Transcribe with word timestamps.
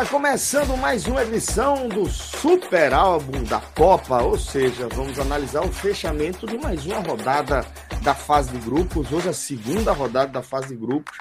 Galera! 0.00 0.06
Começando 0.06 0.76
mais 0.76 1.06
uma 1.06 1.22
edição 1.22 1.88
do 1.88 2.08
Super 2.08 2.92
Álbum 2.92 3.42
da 3.44 3.60
Copa, 3.60 4.22
ou 4.22 4.38
seja, 4.38 4.88
vamos 4.88 5.18
analisar 5.18 5.62
o 5.62 5.72
fechamento 5.72 6.46
de 6.46 6.58
mais 6.58 6.84
uma 6.86 7.00
rodada 7.00 7.66
da 8.02 8.14
fase 8.14 8.50
de 8.50 8.58
grupos. 8.58 9.12
Hoje, 9.12 9.28
a 9.28 9.32
segunda 9.32 9.92
rodada 9.92 10.32
da 10.32 10.42
fase 10.42 10.68
de 10.68 10.76
grupos, 10.76 11.16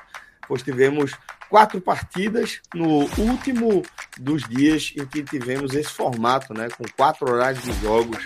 pois 0.48 0.64
tivemos 0.64 1.14
quatro 1.50 1.82
partidas 1.82 2.62
no 2.74 3.10
último 3.18 3.84
dos 4.18 4.48
dias 4.48 4.94
em 4.98 5.06
que 5.06 5.24
tivemos 5.24 5.74
esse 5.74 5.90
formato, 5.90 6.54
né, 6.54 6.70
com 6.70 6.84
quatro 6.96 7.30
horários 7.30 7.64
de 7.64 7.74
jogos 7.82 8.24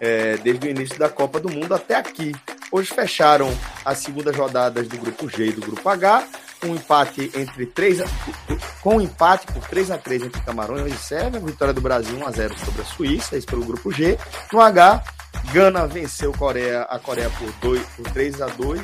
é, 0.00 0.36
desde 0.38 0.66
o 0.66 0.70
início 0.70 0.98
da 0.98 1.08
Copa 1.08 1.40
do 1.40 1.50
Mundo 1.50 1.74
até 1.74 1.96
aqui. 1.96 2.34
Hoje 2.72 2.92
fecharam 2.92 3.50
as 3.84 3.98
segundas 3.98 4.36
rodadas 4.36 4.86
do 4.88 4.96
grupo 4.96 5.28
G 5.28 5.48
e 5.48 5.52
do 5.52 5.60
grupo 5.60 5.88
H 5.88 6.26
um 6.64 6.74
empate 6.74 7.30
entre 7.34 7.66
3 7.66 8.02
a, 8.02 8.04
com 8.82 8.96
um 8.96 9.00
empate 9.00 9.46
por 9.46 9.66
3 9.68 9.90
a 9.90 9.98
3 9.98 10.24
entre 10.24 10.40
Camarões 10.42 10.92
e 10.92 10.96
Sérvia, 10.96 11.40
vitória 11.40 11.72
do 11.72 11.80
Brasil 11.80 12.16
1 12.16 12.26
a 12.26 12.30
0 12.30 12.58
sobre 12.58 12.82
a 12.82 12.84
Suíça, 12.84 13.36
isso 13.36 13.46
pelo 13.46 13.64
grupo 13.64 13.90
G. 13.90 14.18
No 14.52 14.60
H, 14.60 15.02
Gana 15.52 15.86
venceu 15.86 16.32
Coreia, 16.32 16.82
a 16.82 16.98
Coreia 16.98 17.30
por, 17.30 17.50
2, 17.60 17.82
por 17.96 18.10
3 18.10 18.42
a 18.42 18.46
2 18.46 18.80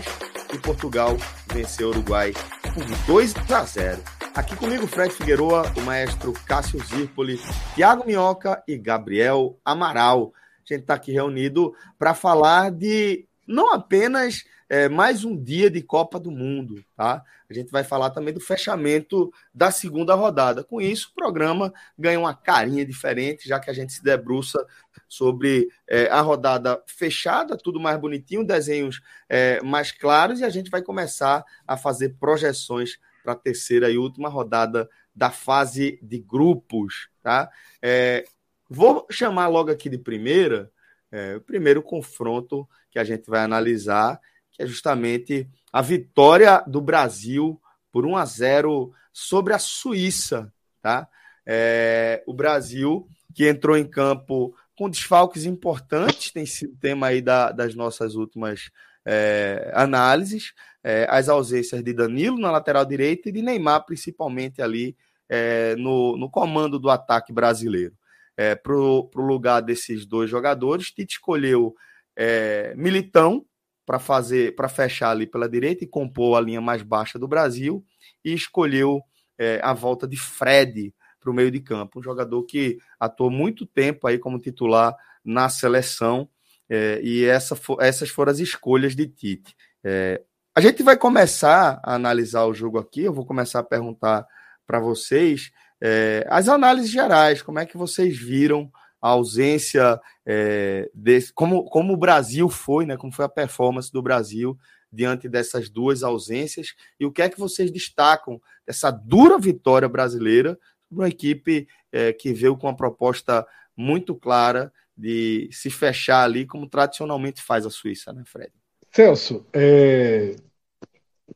e 0.54 0.58
Portugal 0.58 1.16
venceu 1.52 1.88
o 1.88 1.90
Uruguai 1.90 2.32
por 2.74 2.84
2 3.06 3.34
a 3.52 3.64
0. 3.64 4.02
Aqui 4.34 4.54
comigo 4.56 4.86
Fred 4.86 5.12
Figueroa, 5.12 5.72
o 5.76 5.80
maestro 5.80 6.32
Cássio 6.46 6.82
Zirpoli, 6.84 7.40
Thiago 7.74 8.04
Minhoca 8.06 8.62
e 8.68 8.76
Gabriel 8.76 9.58
Amaral. 9.64 10.32
A 10.34 10.74
gente 10.74 10.82
está 10.82 10.94
aqui 10.94 11.12
reunido 11.12 11.74
para 11.98 12.14
falar 12.14 12.70
de 12.70 13.26
não 13.46 13.72
apenas 13.72 14.44
é, 14.68 14.88
mais 14.88 15.24
um 15.24 15.36
dia 15.36 15.70
de 15.70 15.80
Copa 15.82 16.18
do 16.18 16.30
Mundo, 16.30 16.84
tá? 16.96 17.22
A 17.48 17.54
gente 17.54 17.70
vai 17.70 17.84
falar 17.84 18.10
também 18.10 18.34
do 18.34 18.40
fechamento 18.40 19.32
da 19.54 19.70
segunda 19.70 20.14
rodada. 20.14 20.64
Com 20.64 20.80
isso, 20.80 21.10
o 21.10 21.14
programa 21.14 21.72
ganha 21.98 22.18
uma 22.18 22.34
carinha 22.34 22.84
diferente, 22.84 23.48
já 23.48 23.60
que 23.60 23.70
a 23.70 23.72
gente 23.72 23.92
se 23.92 24.02
debruça 24.02 24.64
sobre 25.08 25.68
é, 25.88 26.08
a 26.08 26.20
rodada 26.20 26.82
fechada, 26.86 27.56
tudo 27.56 27.78
mais 27.78 27.98
bonitinho, 27.98 28.44
desenhos 28.44 29.00
é, 29.28 29.60
mais 29.62 29.92
claros, 29.92 30.40
e 30.40 30.44
a 30.44 30.50
gente 30.50 30.70
vai 30.70 30.82
começar 30.82 31.44
a 31.66 31.76
fazer 31.76 32.16
projeções 32.18 32.98
para 33.22 33.32
a 33.32 33.36
terceira 33.36 33.90
e 33.90 33.98
última 33.98 34.28
rodada 34.28 34.88
da 35.14 35.30
fase 35.30 35.98
de 36.02 36.18
grupos, 36.18 37.08
tá? 37.22 37.50
É, 37.80 38.24
vou 38.68 39.06
chamar 39.10 39.46
logo 39.48 39.70
aqui 39.70 39.88
de 39.88 39.98
primeira 39.98 40.70
é, 41.10 41.36
o 41.36 41.40
primeiro 41.40 41.82
confronto 41.82 42.68
que 42.90 42.98
a 42.98 43.04
gente 43.04 43.28
vai 43.30 43.40
analisar 43.40 44.20
que 44.56 44.62
é 44.62 44.66
justamente 44.66 45.48
a 45.72 45.82
vitória 45.82 46.64
do 46.66 46.80
Brasil 46.80 47.60
por 47.92 48.06
1 48.06 48.16
a 48.16 48.24
0 48.24 48.92
sobre 49.12 49.52
a 49.52 49.58
Suíça, 49.58 50.52
tá? 50.80 51.08
É, 51.46 52.22
o 52.26 52.34
Brasil 52.34 53.06
que 53.34 53.46
entrou 53.46 53.76
em 53.76 53.84
campo 53.84 54.54
com 54.74 54.88
desfalques 54.88 55.44
importantes, 55.44 56.30
tem 56.32 56.46
sido 56.46 56.76
tema 56.80 57.08
aí 57.08 57.20
da, 57.20 57.52
das 57.52 57.74
nossas 57.74 58.14
últimas 58.14 58.70
é, 59.04 59.70
análises, 59.74 60.52
é, 60.82 61.06
as 61.08 61.28
ausências 61.28 61.82
de 61.82 61.92
Danilo 61.92 62.38
na 62.38 62.50
lateral 62.50 62.84
direita 62.84 63.28
e 63.28 63.32
de 63.32 63.42
Neymar, 63.42 63.84
principalmente 63.84 64.62
ali 64.62 64.96
é, 65.28 65.76
no, 65.76 66.16
no 66.16 66.30
comando 66.30 66.78
do 66.78 66.88
ataque 66.88 67.32
brasileiro. 67.32 67.94
É, 68.36 68.54
Para 68.54 68.74
o 68.74 69.10
lugar 69.16 69.60
desses 69.60 70.06
dois 70.06 70.30
jogadores, 70.30 70.90
Tite 70.90 71.14
escolheu 71.14 71.74
é, 72.14 72.74
Militão, 72.76 73.44
para 73.86 74.00
fazer, 74.00 74.54
para 74.56 74.68
fechar 74.68 75.10
ali 75.10 75.26
pela 75.26 75.48
direita 75.48 75.84
e 75.84 75.86
compor 75.86 76.36
a 76.36 76.40
linha 76.40 76.60
mais 76.60 76.82
baixa 76.82 77.18
do 77.18 77.28
Brasil 77.28 77.84
e 78.24 78.34
escolheu 78.34 79.00
é, 79.38 79.60
a 79.62 79.72
volta 79.72 80.06
de 80.08 80.16
Fred 80.16 80.92
para 81.20 81.30
o 81.30 81.34
meio 81.34 81.50
de 81.50 81.60
campo, 81.60 82.00
um 82.00 82.02
jogador 82.02 82.42
que 82.44 82.78
atuou 82.98 83.30
muito 83.30 83.64
tempo 83.64 84.06
aí 84.06 84.18
como 84.18 84.40
titular 84.40 84.94
na 85.24 85.48
seleção 85.48 86.28
é, 86.68 87.00
e 87.02 87.24
essa, 87.24 87.58
essas 87.80 88.08
foram 88.10 88.32
as 88.32 88.40
escolhas 88.40 88.96
de 88.96 89.06
Tite. 89.06 89.54
É, 89.84 90.20
a 90.54 90.60
gente 90.60 90.82
vai 90.82 90.96
começar 90.96 91.80
a 91.82 91.94
analisar 91.94 92.44
o 92.46 92.54
jogo 92.54 92.78
aqui. 92.78 93.02
Eu 93.02 93.12
vou 93.12 93.26
começar 93.26 93.60
a 93.60 93.64
perguntar 93.64 94.26
para 94.66 94.80
vocês 94.80 95.52
é, 95.80 96.26
as 96.28 96.48
análises 96.48 96.90
gerais, 96.90 97.42
como 97.42 97.58
é 97.58 97.66
que 97.66 97.76
vocês 97.76 98.16
viram 98.16 98.70
a 99.00 99.10
ausência 99.10 100.00
é, 100.24 100.90
desse, 100.94 101.32
como, 101.32 101.64
como 101.64 101.92
o 101.92 101.96
Brasil 101.96 102.48
foi, 102.48 102.86
né? 102.86 102.96
Como 102.96 103.12
foi 103.12 103.24
a 103.24 103.28
performance 103.28 103.92
do 103.92 104.02
Brasil 104.02 104.58
diante 104.92 105.28
dessas 105.28 105.68
duas 105.68 106.02
ausências 106.02 106.74
e 106.98 107.04
o 107.04 107.12
que 107.12 107.22
é 107.22 107.28
que 107.28 107.38
vocês 107.38 107.70
destacam 107.70 108.40
dessa 108.66 108.90
dura 108.90 109.38
vitória 109.38 109.88
brasileira 109.88 110.58
sobre 110.88 111.02
uma 111.02 111.08
equipe 111.08 111.68
é, 111.92 112.12
que 112.12 112.32
veio 112.32 112.56
com 112.56 112.66
uma 112.66 112.76
proposta 112.76 113.46
muito 113.76 114.14
clara 114.14 114.72
de 114.96 115.48
se 115.52 115.68
fechar 115.68 116.24
ali 116.24 116.46
como 116.46 116.68
tradicionalmente 116.68 117.42
faz 117.42 117.66
a 117.66 117.70
Suíça, 117.70 118.12
né, 118.12 118.22
Fred? 118.24 118.52
Celso, 118.90 119.44
é... 119.52 120.36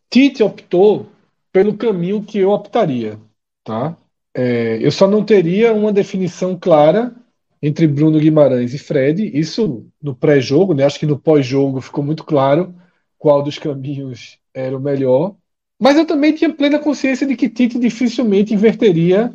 Tite 0.09 0.43
optou 0.43 1.11
pelo 1.53 1.77
caminho 1.77 2.25
que 2.25 2.39
eu 2.39 2.51
optaria, 2.51 3.19
tá? 3.63 3.97
É, 4.35 4.79
eu 4.81 4.91
só 4.91 5.07
não 5.07 5.25
teria 5.25 5.75
uma 5.75 5.93
definição 5.93 6.59
clara 6.59 7.15
entre 7.63 7.87
Bruno 7.87 8.19
Guimarães 8.19 8.73
e 8.75 8.79
Fred. 8.79 9.31
Isso 9.39 9.87
no 10.03 10.15
pré-jogo, 10.15 10.75
né? 10.75 10.85
Acho 10.85 10.99
que 10.99 11.07
no 11.07 11.19
pós-jogo 11.19 11.81
ficou 11.81 12.03
muito 12.03 12.25
claro 12.25 12.75
qual 13.19 13.43
dos 13.43 13.59
caminhos 13.59 14.39
era 14.55 14.77
o 14.77 14.81
melhor. 14.81 15.35
Mas 15.81 15.97
eu 15.97 16.07
também 16.07 16.35
tinha 16.35 16.53
plena 16.53 16.79
consciência 16.79 17.27
de 17.27 17.37
que 17.37 17.49
Tite 17.49 17.79
dificilmente 17.79 18.55
inverteria 18.55 19.33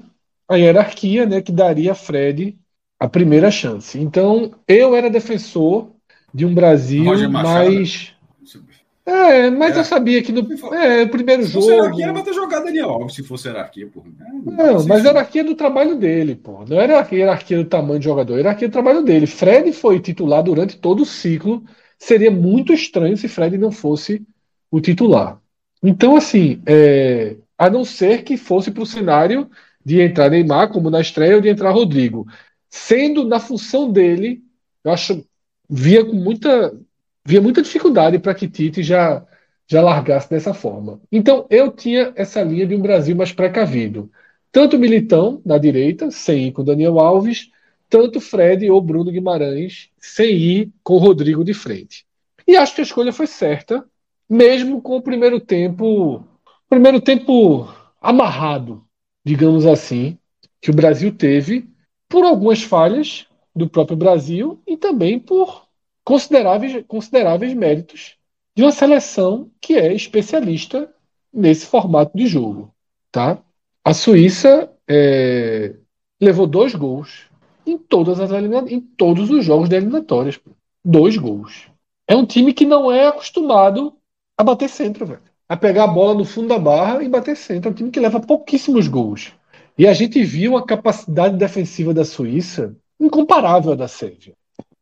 a 0.48 0.56
hierarquia, 0.56 1.26
né? 1.26 1.42
Que 1.42 1.52
daria 1.52 1.92
a 1.92 1.96
Fred 1.96 2.58
a 3.00 3.08
primeira 3.08 3.52
chance. 3.52 4.00
Então 4.00 4.52
eu 4.68 4.96
era 4.96 5.10
defensor 5.10 5.92
de 6.34 6.46
um 6.46 6.54
Brasil 6.54 7.30
mais 7.30 8.15
é, 9.06 9.52
mas 9.52 9.76
é. 9.76 9.80
eu 9.80 9.84
sabia 9.84 10.24
que 10.24 10.32
no 10.32 10.48
é, 10.74 11.06
primeiro 11.06 11.44
se 11.44 11.50
jogo. 11.50 11.66
Se 11.66 11.72
hierarquia, 11.72 12.04
era 12.06 12.14
pra 12.14 12.24
ter 12.24 12.34
jogado 12.34 12.66
Daniel 12.66 12.90
Alves, 12.90 13.16
se 13.16 13.24
fosse 13.24 13.48
hierarquia, 13.48 13.88
pô. 13.88 14.04
Não, 14.44 14.80
não 14.80 14.88
mas 14.88 15.06
a 15.06 15.10
hierarquia 15.10 15.44
do 15.44 15.56
trabalho 15.56 15.96
dele, 15.96 16.36
pô. 16.36 16.66
Não 16.68 16.82
era 16.82 17.08
hierarquia 17.12 17.58
do 17.58 17.66
tamanho 17.66 18.00
do 18.00 18.04
jogador, 18.04 18.38
hierarquia 18.38 18.68
do 18.68 18.72
trabalho 18.72 19.04
dele. 19.04 19.28
Fred 19.28 19.72
foi 19.74 20.00
titular 20.00 20.42
durante 20.42 20.78
todo 20.78 21.04
o 21.04 21.06
ciclo. 21.06 21.64
Seria 22.00 22.32
muito 22.32 22.74
estranho 22.74 23.16
se 23.16 23.28
Fred 23.28 23.58
não 23.58 23.72
fosse 23.72 24.26
o 24.72 24.82
titular. 24.82 25.40
Então, 25.84 26.16
assim, 26.16 26.62
é, 26.66 27.36
a 27.58 27.70
não 27.70 27.86
ser 27.86 28.24
que 28.24 28.38
fosse 28.38 28.72
para 28.72 28.82
o 28.82 28.88
cenário 28.88 29.50
de 29.86 30.02
entrar 30.02 30.32
Neymar, 30.32 30.70
como 30.70 30.90
na 30.90 31.00
estreia, 31.00 31.36
ou 31.36 31.42
de 31.42 31.50
entrar 31.50 31.70
Rodrigo. 31.70 32.26
Sendo 32.70 33.24
na 33.24 33.40
função 33.40 33.92
dele, 33.92 34.42
eu 34.84 34.92
acho, 34.92 35.24
via 35.70 36.04
com 36.04 36.16
muita 36.16 36.76
via 37.26 37.42
muita 37.42 37.62
dificuldade 37.62 38.20
para 38.20 38.36
que 38.36 38.48
Tite 38.48 38.84
já, 38.84 39.26
já 39.68 39.82
largasse 39.82 40.30
dessa 40.30 40.54
forma. 40.54 41.02
Então, 41.12 41.48
eu 41.50 41.72
tinha 41.72 42.14
essa 42.16 42.42
linha 42.44 42.68
de 42.68 42.76
um 42.76 42.82
Brasil 42.82 43.16
mais 43.16 43.32
precavido. 43.32 44.12
Tanto 44.52 44.78
Militão, 44.78 45.42
na 45.44 45.58
direita, 45.58 46.12
sem 46.12 46.48
ir 46.48 46.52
com 46.52 46.64
Daniel 46.64 47.00
Alves, 47.00 47.50
tanto 47.90 48.22
Fred 48.22 48.70
ou 48.70 48.80
Bruno 48.80 49.12
Guimarães, 49.12 49.90
sem 49.98 50.36
ir 50.36 50.72
com 50.84 50.98
Rodrigo 50.98 51.44
de 51.44 51.54
frente. 51.54 52.06
E 52.48 52.56
acho 52.56 52.76
que 52.76 52.82
a 52.82 52.84
escolha 52.84 53.12
foi 53.12 53.28
certa, 53.28 53.84
mesmo 54.30 54.82
com 54.82 54.96
o 54.96 55.02
primeiro 55.02 55.40
tempo, 55.40 56.24
primeiro 56.70 57.02
tempo 57.02 57.68
amarrado, 58.00 58.84
digamos 59.26 59.66
assim, 59.66 60.18
que 60.62 60.70
o 60.70 60.76
Brasil 60.76 61.12
teve 61.12 61.68
por 62.08 62.24
algumas 62.24 62.62
falhas 62.62 63.28
do 63.56 63.68
próprio 63.68 63.98
Brasil 63.98 64.60
e 64.68 64.78
também 64.78 65.20
por 65.20 65.65
consideráveis, 66.06 66.86
consideráveis 66.88 67.54
méritos 67.54 68.16
de 68.56 68.64
uma 68.64 68.72
seleção 68.72 69.52
que 69.60 69.74
é 69.74 69.94
especialista 69.94 70.90
nesse 71.34 71.66
formato 71.66 72.16
de 72.16 72.28
jogo. 72.28 72.74
Tá? 73.12 73.40
A 73.84 73.94
Suíça 73.94 74.72
é, 74.88 75.76
levou 76.22 76.48
dois 76.48 76.74
gols 76.74 77.30
em, 77.66 77.78
todas 77.78 78.20
as 78.20 78.32
em 78.72 78.80
todos 78.80 79.30
os 79.30 79.44
jogos 79.44 79.68
de 79.68 79.76
eliminatórias. 79.76 80.40
Dois 80.84 81.18
gols. 81.18 81.68
É 82.08 82.16
um 82.16 82.26
time 82.26 82.54
que 82.54 82.66
não 82.66 82.92
é 82.92 83.08
acostumado 83.08 83.94
a 84.38 84.44
bater 84.44 84.70
centro, 84.70 85.06
velho. 85.06 85.22
A 85.50 85.58
pegar 85.58 85.86
a 85.86 85.88
bola 85.88 86.14
no 86.14 86.26
fundo 86.26 86.50
da 86.50 86.60
barra 86.60 87.04
e 87.04 87.10
bater 87.10 87.36
centro. 87.36 87.70
É 87.70 87.72
um 87.72 87.76
time 87.76 87.92
que 87.92 88.00
leva 88.00 88.20
pouquíssimos 88.20 88.88
gols. 88.88 89.34
E 89.78 89.88
a 89.88 89.94
gente 89.94 90.24
viu 90.24 90.56
a 90.56 90.66
capacidade 90.66 91.36
defensiva 91.36 91.94
da 91.94 92.06
Suíça 92.06 92.76
incomparável 93.00 93.74
à 93.74 93.76
da 93.76 93.88
Sérvia. 93.88 94.34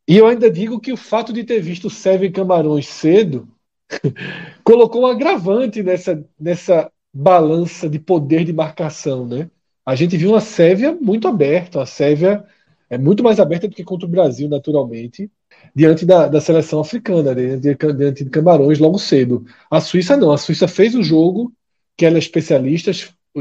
E 0.07 0.17
eu 0.17 0.27
ainda 0.27 0.51
digo 0.51 0.79
que 0.79 0.91
o 0.91 0.97
fato 0.97 1.31
de 1.31 1.43
ter 1.43 1.61
visto 1.61 1.89
Sérvia 1.89 2.27
e 2.27 2.31
Camarões 2.31 2.87
cedo 2.87 3.47
colocou 4.63 5.03
um 5.03 5.07
agravante 5.07 5.81
nessa, 5.81 6.23
nessa 6.39 6.91
balança 7.13 7.89
de 7.89 7.99
poder 7.99 8.43
de 8.43 8.51
marcação, 8.51 9.27
né? 9.27 9.49
A 9.85 9.95
gente 9.95 10.17
viu 10.17 10.31
uma 10.31 10.41
Sérvia 10.41 10.97
muito 10.99 11.27
aberta, 11.27 11.81
a 11.81 11.85
Sérvia 11.85 12.45
é 12.89 12.97
muito 12.97 13.23
mais 13.23 13.39
aberta 13.39 13.67
do 13.67 13.75
que 13.75 13.83
contra 13.83 14.07
o 14.07 14.09
Brasil, 14.09 14.47
naturalmente, 14.47 15.29
diante 15.75 16.05
da, 16.05 16.27
da 16.27 16.39
seleção 16.39 16.79
africana, 16.79 17.33
né? 17.33 17.57
diante 17.57 18.23
de 18.23 18.29
Camarões 18.29 18.79
logo 18.79 18.97
cedo. 18.97 19.45
A 19.69 19.81
Suíça 19.81 20.15
não, 20.15 20.31
a 20.31 20.37
Suíça 20.37 20.67
fez 20.67 20.95
o 20.95 21.03
jogo 21.03 21.51
que 21.97 22.05
ela 22.05 22.17
é 22.17 22.19
especialista, 22.19 22.91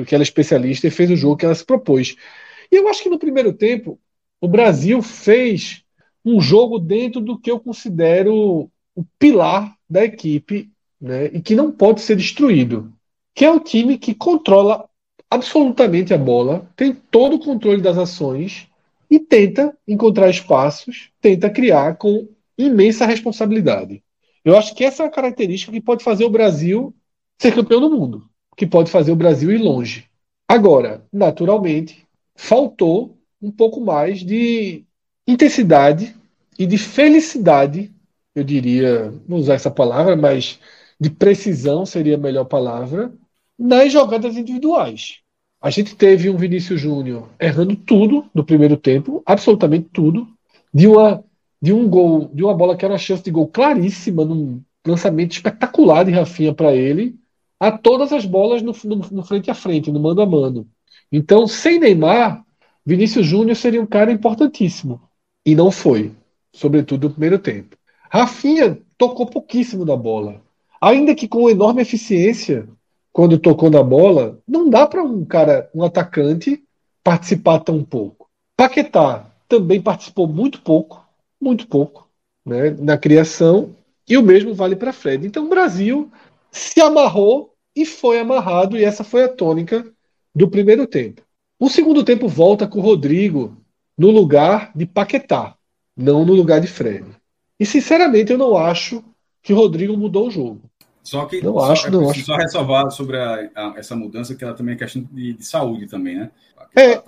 que 0.06 0.14
ela 0.14 0.22
é 0.22 0.24
especialista 0.24 0.86
e 0.86 0.90
fez 0.90 1.10
o 1.10 1.16
jogo 1.16 1.36
que 1.36 1.44
ela 1.44 1.54
se 1.54 1.64
propôs. 1.64 2.16
E 2.70 2.76
eu 2.76 2.88
acho 2.88 3.02
que 3.02 3.10
no 3.10 3.18
primeiro 3.18 3.52
tempo 3.52 4.00
o 4.40 4.48
Brasil 4.48 5.02
fez 5.02 5.81
um 6.24 6.40
jogo 6.40 6.78
dentro 6.78 7.20
do 7.20 7.38
que 7.38 7.50
eu 7.50 7.58
considero 7.58 8.70
o 8.94 9.04
pilar 9.18 9.74
da 9.88 10.04
equipe, 10.04 10.70
né? 11.00 11.26
E 11.26 11.40
que 11.40 11.54
não 11.54 11.70
pode 11.72 12.00
ser 12.00 12.16
destruído, 12.16 12.92
que 13.34 13.44
é 13.44 13.50
o 13.50 13.60
time 13.60 13.98
que 13.98 14.14
controla 14.14 14.88
absolutamente 15.30 16.12
a 16.12 16.18
bola, 16.18 16.68
tem 16.76 16.94
todo 16.94 17.36
o 17.36 17.38
controle 17.38 17.80
das 17.80 17.96
ações 17.96 18.68
e 19.10 19.18
tenta 19.18 19.76
encontrar 19.88 20.28
espaços, 20.28 21.10
tenta 21.20 21.50
criar 21.50 21.96
com 21.96 22.28
imensa 22.56 23.06
responsabilidade. 23.06 24.02
Eu 24.44 24.56
acho 24.56 24.74
que 24.74 24.84
essa 24.84 25.02
é 25.02 25.06
a 25.06 25.10
característica 25.10 25.72
que 25.72 25.80
pode 25.80 26.04
fazer 26.04 26.24
o 26.24 26.30
Brasil 26.30 26.94
ser 27.38 27.54
campeão 27.54 27.80
do 27.80 27.90
mundo, 27.90 28.28
que 28.56 28.66
pode 28.66 28.90
fazer 28.90 29.12
o 29.12 29.16
Brasil 29.16 29.50
ir 29.50 29.58
longe. 29.58 30.06
Agora, 30.46 31.06
naturalmente, 31.12 32.06
faltou 32.34 33.16
um 33.40 33.50
pouco 33.50 33.80
mais 33.80 34.20
de 34.20 34.84
intensidade 35.26 36.14
e 36.58 36.66
de 36.66 36.78
felicidade, 36.78 37.92
eu 38.34 38.44
diria, 38.44 39.12
não 39.28 39.38
usar 39.38 39.54
essa 39.54 39.70
palavra, 39.70 40.16
mas 40.16 40.58
de 41.00 41.10
precisão 41.10 41.84
seria 41.84 42.14
a 42.14 42.18
melhor 42.18 42.44
palavra, 42.44 43.12
nas 43.58 43.92
jogadas 43.92 44.36
individuais. 44.36 45.18
A 45.60 45.70
gente 45.70 45.94
teve 45.94 46.28
um 46.28 46.36
Vinícius 46.36 46.80
Júnior 46.80 47.28
errando 47.38 47.76
tudo 47.76 48.24
no 48.34 48.44
primeiro 48.44 48.76
tempo, 48.76 49.22
absolutamente 49.24 49.88
tudo, 49.92 50.26
de 50.72 50.86
uma 50.86 51.24
de 51.62 51.72
um 51.72 51.88
gol, 51.88 52.28
de 52.34 52.42
uma 52.42 52.52
bola 52.52 52.76
que 52.76 52.84
era 52.84 52.92
uma 52.92 52.98
chance 52.98 53.22
de 53.22 53.30
gol 53.30 53.46
claríssima, 53.46 54.24
num 54.24 54.60
lançamento 54.84 55.30
espetacular 55.30 56.04
de 56.04 56.10
Rafinha 56.10 56.52
para 56.52 56.74
ele, 56.74 57.14
a 57.60 57.70
todas 57.70 58.12
as 58.12 58.26
bolas 58.26 58.60
no, 58.62 58.72
no, 58.84 58.96
no, 58.96 59.22
frente 59.24 59.48
a 59.48 59.54
frente, 59.54 59.92
no 59.92 60.00
mano 60.00 60.20
a 60.20 60.26
mano. 60.26 60.66
Então, 61.12 61.46
sem 61.46 61.78
Neymar, 61.78 62.44
Vinícius 62.84 63.24
Júnior 63.24 63.54
seria 63.54 63.80
um 63.80 63.86
cara 63.86 64.10
importantíssimo. 64.10 65.00
E 65.44 65.54
não 65.54 65.70
foi, 65.70 66.12
sobretudo 66.52 67.08
no 67.08 67.14
primeiro 67.14 67.38
tempo. 67.38 67.76
Rafinha 68.10 68.78
tocou 68.96 69.26
pouquíssimo 69.26 69.84
na 69.84 69.96
bola. 69.96 70.40
Ainda 70.80 71.14
que 71.14 71.26
com 71.26 71.48
enorme 71.48 71.82
eficiência, 71.82 72.68
quando 73.12 73.38
tocou 73.38 73.70
na 73.70 73.82
bola, 73.82 74.38
não 74.46 74.68
dá 74.68 74.86
para 74.86 75.02
um 75.02 75.24
cara, 75.24 75.70
um 75.74 75.82
atacante, 75.82 76.62
participar 77.02 77.60
tão 77.60 77.82
pouco. 77.84 78.28
Paquetá 78.56 79.30
também 79.48 79.80
participou 79.80 80.26
muito 80.26 80.62
pouco, 80.62 81.04
muito 81.40 81.66
pouco, 81.66 82.08
né, 82.44 82.70
na 82.70 82.96
criação, 82.96 83.74
e 84.08 84.16
o 84.16 84.22
mesmo 84.22 84.54
vale 84.54 84.76
para 84.76 84.92
Fred. 84.92 85.26
Então 85.26 85.46
o 85.46 85.48
Brasil 85.48 86.10
se 86.50 86.80
amarrou 86.80 87.54
e 87.74 87.84
foi 87.84 88.18
amarrado, 88.18 88.76
e 88.76 88.84
essa 88.84 89.04
foi 89.04 89.24
a 89.24 89.28
tônica 89.28 89.86
do 90.34 90.48
primeiro 90.48 90.86
tempo. 90.86 91.22
O 91.58 91.68
segundo 91.68 92.04
tempo 92.04 92.28
volta 92.28 92.66
com 92.66 92.78
o 92.78 92.82
Rodrigo 92.82 93.56
no 93.96 94.10
lugar 94.10 94.70
de 94.74 94.86
Paquetá, 94.86 95.54
não 95.96 96.24
no 96.24 96.34
lugar 96.34 96.60
de 96.60 96.66
Fred. 96.66 97.06
E 97.58 97.66
sinceramente 97.66 98.32
eu 98.32 98.38
não 98.38 98.56
acho 98.56 99.04
que 99.42 99.52
o 99.52 99.56
Rodrigo 99.56 99.96
mudou 99.96 100.28
o 100.28 100.30
jogo. 100.30 100.60
Só 101.02 101.24
que 101.26 101.42
não 101.42 101.54
só, 101.54 101.72
acho, 101.72 101.86
é 101.88 101.90
não 101.90 102.10
acho. 102.10 102.24
só 102.24 102.36
ressalvar 102.36 102.90
sobre 102.90 103.18
a, 103.18 103.50
a, 103.54 103.74
essa 103.76 103.96
mudança 103.96 104.34
que 104.34 104.44
ela 104.44 104.54
também 104.54 104.74
é 104.74 104.78
questão 104.78 105.02
de, 105.10 105.32
de 105.32 105.44
saúde 105.44 105.86
também, 105.86 106.16
né? 106.16 106.30
É, 106.76 107.02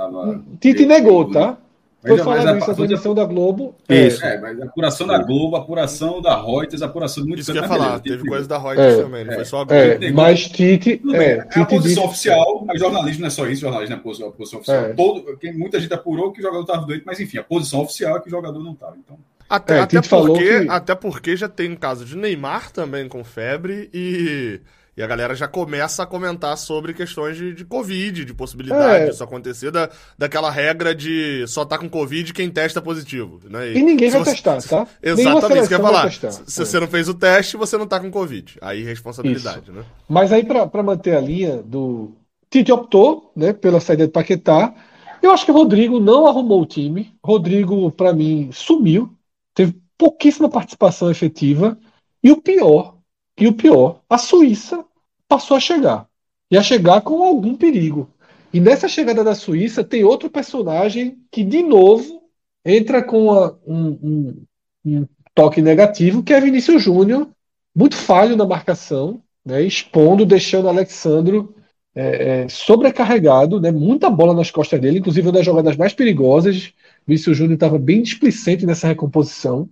Tite 0.60 0.84
negou, 0.84 1.30
tá? 1.30 1.56
Foi 2.06 2.18
falando 2.18 2.58
isso, 2.58 2.70
a 2.70 2.74
transmissão 2.74 3.14
da 3.14 3.24
Globo. 3.24 3.74
Isso. 3.88 4.24
É, 4.24 4.38
mas 4.38 4.60
a 4.60 4.64
apuração 4.64 5.06
da 5.06 5.18
Globo, 5.18 5.56
a 5.56 5.60
apuração 5.60 6.20
da 6.20 6.36
Reuters, 6.36 6.82
a 6.82 6.86
apuração 6.86 7.22
de 7.22 7.28
muitos 7.28 7.44
Isso 7.44 7.52
que 7.52 7.58
eu 7.58 7.62
ia 7.62 7.68
falar, 7.68 7.98
teve 8.00 8.18
Tite... 8.18 8.28
coisa 8.28 8.46
da 8.46 8.58
Reuters 8.58 8.94
é, 8.94 9.02
também, 9.02 9.24
não 9.24 9.32
é, 9.32 9.36
foi 9.36 9.44
só 9.44 9.60
a 9.62 9.64
Globo. 9.64 9.80
É, 9.80 10.12
mas 10.12 10.48
Tite. 10.48 11.00
É, 11.12 11.24
é, 11.24 11.44
Tite 11.44 11.58
a 11.60 11.64
posição 11.64 11.88
disse... 11.88 12.00
oficial, 12.00 12.64
mas 12.66 12.78
jornalismo 12.78 13.20
não 13.20 13.26
é 13.28 13.30
só 13.30 13.46
isso, 13.46 13.62
jornalismo 13.62 13.94
é 13.94 13.98
a 13.98 14.02
posição, 14.02 14.28
a 14.28 14.32
posição 14.32 14.60
oficial. 14.60 14.94
Todo, 14.94 15.38
muita 15.54 15.80
gente 15.80 15.94
apurou 15.94 16.30
que 16.32 16.40
o 16.40 16.42
jogador 16.42 16.62
estava 16.62 16.86
doente, 16.86 17.04
mas 17.06 17.18
enfim, 17.20 17.38
a 17.38 17.44
posição 17.44 17.80
oficial 17.80 18.18
é 18.18 18.20
que 18.20 18.28
o 18.28 18.30
jogador 18.30 18.62
não 18.62 18.72
estava. 18.72 18.96
Então. 19.02 19.18
Até, 19.48 19.78
é, 19.78 19.80
até, 19.80 20.02
porque, 20.02 20.60
que... 20.60 20.68
até 20.68 20.94
porque 20.94 21.36
já 21.36 21.48
tem 21.48 21.72
um 21.72 21.76
caso 21.76 22.04
de 22.04 22.16
Neymar 22.16 22.70
também 22.70 23.08
com 23.08 23.22
febre 23.22 23.88
e, 23.92 24.60
e 24.96 25.02
a 25.02 25.06
galera 25.06 25.34
já 25.34 25.48
começa 25.48 26.02
a 26.02 26.06
comentar 26.06 26.56
sobre 26.56 26.94
questões 26.94 27.36
de, 27.36 27.54
de 27.54 27.64
Covid, 27.64 28.24
de 28.24 28.34
possibilidade 28.34 29.04
é. 29.04 29.06
disso 29.06 29.24
acontecer, 29.24 29.70
da, 29.70 29.90
daquela 30.18 30.50
regra 30.50 30.94
de 30.94 31.44
só 31.46 31.64
tá 31.64 31.78
com 31.78 31.88
Covid 31.88 32.32
quem 32.32 32.50
testa 32.50 32.80
positivo. 32.80 33.40
Né? 33.48 33.72
E, 33.72 33.78
e 33.78 33.82
ninguém 33.82 34.10
vai 34.10 34.20
você... 34.20 34.32
testar, 34.32 34.62
tá? 34.62 34.86
Exatamente, 35.02 35.58
isso 35.58 35.68
que 35.68 35.74
eu 35.74 35.78
ia 35.78 35.84
falar. 35.84 36.10
Se 36.10 36.62
é. 36.62 36.64
você 36.64 36.80
não 36.80 36.86
fez 36.86 37.08
o 37.08 37.14
teste, 37.14 37.56
você 37.56 37.76
não 37.76 37.86
tá 37.86 37.98
com 37.98 38.10
Covid. 38.10 38.56
Aí 38.60 38.82
responsabilidade, 38.82 39.64
isso. 39.64 39.72
né? 39.72 39.84
Mas 40.08 40.32
aí, 40.32 40.44
para 40.44 40.82
manter 40.82 41.16
a 41.16 41.20
linha 41.20 41.62
do. 41.62 42.12
Tite 42.50 42.70
optou 42.70 43.32
né, 43.34 43.52
pela 43.52 43.80
saída 43.80 44.06
de 44.06 44.12
Paquetá. 44.12 44.72
Eu 45.20 45.32
acho 45.32 45.44
que 45.44 45.50
o 45.50 45.54
Rodrigo 45.54 45.98
não 45.98 46.26
arrumou 46.26 46.62
o 46.62 46.66
time. 46.66 47.12
Rodrigo, 47.24 47.90
para 47.90 48.12
mim, 48.12 48.50
sumiu 48.52 49.10
teve 49.54 49.80
pouquíssima 49.96 50.50
participação 50.50 51.10
efetiva. 51.10 51.78
E 52.22 52.32
o 52.32 52.40
pior, 52.40 52.93
e 53.38 53.46
o 53.46 53.52
pior, 53.52 54.00
a 54.08 54.16
Suíça 54.18 54.84
passou 55.28 55.56
a 55.56 55.60
chegar. 55.60 56.06
E 56.50 56.56
a 56.56 56.62
chegar 56.62 57.00
com 57.00 57.22
algum 57.22 57.56
perigo. 57.56 58.08
E 58.52 58.60
nessa 58.60 58.86
chegada 58.86 59.24
da 59.24 59.34
Suíça 59.34 59.82
tem 59.82 60.04
outro 60.04 60.30
personagem 60.30 61.18
que, 61.30 61.42
de 61.42 61.62
novo, 61.62 62.22
entra 62.64 63.02
com 63.02 63.28
um, 63.66 63.86
um, 64.02 64.44
um, 64.84 65.06
toque 65.34 65.60
negativo, 65.60 66.22
que 66.22 66.32
é 66.32 66.40
Vinícius 66.40 66.82
Júnior, 66.82 67.28
muito 67.74 67.96
falho 67.96 68.36
na 68.36 68.46
marcação, 68.46 69.20
né, 69.44 69.60
expondo, 69.62 70.24
deixando 70.24 70.68
Alexandro 70.68 71.54
é, 71.94 72.42
é, 72.42 72.48
sobrecarregado, 72.48 73.60
né, 73.60 73.72
muita 73.72 74.08
bola 74.08 74.32
nas 74.32 74.52
costas 74.52 74.80
dele, 74.80 75.00
inclusive 75.00 75.26
uma 75.26 75.32
das 75.32 75.44
jogadas 75.44 75.76
mais 75.76 75.92
perigosas. 75.92 76.72
Vinícius 77.04 77.36
Júnior 77.36 77.54
estava 77.54 77.78
bem 77.78 78.02
displicente 78.02 78.64
nessa 78.64 78.86
recomposição. 78.86 79.68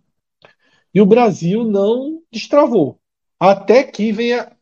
E 0.92 1.00
o 1.00 1.06
Brasil 1.06 1.64
não 1.64 2.20
destravou. 2.30 2.98
Até 3.42 3.82
que 3.82 4.12
venha. 4.12 4.52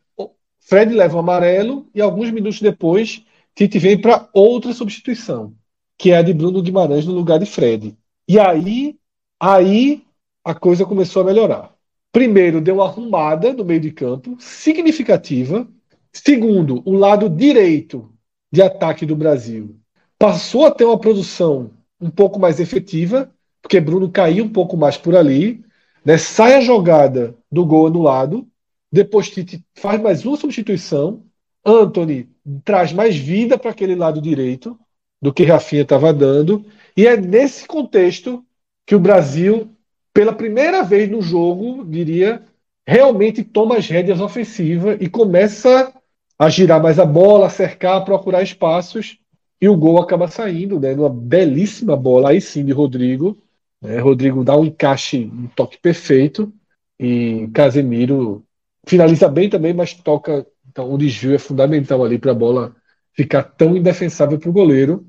Fred 0.58 0.94
leva 0.94 1.16
o 1.16 1.18
amarelo 1.18 1.86
e 1.94 2.00
alguns 2.00 2.30
minutos 2.30 2.62
depois 2.62 3.22
Tite 3.54 3.78
vem 3.78 4.00
para 4.00 4.26
outra 4.32 4.72
substituição, 4.72 5.54
que 5.98 6.12
é 6.12 6.16
a 6.16 6.22
de 6.22 6.32
Bruno 6.32 6.62
Guimarães 6.62 7.04
no 7.04 7.12
lugar 7.12 7.38
de 7.38 7.44
Fred. 7.44 7.94
E 8.26 8.38
aí, 8.38 8.96
aí 9.38 10.02
a 10.42 10.54
coisa 10.54 10.86
começou 10.86 11.20
a 11.20 11.26
melhorar. 11.26 11.74
Primeiro, 12.10 12.58
deu 12.58 12.76
uma 12.76 12.86
arrumada 12.86 13.52
no 13.52 13.66
meio 13.66 13.80
de 13.80 13.90
campo, 13.90 14.34
significativa. 14.38 15.68
Segundo, 16.10 16.80
o 16.86 16.94
lado 16.94 17.28
direito 17.28 18.10
de 18.50 18.62
ataque 18.62 19.04
do 19.04 19.14
Brasil 19.14 19.76
passou 20.18 20.64
a 20.64 20.70
ter 20.70 20.86
uma 20.86 20.98
produção 20.98 21.70
um 22.00 22.08
pouco 22.08 22.40
mais 22.40 22.58
efetiva, 22.58 23.30
porque 23.60 23.78
Bruno 23.78 24.10
caiu 24.10 24.46
um 24.46 24.48
pouco 24.48 24.74
mais 24.74 24.96
por 24.96 25.14
ali, 25.14 25.62
né? 26.02 26.16
sai 26.16 26.54
a 26.54 26.62
jogada 26.62 27.36
do 27.52 27.66
gol 27.66 27.86
anulado, 27.88 28.49
depois 28.90 29.30
Tite 29.30 29.64
faz 29.74 30.00
mais 30.00 30.24
uma 30.24 30.36
substituição, 30.36 31.24
Anthony 31.64 32.28
traz 32.64 32.92
mais 32.92 33.16
vida 33.16 33.58
para 33.58 33.70
aquele 33.70 33.94
lado 33.94 34.20
direito 34.20 34.78
do 35.20 35.32
que 35.32 35.44
Rafinha 35.44 35.82
estava 35.82 36.12
dando, 36.12 36.64
e 36.96 37.06
é 37.06 37.16
nesse 37.16 37.66
contexto 37.66 38.44
que 38.86 38.94
o 38.94 39.00
Brasil, 39.00 39.70
pela 40.12 40.32
primeira 40.32 40.82
vez 40.82 41.08
no 41.10 41.20
jogo, 41.22 41.84
diria, 41.84 42.42
realmente 42.86 43.44
toma 43.44 43.76
as 43.76 43.86
rédeas 43.86 44.20
ofensivas 44.20 44.96
e 45.00 45.08
começa 45.08 45.92
a 46.38 46.48
girar 46.48 46.82
mais 46.82 46.98
a 46.98 47.04
bola, 47.04 47.46
a 47.46 47.50
cercar, 47.50 47.98
a 47.98 48.00
procurar 48.00 48.42
espaços 48.42 49.18
e 49.60 49.68
o 49.68 49.76
gol 49.76 49.98
acaba 50.00 50.26
saindo, 50.26 50.80
né? 50.80 50.94
Numa 50.94 51.10
belíssima 51.10 51.94
bola, 51.96 52.30
aí 52.30 52.40
sim, 52.40 52.64
de 52.64 52.72
Rodrigo, 52.72 53.38
Né? 53.80 53.98
Rodrigo 53.98 54.44
dá 54.44 54.56
um 54.56 54.64
encaixe, 54.64 55.24
um 55.32 55.46
toque 55.48 55.78
perfeito. 55.78 56.52
E 56.98 57.48
Casemiro 57.54 58.44
finaliza 58.90 59.28
bem 59.28 59.48
também, 59.48 59.72
mas 59.72 59.94
toca. 59.94 60.44
Então, 60.68 60.92
o 60.92 60.98
desvio 60.98 61.34
é 61.34 61.38
fundamental 61.38 62.04
ali 62.04 62.18
para 62.18 62.32
a 62.32 62.34
bola 62.34 62.74
ficar 63.12 63.42
tão 63.42 63.76
indefensável 63.76 64.38
para 64.38 64.50
o 64.50 64.52
goleiro. 64.52 65.06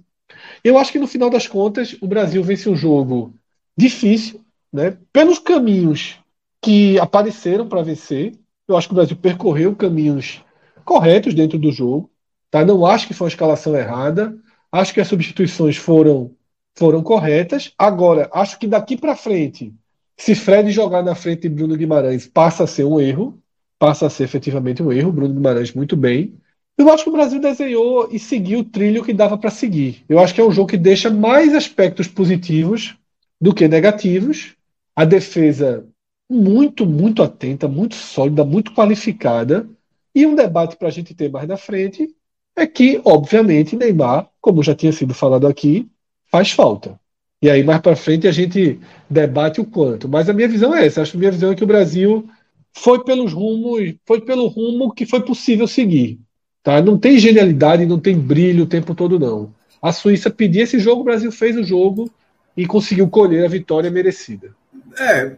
Eu 0.63 0.77
acho 0.77 0.91
que 0.91 0.99
no 0.99 1.07
final 1.07 1.29
das 1.29 1.47
contas, 1.47 1.95
o 1.99 2.07
Brasil 2.07 2.43
vence 2.43 2.69
um 2.69 2.75
jogo 2.75 3.33
difícil, 3.75 4.41
né? 4.71 4.97
pelos 5.11 5.39
caminhos 5.39 6.19
que 6.61 6.99
apareceram 6.99 7.67
para 7.67 7.81
vencer. 7.81 8.33
Eu 8.67 8.77
acho 8.77 8.87
que 8.87 8.93
o 8.93 8.95
Brasil 8.95 9.17
percorreu 9.17 9.75
caminhos 9.75 10.43
corretos 10.85 11.33
dentro 11.33 11.57
do 11.57 11.71
jogo. 11.71 12.09
Tá? 12.49 12.63
Não 12.63 12.85
acho 12.85 13.07
que 13.07 13.13
foi 13.13 13.25
uma 13.25 13.31
escalação 13.31 13.75
errada. 13.75 14.35
Acho 14.71 14.93
que 14.93 15.01
as 15.01 15.07
substituições 15.07 15.75
foram, 15.75 16.35
foram 16.75 17.01
corretas. 17.01 17.73
Agora, 17.77 18.29
acho 18.31 18.59
que 18.59 18.67
daqui 18.67 18.95
para 18.95 19.15
frente, 19.15 19.73
se 20.15 20.35
Fred 20.35 20.71
jogar 20.71 21.01
na 21.01 21.15
frente 21.15 21.41
de 21.41 21.49
Bruno 21.49 21.75
Guimarães, 21.75 22.27
passa 22.27 22.63
a 22.63 22.67
ser 22.67 22.83
um 22.83 22.99
erro. 22.99 23.40
Passa 23.81 24.05
a 24.05 24.09
ser 24.11 24.25
efetivamente 24.25 24.83
um 24.83 24.91
erro. 24.91 25.11
Bruno 25.11 25.33
Guimarães 25.33 25.73
muito 25.73 25.97
bem. 25.97 26.35
Eu 26.77 26.87
acho 26.93 27.03
que 27.03 27.09
o 27.09 27.13
Brasil 27.13 27.41
desenhou 27.41 28.07
e 28.11 28.19
seguiu 28.19 28.59
o 28.59 28.63
trilho 28.63 29.03
que 29.03 29.11
dava 29.11 29.39
para 29.39 29.49
seguir. 29.49 30.05
Eu 30.07 30.19
acho 30.19 30.35
que 30.35 30.39
é 30.39 30.45
um 30.45 30.51
jogo 30.51 30.69
que 30.69 30.77
deixa 30.77 31.09
mais 31.09 31.55
aspectos 31.55 32.07
positivos 32.07 32.95
do 33.41 33.51
que 33.55 33.67
negativos. 33.67 34.53
A 34.95 35.03
defesa 35.03 35.83
muito, 36.29 36.85
muito 36.85 37.23
atenta, 37.23 37.67
muito 37.67 37.95
sólida, 37.95 38.45
muito 38.45 38.71
qualificada. 38.71 39.67
E 40.13 40.27
um 40.27 40.35
debate 40.35 40.75
para 40.75 40.89
a 40.89 40.91
gente 40.91 41.15
ter 41.15 41.31
mais 41.31 41.47
na 41.47 41.57
frente 41.57 42.07
é 42.55 42.67
que, 42.67 43.01
obviamente, 43.03 43.75
Neymar, 43.75 44.29
como 44.39 44.61
já 44.61 44.75
tinha 44.75 44.91
sido 44.91 45.15
falado 45.15 45.47
aqui, 45.47 45.89
faz 46.27 46.51
falta. 46.51 46.99
E 47.41 47.49
aí, 47.49 47.63
mais 47.63 47.81
para 47.81 47.95
frente, 47.95 48.27
a 48.27 48.31
gente 48.31 48.79
debate 49.09 49.59
o 49.59 49.65
quanto. 49.65 50.07
Mas 50.07 50.29
a 50.29 50.33
minha 50.33 50.47
visão 50.47 50.75
é 50.75 50.85
essa. 50.85 51.01
Acho 51.01 51.13
que 51.13 51.17
a 51.17 51.19
minha 51.21 51.31
visão 51.31 51.51
é 51.51 51.55
que 51.55 51.63
o 51.63 51.67
Brasil 51.67 52.29
foi 52.73 53.03
pelos 53.03 53.33
rumos, 53.33 53.95
foi 54.05 54.21
pelo 54.21 54.47
rumo 54.47 54.93
que 54.93 55.05
foi 55.05 55.21
possível 55.21 55.67
seguir. 55.67 56.19
Tá? 56.63 56.81
Não 56.81 56.97
tem 56.97 57.17
genialidade, 57.17 57.85
não 57.85 57.99
tem 57.99 58.17
brilho 58.17 58.63
o 58.63 58.67
tempo 58.67 58.93
todo, 58.93 59.19
não. 59.19 59.53
A 59.81 59.91
Suíça 59.91 60.29
pedia 60.29 60.63
esse 60.63 60.79
jogo, 60.79 61.01
o 61.01 61.05
Brasil 61.05 61.31
fez 61.31 61.57
o 61.57 61.63
jogo 61.63 62.09
e 62.55 62.65
conseguiu 62.67 63.09
colher 63.09 63.45
a 63.45 63.49
vitória 63.49 63.89
merecida. 63.89 64.55
É, 64.99 65.35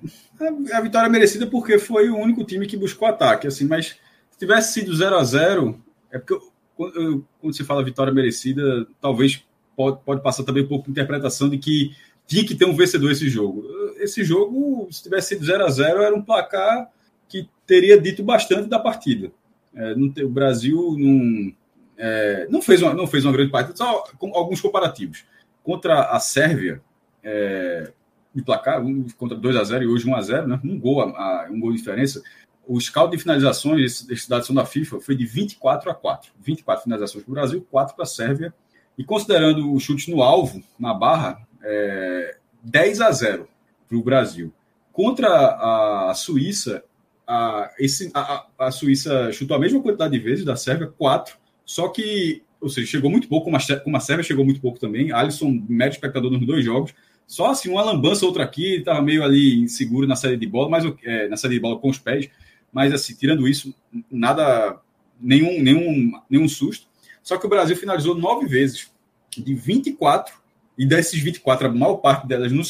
a, 0.73 0.81
vitória 0.81 1.09
merecida 1.09 1.47
porque 1.47 1.79
foi 1.79 2.09
o 2.09 2.17
único 2.17 2.43
time 2.43 2.65
que 2.65 2.75
buscou 2.75 3.07
ataque, 3.07 3.47
assim, 3.47 3.65
mas 3.65 3.95
se 4.31 4.39
tivesse 4.39 4.73
sido 4.73 4.95
0 4.95 5.15
a 5.15 5.23
0 5.23 5.79
é 6.11 6.19
porque 6.19 6.45
quando 6.75 7.55
se 7.55 7.63
fala 7.63 7.83
vitória 7.83 8.11
merecida, 8.11 8.87
talvez 8.99 9.45
pode, 9.75 9.99
pode 10.03 10.21
passar 10.21 10.43
também 10.43 10.63
um 10.63 10.67
pouco 10.67 10.85
de 10.85 10.91
interpretação 10.91 11.49
de 11.49 11.57
que 11.57 11.95
tinha 12.27 12.45
que 12.45 12.55
ter 12.55 12.65
um 12.65 12.75
vencedor 12.75 13.11
esse 13.11 13.29
jogo. 13.29 13.63
Esse 13.97 14.23
jogo, 14.23 14.87
se 14.91 15.03
tivesse 15.03 15.29
sido 15.29 15.45
0 15.45 15.65
a 15.65 15.69
0 15.69 16.01
era 16.01 16.15
um 16.15 16.21
placar 16.21 16.89
que 17.33 17.49
teria 17.65 17.99
dito 17.99 18.21
bastante 18.21 18.69
da 18.69 18.77
partida. 18.77 19.31
É, 19.73 19.95
não, 19.95 20.13
o 20.23 20.29
Brasil 20.29 20.95
não, 20.99 21.51
é, 21.97 22.47
não, 22.47 22.61
fez 22.61 22.79
uma, 22.83 22.93
não 22.93 23.07
fez 23.07 23.25
uma 23.25 23.33
grande 23.33 23.51
partida, 23.51 23.75
só 23.75 24.03
com 24.19 24.35
alguns 24.35 24.61
comparativos. 24.61 25.25
Contra 25.63 26.11
a 26.11 26.19
Sérvia, 26.19 26.79
é, 27.23 27.91
de 28.35 28.43
placar, 28.43 28.85
um, 28.85 29.07
contra 29.17 29.35
2 29.35 29.55
a 29.55 29.63
0 29.63 29.83
e 29.83 29.87
hoje 29.87 30.07
1 30.07 30.15
a 30.15 30.21
0 30.21 30.47
né? 30.47 30.61
um, 30.63 30.79
gol, 30.79 31.01
a, 31.01 31.47
um 31.49 31.59
gol 31.59 31.71
de 31.71 31.79
diferença. 31.79 32.21
O 32.67 32.79
scout 32.79 33.11
de 33.11 33.21
finalizações 33.21 34.05
da 34.27 34.37
edição 34.37 34.55
da 34.55 34.65
FIFA 34.65 34.99
foi 34.99 35.15
de 35.15 35.25
24 35.25 35.89
a 35.89 35.95
4. 35.95 36.31
24 36.39 36.83
finalizações 36.83 37.23
para 37.23 37.31
o 37.31 37.33
Brasil, 37.33 37.67
4 37.71 37.95
para 37.95 38.03
a 38.03 38.07
Sérvia. 38.07 38.53
E 38.95 39.03
considerando 39.03 39.73
o 39.73 39.79
chute 39.79 40.11
no 40.11 40.21
alvo, 40.21 40.61
na 40.77 40.93
barra, 40.93 41.41
é, 41.63 42.37
10 42.61 43.01
a 43.01 43.11
0 43.11 43.47
para 43.89 43.97
o 43.97 44.03
Brasil. 44.03 44.53
Contra 44.91 46.09
a 46.09 46.13
Suíça, 46.13 46.83
a, 47.27 47.71
esse, 47.79 48.11
a, 48.13 48.45
a, 48.59 48.71
Suíça 48.71 49.31
chutou 49.31 49.55
a 49.55 49.59
mesma 49.59 49.81
quantidade 49.81 50.11
de 50.13 50.19
vezes 50.19 50.45
da 50.45 50.55
Sérvia, 50.55 50.87
4. 50.87 51.37
Só 51.65 51.87
que, 51.87 52.43
ou 52.59 52.69
seja, 52.69 52.87
chegou 52.87 53.09
muito 53.09 53.27
pouco, 53.27 53.45
como 53.45 53.57
a, 53.57 53.79
como 53.79 53.97
a 53.97 53.99
Sérvia 53.99 54.23
chegou 54.23 54.43
muito 54.43 54.61
pouco 54.61 54.79
também. 54.79 55.11
Alisson, 55.11 55.63
médio 55.67 55.95
espectador 55.95 56.31
nos 56.31 56.45
dois 56.45 56.63
jogos. 56.63 56.93
Só 57.25 57.51
assim, 57.51 57.69
uma 57.69 57.83
lambança, 57.83 58.25
outra 58.25 58.43
aqui, 58.43 58.75
estava 58.75 59.01
meio 59.01 59.23
ali 59.23 59.59
inseguro 59.59 60.05
na 60.05 60.15
série 60.15 60.37
de 60.37 60.45
bola, 60.45 60.69
mas 60.69 60.83
é, 61.03 61.27
na 61.27 61.37
série 61.37 61.55
de 61.55 61.59
bola 61.59 61.79
com 61.79 61.89
os 61.89 61.97
pés. 61.97 62.29
Mas 62.71 62.93
assim, 62.93 63.15
tirando 63.15 63.47
isso, 63.47 63.73
nada, 64.11 64.79
nenhum, 65.19 65.61
nenhum, 65.61 66.11
nenhum 66.29 66.47
susto. 66.47 66.87
Só 67.21 67.37
que 67.37 67.45
o 67.45 67.49
Brasil 67.49 67.75
finalizou 67.77 68.15
nove 68.15 68.45
vezes, 68.45 68.91
de 69.29 69.53
24, 69.53 70.35
e 70.77 70.85
desses 70.85 71.21
24, 71.21 71.67
a 71.67 71.71
maior 71.71 71.97
parte 71.97 72.27
delas 72.27 72.51
no, 72.51 72.63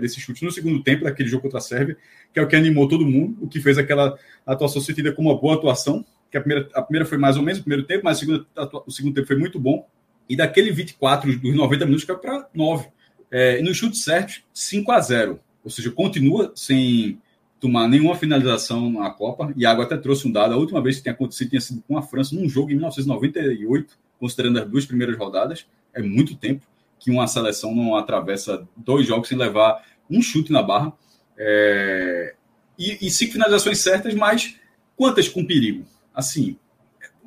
desse 0.00 0.20
chute 0.20 0.44
no 0.44 0.50
segundo 0.50 0.82
tempo 0.82 1.04
daquele 1.04 1.28
jogo 1.28 1.42
contra 1.42 1.58
a 1.58 1.62
Sérvia, 1.62 1.96
que 2.32 2.40
é 2.40 2.42
o 2.42 2.48
que 2.48 2.56
animou 2.56 2.88
todo 2.88 3.04
mundo, 3.04 3.36
o 3.42 3.48
que 3.48 3.60
fez 3.60 3.76
aquela 3.76 4.18
atuação 4.46 4.80
sentida 4.80 5.12
como 5.12 5.30
uma 5.30 5.38
boa 5.38 5.54
atuação, 5.54 6.04
que 6.30 6.38
a 6.38 6.40
primeira, 6.40 6.68
a 6.74 6.80
primeira 6.80 7.04
foi 7.04 7.18
mais 7.18 7.36
ou 7.36 7.42
menos 7.42 7.60
o 7.60 7.62
primeiro 7.62 7.86
tempo, 7.86 8.04
mas 8.04 8.18
segundo, 8.18 8.46
o 8.86 8.90
segundo 8.90 9.14
tempo 9.14 9.26
foi 9.26 9.36
muito 9.36 9.60
bom. 9.60 9.86
E 10.28 10.34
daquele 10.34 10.72
24 10.72 11.38
dos 11.38 11.54
90 11.54 11.84
minutos 11.84 12.04
caiu 12.04 12.18
para 12.18 12.48
9. 12.54 12.88
É, 13.30 13.58
e 13.60 13.62
no 13.62 13.74
chute 13.74 13.98
certo, 13.98 14.42
5 14.54 14.90
a 14.90 15.00
0 15.00 15.40
Ou 15.62 15.70
seja, 15.70 15.90
continua 15.90 16.52
sem 16.54 17.18
tomar 17.60 17.86
nenhuma 17.86 18.14
finalização 18.14 18.90
na 18.90 19.10
Copa. 19.10 19.52
E 19.54 19.66
a 19.66 19.70
Água 19.70 19.84
até 19.84 19.96
trouxe 19.98 20.26
um 20.26 20.32
dado. 20.32 20.54
A 20.54 20.56
última 20.56 20.82
vez 20.82 20.96
que 20.96 21.02
tinha 21.02 21.12
acontecido 21.12 21.50
tinha 21.50 21.60
sido 21.60 21.82
com 21.86 21.98
a 21.98 22.02
França, 22.02 22.34
num 22.34 22.48
jogo 22.48 22.70
em 22.70 22.74
1998, 22.74 23.98
considerando 24.18 24.58
as 24.58 24.68
duas 24.68 24.86
primeiras 24.86 25.18
rodadas. 25.18 25.66
É 25.92 26.00
muito 26.00 26.34
tempo 26.36 26.62
que 27.02 27.10
uma 27.10 27.26
seleção 27.26 27.74
não 27.74 27.96
atravessa 27.96 28.66
dois 28.76 29.06
jogos 29.06 29.28
sem 29.28 29.36
levar 29.36 29.84
um 30.08 30.22
chute 30.22 30.52
na 30.52 30.62
barra. 30.62 30.92
É, 31.36 32.34
e, 32.78 33.06
e 33.06 33.10
cinco 33.10 33.32
finalizações 33.32 33.78
certas, 33.78 34.14
mas 34.14 34.56
quantas 34.96 35.28
com 35.28 35.44
perigo? 35.44 35.84
Assim, 36.14 36.56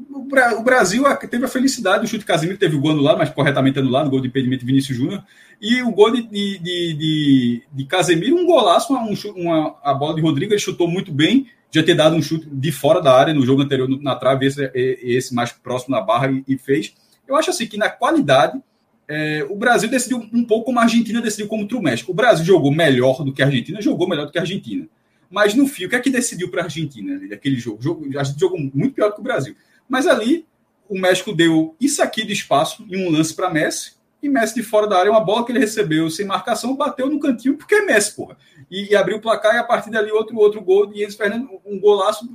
o 0.10 0.64
Brasil 0.64 1.04
teve 1.30 1.46
a 1.46 1.50
felicidade, 1.50 2.06
o 2.06 2.08
chute 2.08 2.26
Casimiro 2.26 2.58
teve 2.58 2.76
o 2.76 2.80
gol 2.80 2.92
anulado, 2.92 3.18
mas 3.18 3.30
corretamente 3.30 3.78
anulado, 3.78 4.08
o 4.08 4.10
gol 4.10 4.22
de 4.22 4.28
impedimento 4.28 4.62
de 4.62 4.66
Vinícius 4.66 4.98
Júnior, 4.98 5.24
e 5.62 5.82
o 5.82 5.92
gol 5.92 6.12
de, 6.12 6.24
de, 6.24 6.60
de, 6.60 7.64
de 7.72 7.86
Casemiro, 7.86 8.36
um 8.36 8.46
golaço, 8.46 8.94
uma, 8.94 9.76
a 9.84 9.94
bola 9.94 10.16
de 10.16 10.22
Rodrigo, 10.22 10.54
ele 10.54 10.60
chutou 10.60 10.88
muito 10.88 11.12
bem, 11.12 11.48
já 11.70 11.84
ter 11.84 11.96
dado 11.96 12.16
um 12.16 12.22
chute 12.22 12.48
de 12.50 12.72
fora 12.72 13.02
da 13.02 13.14
área 13.14 13.34
no 13.34 13.46
jogo 13.46 13.62
anterior 13.62 13.90
na 14.02 14.16
trave, 14.16 14.46
esse, 14.46 14.72
esse 14.74 15.34
mais 15.34 15.52
próximo 15.52 15.96
na 15.96 16.02
barra 16.02 16.32
e, 16.32 16.44
e 16.48 16.58
fez. 16.58 16.94
Eu 17.28 17.36
acho 17.36 17.50
assim 17.50 17.68
que 17.68 17.78
na 17.78 17.90
qualidade, 17.90 18.62
é, 19.08 19.46
o 19.50 19.56
Brasil 19.56 19.90
decidiu 19.90 20.18
um 20.34 20.44
pouco 20.44 20.66
como 20.66 20.80
a 20.80 20.84
Argentina 20.84 21.22
decidiu 21.22 21.48
contra 21.48 21.78
o 21.78 21.82
México. 21.82 22.12
O 22.12 22.16
Brasil 22.16 22.44
jogou 22.44 22.72
melhor 22.72 23.24
do 23.24 23.34
que 23.34 23.42
a 23.42 23.46
Argentina, 23.46 23.82
jogou 23.82 24.08
melhor 24.08 24.26
do 24.26 24.32
que 24.32 24.38
a 24.38 24.42
Argentina. 24.42 24.88
Mas 25.30 25.54
no 25.54 25.68
fim, 25.68 25.86
o 25.86 25.90
que 25.90 25.96
é 25.96 26.00
que 26.00 26.10
decidiu 26.10 26.50
para 26.50 26.62
a 26.62 26.64
Argentina 26.66 27.20
aquele 27.34 27.58
jogo? 27.58 27.82
jogo? 27.82 28.20
A 28.20 28.24
gente 28.24 28.40
jogou 28.40 28.60
muito 28.60 28.94
pior 28.94 29.12
que 29.12 29.20
o 29.20 29.24
Brasil. 29.24 29.56
Mas 29.88 30.08
ali, 30.08 30.46
o 30.90 31.00
México 31.00 31.34
deu 31.34 31.76
isso 31.80 32.02
aqui 32.02 32.24
de 32.26 32.34
espaço 32.34 32.86
em 32.90 33.06
um 33.06 33.10
lance 33.10 33.34
para 33.34 33.50
Messi, 33.50 33.96
e 34.22 34.30
Messi 34.30 34.56
de 34.56 34.64
fora 34.64 34.88
da 34.88 34.98
área, 34.98 35.12
uma 35.12 35.24
bola 35.24 35.46
que 35.46 35.52
ele 35.52 35.60
recebeu 35.60 36.10
sem 36.10 36.26
marcação, 36.26 36.76
bateu 36.76 37.08
no 37.08 37.20
cantinho, 37.20 37.56
porque 37.56 37.76
é 37.76 37.82
Messi, 37.86 38.16
porra. 38.16 38.38
E, 38.72 38.92
e 38.92 38.96
abriu 38.96 39.18
o 39.18 39.22
placar, 39.22 39.54
e 39.54 39.60
a 39.60 39.64
partir 39.64 39.92
dali 39.92 40.12
outro, 40.12 40.36
outro 40.38 40.62
gol, 40.62 40.92
e 40.94 41.04
eles 41.04 41.16
Fernando, 41.16 41.50
um 41.64 41.80
golaço, 41.80 42.28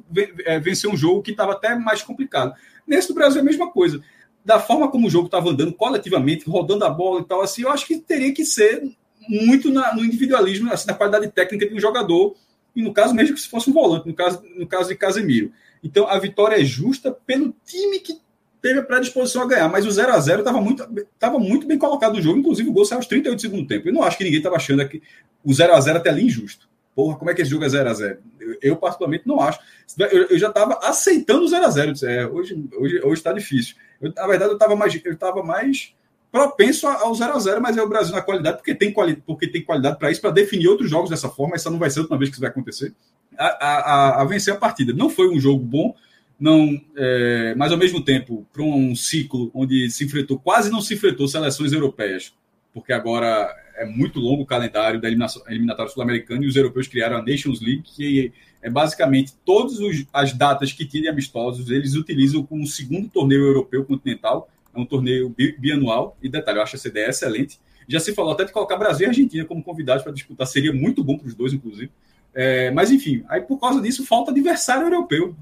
é, 0.44 0.60
venceu 0.60 0.92
um 0.92 0.96
jogo 0.96 1.22
que 1.22 1.32
estava 1.32 1.52
até 1.52 1.74
mais 1.74 2.02
complicado. 2.02 2.54
Nesse 2.86 3.08
do 3.08 3.14
Brasil 3.14 3.38
é 3.38 3.42
a 3.42 3.44
mesma 3.44 3.70
coisa. 3.70 4.00
Da 4.44 4.58
forma 4.58 4.90
como 4.90 5.06
o 5.06 5.10
jogo 5.10 5.26
estava 5.26 5.50
andando 5.50 5.72
coletivamente, 5.72 6.48
rodando 6.48 6.84
a 6.84 6.90
bola 6.90 7.20
e 7.20 7.24
tal, 7.24 7.42
assim, 7.42 7.62
eu 7.62 7.70
acho 7.70 7.86
que 7.86 7.98
teria 7.98 8.32
que 8.32 8.44
ser 8.44 8.82
muito 9.28 9.70
na, 9.70 9.94
no 9.94 10.04
individualismo, 10.04 10.72
assim, 10.72 10.86
na 10.86 10.94
qualidade 10.94 11.28
técnica 11.28 11.68
de 11.68 11.74
um 11.74 11.80
jogador, 11.80 12.34
e 12.74 12.82
no 12.82 12.92
caso 12.92 13.14
mesmo 13.14 13.34
que 13.34 13.40
se 13.40 13.48
fosse 13.48 13.68
um 13.68 13.72
volante, 13.72 14.06
no 14.06 14.14
caso, 14.14 14.42
no 14.56 14.66
caso 14.66 14.88
de 14.88 14.96
Casemiro. 14.96 15.52
Então 15.82 16.06
a 16.08 16.18
vitória 16.18 16.60
é 16.60 16.64
justa 16.64 17.10
pelo 17.26 17.54
time 17.64 18.00
que 18.00 18.18
teve 18.60 18.78
a 18.78 18.82
predisposição 18.82 19.42
a 19.42 19.46
ganhar, 19.46 19.68
mas 19.68 19.86
o 19.86 19.90
0 19.90 20.12
a 20.12 20.20
0 20.20 20.40
estava 20.40 20.60
muito, 20.60 20.86
tava 21.18 21.38
muito 21.38 21.66
bem 21.66 21.78
colocado 21.78 22.14
no 22.14 22.22
jogo, 22.22 22.38
inclusive 22.38 22.68
o 22.68 22.72
gol 22.72 22.84
saiu 22.84 22.98
aos 22.98 23.06
38 23.06 23.36
do 23.36 23.40
segundo 23.40 23.66
tempo. 23.66 23.88
Eu 23.88 23.92
não 23.92 24.02
acho 24.02 24.18
que 24.18 24.24
ninguém 24.24 24.38
estava 24.38 24.56
achando 24.56 24.86
que 24.86 25.02
o 25.44 25.52
0 25.52 25.74
a 25.74 25.80
0 25.80 25.98
até 25.98 26.10
ali 26.10 26.24
injusto. 26.24 26.68
Porra, 26.94 27.16
como 27.16 27.30
é 27.30 27.34
que 27.34 27.40
esse 27.40 27.50
jogo 27.50 27.64
é 27.64 27.68
0 27.68 27.88
a 27.88 27.94
0 27.94 28.18
eu, 28.60 28.76
particularmente, 28.76 29.26
não 29.26 29.40
acho. 29.40 29.58
Eu, 29.98 30.28
eu 30.28 30.38
já 30.38 30.48
estava 30.48 30.78
aceitando 30.82 31.44
o 31.44 31.48
0 31.48 31.64
a 31.64 31.70
0 31.70 31.92
é, 32.04 32.26
Hoje 32.26 32.68
hoje 32.76 33.00
hoje 33.02 33.14
está 33.14 33.32
difícil. 33.32 33.76
Eu, 34.00 34.12
na 34.14 34.26
verdade, 34.26 34.50
eu 34.50 34.54
estava 34.54 34.76
mais, 34.76 35.00
eu 35.04 35.44
mais 35.44 35.94
propenso 36.30 36.86
ao 36.86 37.14
0 37.14 37.32
a 37.32 37.38
0 37.38 37.60
mas 37.60 37.76
é 37.76 37.82
o 37.82 37.88
Brasil 37.88 38.14
na 38.14 38.22
qualidade, 38.22 38.58
porque 38.58 38.74
tem, 38.74 38.92
quali, 38.92 39.16
porque 39.16 39.48
tem 39.48 39.62
qualidade 39.62 39.98
para 39.98 40.10
isso, 40.10 40.20
para 40.20 40.30
definir 40.30 40.68
outros 40.68 40.88
jogos 40.88 41.10
dessa 41.10 41.28
forma. 41.28 41.56
Essa 41.56 41.70
não 41.70 41.78
vai 41.78 41.90
ser 41.90 41.98
a 41.98 42.02
última 42.02 42.18
vez 42.18 42.30
que 42.30 42.34
isso 42.34 42.40
vai 42.40 42.50
acontecer. 42.50 42.94
A, 43.36 43.46
a, 43.46 44.22
a 44.22 44.24
vencer 44.24 44.54
a 44.54 44.56
partida. 44.56 44.92
Não 44.92 45.08
foi 45.10 45.28
um 45.28 45.40
jogo 45.40 45.64
bom, 45.64 45.94
não, 46.38 46.80
é, 46.96 47.54
mas 47.54 47.70
ao 47.70 47.78
mesmo 47.78 48.02
tempo, 48.02 48.46
para 48.52 48.62
um 48.62 48.94
ciclo 48.96 49.50
onde 49.52 49.90
se 49.90 50.04
enfrentou, 50.04 50.38
quase 50.38 50.70
não 50.70 50.80
se 50.80 50.94
enfrentou 50.94 51.28
seleções 51.28 51.72
europeias, 51.72 52.32
porque 52.72 52.92
agora 52.92 53.54
é 53.76 53.86
muito 53.86 54.18
longo 54.20 54.42
o 54.42 54.46
calendário 54.46 55.00
da 55.00 55.08
eliminatória 55.08 55.92
sul-americana 55.92 56.44
e 56.44 56.48
os 56.48 56.56
europeus 56.56 56.86
criaram 56.86 57.16
a 57.16 57.22
Nations 57.22 57.60
League, 57.60 57.82
que 57.82 58.32
é 58.62 58.68
basicamente 58.68 59.34
todas 59.44 59.78
as 60.12 60.32
datas 60.32 60.72
que 60.72 60.84
tinham 60.84 61.12
amistosos, 61.12 61.70
eles 61.70 61.94
utilizam 61.94 62.42
como 62.44 62.62
um 62.62 62.66
segundo 62.66 63.08
torneio 63.08 63.42
europeu 63.42 63.84
continental, 63.84 64.48
é 64.74 64.78
um 64.78 64.84
torneio 64.84 65.34
bianual, 65.58 66.16
e 66.22 66.28
detalhe, 66.28 66.58
eu 66.58 66.62
acho 66.62 66.76
essa 66.76 66.88
ideia 66.88 67.08
excelente, 67.08 67.58
Já 67.90 67.98
se 67.98 68.14
falou 68.14 68.32
até 68.32 68.44
de 68.44 68.52
colocar 68.52 68.76
Brasil 68.76 69.06
e 69.06 69.08
Argentina 69.08 69.44
como 69.44 69.64
convidados 69.64 70.04
para 70.04 70.12
disputar, 70.12 70.46
seria 70.46 70.72
muito 70.72 71.02
bom 71.02 71.18
para 71.18 71.26
os 71.26 71.34
dois, 71.34 71.52
inclusive. 71.52 71.90
É, 72.32 72.70
mas 72.70 72.92
enfim, 72.92 73.24
aí 73.28 73.40
por 73.40 73.58
causa 73.58 73.80
disso 73.80 74.06
falta 74.06 74.30
adversário 74.30 74.86
europeu. 74.86 75.34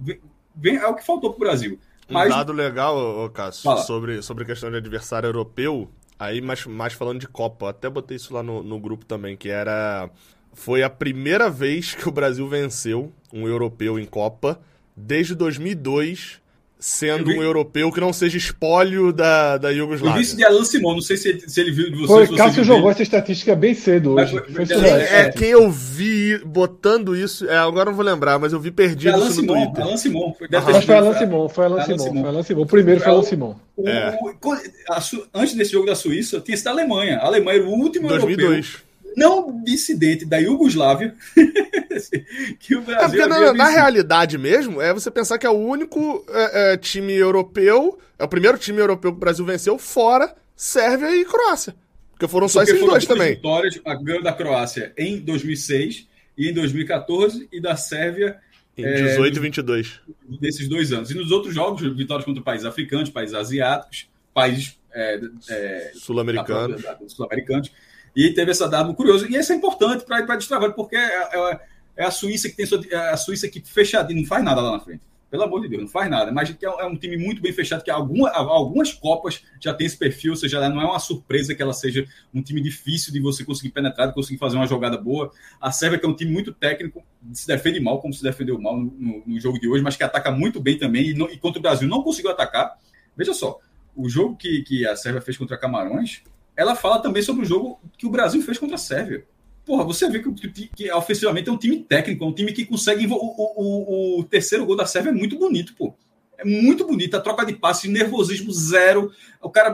Vem, 0.56 0.76
é 0.76 0.86
o 0.86 0.94
que 0.94 1.04
faltou 1.04 1.30
para 1.30 1.36
o 1.36 1.40
Brasil. 1.40 1.78
Mas... 2.08 2.32
Um 2.32 2.36
dado 2.38 2.52
legal, 2.54 3.28
Cássio, 3.30 3.76
sobre, 3.78 4.22
sobre 4.22 4.44
a 4.44 4.46
questão 4.46 4.70
de 4.70 4.78
adversário 4.78 5.26
europeu, 5.26 5.90
aí 6.18 6.40
mais, 6.40 6.66
mais 6.66 6.92
falando 6.92 7.20
de 7.20 7.28
Copa, 7.28 7.70
até 7.70 7.88
botei 7.88 8.16
isso 8.16 8.34
lá 8.34 8.42
no, 8.42 8.62
no 8.62 8.78
grupo 8.80 9.04
também, 9.04 9.36
que 9.36 9.48
era. 9.48 10.10
Foi 10.52 10.82
a 10.82 10.90
primeira 10.90 11.48
vez 11.48 11.94
que 11.94 12.08
o 12.08 12.12
Brasil 12.12 12.48
venceu 12.48 13.12
um 13.32 13.46
europeu 13.46 13.98
em 13.98 14.04
Copa 14.04 14.60
desde 14.96 15.34
2002 15.34 16.40
sendo 16.78 17.30
vi... 17.30 17.38
um 17.38 17.42
europeu 17.42 17.90
que 17.90 18.00
não 18.00 18.12
seja 18.12 18.36
espólio 18.36 19.12
da, 19.12 19.58
da 19.58 19.70
Iugoslávia. 19.70 20.10
Eu 20.10 20.14
vi 20.14 20.22
isso 20.22 20.36
de 20.36 20.44
Alan 20.44 20.64
Simon, 20.64 20.94
não 20.94 21.00
sei 21.00 21.16
se, 21.16 21.42
se 21.46 21.60
ele 21.60 21.72
viu 21.72 21.90
de 21.90 21.96
você. 21.96 22.06
Foi, 22.06 22.26
se 22.26 22.36
Cássio 22.36 22.64
jogou 22.64 22.82
dele. 22.82 22.92
essa 22.92 23.02
estatística 23.02 23.56
bem 23.56 23.74
cedo 23.74 24.14
hoje. 24.14 24.40
Mas, 24.50 24.68
quem, 24.68 24.84
é, 24.84 25.20
é, 25.20 25.30
quem 25.30 25.48
eu 25.48 25.70
vi 25.70 26.38
botando 26.44 27.16
isso, 27.16 27.48
é, 27.48 27.56
agora 27.56 27.86
não 27.86 27.96
vou 27.96 28.04
lembrar, 28.04 28.38
mas 28.38 28.52
eu 28.52 28.60
vi 28.60 28.70
perdido 28.70 29.14
Alan 29.14 29.28
isso 29.28 29.42
no 29.42 29.52
Simon, 29.52 29.64
Twitter. 29.64 29.84
Alan 29.84 29.96
Simon. 29.96 30.34
Foi, 30.38 30.48
mas 30.50 30.84
foi 30.84 30.96
Alan 30.96 31.18
Simon, 31.18 31.48
foi 31.48 31.64
Alan, 31.64 31.84
Simon, 31.84 31.98
Simon. 31.98 32.20
Foi 32.20 32.28
Alan 32.28 32.42
Simon. 32.42 32.62
O 32.62 32.66
primeiro 32.66 33.00
foi 33.00 33.12
Alan 33.12 33.22
Simon. 33.22 33.56
O, 33.76 33.88
é. 33.88 34.18
o, 34.22 34.52
a, 34.90 35.02
antes 35.34 35.54
desse 35.54 35.72
jogo 35.72 35.86
da 35.86 35.94
Suíça, 35.94 36.40
tinha 36.40 36.56
sido 36.56 36.68
a 36.68 36.70
Alemanha. 36.70 37.18
A 37.18 37.26
Alemanha 37.26 37.58
era 37.58 37.68
o 37.68 37.72
último 37.72 38.08
2002. 38.08 38.40
europeu 38.40 38.87
não 39.16 39.62
dissidente 39.62 40.24
da 40.24 40.38
Iugoslávia 40.38 41.14
que 42.58 42.76
o 42.76 42.82
Brasil. 42.82 43.22
É 43.22 43.26
na, 43.26 43.52
na, 43.52 43.68
realidade 43.68 44.38
mesmo, 44.38 44.80
é 44.80 44.92
você 44.92 45.10
pensar 45.10 45.38
que 45.38 45.46
é 45.46 45.50
o 45.50 45.58
único 45.58 46.24
é, 46.28 46.72
é, 46.72 46.76
time 46.76 47.12
europeu, 47.12 47.98
é 48.18 48.24
o 48.24 48.28
primeiro 48.28 48.58
time 48.58 48.78
europeu 48.78 49.12
que 49.12 49.16
o 49.16 49.20
Brasil 49.20 49.44
venceu 49.44 49.78
fora 49.78 50.34
Sérvia 50.56 51.14
e 51.16 51.24
Croácia. 51.24 51.74
Porque 52.12 52.26
foram 52.26 52.48
só 52.48 52.60
Porque 52.60 52.72
esses 52.72 52.84
dois 52.84 53.06
também. 53.06 53.34
vitórias, 53.36 53.80
a 53.84 53.94
ganho 53.94 54.22
da 54.22 54.32
Croácia 54.32 54.92
em 54.96 55.18
2006 55.20 56.08
e 56.36 56.48
em 56.48 56.52
2014 56.52 57.48
e 57.52 57.60
da 57.60 57.76
Sérvia 57.76 58.38
em 58.76 59.04
18 59.04 59.36
e 59.36 59.40
22. 59.40 60.00
Desses 60.40 60.68
dois 60.68 60.92
anos. 60.92 61.10
E 61.10 61.14
nos 61.14 61.30
outros 61.32 61.54
jogos, 61.54 61.80
vitórias 61.96 62.24
contra 62.24 62.42
países 62.42 62.64
africanos, 62.64 63.10
países 63.10 63.34
asiáticos, 63.34 64.08
países 64.32 64.78
é, 64.92 65.20
é, 65.48 65.92
sul-americanos. 65.94 66.82
Sul-americanos. 67.08 67.70
E 68.14 68.30
teve 68.30 68.50
essa 68.50 68.68
dado 68.68 68.94
curioso. 68.94 69.26
E 69.26 69.36
isso 69.36 69.52
é 69.52 69.56
importante 69.56 70.04
para 70.04 70.36
destravar, 70.36 70.72
porque 70.72 70.96
é, 70.96 71.00
é, 71.00 71.60
é, 71.96 72.04
a 72.04 72.10
Suíça 72.10 72.48
que 72.48 72.56
tem 72.56 72.66
sua, 72.66 72.80
é 72.90 72.96
a 73.10 73.16
Suíça 73.16 73.48
que 73.48 73.60
fechadinho, 73.60 74.20
não 74.20 74.28
faz 74.28 74.44
nada 74.44 74.60
lá 74.60 74.72
na 74.72 74.80
frente. 74.80 75.02
Pelo 75.30 75.42
amor 75.42 75.60
de 75.60 75.68
Deus, 75.68 75.82
não 75.82 75.88
faz 75.88 76.08
nada. 76.10 76.32
Mas 76.32 76.50
é, 76.50 76.56
é 76.64 76.86
um 76.86 76.96
time 76.96 77.18
muito 77.18 77.42
bem 77.42 77.52
fechado, 77.52 77.84
que 77.84 77.90
alguma, 77.90 78.30
algumas 78.30 78.92
Copas 78.94 79.42
já 79.60 79.74
tem 79.74 79.86
esse 79.86 79.96
perfil, 79.96 80.30
ou 80.30 80.36
seja, 80.36 80.66
não 80.70 80.80
é 80.80 80.86
uma 80.86 80.98
surpresa 80.98 81.54
que 81.54 81.60
ela 81.62 81.74
seja 81.74 82.06
um 82.32 82.40
time 82.40 82.62
difícil 82.62 83.12
de 83.12 83.20
você 83.20 83.44
conseguir 83.44 83.70
penetrar, 83.70 84.08
de 84.08 84.14
conseguir 84.14 84.38
fazer 84.38 84.56
uma 84.56 84.66
jogada 84.66 84.96
boa. 84.96 85.30
A 85.60 85.70
Sérvia, 85.70 85.98
que 85.98 86.06
é 86.06 86.08
um 86.08 86.16
time 86.16 86.32
muito 86.32 86.52
técnico, 86.52 87.04
se 87.32 87.46
defende 87.46 87.78
mal, 87.78 88.00
como 88.00 88.14
se 88.14 88.22
defendeu 88.22 88.58
mal 88.58 88.78
no, 88.78 88.90
no, 88.98 89.22
no 89.26 89.40
jogo 89.40 89.60
de 89.60 89.68
hoje, 89.68 89.82
mas 89.82 89.96
que 89.96 90.02
ataca 90.02 90.30
muito 90.30 90.60
bem 90.60 90.78
também. 90.78 91.10
E, 91.10 91.14
não, 91.14 91.30
e, 91.30 91.36
contra 91.36 91.58
o 91.58 91.62
Brasil 91.62 91.86
não 91.86 92.02
conseguiu 92.02 92.30
atacar. 92.30 92.78
Veja 93.14 93.34
só, 93.34 93.60
o 93.94 94.08
jogo 94.08 94.36
que, 94.36 94.62
que 94.62 94.86
a 94.86 94.96
Sérvia 94.96 95.20
fez 95.20 95.36
contra 95.36 95.58
Camarões, 95.58 96.22
ela 96.58 96.74
fala 96.74 96.98
também 96.98 97.22
sobre 97.22 97.42
o 97.42 97.48
jogo 97.48 97.80
que 97.96 98.04
o 98.04 98.10
Brasil 98.10 98.42
fez 98.42 98.58
contra 98.58 98.74
a 98.74 98.78
Sérvia. 98.78 99.24
Porra, 99.64 99.84
você 99.84 100.10
vê 100.10 100.18
que, 100.18 100.32
que, 100.32 100.68
que 100.68 100.90
ofensivamente 100.90 101.48
é 101.48 101.52
um 101.52 101.56
time 101.56 101.78
técnico, 101.84 102.24
é 102.24 102.26
um 102.26 102.32
time 102.32 102.52
que 102.52 102.66
consegue. 102.66 103.06
O, 103.06 103.14
o, 103.14 104.18
o, 104.18 104.24
terceiro 104.24 104.66
gol 104.66 104.74
da 104.74 104.84
Sérvia 104.84 105.10
é 105.10 105.14
muito 105.14 105.38
bonito, 105.38 105.72
pô. 105.76 105.94
É 106.36 106.44
muito 106.44 106.84
bonito. 106.84 107.16
A 107.16 107.20
troca 107.20 107.46
de 107.46 107.52
passe, 107.52 107.86
nervosismo 107.86 108.50
zero. 108.50 109.12
O 109.40 109.48
cara 109.48 109.72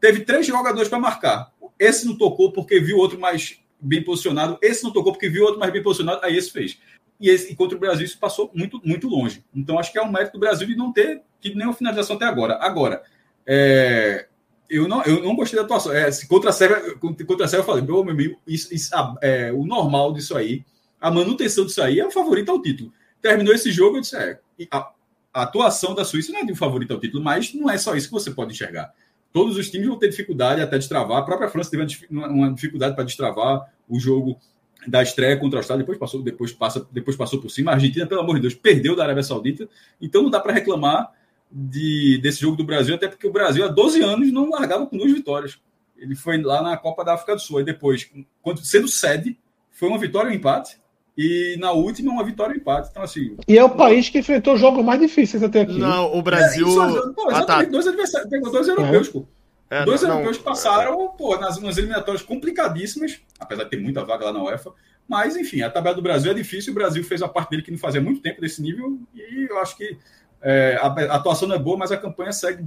teve 0.00 0.22
três 0.22 0.44
jogadores 0.44 0.88
para 0.88 0.98
marcar. 0.98 1.52
Esse 1.78 2.04
não 2.04 2.18
tocou 2.18 2.50
porque 2.50 2.80
viu 2.80 2.98
outro 2.98 3.18
mais 3.18 3.60
bem 3.80 4.02
posicionado. 4.02 4.58
Esse 4.60 4.82
não 4.82 4.92
tocou 4.92 5.12
porque 5.12 5.28
viu 5.28 5.44
outro 5.44 5.60
mais 5.60 5.72
bem 5.72 5.84
posicionado. 5.84 6.20
Aí 6.24 6.36
esse 6.36 6.50
fez. 6.50 6.80
E, 7.20 7.30
esse, 7.30 7.52
e 7.52 7.54
contra 7.54 7.76
o 7.76 7.80
Brasil 7.80 8.04
isso 8.04 8.18
passou 8.18 8.50
muito, 8.52 8.80
muito 8.84 9.06
longe. 9.06 9.44
Então 9.54 9.78
acho 9.78 9.92
que 9.92 9.98
é 9.98 10.02
um 10.02 10.10
mérito 10.10 10.32
do 10.32 10.40
Brasil 10.40 10.66
de 10.66 10.74
não 10.74 10.92
ter 10.92 11.22
tido 11.40 11.56
nenhuma 11.56 11.76
finalização 11.76 12.16
até 12.16 12.24
agora. 12.24 12.58
Agora, 12.60 13.04
é, 13.46 14.26
eu 14.68 14.88
não, 14.88 15.02
eu 15.02 15.22
não 15.22 15.36
gostei 15.36 15.58
da 15.58 15.64
atuação. 15.64 15.92
É, 15.92 16.10
contra 16.28 16.50
a 16.50 16.52
Sérvia, 16.52 16.94
contra 16.98 17.44
a 17.44 17.48
Sérvia 17.48 17.62
eu 17.62 17.66
falei, 17.66 17.82
meu 17.82 18.00
amigo, 18.00 18.38
isso, 18.46 18.72
isso, 18.74 18.90
é, 19.22 19.52
o 19.52 19.64
normal 19.64 20.12
disso 20.12 20.36
aí, 20.36 20.64
a 21.00 21.10
manutenção 21.10 21.66
disso 21.66 21.82
aí 21.82 22.00
é 22.00 22.06
o 22.06 22.10
favorito 22.10 22.50
ao 22.50 22.60
título. 22.60 22.92
Terminou 23.20 23.54
esse 23.54 23.70
jogo, 23.70 23.96
eu 23.96 24.00
disse, 24.00 24.16
é, 24.16 24.38
a, 24.70 24.90
a 25.32 25.42
atuação 25.42 25.94
da 25.94 26.04
Suíça 26.04 26.32
não 26.32 26.40
é 26.40 26.44
de 26.44 26.52
um 26.52 26.56
favorito 26.56 26.92
ao 26.92 27.00
título, 27.00 27.22
mas 27.22 27.52
não 27.52 27.68
é 27.68 27.76
só 27.76 27.94
isso 27.94 28.08
que 28.08 28.12
você 28.12 28.30
pode 28.30 28.52
enxergar. 28.52 28.92
Todos 29.32 29.56
os 29.56 29.70
times 29.70 29.88
vão 29.88 29.98
ter 29.98 30.08
dificuldade 30.08 30.60
até 30.60 30.78
destravar. 30.78 31.18
A 31.18 31.22
própria 31.22 31.48
França 31.48 31.70
teve 31.70 32.06
uma 32.08 32.52
dificuldade 32.52 32.94
para 32.94 33.04
destravar 33.04 33.68
o 33.88 33.98
jogo 33.98 34.38
da 34.86 35.02
estreia 35.02 35.36
contra 35.36 35.58
a 35.58 35.60
Austrália, 35.60 35.82
depois 35.82 35.98
passou, 35.98 36.22
depois, 36.22 36.52
passa, 36.52 36.86
depois 36.92 37.16
passou 37.16 37.40
por 37.40 37.50
cima. 37.50 37.72
A 37.72 37.74
Argentina, 37.74 38.06
pelo 38.06 38.20
amor 38.20 38.36
de 38.36 38.42
Deus, 38.42 38.54
perdeu 38.54 38.94
da 38.94 39.02
Arábia 39.02 39.22
Saudita. 39.22 39.68
Então 40.00 40.22
não 40.22 40.30
dá 40.30 40.38
para 40.38 40.52
reclamar 40.52 41.10
de, 41.56 42.18
desse 42.20 42.40
jogo 42.40 42.56
do 42.56 42.64
Brasil, 42.64 42.96
até 42.96 43.06
porque 43.06 43.28
o 43.28 43.32
Brasil 43.32 43.64
há 43.64 43.68
12 43.68 44.02
anos 44.02 44.32
não 44.32 44.50
largava 44.50 44.86
com 44.86 44.96
duas 44.96 45.12
vitórias. 45.12 45.56
Ele 45.96 46.16
foi 46.16 46.42
lá 46.42 46.60
na 46.60 46.76
Copa 46.76 47.04
da 47.04 47.14
África 47.14 47.36
do 47.36 47.40
Sul, 47.40 47.60
e 47.60 47.64
depois, 47.64 48.10
quando, 48.42 48.64
sendo 48.64 48.88
sede, 48.88 49.38
foi 49.70 49.88
uma 49.88 49.98
vitória 49.98 50.28
e 50.28 50.32
um 50.32 50.34
empate, 50.34 50.76
e 51.16 51.56
na 51.60 51.70
última 51.70 52.10
uma 52.10 52.24
vitória 52.24 52.54
e 52.54 52.56
um 52.56 52.60
empate. 52.60 52.88
Então, 52.90 53.04
assim. 53.04 53.36
E 53.46 53.56
é 53.56 53.62
o 53.62 53.70
país 53.70 54.08
que 54.08 54.18
enfrentou 54.18 54.56
jogos 54.56 54.84
mais 54.84 55.00
difíceis 55.00 55.44
até 55.44 55.60
aqui. 55.60 55.78
Não, 55.78 56.12
o 56.18 56.20
Brasil. 56.22 56.66
É, 56.66 57.12
pô, 57.14 57.30
ah, 57.30 57.44
tá. 57.44 57.62
Dois 57.62 57.86
adversários, 57.86 58.28
pegou 58.28 58.50
dois 58.50 58.66
europeus, 58.66 59.08
é. 59.08 59.12
pô. 59.12 59.26
É, 59.70 59.84
dois 59.84 60.02
não, 60.02 60.10
europeus 60.10 60.38
que 60.38 60.42
passaram 60.42 61.08
pô, 61.16 61.36
nas, 61.38 61.60
nas 61.60 61.78
eliminatórias 61.78 62.22
complicadíssimas, 62.22 63.20
apesar 63.38 63.64
de 63.64 63.70
ter 63.70 63.80
muita 63.80 64.04
vaga 64.04 64.26
lá 64.26 64.32
na 64.32 64.42
UEFA. 64.42 64.72
Mas, 65.08 65.36
enfim, 65.36 65.62
a 65.62 65.70
tabela 65.70 65.94
do 65.94 66.02
Brasil 66.02 66.32
é 66.32 66.34
difícil. 66.34 66.72
O 66.72 66.74
Brasil 66.74 67.04
fez 67.04 67.22
a 67.22 67.28
parte 67.28 67.50
dele 67.50 67.62
que 67.62 67.70
não 67.70 67.78
fazia 67.78 68.00
muito 68.00 68.20
tempo 68.20 68.40
desse 68.40 68.60
nível. 68.60 68.98
E 69.14 69.46
eu 69.48 69.58
acho 69.58 69.76
que 69.76 69.96
é, 70.44 70.76
a, 70.76 70.86
a, 70.86 71.16
atuação 71.16 71.48
não 71.48 71.56
é 71.56 71.58
boa, 71.58 71.78
mas 71.78 71.90
a 71.90 71.96
campanha 71.96 72.30
segue, 72.30 72.62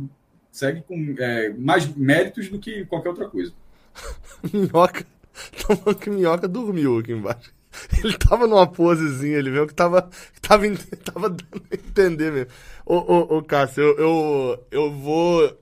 segue 0.52 0.82
com 0.82 1.16
é, 1.20 1.50
mais 1.50 1.88
méritos 1.96 2.50
do 2.50 2.58
que 2.58 2.84
qualquer 2.88 3.10
outra 3.10 3.30
coisa. 3.30 3.54
minhoca, 4.52 5.06
tá 5.62 5.94
que 5.94 6.10
minhoca 6.10 6.48
dormiu 6.48 6.98
aqui 6.98 7.12
embaixo. 7.12 7.54
Ele 8.04 8.18
tava 8.18 8.48
numa 8.48 8.66
posezinha, 8.66 9.38
ele 9.38 9.52
viu 9.52 9.68
que 9.68 9.76
tava, 9.76 10.10
tava, 10.42 10.64
tava 11.06 11.30
dando 11.30 11.64
a 11.72 11.76
entender 11.76 12.32
mesmo. 12.32 12.52
Ô, 12.84 12.96
ô, 12.96 13.38
ô 13.38 13.44
Cássio, 13.44 13.84
eu, 13.84 14.00
eu, 14.00 14.68
eu, 14.72 14.92
vou, 14.92 15.58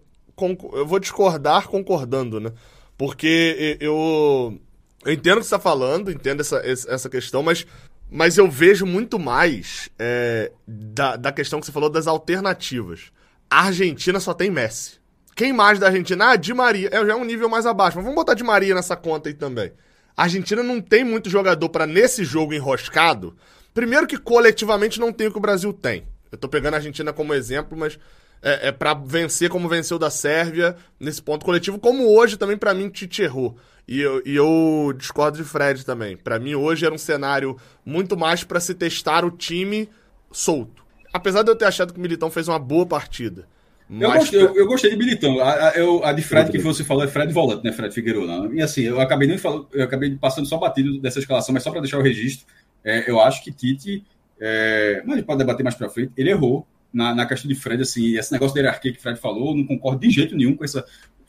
eu 0.73 0.85
vou 0.85 0.99
discordar 0.99 1.67
concordando, 1.67 2.39
né? 2.39 2.53
Porque 2.97 3.77
eu, 3.81 4.57
eu 5.03 5.11
entendo 5.11 5.37
o 5.37 5.41
que 5.41 5.47
você 5.47 5.55
tá 5.55 5.59
falando, 5.59 6.09
entendo 6.09 6.39
essa, 6.39 6.61
essa 6.65 7.09
questão, 7.09 7.43
mas 7.43 7.67
mas 8.09 8.37
eu 8.37 8.49
vejo 8.49 8.85
muito 8.85 9.19
mais 9.19 9.89
é, 9.97 10.51
da, 10.67 11.15
da 11.15 11.31
questão 11.31 11.59
que 11.59 11.65
você 11.65 11.71
falou 11.71 11.89
das 11.89 12.07
alternativas. 12.07 13.11
A 13.49 13.65
Argentina 13.65 14.19
só 14.19 14.33
tem 14.33 14.49
Messi. 14.49 14.99
Quem 15.35 15.51
mais 15.51 15.79
da 15.79 15.87
Argentina? 15.87 16.29
Ah, 16.29 16.35
Di 16.35 16.53
Maria. 16.53 16.89
É 16.91 17.05
já 17.05 17.11
é 17.13 17.15
um 17.15 17.25
nível 17.25 17.49
mais 17.49 17.65
abaixo. 17.65 17.97
Mas 17.97 18.05
vamos 18.05 18.15
botar 18.15 18.33
Di 18.33 18.43
Maria 18.43 18.73
nessa 18.73 18.95
conta 18.95 19.27
aí 19.27 19.33
também. 19.33 19.73
A 20.15 20.23
Argentina 20.23 20.63
não 20.63 20.79
tem 20.79 21.03
muito 21.03 21.29
jogador 21.29 21.67
para 21.69 21.85
nesse 21.85 22.23
jogo 22.23 22.53
enroscado. 22.53 23.35
Primeiro 23.73 24.07
que 24.07 24.17
coletivamente 24.17 24.99
não 24.99 25.11
tem 25.11 25.27
o 25.27 25.31
que 25.31 25.37
o 25.37 25.41
Brasil 25.41 25.73
tem. 25.73 26.07
Eu 26.31 26.37
tô 26.37 26.47
pegando 26.47 26.75
a 26.75 26.77
Argentina 26.77 27.11
como 27.11 27.33
exemplo, 27.33 27.77
mas 27.77 27.99
é, 28.45 28.67
é 28.67 28.71
para 28.71 28.93
vencer 28.93 29.49
como 29.49 29.67
venceu 29.67 29.97
da 29.97 30.11
Sérvia 30.11 30.75
nesse 30.99 31.19
ponto 31.21 31.43
coletivo, 31.43 31.79
como 31.79 32.15
hoje 32.15 32.37
também 32.37 32.55
para 32.55 32.75
mim 32.75 32.89
Tite 32.89 33.23
errou. 33.23 33.57
E 33.87 33.99
eu, 33.99 34.21
e 34.23 34.35
eu 34.35 34.93
discordo 34.95 35.37
de 35.37 35.43
Fred 35.43 35.83
também. 35.83 36.15
Para 36.15 36.39
mim, 36.39 36.53
hoje 36.55 36.85
era 36.85 36.93
um 36.93 36.97
cenário 36.97 37.57
muito 37.83 38.15
mais 38.15 38.43
para 38.43 38.59
se 38.59 38.73
testar 38.73 39.25
o 39.25 39.31
time 39.31 39.89
solto. 40.31 40.83
Apesar 41.11 41.43
de 41.43 41.49
eu 41.49 41.55
ter 41.55 41.65
achado 41.65 41.91
que 41.91 41.99
o 41.99 42.01
Militão 42.01 42.29
fez 42.29 42.47
uma 42.47 42.59
boa 42.59 42.85
partida. 42.85 43.47
Eu, 43.89 44.11
gostei, 44.11 44.41
eu, 44.41 44.55
eu, 44.55 44.67
gostei 44.67 44.89
de 44.91 44.97
Militão. 44.97 45.39
A, 45.39 45.69
a, 45.69 45.71
eu, 45.75 46.03
a 46.03 46.11
de 46.11 46.23
Fred 46.23 46.51
que 46.51 46.57
você 46.57 46.83
falou 46.83 47.03
é 47.03 47.07
Fred 47.07 47.31
Volante, 47.31 47.63
né? 47.63 47.71
Fred 47.71 47.93
Figueiredo. 47.93 48.53
E 48.53 48.61
assim, 48.61 48.81
eu 48.81 48.99
acabei 48.99 49.27
nem 49.27 49.37
falando, 49.37 49.67
eu 49.71 49.83
acabei 49.83 50.15
passando 50.15 50.47
só 50.47 50.57
batido 50.57 50.99
dessa 50.99 51.19
escalação, 51.19 51.53
mas 51.53 51.61
só 51.61 51.71
para 51.71 51.81
deixar 51.81 51.99
o 51.99 52.01
registro. 52.01 52.47
É, 52.83 53.09
eu 53.09 53.19
acho 53.19 53.43
que 53.43 53.51
Tite, 53.51 54.03
é, 54.39 55.01
mas 55.05 55.13
a 55.13 55.17
gente 55.17 55.25
pode 55.25 55.37
debater 55.37 55.63
mais 55.63 55.75
para 55.75 55.89
frente, 55.89 56.11
ele 56.17 56.31
errou 56.31 56.65
na, 56.95 57.13
na 57.13 57.25
questão 57.25 57.47
de 57.49 57.55
Fred, 57.55 57.81
assim, 57.81 58.17
esse 58.17 58.31
negócio 58.31 58.55
da 58.55 58.61
hierarquia 58.61 58.93
que 58.93 59.01
Fred 59.01 59.19
falou, 59.19 59.55
não 59.55 59.65
concordo 59.65 59.99
de 59.99 60.09
jeito 60.09 60.35
nenhum 60.35 60.55
com 60.55 60.63
essa 60.63 60.85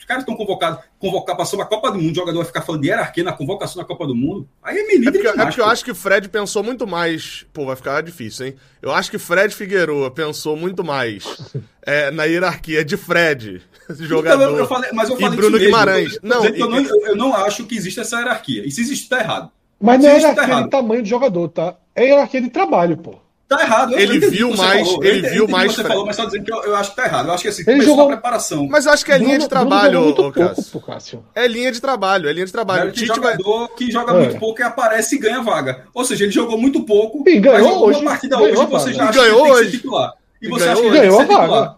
caras 0.06 0.22
estão 0.22 0.36
convocados, 0.36 0.78
convocar 0.98 1.36
para 1.36 1.44
a 1.44 1.66
Copa 1.66 1.90
do 1.90 1.98
Mundo, 1.98 2.12
o 2.12 2.14
jogador 2.14 2.38
vai 2.38 2.46
ficar 2.46 2.62
falando 2.62 2.82
de 2.82 2.88
hierarquia 2.88 3.24
na 3.24 3.32
convocação 3.32 3.82
da 3.82 3.86
Copa 3.86 4.06
do 4.06 4.14
Mundo. 4.14 4.48
Aí 4.62 4.78
é 4.78 4.86
menino. 4.86 5.08
É 5.08 5.12
porque, 5.12 5.26
é 5.26 5.44
porque 5.44 5.60
eu 5.60 5.66
acho 5.66 5.84
que 5.84 5.90
o 5.90 5.94
Fred 5.94 6.28
pensou 6.28 6.62
muito 6.62 6.86
mais. 6.86 7.44
Pô, 7.52 7.66
vai 7.66 7.76
ficar 7.76 8.00
difícil, 8.02 8.46
hein? 8.46 8.54
Eu 8.80 8.92
acho 8.92 9.10
que 9.10 9.18
Fred 9.18 9.54
Figueroa 9.54 10.10
pensou 10.10 10.56
muito 10.56 10.84
mais 10.84 11.24
é, 11.82 12.10
na 12.10 12.24
hierarquia 12.24 12.84
de 12.84 12.96
Fred, 12.96 13.62
jogador. 13.90 14.44
Então, 14.44 14.56
eu 14.56 14.66
falei, 14.66 14.90
mas 14.92 15.10
eu 15.10 15.16
falei 15.16 15.32
e 15.34 15.36
Bruno 15.36 15.58
Guimarães. 15.58 16.18
Não, 16.22 16.44
e... 16.46 16.60
eu 16.60 16.70
não, 16.70 16.78
eu 16.78 17.16
não 17.16 17.34
acho 17.34 17.64
que 17.64 17.76
existe 17.76 18.00
essa 18.00 18.18
hierarquia. 18.18 18.64
E 18.64 18.70
se 18.70 18.80
existe, 18.80 19.08
tá 19.08 19.18
errado. 19.18 19.50
Mas 19.80 20.00
não 20.00 20.08
é 20.08 20.12
tá 20.12 20.18
hierarquia 20.18 20.54
tá 20.54 20.62
de 20.62 20.70
tamanho 20.70 21.02
de 21.02 21.10
jogador, 21.10 21.48
tá? 21.48 21.76
É 21.94 22.04
hierarquia 22.06 22.40
de 22.40 22.50
trabalho, 22.50 22.96
pô. 22.96 23.25
Tá 23.48 23.62
errado. 23.62 23.92
Eu 23.92 24.00
ele 24.00 24.18
viu 24.18 24.56
mais, 24.56 24.88
falou. 24.88 25.04
ele 25.04 25.28
viu 25.28 25.46
mais. 25.46 25.72
Você 25.72 25.84
falou, 25.84 26.04
mas 26.04 26.16
só 26.16 26.24
dizendo 26.24 26.44
que 26.44 26.52
eu, 26.52 26.64
eu, 26.64 26.74
acho 26.74 26.90
que 26.90 26.96
tá 26.96 27.04
errado. 27.04 27.28
Eu 27.28 27.34
acho 27.34 27.42
que 27.44 27.48
assim, 27.48 27.62
ele 27.66 27.80
jogou 27.82 28.08
preparação. 28.08 28.66
Mas 28.68 28.86
eu 28.86 28.92
acho 28.92 29.04
que 29.04 29.12
é 29.12 29.18
linha 29.18 29.38
de 29.38 29.48
trabalho, 29.48 30.12
Bruno 30.12 30.32
Cássio. 30.32 30.80
Cássio. 30.80 31.24
É 31.32 31.46
linha 31.46 31.70
de 31.70 31.80
trabalho, 31.80 32.28
é 32.28 32.32
linha 32.32 32.46
de 32.46 32.50
trabalho. 32.50 32.88
É 32.88 32.92
que 32.92 33.06
jogador 33.06 33.68
vai... 33.68 33.76
que 33.76 33.90
joga 33.90 34.12
é. 34.12 34.18
muito 34.18 34.38
pouco 34.40 34.60
e 34.60 34.64
aparece 34.64 35.14
e 35.14 35.18
ganha 35.18 35.40
vaga. 35.42 35.84
Ou 35.94 36.04
seja, 36.04 36.24
ele 36.24 36.32
jogou 36.32 36.58
muito 36.58 36.82
pouco. 36.82 37.22
E 37.28 37.38
ganhou 37.38 37.86
hoje. 37.86 38.00
Uma 38.00 38.10
partida 38.10 38.36
hoje 38.38 38.66
você 38.66 38.92
já 38.92 39.08
acha 39.08 39.20
ganhou 39.20 39.44
que 39.44 39.50
hoje. 39.52 39.70
titular. 39.70 40.12
E 40.42 40.48
você 40.48 40.68
acha 40.68 40.82
que 40.82 40.90
ganhou 40.90 41.20
a 41.20 41.24
vaga. 41.24 41.76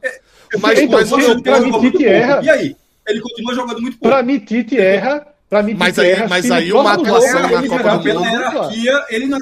Mas, 0.60 0.78
então, 0.78 0.98
mas, 0.98 1.10
mas, 1.10 2.00
erra. 2.00 2.40
E 2.42 2.48
aí? 2.48 2.76
Ele 3.06 3.20
continua 3.20 3.54
jogando 3.54 3.80
muito 3.80 3.98
pouco. 3.98 4.14
Pra 4.14 4.22
mim, 4.22 4.38
Tite 4.38 4.78
erra 4.78 5.26
Pra 5.48 5.62
mim, 5.62 5.74
mas 5.74 5.98
aí, 5.98 6.28
mas 6.28 6.50
aí 6.50 6.72
uma 6.72 6.92
atuação 6.92 7.42
na 7.42 7.66
Copa 7.66 7.98
do 7.98 8.14
Mundo. 8.14 8.24
hierarquia, 8.26 9.06
ele 9.08 9.26
não 9.26 9.38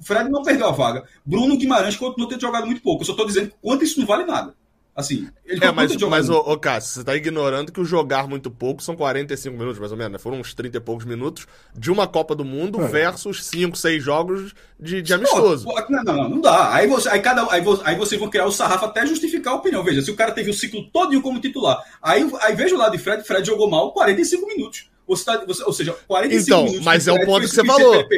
Fred 0.00 0.30
não 0.30 0.42
perdeu 0.42 0.68
a 0.68 0.72
vaga. 0.72 1.02
Bruno 1.26 1.56
Guimarães 1.56 1.96
continuou 1.96 2.28
tendo 2.28 2.40
jogado 2.40 2.66
muito 2.66 2.80
pouco. 2.80 3.02
Eu 3.02 3.06
só 3.06 3.14
tô 3.14 3.24
dizendo 3.24 3.52
quanto 3.60 3.82
isso 3.82 3.98
não 3.98 4.06
vale 4.06 4.24
nada. 4.24 4.54
Assim, 4.94 5.28
ele 5.46 5.64
é, 5.64 5.70
mas, 5.70 5.96
mas 5.96 6.28
ô, 6.28 6.38
ô 6.38 6.58
Cássio, 6.58 6.94
você 6.94 7.04
tá 7.04 7.16
ignorando 7.16 7.72
que 7.72 7.80
o 7.80 7.84
jogar 7.84 8.26
muito 8.26 8.50
pouco 8.50 8.82
são 8.82 8.96
45 8.96 9.56
minutos, 9.56 9.78
mais 9.78 9.92
ou 9.92 9.96
menos, 9.96 10.12
né? 10.12 10.18
Foram 10.18 10.40
uns 10.40 10.52
30 10.52 10.76
e 10.76 10.80
poucos 10.80 11.06
minutos 11.06 11.46
de 11.74 11.90
uma 11.90 12.06
Copa 12.06 12.34
do 12.34 12.44
Mundo 12.44 12.82
é. 12.82 12.88
versus 12.88 13.44
5, 13.46 13.78
6 13.78 14.02
jogos 14.02 14.52
de, 14.78 15.00
de 15.00 15.14
amistoso. 15.14 15.66
Não, 15.66 16.02
não, 16.02 16.14
não, 16.14 16.28
não 16.28 16.40
dá. 16.40 16.74
Aí 16.74 16.86
você, 16.86 17.08
aí, 17.08 17.20
cada, 17.20 17.42
aí, 17.52 17.62
aí 17.84 17.96
vocês 17.96 18.20
vão 18.20 18.28
criar 18.28 18.46
o 18.46 18.52
sarrafo 18.52 18.84
até 18.84 19.06
justificar 19.06 19.54
a 19.54 19.56
opinião. 19.56 19.82
Veja, 19.82 20.02
se 20.02 20.10
o 20.10 20.16
cara 20.16 20.32
teve 20.32 20.50
o 20.50 20.54
ciclo 20.54 20.84
todo 20.92 21.20
como 21.22 21.40
titular, 21.40 21.82
aí, 22.02 22.28
aí 22.40 22.54
veja 22.54 22.74
o 22.74 22.78
lado 22.78 22.92
de 22.92 23.02
Fred, 23.02 23.24
Fred 23.24 23.46
jogou 23.46 23.70
mal 23.70 23.92
45 23.92 24.46
minutos. 24.46 24.90
Você 25.10 25.24
tá, 25.24 25.44
você, 25.44 25.64
ou 25.64 25.72
seja, 25.72 25.92
45 26.06 26.42
então, 26.42 26.64
minutos. 26.64 26.84
Mas 26.84 27.08
é 27.08 27.12
o 27.12 27.26
ponto 27.26 27.40
que 27.40 27.48
você 27.48 27.64
falou. 27.64 28.08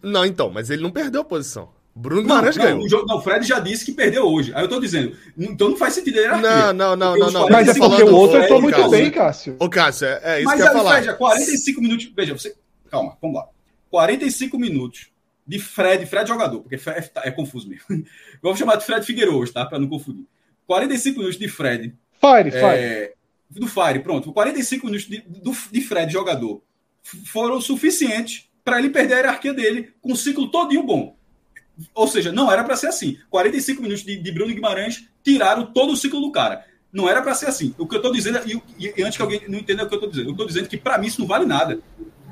Não, 0.00 0.24
então, 0.24 0.48
mas 0.48 0.70
ele 0.70 0.80
não 0.80 0.90
perdeu 0.92 1.22
a 1.22 1.24
posição. 1.24 1.70
Bruno 1.92 2.22
Guimarães 2.22 2.56
ganhou. 2.56 2.86
Não, 2.88 3.04
não, 3.04 3.16
o 3.18 3.20
Fred 3.20 3.44
já 3.44 3.58
disse 3.58 3.84
que 3.84 3.90
perdeu 3.90 4.24
hoje. 4.24 4.52
Aí 4.54 4.62
eu 4.62 4.68
tô 4.68 4.78
dizendo, 4.78 5.16
então 5.36 5.70
não 5.70 5.76
faz 5.76 5.94
sentido 5.94 6.18
a 6.18 6.20
hierarquia. 6.20 6.72
Não, 6.72 6.94
não, 6.94 7.16
não, 7.16 7.30
não, 7.32 7.48
Mas 7.48 7.68
é 7.68 7.74
porque 7.74 8.04
o 8.04 8.14
outro 8.14 8.40
entrou 8.40 8.62
muito 8.62 8.76
Cássio. 8.76 8.90
bem, 8.90 9.10
Cássio. 9.10 9.56
Ô, 9.58 9.68
Cássio, 9.68 10.06
é, 10.06 10.20
é 10.22 10.38
isso 10.38 10.44
mas 10.44 10.54
que 10.54 10.62
eu 10.62 10.66
ia 10.66 10.72
falar. 10.72 11.00
Veja, 11.00 11.14
45 11.14 11.80
minutos. 11.82 12.12
Veja, 12.16 12.32
você. 12.32 12.54
Calma, 12.88 13.16
vamos 13.20 13.36
lá. 13.36 13.48
45 13.90 14.56
minutos 14.56 15.08
de 15.44 15.58
Fred, 15.58 16.06
Fred 16.06 16.28
jogador, 16.28 16.60
porque 16.60 16.78
Fred 16.78 17.10
é, 17.16 17.28
é 17.28 17.30
confuso 17.32 17.68
mesmo. 17.68 17.84
Vamos 18.40 18.56
chamar 18.56 18.76
de 18.76 18.84
Fred 18.84 19.04
Figueiredo 19.04 19.36
hoje, 19.36 19.52
tá? 19.52 19.66
Pra 19.66 19.80
não 19.80 19.88
confundir. 19.88 20.24
45 20.64 21.18
minutos 21.18 21.38
de 21.38 21.48
Fred. 21.48 21.92
Fire, 22.20 22.48
é, 22.48 22.52
Fire. 22.52 23.14
Do 23.50 23.66
Fire, 23.66 24.00
pronto. 24.00 24.32
45 24.32 24.86
minutos 24.86 25.08
de, 25.08 25.18
do, 25.20 25.52
de 25.72 25.80
Fred 25.80 26.12
jogador 26.12 26.62
foram 27.26 27.60
suficientes 27.60 28.48
para 28.64 28.78
ele 28.78 28.90
perder 28.90 29.14
a 29.14 29.16
hierarquia 29.18 29.52
dele 29.52 29.92
com 30.00 30.12
um 30.12 30.16
ciclo 30.16 30.50
todinho 30.50 30.82
bom. 30.82 31.16
Ou 31.94 32.06
seja, 32.06 32.30
não 32.30 32.50
era 32.52 32.62
para 32.62 32.76
ser 32.76 32.88
assim. 32.88 33.18
45 33.30 33.82
minutos 33.82 34.04
de, 34.04 34.16
de, 34.16 34.32
Bruno 34.32 34.52
Guimarães 34.52 35.08
tiraram 35.24 35.66
todo 35.66 35.92
o 35.92 35.96
ciclo 35.96 36.20
do 36.20 36.30
cara. 36.30 36.64
Não 36.92 37.08
era 37.08 37.22
para 37.22 37.34
ser 37.34 37.46
assim. 37.46 37.74
O 37.78 37.86
que 37.86 37.94
eu 37.94 37.98
estou 37.98 38.12
dizendo, 38.12 38.40
e, 38.46 38.92
e, 38.96 39.02
antes 39.02 39.16
que 39.16 39.22
alguém 39.22 39.42
não 39.48 39.58
entenda 39.58 39.84
o 39.84 39.88
que 39.88 39.94
eu 39.94 39.96
estou 39.96 40.10
dizendo, 40.10 40.28
eu 40.28 40.32
estou 40.32 40.46
dizendo 40.46 40.68
que 40.68 40.76
para 40.76 40.98
mim 40.98 41.06
isso 41.06 41.20
não 41.20 41.26
vale 41.26 41.46
nada. 41.46 41.80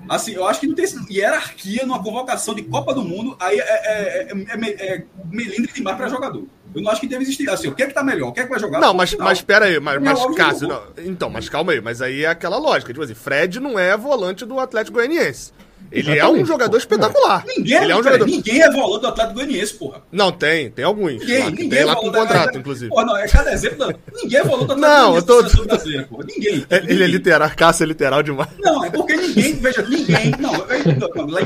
Assim, 0.09 0.33
eu 0.33 0.47
acho 0.47 0.61
que 0.61 0.67
não 0.67 0.75
tem 0.75 0.87
hierarquia 1.11 1.85
numa 1.85 2.03
convocação 2.03 2.55
de 2.55 2.63
Copa 2.63 2.95
do 2.95 3.03
Mundo, 3.03 3.37
aí 3.39 3.59
é, 3.59 3.63
é, 3.63 4.29
é, 4.31 4.95
é 4.95 5.05
melindre 5.31 5.73
demais 5.73 5.97
para 5.97 6.09
jogador. 6.09 6.47
Eu 6.75 6.83
não 6.83 6.91
acho 6.91 7.01
que 7.01 7.07
deve 7.07 7.23
existir. 7.23 7.49
Assim, 7.49 7.69
o 7.69 7.75
que 7.75 7.83
é 7.83 7.87
que 7.87 7.95
tá 7.95 8.03
melhor? 8.03 8.29
O 8.29 8.33
que 8.33 8.41
é 8.41 8.45
que 8.45 8.51
vai 8.51 8.59
jogar? 8.59 8.81
Não, 8.81 8.95
mas, 8.95 9.15
mas 9.15 9.41
pera 9.41 9.67
aí, 9.67 9.81
mas, 9.81 10.01
mas 10.01 10.37
Cássio, 10.37 10.69
não, 10.69 10.83
então, 10.99 11.31
mas 11.31 11.49
calma 11.49 11.73
aí, 11.73 11.81
mas 11.81 12.03
aí 12.03 12.25
é 12.25 12.29
aquela 12.29 12.59
lógica. 12.59 12.93
Tipo 12.93 13.05
assim, 13.05 13.15
Fred 13.15 13.61
não 13.61 13.79
é 13.79 13.97
volante 13.97 14.45
do 14.45 14.59
Atlético 14.59 14.97
Goianiense. 14.97 15.53
Ele 15.91 16.13
Exatamente, 16.13 16.41
é 16.41 16.43
um 16.43 16.47
jogador 16.47 16.71
pô. 16.71 16.77
espetacular. 16.77 17.45
Ninguém, 17.47 17.83
ele 17.83 17.93
é 17.93 17.97
um 17.97 18.03
jogador... 18.03 18.27
ninguém 18.27 18.63
é 18.63 18.71
volante 18.71 19.01
do 19.01 19.07
Atlético 19.09 19.35
Goianiense, 19.35 19.75
porra. 19.75 20.03
Não, 20.13 20.31
tem, 20.31 20.71
tem 20.71 20.85
alguns. 20.85 21.13
Ninguém, 21.13 21.39
lá, 21.39 21.51
ninguém 21.51 21.69
tem 21.69 21.79
é 21.79 21.85
lá 21.85 21.97
com 21.97 22.13
contrato, 22.13 22.57
é, 22.57 22.59
inclusive. 22.59 22.91
Porra, 22.91 23.05
não, 23.07 23.17
é 23.17 23.29
cada 23.29 23.53
exemplo. 23.53 23.79
Não. 23.79 23.95
Ninguém 24.23 24.39
é 24.39 24.45
volante 24.45 24.67
do 24.67 24.73
Atlético 24.73 24.81
não, 24.81 25.11
Goianiense 25.11 25.29
eu 25.29 25.57
tô... 25.57 25.65
brasileira, 25.65 26.05
porra. 26.05 26.25
Ninguém, 26.25 26.53
ninguém. 26.71 26.91
Ele 26.91 27.05
é 27.05 27.07
literal, 27.07 27.51
Cássio 27.57 27.85
é 27.85 27.87
literal 27.87 28.23
demais. 28.23 28.51
Não, 28.59 28.85
é 28.85 28.91
porque 28.91 29.17
ninguém, 29.17 29.55
veja, 29.55 29.83
ninguém. 29.83 30.33
Não, 30.39 30.53
não, 30.53 31.39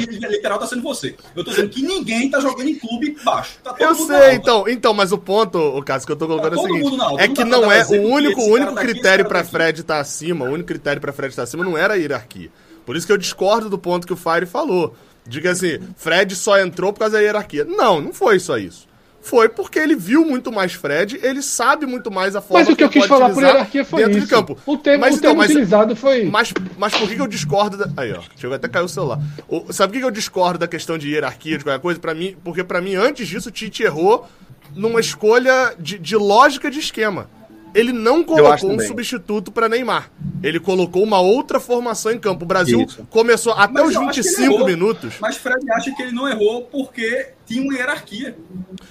literal 0.42 0.58
tá 0.58 0.66
sendo 0.66 0.82
você. 0.82 1.14
Eu 1.36 1.44
tô 1.44 1.50
dizendo 1.50 1.68
que 1.68 1.82
ninguém 1.82 2.30
tá 2.30 2.40
jogando 2.40 2.68
em 2.68 2.74
clube 2.74 3.16
baixo. 3.24 3.58
Tá 3.62 3.74
eu 3.78 3.94
sei, 3.94 4.32
então, 4.34 4.68
então, 4.68 4.92
mas 4.92 5.12
o 5.12 5.18
ponto, 5.18 5.58
o 5.58 5.82
Cássio, 5.82 6.06
que 6.06 6.12
eu 6.12 6.16
tô 6.16 6.26
colocando 6.26 6.56
tá 6.56 6.62
é 6.62 6.64
o 6.64 6.66
seguinte: 6.66 6.96
é 7.18 7.28
que 7.28 7.44
não 7.44 7.70
é 7.70 7.84
o 7.84 8.02
único, 8.02 8.40
o 8.40 8.52
único 8.52 8.74
critério 8.74 9.24
pra 9.24 9.44
Fred 9.44 9.80
estar 9.80 10.00
acima, 10.00 10.44
o 10.44 10.48
único 10.48 10.66
critério 10.66 11.00
pra 11.00 11.12
Fred 11.12 11.30
estar 11.30 11.44
acima 11.44 11.64
não 11.64 11.78
era 11.78 11.94
a 11.94 11.96
hierarquia. 11.96 12.50
Por 12.84 12.96
isso 12.96 13.06
que 13.06 13.12
eu 13.12 13.18
discordo 13.18 13.68
do 13.68 13.78
ponto 13.78 14.06
que 14.06 14.12
o 14.12 14.16
Fire 14.16 14.46
falou. 14.46 14.94
Diga 15.26 15.52
assim, 15.52 15.78
Fred 15.96 16.34
só 16.34 16.58
entrou 16.58 16.92
por 16.92 17.00
causa 17.00 17.16
da 17.16 17.22
hierarquia. 17.22 17.64
Não, 17.64 18.00
não 18.00 18.12
foi 18.12 18.38
só 18.40 18.58
isso. 18.58 18.88
Foi 19.20 19.48
porque 19.48 19.78
ele 19.78 19.94
viu 19.94 20.24
muito 20.24 20.50
mais 20.50 20.72
Fred, 20.72 21.20
ele 21.22 21.42
sabe 21.42 21.86
muito 21.86 22.10
mais 22.10 22.34
a 22.34 22.40
forma 22.40 22.64
Mas 22.64 22.68
o 22.68 22.70
que, 22.70 22.76
que 22.76 22.84
eu 22.84 22.88
quis 22.90 23.06
falar 23.06 23.30
por 23.30 23.40
hierarquia 23.40 23.84
foi 23.84 24.02
dentro 24.02 24.18
isso. 24.18 24.26
de 24.26 24.34
campo. 24.34 24.58
O 24.66 24.76
termo, 24.76 25.00
mas, 25.02 25.16
o 25.16 25.20
termo 25.20 25.34
então, 25.34 25.36
mas, 25.36 25.50
utilizado 25.50 25.94
foi. 25.94 26.24
Mas, 26.24 26.52
mas 26.76 26.92
por 26.92 27.08
que, 27.08 27.14
que 27.14 27.20
eu 27.20 27.28
discordo 27.28 27.76
da. 27.76 27.88
Aí, 27.96 28.12
ó, 28.12 28.20
chegou 28.36 28.56
até 28.56 28.66
caiu 28.66 28.86
o 28.86 28.88
celular. 28.88 29.20
O, 29.46 29.72
sabe 29.72 29.92
por 29.92 29.94
que, 29.94 30.00
que 30.00 30.06
eu 30.06 30.10
discordo 30.10 30.58
da 30.58 30.66
questão 30.66 30.98
de 30.98 31.08
hierarquia, 31.08 31.56
de 31.56 31.62
qualquer 31.62 31.80
coisa? 31.80 32.00
Para 32.00 32.14
mim, 32.14 32.36
porque 32.42 32.64
para 32.64 32.80
mim, 32.80 32.96
antes 32.96 33.28
disso, 33.28 33.48
o 33.48 33.52
Tite 33.52 33.84
errou 33.84 34.26
numa 34.74 34.98
escolha 34.98 35.72
de, 35.78 36.00
de 36.00 36.16
lógica 36.16 36.68
de 36.68 36.80
esquema 36.80 37.28
ele 37.74 37.92
não 37.92 38.22
colocou 38.22 38.70
um 38.70 38.78
substituto 38.80 39.50
para 39.50 39.68
Neymar. 39.68 40.10
Ele 40.42 40.58
colocou 40.58 41.02
uma 41.02 41.20
outra 41.20 41.60
formação 41.60 42.12
em 42.12 42.18
campo. 42.18 42.44
O 42.44 42.48
Brasil 42.48 42.80
Isso. 42.82 43.06
começou 43.08 43.52
até 43.52 43.82
mas 43.82 43.96
os 43.96 43.98
25 43.98 44.64
minutos. 44.64 45.14
Mas 45.20 45.36
Fred 45.36 45.64
acha 45.72 45.94
que 45.94 46.02
ele 46.02 46.12
não 46.12 46.28
errou 46.28 46.62
porque 46.62 47.28
tinha 47.46 47.62
uma 47.62 47.74
hierarquia. 47.74 48.36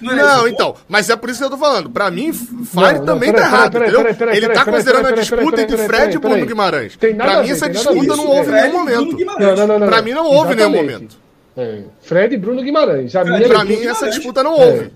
Não, 0.00 0.16
não 0.16 0.48
então. 0.48 0.74
Mas 0.88 1.10
é 1.10 1.16
por 1.16 1.28
isso 1.30 1.38
que 1.38 1.44
eu 1.44 1.50
tô 1.50 1.58
falando. 1.58 1.90
Para 1.90 2.10
mim, 2.10 2.32
Fire 2.32 2.98
não, 2.98 3.04
também 3.04 3.30
não, 3.30 3.38
tá 3.38 3.46
errado, 3.46 3.72
peraí, 3.72 3.88
entendeu? 3.90 4.14
Peraí, 4.14 4.36
ele 4.36 4.48
tá 4.48 4.64
considerando 4.64 5.06
a 5.06 5.12
disputa 5.12 5.62
entre 5.62 5.76
Fred 5.78 6.16
e 6.16 6.18
Bruno 6.18 6.46
Guimarães. 6.46 6.96
Para 6.96 7.42
mim, 7.42 7.50
essa 7.50 7.68
disputa 7.68 8.16
não 8.16 8.26
houve 8.26 8.50
em 8.50 8.54
nenhum 8.54 8.72
momento. 8.72 9.16
Para 9.86 10.02
mim, 10.02 10.12
não 10.12 10.26
houve 10.26 10.54
em 10.54 10.56
nenhum 10.56 10.72
momento. 10.72 11.22
É. 11.54 11.82
Fred 12.00 12.34
e 12.34 12.38
Bruno 12.38 12.62
Guimarães. 12.62 13.12
Para 13.12 13.64
mim, 13.64 13.84
essa 13.84 14.08
disputa 14.08 14.42
não 14.42 14.58
houve. 14.58 14.90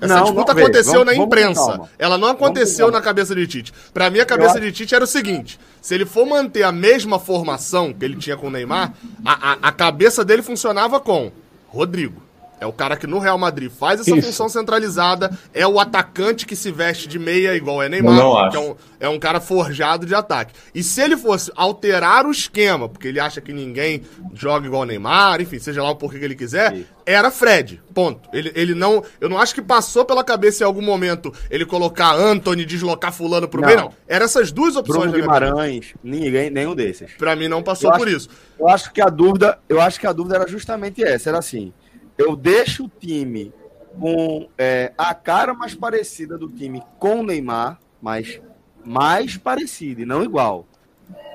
Essa 0.00 0.16
não, 0.16 0.24
disputa 0.24 0.54
não, 0.54 0.62
aconteceu 0.62 1.04
vamos, 1.04 1.06
na 1.06 1.14
imprensa. 1.14 1.80
Ela 1.98 2.18
não 2.18 2.28
aconteceu 2.28 2.90
na 2.90 3.00
cabeça 3.00 3.34
de 3.34 3.46
Tite. 3.46 3.72
Para 3.92 4.10
mim, 4.10 4.18
a 4.18 4.26
cabeça 4.26 4.60
de 4.60 4.72
Tite 4.72 4.94
era 4.94 5.04
o 5.04 5.06
seguinte: 5.06 5.58
se 5.80 5.94
ele 5.94 6.04
for 6.06 6.26
manter 6.26 6.62
a 6.62 6.72
mesma 6.72 7.18
formação 7.18 7.92
que 7.92 8.04
ele 8.04 8.16
tinha 8.16 8.36
com 8.36 8.48
o 8.48 8.50
Neymar, 8.50 8.92
a, 9.24 9.52
a, 9.52 9.58
a 9.62 9.72
cabeça 9.72 10.24
dele 10.24 10.42
funcionava 10.42 11.00
com 11.00 11.30
Rodrigo. 11.68 12.21
É 12.62 12.66
o 12.66 12.72
cara 12.72 12.96
que 12.96 13.08
no 13.08 13.18
Real 13.18 13.36
Madrid 13.36 13.68
faz 13.72 14.00
essa 14.00 14.16
Isso. 14.16 14.28
função 14.28 14.48
centralizada, 14.48 15.36
é 15.52 15.66
o 15.66 15.80
atacante 15.80 16.46
que 16.46 16.54
se 16.54 16.70
veste 16.70 17.08
de 17.08 17.18
meia 17.18 17.56
igual 17.56 17.82
é 17.82 17.88
Neymar, 17.88 18.50
que 18.52 18.56
é 18.56 18.60
um, 18.60 18.76
é 19.00 19.08
um 19.08 19.18
cara 19.18 19.40
forjado 19.40 20.06
de 20.06 20.14
ataque. 20.14 20.54
E 20.72 20.80
se 20.80 21.00
ele 21.00 21.16
fosse 21.16 21.50
alterar 21.56 22.24
o 22.24 22.30
esquema, 22.30 22.88
porque 22.88 23.08
ele 23.08 23.18
acha 23.18 23.40
que 23.40 23.52
ninguém 23.52 24.02
joga 24.32 24.64
igual 24.64 24.84
Neymar, 24.84 25.40
enfim, 25.40 25.58
seja 25.58 25.82
lá 25.82 25.90
o 25.90 25.96
porquê 25.96 26.20
que 26.20 26.24
ele 26.24 26.36
quiser, 26.36 26.72
Sim. 26.72 26.86
era 27.04 27.32
Fred. 27.32 27.82
Ponto. 27.92 28.28
Ele, 28.32 28.52
ele 28.54 28.74
não. 28.76 29.02
Eu 29.20 29.28
não 29.28 29.38
acho 29.38 29.56
que 29.56 29.60
passou 29.60 30.04
pela 30.04 30.22
cabeça 30.22 30.62
em 30.62 30.66
algum 30.66 30.82
momento 30.82 31.34
ele 31.50 31.66
colocar 31.66 32.14
Anthony, 32.14 32.64
deslocar 32.64 33.12
fulano 33.12 33.48
pro 33.48 33.60
não. 33.60 33.66
meio, 33.66 33.80
não. 33.80 33.92
Era 34.06 34.26
essas 34.26 34.52
duas 34.52 34.76
opções. 34.76 35.10
Bruno 35.10 35.20
Guimarães, 35.20 35.94
ninguém, 36.00 36.48
nenhum 36.48 36.76
desses. 36.76 37.10
Pra 37.14 37.34
mim 37.34 37.48
não 37.48 37.60
passou 37.60 37.90
eu 37.90 37.98
por 37.98 38.06
acho, 38.06 38.16
isso. 38.16 38.28
Eu 38.56 38.68
acho 38.68 38.92
que 38.92 39.00
a 39.00 39.06
dúvida, 39.06 39.58
eu 39.68 39.80
acho 39.80 39.98
que 39.98 40.06
a 40.06 40.12
dúvida 40.12 40.36
era 40.36 40.46
justamente 40.46 41.02
essa, 41.02 41.28
era 41.28 41.38
assim 41.40 41.72
eu 42.16 42.36
deixo 42.36 42.84
o 42.84 42.90
time 43.00 43.52
com 43.98 44.48
é, 44.56 44.92
a 44.96 45.14
cara 45.14 45.54
mais 45.54 45.74
parecida 45.74 46.38
do 46.38 46.48
time 46.48 46.82
com 46.98 47.20
o 47.20 47.22
Neymar, 47.22 47.78
mas 48.00 48.40
mais 48.84 49.36
parecida 49.36 50.02
e 50.02 50.06
não 50.06 50.22
igual. 50.22 50.66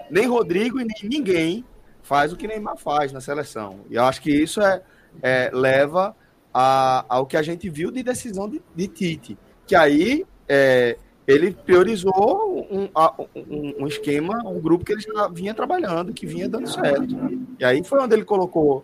Nem 0.10 0.28
Rodrigo 0.28 0.80
e 0.80 0.86
nem 0.86 1.10
ninguém 1.10 1.66
faz 2.02 2.32
o 2.32 2.38
que 2.38 2.48
Neymar 2.48 2.78
faz 2.78 3.12
na 3.12 3.22
seleção. 3.22 3.82
E 3.90 3.96
eu 3.96 4.04
acho 4.06 4.22
que 4.22 4.32
isso 4.32 4.62
é, 4.62 4.82
é 5.22 5.50
leva 5.54 6.16
a, 6.54 7.06
ao 7.10 7.26
que 7.26 7.38
a 7.38 7.42
gente 7.42 7.70
viu 7.70 7.92
de 7.92 8.02
decisão 8.02 8.50
de, 8.50 8.62
de 8.76 8.88
Tite. 8.88 9.38
Que 9.66 9.76
aí 9.76 10.26
é, 10.48 10.98
ele 11.28 11.52
priorizou 11.52 12.66
um, 12.72 12.90
um, 13.36 13.84
um, 13.84 13.88
esquema, 13.88 14.42
um 14.48 14.60
grupo 14.60 14.86
que 14.86 14.94
ele 14.94 15.02
já 15.02 15.28
vinha 15.28 15.54
trabalhando, 15.54 16.14
que 16.14 16.26
vinha 16.26 16.48
dando 16.48 16.70
certo. 16.70 17.16
E 17.60 17.66
aí 17.66 17.84
foi 17.84 18.00
onde 18.00 18.16
ele 18.16 18.24
colocou 18.24 18.84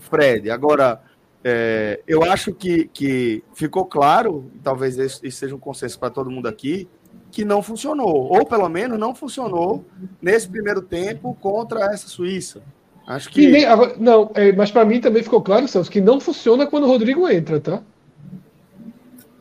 Fred. 0.00 0.50
Agora, 0.50 1.00
é, 1.44 2.00
eu 2.08 2.24
acho 2.24 2.54
que, 2.54 2.88
que 2.88 3.44
ficou 3.54 3.84
claro, 3.84 4.50
talvez 4.62 4.98
esse, 4.98 5.30
seja 5.30 5.54
um 5.54 5.58
consenso 5.58 5.98
para 5.98 6.08
todo 6.08 6.30
mundo 6.30 6.48
aqui, 6.48 6.88
que 7.30 7.44
não 7.44 7.62
funcionou, 7.62 8.32
ou 8.32 8.46
pelo 8.46 8.68
menos 8.70 8.98
não 8.98 9.14
funcionou 9.14 9.84
nesse 10.22 10.48
primeiro 10.48 10.80
tempo 10.80 11.36
contra 11.40 11.92
essa 11.92 12.08
Suíça. 12.08 12.62
Acho 13.06 13.28
que. 13.28 13.46
Nem, 13.46 13.66
não, 13.98 14.30
é, 14.34 14.52
mas 14.52 14.70
para 14.70 14.86
mim 14.86 15.00
também 15.00 15.22
ficou 15.22 15.42
claro, 15.42 15.68
Celso, 15.68 15.90
que 15.90 16.00
não 16.00 16.18
funciona 16.18 16.66
quando 16.66 16.84
o 16.84 16.88
Rodrigo 16.88 17.28
entra, 17.28 17.60
tá? 17.60 17.82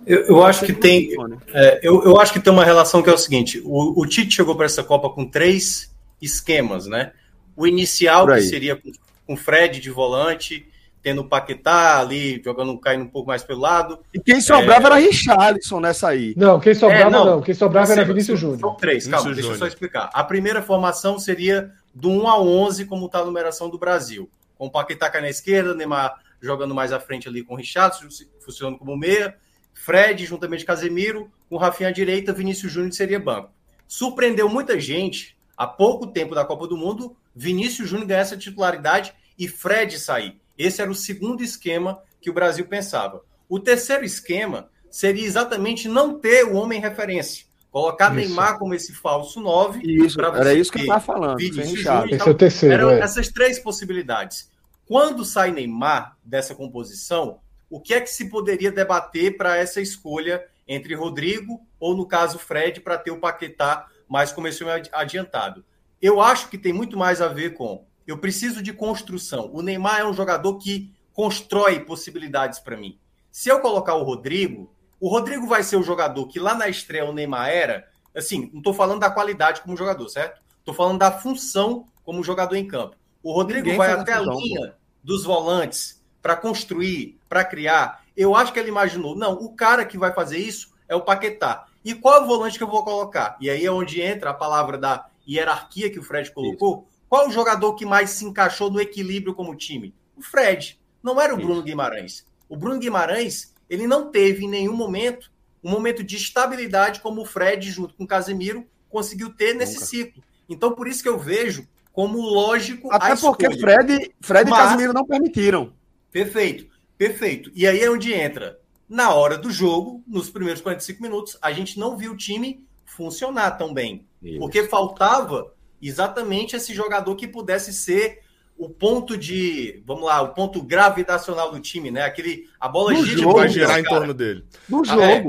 Eu, 0.06 0.24
eu 0.24 0.44
acho 0.44 0.66
que 0.66 0.74
tem. 0.74 1.12
É, 1.54 1.80
eu, 1.82 2.04
eu 2.04 2.20
acho 2.20 2.34
que 2.34 2.40
tem 2.42 2.52
uma 2.52 2.66
relação 2.66 3.02
que 3.02 3.10
é 3.10 3.14
o 3.14 3.18
seguinte: 3.18 3.62
o, 3.64 4.02
o 4.02 4.06
Tite 4.06 4.36
chegou 4.36 4.58
para 4.58 4.66
essa 4.66 4.84
Copa 4.84 5.10
com 5.10 5.26
três 5.26 5.90
esquemas, 6.22 6.88
né? 6.88 7.14
O 7.56 7.66
inicial, 7.66 8.28
que 8.28 8.42
seria 8.42 8.76
com, 8.76 8.92
com 9.26 9.38
Fred 9.38 9.80
de 9.80 9.90
volante, 9.90 10.68
tendo 11.04 11.22
o 11.22 11.28
Paquetá 11.28 12.00
ali, 12.00 12.42
jogando, 12.44 12.80
caindo 12.80 13.04
um 13.04 13.10
pouco 13.10 13.28
mais 13.28 13.44
pelo 13.44 13.60
lado. 13.60 14.00
E 14.14 14.20
quem 14.20 14.40
sobrava 14.40 14.84
é... 14.84 14.86
era 14.86 14.96
Richarlison 14.96 15.82
nessa 15.82 16.08
aí. 16.08 16.34
Não, 16.38 16.60
quem 16.62 16.74
sobrava 16.74 17.08
é, 17.08 17.10
não. 17.10 17.26
não. 17.26 17.42
Quem 17.42 17.54
sobrava 17.54 17.92
era 17.92 18.06
Vinícius 18.06 18.40
Júnior. 18.40 18.60
São 18.60 18.76
três, 18.76 19.06
calma, 19.06 19.26
Vinícius 19.26 19.36
deixa 19.36 19.42
Júnior. 19.42 19.56
eu 19.56 19.60
só 19.60 19.68
explicar. 19.68 20.10
A 20.14 20.24
primeira 20.24 20.62
formação 20.62 21.20
seria 21.20 21.72
do 21.94 22.10
1 22.10 22.28
a 22.28 22.42
11, 22.42 22.86
como 22.86 23.06
está 23.06 23.20
a 23.20 23.26
numeração 23.26 23.70
do 23.70 23.78
Brasil. 23.78 24.30
Com 24.58 24.68
o 24.68 24.72
Paquetá 24.72 25.10
caindo 25.10 25.26
na 25.26 25.30
esquerda, 25.30 25.76
Neymar 25.76 26.16
jogando 26.42 26.74
mais 26.74 26.92
à 26.92 27.00
frente 27.00 27.28
ali 27.28 27.44
com 27.44 27.54
o 27.54 27.58
Richardson, 27.58 28.08
funcionando 28.40 28.78
como 28.78 28.98
meia, 28.98 29.36
Fred 29.74 30.26
juntamente 30.26 30.66
com 30.66 30.68
Casemiro, 30.68 31.32
com 31.50 31.56
o 31.56 31.58
Rafinha 31.58 31.90
à 31.90 31.92
direita, 31.92 32.34
Vinícius 32.34 32.72
Júnior 32.72 32.94
seria 32.94 33.20
banco. 33.20 33.50
Surpreendeu 33.88 34.50
muita 34.50 34.80
gente, 34.80 35.38
há 35.58 35.68
pouco 35.68 36.08
tempo 36.08 36.36
da 36.36 36.46
Copa 36.46 36.68
do 36.68 36.78
Mundo, 36.78 37.16
Vinícius 37.36 37.90
Júnior 37.90 38.08
ganhar 38.08 38.22
essa 38.22 38.38
titularidade 38.38 39.14
e 39.38 39.48
Fred 39.48 39.98
sair. 40.00 40.40
Esse 40.58 40.82
era 40.82 40.92
o 40.92 40.96
segundo 40.96 41.44
esquema 41.44 42.02
que 42.22 42.30
o 42.30 42.34
Brasil 42.34 42.66
pensava. 42.66 43.22
O 43.50 43.60
terceiro 43.60 44.06
esquema 44.06 44.70
seria 44.90 45.26
exatamente 45.26 45.88
não 45.88 46.20
ter 46.20 46.46
o 46.46 46.54
homem 46.54 46.80
referência. 46.80 47.46
Colocar 47.72 48.08
isso. 48.08 48.16
Neymar 48.16 48.60
como 48.60 48.76
esse 48.76 48.94
falso 48.94 49.42
9. 49.42 49.82
Isso, 49.84 50.22
era 50.22 50.54
isso 50.54 50.72
que 50.72 50.78
eu 50.78 50.84
estava 50.84 51.00
falando. 51.00 51.38
Vinícius 51.38 51.80
Júnior, 51.80 52.14
esse 52.14 52.28
é 52.28 52.32
o 52.32 52.36
terceiro. 52.36 52.74
Eram 52.76 52.90
é. 52.92 53.00
essas 53.00 53.30
três 53.30 53.58
possibilidades. 53.58 54.52
Quando 54.86 55.26
sai 55.26 55.52
Neymar 55.52 56.16
dessa 56.24 56.54
composição, 56.54 57.40
o 57.70 57.80
que 57.80 57.96
é 57.96 58.02
que 58.02 58.12
se 58.12 58.30
poderia 58.30 58.72
debater 58.72 59.36
para 59.36 59.58
essa 59.58 59.82
escolha 59.82 60.46
entre 60.68 60.94
Rodrigo 60.94 61.62
ou, 61.80 61.98
no 61.98 62.06
caso, 62.06 62.38
Fred, 62.38 62.80
para 62.82 63.00
ter 63.00 63.10
o 63.10 63.20
Paquetá 63.20 63.88
mais 64.08 64.32
começou 64.32 64.68
adiantado? 64.92 65.66
Eu 66.00 66.22
acho 66.22 66.50
que 66.50 66.58
tem 66.60 66.72
muito 66.72 66.96
mais 66.96 67.22
a 67.22 67.28
ver 67.28 67.56
com 67.56 67.86
eu 68.08 68.18
preciso 68.18 68.62
de 68.62 68.74
construção. 68.74 69.50
O 69.54 69.62
Neymar 69.62 70.02
é 70.02 70.06
um 70.06 70.14
jogador 70.14 70.58
que 70.58 70.94
constrói 71.14 71.80
possibilidades 71.80 72.60
para 72.60 72.78
mim. 72.78 72.98
Se 73.32 73.50
eu 73.50 73.60
colocar 73.60 73.96
o 73.96 74.04
Rodrigo, 74.04 74.74
o 75.00 75.10
Rodrigo 75.10 75.48
vai 75.48 75.64
ser 75.64 75.76
o 75.76 75.84
jogador 75.84 76.28
que 76.28 76.40
lá 76.40 76.56
na 76.56 76.68
estreia 76.68 77.06
o 77.06 77.14
Neymar 77.14 77.50
era. 77.50 77.88
Assim, 78.16 78.50
não 78.52 78.60
estou 78.60 78.74
falando 78.74 79.00
da 79.00 79.10
qualidade 79.10 79.62
como 79.62 79.78
jogador, 79.78 80.08
certo? 80.10 80.42
Estou 80.60 80.74
falando 80.74 81.00
da 81.00 81.12
função 81.12 81.88
como 82.04 82.24
jogador 82.24 82.56
em 82.56 82.68
campo. 82.68 82.96
O 83.22 83.34
Rodrigo 83.34 83.64
Ninguém 83.64 83.78
vai 83.78 83.92
até 83.92 84.14
a 84.14 84.22
linha 84.22 84.72
pô. 84.72 84.76
dos 85.04 85.24
volantes 85.24 86.04
para 86.22 86.36
construir, 86.36 87.20
para 87.28 87.44
criar. 87.44 88.04
Eu 88.16 88.36
acho 88.36 88.54
que 88.54 88.60
ele 88.60 88.70
imaginou, 88.70 89.16
não, 89.16 89.34
o 89.34 89.54
cara 89.54 89.86
que 89.86 89.98
vai 89.98 90.14
fazer 90.14 90.38
isso 90.38 90.74
é 90.88 90.96
o 90.96 91.02
Paquetá. 91.02 91.66
E 91.84 91.94
qual 91.94 92.22
é 92.22 92.24
o 92.24 92.28
volante 92.28 92.58
que 92.58 92.64
eu 92.64 92.70
vou 92.70 92.84
colocar? 92.84 93.36
E 93.42 93.50
aí 93.50 93.66
é 93.66 93.72
onde 93.72 94.02
entra 94.02 94.30
a 94.30 94.34
palavra 94.34 94.78
da 94.78 95.06
hierarquia 95.28 95.90
que 95.90 96.00
o 96.00 96.04
Fred 96.04 96.32
colocou. 96.32 96.86
Isso. 96.88 96.93
Qual 97.14 97.28
o 97.28 97.32
jogador 97.32 97.76
que 97.76 97.86
mais 97.86 98.10
se 98.10 98.26
encaixou 98.26 98.72
no 98.72 98.82
equilíbrio 98.82 99.36
como 99.36 99.56
time? 99.56 99.94
O 100.18 100.22
Fred. 100.24 100.80
Não 101.04 101.22
era 101.22 101.32
o 101.32 101.38
Bruno 101.38 101.62
Guimarães. 101.62 102.26
O 102.50 102.58
Bruno 102.58 102.80
Guimarães, 102.80 103.54
ele 103.70 103.86
não 103.86 104.10
teve 104.10 104.46
em 104.46 104.50
nenhum 104.50 104.76
momento 104.76 105.32
um 105.64 105.70
momento 105.70 106.04
de 106.04 106.16
estabilidade 106.16 107.02
como 107.02 107.22
o 107.22 107.26
Fred, 107.26 107.70
junto 107.70 107.94
com 107.94 108.04
o 108.04 108.08
Casemiro, 108.08 108.66
conseguiu 108.90 109.32
ter 109.32 109.54
nesse 109.54 109.76
Nunca. 109.76 109.86
ciclo. 109.86 110.24
Então, 110.50 110.74
por 110.74 110.88
isso 110.88 111.04
que 111.04 111.08
eu 111.08 111.20
vejo 111.20 111.68
como 111.92 112.20
lógico. 112.20 112.92
Até 112.92 113.16
porque 113.16 113.60
Fred, 113.60 114.12
Fred 114.20 114.50
Mas, 114.50 114.60
e 114.60 114.64
Casemiro 114.64 114.94
não 114.94 115.06
permitiram. 115.06 115.72
Perfeito, 116.12 116.66
perfeito. 116.98 117.52
E 117.54 117.68
aí 117.68 117.80
é 117.80 117.92
onde 117.92 118.12
entra. 118.12 118.60
Na 118.90 119.14
hora 119.14 119.38
do 119.38 119.52
jogo, 119.52 120.04
nos 120.08 120.32
primeiros 120.32 120.64
45 120.64 121.00
minutos, 121.00 121.38
a 121.44 121.52
gente 121.52 121.78
não 121.78 121.96
viu 121.96 122.14
o 122.14 122.18
time 122.18 122.66
funcionar 122.88 123.52
tão 123.52 123.72
bem. 123.72 124.04
Isso. 124.20 124.40
Porque 124.40 124.64
faltava 124.64 125.54
exatamente 125.88 126.56
esse 126.56 126.74
jogador 126.74 127.16
que 127.16 127.28
pudesse 127.28 127.74
ser 127.74 128.22
o 128.58 128.70
ponto 128.70 129.18
de, 129.18 129.82
vamos 129.86 130.06
lá, 130.06 130.22
o 130.22 130.34
ponto 130.34 130.62
gravitacional 130.62 131.52
do 131.52 131.60
time, 131.60 131.92
né? 131.92 132.04
Aquele 132.04 132.48
a 132.60 132.68
bola 132.68 132.94
gira 132.96 133.22
jogo, 133.22 133.40
vai 133.40 133.50
girar 133.50 133.80
em 133.80 133.84
torno 133.84 134.14
dele. 134.14 134.46
No 134.70 134.82
ah, 134.82 134.86
jogo. 134.86 135.04
É, 135.04 135.24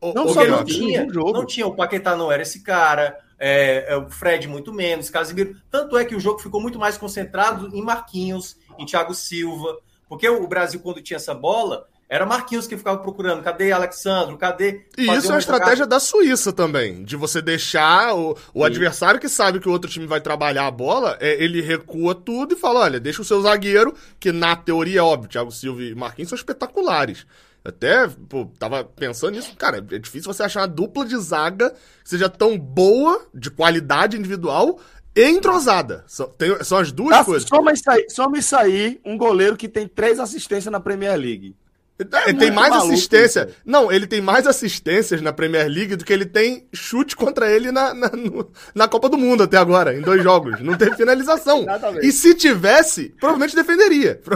o, 0.00 0.14
não 0.14 0.26
o, 0.26 0.28
só 0.32 0.46
não 0.46 0.64
tinha, 0.64 1.04
não 1.06 1.44
tinha 1.44 1.66
o 1.66 1.74
Paquetá 1.74 2.14
não 2.16 2.30
era 2.30 2.42
esse 2.42 2.62
cara, 2.62 3.18
é, 3.38 3.86
é, 3.88 3.96
o 3.96 4.08
Fred 4.08 4.46
muito 4.46 4.72
menos, 4.72 5.10
Casimiro. 5.10 5.56
Tanto 5.70 5.98
é 5.98 6.04
que 6.04 6.14
o 6.14 6.20
jogo 6.20 6.38
ficou 6.38 6.60
muito 6.60 6.78
mais 6.78 6.96
concentrado 6.96 7.74
em 7.74 7.82
Marquinhos, 7.82 8.56
em 8.78 8.86
Thiago 8.86 9.14
Silva, 9.14 9.76
porque 10.08 10.28
o 10.28 10.46
Brasil 10.46 10.80
quando 10.80 11.02
tinha 11.02 11.16
essa 11.16 11.34
bola 11.34 11.86
era 12.08 12.24
Marquinhos 12.24 12.66
que 12.66 12.76
ficava 12.76 12.98
procurando. 12.98 13.42
Cadê 13.42 13.70
Alexandro? 13.70 14.38
Cadê. 14.38 14.86
E 14.96 15.02
isso 15.12 15.28
é 15.28 15.34
uma 15.34 15.38
estratégia 15.38 15.86
da 15.86 16.00
Suíça 16.00 16.52
também. 16.52 17.04
De 17.04 17.16
você 17.16 17.42
deixar 17.42 18.14
o, 18.14 18.36
o 18.54 18.64
adversário 18.64 19.20
que 19.20 19.28
sabe 19.28 19.60
que 19.60 19.68
o 19.68 19.72
outro 19.72 19.90
time 19.90 20.06
vai 20.06 20.20
trabalhar 20.20 20.66
a 20.66 20.70
bola, 20.70 21.18
é, 21.20 21.42
ele 21.42 21.60
recua 21.60 22.14
tudo 22.14 22.54
e 22.54 22.58
fala: 22.58 22.80
olha, 22.80 22.98
deixa 22.98 23.20
o 23.20 23.24
seu 23.24 23.42
zagueiro, 23.42 23.94
que 24.18 24.32
na 24.32 24.56
teoria, 24.56 25.00
é 25.00 25.02
óbvio, 25.02 25.28
Thiago 25.28 25.52
Silva 25.52 25.82
e 25.82 25.94
Marquinhos 25.94 26.30
são 26.30 26.36
espetaculares. 26.36 27.26
Até, 27.62 28.08
pô, 28.08 28.46
tava 28.58 28.82
pensando 28.84 29.32
nisso, 29.32 29.54
cara, 29.56 29.84
é 29.90 29.98
difícil 29.98 30.32
você 30.32 30.42
achar 30.42 30.60
uma 30.60 30.68
dupla 30.68 31.04
de 31.04 31.16
zaga 31.18 31.74
que 32.02 32.08
seja 32.08 32.28
tão 32.28 32.56
boa, 32.56 33.26
de 33.34 33.50
qualidade 33.50 34.16
individual, 34.16 34.80
e 35.14 35.24
entrosada. 35.24 36.04
São, 36.06 36.28
tem, 36.28 36.64
são 36.64 36.78
as 36.78 36.90
duas 36.90 37.18
ah, 37.18 37.24
coisas. 37.24 37.46
Só 37.46 37.60
me, 37.60 37.76
sair, 37.76 38.06
só 38.08 38.30
me 38.30 38.40
sair 38.40 39.00
um 39.04 39.18
goleiro 39.18 39.56
que 39.56 39.68
tem 39.68 39.86
três 39.86 40.18
assistências 40.18 40.72
na 40.72 40.80
Premier 40.80 41.18
League. 41.18 41.54
É, 41.98 42.30
ele 42.30 42.38
tem 42.38 42.50
mais 42.52 42.70
maluco, 42.70 42.92
assistência. 42.92 43.46
Isso. 43.48 43.56
Não, 43.64 43.90
ele 43.90 44.06
tem 44.06 44.20
mais 44.20 44.46
assistências 44.46 45.20
na 45.20 45.32
Premier 45.32 45.68
League 45.68 45.96
do 45.96 46.04
que 46.04 46.12
ele 46.12 46.26
tem 46.26 46.68
chute 46.72 47.16
contra 47.16 47.50
ele 47.50 47.72
na, 47.72 47.92
na, 47.92 48.08
no, 48.10 48.50
na 48.72 48.86
Copa 48.86 49.08
do 49.08 49.18
Mundo 49.18 49.42
até 49.42 49.56
agora, 49.56 49.96
em 49.96 50.00
dois 50.00 50.22
jogos. 50.22 50.60
Não 50.60 50.76
teve 50.76 50.94
finalização. 50.94 51.66
e 52.00 52.12
se 52.12 52.34
tivesse, 52.34 53.14
provavelmente 53.18 53.56
defenderia. 53.56 54.20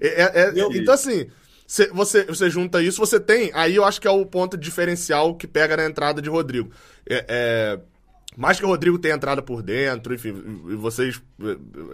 É, 0.00 0.22
é, 0.22 0.48
é 0.48 0.52
então, 0.76 0.94
assim, 0.94 1.26
você, 1.92 2.24
você 2.24 2.50
junta 2.50 2.82
isso, 2.82 2.98
você 2.98 3.18
tem. 3.18 3.50
Aí 3.54 3.74
eu 3.76 3.84
acho 3.84 4.00
que 4.00 4.06
é 4.06 4.10
o 4.10 4.24
ponto 4.24 4.56
diferencial 4.56 5.34
que 5.34 5.46
pega 5.46 5.76
na 5.76 5.84
entrada 5.84 6.20
de 6.20 6.28
Rodrigo. 6.28 6.70
É, 7.08 7.24
é, 7.28 7.80
mais 8.36 8.58
que 8.58 8.64
o 8.64 8.68
Rodrigo 8.68 8.98
tenha 8.98 9.14
entrada 9.14 9.40
por 9.42 9.62
dentro, 9.62 10.14
enfim, 10.14 10.32
vocês 10.76 11.20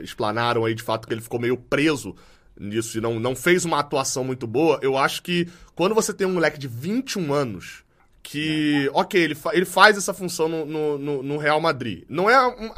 explanaram 0.00 0.64
aí 0.64 0.74
de 0.74 0.82
fato 0.82 1.06
que 1.06 1.14
ele 1.14 1.20
ficou 1.20 1.40
meio 1.40 1.56
preso 1.56 2.14
nisso 2.60 2.98
e 2.98 3.00
não, 3.00 3.18
não 3.18 3.34
fez 3.34 3.64
uma 3.64 3.80
atuação 3.80 4.22
muito 4.22 4.46
boa, 4.46 4.78
eu 4.82 4.96
acho 4.96 5.22
que 5.22 5.48
quando 5.74 5.94
você 5.94 6.12
tem 6.12 6.26
um 6.26 6.34
moleque 6.34 6.58
de 6.58 6.68
21 6.68 7.32
anos 7.32 7.82
que, 8.22 8.88
ok, 8.92 9.20
ele, 9.20 9.34
fa 9.34 9.54
ele 9.54 9.64
faz 9.64 9.96
essa 9.96 10.12
função 10.12 10.48
no, 10.48 10.98
no, 10.98 11.22
no 11.22 11.38
Real 11.38 11.60
Madrid. 11.60 12.04
Não 12.08 12.28
é. 12.28 12.46
Um, 12.46 12.70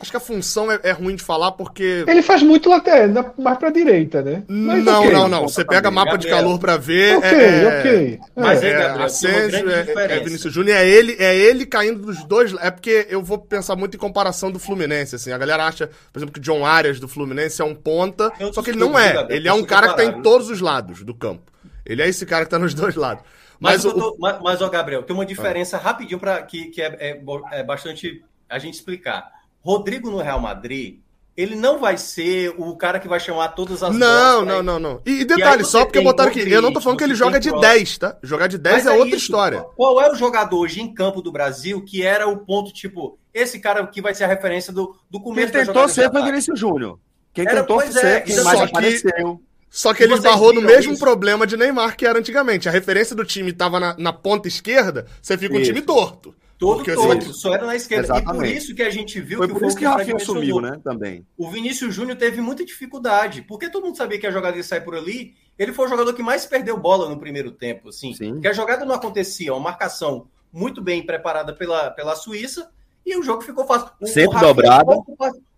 acho 0.00 0.10
que 0.10 0.16
a 0.16 0.20
função 0.20 0.70
é, 0.70 0.78
é, 0.82 0.92
ruim 0.92 1.16
de 1.16 1.22
falar 1.22 1.52
porque. 1.52 2.04
Ele 2.06 2.22
faz 2.22 2.42
muito 2.42 2.68
lateral, 2.68 3.34
mais 3.38 3.58
pra 3.58 3.70
direita, 3.70 4.22
né? 4.22 4.42
Mas 4.48 4.84
não, 4.84 5.00
okay. 5.00 5.12
não, 5.12 5.28
não. 5.28 5.48
Você 5.48 5.64
pega 5.64 5.90
mapa 5.90 6.16
de 6.16 6.28
calor 6.28 6.58
pra 6.58 6.76
ver. 6.76 7.16
Ok, 7.16 7.30
é, 7.30 7.78
ok. 7.80 8.20
Mas 8.36 8.62
é, 8.62 8.70
é, 8.70 8.86
Asensio, 8.86 9.70
é, 9.70 10.16
é 10.16 10.20
Vinícius 10.20 10.52
Júnior, 10.52 10.76
é 10.76 10.88
ele, 10.88 11.16
é 11.18 11.36
ele 11.36 11.66
caindo 11.66 12.00
dos 12.00 12.24
dois. 12.24 12.54
É 12.60 12.70
porque 12.70 13.06
eu 13.10 13.22
vou 13.22 13.38
pensar 13.38 13.76
muito 13.76 13.96
em 13.96 14.00
comparação 14.00 14.50
do 14.50 14.58
Fluminense, 14.58 15.16
assim. 15.16 15.32
A 15.32 15.38
galera 15.38 15.66
acha, 15.66 15.90
por 16.12 16.18
exemplo, 16.18 16.34
que 16.34 16.40
John 16.40 16.64
Arias 16.64 17.00
do 17.00 17.08
Fluminense 17.08 17.60
é 17.60 17.64
um 17.64 17.74
ponta, 17.74 18.32
só 18.52 18.62
que 18.62 18.70
ele 18.70 18.78
não 18.78 18.98
é. 18.98 19.26
Ele 19.30 19.48
é 19.48 19.52
um 19.52 19.64
cara 19.64 19.88
que 19.88 19.96
tá 19.96 20.04
em 20.04 20.22
todos 20.22 20.50
os 20.50 20.60
lados 20.60 21.02
do 21.02 21.14
campo. 21.14 21.50
Ele 21.84 22.02
é 22.02 22.08
esse 22.08 22.26
cara 22.26 22.44
que 22.44 22.50
tá 22.50 22.58
nos 22.58 22.74
dois 22.74 22.94
lados. 22.94 23.24
Mas, 23.58 23.84
mas, 23.84 23.94
o, 23.94 24.16
mas, 24.20 24.40
mas 24.40 24.62
ó, 24.62 24.68
Gabriel, 24.68 25.02
tem 25.02 25.14
uma 25.16 25.26
diferença 25.26 25.76
ah. 25.76 25.80
rapidinho 25.80 26.20
para 26.20 26.40
que, 26.42 26.66
que 26.66 26.80
é, 26.80 26.96
é, 27.00 27.22
é, 27.52 27.62
bastante 27.64 28.22
a 28.48 28.58
gente 28.58 28.74
explicar. 28.74 29.32
Rodrigo 29.60 30.10
no 30.10 30.18
Real 30.18 30.40
Madrid, 30.40 31.00
ele 31.36 31.54
não 31.54 31.78
vai 31.78 31.96
ser 31.96 32.52
o 32.58 32.74
cara 32.74 32.98
que 32.98 33.06
vai 33.06 33.20
chamar 33.20 33.50
todas 33.50 33.80
as 33.80 33.94
Não, 33.94 34.44
não, 34.44 34.60
não, 34.60 34.78
não. 34.80 35.00
E, 35.06 35.20
e 35.20 35.24
detalhe, 35.24 35.62
e 35.62 35.64
só 35.64 35.84
porque 35.84 36.00
botaram 36.00 36.30
aqui, 36.30 36.40
eu 36.50 36.60
não 36.60 36.72
tô 36.72 36.80
falando 36.80 36.98
que 36.98 37.04
ele 37.04 37.14
joga 37.14 37.38
de 37.38 37.52
10, 37.52 37.98
tá? 37.98 38.16
Jogar 38.24 38.48
de 38.48 38.58
10 38.58 38.86
é, 38.86 38.88
é, 38.88 38.92
outra 38.92 39.08
isso. 39.08 39.18
história. 39.18 39.60
Qual 39.76 40.02
é 40.02 40.10
o 40.10 40.16
jogador 40.16 40.58
hoje 40.58 40.80
em 40.80 40.92
campo 40.92 41.22
do 41.22 41.30
Brasil 41.30 41.84
que 41.84 42.02
era 42.02 42.26
o 42.26 42.38
ponto, 42.38 42.72
tipo, 42.72 43.16
esse 43.32 43.60
cara 43.60 43.86
que 43.86 44.02
vai 44.02 44.16
ser 44.16 44.24
a 44.24 44.26
referência 44.26 44.72
do, 44.72 44.96
do 45.08 45.20
começo 45.20 45.52
Quem 45.52 45.64
tentou 45.64 45.88
ser 45.88 46.10
foi 46.10 46.22
Vinícius 46.24 46.58
Júnior. 46.58 46.98
Quem 47.32 47.46
era, 47.46 47.60
tentou 47.60 47.80
ser, 47.82 48.04
é, 48.04 48.20
quem 48.20 48.42
mais 48.42 48.60
apareceu. 48.60 49.40
Só 49.70 49.94
que 49.94 50.02
ele 50.02 50.14
esbarrou 50.14 50.52
no 50.52 50.60
mesmo 50.60 50.94
isso? 50.94 51.00
problema 51.00 51.46
de 51.46 51.56
Neymar 51.56 51.96
que 51.96 52.04
era 52.04 52.18
antigamente. 52.18 52.68
A 52.68 52.72
referência 52.72 53.14
do 53.14 53.24
time 53.24 53.52
estava 53.52 53.78
na, 53.78 53.94
na 53.96 54.12
ponta 54.12 54.48
esquerda, 54.48 55.06
você 55.22 55.38
fica 55.38 55.54
isso. 55.54 55.70
um 55.70 55.74
time 55.74 55.82
torto. 55.82 56.34
Todo 56.58 56.78
Porque 56.78 56.92
torto, 56.92 57.32
só 57.32 57.54
era 57.54 57.64
na 57.64 57.76
esquerda. 57.76 58.06
Exatamente. 58.06 58.34
E 58.34 58.36
por 58.36 58.46
isso 58.46 58.74
que 58.74 58.82
a 58.82 58.90
gente 58.90 59.20
viu 59.20 59.38
Foi 59.38 59.46
que 59.46 59.54
por 59.54 59.64
isso 59.64 59.76
que 59.76 59.86
o 59.86 59.90
Rafinha 59.90 60.18
sumiu, 60.18 60.60
né? 60.60 60.80
Também. 60.82 61.24
O 61.36 61.48
Vinícius 61.48 61.94
Júnior 61.94 62.18
teve 62.18 62.40
muita 62.40 62.64
dificuldade, 62.64 63.42
porque 63.42 63.70
todo 63.70 63.84
mundo 63.84 63.96
sabia 63.96 64.18
que 64.18 64.26
a 64.26 64.30
jogada 64.32 64.56
ia 64.56 64.64
sair 64.64 64.80
por 64.80 64.96
ali. 64.96 65.36
Ele 65.56 65.72
foi 65.72 65.86
o 65.86 65.88
jogador 65.88 66.12
que 66.12 66.22
mais 66.22 66.46
perdeu 66.46 66.76
bola 66.76 67.08
no 67.08 67.18
primeiro 67.18 67.52
tempo, 67.52 67.90
assim. 67.90 68.12
Sim. 68.12 68.40
Que 68.40 68.48
a 68.48 68.52
jogada 68.52 68.84
não 68.84 68.94
acontecia, 68.94 69.52
uma 69.52 69.60
marcação 69.60 70.26
muito 70.52 70.82
bem 70.82 71.04
preparada 71.06 71.54
pela, 71.54 71.90
pela 71.92 72.16
Suíça 72.16 72.70
e 73.06 73.16
o 73.16 73.22
jogo 73.22 73.42
ficou 73.42 73.64
fácil. 73.64 73.90
O, 74.00 74.06
Sempre 74.06 74.38
o 74.38 74.40
dobrado. 74.40 75.04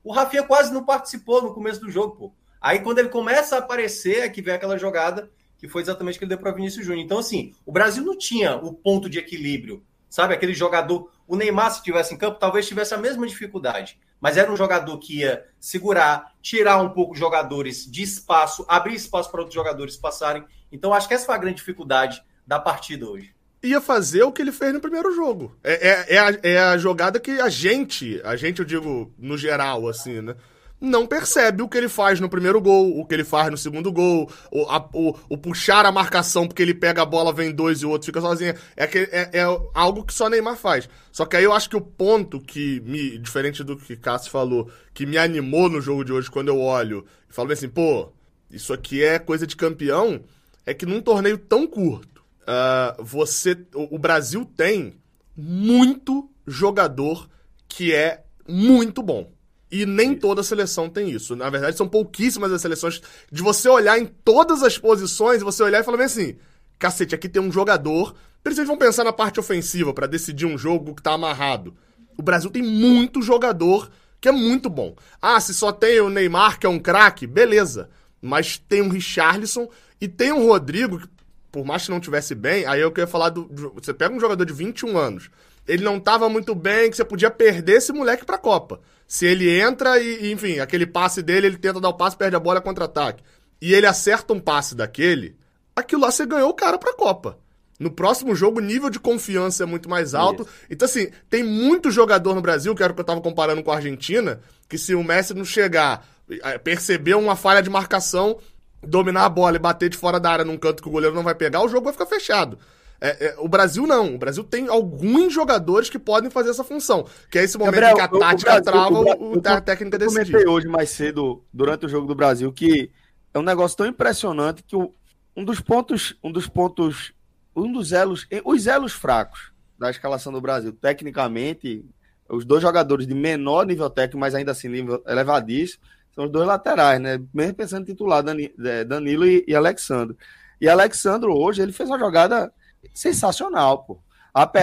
O 0.05 0.13
Rafinha 0.13 0.43
quase 0.43 0.73
não 0.73 0.85
participou 0.85 1.43
no 1.43 1.55
começo 1.55 1.81
do 1.81 1.91
jogo, 1.91 2.17
pô. 2.17 2.33
Aí 2.61 2.81
quando 2.81 2.99
ele 2.99 3.09
começa 3.09 3.57
a 3.57 3.59
aparecer, 3.61 4.21
é 4.21 4.29
que 4.29 4.43
vem 4.43 4.55
aquela 4.55 4.77
jogada 4.77 5.31
que 5.57 5.69
foi 5.69 5.83
exatamente 5.83 6.19
que 6.19 6.25
ele 6.25 6.31
deu 6.31 6.39
para 6.39 6.53
Vinícius 6.53 6.87
Júnior. 6.87 7.05
Então, 7.05 7.19
assim, 7.19 7.53
o 7.67 7.73
Brasil 7.73 8.03
não 8.03 8.17
tinha 8.17 8.57
o 8.57 8.73
ponto 8.73 9.11
de 9.11 9.19
equilíbrio, 9.19 9.85
sabe? 10.11 10.35
Aquele 10.35 10.53
jogador. 10.53 11.11
O 11.27 11.37
Neymar, 11.37 11.71
se 11.71 11.83
tivesse 11.83 12.13
em 12.13 12.19
campo, 12.19 12.39
talvez 12.39 12.67
tivesse 12.67 12.93
a 12.93 12.99
mesma 12.99 13.27
dificuldade. 13.27 13.99
mas 14.21 14.37
era 14.37 14.53
um 14.53 14.57
jogador 14.57 14.99
que 14.99 15.21
ia 15.21 15.47
segurar, 15.59 16.35
tirar 16.43 16.77
um 16.83 16.91
pouco 16.91 17.15
os 17.15 17.19
jogadores 17.19 17.91
de 17.91 18.03
espaço, 18.03 18.67
abrir 18.69 18.95
espaço 18.95 19.31
para 19.31 19.41
outros 19.41 19.55
jogadores 19.55 19.97
passarem. 19.97 20.45
Então, 20.71 20.93
acho 20.93 21.09
que 21.09 21.15
essa 21.15 21.25
foi 21.25 21.35
a 21.35 21.39
grande 21.39 21.57
dificuldade 21.57 22.23
da 22.47 22.61
partida 22.61 23.09
hoje. 23.09 23.35
Ia 23.63 23.81
fazer 23.81 24.23
o 24.23 24.33
que 24.33 24.43
ele 24.43 24.53
fez 24.53 24.75
no 24.75 24.81
primeiro 24.81 25.15
jogo. 25.15 25.57
É, 25.65 25.89
é, 25.89 26.15
é, 26.17 26.19
a, 26.19 26.39
é 26.43 26.59
a 26.59 26.77
jogada 26.77 27.19
que 27.19 27.31
a 27.41 27.49
gente, 27.49 28.21
a 28.25 28.37
gente, 28.37 28.59
eu 28.59 28.65
digo 28.65 29.11
no 29.19 29.39
geral, 29.39 29.89
assim, 29.89 30.21
né? 30.21 30.35
Não 30.81 31.07
percebe 31.07 31.63
o 31.63 31.69
que 31.69 31.77
ele 31.77 31.89
faz 31.89 32.19
no 32.21 32.29
primeiro 32.29 32.61
gol, 32.61 32.99
o 32.99 33.05
que 33.05 33.15
ele 33.15 33.25
faz 33.25 33.51
no 33.51 33.59
segundo 33.59 33.93
gol, 33.93 34.31
o, 34.51 34.63
a, 34.63 34.89
o, 34.95 35.15
o, 35.29 35.37
puxar 35.37 35.85
a 35.85 35.93
marcação 35.93 36.47
porque 36.47 36.63
ele 36.63 36.73
pega 36.73 37.03
a 37.03 37.07
bola, 37.07 37.33
vem 37.33 37.53
dois 37.53 37.83
e 37.83 37.87
o 37.87 37.91
outro 37.91 38.07
fica 38.07 38.21
sozinho. 38.21 38.55
É, 38.75 38.87
que, 38.87 38.99
é, 38.99 39.31
é, 39.33 39.43
algo 39.75 40.05
que 40.05 40.15
só 40.15 40.31
Neymar 40.31 40.57
faz. 40.57 40.89
Só 41.13 41.27
que 41.27 41.37
aí 41.37 41.45
eu 41.45 41.53
acho 41.53 41.69
que 41.69 41.77
o 41.77 41.81
ponto 41.81 42.41
que 42.41 42.81
me, 42.81 43.19
diferente 43.19 43.63
do 43.63 43.77
que 43.77 43.97
Cássio 43.97 44.31
falou, 44.31 44.71
que 44.95 45.05
me 45.05 45.19
animou 45.19 45.69
no 45.69 45.81
jogo 45.81 46.05
de 46.05 46.13
hoje 46.13 46.31
quando 46.31 46.49
eu 46.49 46.59
olho 46.59 47.05
e 47.29 47.33
falo 47.33 47.53
assim, 47.53 47.69
pô, 47.69 48.13
isso 48.51 48.73
aqui 48.73 49.05
é 49.05 49.19
coisa 49.19 49.47
de 49.47 49.57
campeão, 49.57 50.23
é 50.65 50.73
que 50.73 50.87
num 50.87 51.03
torneio 51.03 51.37
tão 51.37 51.67
curto, 51.67 52.23
uh, 52.43 53.05
você, 53.05 53.57
o, 53.75 53.97
o 53.97 53.99
Brasil 53.99 54.45
tem 54.57 54.95
muito 55.37 56.31
jogador 56.47 57.29
que 57.69 57.95
é 57.95 58.25
muito 58.49 59.03
bom. 59.03 59.31
E 59.71 59.87
nem 59.87 60.17
toda 60.17 60.43
seleção 60.43 60.89
tem 60.89 61.11
isso. 61.11 61.37
Na 61.37 61.49
verdade, 61.49 61.77
são 61.77 61.89
pouquíssimas 61.89 62.53
as 62.53 62.61
seleções 62.61 63.01
de 63.31 63.43
você 63.43 63.69
olhar 63.69 63.99
em 63.99 64.07
todas 64.07 64.63
as 64.63 64.77
posições, 64.77 65.43
você 65.43 65.63
olhar 65.63 65.81
e 65.81 65.85
falar 65.85 65.99
bem 65.99 66.07
assim: 66.07 66.37
cacete, 66.79 67.15
aqui 67.15 67.29
tem 67.29 67.41
um 67.41 67.53
jogador. 67.53 68.15
Principalmente 68.43 68.69
vão 68.69 68.79
pensar 68.79 69.05
na 69.05 69.13
parte 69.13 69.39
ofensiva 69.39 69.93
para 69.93 70.07
decidir 70.07 70.47
um 70.47 70.57
jogo 70.57 70.95
que 70.95 71.03
tá 71.03 71.13
amarrado. 71.13 71.75
O 72.17 72.23
Brasil 72.23 72.51
tem 72.51 72.63
muito 72.63 73.23
jogador 73.23 73.91
que 74.21 74.29
é 74.29 74.33
muito 74.33 74.69
bom. 74.69 74.95
Ah, 75.21 75.41
se 75.41 75.55
só 75.55 75.73
tem 75.73 76.01
o 76.01 76.11
Neymar, 76.11 76.59
que 76.59 76.67
é 76.67 76.69
um 76.69 76.79
craque, 76.79 77.27
beleza. 77.27 77.89
Mas 78.21 78.59
tem 78.59 78.83
um 78.83 78.89
Richarlison 78.89 79.69
e 80.01 80.07
tem 80.07 80.33
um 80.33 80.47
Rodrigo, 80.47 80.99
que 80.99 81.09
por 81.51 81.65
mais 81.65 81.85
que 81.85 81.91
não 81.91 82.01
tivesse 82.01 82.35
bem, 82.35 82.67
aí 82.67 82.81
eu 82.81 82.93
queria 82.93 83.07
falar 83.07 83.31
do. 83.31 83.49
Você 83.75 83.95
pega 83.95 84.15
um 84.15 84.21
jogador 84.21 84.45
de 84.45 84.53
21 84.53 84.97
anos, 84.97 85.31
ele 85.67 85.83
não 85.83 85.99
tava 85.99 86.29
muito 86.29 86.55
bem, 86.55 86.91
que 86.91 86.97
você 86.97 87.05
podia 87.05 87.31
perder 87.31 87.79
esse 87.79 87.93
moleque 87.93 88.25
pra 88.25 88.39
Copa. 88.39 88.81
Se 89.11 89.27
ele 89.27 89.51
entra 89.61 89.99
e, 89.99 90.31
enfim, 90.31 90.61
aquele 90.61 90.87
passe 90.87 91.21
dele, 91.21 91.49
ele 91.49 91.59
tenta 91.59 91.81
dar 91.81 91.89
o 91.89 91.95
passe, 91.95 92.17
perde 92.17 92.37
a 92.37 92.39
bola, 92.39 92.61
contra-ataque. 92.61 93.25
E 93.61 93.75
ele 93.75 93.85
acerta 93.85 94.33
um 94.33 94.39
passe 94.39 94.73
daquele, 94.73 95.37
aquilo 95.75 96.03
lá 96.03 96.13
você 96.13 96.25
ganhou 96.25 96.49
o 96.49 96.55
cara 96.55 96.79
pra 96.79 96.95
Copa. 96.95 97.37
No 97.81 97.91
próximo 97.91 98.37
jogo, 98.37 98.61
o 98.61 98.63
nível 98.63 98.89
de 98.89 99.01
confiança 99.01 99.65
é 99.65 99.67
muito 99.67 99.91
mais 99.91 100.15
alto. 100.15 100.45
Isso. 100.45 100.53
Então, 100.71 100.87
assim, 100.87 101.09
tem 101.29 101.43
muito 101.43 101.91
jogador 101.91 102.37
no 102.37 102.41
Brasil, 102.41 102.73
que 102.73 102.85
era 102.85 102.93
o 102.93 102.95
que 102.95 103.01
eu 103.01 103.05
tava 103.05 103.21
comparando 103.21 103.65
com 103.65 103.73
a 103.73 103.77
Argentina, 103.77 104.41
que 104.69 104.79
se 104.79 104.95
o 104.95 105.03
Messi 105.03 105.35
não 105.35 105.45
chegar, 105.45 106.07
eh, 106.31 106.59
perceber 106.59 107.15
uma 107.15 107.35
falha 107.35 107.61
de 107.61 107.69
marcação, 107.69 108.39
dominar 108.81 109.25
a 109.25 109.29
bola 109.29 109.57
e 109.57 109.59
bater 109.59 109.89
de 109.89 109.97
fora 109.97 110.21
da 110.21 110.31
área 110.31 110.45
num 110.45 110.57
canto 110.57 110.85
que 110.85 110.89
o 110.89 110.93
goleiro 110.93 111.17
não 111.17 111.25
vai 111.25 111.35
pegar, 111.35 111.63
o 111.63 111.69
jogo 111.69 111.83
vai 111.83 111.93
ficar 111.93 112.07
fechado. 112.07 112.61
É, 113.01 113.29
é, 113.29 113.35
o 113.39 113.49
Brasil 113.49 113.87
não. 113.87 114.15
O 114.15 114.19
Brasil 114.19 114.45
tem 114.45 114.69
alguns 114.69 115.33
jogadores 115.33 115.89
que 115.89 115.99
podem 115.99 116.31
fazer 116.31 116.51
essa 116.51 116.63
função. 116.63 117.07
Que 117.31 117.39
é 117.39 117.45
esse 117.45 117.57
momento 117.57 117.81
Gabriel, 117.81 117.97
que 117.97 118.03
a 118.03 118.09
tática 118.09 118.51
Brasil, 118.51 118.65
trava 118.65 119.01
o, 119.01 119.37
o, 119.37 119.43
a 119.43 119.61
técnica 119.61 119.99
decide. 119.99 120.21
Eu 120.21 120.27
comentei 120.27 120.53
hoje 120.53 120.69
mais 120.69 120.91
cedo, 120.91 121.43
durante 121.53 121.87
o 121.87 121.89
jogo 121.89 122.07
do 122.07 122.15
Brasil, 122.15 122.53
que 122.53 122.91
é 123.33 123.39
um 123.39 123.43
negócio 123.43 123.77
tão 123.77 123.87
impressionante 123.87 124.63
que 124.63 124.77
o, 124.77 124.93
um 125.35 125.45
dos 125.45 125.61
pontos, 125.61 126.15
um 126.23 126.31
dos 126.31 126.47
pontos, 126.47 127.13
um 127.57 127.73
dos 127.73 127.93
elos, 127.93 128.27
os 128.45 128.67
elos 128.67 128.93
fracos 128.93 129.51
da 129.79 129.91
escalação 129.91 130.31
do 130.31 130.41
Brasil, 130.41 130.73
tecnicamente, 130.73 131.83
os 132.29 132.45
dois 132.45 132.61
jogadores 132.61 133.07
de 133.07 133.15
menor 133.15 133.65
nível 133.65 133.89
técnico, 133.89 134.19
mas 134.19 134.35
ainda 134.35 134.53
assim 134.53 134.69
nível 134.69 135.03
elevadíssimo, 135.07 135.83
são 136.15 136.25
os 136.27 136.31
dois 136.31 136.47
laterais, 136.47 137.01
né? 137.01 137.19
Mesmo 137.33 137.55
pensando 137.55 137.83
em 137.83 137.87
titular, 137.87 138.23
é, 138.29 138.85
Danilo 138.85 139.25
e, 139.25 139.45
e 139.49 139.55
Alexandre. 139.55 140.17
E 140.61 140.69
Alexandre 140.69 141.31
hoje, 141.31 141.63
ele 141.63 141.73
fez 141.73 141.89
uma 141.89 141.99
jogada 141.99 142.53
sensacional, 142.95 143.85
pô. 143.85 143.99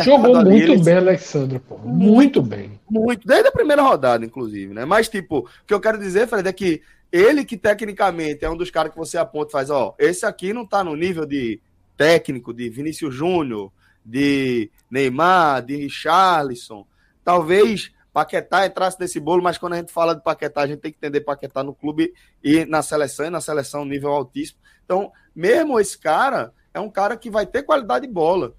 Jogou 0.04 0.42
muito 0.44 0.72
ali, 0.72 0.84
bem, 0.84 0.96
Alexandre, 0.96 1.60
pô. 1.60 1.78
Muito, 1.78 1.98
muito, 1.98 2.42
bem. 2.42 2.80
Muito, 2.90 3.28
desde 3.28 3.50
a 3.50 3.52
primeira 3.52 3.82
rodada, 3.82 4.26
inclusive, 4.26 4.74
né? 4.74 4.86
Mas, 4.86 5.10
tipo, 5.10 5.40
o 5.40 5.66
que 5.66 5.74
eu 5.74 5.82
quero 5.82 5.98
dizer, 5.98 6.28
Fred, 6.28 6.48
é 6.48 6.54
que 6.54 6.82
ele 7.12 7.44
que 7.44 7.58
tecnicamente 7.58 8.46
é 8.46 8.50
um 8.50 8.56
dos 8.56 8.72
caras 8.72 8.92
que 8.92 8.98
você 8.98 9.18
aponta 9.18 9.50
e 9.50 9.52
faz, 9.52 9.70
ó, 9.70 9.94
esse 10.00 10.26
aqui 10.26 10.54
não 10.54 10.66
tá 10.66 10.84
no 10.84 10.96
nível 10.96 11.26
de 11.26 11.60
técnico 11.98 12.54
de 12.54 12.70
Vinícius 12.70 13.14
Júnior, 13.14 13.72
de 14.06 14.70
Neymar, 14.90 15.66
de 15.66 15.76
Richarlison. 15.76 16.86
Talvez 17.24 17.92
Paquetá 18.14 18.66
entrasse 18.66 18.98
nesse 19.00 19.20
bolo, 19.20 19.44
mas 19.44 19.58
quando 19.58 19.74
a 19.74 19.78
gente 19.78 19.92
fala 19.92 20.16
de 20.16 20.24
Paquetá, 20.24 20.62
a 20.62 20.68
gente 20.68 20.80
tem 20.80 20.92
que 20.92 20.98
entender 20.98 21.22
Paquetá 21.22 21.64
no 21.64 21.74
clube 21.74 22.14
e 22.44 22.66
na 22.66 22.82
seleção, 22.82 23.26
e 23.26 23.30
na 23.30 23.42
seleção 23.42 23.84
nível 23.84 24.12
altíssimo. 24.12 24.60
Então, 24.86 25.12
mesmo 25.36 25.80
esse 25.80 25.98
cara, 25.98 26.54
é 26.74 26.80
um 26.80 26.90
cara 26.90 27.18
que 27.18 27.30
vai 27.30 27.46
ter 27.46 27.64
qualidade 27.64 28.08
de 28.08 28.14
bola. 28.14 28.56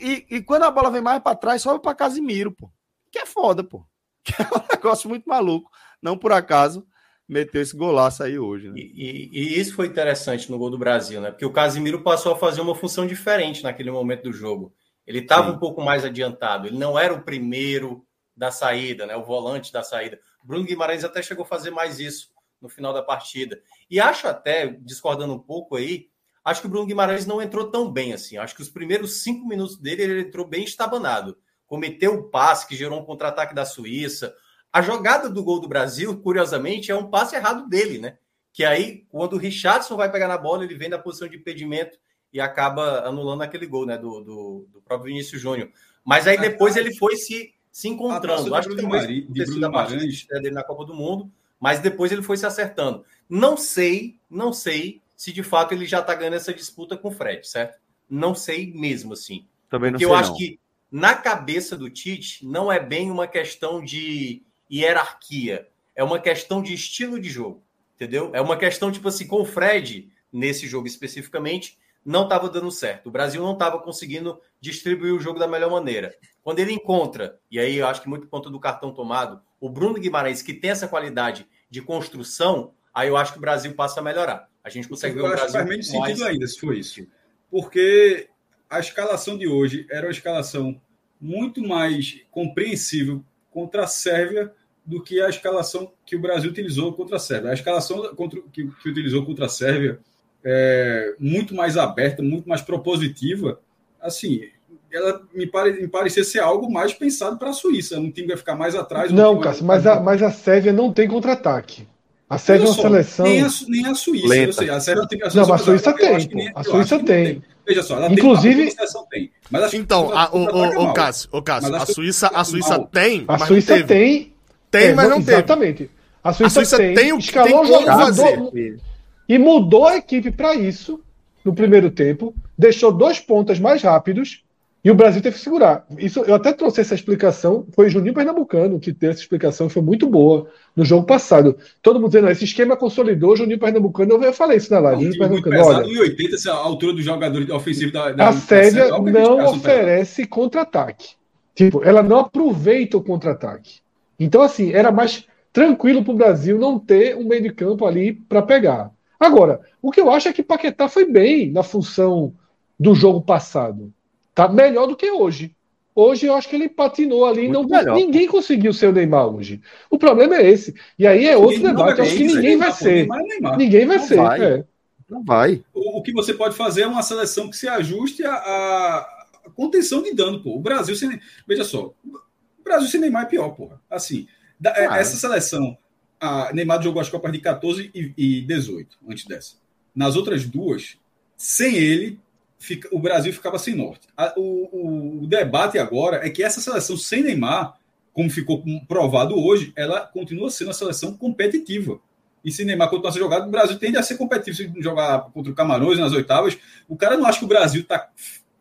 E, 0.00 0.26
e 0.30 0.42
quando 0.42 0.64
a 0.64 0.70
bola 0.70 0.90
vem 0.90 1.00
mais 1.00 1.22
para 1.22 1.36
trás, 1.36 1.62
sobe 1.62 1.80
para 1.80 1.94
Casimiro, 1.94 2.52
pô. 2.52 2.70
Que 3.10 3.20
é 3.20 3.26
foda, 3.26 3.62
pô. 3.62 3.86
Que 4.24 4.32
é 4.42 4.46
um 4.46 4.66
negócio 4.70 5.08
muito 5.08 5.28
maluco. 5.28 5.70
Não 6.02 6.18
por 6.18 6.32
acaso 6.32 6.86
meteu 7.28 7.60
esse 7.60 7.76
golaço 7.76 8.22
aí 8.22 8.38
hoje. 8.38 8.68
Né? 8.68 8.74
E, 8.76 8.82
e, 8.82 9.30
e, 9.32 9.60
isso 9.60 9.74
foi 9.74 9.86
interessante 9.86 10.50
no 10.50 10.58
gol 10.58 10.70
do 10.70 10.78
Brasil, 10.78 11.20
né? 11.20 11.30
Porque 11.30 11.44
o 11.46 11.52
Casimiro 11.52 12.02
passou 12.02 12.32
a 12.32 12.38
fazer 12.38 12.60
uma 12.60 12.74
função 12.74 13.06
diferente 13.06 13.62
naquele 13.62 13.90
momento 13.90 14.24
do 14.24 14.32
jogo. 14.32 14.72
Ele 15.06 15.20
estava 15.20 15.52
um 15.52 15.58
pouco 15.58 15.82
mais 15.82 16.04
adiantado. 16.04 16.66
Ele 16.66 16.78
não 16.78 16.98
era 16.98 17.14
o 17.14 17.22
primeiro 17.22 18.06
da 18.36 18.50
saída, 18.50 19.06
né? 19.06 19.16
O 19.16 19.24
volante 19.24 19.72
da 19.72 19.82
saída. 19.82 20.18
Bruno 20.42 20.64
Guimarães 20.64 21.04
até 21.04 21.22
chegou 21.22 21.44
a 21.44 21.48
fazer 21.48 21.70
mais 21.70 21.98
isso 21.98 22.30
no 22.60 22.68
final 22.68 22.92
da 22.92 23.02
partida. 23.02 23.60
E 23.90 24.00
acho 24.00 24.26
até, 24.28 24.66
discordando 24.66 25.32
um 25.32 25.38
pouco 25.38 25.76
aí, 25.76 26.08
Acho 26.46 26.60
que 26.60 26.68
o 26.68 26.70
Bruno 26.70 26.86
Guimarães 26.86 27.26
não 27.26 27.42
entrou 27.42 27.72
tão 27.72 27.90
bem 27.90 28.12
assim. 28.12 28.36
Acho 28.36 28.54
que 28.54 28.62
os 28.62 28.68
primeiros 28.68 29.20
cinco 29.20 29.48
minutos 29.48 29.76
dele 29.76 30.02
ele 30.04 30.20
entrou 30.20 30.46
bem 30.46 30.62
estabanado. 30.62 31.36
Cometeu 31.66 32.14
o 32.14 32.22
passe 32.30 32.68
que 32.68 32.76
gerou 32.76 33.00
um 33.00 33.04
contra-ataque 33.04 33.52
da 33.52 33.64
Suíça. 33.64 34.32
A 34.72 34.80
jogada 34.80 35.28
do 35.28 35.42
gol 35.42 35.58
do 35.58 35.66
Brasil, 35.66 36.16
curiosamente, 36.20 36.92
é 36.92 36.94
um 36.94 37.10
passe 37.10 37.34
errado 37.34 37.68
dele, 37.68 37.98
né? 37.98 38.18
Que 38.52 38.64
aí, 38.64 39.04
quando 39.08 39.32
o 39.32 39.38
Richardson 39.38 39.96
vai 39.96 40.08
pegar 40.08 40.28
na 40.28 40.38
bola, 40.38 40.62
ele 40.62 40.76
vem 40.76 40.88
da 40.88 41.00
posição 41.00 41.26
de 41.26 41.36
impedimento 41.36 41.98
e 42.32 42.40
acaba 42.40 43.00
anulando 43.00 43.42
aquele 43.42 43.66
gol, 43.66 43.84
né? 43.84 43.98
Do, 43.98 44.20
do, 44.20 44.68
do 44.72 44.82
próprio 44.82 45.12
Vinícius 45.12 45.42
Júnior. 45.42 45.68
Mas 46.04 46.28
aí 46.28 46.38
depois 46.38 46.76
ele 46.76 46.94
foi 46.94 47.16
se, 47.16 47.54
se 47.72 47.88
encontrando. 47.88 48.54
Acho 48.54 48.68
que 48.68 48.76
depois 48.76 49.04
de 49.04 49.22
Bruno 49.22 49.60
da 49.62 49.70
partida 49.72 50.40
dele 50.40 50.54
na 50.54 50.62
Copa 50.62 50.84
do 50.84 50.94
Mundo, 50.94 51.28
mas 51.58 51.80
depois 51.80 52.12
ele 52.12 52.22
foi 52.22 52.36
se 52.36 52.46
acertando. 52.46 53.04
Não 53.28 53.56
sei, 53.56 54.20
não 54.30 54.52
sei 54.52 55.02
se 55.16 55.32
de 55.32 55.42
fato 55.42 55.72
ele 55.72 55.86
já 55.86 56.00
está 56.00 56.14
ganhando 56.14 56.36
essa 56.36 56.52
disputa 56.52 56.96
com 56.96 57.08
o 57.08 57.12
Fred, 57.12 57.48
certo? 57.48 57.80
Não 58.08 58.34
sei 58.34 58.72
mesmo 58.72 59.14
assim. 59.14 59.46
Também 59.68 59.90
não 59.90 59.98
Porque 59.98 60.04
sei. 60.04 60.14
eu 60.14 60.18
acho 60.18 60.30
não. 60.30 60.36
que 60.36 60.60
na 60.92 61.14
cabeça 61.14 61.76
do 61.76 61.90
Tite 61.90 62.46
não 62.46 62.70
é 62.70 62.78
bem 62.78 63.10
uma 63.10 63.26
questão 63.26 63.82
de 63.82 64.42
hierarquia, 64.70 65.68
é 65.94 66.04
uma 66.04 66.20
questão 66.20 66.62
de 66.62 66.74
estilo 66.74 67.18
de 67.18 67.28
jogo, 67.28 67.62
entendeu? 67.94 68.30
É 68.34 68.40
uma 68.40 68.56
questão 68.56 68.92
tipo 68.92 69.08
assim, 69.08 69.26
com 69.26 69.40
o 69.40 69.44
Fred 69.44 70.12
nesse 70.32 70.66
jogo 70.66 70.86
especificamente, 70.86 71.78
não 72.04 72.24
estava 72.24 72.48
dando 72.48 72.70
certo. 72.70 73.08
O 73.08 73.10
Brasil 73.10 73.42
não 73.42 73.54
estava 73.54 73.80
conseguindo 73.80 74.40
distribuir 74.60 75.12
o 75.12 75.20
jogo 75.20 75.40
da 75.40 75.48
melhor 75.48 75.70
maneira. 75.70 76.14
Quando 76.42 76.60
ele 76.60 76.72
encontra, 76.72 77.40
e 77.50 77.58
aí 77.58 77.76
eu 77.76 77.86
acho 77.86 78.00
que 78.00 78.08
muito 78.08 78.28
ponto 78.28 78.48
do 78.48 78.60
cartão 78.60 78.92
tomado, 78.92 79.40
o 79.58 79.68
Bruno 79.68 79.98
Guimarães, 79.98 80.42
que 80.42 80.54
tem 80.54 80.70
essa 80.70 80.86
qualidade 80.86 81.48
de 81.68 81.82
construção, 81.82 82.72
aí 82.96 83.08
eu 83.08 83.16
acho 83.16 83.32
que 83.32 83.38
o 83.38 83.40
Brasil 83.42 83.74
passa 83.74 84.00
a 84.00 84.02
melhorar. 84.02 84.48
A 84.64 84.70
gente 84.70 84.88
consegue 84.88 85.14
ver 85.14 85.20
o 85.20 85.28
Brasil. 85.28 85.50
Faz 85.50 85.68
menos 85.68 85.92
mais... 85.92 86.06
sentido 86.06 86.24
ainda 86.24 86.46
se 86.46 86.58
for 86.58 86.74
isso. 86.74 87.06
Porque 87.50 88.28
a 88.70 88.80
escalação 88.80 89.36
de 89.36 89.46
hoje 89.46 89.86
era 89.90 90.06
uma 90.06 90.12
escalação 90.12 90.80
muito 91.20 91.62
mais 91.62 92.22
compreensível 92.30 93.22
contra 93.50 93.84
a 93.84 93.86
Sérvia 93.86 94.50
do 94.84 95.02
que 95.02 95.20
a 95.20 95.28
escalação 95.28 95.92
que 96.06 96.16
o 96.16 96.20
Brasil 96.20 96.50
utilizou 96.50 96.92
contra 96.94 97.16
a 97.16 97.18
Sérvia. 97.18 97.50
A 97.50 97.54
escalação 97.54 98.14
contra, 98.14 98.40
que, 98.50 98.66
que 98.66 98.88
utilizou 98.88 99.26
contra 99.26 99.44
a 99.44 99.48
Sérvia 99.48 99.98
é 100.42 101.14
muito 101.18 101.54
mais 101.54 101.76
aberta, 101.76 102.22
muito 102.22 102.48
mais 102.48 102.62
propositiva. 102.62 103.60
Assim, 104.00 104.48
ela 104.90 105.22
me, 105.34 105.46
pare, 105.46 105.72
me 105.72 105.88
parecia 105.88 106.24
ser 106.24 106.38
algo 106.38 106.72
mais 106.72 106.94
pensado 106.94 107.36
para 107.36 107.50
a 107.50 107.52
Suíça. 107.52 108.00
Um 108.00 108.10
time 108.10 108.28
vai 108.28 108.36
ficar 108.38 108.54
mais 108.54 108.74
atrás. 108.74 109.12
não, 109.12 109.38
Cássio, 109.38 109.66
mas, 109.66 109.86
a, 109.86 110.00
mas 110.00 110.22
a 110.22 110.30
Sérvia 110.30 110.72
não 110.72 110.92
tem 110.92 111.06
contra-ataque. 111.06 111.86
A 112.28 112.38
Sérvia 112.38 112.66
é 112.66 112.70
uma 112.70 112.74
seleção. 112.74 113.26
Nem 113.26 113.42
a, 113.42 113.48
nem 113.68 113.86
a 113.86 113.94
Suíça. 113.94 114.26
Lenta. 114.26 114.52
Sei, 114.52 114.70
a 114.70 114.80
Sérvia 114.80 115.06
tem 115.06 115.22
a 115.22 115.28
Não, 115.32 115.52
a 115.52 115.58
Suíça 115.58 115.92
tem. 115.92 116.28
Nem, 116.34 116.52
a 116.54 116.64
Suíça 116.64 116.98
tem. 116.98 117.42
Veja 117.64 117.82
só, 117.82 117.96
ela 117.96 118.12
Inclusive, 118.12 118.74
tem. 119.10 119.30
Mas 119.50 119.74
então, 119.74 120.16
a, 120.16 120.34
o, 120.34 120.38
o, 120.38 120.84
o 120.84 120.92
Cássio, 120.92 121.28
o 121.32 121.42
Cássio 121.42 121.74
a, 121.74 121.86
Suíça, 121.86 122.28
a 122.28 122.44
Suíça 122.44 122.78
tem. 122.90 123.24
A 123.28 123.38
Suíça 123.38 123.82
tem. 123.84 124.32
Tem, 124.70 124.94
mas 124.94 125.08
não 125.08 125.18
teve. 125.18 125.32
Exatamente. 125.32 125.90
A 126.22 126.32
Suíça, 126.32 126.46
a 126.46 126.64
Suíça 126.64 126.76
tem, 126.76 126.94
tem 126.94 127.12
o 127.12 127.18
que 127.18 127.32
tem 127.32 127.52
como 127.52 127.84
fazer. 127.84 128.80
E 129.28 129.38
mudou 129.38 129.86
a 129.86 129.96
equipe 129.96 130.30
para 130.30 130.54
isso 130.54 131.00
no 131.44 131.54
primeiro 131.54 131.90
tempo, 131.90 132.34
deixou 132.58 132.90
dois 132.92 133.20
pontas 133.20 133.60
mais 133.60 133.82
rápidos 133.82 134.42
E 134.86 134.90
o 134.92 134.94
Brasil 134.94 135.20
teve 135.20 135.34
que 135.34 135.42
segurar. 135.42 135.84
Isso, 135.98 136.20
eu 136.20 136.36
até 136.36 136.52
trouxe 136.52 136.80
essa 136.80 136.94
explicação. 136.94 137.66
Foi 137.72 137.86
o 137.86 137.90
Juninho 137.90 138.14
Pernambucano 138.14 138.78
que 138.78 138.92
teve 138.92 139.14
essa 139.14 139.20
explicação, 139.20 139.68
foi 139.68 139.82
muito 139.82 140.08
boa 140.08 140.48
no 140.76 140.84
jogo 140.84 141.04
passado. 141.04 141.58
Todo 141.82 141.98
mundo 141.98 142.12
dizendo, 142.12 142.30
esse 142.30 142.44
esquema 142.44 142.76
consolidou, 142.76 143.36
Juninho 143.36 143.58
Pernambucano. 143.58 144.22
Eu 144.22 144.32
falei 144.32 144.58
isso 144.58 144.72
na 144.72 144.78
live. 144.78 145.02
Juninho 145.02 145.18
Pernambucano, 145.18 145.60
olha, 145.60 145.86
1,80 145.88 146.46
a 146.46 146.54
altura 146.54 146.92
do 146.92 147.02
jogador 147.02 147.50
ofensivo 147.50 147.90
da. 147.90 148.12
da 148.12 148.28
a 148.28 148.32
Sérvia 148.32 148.90
não 148.90 149.44
oferece 149.46 150.24
contra-ataque. 150.24 151.16
Tipo, 151.52 151.82
ela 151.82 152.00
não 152.00 152.20
aproveita 152.20 152.96
o 152.96 153.02
contra-ataque. 153.02 153.80
Então, 154.20 154.40
assim, 154.40 154.72
era 154.72 154.92
mais 154.92 155.26
tranquilo 155.52 156.04
para 156.04 156.12
o 156.12 156.16
Brasil 156.16 156.60
não 156.60 156.78
ter 156.78 157.16
um 157.16 157.26
meio 157.26 157.42
de 157.42 157.50
campo 157.50 157.86
ali 157.86 158.12
para 158.12 158.40
pegar. 158.40 158.92
Agora, 159.18 159.62
o 159.82 159.90
que 159.90 160.00
eu 160.00 160.12
acho 160.12 160.28
é 160.28 160.32
que 160.32 160.44
Paquetá 160.44 160.88
foi 160.88 161.10
bem 161.10 161.50
na 161.50 161.64
função 161.64 162.32
do 162.78 162.94
jogo 162.94 163.20
passado. 163.20 163.92
Tá 164.36 164.46
melhor 164.46 164.86
do 164.86 164.94
que 164.94 165.10
hoje. 165.10 165.56
Hoje 165.94 166.26
eu 166.26 166.34
acho 166.34 166.46
que 166.50 166.56
ele 166.56 166.68
patinou 166.68 167.24
ali. 167.24 167.48
não, 167.48 167.64
ninguém 167.94 168.28
conseguiu 168.28 168.70
ser 168.74 168.88
o 168.88 168.92
Neymar 168.92 169.28
hoje. 169.28 169.62
O 169.88 169.98
problema 169.98 170.36
é 170.36 170.50
esse. 170.50 170.74
E 170.98 171.06
aí 171.06 171.24
é 171.24 171.38
outro 171.38 171.62
debate. 171.62 172.02
Acho 172.02 172.14
que 172.14 172.24
ninguém 172.24 172.58
vai 172.58 172.70
ser. 172.70 173.08
Ninguém 173.56 173.86
vai 173.86 173.98
ser. 174.00 174.18
É. 174.18 174.64
Não 175.08 175.24
vai. 175.24 175.64
O, 175.72 175.98
o, 175.98 176.02
que 176.02 176.12
você 176.12 176.34
pode 176.34 176.54
fazer 176.54 176.82
é 176.82 176.86
uma 176.86 177.02
seleção 177.02 177.48
que 177.48 177.56
se 177.56 177.66
ajuste 177.66 178.26
à, 178.26 178.34
à 178.34 179.50
contenção 179.54 180.02
de 180.02 180.12
dano. 180.12 180.42
Pô. 180.42 180.54
O 180.54 180.60
Brasil, 180.60 180.94
sem, 180.94 181.18
veja 181.48 181.64
só, 181.64 181.94
o 182.04 182.62
Brasil 182.62 182.88
sem 182.88 183.00
Neymar 183.00 183.22
é 183.22 183.28
pior, 183.30 183.48
porra. 183.50 183.80
Assim, 183.88 184.28
da, 184.60 184.72
ah, 184.72 184.98
essa 184.98 185.16
seleção, 185.16 185.78
a 186.20 186.52
Neymar 186.52 186.82
jogou 186.82 187.00
as 187.00 187.08
Copas 187.08 187.32
de 187.32 187.38
14 187.38 187.90
e, 187.94 188.12
e 188.18 188.40
18, 188.42 188.98
antes 189.08 189.24
dessa. 189.24 189.54
Nas 189.94 190.14
outras 190.14 190.44
duas, 190.44 190.98
sem 191.38 191.74
ele, 191.74 192.20
fica, 192.66 192.88
o 192.90 192.98
Brasil 192.98 193.32
ficava 193.32 193.58
sem 193.58 193.74
norte. 193.74 194.08
A, 194.16 194.34
o, 194.36 195.22
o, 195.22 195.26
debate 195.26 195.78
agora 195.78 196.26
é 196.26 196.30
que 196.30 196.42
essa 196.42 196.60
seleção 196.60 196.96
sem 196.96 197.22
Neymar, 197.22 197.76
como 198.12 198.28
ficou 198.28 198.62
provado 198.88 199.38
hoje, 199.38 199.72
ela 199.76 200.00
continua 200.00 200.50
sendo 200.50 200.68
uma 200.68 200.74
seleção 200.74 201.16
competitiva. 201.16 202.00
E 202.44 202.50
se 202.50 202.64
Neymar 202.64 202.90
continuar 202.90 203.12
ser 203.12 203.20
jogado, 203.20 203.46
o 203.46 203.50
Brasil 203.50 203.78
tende 203.78 203.96
a 203.96 204.02
ser 204.02 204.16
competitivo. 204.16 204.56
Se 204.56 204.82
jogar 204.82 205.30
contra 205.32 205.52
o 205.52 205.54
Camarões 205.54 205.98
nas 205.98 206.12
oitavas, 206.12 206.58
o 206.88 206.96
cara 206.96 207.16
não 207.16 207.26
acha 207.26 207.38
que 207.38 207.44
o 207.44 207.48
Brasil 207.48 207.82
está 207.82 208.08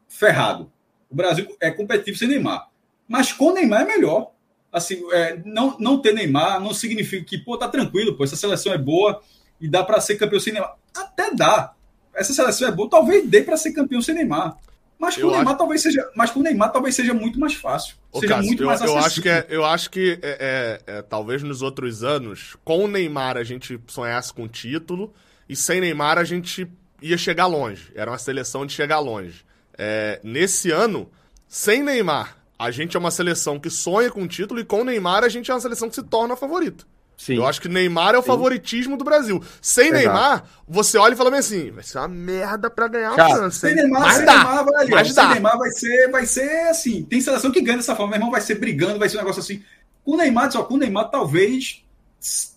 ferrado. 0.07 0.71
O 1.09 1.15
Brasil 1.15 1.47
é 1.59 1.71
competitivo 1.71 2.17
sem 2.17 2.27
Neymar. 2.27 2.69
Mas 3.07 3.33
com 3.33 3.53
Neymar 3.53 3.81
é 3.81 3.85
melhor. 3.85 4.31
Assim, 4.71 5.01
é, 5.13 5.41
não, 5.45 5.77
não 5.79 6.01
ter 6.01 6.13
Neymar 6.13 6.59
não 6.59 6.73
significa 6.73 7.23
que, 7.25 7.37
pô, 7.37 7.57
tá 7.57 7.67
tranquilo, 7.67 8.15
pô, 8.15 8.23
essa 8.23 8.35
seleção 8.35 8.73
é 8.73 8.77
boa 8.77 9.21
e 9.59 9.67
dá 9.67 9.83
para 9.83 10.01
ser 10.01 10.15
campeão 10.15 10.39
sem 10.39 10.53
Neymar. 10.53 10.75
Até 10.93 11.33
dá 11.33 11.74
essa 12.15 12.33
seleção 12.33 12.67
é 12.67 12.71
boa, 12.71 12.89
talvez 12.89 13.27
dê 13.27 13.41
para 13.41 13.57
ser 13.57 13.71
campeão 13.71 14.01
sem 14.01 14.15
Neymar. 14.15 14.57
Mas 14.97 15.17
com 15.17 15.27
o 15.27 15.31
Neymar 15.31 15.49
acho... 15.49 15.57
talvez 15.57 15.81
seja, 15.81 16.09
mas 16.15 16.31
com 16.31 16.39
o 16.39 16.43
Neymar 16.43 16.71
talvez 16.71 16.95
seja 16.95 17.13
muito 17.13 17.39
mais 17.39 17.53
fácil. 17.53 17.95
Ô, 18.11 18.19
seja 18.19 18.35
Cássio, 18.35 18.47
muito 18.47 18.63
eu, 18.63 18.67
mais 18.67 18.81
eu 18.81 18.97
acho 18.97 19.21
que 19.21 19.29
é, 19.29 19.45
eu 19.49 19.65
acho 19.65 19.89
que 19.89 20.19
é, 20.21 20.81
é, 20.87 20.97
é, 20.97 21.01
talvez 21.01 21.43
nos 21.43 21.61
outros 21.61 22.03
anos, 22.03 22.55
com 22.63 22.85
o 22.85 22.87
Neymar 22.87 23.37
a 23.37 23.43
gente 23.43 23.79
sonhasse 23.87 24.33
com 24.33 24.47
título 24.47 25.13
e 25.49 25.55
sem 25.55 25.81
Neymar 25.81 26.17
a 26.17 26.23
gente 26.23 26.67
ia 27.01 27.17
chegar 27.17 27.45
longe. 27.45 27.91
Era 27.93 28.09
uma 28.09 28.17
seleção 28.17 28.65
de 28.65 28.73
chegar 28.73 28.99
longe. 28.99 29.45
É, 29.77 30.19
nesse 30.23 30.71
ano, 30.71 31.09
sem 31.47 31.83
Neymar, 31.83 32.37
a 32.57 32.71
gente 32.71 32.95
é 32.95 32.99
uma 32.99 33.11
seleção 33.11 33.59
que 33.59 33.69
sonha 33.69 34.09
com 34.09 34.25
título 34.25 34.61
e 34.61 34.65
com 34.65 34.81
o 34.81 34.85
Neymar 34.85 35.23
a 35.23 35.29
gente 35.29 35.51
é 35.51 35.53
uma 35.53 35.59
seleção 35.59 35.89
que 35.89 35.95
se 35.95 36.03
torna 36.03 36.37
favorito. 36.37 36.87
Sim. 37.17 37.35
Eu 37.35 37.45
acho 37.45 37.61
que 37.61 37.69
Neymar 37.69 38.13
é 38.13 38.17
o 38.17 38.21
Sim. 38.21 38.27
favoritismo 38.27 38.97
do 38.97 39.03
Brasil. 39.03 39.41
Sem 39.61 39.87
Exato. 39.87 39.99
Neymar, 39.99 40.43
você 40.67 40.97
olha 40.97 41.13
e 41.13 41.17
fala 41.17 41.31
bem 41.31 41.39
assim, 41.39 41.71
vai 41.71 41.83
ser 41.83 41.97
uma 41.97 42.07
merda 42.07 42.69
pra 42.69 42.87
ganhar 42.87 43.11
a 43.11 43.29
França. 43.29 43.67
Sem 43.67 43.75
Neymar, 43.75 44.01
mas 44.01 44.15
sem 44.15 44.25
dá, 44.25 44.33
Neymar, 44.33 44.65
vai, 44.65 44.87
mas 44.87 45.07
sem 45.07 45.15
dá. 45.15 45.29
Neymar 45.29 45.57
vai 45.57 45.69
ser, 45.71 46.11
vai 46.11 46.25
ser 46.25 46.69
assim. 46.69 47.03
Tem 47.03 47.21
seleção 47.21 47.51
que 47.51 47.61
ganha 47.61 47.77
dessa 47.77 47.95
forma, 47.95 48.11
meu 48.11 48.17
irmão 48.17 48.31
vai 48.31 48.41
ser 48.41 48.55
brigando, 48.55 48.99
vai 48.99 49.07
ser 49.07 49.17
um 49.17 49.21
negócio 49.21 49.41
assim. 49.41 49.63
Com 50.03 50.11
o 50.11 50.17
Neymar, 50.17 50.51
só 50.51 50.63
com 50.63 50.75
o 50.75 50.77
Neymar 50.77 51.09
talvez 51.09 51.83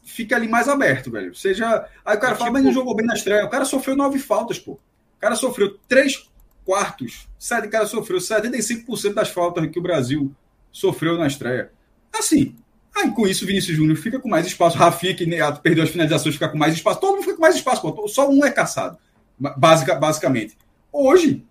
fique 0.05 0.35
ali 0.35 0.49
mais 0.49 0.69
aberto, 0.69 1.11
velho. 1.13 1.33
Seja, 1.35 1.87
aí 2.05 2.17
o 2.17 2.21
cara 2.21 2.35
fala, 2.35 2.51
tipo... 2.51 2.53
mas 2.55 2.65
não 2.65 2.73
jogou 2.73 2.97
bem 2.97 3.07
na 3.07 3.15
estreia. 3.15 3.45
O 3.45 3.51
cara 3.51 3.65
sofreu 3.65 3.95
nove 3.95 4.19
faltas, 4.19 4.59
pô. 4.59 4.73
O 4.73 5.21
cara 5.21 5.37
sofreu 5.37 5.79
três 5.87 6.29
quartos. 6.65 7.29
Sete, 7.39 7.69
o 7.69 7.71
cara 7.71 7.87
sofreu 7.87 8.19
75% 8.19 9.15
das 9.15 9.29
faltas 9.29 9.67
que 9.71 9.79
o 9.79 9.83
Brasil 9.83 10.35
sofreu 10.73 11.17
na 11.17 11.27
estreia. 11.27 11.71
Assim, 12.13 12.57
Aí 12.99 13.11
com 13.13 13.27
isso, 13.27 13.47
Vinícius 13.47 13.77
Júnior 13.77 13.97
fica 13.97 14.19
com 14.19 14.29
mais 14.29 14.47
espaço. 14.47 14.77
Rafinha, 14.77 15.15
que 15.15 15.25
perdeu 15.63 15.85
as 15.85 15.91
finalizações, 15.91 16.35
fica 16.35 16.49
com 16.49 16.59
mais 16.59 16.75
espaço. 16.75 17.01
Todo 17.01 17.13
mundo 17.13 17.23
fica 17.23 17.37
com 17.37 17.43
mais 17.43 17.55
espaço. 17.55 17.81
Pô. 17.81 18.09
Só 18.09 18.29
um 18.29 18.45
é 18.45 18.51
caçado, 18.51 18.99
basica, 19.39 19.95
basicamente. 19.95 20.57
Hoje, 20.93 21.45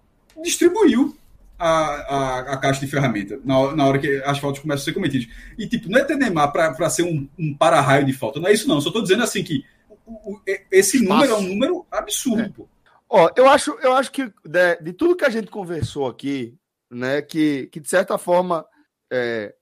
distribuiu 0.43 1.15
a, 1.57 1.69
a, 1.69 2.39
a 2.53 2.57
caixa 2.57 2.81
de 2.81 2.87
ferramenta 2.87 3.39
na, 3.43 3.75
na 3.75 3.85
hora 3.85 3.99
que 3.99 4.21
as 4.25 4.37
faltas 4.39 4.61
começam 4.61 4.81
a 4.81 4.85
ser 4.85 4.93
cometidas. 4.93 5.27
E, 5.57 5.67
tipo, 5.67 5.89
não 5.89 5.99
é 5.99 6.03
ter 6.03 6.15
Neymar 6.15 6.51
para 6.51 6.89
ser 6.89 7.03
um, 7.03 7.27
um 7.37 7.53
para-raio 7.55 8.05
de 8.05 8.13
falta. 8.13 8.39
Não 8.39 8.49
é 8.49 8.53
isso, 8.53 8.67
não. 8.67 8.81
Só 8.81 8.89
estou 8.89 9.01
dizendo 9.01 9.23
assim 9.23 9.43
que 9.43 9.63
o, 10.05 10.33
o, 10.33 10.41
esse 10.71 10.97
espaço. 10.97 11.13
número 11.13 11.31
é 11.31 11.35
um 11.35 11.47
número 11.47 11.85
absurdo, 11.91 12.41
é. 12.41 12.49
pô. 12.49 12.67
Ó, 13.09 13.29
eu 13.37 13.47
acho, 13.47 13.71
eu 13.81 13.93
acho 13.93 14.11
que 14.11 14.25
de, 14.43 14.75
de, 14.81 14.93
tudo 14.93 15.15
que 15.15 15.23
a 15.23 15.29
gente 15.29 15.49
conversou 15.49 16.07
aqui, 16.07 16.53
né, 16.91 17.21
que, 17.21 17.67
que 17.71 17.79
de 17.79 17.87
certa 17.87 18.17
forma 18.17 18.65
é, 19.11 19.55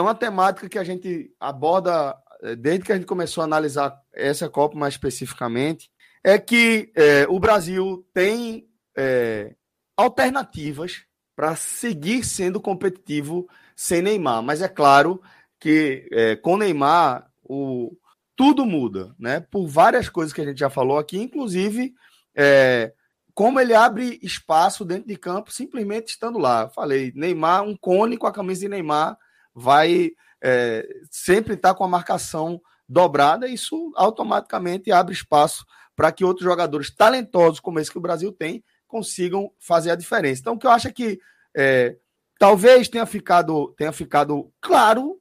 é 0.00 0.02
uma 0.02 0.14
temática 0.14 0.68
que 0.68 0.78
a 0.78 0.84
gente 0.84 1.30
aborda 1.38 2.16
eh, 2.42 2.56
desde 2.56 2.84
que 2.84 2.92
a 2.92 2.96
gente 2.96 3.06
começou 3.06 3.42
a 3.42 3.44
analisar 3.44 4.00
essa 4.12 4.48
Copa 4.48 4.76
mais 4.76 4.94
especificamente, 4.94 5.90
é 6.24 6.38
que 6.38 6.90
é, 6.94 7.26
o 7.28 7.38
Brasil 7.38 8.06
tem 8.12 8.66
é, 8.96 9.54
alternativas 9.96 11.04
para 11.36 11.54
seguir 11.54 12.24
sendo 12.24 12.60
competitivo 12.60 13.48
sem 13.76 14.02
Neymar. 14.02 14.42
Mas 14.42 14.60
é 14.60 14.68
claro 14.68 15.22
que 15.58 16.08
é, 16.12 16.36
com 16.36 16.56
Neymar 16.56 17.30
o, 17.42 17.96
tudo 18.36 18.66
muda, 18.66 19.14
né? 19.18 19.40
Por 19.40 19.66
várias 19.66 20.08
coisas 20.08 20.32
que 20.32 20.40
a 20.40 20.44
gente 20.44 20.58
já 20.58 20.68
falou 20.68 20.98
aqui, 20.98 21.18
inclusive 21.18 21.94
como 23.34 23.60
ele 23.60 23.74
abre 23.74 24.18
espaço 24.22 24.84
dentro 24.84 25.08
de 25.08 25.16
campo 25.16 25.52
simplesmente 25.52 26.08
estando 26.08 26.38
lá. 26.38 26.68
Falei, 26.70 27.12
Neymar, 27.14 27.62
um 27.62 27.76
cone 27.76 28.16
com 28.16 28.26
a 28.26 28.32
camisa 28.32 28.62
de 28.62 28.68
Neymar 28.68 29.18
vai 29.54 30.10
é, 30.42 30.88
sempre 31.10 31.54
estar 31.54 31.70
tá 31.70 31.74
com 31.74 31.84
a 31.84 31.88
marcação 31.88 32.60
dobrada, 32.88 33.46
isso 33.46 33.92
automaticamente 33.94 34.90
abre 34.90 35.14
espaço 35.14 35.64
para 35.94 36.10
que 36.10 36.24
outros 36.24 36.44
jogadores 36.44 36.90
talentosos, 36.90 37.60
como 37.60 37.78
esse 37.78 37.90
que 37.90 37.98
o 37.98 38.00
Brasil 38.00 38.32
tem, 38.32 38.64
consigam 38.88 39.52
fazer 39.58 39.90
a 39.90 39.96
diferença. 39.96 40.40
Então, 40.40 40.54
o 40.54 40.58
que 40.58 40.66
eu 40.66 40.70
acho 40.70 40.88
é 40.88 40.92
que 40.92 41.20
é, 41.56 41.96
talvez 42.38 42.88
tenha 42.88 43.06
ficado, 43.06 43.72
tenha 43.76 43.92
ficado 43.92 44.52
claro, 44.60 45.20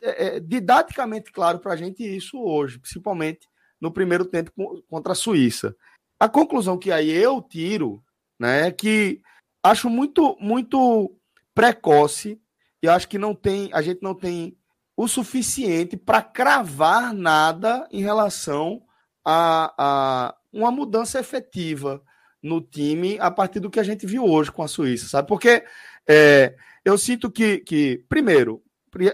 é, 0.00 0.36
é 0.36 0.40
didaticamente 0.40 1.30
claro 1.30 1.58
para 1.58 1.72
a 1.72 1.76
gente 1.76 2.02
isso 2.02 2.40
hoje, 2.40 2.78
principalmente 2.78 3.46
no 3.80 3.90
primeiro 3.90 4.24
tempo 4.24 4.52
contra 4.88 5.12
a 5.12 5.16
Suíça. 5.16 5.74
A 6.18 6.28
conclusão 6.28 6.78
que 6.78 6.92
aí 6.92 7.10
eu 7.10 7.42
tiro 7.42 8.02
né, 8.38 8.68
é 8.68 8.70
que 8.70 9.20
acho 9.62 9.90
muito, 9.90 10.36
muito 10.40 11.14
precoce 11.54 12.40
eu 12.82 12.92
acho 12.92 13.08
que 13.08 13.18
não 13.18 13.34
tem, 13.34 13.70
a 13.72 13.82
gente 13.82 14.02
não 14.02 14.14
tem 14.14 14.56
o 14.96 15.08
suficiente 15.08 15.96
para 15.96 16.22
cravar 16.22 17.14
nada 17.14 17.88
em 17.90 18.02
relação 18.02 18.82
a, 19.24 19.74
a 19.78 20.36
uma 20.52 20.70
mudança 20.70 21.20
efetiva 21.20 22.02
no 22.42 22.60
time 22.60 23.18
a 23.20 23.30
partir 23.30 23.60
do 23.60 23.70
que 23.70 23.80
a 23.80 23.82
gente 23.82 24.06
viu 24.06 24.24
hoje 24.24 24.50
com 24.50 24.62
a 24.62 24.68
Suíça, 24.68 25.08
sabe? 25.08 25.28
Porque 25.28 25.64
é, 26.08 26.54
eu 26.84 26.96
sinto 26.98 27.30
que, 27.30 27.58
que, 27.58 28.04
primeiro, 28.08 28.62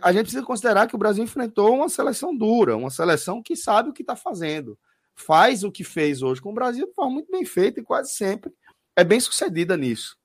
a 0.00 0.12
gente 0.12 0.22
precisa 0.22 0.44
considerar 0.44 0.86
que 0.86 0.94
o 0.94 0.98
Brasil 0.98 1.22
enfrentou 1.22 1.74
uma 1.74 1.88
seleção 1.88 2.34
dura, 2.34 2.76
uma 2.76 2.90
seleção 2.90 3.42
que 3.42 3.54
sabe 3.54 3.90
o 3.90 3.92
que 3.92 4.02
está 4.02 4.16
fazendo, 4.16 4.78
faz 5.14 5.64
o 5.64 5.72
que 5.72 5.84
fez 5.84 6.22
hoje 6.22 6.40
com 6.40 6.50
o 6.50 6.54
Brasil 6.54 6.86
de 6.86 6.94
forma 6.94 7.14
muito 7.14 7.30
bem 7.30 7.44
feita 7.44 7.80
e 7.80 7.82
quase 7.82 8.12
sempre 8.12 8.52
é 8.94 9.04
bem 9.04 9.20
sucedida 9.20 9.76
nisso? 9.76 10.16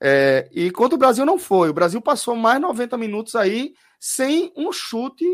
É, 0.00 0.48
e 0.52 0.70
contra 0.70 0.94
o 0.94 0.98
Brasil 0.98 1.24
não 1.24 1.38
foi. 1.38 1.70
O 1.70 1.74
Brasil 1.74 2.00
passou 2.00 2.36
mais 2.36 2.60
90 2.60 2.96
minutos 2.98 3.34
aí 3.34 3.74
sem 3.98 4.52
um 4.56 4.72
chute 4.72 5.24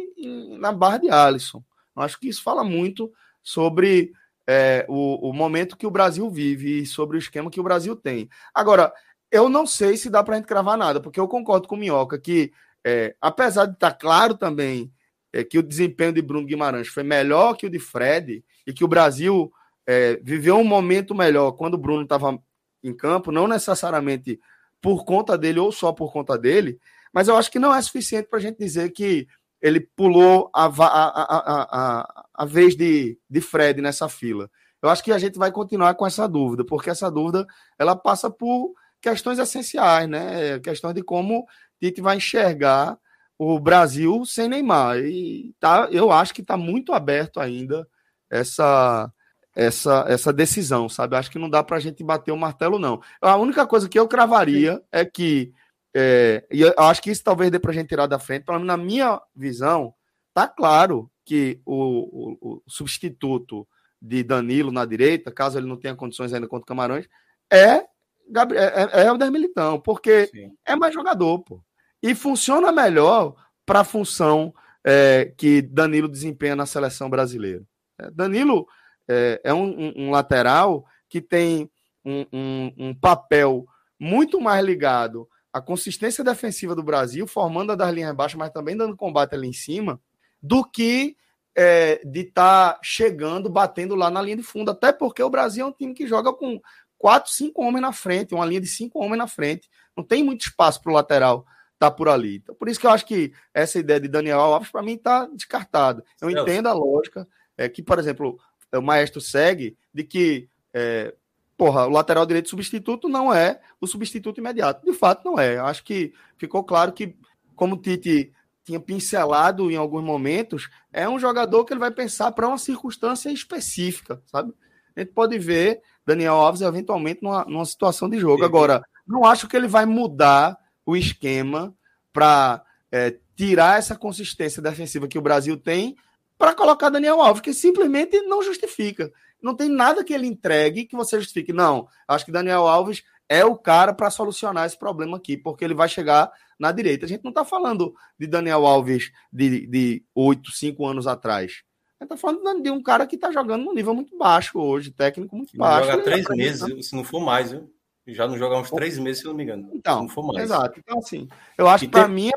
na 0.59 0.73
barra 0.73 0.99
de 0.99 1.11
Alisson. 1.11 1.63
Acho 1.97 2.19
que 2.19 2.29
isso 2.29 2.43
fala 2.43 2.65
muito 2.65 3.13
sobre 3.43 4.13
é, 4.47 4.87
o, 4.89 5.31
o, 5.31 5.33
momento 5.33 5.77
que 5.77 5.87
o 5.87 5.91
Brasil 5.91 6.29
vive 6.31 6.81
e 6.81 6.87
sobre 6.87 7.17
o 7.17 7.19
esquema 7.19 7.51
que 7.51 7.61
o 7.61 7.65
Brasil 7.65 7.95
tem. 7.97 8.29
Agora, 8.55 8.93
eu 9.31 9.49
não 9.49 9.67
sei 9.67 9.97
se 9.97 10.09
dá 10.09 10.23
para 10.23 10.35
a 10.35 10.39
gente 10.39 10.47
cravar 10.47 10.79
nada, 10.79 11.01
porque 11.01 11.19
eu 11.19 11.29
concordo 11.29 11.67
com 11.67 11.75
o 11.75 11.79
Minhoca 11.79 12.19
que, 12.19 12.53
é, 12.85 13.15
apesar 13.21 13.67
de 13.67 13.75
estar 13.75 13.91
tá 13.91 13.97
claro 13.97 14.37
também 14.37 14.93
é, 15.33 15.43
que 15.43 15.59
o 15.59 15.63
desempenho 15.63 16.13
de 16.13 16.23
Bruno 16.23 16.47
Guimarães 16.47 16.89
foi 16.89 17.03
melhor 17.03 17.57
que 17.57 17.67
o 17.67 17.71
de 17.71 17.79
Fred 17.79 18.45
e 18.67 18.73
que 18.73 18.85
o 18.85 18.89
Brasil 18.89 19.53
é, 19.87 20.21
viveu 20.23 20.57
um 20.57 20.65
momento 20.65 21.15
melhor 21.15 21.53
quando 21.53 21.75
o 21.75 21.79
Bruno 21.79 22.03
estava 22.03 22.39
em 22.83 22.95
campo, 22.95 23.33
não 23.33 23.47
necessariamente 23.47 24.41
por 24.83 25.05
conta 25.05 25.39
dele 25.39 25.61
ou 25.61 25.70
só 25.70 25.93
por 25.93 26.12
conta 26.12 26.37
dele, 26.37 26.78
mas 27.14 27.28
eu 27.28 27.37
acho 27.37 27.51
que 27.51 27.59
não 27.59 27.72
é 27.72 27.80
suficiente 27.80 28.28
para 28.28 28.39
a 28.39 28.43
gente 28.43 28.59
dizer 28.59 28.91
que 28.91 29.26
ele 29.61 29.80
pulou 29.80 30.51
a, 30.53 30.64
a, 30.66 30.72
a, 30.91 32.24
a, 32.35 32.45
vez 32.45 32.74
de, 32.74 33.16
de 33.30 33.41
Fred 33.41 33.80
nessa 33.80 34.09
fila. 34.09 34.51
Eu 34.83 34.91
acho 34.91 35.05
que 35.05 35.12
a 35.12 35.18
gente 35.18 35.39
vai 35.39 35.53
continuar 35.53 35.95
com 35.95 36.05
essa 36.05 36.26
dúvida, 36.26 36.64
porque 36.64 36.91
essa 36.91 37.09
dúvida 37.09 37.47
ela 37.78 37.95
passa 37.95 38.28
por 38.28 38.72
questões 39.01 39.39
essenciais, 39.39 40.09
né? 40.09 40.59
Questões 40.59 40.95
de 40.95 41.03
como 41.03 41.47
Tite 41.80 42.01
vai 42.01 42.16
enxergar 42.16 42.99
o 43.39 43.61
Brasil 43.61 44.24
sem 44.24 44.49
Neymar. 44.49 44.99
E 44.99 45.55
tá, 45.61 45.89
eu 45.93 46.11
acho 46.11 46.35
que 46.35 46.41
está 46.41 46.57
muito 46.57 46.93
aberto 46.93 47.39
ainda 47.39 47.87
essa, 48.28 49.12
essa, 49.55 50.05
essa 50.09 50.32
decisão, 50.32 50.88
sabe? 50.88 51.16
Acho 51.16 51.30
que 51.30 51.38
não 51.38 51.50
dá 51.50 51.62
para 51.62 51.76
a 51.76 51.80
gente 51.80 52.03
bater 52.03 52.32
o 52.32 52.36
martelo, 52.36 52.78
não. 52.78 53.00
A 53.20 53.36
única 53.36 53.66
coisa 53.66 53.88
que 53.88 53.98
eu 53.98 54.09
cravaria 54.09 54.82
é 54.90 55.05
que, 55.05 55.53
é, 55.94 56.44
e 56.50 56.62
eu 56.62 56.72
acho 56.78 57.03
que 57.03 57.11
isso 57.11 57.22
talvez 57.22 57.50
dê 57.50 57.59
para 57.59 57.70
a 57.70 57.74
gente 57.74 57.88
tirar 57.88 58.07
da 58.07 58.18
frente, 58.18 58.44
pelo 58.44 58.59
menos 58.59 58.68
na 58.68 58.82
minha 58.82 59.20
visão, 59.34 59.94
tá 60.32 60.48
claro 60.48 61.11
que 61.24 61.61
o, 61.64 61.74
o, 61.74 62.55
o 62.55 62.62
substituto 62.66 63.66
de 64.00 64.22
Danilo 64.22 64.72
na 64.72 64.84
direita, 64.84 65.30
caso 65.30 65.59
ele 65.59 65.68
não 65.68 65.76
tenha 65.76 65.94
condições 65.94 66.32
ainda 66.32 66.48
contra 66.48 66.64
o 66.64 66.66
Camarões, 66.66 67.07
é 67.53 67.84
Gabriel, 68.28 68.64
é, 68.64 69.03
é, 69.03 69.07
é 69.07 69.12
o 69.12 69.30
Militão, 69.30 69.78
porque 69.80 70.26
Sim. 70.26 70.53
é 70.64 70.74
mais 70.74 70.94
jogador, 70.94 71.40
pô 71.40 71.62
e 72.03 72.14
funciona 72.14 72.72
melhor 72.72 73.34
para 73.64 73.80
a 73.80 73.84
função 73.84 74.53
é, 74.84 75.32
que 75.36 75.62
Danilo 75.62 76.09
desempenha 76.09 76.57
na 76.57 76.66
seleção 76.66 77.09
brasileira. 77.09 77.62
É, 77.98 78.11
Danilo 78.11 78.66
é, 79.09 79.40
é 79.44 79.55
um, 79.55 79.64
um, 79.64 79.92
um, 79.96 80.11
lateral 80.11 80.84
que 81.09 81.20
tem 81.20 81.70
um, 82.05 82.72
um, 82.78 82.94
papel 82.94 83.66
muito 83.98 84.40
mais 84.40 84.64
ligado 84.64 85.28
à 85.53 85.61
consistência 85.61 86.24
defensiva 86.24 86.74
do 86.74 86.82
Brasil, 86.82 87.26
formando 87.26 87.72
a 87.72 87.76
das 87.76 87.92
linhas 87.92 88.14
baixas, 88.14 88.38
mas 88.38 88.50
também 88.50 88.76
dando 88.76 88.96
combate 88.96 89.34
ali 89.34 89.48
em 89.48 89.53
cima, 89.53 90.00
do 90.42 90.64
que 90.64 91.16
é, 91.55 92.00
de 92.05 92.20
estar 92.20 92.74
tá 92.74 92.80
chegando, 92.82 93.50
batendo 93.50 93.94
lá 93.94 94.11
na 94.11 94.22
linha 94.22 94.36
de 94.36 94.42
fundo. 94.42 94.70
Até 94.70 94.92
porque 94.92 95.22
o 95.22 95.30
Brasil 95.30 95.64
é 95.64 95.68
um 95.68 95.72
time 95.72 95.94
que 95.94 96.07
joga 96.07 96.32
com 96.32 96.61
quatro, 96.98 97.30
cinco 97.30 97.62
homens 97.62 97.82
na 97.82 97.92
frente, 97.92 98.34
uma 98.34 98.46
linha 98.46 98.61
de 98.61 98.66
cinco 98.66 98.98
homens 98.98 99.18
na 99.18 99.26
frente. 99.26 99.68
Não 99.96 100.05
tem 100.05 100.24
muito 100.24 100.42
espaço 100.42 100.80
para 100.80 100.90
o 100.90 100.94
lateral 100.94 101.44
tá 101.82 101.90
por 101.90 102.09
ali. 102.09 102.36
Então, 102.36 102.55
por 102.55 102.68
isso 102.68 102.78
que 102.78 102.86
eu 102.86 102.92
acho 102.92 103.05
que 103.05 103.32
essa 103.53 103.76
ideia 103.76 103.98
de 103.98 104.07
Daniel 104.07 104.38
Alves, 104.38 104.70
para 104.70 104.84
mim, 104.84 104.96
tá 104.96 105.26
descartada. 105.26 106.05
Eu 106.20 106.30
entendo 106.30 106.68
a 106.68 106.72
lógica, 106.72 107.26
é 107.59 107.68
que, 107.68 107.82
por 107.82 107.98
exemplo, 107.98 108.38
o 108.79 108.83
maestro 108.83 109.20
segue 109.20 109.77
de 109.93 110.05
que, 110.05 110.49
é, 110.73 111.14
porra, 111.57 111.87
o 111.87 111.91
lateral 111.91 112.27
direito 112.27 112.49
substituto 112.49 113.09
não 113.09 113.33
é 113.33 113.61
o 113.81 113.87
substituto 113.87 114.39
imediato. 114.39 114.85
De 114.85 114.93
fato, 114.93 115.25
não 115.25 115.39
é. 115.39 115.59
Acho 115.59 115.85
que 115.85 116.12
ficou 116.37 116.64
claro 116.64 116.93
que, 116.93 117.16
como 117.55 117.75
o 117.75 117.79
Tite 117.79 118.33
tinha 118.64 118.81
pincelado 118.81 119.70
em 119.70 119.77
alguns 119.77 120.05
momentos, 120.05 120.70
é 120.93 121.09
um 121.09 121.18
jogador 121.18 121.64
que 121.64 121.73
ele 121.73 121.81
vai 121.81 121.91
pensar 121.91 122.33
para 122.33 122.47
uma 122.49 122.59
circunstância 122.59 123.31
específica, 123.31 124.23
sabe? 124.27 124.53
A 124.97 125.01
gente 125.01 125.12
pode 125.12 125.39
ver 125.39 125.81
Daniel 126.07 126.35
Alves 126.35 126.61
eventualmente 126.61 127.23
numa, 127.23 127.45
numa 127.45 127.64
situação 127.64 128.09
de 128.09 128.18
jogo. 128.18 128.45
Agora, 128.45 128.83
não 129.07 129.25
acho 129.25 129.49
que 129.49 129.57
ele 129.57 129.66
vai 129.66 129.87
mudar 129.87 130.57
o 130.85 130.97
esquema 130.97 131.75
para 132.12 132.62
é, 132.91 133.16
tirar 133.35 133.79
essa 133.79 133.97
consistência 133.97 134.62
defensiva 134.62 135.09
que 135.09 135.18
o 135.18 135.23
Brasil 135.23 135.57
tem 135.57 135.97
para 136.43 136.55
colocar 136.55 136.88
Daniel 136.88 137.22
Alves, 137.22 137.40
que 137.40 137.55
simplesmente 137.55 138.20
não 138.22 138.43
justifica. 138.43 139.12
Não 139.40 139.55
tem 139.55 139.68
nada 139.68 140.03
que 140.03 140.12
ele 140.12 140.26
entregue 140.26 140.86
que 140.86 140.97
você 140.97 141.16
justifique. 141.20 141.53
Não, 141.53 141.86
acho 142.09 142.24
que 142.24 142.32
Daniel 142.32 142.66
Alves 142.66 143.05
é 143.28 143.45
o 143.45 143.57
cara 143.57 143.95
para 143.95 144.11
solucionar 144.11 144.66
esse 144.66 144.76
problema 144.76 145.18
aqui, 145.18 145.36
porque 145.36 145.64
ele 145.64 145.72
vai 145.72 145.88
chegar 145.88 146.32
na 146.59 146.72
direita. 146.72 147.07
A 147.07 147.09
gente 147.09 147.22
não 147.22 147.30
está 147.30 147.45
falando 147.45 147.95
de 148.18 148.26
Daniel 148.26 148.66
Alves 148.66 149.12
de 149.32 150.05
oito, 150.16 150.51
cinco 150.51 150.84
anos 150.84 151.07
atrás. 151.07 151.62
A 152.01 152.03
gente 152.03 152.12
está 152.12 152.16
falando 152.16 152.61
de 152.61 152.72
um 152.72 152.82
cara 152.82 153.07
que 153.07 153.14
está 153.14 153.30
jogando 153.30 153.64
num 153.64 153.72
nível 153.72 153.95
muito 153.95 154.18
baixo 154.18 154.59
hoje, 154.59 154.90
técnico 154.90 155.36
muito 155.36 155.57
baixo. 155.57 155.93
Joga 155.93 156.03
três 156.03 156.26
meses, 156.28 156.88
se 156.88 156.97
não 156.97 157.05
for 157.05 157.20
mais, 157.20 157.53
viu? 157.53 157.72
Já 158.09 158.26
não 158.26 158.36
joga 158.36 158.59
uns 158.59 158.68
três 158.68 158.99
meses, 158.99 159.20
se 159.20 159.28
não 159.28 159.34
me 159.34 159.45
engano. 159.45 159.70
Então, 159.72 160.09
se 160.09 160.16
não 160.16 160.38
exato. 160.40 160.80
Então, 160.80 160.99
assim, 160.99 161.28
eu 161.57 161.68
acho 161.68 161.84
e 161.84 161.86
que 161.86 161.93
para 161.93 162.07
tem... 162.07 162.14
mim 162.14 162.30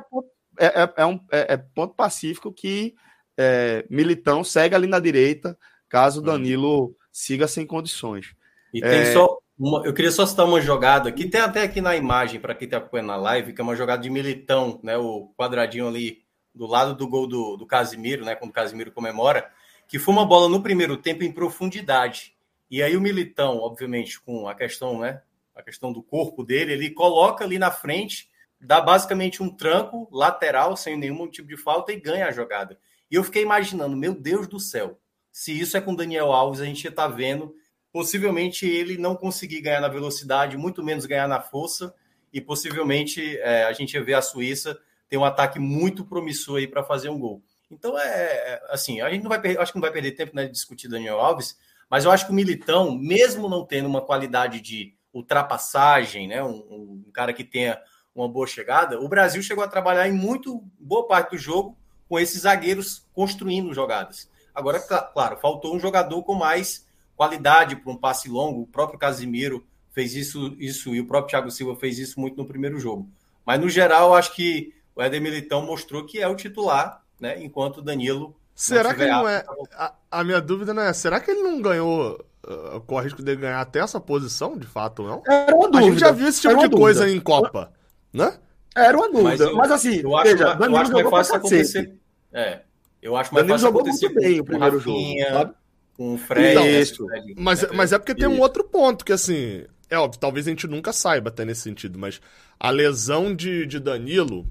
é, 0.60 0.84
é, 0.84 0.93
é, 0.97 1.06
um, 1.08 1.20
é, 1.32 1.53
é, 1.53 1.58
ponto 1.58 1.95
pacífico 1.95 2.53
que 2.53 2.93
é, 3.38 3.86
Militão 3.90 4.44
segue 4.44 4.76
ali 4.76 4.88
na 4.88 5.00
direita, 5.00 5.58
caso 5.90 6.20
uhum. 6.20 6.26
Danilo 6.26 6.96
siga 7.12 7.48
sem 7.48 7.66
condições. 7.66 8.36
E 8.74 8.82
tem 8.82 9.02
é, 9.02 9.14
só 9.14 9.40
uma, 9.58 9.86
eu 9.86 9.94
queria 9.94 10.12
só 10.12 10.26
citar 10.26 10.46
uma 10.46 10.60
jogada 10.60 11.12
que 11.12 11.28
tem 11.28 11.40
até 11.40 11.62
aqui 11.62 11.80
na 11.80 11.96
imagem, 11.96 12.40
para 12.40 12.54
quem 12.54 12.66
está 12.66 12.78
acompanhando 12.78 13.08
na 13.08 13.16
live, 13.16 13.54
que 13.54 13.62
é 13.62 13.64
uma 13.64 13.76
jogada 13.76 14.02
de 14.02 14.10
Militão, 14.10 14.80
né? 14.84 14.98
O 14.98 15.32
quadradinho 15.38 15.88
ali 15.88 16.24
do 16.54 16.66
lado 16.68 16.94
do 16.94 17.08
gol 17.08 17.26
do, 17.26 17.56
do 17.56 17.66
Casimiro, 17.66 18.26
né? 18.26 18.36
Quando 18.36 18.52
o 18.52 18.54
Casimiro 18.54 18.92
comemora, 18.92 19.50
que 19.88 19.98
foi 19.98 20.14
uma 20.14 20.26
bola 20.26 20.50
no 20.50 20.62
primeiro 20.62 20.98
tempo 20.98 21.24
em 21.24 21.32
profundidade. 21.32 22.36
E 22.70 22.84
aí 22.84 22.98
o 22.98 23.02
Militão, 23.02 23.60
obviamente, 23.60 24.20
com 24.20 24.48
a 24.48 24.56
questão 24.56 25.00
né, 25.00 25.22
a 25.56 25.64
questão 25.64 25.94
do 25.94 26.04
corpo 26.04 26.44
dele, 26.44 26.74
ele 26.74 26.90
coloca 26.90 27.46
ali 27.46 27.58
na 27.58 27.72
frente, 27.72 28.30
dá 28.60 28.82
basicamente 28.82 29.42
um 29.42 29.50
tranco 29.50 30.10
lateral, 30.12 30.76
sem 30.76 30.98
nenhum 30.98 31.30
tipo 31.30 31.48
de 31.48 31.56
falta, 31.56 31.94
e 31.94 32.00
ganha 32.00 32.28
a 32.28 32.32
jogada. 32.32 32.78
E 33.10 33.16
eu 33.16 33.24
fiquei 33.24 33.43
imaginando, 33.43 33.95
meu 33.95 34.14
Deus 34.14 34.47
do 34.47 34.60
céu, 34.60 34.99
se 35.32 35.58
isso 35.58 35.76
é 35.76 35.82
com 35.82 35.93
Daniel 35.93 36.32
Alves, 36.32 36.62
a 36.62 36.66
gente 36.66 36.88
está 36.88 37.08
vendo 37.08 37.56
possivelmente 37.91 38.68
ele 38.68 38.97
não 38.97 39.16
conseguir 39.16 39.62
ganhar 39.62 39.80
na 39.80 39.88
velocidade, 39.88 40.58
muito 40.58 40.84
menos 40.84 41.06
ganhar 41.06 41.30
na 41.30 41.39
força, 41.39 41.95
e 42.34 42.41
possivelmente 42.41 43.38
é, 43.38 43.64
a 43.64 43.72
gente 43.72 43.97
vê 44.01 44.14
a 44.14 44.22
Suíça 44.22 44.78
ter 45.08 45.16
um 45.16 45.24
ataque 45.24 45.60
muito 45.60 46.03
promissor 46.03 46.58
aí 46.58 46.68
para 46.68 46.84
fazer 46.84 47.08
um 47.10 47.18
gol. 47.18 47.41
Então 47.72 47.97
é, 47.97 48.06
é 48.06 48.62
assim, 48.70 48.99
a 48.99 49.10
gente 49.10 49.24
não 49.24 49.30
vai 49.30 49.39
perder, 49.39 49.62
acho 49.62 49.72
que 49.72 49.78
não 49.78 49.82
vai 49.82 49.93
perder 49.93 50.12
tempo 50.12 50.36
né, 50.36 50.45
de 50.45 50.51
discutir 50.51 50.89
Daniel 50.89 51.22
Alves, 51.22 51.58
mas 51.89 52.03
eu 52.03 52.12
acho 52.12 52.26
que 52.26 52.32
o 52.32 52.36
Militão, 52.36 52.93
mesmo 52.93 53.47
não 53.47 53.66
tendo 53.66 53.88
uma 53.88 54.01
qualidade 54.01 54.60
de 54.60 54.93
ultrapassagem, 55.14 56.28
né? 56.28 56.43
Um, 56.43 57.03
um, 57.08 57.12
cara 57.14 57.32
que 57.32 57.43
tenha 57.43 57.80
uma 58.14 58.28
boa 58.28 58.45
chegada. 58.45 58.99
O 58.99 59.08
Brasil 59.08 59.41
chegou 59.41 59.64
a 59.64 59.68
trabalhar 59.68 60.08
em 60.08 60.12
muito 60.12 60.62
boa 60.78 61.08
parte 61.08 61.32
do 61.32 61.38
jogo 61.38 61.78
com 62.08 62.20
esses 62.20 62.41
zagueiros 62.41 63.06
construindo 63.14 63.74
jogadas. 63.74 64.30
Agora, 64.53 64.80
claro, 64.80 65.38
faltou 65.38 65.76
um 65.76 65.80
jogador 65.80 66.24
com 66.24 66.34
mais 66.34 66.86
qualidade 67.16 67.76
para 67.76 67.91
um 67.91 67.97
passe 67.97 68.30
longo. 68.30 68.62
O 68.62 68.68
próprio 68.68 68.99
Casimiro 68.99 69.66
fez 69.91 70.16
isso, 70.16 70.56
isso 70.60 70.93
e 70.93 70.99
o 70.99 71.08
próprio 71.08 71.32
Thiago 71.32 71.51
Silva 71.51 71.76
fez 71.76 71.97
isso 71.99 72.20
muito 72.20 72.38
no 72.38 72.45
primeiro 72.45 72.80
jogo. 72.80 73.10
Mas 73.45 73.60
no 73.60 73.70
geral, 73.70 74.16
acho 74.16 74.34
que 74.34 74.74
o 74.95 75.01
Éder 75.01 75.22
Militão 75.22 75.66
mostrou 75.66 76.06
que 76.06 76.20
é 76.20 76.28
o 76.28 76.36
titular, 76.36 77.03
né? 77.20 77.41
Enquanto 77.43 77.78
o 77.78 77.82
Danilo. 77.82 78.36
Será 78.53 78.93
que 78.93 79.01
ele 79.01 79.12
não 79.12 79.28
é? 79.28 79.43
A, 79.74 79.93
a 80.12 80.24
minha 80.24 80.41
dúvida 80.41 80.74
não 80.74 80.84
é. 80.84 80.93
Será 80.93 81.20
que 81.20 81.30
ele 81.30 81.43
não 81.43 81.62
ganhou 81.62 82.18
uh, 82.45 82.80
corre 82.82 83.06
risco 83.06 83.22
de 83.22 83.36
ganhar 83.36 83.60
até 83.60 83.80
essa 83.80 83.99
posição, 83.99 84.58
de 84.58 84.66
fato, 84.66 85.03
não? 85.03 85.22
Era 85.28 85.56
uma 85.56 85.70
dúvida. 85.70 85.80
A 85.80 85.89
gente 85.89 85.99
já 85.99 86.12
viu 86.12 86.28
esse 86.28 86.41
tipo 86.41 86.58
de 86.58 86.70
coisa 86.70 87.10
em 87.10 87.20
Copa, 87.20 87.74
né? 88.14 88.38
Era 88.76 88.98
uma 88.98 89.10
dúvida. 89.10 89.30
Mas, 89.30 89.40
eu, 89.40 89.56
Mas 89.56 89.72
assim, 89.72 90.02
eu 90.02 90.18
acho, 90.18 90.32
veja, 90.32 90.58
eu 90.60 90.78
acho 90.78 90.92
mais 90.92 91.10
fácil 91.10 91.36
acontecer. 91.36 91.96
É, 92.34 92.60
eu 93.02 93.16
acho 93.16 93.34
mais 93.34 93.48
Danilo 93.48 93.60
fácil 93.60 93.80
acontecer 93.80 94.10
muito 94.10 94.20
bem 94.20 94.40
o 94.40 94.44
primeiro 94.44 94.78
Rafinha, 94.78 95.26
jogo, 95.26 95.38
sabe? 95.38 95.54
Com 95.96 96.14
o 96.16 96.18
Fred. 96.18 96.82
Isso. 96.82 97.08
Mas, 97.38 97.64
é, 97.64 97.72
mas 97.72 97.94
é 97.94 97.98
porque 97.98 98.14
tem 98.14 98.28
um 98.28 98.42
outro 98.42 98.64
ponto 98.66 99.06
que, 99.06 99.14
assim, 99.14 99.64
é 99.90 99.98
óbvio, 99.98 100.20
talvez 100.20 100.46
a 100.46 100.50
gente 100.50 100.68
nunca 100.68 100.92
saiba 100.92 101.30
até 101.30 101.46
nesse 101.46 101.62
sentido, 101.62 101.98
mas 101.98 102.20
a 102.60 102.70
lesão 102.70 103.34
de, 103.34 103.66
de 103.66 103.80
Danilo 103.80 104.46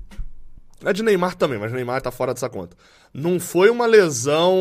é 0.85 0.93
de 0.93 1.03
Neymar 1.03 1.35
também, 1.35 1.59
mas 1.59 1.73
Neymar 1.73 2.01
tá 2.01 2.11
fora 2.11 2.33
dessa 2.33 2.49
conta. 2.49 2.77
Não 3.13 3.39
foi 3.39 3.71
uma 3.71 3.87
lesão, 3.87 4.57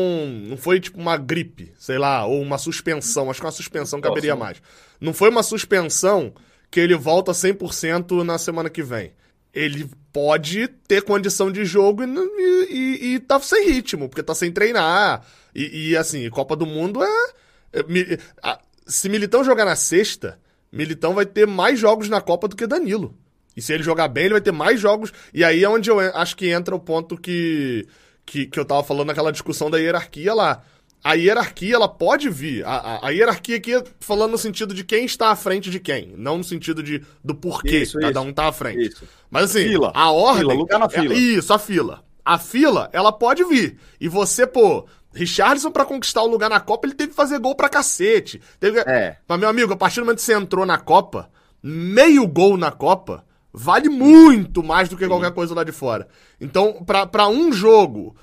não 0.46 0.56
foi 0.56 0.80
tipo 0.80 0.98
uma 0.98 1.16
gripe, 1.16 1.72
sei 1.78 1.98
lá, 1.98 2.24
ou 2.24 2.40
uma 2.40 2.56
suspensão. 2.56 3.30
Acho 3.30 3.40
que 3.40 3.46
uma 3.46 3.52
suspensão 3.52 4.00
caberia 4.00 4.36
mais. 4.36 4.62
Não 5.00 5.12
foi 5.12 5.28
uma 5.28 5.42
suspensão 5.42 6.32
que 6.70 6.80
ele 6.80 6.94
volta 6.94 7.32
100% 7.32 8.22
na 8.22 8.38
semana 8.38 8.70
que 8.70 8.82
vem. 8.82 9.12
Ele 9.54 9.88
pode 10.12 10.68
ter 10.88 11.02
condição 11.02 11.50
de 11.50 11.64
jogo 11.64 12.02
e, 12.02 12.68
e, 12.70 13.14
e 13.14 13.20
tá 13.20 13.38
sem 13.40 13.68
ritmo, 13.68 14.08
porque 14.08 14.22
tá 14.22 14.34
sem 14.34 14.50
treinar. 14.50 15.24
E, 15.54 15.90
e 15.90 15.96
assim, 15.96 16.28
Copa 16.30 16.56
do 16.56 16.66
Mundo 16.66 17.02
é. 17.02 17.30
é 17.72 18.58
se 18.86 19.08
Militão 19.08 19.44
jogar 19.44 19.64
na 19.64 19.76
sexta, 19.76 20.38
Militão 20.72 21.14
vai 21.14 21.24
ter 21.24 21.46
mais 21.46 21.78
jogos 21.78 22.08
na 22.08 22.20
Copa 22.20 22.48
do 22.48 22.56
que 22.56 22.66
Danilo. 22.66 23.16
E 23.56 23.62
se 23.62 23.72
ele 23.72 23.82
jogar 23.82 24.08
bem, 24.08 24.24
ele 24.24 24.34
vai 24.34 24.40
ter 24.40 24.52
mais 24.52 24.80
jogos. 24.80 25.12
E 25.32 25.44
aí 25.44 25.62
é 25.62 25.68
onde 25.68 25.88
eu 25.88 26.00
acho 26.00 26.36
que 26.36 26.50
entra 26.50 26.74
o 26.74 26.80
ponto 26.80 27.16
que, 27.16 27.86
que, 28.26 28.46
que 28.46 28.58
eu 28.58 28.64
tava 28.64 28.82
falando 28.82 29.08
naquela 29.08 29.30
discussão 29.30 29.70
da 29.70 29.78
hierarquia 29.78 30.34
lá. 30.34 30.62
A 31.04 31.12
hierarquia, 31.12 31.74
ela 31.74 31.86
pode 31.86 32.30
vir. 32.30 32.64
A, 32.64 32.76
a, 32.76 33.08
a, 33.08 33.10
hierarquia 33.10 33.58
aqui 33.58 33.72
falando 34.00 34.30
no 34.32 34.38
sentido 34.38 34.72
de 34.72 34.82
quem 34.82 35.04
está 35.04 35.28
à 35.28 35.36
frente 35.36 35.70
de 35.70 35.78
quem. 35.78 36.14
Não 36.16 36.38
no 36.38 36.44
sentido 36.44 36.82
de, 36.82 37.04
do 37.22 37.34
porquê 37.34 37.82
isso, 37.82 37.98
cada 38.00 38.20
isso, 38.20 38.28
um 38.30 38.32
tá 38.32 38.48
à 38.48 38.52
frente. 38.52 38.88
Isso. 38.88 39.06
Mas 39.30 39.44
assim, 39.44 39.64
fila. 39.64 39.92
a 39.94 40.10
ordem... 40.10 40.40
Fila, 40.40 40.54
lugar 40.54 40.78
na 40.78 40.88
fila. 40.88 41.12
É, 41.12 41.18
isso, 41.18 41.52
a 41.52 41.58
fila. 41.58 42.02
A 42.24 42.38
fila, 42.38 42.88
ela 42.90 43.12
pode 43.12 43.44
vir. 43.44 43.76
E 44.00 44.08
você, 44.08 44.46
pô... 44.46 44.86
Richardson, 45.12 45.70
para 45.70 45.84
conquistar 45.84 46.22
o 46.22 46.26
lugar 46.26 46.50
na 46.50 46.58
Copa, 46.58 46.86
ele 46.86 46.94
teve 46.94 47.10
que 47.10 47.16
fazer 47.16 47.38
gol 47.38 47.54
pra 47.54 47.68
cacete. 47.68 48.40
Teve... 48.58 48.80
É. 48.80 49.16
Mas, 49.28 49.38
meu 49.38 49.48
amigo, 49.48 49.72
a 49.72 49.76
partir 49.76 50.00
do 50.00 50.06
momento 50.06 50.18
que 50.18 50.24
você 50.24 50.34
entrou 50.34 50.66
na 50.66 50.78
Copa, 50.78 51.30
meio 51.62 52.26
gol 52.26 52.56
na 52.56 52.72
Copa 52.72 53.24
vale 53.52 53.88
muito 53.88 54.64
mais 54.64 54.88
do 54.88 54.96
que 54.96 55.06
qualquer 55.06 55.30
coisa 55.32 55.54
lá 55.54 55.62
de 55.62 55.70
fora. 55.70 56.08
Então, 56.40 56.84
para 56.84 57.28
um 57.28 57.52
jogo, 57.52 58.16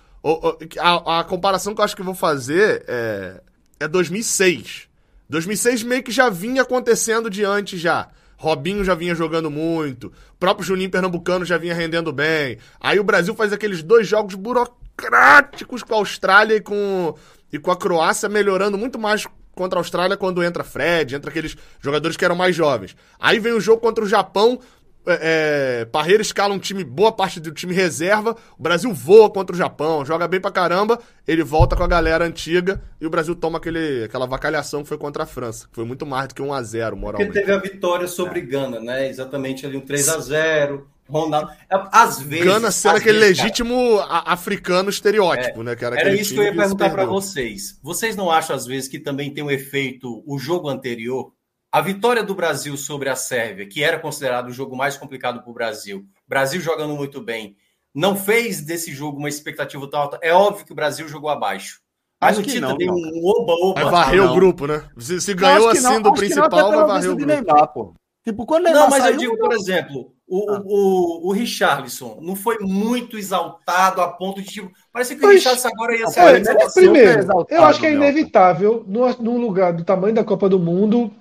a, 0.79 1.19
a, 1.19 1.23
comparação 1.23 1.73
que 1.73 1.81
eu 1.81 1.85
acho 1.85 1.95
que 1.95 2.01
eu 2.01 2.05
vou 2.05 2.13
fazer 2.13 2.83
é, 2.87 3.41
é 3.79 3.87
2006. 3.87 4.87
2006 5.29 5.83
meio 5.83 6.03
que 6.03 6.11
já 6.11 6.29
vinha 6.29 6.61
acontecendo 6.61 7.29
de 7.29 7.43
antes 7.43 7.79
já. 7.79 8.09
Robinho 8.41 8.83
já 8.83 8.95
vinha 8.95 9.13
jogando 9.13 9.51
muito, 9.51 10.07
o 10.07 10.37
próprio 10.39 10.65
Juninho 10.65 10.89
Pernambucano 10.89 11.45
já 11.45 11.59
vinha 11.59 11.75
rendendo 11.75 12.11
bem. 12.11 12.57
Aí 12.79 12.99
o 12.99 13.03
Brasil 13.03 13.35
faz 13.35 13.53
aqueles 13.53 13.83
dois 13.83 14.07
jogos 14.07 14.33
burocráticos 14.33 15.83
com 15.83 15.93
a 15.93 15.97
Austrália 15.97 16.55
e 16.55 16.59
com, 16.61 17.15
e 17.53 17.59
com 17.59 17.69
a 17.69 17.77
Croácia, 17.77 18.27
melhorando 18.27 18.79
muito 18.79 18.97
mais 18.97 19.27
contra 19.53 19.77
a 19.77 19.81
Austrália 19.81 20.17
quando 20.17 20.43
entra 20.43 20.63
Fred, 20.63 21.15
entra 21.15 21.29
aqueles 21.29 21.55
jogadores 21.79 22.17
que 22.17 22.25
eram 22.25 22.35
mais 22.35 22.55
jovens. 22.55 22.95
Aí 23.19 23.37
vem 23.37 23.53
o 23.53 23.61
jogo 23.61 23.79
contra 23.79 24.03
o 24.03 24.07
Japão, 24.07 24.59
é, 25.05 25.81
é, 25.81 25.85
Parreira 25.85 26.21
escala 26.21 26.53
um 26.53 26.59
time, 26.59 26.83
boa 26.83 27.11
parte 27.11 27.39
do 27.39 27.51
time 27.51 27.73
reserva. 27.73 28.35
O 28.57 28.61
Brasil 28.61 28.93
voa 28.93 29.29
contra 29.29 29.55
o 29.55 29.57
Japão, 29.57 30.05
joga 30.05 30.27
bem 30.27 30.39
pra 30.39 30.51
caramba. 30.51 30.99
Ele 31.27 31.43
volta 31.43 31.75
com 31.75 31.83
a 31.83 31.87
galera 31.87 32.25
antiga 32.25 32.81
e 32.99 33.05
o 33.05 33.09
Brasil 33.09 33.35
toma 33.35 33.57
aquele, 33.57 34.03
aquela 34.03 34.25
vacalhação 34.25 34.83
que 34.83 34.89
foi 34.89 34.97
contra 34.97 35.23
a 35.23 35.25
França, 35.25 35.67
que 35.67 35.75
foi 35.75 35.85
muito 35.85 36.05
mais 36.05 36.27
do 36.27 36.35
que 36.35 36.41
1x0, 36.41 36.95
moralmente. 36.95 37.31
Porque 37.31 37.39
teve 37.39 37.51
a 37.51 37.57
vitória 37.57 38.07
sobre 38.07 38.39
é. 38.39 38.43
Gana, 38.43 38.79
né? 38.79 39.09
Exatamente 39.09 39.65
ali 39.65 39.77
um 39.77 39.81
3x0. 39.81 40.83
Ronaldo. 41.11 41.51
Às 41.91 42.21
vezes. 42.21 42.45
Gana 42.45 42.71
sendo 42.71 42.95
aquele 42.95 43.19
vezes, 43.19 43.39
legítimo 43.39 43.97
cara, 43.97 44.23
africano 44.27 44.89
estereótipo, 44.89 45.59
é, 45.59 45.63
né? 45.65 45.75
Que 45.75 45.83
era 45.83 45.99
era 45.99 46.13
isso 46.13 46.33
que 46.33 46.39
eu 46.39 46.43
ia 46.45 46.55
perguntar 46.55 46.89
para 46.89 47.05
vocês. 47.05 47.77
Vocês 47.83 48.15
não 48.15 48.31
acham, 48.31 48.55
às 48.55 48.65
vezes, 48.65 48.87
que 48.87 48.97
também 48.97 49.33
tem 49.33 49.43
um 49.43 49.51
efeito 49.51 50.23
o 50.25 50.39
jogo 50.39 50.69
anterior? 50.69 51.33
A 51.71 51.79
vitória 51.79 52.21
do 52.21 52.35
Brasil 52.35 52.75
sobre 52.75 53.07
a 53.07 53.15
Sérvia, 53.15 53.65
que 53.65 53.81
era 53.81 53.97
considerado 53.97 54.49
o 54.49 54.51
jogo 54.51 54.75
mais 54.75 54.97
complicado 54.97 55.41
para 55.41 55.49
o 55.49 55.53
Brasil, 55.53 56.05
Brasil 56.27 56.59
jogando 56.59 56.95
muito 56.95 57.21
bem, 57.21 57.55
não 57.95 58.15
fez 58.15 58.61
desse 58.61 58.91
jogo 58.91 59.17
uma 59.17 59.29
expectativa 59.29 59.89
tão 59.89 60.01
alta. 60.01 60.19
É 60.21 60.33
óbvio 60.33 60.65
que 60.65 60.73
o 60.73 60.75
Brasil 60.75 61.07
jogou 61.07 61.29
abaixo. 61.29 61.79
Mas 62.19 62.37
o 62.37 62.43
Tita 62.43 62.77
tem 62.77 62.91
um 62.91 63.25
oba-oba. 63.25 63.81
Vai 63.83 63.91
varrer 63.91 64.23
o 64.23 64.33
grupo, 64.33 64.67
né? 64.67 64.83
Se, 64.97 65.19
se 65.21 65.33
ganhou 65.33 65.69
assim 65.69 66.01
do 66.01 66.13
principal, 66.13 66.71
vai 66.71 66.87
varrer 66.87 67.09
o 67.09 67.15
grupo. 67.15 67.25
Neymar, 67.25 67.67
pô. 67.73 67.93
Tipo, 68.23 68.45
quando 68.45 68.65
Neymar 68.65 68.81
não, 68.83 68.89
mas 68.89 69.03
saiu, 69.03 69.13
eu 69.13 69.17
digo, 69.17 69.37
por 69.37 69.53
exemplo, 69.53 70.13
o, 70.27 70.51
ah. 70.51 70.61
o, 70.63 71.29
o 71.29 71.31
Richarlison 71.31 72.19
não 72.21 72.35
foi 72.35 72.59
muito 72.59 73.17
exaltado 73.17 74.01
a 74.01 74.09
ponto 74.09 74.41
de 74.41 74.49
tipo. 74.49 74.71
Parece 74.93 75.15
que 75.15 75.25
o 75.25 75.29
Richarlison 75.29 75.69
agora 75.69 75.97
ia 75.97 76.07
ser. 76.07 76.47
É, 76.47 76.69
primeiro, 76.73 77.45
eu 77.49 77.63
acho 77.63 77.79
que 77.79 77.87
é 77.87 77.93
inevitável, 77.93 78.85
num 78.87 79.39
lugar 79.39 79.73
do 79.73 79.83
tamanho 79.83 80.13
da 80.13 80.23
Copa 80.23 80.47
do 80.47 80.59
Mundo, 80.59 81.11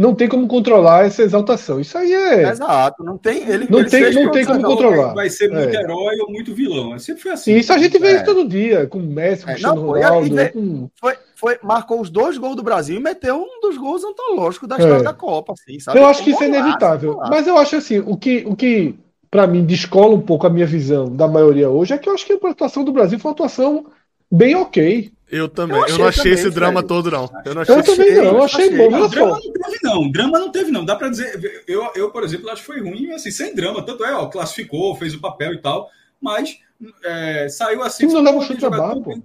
não 0.00 0.14
tem 0.14 0.26
como 0.26 0.48
controlar 0.48 1.04
essa 1.04 1.22
exaltação. 1.22 1.78
Isso 1.78 1.98
aí 1.98 2.10
é. 2.10 2.48
Exato, 2.48 3.04
não 3.04 3.18
tem. 3.18 3.46
Ele, 3.46 3.66
não 3.68 3.80
ele 3.80 3.90
tem, 3.90 4.14
não 4.14 4.30
tem 4.30 4.46
como 4.46 4.62
controlar. 4.62 5.12
Vai 5.12 5.28
ser 5.28 5.50
muito 5.50 5.76
é. 5.76 5.80
herói 5.80 6.16
ou 6.20 6.32
muito 6.32 6.54
vilão. 6.54 6.98
Sempre 6.98 7.22
foi 7.22 7.32
assim. 7.32 7.54
Isso 7.54 7.70
a 7.70 7.76
gente 7.76 7.98
vê 7.98 8.12
é. 8.12 8.22
todo 8.22 8.48
dia, 8.48 8.86
com 8.86 8.98
o 8.98 9.02
Messi, 9.02 9.44
com 9.44 9.48
o 9.48 9.50
é, 9.50 9.54
Cristiano 9.54 9.82
Ronaldo. 9.82 10.34
Foi, 10.34 10.48
com... 10.48 10.90
foi, 10.98 11.14
foi, 11.36 11.58
marcou 11.62 12.00
os 12.00 12.08
dois 12.08 12.38
gols 12.38 12.56
do 12.56 12.62
Brasil 12.62 12.96
e 12.96 13.00
meteu 13.00 13.36
um 13.36 13.60
dos 13.60 13.76
gols 13.76 14.02
antológicos 14.02 14.66
da 14.66 14.78
história 14.78 15.00
é. 15.00 15.02
da 15.02 15.12
Copa. 15.12 15.52
Assim, 15.52 15.78
sabe? 15.78 15.98
Eu 15.98 16.06
acho 16.06 16.24
que 16.24 16.30
isso 16.30 16.42
é 16.42 16.48
inevitável. 16.48 17.18
Mas 17.28 17.46
eu 17.46 17.58
acho 17.58 17.76
assim, 17.76 17.98
o 17.98 18.16
que, 18.16 18.42
o 18.46 18.56
que 18.56 18.98
para 19.30 19.46
mim, 19.46 19.66
descola 19.66 20.14
um 20.14 20.20
pouco 20.22 20.46
a 20.46 20.50
minha 20.50 20.66
visão 20.66 21.14
da 21.14 21.28
maioria 21.28 21.68
hoje 21.68 21.92
é 21.92 21.98
que 21.98 22.08
eu 22.08 22.14
acho 22.14 22.24
que 22.24 22.32
a 22.32 22.50
atuação 22.50 22.82
do 22.82 22.92
Brasil 22.92 23.18
foi 23.18 23.28
uma 23.28 23.34
atuação 23.34 23.84
bem 24.32 24.56
ok. 24.56 25.12
Eu 25.30 25.48
também. 25.48 25.78
Eu, 25.78 25.86
eu 25.86 25.98
não 25.98 26.06
achei 26.06 26.22
também, 26.24 26.38
esse 26.38 26.50
drama 26.50 26.82
todo, 26.82 27.10
não. 27.10 27.30
Eu 27.44 27.54
não 27.54 27.62
achei 27.62 27.74
eu 27.74 27.82
também 27.82 28.14
não. 28.14 28.24
Eu 28.24 28.42
achei, 28.42 28.76
bom. 28.76 28.90
Não, 28.90 29.08
drama 29.08 29.38
não 29.38 29.40
teve, 29.40 29.78
não. 29.82 30.10
Drama 30.10 30.38
não 30.38 30.50
teve, 30.50 30.70
não. 30.70 30.84
Dá 30.84 30.96
pra 30.96 31.08
dizer. 31.08 31.64
Eu, 31.66 31.90
eu, 31.94 32.10
por 32.10 32.24
exemplo, 32.24 32.50
acho 32.50 32.62
que 32.62 32.66
foi 32.66 32.80
ruim, 32.80 33.12
assim, 33.12 33.30
sem 33.30 33.54
drama. 33.54 33.84
Tanto 33.84 34.04
é, 34.04 34.12
ó, 34.14 34.26
classificou, 34.26 34.96
fez 34.96 35.14
o 35.14 35.20
papel 35.20 35.54
e 35.54 35.58
tal. 35.58 35.88
Mas 36.20 36.58
é, 37.04 37.48
saiu 37.48 37.82
assim. 37.82 38.08
Sim, 38.08 38.14
não 38.14 38.22
leva 38.22 38.38
o 38.38 38.42
chute 38.42 38.64
a 38.64 38.70
barra, 38.70 39.00
pô. 39.00 39.18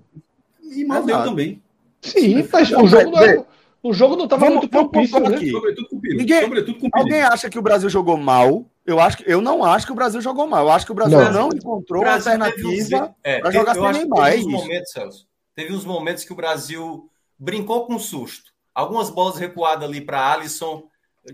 E 0.63 0.85
mal 0.85 1.03
deu 1.03 1.23
também. 1.23 1.61
Sim, 2.01 2.47
mas 2.51 2.71
o 2.71 2.87
jogo 2.87 3.11
não 3.11 3.19
era. 3.19 3.45
O 3.81 3.93
jogo 3.93 4.15
não 4.15 4.23
estava 4.23 4.49
muito 4.49 4.67
propício, 4.67 5.19
né? 5.19 5.35
Aqui. 5.35 5.51
Sobretudo 5.51 5.87
com 5.89 5.95
o 5.95 5.99
Ninguém, 6.01 6.41
Sobretudo 6.41 6.79
com 6.79 6.87
o 6.87 6.89
Alguém 6.91 7.21
acha 7.21 7.49
que 7.51 7.59
o 7.59 7.61
Brasil 7.61 7.87
jogou 7.87 8.17
mal? 8.17 8.65
Eu 8.83 8.99
acho 8.99 9.17
que 9.17 9.31
eu 9.31 9.41
não 9.41 9.63
acho 9.63 9.85
que 9.85 9.91
o 9.91 9.95
Brasil 9.95 10.19
jogou 10.21 10.47
mal. 10.47 10.65
Eu 10.65 10.71
acho 10.71 10.87
que 10.87 10.91
o 10.91 10.95
Brasil 10.95 11.19
não, 11.19 11.31
não 11.31 11.49
encontrou 11.49 12.01
uma 12.01 12.13
alternativa 12.13 13.15
é, 13.23 13.39
para 13.39 13.51
jogar 13.51 13.75
sem 13.75 13.91
Neymar. 13.91 14.33
É 14.33 14.37
momentos, 14.37 14.91
Celso, 14.91 15.27
teve 15.55 15.73
uns 15.73 15.85
momentos 15.85 16.23
que 16.23 16.33
o 16.33 16.35
Brasil 16.35 17.09
brincou 17.39 17.85
com 17.85 17.97
susto. 17.97 18.51
Algumas 18.73 19.09
bolas 19.09 19.37
recuadas 19.37 19.87
ali 19.87 20.01
para 20.01 20.33
Alisson. 20.33 20.83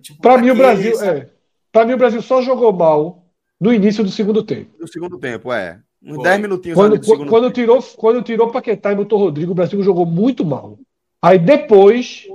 Tipo, 0.01 0.21
para 0.21 0.37
mim, 0.37 0.51
o 0.51 0.55
Brasil. 0.55 1.01
É, 1.01 1.29
para 1.71 1.85
mim, 1.85 1.93
o 1.93 1.97
Brasil 1.97 2.21
só 2.21 2.41
jogou 2.41 2.71
mal 2.71 3.25
no 3.59 3.73
início 3.73 4.03
do 4.03 4.11
segundo 4.11 4.43
tempo. 4.43 4.75
No 4.79 4.87
segundo 4.87 5.17
tempo, 5.17 5.51
é. 5.51 5.79
Uns 6.03 6.21
10 6.23 6.41
minutinhos 6.41 6.75
quando, 6.75 6.99
quando 7.27 7.43
tempo. 7.43 7.53
tirou 7.53 7.83
Quando 7.95 8.21
tirou 8.23 8.51
Paquetá 8.51 8.91
e 8.91 8.95
botou 8.95 9.19
Rodrigo, 9.19 9.51
o 9.51 9.55
Brasil 9.55 9.81
jogou 9.83 10.05
muito 10.05 10.45
mal. 10.45 10.79
Aí 11.21 11.37
depois 11.37 12.27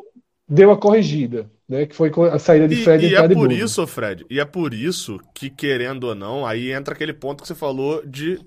deu 0.49 0.71
a 0.71 0.77
corrigida, 0.77 1.51
né? 1.69 1.87
Que 1.87 1.95
foi 1.95 2.13
a 2.31 2.39
saída 2.39 2.69
de 2.69 2.77
Fred 2.77 3.05
e, 3.05 3.11
e 3.11 3.15
é 3.17 3.29
por 3.29 3.51
isso, 3.51 3.85
Fred, 3.87 4.25
e 4.31 4.39
é 4.39 4.45
por 4.45 4.73
isso 4.73 5.19
que, 5.35 5.51
querendo 5.51 6.05
ou 6.05 6.15
não, 6.15 6.47
aí 6.47 6.71
entra 6.71 6.95
aquele 6.95 7.13
ponto 7.13 7.43
que 7.43 7.49
você 7.49 7.55
falou 7.55 8.07
de, 8.07 8.41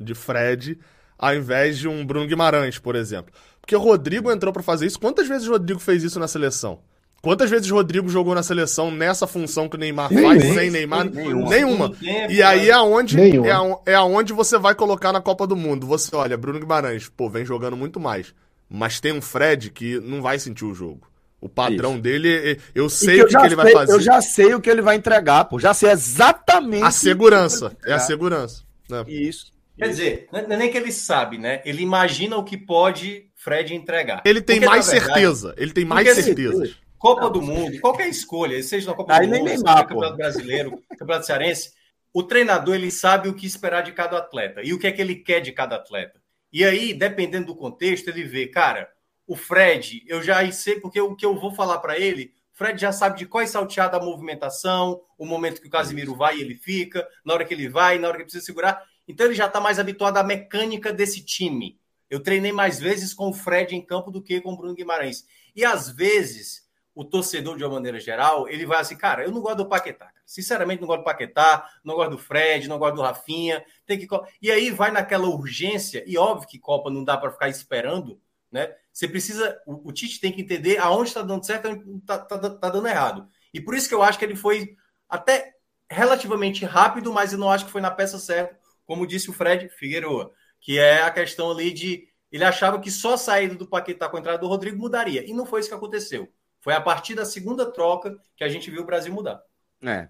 de 0.00 0.14
Fred 0.14 0.76
ao 1.18 1.34
invés 1.34 1.78
de 1.78 1.88
um 1.88 2.04
Bruno 2.04 2.26
Guimarães, 2.26 2.78
por 2.78 2.94
exemplo. 2.94 3.32
Porque 3.60 3.74
o 3.74 3.80
Rodrigo 3.80 4.30
entrou 4.30 4.52
para 4.52 4.62
fazer 4.62 4.86
isso. 4.86 4.98
Quantas 4.98 5.26
vezes 5.26 5.48
o 5.48 5.52
Rodrigo 5.52 5.80
fez 5.80 6.02
isso 6.04 6.20
na 6.20 6.28
seleção? 6.28 6.78
Quantas 7.22 7.50
vezes 7.50 7.68
o 7.70 7.74
Rodrigo 7.74 8.08
jogou 8.08 8.34
na 8.34 8.42
seleção 8.42 8.90
nessa 8.90 9.26
função 9.26 9.68
que 9.68 9.74
o 9.74 9.78
Neymar 9.78 10.12
faz 10.12 10.44
sem 10.54 10.70
Neymar? 10.70 11.10
Nenhuma. 11.10 11.48
Nenhuma. 11.48 11.92
E 12.28 12.40
aí 12.40 12.70
é 12.70 12.72
aonde, 12.72 13.20
é, 13.20 13.50
a, 13.50 13.78
é 13.86 13.94
aonde 13.94 14.32
você 14.32 14.56
vai 14.58 14.76
colocar 14.76 15.12
na 15.12 15.20
Copa 15.20 15.46
do 15.46 15.56
Mundo. 15.56 15.86
Você 15.88 16.14
olha, 16.14 16.36
Bruno 16.36 16.60
Guimarães, 16.60 17.08
pô, 17.08 17.28
vem 17.28 17.44
jogando 17.44 17.76
muito 17.76 17.98
mais. 17.98 18.32
Mas 18.68 19.00
tem 19.00 19.12
um 19.12 19.20
Fred 19.20 19.70
que 19.70 19.98
não 19.98 20.22
vai 20.22 20.38
sentir 20.38 20.64
o 20.64 20.74
jogo. 20.74 21.08
O 21.40 21.48
padrão 21.48 21.94
Isso. 21.94 22.02
dele, 22.02 22.60
eu 22.74 22.88
sei 22.88 23.22
o 23.22 23.26
que, 23.26 23.36
que, 23.36 23.38
ele 23.38 23.48
sei, 23.48 23.56
vai 23.56 23.72
fazer. 23.72 23.92
Eu 23.92 24.00
já 24.00 24.20
sei 24.20 24.54
o 24.54 24.60
que 24.60 24.70
ele 24.70 24.82
vai 24.82 24.96
entregar, 24.96 25.44
pô. 25.46 25.58
Já 25.58 25.74
sei 25.74 25.90
exatamente. 25.90 26.84
A 26.84 26.90
segurança. 26.90 27.76
É 27.84 27.92
a 27.92 27.98
segurança. 27.98 28.62
Né? 28.88 29.04
Isso. 29.08 29.55
Quer 29.76 29.88
dizer, 29.88 30.28
não 30.32 30.40
é 30.40 30.56
nem 30.56 30.70
que 30.70 30.78
ele 30.78 30.90
sabe, 30.90 31.36
né? 31.36 31.60
Ele 31.64 31.82
imagina 31.82 32.36
o 32.36 32.44
que 32.44 32.56
pode 32.56 33.30
Fred 33.34 33.74
entregar. 33.74 34.22
Ele 34.24 34.40
tem 34.40 34.56
porque, 34.56 34.70
mais 34.70 34.90
verdade, 34.90 35.12
certeza. 35.12 35.54
Ele 35.58 35.72
tem 35.72 35.84
mais 35.84 36.08
certeza. 36.14 36.74
Copa 36.98 37.22
não, 37.22 37.32
do 37.32 37.42
Mundo, 37.42 37.78
qualquer 37.80 38.08
escolha, 38.08 38.62
seja 38.62 38.90
na 38.90 38.96
Copa 38.96 39.20
do 39.20 39.22
Mundo, 39.26 39.44
nem 39.44 39.58
seja 39.58 39.62
no 39.62 39.86
Campeonato 39.86 40.16
Brasileiro, 40.16 40.82
Campeonato 40.98 41.26
Cearense, 41.26 41.72
o 42.12 42.22
treinador 42.22 42.74
ele 42.74 42.90
sabe 42.90 43.28
o 43.28 43.34
que 43.34 43.46
esperar 43.46 43.82
de 43.82 43.92
cada 43.92 44.16
atleta 44.16 44.62
e 44.64 44.72
o 44.72 44.78
que 44.78 44.86
é 44.86 44.92
que 44.92 45.02
ele 45.02 45.16
quer 45.16 45.40
de 45.40 45.52
cada 45.52 45.76
atleta. 45.76 46.18
E 46.50 46.64
aí, 46.64 46.94
dependendo 46.94 47.48
do 47.48 47.54
contexto, 47.54 48.08
ele 48.08 48.24
vê, 48.24 48.46
cara, 48.46 48.88
o 49.26 49.36
Fred, 49.36 50.02
eu 50.06 50.22
já 50.22 50.50
sei 50.50 50.80
porque 50.80 50.98
o 50.98 51.14
que 51.14 51.26
eu 51.26 51.38
vou 51.38 51.54
falar 51.54 51.78
para 51.78 51.98
ele, 51.98 52.32
Fred 52.54 52.80
já 52.80 52.90
sabe 52.90 53.18
de 53.18 53.26
qual 53.26 53.42
é 53.42 53.46
salteada 53.46 53.98
a 53.98 54.02
movimentação, 54.02 55.02
o 55.18 55.26
momento 55.26 55.60
que 55.60 55.68
o 55.68 55.70
Casimiro 55.70 56.14
vai 56.14 56.38
e 56.38 56.40
ele 56.40 56.54
fica, 56.54 57.06
na 57.22 57.34
hora 57.34 57.44
que 57.44 57.52
ele 57.52 57.68
vai, 57.68 57.98
na 57.98 58.08
hora 58.08 58.16
que 58.16 58.24
precisa 58.24 58.44
segurar. 58.44 58.82
Então 59.06 59.26
ele 59.26 59.34
já 59.34 59.46
está 59.46 59.60
mais 59.60 59.78
habituado 59.78 60.16
à 60.16 60.22
mecânica 60.22 60.92
desse 60.92 61.24
time. 61.24 61.78
Eu 62.08 62.20
treinei 62.20 62.52
mais 62.52 62.78
vezes 62.78 63.12
com 63.12 63.28
o 63.28 63.32
Fred 63.32 63.74
em 63.74 63.82
campo 63.82 64.10
do 64.10 64.22
que 64.22 64.40
com 64.40 64.52
o 64.52 64.56
Bruno 64.56 64.74
Guimarães. 64.74 65.26
E 65.54 65.64
às 65.64 65.90
vezes, 65.90 66.68
o 66.94 67.04
torcedor, 67.04 67.56
de 67.56 67.64
uma 67.64 67.74
maneira 67.74 67.98
geral, 67.98 68.48
ele 68.48 68.64
vai 68.64 68.80
assim, 68.80 68.96
cara, 68.96 69.24
eu 69.24 69.30
não 69.30 69.40
gosto 69.40 69.58
do 69.58 69.68
Paquetá. 69.68 70.10
Sinceramente, 70.24 70.80
não 70.80 70.88
gosto 70.88 71.00
do 71.00 71.04
Paquetá, 71.04 71.68
não 71.84 71.94
gosto 71.94 72.10
do 72.12 72.18
Fred, 72.18 72.68
não 72.68 72.78
gosto 72.78 72.96
do 72.96 73.02
Rafinha. 73.02 73.64
Tem 73.84 73.98
que... 73.98 74.08
E 74.40 74.50
aí 74.50 74.70
vai 74.70 74.90
naquela 74.90 75.26
urgência, 75.26 76.04
e 76.06 76.16
óbvio 76.16 76.48
que 76.48 76.58
Copa 76.58 76.90
não 76.90 77.04
dá 77.04 77.16
para 77.16 77.30
ficar 77.30 77.48
esperando, 77.48 78.20
né? 78.50 78.74
Você 78.92 79.08
precisa. 79.08 79.60
O, 79.66 79.88
o 79.88 79.92
Tite 79.92 80.20
tem 80.20 80.32
que 80.32 80.40
entender 80.40 80.78
aonde 80.78 81.08
está 81.08 81.20
dando 81.20 81.44
certo 81.44 81.66
e 81.66 81.70
onde 81.72 81.98
está 81.98 82.18
tá, 82.18 82.38
tá 82.38 82.70
dando 82.70 82.88
errado. 82.88 83.28
E 83.52 83.60
por 83.60 83.74
isso 83.74 83.88
que 83.88 83.94
eu 83.94 84.02
acho 84.02 84.18
que 84.18 84.24
ele 84.24 84.36
foi 84.36 84.76
até 85.08 85.54
relativamente 85.90 86.64
rápido, 86.64 87.12
mas 87.12 87.32
eu 87.32 87.38
não 87.38 87.50
acho 87.50 87.66
que 87.66 87.70
foi 87.70 87.80
na 87.80 87.90
peça 87.90 88.18
certa 88.18 88.56
como 88.86 89.06
disse 89.06 89.28
o 89.28 89.32
Fred 89.32 89.68
Figueroa, 89.68 90.32
que 90.60 90.78
é 90.78 91.02
a 91.02 91.10
questão 91.10 91.50
ali 91.50 91.72
de 91.72 92.08
ele 92.30 92.44
achava 92.44 92.80
que 92.80 92.90
só 92.90 93.14
a 93.14 93.18
saída 93.18 93.54
do 93.54 93.66
Paquetá 93.66 94.08
com 94.08 94.16
a 94.16 94.20
entrada 94.20 94.38
do 94.38 94.48
Rodrigo 94.48 94.78
mudaria. 94.78 95.28
E 95.28 95.32
não 95.32 95.46
foi 95.46 95.60
isso 95.60 95.68
que 95.68 95.74
aconteceu. 95.74 96.28
Foi 96.60 96.74
a 96.74 96.80
partir 96.80 97.14
da 97.14 97.24
segunda 97.24 97.70
troca 97.70 98.16
que 98.36 98.42
a 98.42 98.48
gente 98.48 98.70
viu 98.70 98.82
o 98.82 98.86
Brasil 98.86 99.12
mudar. 99.12 99.42
É. 99.82 100.08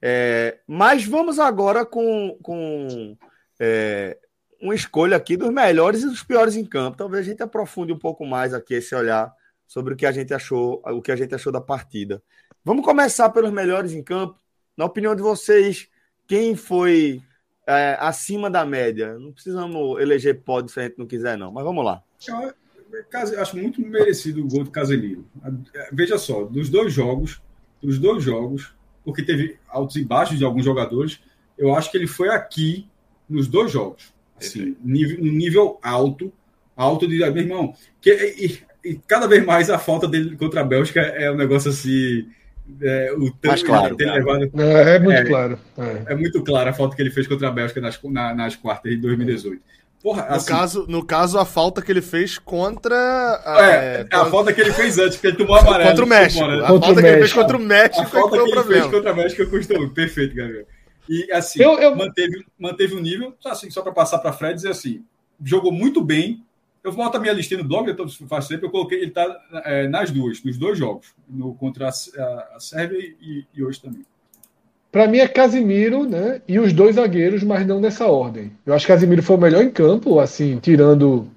é 0.00 0.58
mas 0.66 1.04
vamos 1.04 1.38
agora 1.38 1.84
com, 1.84 2.38
com 2.42 3.16
é, 3.60 4.18
uma 4.60 4.74
escolha 4.74 5.16
aqui 5.16 5.36
dos 5.36 5.50
melhores 5.50 6.02
e 6.02 6.08
dos 6.08 6.22
piores 6.22 6.56
em 6.56 6.64
campo. 6.64 6.96
Talvez 6.96 7.26
a 7.26 7.30
gente 7.30 7.42
aprofunde 7.42 7.92
um 7.92 7.98
pouco 7.98 8.24
mais 8.24 8.54
aqui 8.54 8.74
esse 8.74 8.94
olhar 8.94 9.32
sobre 9.66 9.92
o 9.92 9.96
que 9.96 10.06
a 10.06 10.12
gente 10.12 10.32
achou, 10.32 10.82
o 10.86 11.02
que 11.02 11.12
a 11.12 11.16
gente 11.16 11.34
achou 11.34 11.52
da 11.52 11.60
partida. 11.60 12.22
Vamos 12.64 12.84
começar 12.84 13.28
pelos 13.30 13.52
melhores 13.52 13.92
em 13.92 14.02
campo. 14.02 14.40
Na 14.76 14.86
opinião 14.86 15.14
de 15.14 15.22
vocês, 15.22 15.88
quem 16.26 16.56
foi 16.56 17.22
é, 17.68 17.98
acima 18.00 18.48
da 18.48 18.64
média. 18.64 19.18
Não 19.18 19.30
precisamos 19.30 20.00
eleger 20.00 20.40
pódio 20.40 20.72
se 20.72 20.80
a 20.80 20.84
gente 20.84 20.98
não 20.98 21.06
quiser, 21.06 21.36
não. 21.36 21.52
Mas 21.52 21.64
vamos 21.64 21.84
lá. 21.84 22.02
Eu 22.26 23.42
acho 23.42 23.56
muito 23.56 23.82
merecido 23.82 24.42
o 24.42 24.48
gol 24.48 24.64
do 24.64 24.70
Casemiro. 24.70 25.26
Veja 25.92 26.16
só, 26.16 26.44
dos 26.44 26.70
dois 26.70 26.92
jogos, 26.92 27.42
dos 27.82 27.98
dois 27.98 28.24
jogos, 28.24 28.74
porque 29.04 29.22
teve 29.22 29.58
altos 29.68 29.96
e 29.96 30.04
baixos 30.04 30.38
de 30.38 30.44
alguns 30.44 30.64
jogadores, 30.64 31.20
eu 31.58 31.74
acho 31.74 31.90
que 31.90 31.98
ele 31.98 32.06
foi 32.06 32.30
aqui 32.30 32.88
nos 33.28 33.46
dois 33.46 33.70
jogos. 33.70 34.14
Assim, 34.40 34.76
nível, 34.82 35.20
um 35.20 35.32
nível 35.32 35.78
alto, 35.82 36.32
alto 36.74 37.06
de 37.06 37.18
meu 37.18 37.36
irmão. 37.36 37.74
Que, 38.00 38.10
e, 38.12 38.88
e, 38.88 38.98
cada 39.06 39.26
vez 39.26 39.44
mais 39.44 39.68
a 39.68 39.78
falta 39.78 40.08
dele 40.08 40.36
contra 40.36 40.62
a 40.62 40.64
Bélgica 40.64 41.00
é 41.00 41.30
um 41.30 41.36
negócio 41.36 41.70
assim 41.70 42.26
é, 42.82 43.12
o 43.16 43.30
tanto 43.30 43.64
claro, 43.64 43.96
ter 43.96 44.10
levado. 44.10 44.50
É, 44.54 44.96
é 44.96 44.98
muito 44.98 45.18
é, 45.18 45.24
claro. 45.24 45.58
É. 45.76 46.12
é. 46.12 46.14
muito 46.14 46.42
claro 46.42 46.70
a 46.70 46.72
falta 46.72 46.96
que 46.96 47.02
ele 47.02 47.10
fez 47.10 47.26
contra 47.26 47.48
a 47.48 47.50
Bélgica 47.50 47.80
nas, 47.80 47.98
na, 48.04 48.34
nas 48.34 48.56
quartas 48.56 48.92
de 48.92 48.98
2018. 48.98 49.62
Porra, 50.02 50.26
no, 50.26 50.34
assim, 50.36 50.46
caso, 50.46 50.86
no 50.88 51.04
caso, 51.04 51.38
a 51.38 51.44
falta 51.44 51.82
que 51.82 51.90
ele 51.90 52.00
fez 52.00 52.38
contra. 52.38 52.94
A, 53.44 53.66
é, 53.66 54.06
é, 54.10 54.14
a 54.14 54.26
falta 54.26 54.52
que 54.52 54.60
ele 54.60 54.72
fez 54.72 54.96
antes, 54.98 55.16
porque 55.16 55.28
ele 55.28 55.36
tomou 55.36 55.56
amarelo. 55.56 55.90
Contra 55.90 56.04
o 56.04 56.08
México. 56.08 56.46
Né? 56.46 56.62
A 56.62 56.66
falta 56.68 57.02
que 57.02 57.06
ele 57.06 57.18
fez 57.18 57.32
contra 57.32 57.56
o 57.56 57.60
México. 57.60 58.00
A 58.00 58.06
falta 58.06 58.36
que 58.38 58.50
ele 58.50 58.64
fez 58.64 58.86
contra 58.86 59.12
o 59.12 59.16
México 59.16 59.50
custou. 59.50 59.90
Perfeito, 59.90 60.36
Gabriel. 60.36 60.66
E 61.08 61.32
assim, 61.32 61.62
eu, 61.62 61.78
eu... 61.78 61.96
Manteve, 61.96 62.44
manteve 62.58 62.94
o 62.94 63.00
nível, 63.00 63.34
assim, 63.46 63.70
só 63.70 63.82
para 63.82 63.92
passar 63.92 64.18
para 64.18 64.32
Fred 64.32 64.54
dizer 64.54 64.70
assim, 64.70 65.02
jogou 65.42 65.72
muito 65.72 66.02
bem. 66.02 66.44
Eu 66.82 66.92
volto 66.92 67.16
a 67.16 67.20
minha 67.20 67.32
listinha 67.32 67.62
no 67.62 67.68
blog, 67.68 67.88
eu 67.88 68.08
faz 68.28 68.48
tempo, 68.48 68.66
eu 68.66 68.70
coloquei, 68.70 68.98
ele 68.98 69.08
está 69.08 69.26
é, 69.64 69.88
nas 69.88 70.10
duas, 70.10 70.42
nos 70.42 70.56
dois 70.56 70.78
jogos, 70.78 71.12
no, 71.28 71.54
contra 71.54 71.88
a, 71.88 71.90
a, 71.90 72.56
a 72.56 72.60
Sérvia 72.60 72.98
e, 72.98 73.44
e 73.54 73.62
hoje 73.62 73.80
também. 73.80 74.04
Para 74.90 75.06
mim 75.06 75.18
é 75.18 75.28
Casimiro, 75.28 76.08
né? 76.08 76.40
E 76.48 76.58
os 76.58 76.72
dois 76.72 76.96
zagueiros, 76.96 77.42
mas 77.42 77.66
não 77.66 77.78
nessa 77.78 78.06
ordem. 78.06 78.52
Eu 78.64 78.72
acho 78.72 78.86
que 78.86 78.92
Casimiro 78.92 79.22
foi 79.22 79.36
o 79.36 79.40
melhor 79.40 79.62
em 79.62 79.70
campo, 79.70 80.18
assim, 80.18 80.58
tirando 80.58 81.28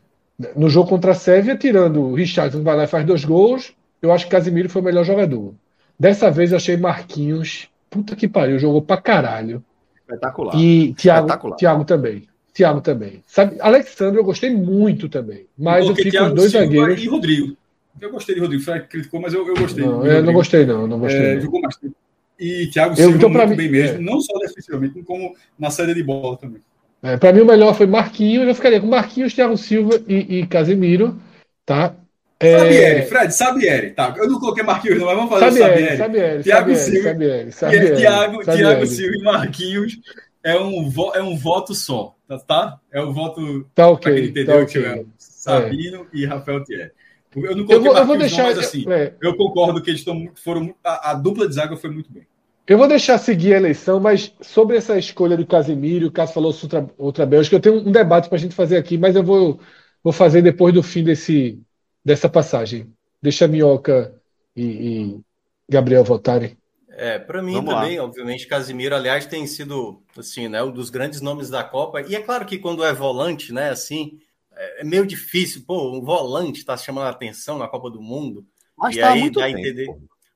no 0.55 0.69
jogo 0.69 0.89
contra 0.89 1.11
a 1.11 1.15
Sérvia, 1.15 1.55
tirando 1.55 2.01
o 2.01 2.15
Richardson 2.15 2.63
vai 2.63 2.75
lá 2.75 2.85
e 2.85 2.87
faz 2.87 3.05
dois 3.05 3.25
gols. 3.25 3.73
Eu 4.01 4.11
acho 4.11 4.25
que 4.25 4.31
Casimiro 4.31 4.69
foi 4.69 4.81
o 4.81 4.85
melhor 4.85 5.03
jogador. 5.03 5.53
Dessa 5.99 6.31
vez 6.31 6.51
eu 6.51 6.57
achei 6.57 6.77
Marquinhos, 6.77 7.69
puta 7.89 8.15
que 8.15 8.27
pariu, 8.27 8.57
jogou 8.57 8.81
pra 8.81 8.97
caralho. 8.97 9.63
Espetacular. 9.95 10.55
E 10.55 10.93
Thiago, 10.93 11.27
Espetacular. 11.27 11.57
Thiago 11.57 11.85
também. 11.85 12.27
Thiago 12.53 12.81
também. 12.81 13.23
Sabe, 13.25 13.57
Alexandre 13.59 14.19
eu 14.19 14.23
gostei 14.23 14.49
muito 14.49 15.07
também. 15.07 15.45
Mas 15.57 15.85
eu, 15.85 15.91
eu 15.91 15.95
fico 15.95 16.17
com 16.17 16.33
dois 16.33 16.51
Silva 16.51 16.65
zagueiros. 16.65 17.03
E 17.03 17.07
Rodrigo. 17.07 17.57
Eu 17.99 18.11
gostei 18.11 18.35
de 18.35 18.41
Rodrigo. 18.41 18.63
Fred 18.63 18.87
criticou, 18.87 19.21
mas 19.21 19.33
eu, 19.33 19.47
eu 19.47 19.55
gostei. 19.55 19.85
Não, 19.85 20.05
eu 20.05 20.23
não 20.23 20.33
gostei, 20.33 20.65
não. 20.65 20.87
não 20.87 20.99
gostei, 20.99 21.21
é, 21.21 21.35
não. 21.35 21.41
Jogou 21.41 21.61
mais 21.61 21.75
tempo. 21.77 21.95
E 22.39 22.67
Thiago 22.67 22.95
Silva 22.95 23.17
então, 23.17 23.29
muito 23.29 23.49
mim, 23.49 23.55
bem 23.55 23.69
mesmo, 23.69 23.97
é. 23.97 24.01
não 24.01 24.19
só 24.19 24.37
defensivamente, 24.39 24.99
como 25.03 25.35
na 25.59 25.69
saída 25.69 25.93
de 25.93 26.01
bola 26.01 26.35
também. 26.37 26.59
É, 27.03 27.15
para 27.15 27.31
mim 27.31 27.41
o 27.41 27.45
melhor 27.45 27.75
foi 27.75 27.85
Marquinhos, 27.85 28.47
eu 28.47 28.55
ficaria 28.55 28.81
com 28.81 28.87
Marquinhos, 28.87 29.33
Thiago 29.33 29.55
Silva 29.57 30.01
e, 30.07 30.39
e 30.39 30.47
Casemiro, 30.47 31.19
tá? 31.63 31.95
É... 32.39 32.57
Sabieri, 32.57 33.01
Fred, 33.03 33.33
Sabieri, 33.33 33.91
tá? 33.91 34.15
Eu 34.17 34.27
não 34.27 34.39
coloquei 34.39 34.63
Marquinhos, 34.63 34.97
não, 34.97 35.05
mas 35.05 35.15
vamos 35.15 35.29
fazer 35.29 35.59
Sabieri, 35.59 35.97
Sabieri. 35.97 35.97
Sabieri 35.97 36.43
Thiago 36.43 36.75
Silva, 36.75 37.09
Sabieri, 37.09 37.51
Sabieri, 37.51 37.95
Thiago, 37.95 38.43
Thiago 38.43 38.87
Silva 38.87 39.15
e 39.15 39.23
Marquinhos 39.23 39.99
é 40.43 40.59
um, 40.59 40.91
é 41.13 41.21
um 41.21 41.37
voto 41.37 41.75
só, 41.75 42.15
tá? 42.39 42.71
tá? 42.71 42.79
É 42.91 43.01
o 43.01 43.13
voto 43.13 43.65
tá 43.75 43.87
ok, 43.87 44.13
quem 44.13 44.25
entendeu 44.25 44.55
tá 44.55 44.63
okay. 44.63 44.81
que 44.81 44.87
é 44.87 45.05
Sabino 45.17 46.03
é. 46.03 46.07
e 46.17 46.25
Rafael 46.25 46.63
Thierry. 46.63 46.91
Eu 47.35 47.55
não 47.55 47.65
eu 47.69 47.81
vou, 47.81 47.97
eu 47.97 48.05
vou 48.05 48.17
deixar, 48.17 48.43
não, 48.43 48.49
mas 48.49 48.57
assim, 48.59 48.83
eu, 48.85 48.91
é. 48.91 49.15
eu 49.21 49.37
concordo 49.37 49.81
que 49.81 49.89
eles 49.89 50.03
foram 50.43 50.75
a, 50.83 51.11
a 51.11 51.13
dupla 51.13 51.47
de 51.47 51.55
zaga 51.55 51.77
foi 51.77 51.89
muito 51.89 52.11
bem. 52.11 52.27
Eu 52.67 52.77
vou 52.77 52.87
deixar 52.87 53.17
seguir 53.17 53.53
a 53.53 53.57
eleição, 53.57 53.99
mas 53.99 54.33
sobre 54.41 54.77
essa 54.77 54.97
escolha 54.97 55.35
do 55.35 55.45
Casimiro, 55.45 56.07
o 56.07 56.11
Cássio 56.11 56.35
falou 56.35 56.53
outra, 56.53 56.89
outra 56.97 57.25
Bélgica, 57.25 57.55
eu 57.55 57.59
tenho 57.59 57.75
um 57.75 57.91
debate 57.91 58.29
para 58.29 58.37
a 58.37 58.39
gente 58.39 58.55
fazer 58.55 58.77
aqui, 58.77 58.97
mas 58.97 59.15
eu 59.15 59.23
vou, 59.23 59.59
vou 60.03 60.13
fazer 60.13 60.41
depois 60.41 60.73
do 60.73 60.83
fim 60.83 61.03
desse, 61.03 61.59
dessa 62.03 62.29
passagem. 62.29 62.93
Deixa 63.21 63.45
a 63.45 63.47
Minhoca 63.47 64.13
e, 64.55 64.63
e 64.63 65.21
Gabriel 65.69 66.03
votarem. 66.03 66.57
É, 66.93 67.17
para 67.17 67.41
mim 67.41 67.53
Vamos 67.53 67.73
também, 67.73 67.97
lá. 67.97 68.03
obviamente, 68.03 68.47
Casimiro, 68.47 68.95
aliás, 68.95 69.25
tem 69.25 69.47
sido 69.47 70.03
assim, 70.17 70.47
né, 70.47 70.61
um 70.61 70.71
dos 70.71 70.89
grandes 70.89 71.21
nomes 71.21 71.49
da 71.49 71.63
Copa. 71.63 72.01
E 72.01 72.15
é 72.15 72.21
claro 72.21 72.45
que 72.45 72.57
quando 72.57 72.83
é 72.83 72.93
volante, 72.93 73.53
né, 73.53 73.69
assim, 73.69 74.19
é, 74.53 74.81
é 74.81 74.83
meio 74.83 75.05
difícil, 75.05 75.63
pô, 75.65 75.95
um 75.95 76.01
volante 76.01 76.59
está 76.59 76.75
chamando 76.75 77.05
a 77.07 77.11
atenção 77.11 77.57
na 77.57 77.67
Copa 77.67 77.89
do 77.89 78.01
Mundo. 78.01 78.45
Mas 78.77 78.95
e 78.95 78.99
tá 78.99 79.11
aí 79.11 79.21
muito 79.21 79.39
dá 79.39 79.49
entender. 79.49 79.87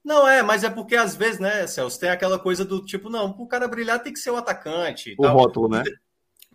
Não, 0.03 0.27
é, 0.27 0.43
mas 0.43 0.63
é 0.63 0.69
porque 0.69 0.95
às 0.95 1.15
vezes, 1.15 1.39
né, 1.39 1.65
Celso, 1.67 1.99
tem 1.99 2.09
aquela 2.09 2.37
coisa 2.37 2.63
do 2.63 2.85
tipo, 2.85 3.09
não, 3.09 3.33
para 3.33 3.43
o 3.43 3.47
cara 3.47 3.67
brilhar 3.67 4.01
tem 4.01 4.13
que 4.13 4.19
ser 4.19 4.29
o 4.29 4.37
atacante. 4.37 5.15
O 5.17 5.23
tal. 5.23 5.35
rótulo, 5.35 5.67
né? 5.67 5.83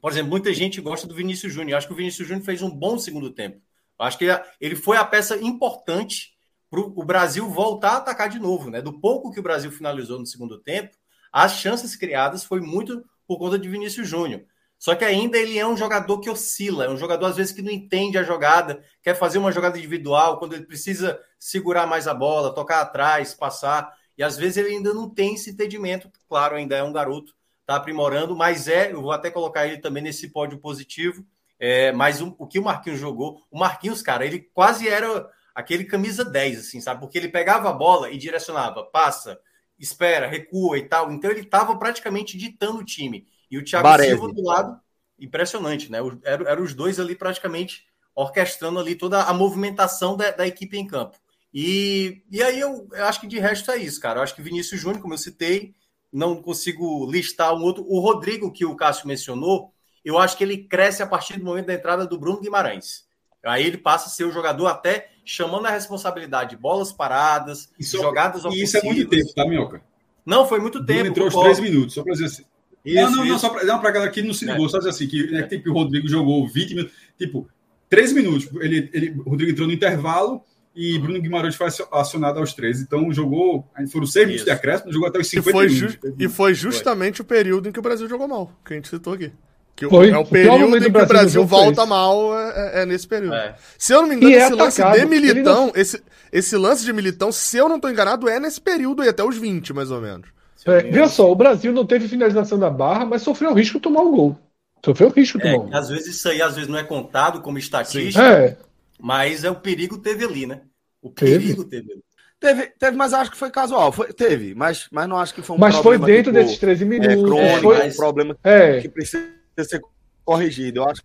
Por 0.01 0.11
exemplo, 0.13 0.31
muita 0.31 0.55
gente 0.55 0.81
gosta 0.81 1.07
do 1.07 1.15
Vinícius 1.15 1.53
Júnior. 1.53 1.77
Acho 1.77 1.89
que 1.89 1.93
o 1.93 1.97
Vinícius 1.97 2.27
Júnior 2.27 2.45
fez 2.45 2.63
um 2.63 2.71
bom 2.71 2.99
segundo 2.99 3.31
tempo. 3.31 3.61
Acho 3.99 4.17
que 4.17 4.27
ele 4.59 4.77
foi 4.77 4.97
a 4.97 5.05
peça 5.05 5.37
importante 5.37 6.33
para 6.71 6.81
o 6.81 7.05
Brasil 7.05 7.49
voltar 7.49 7.91
a 7.91 7.97
atacar 7.97 8.29
de 8.29 8.39
novo, 8.39 8.71
né? 8.71 8.81
Do 8.81 9.01
pouco 9.01 9.33
que 9.33 9.41
o 9.41 9.43
Brasil 9.43 9.73
finalizou 9.73 10.19
no 10.19 10.27
segundo 10.27 10.59
tempo, 10.59 10.97
as 11.33 11.55
chances 11.55 11.97
criadas 11.97 12.45
foi 12.45 12.61
muito 12.61 13.05
por 13.27 13.39
conta 13.39 13.59
de 13.59 13.69
Vinícius 13.69 14.09
Júnior. 14.09 14.45
Só 14.79 14.95
que 14.95 15.05
ainda 15.05 15.37
ele 15.37 15.59
é 15.59 15.67
um 15.67 15.77
jogador 15.77 16.21
que 16.21 16.31
oscila, 16.31 16.87
é 16.87 16.89
um 16.89 16.97
jogador 16.97 17.27
às 17.27 17.37
vezes 17.37 17.53
que 17.53 17.61
não 17.61 17.71
entende 17.71 18.17
a 18.17 18.23
jogada, 18.23 18.83
quer 19.03 19.15
fazer 19.15 19.37
uma 19.37 19.53
jogada 19.53 19.77
individual, 19.77 20.39
quando 20.39 20.55
ele 20.55 20.65
precisa 20.65 21.21
segurar 21.39 21.87
mais 21.87 22.09
a 22.09 22.15
bola, 22.15 22.55
tocar 22.55 22.81
atrás, 22.81 23.35
passar, 23.35 23.93
e 24.17 24.23
às 24.23 24.39
vezes 24.39 24.57
ele 24.57 24.71
ainda 24.71 24.95
não 24.95 25.11
tem 25.11 25.35
esse 25.35 25.51
entendimento. 25.51 26.11
Claro, 26.29 26.57
ainda 26.57 26.77
é 26.77 26.83
um 26.83 26.93
garoto, 26.93 27.35
está 27.61 27.77
aprimorando, 27.77 28.35
mas 28.35 28.69
é, 28.69 28.93
eu 28.93 29.03
vou 29.03 29.13
até 29.13 29.31
colocar 29.31 29.67
ele 29.67 29.79
também 29.79 30.03
nesse 30.03 30.31
pódio 30.31 30.59
positivo. 30.59 31.27
É, 31.59 31.93
mas 31.93 32.23
o, 32.23 32.35
o 32.39 32.47
que 32.47 32.59
o 32.59 32.65
Marquinhos 32.65 32.99
jogou, 32.99 33.43
o 33.51 33.59
Marquinhos, 33.59 34.01
cara, 34.01 34.25
ele 34.25 34.41
quase 34.55 34.89
era 34.89 35.29
aquele 35.55 35.85
camisa 35.85 36.25
10, 36.25 36.61
assim, 36.61 36.81
sabe? 36.81 37.01
Porque 37.01 37.19
ele 37.19 37.29
pegava 37.29 37.71
a 37.71 37.73
bola 37.73 38.11
e 38.11 38.19
direcionava, 38.19 38.85
passa, 38.85 39.39
espera, 39.79 40.27
recua 40.27 40.79
e 40.79 40.89
tal. 40.89 41.11
Então 41.13 41.31
ele 41.31 41.41
estava 41.41 41.77
praticamente 41.77 42.37
ditando 42.37 42.79
o 42.79 42.85
time. 42.85 43.27
E 43.51 43.59
o 43.59 43.65
Thiago 43.65 43.85
Baresi. 43.85 44.11
Silva 44.11 44.33
do 44.33 44.43
lado, 44.43 44.81
impressionante, 45.19 45.91
né? 45.91 45.99
Eram 46.25 46.47
era 46.47 46.63
os 46.63 46.75
dois 46.75 47.01
ali 47.01 47.17
praticamente 47.17 47.85
orquestrando 48.15 48.79
ali 48.79 48.95
toda 48.95 49.23
a 49.23 49.33
movimentação 49.33 50.17
da, 50.17 50.31
da 50.31 50.47
equipe 50.47 50.77
em 50.77 50.87
campo. 50.87 51.19
E, 51.53 52.23
e 52.31 52.43
aí 52.43 52.61
eu, 52.61 52.89
eu, 52.93 53.05
acho 53.07 53.21
que 53.21 53.27
de 53.27 53.39
resto 53.39 53.71
é 53.71 53.79
isso, 53.79 54.01
cara. 54.01 54.21
Eu 54.21 54.23
acho 54.23 54.35
que 54.35 54.43
Vinícius 54.43 54.81
Júnior, 54.81 55.01
como 55.01 55.15
eu 55.15 55.19
citei, 55.19 55.75
não 56.13 56.41
consigo 56.41 57.11
listar 57.11 57.55
um 57.55 57.63
outro. 57.63 57.85
O 57.89 57.99
Rodrigo, 58.01 58.53
que 58.53 58.65
o 58.65 58.77
Cássio 58.77 59.09
mencionou, 59.09 59.73
eu 60.05 60.19
acho 60.19 60.37
que 60.37 60.45
ele 60.45 60.65
cresce 60.65 61.03
a 61.03 61.07
partir 61.07 61.39
do 61.39 61.45
momento 61.45 61.67
da 61.67 61.75
entrada 61.75 62.07
do 62.07 62.19
Bruno 62.19 62.41
Guimarães. 62.41 63.05
Aí 63.45 63.67
ele 63.67 63.79
passa 63.79 64.07
a 64.07 64.11
ser 64.11 64.25
o 64.25 64.31
jogador 64.31 64.67
até 64.67 65.11
chamando 65.25 65.67
a 65.67 65.71
responsabilidade, 65.71 66.57
bolas 66.57 66.93
paradas, 66.93 67.71
isso, 67.79 67.97
jogadas 67.97 68.45
ofensivas. 68.45 68.61
E 68.61 68.63
isso 68.65 68.77
é 68.77 68.83
muito 68.83 69.09
tempo, 69.09 69.35
tá, 69.35 69.47
Minhoca? 69.47 69.83
Não, 70.27 70.47
foi 70.47 70.61
muito 70.61 70.85
tempo. 70.85 71.01
Bruno 71.01 71.11
entrou 71.11 71.29
os 71.29 71.35
três 71.35 71.61
minutos, 71.61 71.95
só 71.95 72.03
para 72.03 72.13
dizer 72.13 72.27
assim. 72.27 72.45
Isso, 72.85 73.03
não, 73.03 73.11
não, 73.11 73.25
isso. 73.25 73.33
não, 73.33 73.39
só 73.39 73.49
para 73.51 73.65
não, 73.65 73.75
a 73.77 73.91
galera 73.91 74.11
que 74.11 74.23
não 74.23 74.35
se 74.35 74.45
ligou, 74.45 74.67
é. 74.67 74.69
só 74.69 74.79
dizer 74.79 74.91
assim, 74.91 75.07
que, 75.07 75.31
né, 75.31 75.43
tipo, 75.43 75.71
o 75.71 75.73
Rodrigo 75.73 76.09
jogou 76.09 76.47
20 76.49 76.75
minutos, 76.75 76.97
tipo, 77.19 77.49
13 77.89 78.15
minutos. 78.15 78.49
Ele, 78.61 78.91
ele, 78.93 79.11
o 79.25 79.31
Rodrigo 79.31 79.53
entrou 79.53 79.67
no 79.67 79.75
intervalo 79.75 80.43
e 80.75 80.99
Bruno 80.99 81.21
Guimarães 81.21 81.57
foi 81.57 81.67
acionado 81.93 82.39
aos 82.39 82.55
13. 82.55 82.85
Então 82.85 83.13
jogou, 83.13 83.69
foram 83.91 84.07
6 84.07 84.27
minutos 84.27 84.45
de 84.45 84.51
acréscimo, 84.51 84.93
jogou 84.93 85.09
até 85.09 85.19
os 85.19 85.29
50 85.29 85.49
e 85.49 85.53
foi 85.53 85.69
minutos. 85.69 85.99
E 86.19 86.29
foi 86.29 86.55
justamente 86.55 87.19
foi. 87.19 87.25
o 87.25 87.27
período 87.27 87.69
em 87.69 87.73
que 87.73 87.79
o 87.79 87.83
Brasil 87.83 88.09
jogou 88.09 88.29
mal, 88.29 88.53
que 88.65 88.73
a 88.73 88.77
gente 88.77 88.89
citou 88.89 89.13
aqui. 89.13 89.33
Que 89.75 89.89
foi, 89.89 90.11
é 90.11 90.19
o 90.19 90.25
período 90.27 90.77
em 90.77 90.81
que 90.81 90.99
o 90.99 91.07
Brasil 91.07 91.45
volta 91.47 91.87
mal, 91.87 92.39
é, 92.39 92.83
é, 92.83 92.87
nesse 92.87 93.09
período. 93.09 93.35
É. 93.35 93.55
Se 93.79 93.95
eu 93.95 94.03
não 94.03 94.09
me 94.09 94.17
engano, 94.17 94.35
é 94.35 94.37
esse 94.37 94.55
lance 94.55 94.83
de 94.83 95.07
Militão, 95.07 95.67
não... 95.67 95.73
esse, 95.75 96.03
esse 96.31 96.57
lance 96.57 96.85
de 96.85 96.93
Militão, 96.93 97.33
se 97.33 97.57
eu 97.57 97.69
não 97.69 97.77
estou 97.77 97.91
enganado, 97.91 98.29
é 98.29 98.39
nesse 98.39 98.61
período 98.61 99.03
aí, 99.03 99.09
até 99.09 99.25
os 99.25 99.37
20, 99.37 99.73
mais 99.73 99.91
ou 99.91 100.01
menos. 100.01 100.29
É, 100.67 100.83
veja 100.83 101.09
só, 101.09 101.31
o 101.31 101.35
Brasil 101.35 101.73
não 101.73 101.87
teve 101.87 102.09
finalização 102.09 102.59
da 102.59 102.69
barra, 102.69 103.07
mas 103.07 103.23
sofreu 103.23 103.51
o 103.51 103.55
risco 103.55 103.79
de 103.79 103.83
tomar 103.83 104.03
o 104.03 104.09
um 104.09 104.17
gol. 104.17 104.39
Sofreu 104.85 105.09
o 105.09 105.13
risco 105.13 105.39
de 105.39 105.45
tomar 105.45 105.57
um 105.57 105.69
gol. 105.69 105.79
Às 105.79 105.89
vezes 105.89 106.17
isso 106.17 106.29
aí 106.29 106.43
às 106.43 106.55
vezes 106.55 106.69
não 106.69 106.79
é 106.79 106.85
contado 106.85 107.41
como 107.41 107.59
estatística, 107.59 108.23
é. 108.23 108.57
mas 108.99 109.45
é 109.45 109.51
o 109.51 109.57
perigo 109.57 109.97
teve 109.97 110.25
ali, 110.25 110.47
né? 110.47 110.61
O 111.01 111.11
perigo 111.11 111.65
teve, 111.65 111.83
teve 111.87 111.93
ali. 111.93 112.03
Teve, 112.39 112.67
teve, 112.79 112.97
mas 112.97 113.13
acho 113.13 113.31
que 113.31 113.37
foi 113.37 113.51
casual. 113.51 113.93
Foi, 113.93 114.13
teve, 114.15 114.55
mas, 114.55 114.89
mas 114.91 115.07
não 115.09 115.19
acho 115.19 115.35
que 115.35 115.43
foi 115.43 115.57
um 115.57 115.59
mas 115.59 115.75
problema. 115.75 116.07
Mas 116.07 116.09
foi 116.09 116.17
dentro 116.17 116.33
tipo, 116.33 116.45
desses 116.45 116.59
13 116.59 116.85
minutos. 116.87 117.13
É, 117.13 117.23
crônico, 117.23 117.61
foi... 117.61 117.89
um 117.89 117.97
problema 117.97 118.37
é. 118.43 118.81
que 118.81 118.89
precisa 118.89 119.40
ser 119.65 119.83
corrigido. 120.25 120.81
Eu 120.81 120.89
acho 120.89 121.03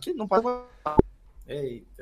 que 0.00 0.12
não 0.12 0.26
pode. 0.26 0.46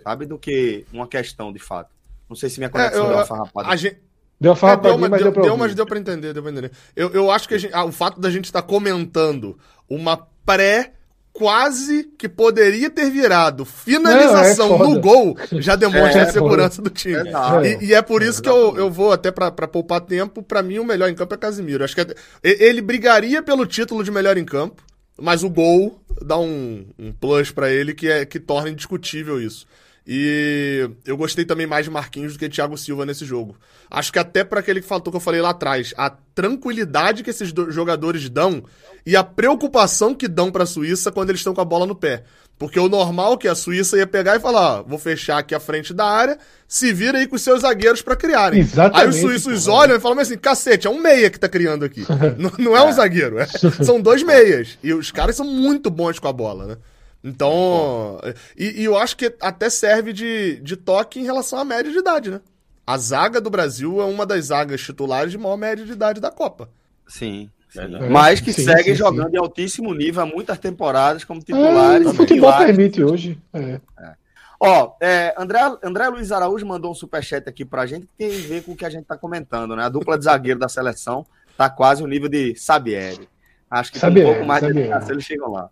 Sabe 0.02 0.26
do 0.26 0.38
que 0.38 0.86
uma 0.92 1.06
questão 1.06 1.52
de 1.52 1.58
fato. 1.58 1.90
Não 2.28 2.36
sei 2.36 2.48
se 2.48 2.58
minha 2.58 2.70
conexão 2.70 3.02
é, 3.02 3.04
eu, 3.04 3.08
deu 3.08 3.16
uma 3.16 3.26
farrapada. 3.26 3.68
A 3.68 3.76
gente, 3.76 3.98
Deu 4.40 4.52
uma 4.52 4.72
é, 4.72 4.76
deu, 4.76 4.98
mas 4.98 5.10
deu, 5.10 5.32
deu, 5.32 5.42
deu, 5.42 5.56
mas 5.56 5.74
deu 5.74 5.86
pra 5.86 5.98
entender, 5.98 6.32
deu 6.32 6.42
pra 6.42 6.52
entender. 6.52 6.72
Eu, 6.94 7.10
eu 7.10 7.30
acho 7.30 7.48
que 7.48 7.58
gente, 7.58 7.74
ah, 7.74 7.84
o 7.84 7.92
fato 7.92 8.20
da 8.20 8.30
gente 8.30 8.46
estar 8.46 8.62
tá 8.62 8.68
comentando 8.68 9.58
uma 9.88 10.16
pré 10.44 10.92
quase 11.32 12.04
que 12.16 12.28
poderia 12.28 12.88
ter 12.88 13.10
virado 13.10 13.64
finalização 13.64 14.78
Não, 14.78 14.84
é 14.84 14.88
no 14.88 15.00
gol 15.00 15.36
já 15.52 15.74
demonstra 15.74 16.20
é, 16.20 16.24
a 16.24 16.32
segurança 16.32 16.80
do 16.80 16.90
time. 16.90 17.28
E, 17.64 17.86
e, 17.86 17.94
é 17.94 18.00
por 18.00 18.22
isso 18.22 18.40
que 18.40 18.48
eu, 18.48 18.76
eu 18.76 18.90
vou 18.90 19.12
até 19.12 19.32
para 19.32 19.50
poupar 19.66 20.00
tempo, 20.00 20.42
para 20.42 20.62
mim 20.62 20.78
o 20.78 20.84
melhor 20.84 21.08
em 21.08 21.14
campo 21.14 21.34
é 21.34 21.36
Casimiro. 21.36 21.82
Acho 21.82 21.94
que 21.94 22.00
é, 22.00 22.14
ele 22.42 22.80
brigaria 22.80 23.42
pelo 23.42 23.66
título 23.66 24.04
de 24.04 24.12
melhor 24.12 24.36
em 24.36 24.44
campo, 24.44 24.82
mas 25.20 25.42
o 25.42 25.50
gol 25.50 26.00
dá 26.22 26.38
um, 26.38 26.86
um 26.98 27.12
plus 27.12 27.50
para 27.50 27.70
ele 27.70 27.94
que 27.94 28.08
é 28.08 28.24
que 28.24 28.40
torna 28.40 28.70
indiscutível 28.70 29.40
isso. 29.40 29.66
E 30.06 30.90
eu 31.06 31.16
gostei 31.16 31.46
também 31.46 31.66
mais 31.66 31.86
de 31.86 31.90
Marquinhos 31.90 32.34
do 32.34 32.38
que 32.38 32.48
Thiago 32.48 32.76
Silva 32.76 33.06
nesse 33.06 33.24
jogo. 33.24 33.56
Acho 33.90 34.12
que 34.12 34.18
até 34.18 34.44
para 34.44 34.60
aquele 34.60 34.82
fator 34.82 35.10
que 35.10 35.16
eu 35.16 35.20
falei 35.20 35.40
lá 35.40 35.50
atrás, 35.50 35.94
a 35.96 36.10
tranquilidade 36.10 37.22
que 37.22 37.30
esses 37.30 37.54
jogadores 37.70 38.28
dão 38.28 38.64
e 39.06 39.16
a 39.16 39.24
preocupação 39.24 40.14
que 40.14 40.28
dão 40.28 40.52
para 40.52 40.64
a 40.64 40.66
Suíça 40.66 41.10
quando 41.10 41.30
eles 41.30 41.40
estão 41.40 41.54
com 41.54 41.60
a 41.60 41.64
bola 41.64 41.86
no 41.86 41.94
pé. 41.94 42.24
Porque 42.58 42.78
o 42.78 42.88
normal 42.88 43.34
é 43.34 43.36
que 43.36 43.48
a 43.48 43.54
Suíça 43.54 43.96
ia 43.96 44.06
pegar 44.06 44.36
e 44.36 44.40
falar, 44.40 44.80
ó, 44.80 44.82
vou 44.84 44.98
fechar 44.98 45.38
aqui 45.38 45.54
a 45.54 45.60
frente 45.60 45.92
da 45.92 46.06
área, 46.06 46.38
se 46.68 46.92
vira 46.92 47.18
aí 47.18 47.26
com 47.26 47.34
os 47.36 47.42
seus 47.42 47.62
zagueiros 47.62 48.00
para 48.00 48.14
criarem. 48.14 48.60
Exatamente, 48.60 49.02
aí 49.02 49.08
os 49.08 49.16
suíços 49.16 49.66
olham 49.66 49.96
e 49.96 50.00
falam 50.00 50.20
assim, 50.20 50.38
cacete, 50.38 50.86
é 50.86 50.90
um 50.90 51.00
meia 51.00 51.30
que 51.30 51.38
tá 51.38 51.48
criando 51.48 51.84
aqui. 51.84 52.06
não, 52.38 52.52
não, 52.58 52.76
é 52.76 52.82
um 52.82 52.88
é. 52.88 52.92
zagueiro, 52.92 53.38
é, 53.38 53.46
são 53.82 54.00
dois 54.00 54.22
meias. 54.22 54.78
E 54.82 54.94
os 54.94 55.10
caras 55.10 55.34
são 55.36 55.46
muito 55.46 55.90
bons 55.90 56.18
com 56.18 56.28
a 56.28 56.32
bola, 56.32 56.66
né? 56.66 56.76
Então, 57.24 58.20
e, 58.56 58.82
e, 58.82 58.84
eu 58.84 58.98
acho 58.98 59.16
que 59.16 59.34
até 59.40 59.70
serve 59.70 60.12
de, 60.12 60.60
de 60.60 60.76
toque 60.76 61.18
em 61.18 61.24
relação 61.24 61.58
à 61.58 61.64
média 61.64 61.90
de 61.90 61.98
idade, 61.98 62.30
né? 62.30 62.40
A 62.86 62.98
zaga 62.98 63.40
do 63.40 63.48
Brasil 63.48 63.98
é 64.00 64.04
uma 64.04 64.26
das 64.26 64.46
zagas 64.46 64.82
titulares 64.82 65.32
de 65.32 65.38
maior 65.38 65.56
média 65.56 65.86
de 65.86 65.92
idade 65.92 66.20
da 66.20 66.30
Copa. 66.30 66.68
Sim. 67.08 67.50
É, 67.76 68.08
mas 68.08 68.40
que 68.40 68.52
sim, 68.52 68.64
seguem 68.64 68.94
sim, 68.94 68.94
jogando 68.94 69.30
sim. 69.30 69.36
em 69.36 69.38
altíssimo 69.38 69.92
nível 69.94 70.22
há 70.22 70.26
muitas 70.26 70.58
temporadas 70.58 71.24
como 71.24 71.40
titulares. 71.40 72.06
É, 72.06 72.10
o 72.10 72.14
futebol 72.14 72.56
permite 72.56 73.02
hoje. 73.02 73.38
É. 73.52 73.80
É. 73.98 74.14
Ó, 74.60 74.96
é, 75.00 75.34
André, 75.36 75.60
André 75.82 76.08
Luiz 76.08 76.32
Araújo 76.32 76.64
mandou 76.64 76.90
um 76.90 76.94
superchat 76.94 77.48
aqui 77.48 77.64
pra 77.64 77.86
gente 77.86 78.06
que 78.06 78.12
tem 78.16 78.28
a 78.28 78.48
ver 78.48 78.62
com 78.62 78.72
o 78.72 78.76
que 78.76 78.84
a 78.84 78.90
gente 78.90 79.04
tá 79.04 79.16
comentando, 79.16 79.74
né? 79.76 79.84
A 79.84 79.88
dupla 79.88 80.16
de 80.16 80.24
zagueiro 80.24 80.58
da 80.58 80.68
seleção 80.68 81.26
tá 81.56 81.68
quase 81.68 82.02
o 82.02 82.06
nível 82.06 82.28
de 82.28 82.54
Sabieri. 82.56 83.28
Acho 83.70 83.92
que 83.92 83.98
Sabieri, 83.98 84.28
um 84.28 84.32
pouco 84.32 84.46
mais 84.46 84.60
Sabieri. 84.60 85.04
de 85.04 85.12
eles 85.12 85.24
chegam 85.24 85.50
lá. 85.50 85.68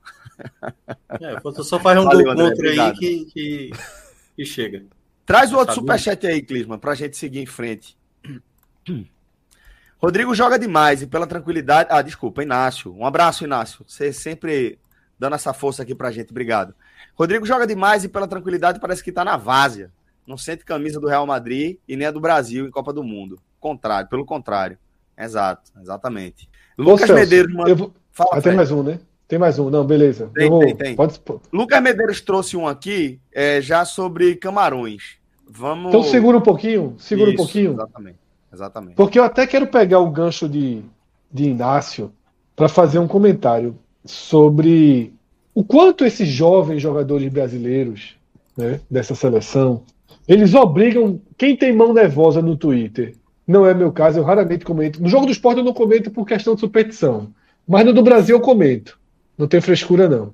É, 1.20 1.62
só 1.62 1.78
faz 1.78 1.98
um 1.98 2.04
Valeu, 2.04 2.34
gol 2.34 2.36
contra 2.36 2.68
aí 2.68 2.92
que, 2.94 3.24
que, 3.26 3.70
que, 4.36 4.44
chega. 4.44 4.84
Traz 5.24 5.52
o 5.52 5.56
outro 5.56 5.74
superchat 5.74 6.26
aí, 6.26 6.42
Clisman, 6.42 6.78
pra 6.78 6.94
gente 6.94 7.16
seguir 7.16 7.40
em 7.40 7.46
frente. 7.46 7.96
Rodrigo 10.02 10.34
joga 10.34 10.58
demais 10.58 11.00
e 11.00 11.06
pela 11.06 11.28
tranquilidade. 11.28 11.88
Ah, 11.92 12.02
desculpa, 12.02 12.42
Inácio. 12.42 12.92
Um 12.92 13.06
abraço, 13.06 13.44
Inácio. 13.44 13.84
Você 13.86 14.12
sempre 14.12 14.76
dando 15.16 15.36
essa 15.36 15.52
força 15.52 15.84
aqui 15.84 15.94
pra 15.94 16.10
gente. 16.10 16.30
Obrigado. 16.30 16.74
Rodrigo 17.14 17.46
joga 17.46 17.66
demais 17.66 18.02
e 18.02 18.08
pela 18.08 18.26
tranquilidade 18.26 18.80
parece 18.80 19.04
que 19.04 19.12
tá 19.12 19.24
na 19.24 19.36
várzea. 19.36 19.92
Não 20.26 20.36
sente 20.36 20.64
camisa 20.64 20.98
do 20.98 21.06
Real 21.06 21.24
Madrid 21.24 21.76
e 21.86 21.96
nem 21.96 22.08
a 22.08 22.10
do 22.10 22.20
Brasil 22.20 22.66
em 22.66 22.70
Copa 22.70 22.92
do 22.92 23.04
Mundo. 23.04 23.38
Contrário, 23.60 24.08
pelo 24.08 24.24
contrário. 24.26 24.76
Exato, 25.16 25.70
exatamente. 25.80 26.48
Lucas 26.76 27.08
Medeiros 27.08 27.54
manda... 27.54 27.72
vou... 27.72 27.94
Fala, 28.10 28.30
ah, 28.32 28.42
tem 28.42 28.56
mais 28.56 28.72
um, 28.72 28.82
né? 28.82 28.98
Tem 29.28 29.38
mais 29.38 29.58
um, 29.58 29.70
não, 29.70 29.84
beleza. 29.84 30.30
Tem, 30.34 30.50
vou... 30.50 30.60
tem, 30.60 30.74
tem. 30.74 30.96
Pode... 30.96 31.20
Lucas 31.52 31.80
Medeiros 31.80 32.20
trouxe 32.20 32.56
um 32.56 32.66
aqui 32.66 33.20
é, 33.32 33.60
já 33.60 33.84
sobre 33.84 34.34
camarões. 34.34 35.16
Vamos. 35.48 35.90
Então 35.90 36.02
segura 36.02 36.38
um 36.38 36.42
pouquinho, 36.42 36.96
segura 36.98 37.30
Isso, 37.30 37.40
um 37.40 37.44
pouquinho. 37.44 37.72
Exatamente. 37.72 38.21
Exatamente. 38.52 38.94
Porque 38.94 39.18
eu 39.18 39.24
até 39.24 39.46
quero 39.46 39.66
pegar 39.66 40.00
o 40.00 40.10
gancho 40.10 40.48
de, 40.48 40.82
de 41.32 41.44
Inácio 41.44 42.12
para 42.54 42.68
fazer 42.68 42.98
um 42.98 43.08
comentário 43.08 43.78
sobre 44.04 45.14
o 45.54 45.64
quanto 45.64 46.04
esses 46.04 46.28
jovens 46.28 46.82
jogadores 46.82 47.32
brasileiros 47.32 48.16
né, 48.56 48.80
dessa 48.90 49.14
seleção 49.14 49.82
eles 50.26 50.54
obrigam 50.54 51.20
quem 51.36 51.56
tem 51.56 51.74
mão 51.74 51.92
nervosa 51.92 52.40
no 52.40 52.56
Twitter. 52.56 53.14
Não 53.46 53.66
é 53.66 53.74
meu 53.74 53.90
caso, 53.92 54.18
eu 54.18 54.24
raramente 54.24 54.64
comento. 54.64 55.02
No 55.02 55.08
jogo 55.08 55.26
do 55.26 55.32
esporte 55.32 55.58
eu 55.58 55.64
não 55.64 55.72
comento 55.72 56.10
por 56.10 56.26
questão 56.26 56.54
de 56.54 56.60
superstição. 56.60 57.32
Mas 57.66 57.84
no 57.84 57.92
do 57.92 58.02
Brasil 58.02 58.36
eu 58.36 58.40
comento. 58.40 58.98
Não 59.36 59.48
tem 59.48 59.60
frescura, 59.60 60.08
não. 60.08 60.32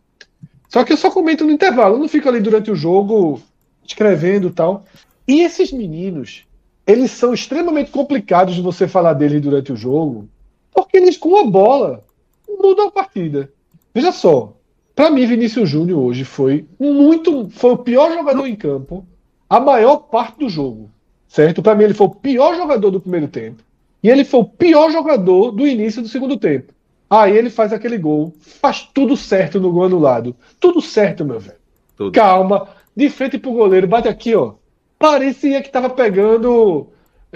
Só 0.68 0.84
que 0.84 0.92
eu 0.92 0.96
só 0.96 1.10
comento 1.10 1.44
no 1.44 1.50
intervalo. 1.50 1.94
Eu 1.94 1.98
não 1.98 2.08
fico 2.08 2.28
ali 2.28 2.40
durante 2.40 2.70
o 2.70 2.76
jogo 2.76 3.40
escrevendo 3.84 4.50
tal. 4.50 4.84
E 5.26 5.40
esses 5.40 5.72
meninos, 5.72 6.44
eles 6.88 7.10
são 7.10 7.34
extremamente 7.34 7.90
complicados 7.90 8.54
de 8.54 8.62
você 8.62 8.88
falar 8.88 9.12
deles 9.12 9.42
durante 9.42 9.70
o 9.70 9.76
jogo, 9.76 10.26
porque 10.72 10.96
eles 10.96 11.18
com 11.18 11.36
a 11.36 11.44
bola 11.44 12.02
mudam 12.48 12.88
a 12.88 12.90
partida. 12.90 13.52
Veja 13.94 14.10
só, 14.10 14.56
para 14.94 15.10
mim 15.10 15.26
Vinícius 15.26 15.68
Júnior 15.68 16.00
hoje 16.00 16.24
foi 16.24 16.66
muito, 16.80 17.50
foi 17.50 17.72
o 17.72 17.78
pior 17.78 18.10
jogador 18.14 18.46
em 18.46 18.56
campo 18.56 19.06
a 19.50 19.60
maior 19.60 19.98
parte 19.98 20.38
do 20.38 20.48
jogo, 20.48 20.90
certo? 21.28 21.62
Para 21.62 21.74
mim 21.74 21.84
ele 21.84 21.94
foi 21.94 22.06
o 22.06 22.14
pior 22.14 22.56
jogador 22.56 22.90
do 22.90 23.00
primeiro 23.00 23.28
tempo 23.28 23.62
e 24.02 24.08
ele 24.08 24.24
foi 24.24 24.40
o 24.40 24.44
pior 24.44 24.90
jogador 24.90 25.50
do 25.50 25.66
início 25.66 26.00
do 26.00 26.08
segundo 26.08 26.38
tempo. 26.38 26.72
Aí 27.10 27.36
ele 27.36 27.50
faz 27.50 27.70
aquele 27.70 27.98
gol, 27.98 28.32
faz 28.40 28.88
tudo 28.94 29.14
certo 29.14 29.60
no 29.60 29.70
gol 29.70 29.84
anulado, 29.84 30.34
tudo 30.58 30.80
certo, 30.80 31.22
meu 31.22 31.38
velho. 31.38 31.58
Tudo. 31.96 32.12
Calma, 32.12 32.68
de 32.96 33.10
frente 33.10 33.36
pro 33.36 33.52
goleiro, 33.52 33.86
bate 33.86 34.08
aqui, 34.08 34.34
ó 34.34 34.54
parecia 34.98 35.60
que 35.60 35.68
estava 35.68 35.88
pegando 35.90 36.88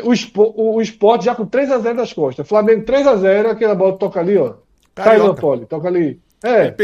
o, 0.02 0.14
Spo, 0.14 0.52
o 0.56 0.80
esporte 0.80 1.26
já 1.26 1.34
com 1.34 1.46
3 1.46 1.70
a 1.70 1.78
0 1.78 1.94
nas 1.96 2.12
costas. 2.12 2.48
Flamengo 2.48 2.84
3 2.84 3.06
a 3.06 3.16
0 3.16 3.50
aquela 3.50 3.74
bola 3.74 3.96
toca 3.96 4.20
ali, 4.20 4.36
ó. 4.36 4.54
Cailan 4.94 5.34
Poli, 5.34 5.66
toca 5.66 5.88
ali. 5.88 6.20
É, 6.42 6.66
é 6.66 6.74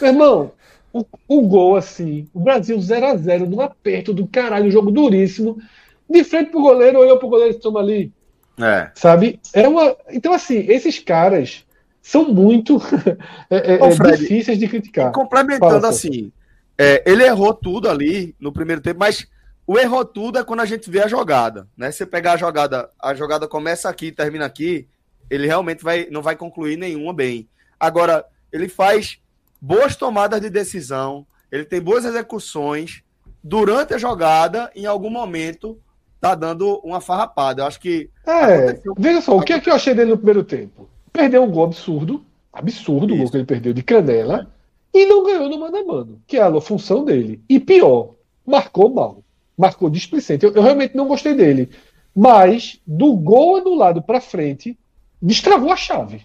meu 0.00 0.10
irmão, 0.10 0.52
o, 0.92 1.04
o, 1.26 1.42
gol 1.42 1.76
assim, 1.76 2.26
o 2.32 2.40
Brasil 2.40 2.80
0 2.80 3.06
a 3.06 3.16
0 3.16 3.46
no 3.46 3.60
aperto 3.60 4.14
do 4.14 4.26
caralho, 4.26 4.66
um 4.66 4.70
jogo 4.70 4.90
duríssimo. 4.90 5.58
De 6.08 6.24
frente 6.24 6.50
pro 6.50 6.60
goleiro, 6.60 7.00
olhou 7.00 7.18
pro 7.18 7.28
goleiro 7.28 7.54
e 7.54 7.60
toma 7.60 7.80
ali. 7.80 8.12
É. 8.58 8.90
Sabe? 8.94 9.38
É 9.52 9.68
uma. 9.68 9.94
Então, 10.10 10.32
assim, 10.32 10.64
esses 10.68 10.98
caras 10.98 11.64
são 12.00 12.32
muito 12.32 12.80
é, 13.50 13.74
é, 13.74 13.84
Ô, 13.84 13.90
Fred, 13.90 14.18
difíceis 14.18 14.58
de 14.58 14.66
criticar. 14.66 15.12
complementando 15.12 15.72
Fala, 15.72 15.88
assim, 15.88 16.32
é, 16.76 17.02
ele 17.06 17.24
errou 17.24 17.52
tudo 17.52 17.88
ali 17.88 18.34
no 18.40 18.52
primeiro 18.52 18.80
tempo, 18.80 19.00
mas 19.00 19.26
o 19.68 19.78
erro 19.78 20.02
tudo 20.02 20.38
é 20.38 20.42
quando 20.42 20.60
a 20.60 20.64
gente 20.64 20.90
vê 20.90 21.02
a 21.02 21.06
jogada, 21.06 21.68
né? 21.76 21.92
Você 21.92 22.06
pegar 22.06 22.32
a 22.32 22.36
jogada, 22.38 22.88
a 22.98 23.14
jogada 23.14 23.46
começa 23.46 23.86
aqui 23.86 24.06
e 24.06 24.12
termina 24.12 24.46
aqui, 24.46 24.88
ele 25.28 25.46
realmente 25.46 25.84
vai, 25.84 26.08
não 26.10 26.22
vai 26.22 26.34
concluir 26.36 26.78
nenhuma 26.78 27.12
bem. 27.12 27.46
Agora, 27.78 28.24
ele 28.50 28.66
faz 28.66 29.18
boas 29.60 29.94
tomadas 29.94 30.40
de 30.40 30.48
decisão, 30.48 31.26
ele 31.52 31.66
tem 31.66 31.82
boas 31.82 32.06
execuções 32.06 33.02
durante 33.44 33.92
a 33.92 33.98
jogada, 33.98 34.70
em 34.74 34.86
algum 34.86 35.10
momento 35.10 35.78
tá 36.18 36.34
dando 36.34 36.80
uma 36.82 37.02
farrapada. 37.02 37.60
Eu 37.60 37.66
acho 37.66 37.78
que 37.78 38.08
É, 38.26 38.80
veja 38.96 39.20
só, 39.20 39.36
o 39.36 39.42
que 39.42 39.52
é 39.52 39.60
que 39.60 39.68
eu 39.68 39.74
achei 39.74 39.92
dele 39.92 40.12
no 40.12 40.16
primeiro 40.16 40.44
tempo? 40.44 40.88
Perdeu 41.12 41.42
um 41.42 41.50
gol 41.50 41.64
absurdo, 41.64 42.24
absurdo 42.50 43.12
o 43.12 43.18
gol 43.18 43.30
que 43.30 43.36
ele 43.36 43.44
perdeu 43.44 43.74
de 43.74 43.82
canela, 43.82 44.50
e 44.94 45.04
não 45.04 45.26
ganhou 45.26 45.46
no 45.46 45.60
mano 45.60 45.76
a 45.76 45.84
mano, 45.84 46.22
que 46.26 46.38
é 46.38 46.42
a 46.42 46.58
função 46.58 47.04
dele. 47.04 47.42
E 47.46 47.60
pior, 47.60 48.14
marcou 48.46 48.88
mal 48.88 49.22
marcou 49.58 49.90
displicente. 49.90 50.46
Eu, 50.46 50.52
eu, 50.52 50.62
realmente 50.62 50.96
não 50.96 51.08
gostei 51.08 51.34
dele. 51.34 51.68
Mas, 52.14 52.80
do 52.86 53.14
gol 53.16 53.56
anulado 53.56 54.00
para 54.00 54.20
frente, 54.20 54.78
destravou 55.20 55.72
a 55.72 55.76
chave. 55.76 56.22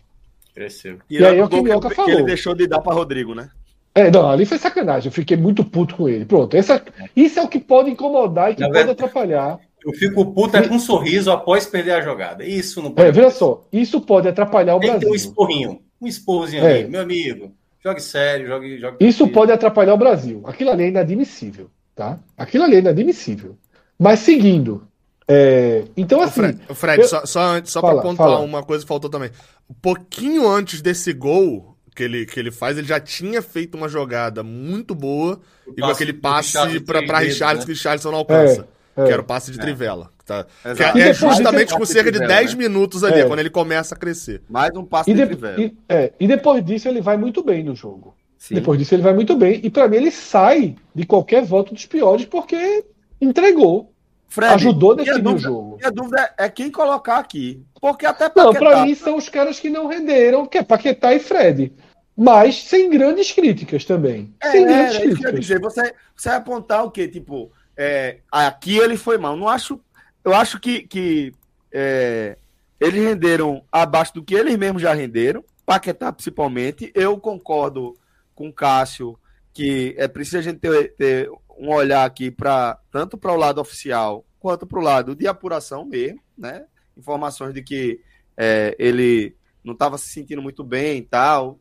Cresceu. 0.53 0.99
E, 1.09 1.17
e 1.17 1.25
aí 1.25 1.39
é 1.39 1.43
o 1.43 1.49
que 1.49 1.55
o 1.55 1.63
Minhoca 1.63 1.89
falou. 1.89 2.11
Que 2.11 2.17
ele 2.17 2.23
deixou 2.23 2.53
de 2.53 2.67
dar 2.67 2.79
para 2.79 2.93
Rodrigo, 2.93 3.33
né? 3.33 3.49
É, 3.95 4.09
não, 4.09 4.29
ali 4.29 4.45
foi 4.45 4.57
sacanagem. 4.57 5.07
Eu 5.07 5.11
fiquei 5.11 5.37
muito 5.37 5.63
puto 5.63 5.95
com 5.95 6.07
ele. 6.09 6.25
Pronto, 6.25 6.55
essa, 6.55 6.83
isso 7.15 7.39
é 7.39 7.43
o 7.43 7.47
que 7.47 7.59
pode 7.59 7.89
incomodar 7.89 8.51
e 8.51 8.55
que 8.55 8.67
pode 8.67 8.89
atrapalhar. 8.89 9.59
Eu 9.85 9.91
fico 9.93 10.33
puto 10.33 10.55
é 10.55 10.67
com 10.67 10.75
um 10.75 10.79
sorriso 10.79 11.29
após 11.29 11.65
perder 11.65 11.91
a 11.91 12.01
jogada. 12.01 12.45
Isso 12.45 12.81
não 12.81 12.91
pode. 12.91 13.07
É, 13.07 13.11
veja 13.11 13.29
só, 13.29 13.65
isso 13.71 13.99
pode 13.99 14.27
atrapalhar 14.27 14.75
o 14.75 14.79
Tem 14.79 14.89
Brasil. 14.89 15.09
Tem 15.09 15.11
um 15.11 15.15
esporrinho, 15.15 15.81
um 16.01 16.07
esporzinho 16.07 16.63
é. 16.63 16.79
ali, 16.79 16.87
meu 16.87 17.01
amigo. 17.01 17.51
Jogue 17.83 18.01
sério, 18.01 18.47
jogue. 18.47 18.79
jogue 18.79 19.05
isso 19.05 19.27
pode 19.27 19.51
atrapalhar 19.51 19.93
o 19.93 19.97
Brasil. 19.97 20.41
Aquilo 20.45 20.71
ali 20.71 20.83
é 20.85 20.87
inadmissível. 20.87 21.69
Tá? 21.95 22.19
Aquilo 22.37 22.63
ali 22.63 22.77
é 22.77 22.79
inadmissível. 22.79 23.57
Mas 23.97 24.19
seguindo. 24.19 24.87
É... 25.27 25.85
Então, 25.95 26.21
assim. 26.21 26.41
O 26.41 26.43
Fred, 26.43 26.61
o 26.69 26.75
Fred 26.75 27.01
eu... 27.01 27.07
só, 27.07 27.25
só, 27.25 27.63
só 27.63 27.81
para 27.81 28.01
pontuar 28.01 28.29
fala. 28.29 28.39
uma 28.39 28.63
coisa 28.63 28.83
que 28.83 28.87
faltou 28.87 29.09
também. 29.09 29.29
Um 29.69 29.73
pouquinho 29.73 30.49
antes 30.49 30.81
desse 30.81 31.13
gol 31.13 31.77
que 31.95 32.03
ele, 32.03 32.25
que 32.25 32.39
ele 32.39 32.51
faz, 32.51 32.77
ele 32.77 32.87
já 32.87 32.99
tinha 32.99 33.41
feito 33.41 33.75
uma 33.75 33.87
jogada 33.87 34.43
muito 34.43 34.95
boa 34.95 35.39
e 35.77 35.81
com 35.81 35.87
aquele 35.87 36.13
passe 36.13 36.79
para 36.79 37.19
Richarlison 37.19 37.65
que 37.65 37.71
o 37.71 37.75
Richarlison 37.75 38.11
não 38.11 38.19
alcança. 38.19 38.67
É, 38.95 39.01
é, 39.01 39.05
que 39.05 39.11
era 39.11 39.21
o 39.21 39.25
passe 39.25 39.51
de 39.51 39.59
é. 39.59 39.61
Trivela. 39.61 40.11
Tá? 40.25 40.45
Que 40.93 41.01
é, 41.01 41.13
justamente 41.13 41.75
com 41.75 41.85
cerca 41.85 42.11
de 42.11 42.19
10 42.19 42.53
né? 42.53 42.57
minutos 42.57 43.03
ali, 43.03 43.19
é. 43.19 43.25
quando 43.25 43.39
ele 43.39 43.49
começa 43.49 43.93
a 43.93 43.97
crescer. 43.97 44.41
Mais 44.49 44.71
um 44.75 44.85
passe 44.85 45.11
e 45.11 45.13
de, 45.13 45.19
de 45.19 45.27
Trivela. 45.27 45.61
E, 45.61 45.77
é, 45.87 46.13
e 46.19 46.27
depois 46.27 46.63
disso 46.63 46.87
ele 46.87 47.01
vai 47.01 47.17
muito 47.17 47.43
bem 47.43 47.63
no 47.63 47.75
jogo. 47.75 48.15
Sim. 48.43 48.55
Depois 48.55 48.77
disso 48.77 48.93
ele 48.93 49.01
vai 49.01 49.13
muito 49.13 49.37
bem. 49.37 49.61
E 49.63 49.69
para 49.69 49.87
mim 49.87 49.95
ele 49.95 50.11
sai 50.11 50.75
de 50.93 51.05
qualquer 51.05 51.45
voto 51.45 51.73
dos 51.73 51.85
piores 51.85 52.25
porque 52.25 52.83
entregou. 53.21 53.93
Fred, 54.27 54.55
ajudou 54.55 54.97
nesse 54.97 55.17
dúvida, 55.21 55.37
jogo. 55.37 55.77
Minha 55.77 55.89
dúvida 55.89 56.33
é 56.37 56.49
quem 56.49 56.69
colocar 56.69 57.19
aqui. 57.19 57.63
Porque 57.79 58.05
até 58.05 58.27
Paquetá... 58.27 58.43
Não, 58.43 58.53
para 58.53 58.85
mim 58.85 58.95
são 58.95 59.15
os 59.15 59.29
caras 59.29 59.61
que 59.61 59.69
não 59.69 59.87
renderam, 59.87 60.45
que 60.45 60.57
é 60.57 60.61
Paquetá 60.61 61.13
e 61.13 61.21
Fred. 61.21 61.71
Mas 62.17 62.63
sem 62.63 62.89
grandes 62.89 63.31
críticas 63.31 63.85
também. 63.85 64.35
É, 64.41 64.51
sem 64.51 64.65
grandes 64.65 64.95
é, 64.97 64.99
críticas. 64.99 65.39
Dizer, 65.39 65.61
você, 65.61 65.93
você 66.13 66.27
vai 66.27 66.37
apontar 66.37 66.83
o 66.83 66.91
quê? 66.91 67.07
Tipo, 67.07 67.49
é, 67.77 68.17
aqui 68.29 68.77
ele 68.77 68.97
foi 68.97 69.17
mal. 69.17 69.37
Não 69.37 69.47
acho. 69.47 69.79
Eu 70.21 70.33
acho 70.33 70.59
que, 70.59 70.81
que 70.85 71.31
é, 71.71 72.35
eles 72.77 73.01
renderam 73.01 73.63
abaixo 73.71 74.15
do 74.15 74.21
que 74.21 74.35
eles 74.35 74.57
mesmos 74.57 74.81
já 74.81 74.93
renderam. 74.93 75.45
Paquetá, 75.65 76.11
principalmente. 76.11 76.91
Eu 76.93 77.17
concordo 77.17 77.95
com 78.35 78.49
o 78.49 78.53
Cássio 78.53 79.17
que 79.53 79.93
é 79.97 80.07
preciso 80.07 80.39
a 80.39 80.41
gente 80.41 80.59
ter, 80.59 80.95
ter 80.95 81.29
um 81.57 81.69
olhar 81.69 82.03
aqui 82.03 82.31
para 82.31 82.79
tanto 82.91 83.17
para 83.17 83.31
o 83.31 83.37
lado 83.37 83.61
oficial 83.61 84.25
quanto 84.39 84.65
para 84.65 84.79
o 84.79 84.83
lado 84.83 85.15
de 85.15 85.27
apuração 85.27 85.85
mesmo, 85.85 86.19
né? 86.37 86.65
Informações 86.97 87.53
de 87.53 87.61
que 87.61 88.01
é, 88.35 88.75
ele 88.79 89.35
não 89.63 89.73
estava 89.73 89.97
se 89.97 90.09
sentindo 90.09 90.41
muito 90.41 90.63
bem 90.63 90.97
e 90.97 91.01
tal. 91.03 91.59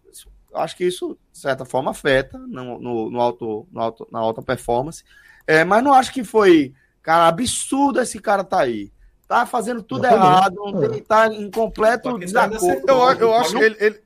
Acho 0.55 0.77
que 0.77 0.85
isso, 0.85 1.17
de 1.31 1.39
certa 1.39 1.65
forma, 1.65 1.93
afeta 1.93 2.39
no, 2.39 2.81
no, 2.81 3.11
no 3.11 3.21
alto, 3.21 3.67
no 3.71 3.81
alto, 3.81 4.09
na 4.11 4.19
alta 4.19 4.43
performance. 4.43 5.05
É, 5.47 5.65
mas 5.65 5.85
não 5.85 5.95
acho 5.95 6.13
que 6.13 6.25
foi, 6.25 6.75
cara, 7.03 7.29
absurdo 7.29 8.01
esse 8.01 8.19
cara 8.19 8.43
tá 8.43 8.61
aí. 8.61 8.93
Tá 9.29 9.47
fazendo 9.47 9.83
tudo 9.83 10.05
errado, 10.05 10.57
é. 10.95 11.01
tá 11.01 11.29
em 11.29 11.51
completo 11.51 12.19
desacordo. 12.19 12.83
Eu, 12.87 13.29
eu 13.29 13.35
acho 13.35 13.57
que 13.57 13.63
ele, 13.63 13.77
ele, 13.81 14.01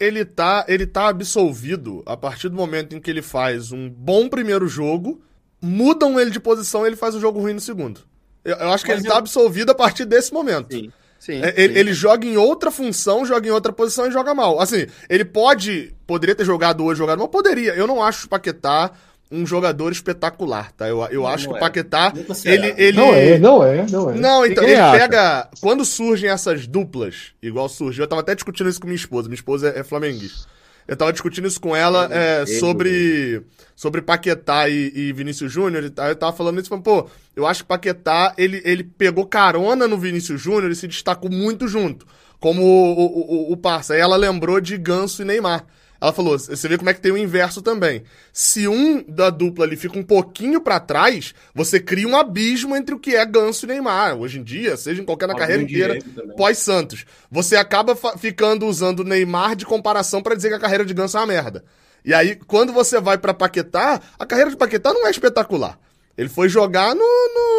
ele, 0.00 0.24
tá, 0.24 0.64
ele 0.68 0.86
tá 0.86 1.08
absolvido 1.08 2.02
a 2.06 2.16
partir 2.16 2.48
do 2.48 2.56
momento 2.56 2.94
em 2.94 3.00
que 3.00 3.10
ele 3.10 3.22
faz 3.22 3.72
um 3.72 3.88
bom 3.88 4.28
primeiro 4.28 4.66
jogo, 4.66 5.20
mudam 5.60 6.18
ele 6.18 6.30
de 6.30 6.40
posição 6.40 6.84
e 6.84 6.88
ele 6.88 6.96
faz 6.96 7.14
um 7.14 7.20
jogo 7.20 7.40
ruim 7.40 7.54
no 7.54 7.60
segundo. 7.60 8.00
Eu, 8.44 8.56
eu 8.56 8.72
acho 8.72 8.84
que 8.84 8.90
Mas 8.90 9.00
ele 9.00 9.08
eu... 9.08 9.12
tá 9.12 9.18
absolvido 9.18 9.70
a 9.70 9.74
partir 9.74 10.04
desse 10.04 10.32
momento. 10.32 10.74
Sim. 10.74 10.92
Sim, 11.18 11.40
é, 11.42 11.54
ele, 11.56 11.72
sim. 11.72 11.80
ele, 11.80 11.94
joga 11.94 12.26
em 12.26 12.36
outra 12.36 12.70
função, 12.70 13.24
joga 13.24 13.48
em 13.48 13.50
outra 13.50 13.72
posição 13.72 14.06
e 14.06 14.10
joga 14.10 14.34
mal. 14.34 14.60
Assim, 14.60 14.86
ele 15.08 15.24
pode. 15.24 15.94
Poderia 16.06 16.34
ter 16.34 16.44
jogado 16.44 16.84
hoje, 16.84 16.98
jogado 16.98 17.18
mal? 17.18 17.28
Poderia. 17.28 17.72
Eu 17.72 17.86
não 17.86 18.02
acho 18.02 18.26
o 18.26 18.28
Paquetá 18.28 18.92
um 19.30 19.46
jogador 19.46 19.90
espetacular, 19.90 20.72
tá? 20.72 20.88
Eu, 20.88 21.02
eu 21.06 21.22
não, 21.22 21.28
acho 21.28 21.46
não 21.46 21.52
que 21.52 21.56
o 21.56 21.58
é. 21.58 21.60
Paquetá. 21.60 22.12
Ele, 22.44 22.74
ele... 22.76 22.96
Não 22.96 23.14
é, 23.14 23.38
não 23.38 23.64
é, 23.64 23.86
não 23.90 24.10
é. 24.10 24.14
Não, 24.14 24.46
então, 24.46 24.64
ele 24.64 24.74
acha? 24.74 24.98
pega. 24.98 25.48
Quando 25.60 25.84
surgem 25.84 26.30
essas 26.30 26.66
duplas, 26.66 27.32
igual 27.42 27.68
surgiu, 27.68 28.04
eu 28.04 28.08
tava 28.08 28.20
até 28.20 28.34
discutindo 28.34 28.68
isso 28.68 28.80
com 28.80 28.86
minha 28.86 28.96
esposa. 28.96 29.28
Minha 29.28 29.36
esposa 29.36 29.70
é, 29.70 29.80
é 29.80 29.82
flamenguista. 29.82 30.46
Eu 30.86 30.96
tava 30.96 31.12
discutindo 31.12 31.48
isso 31.48 31.60
com 31.60 31.74
ela 31.74 32.08
é, 32.12 32.44
sobre, 32.44 33.42
sobre 33.74 34.02
Paquetá 34.02 34.68
e, 34.68 34.92
e 34.94 35.12
Vinícius 35.14 35.50
Júnior. 35.50 35.84
Eu 35.84 36.16
tava 36.16 36.36
falando 36.36 36.60
isso, 36.60 36.68
falando, 36.68 36.84
pô, 36.84 37.08
eu 37.34 37.46
acho 37.46 37.62
que 37.62 37.68
Paquetá, 37.68 38.34
ele, 38.36 38.60
ele 38.64 38.84
pegou 38.84 39.26
carona 39.26 39.88
no 39.88 39.96
Vinícius 39.96 40.40
Júnior 40.40 40.70
e 40.70 40.76
se 40.76 40.86
destacou 40.86 41.30
muito 41.30 41.66
junto. 41.66 42.06
Como 42.38 42.62
o, 42.62 42.92
o, 42.92 43.50
o, 43.50 43.52
o 43.52 43.56
Parça. 43.56 43.94
Aí 43.94 44.00
ela 44.00 44.16
lembrou 44.16 44.60
de 44.60 44.76
Ganso 44.76 45.22
e 45.22 45.24
Neymar. 45.24 45.64
Ela 46.04 46.12
falou: 46.12 46.38
você 46.38 46.68
vê 46.68 46.76
como 46.76 46.90
é 46.90 46.94
que 46.94 47.00
tem 47.00 47.10
o 47.10 47.16
inverso 47.16 47.62
também. 47.62 48.02
Se 48.30 48.68
um 48.68 49.02
da 49.08 49.30
dupla 49.30 49.64
ali 49.64 49.74
fica 49.74 49.98
um 49.98 50.02
pouquinho 50.02 50.60
para 50.60 50.78
trás, 50.78 51.34
você 51.54 51.80
cria 51.80 52.06
um 52.06 52.14
abismo 52.14 52.76
entre 52.76 52.94
o 52.94 52.98
que 52.98 53.16
é 53.16 53.24
Ganso 53.24 53.64
e 53.64 53.68
Neymar. 53.68 54.14
Hoje 54.14 54.38
em 54.38 54.42
dia, 54.42 54.76
seja 54.76 55.00
em 55.00 55.04
qualquer 55.06 55.26
na 55.26 55.34
carreira 55.34 55.62
inteira, 55.62 55.98
pós-Santos. 56.36 57.06
Você 57.30 57.56
acaba 57.56 57.96
ficando 58.18 58.66
usando 58.66 59.02
Neymar 59.02 59.56
de 59.56 59.64
comparação 59.64 60.22
para 60.22 60.34
dizer 60.34 60.50
que 60.50 60.56
a 60.56 60.60
carreira 60.60 60.84
de 60.84 60.92
Ganso 60.92 61.16
é 61.16 61.20
uma 61.20 61.26
merda. 61.26 61.64
E 62.04 62.12
aí, 62.12 62.36
quando 62.36 62.70
você 62.70 63.00
vai 63.00 63.16
para 63.16 63.32
Paquetá, 63.32 63.98
a 64.18 64.26
carreira 64.26 64.50
de 64.50 64.58
Paquetá 64.58 64.92
não 64.92 65.06
é 65.06 65.10
espetacular. 65.10 65.78
Ele 66.18 66.28
foi 66.28 66.50
jogar 66.50 66.94
no. 66.94 67.04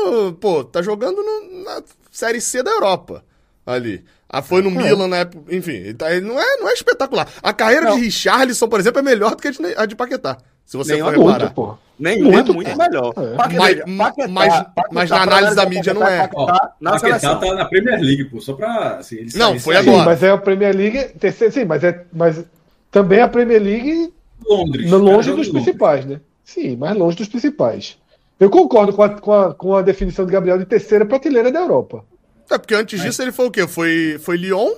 no 0.06 0.34
pô, 0.34 0.64
tá 0.64 0.84
jogando 0.84 1.18
no, 1.18 1.64
na 1.64 1.82
Série 2.12 2.40
C 2.40 2.62
da 2.62 2.70
Europa 2.70 3.26
ali. 3.66 4.06
Ah, 4.38 4.42
foi 4.42 4.62
no 4.62 4.70
é. 4.70 4.84
Milan 4.84 5.08
na 5.08 5.18
época. 5.20 5.56
Enfim, 5.56 5.72
ele 5.72 5.94
tá, 5.94 6.10
não, 6.20 6.38
é, 6.38 6.58
não 6.58 6.68
é 6.68 6.74
espetacular. 6.74 7.26
A 7.42 7.54
carreira 7.54 7.86
não. 7.86 7.96
de 7.96 8.02
Richarlison, 8.02 8.68
por 8.68 8.82
exemplo, 8.82 9.00
é 9.00 9.02
melhor 9.02 9.34
do 9.34 9.38
que 9.42 9.50
a 9.78 9.86
de 9.86 9.96
Paquetá. 9.96 10.38
Se 10.66 10.76
você 10.76 10.98
for 10.98 11.18
reparar. 11.18 11.54
Pô. 11.54 11.78
Nenhum 11.98 12.34
muito, 12.34 12.52
é 12.52 12.54
muito 12.54 12.78
melhor. 12.78 13.14
É. 13.16 13.36
Paquetá, 13.38 13.84
mas, 13.88 14.14
mas, 14.30 14.54
Paquetá, 14.54 14.88
mas 14.92 15.10
na 15.10 15.22
análise 15.22 15.56
da 15.56 15.66
mídia 15.66 15.94
não 15.94 16.06
é. 16.06 16.28
Paquetá, 16.28 16.74
na 16.82 16.92
Paquetá 16.92 17.36
tá 17.36 17.54
na 17.54 17.64
Premier 17.64 18.02
League, 18.02 18.26
pô, 18.26 18.42
só 18.42 18.52
pra. 18.56 18.98
Assim, 18.98 19.26
não, 19.36 19.58
foi 19.58 19.78
agora. 19.78 20.00
Sim, 20.00 20.06
mas 20.06 20.24
é 20.24 20.30
a 20.32 20.38
Premier 20.38 20.76
League. 20.76 21.12
Sim, 21.32 21.64
mas, 21.64 21.82
é, 21.86 22.04
mas 22.12 22.44
também 22.92 23.22
a 23.22 23.30
Premier 23.30 23.62
League. 23.62 24.14
Londres. 24.46 24.92
Longe 24.92 25.32
dos 25.32 25.48
principais, 25.48 26.04
né? 26.04 26.20
Sim, 26.44 26.76
mais 26.76 26.98
longe 26.98 27.16
dos 27.16 27.30
principais. 27.30 27.98
Eu 28.38 28.50
concordo 28.50 28.92
com 28.92 29.02
a, 29.02 29.10
com 29.10 29.32
a, 29.32 29.54
com 29.54 29.76
a 29.76 29.82
definição 29.82 30.26
de 30.26 30.34
Gabriel 30.34 30.58
de 30.58 30.66
terceira 30.66 31.06
prateleira 31.06 31.50
da 31.50 31.62
Europa. 31.62 32.04
É, 32.50 32.58
porque 32.58 32.76
antes 32.76 33.02
disso 33.02 33.22
ele 33.22 33.32
foi 33.32 33.48
o 33.48 33.52
quê? 33.52 33.68
Foi, 33.68 34.20
foi 34.22 34.38
Lyon, 34.38 34.74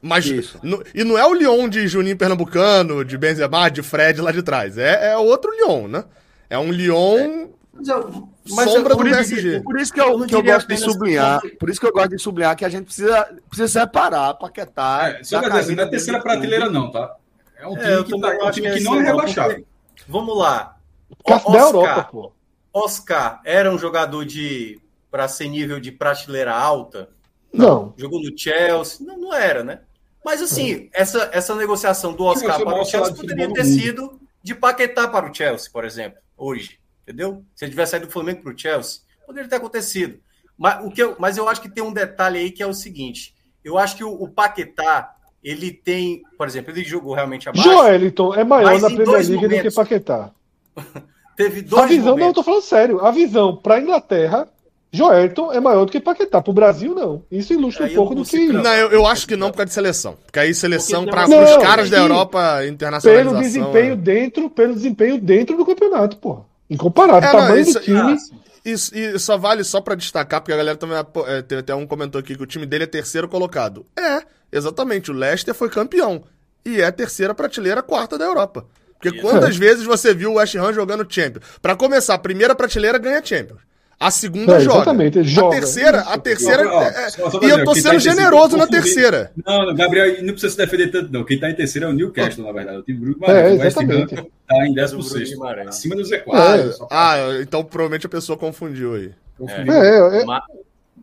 mas. 0.00 0.54
No, 0.62 0.82
e 0.94 1.04
não 1.04 1.16
é 1.16 1.24
o 1.24 1.34
Lyon 1.34 1.68
de 1.68 1.86
Juninho 1.86 2.16
Pernambucano, 2.16 3.04
de 3.04 3.16
Benzema, 3.16 3.70
de 3.70 3.82
Fred 3.82 4.20
lá 4.20 4.32
de 4.32 4.42
trás. 4.42 4.76
É, 4.76 5.12
é 5.12 5.16
outro 5.16 5.50
Lyon, 5.50 5.88
né? 5.88 6.04
É 6.50 6.58
um 6.58 6.72
Lyon. 6.72 7.18
É. 7.18 7.48
Mas 7.74 7.88
eu, 7.88 8.28
mas 8.50 8.70
sombra 8.70 8.92
eu, 8.92 8.96
do 8.98 9.04
PSG. 9.04 9.60
Por 9.60 9.80
isso 9.80 9.92
que 9.92 10.00
eu, 10.00 10.26
que 10.26 10.34
eu 10.34 10.42
gosto 10.42 10.68
de 10.68 10.76
sublinhar. 10.76 11.40
Por 11.58 11.70
isso 11.70 11.80
que 11.80 11.86
eu 11.86 11.92
gosto 11.92 12.10
de 12.10 12.18
sublinhar 12.18 12.54
que 12.54 12.64
a 12.64 12.68
gente 12.68 12.84
precisa, 12.84 13.28
precisa 13.48 13.80
separar, 13.80 14.34
paquetar. 14.34 15.16
É, 15.16 15.24
só 15.24 15.40
pra 15.40 15.60
dizer, 15.60 15.74
não 15.74 15.84
é 15.84 15.86
terceira 15.86 16.20
prateleira, 16.20 16.68
não, 16.68 16.90
tá? 16.90 17.16
É 17.56 17.66
um 17.66 17.76
é, 17.76 17.80
time, 17.80 17.92
é, 17.92 18.04
que, 18.04 18.20
tá, 18.20 18.46
um 18.46 18.50
time 18.50 18.70
que, 18.72 18.80
não 18.80 19.00
é 19.00 19.04
rebaixável. 19.04 19.64
Vamos 20.06 20.36
lá. 20.36 20.76
Oscar, 21.24 21.52
da 21.52 21.58
Europa, 21.58 22.08
pô. 22.10 22.32
Oscar 22.74 23.40
era 23.44 23.70
um 23.70 23.78
jogador 23.78 24.24
de 24.24 24.80
para 25.12 25.28
ser 25.28 25.46
nível 25.48 25.78
de 25.78 25.92
prateleira 25.92 26.54
alta? 26.54 27.10
Não. 27.52 27.92
Jogou 27.98 28.18
no 28.20 28.36
Chelsea? 28.36 29.06
Não, 29.06 29.18
não 29.18 29.34
era, 29.34 29.62
né? 29.62 29.80
Mas 30.24 30.40
assim, 30.40 30.88
essa, 30.94 31.28
essa 31.34 31.54
negociação 31.54 32.14
do 32.14 32.24
Oscar 32.24 32.58
para 32.62 32.80
o 32.80 32.84
Chelsea 32.84 33.14
poderia 33.14 33.52
ter 33.52 33.64
sido 33.64 34.18
de 34.42 34.54
Paquetá 34.54 35.06
para 35.06 35.30
o 35.30 35.34
Chelsea, 35.34 35.70
por 35.70 35.84
exemplo, 35.84 36.18
hoje. 36.36 36.80
Entendeu? 37.02 37.44
Se 37.54 37.64
ele 37.64 37.72
tivesse 37.72 37.90
saído 37.90 38.06
do 38.06 38.12
Flamengo 38.12 38.42
para 38.42 38.54
o 38.54 38.58
Chelsea, 38.58 39.02
poderia 39.26 39.50
ter 39.50 39.56
acontecido. 39.56 40.18
Mas, 40.56 40.82
o 40.86 40.90
que 40.90 41.02
eu, 41.02 41.16
mas 41.18 41.36
eu 41.36 41.46
acho 41.46 41.60
que 41.60 41.68
tem 41.68 41.84
um 41.84 41.92
detalhe 41.92 42.38
aí 42.38 42.50
que 42.50 42.62
é 42.62 42.66
o 42.66 42.72
seguinte: 42.72 43.34
eu 43.62 43.76
acho 43.76 43.96
que 43.96 44.04
o, 44.04 44.12
o 44.12 44.28
Paquetá, 44.28 45.14
ele 45.42 45.72
tem, 45.72 46.22
por 46.38 46.46
exemplo, 46.46 46.72
ele 46.72 46.84
jogou 46.84 47.14
realmente 47.14 47.48
abaixo. 47.48 47.68
Joeliton 47.68 48.34
é 48.34 48.44
maior 48.44 48.80
na 48.80 48.88
Premier 48.88 49.18
League 49.18 49.34
momentos, 49.34 49.58
do 49.58 49.70
que 49.70 49.74
Paquetá. 49.74 50.30
teve 51.36 51.62
dois 51.62 51.82
A 51.82 51.86
visão, 51.86 52.12
momentos. 52.12 52.20
não, 52.20 52.28
eu 52.28 52.34
tô 52.34 52.42
falando 52.42 52.62
sério. 52.62 53.04
A 53.04 53.10
visão 53.10 53.56
para 53.56 53.74
a 53.74 53.80
Inglaterra 53.80 54.48
Joelton 54.92 55.50
é 55.52 55.58
maior 55.58 55.86
do 55.86 55.90
que 55.90 55.98
Paquetá. 55.98 56.42
Pro 56.42 56.52
Brasil, 56.52 56.94
não. 56.94 57.24
Isso 57.30 57.54
ilustra 57.54 57.86
aí 57.86 57.92
um 57.92 57.96
pouco 57.96 58.14
do 58.14 58.24
que. 58.24 58.52
Não, 58.52 58.74
eu, 58.74 58.90
eu, 58.90 59.06
acho 59.06 59.26
que 59.26 59.34
não 59.36 59.50
por 59.50 59.56
causa 59.56 59.68
de 59.68 59.72
seleção. 59.72 60.18
Porque 60.22 60.38
aí 60.38 60.54
seleção 60.54 61.06
para 61.06 61.24
os 61.24 61.56
caras 61.56 61.88
da 61.88 61.98
Europa 61.98 62.66
internacionalização. 62.66 63.32
Pelo 63.32 63.42
desempenho 63.42 63.92
é. 63.94 63.96
dentro, 63.96 64.50
pelo 64.50 64.74
desempenho 64.74 65.18
dentro 65.18 65.56
do 65.56 65.64
campeonato, 65.64 66.18
porra. 66.18 66.42
Incomparável. 66.68 67.26
É, 67.26 67.32
tamanho 67.32 67.60
isso, 67.60 67.78
do 67.78 67.80
time. 67.80 68.16
Isso, 68.64 68.96
e 68.96 69.18
só 69.18 69.38
vale 69.38 69.64
só 69.64 69.80
para 69.80 69.94
destacar, 69.94 70.40
porque 70.40 70.52
a 70.52 70.56
galera 70.56 70.76
também. 70.76 70.98
É, 71.26 71.40
teve 71.40 71.60
até 71.60 71.74
um 71.74 71.86
comentou 71.86 72.18
aqui 72.18 72.36
que 72.36 72.42
o 72.42 72.46
time 72.46 72.66
dele 72.66 72.84
é 72.84 72.86
terceiro 72.86 73.26
colocado. 73.26 73.86
É, 73.98 74.22
exatamente. 74.52 75.10
O 75.10 75.14
Leicester 75.14 75.54
foi 75.54 75.70
campeão. 75.70 76.22
E 76.66 76.82
é 76.82 76.90
terceira 76.90 77.34
prateleira, 77.34 77.82
quarta 77.82 78.18
da 78.18 78.26
Europa. 78.26 78.66
Porque 79.00 79.20
quantas 79.20 79.56
é. 79.56 79.58
vezes 79.58 79.84
você 79.84 80.14
viu 80.14 80.32
o 80.32 80.34
West 80.34 80.54
Ham 80.54 80.72
jogando 80.72 81.06
Champions? 81.08 81.44
Para 81.60 81.74
começar, 81.74 82.14
a 82.14 82.18
primeira 82.18 82.54
prateleira 82.54 82.98
ganha 82.98 83.24
Champions. 83.24 83.58
A 84.02 84.10
segunda 84.10 84.56
é, 84.56 84.60
joga. 84.60 84.76
Exatamente, 84.78 85.22
joga. 85.22 85.56
A 85.56 85.60
terceira, 85.60 86.00
a 86.00 86.18
terceira. 86.18 86.64
Não, 86.64 86.82
é, 86.82 87.08
só, 87.08 87.30
só 87.30 87.40
e 87.40 87.48
eu 87.48 87.64
tô 87.64 87.72
sendo 87.72 87.92
tá 87.92 87.98
generoso 87.98 88.56
na 88.56 88.66
terceira. 88.66 89.30
Não, 89.46 89.72
Gabriel, 89.76 90.24
não 90.24 90.32
precisa 90.32 90.50
se 90.50 90.56
defender 90.56 90.90
tanto, 90.90 91.12
não. 91.12 91.24
Quem 91.24 91.38
tá 91.38 91.48
em 91.48 91.54
terceira 91.54 91.86
é 91.86 91.90
o 91.90 91.92
Newcastle, 91.92 92.44
na 92.44 92.50
verdade. 92.50 92.78
O 92.78 92.82
time 92.82 92.98
Bruno 92.98 93.16
É, 93.30 93.54
exatamente. 93.54 94.16
tá 94.16 94.66
em 94.66 94.74
16. 94.74 95.34
Acima 95.68 95.94
do 95.94 96.02
Z4. 96.02 96.24
É. 96.26 96.86
Ah, 96.90 97.16
então 97.40 97.62
provavelmente 97.62 98.06
a 98.06 98.08
pessoa 98.08 98.36
confundiu 98.36 98.94
aí. 98.96 99.12
Confundiu. 99.38 99.72
É, 99.72 100.20
é, 100.20 100.24
mas, 100.24 100.42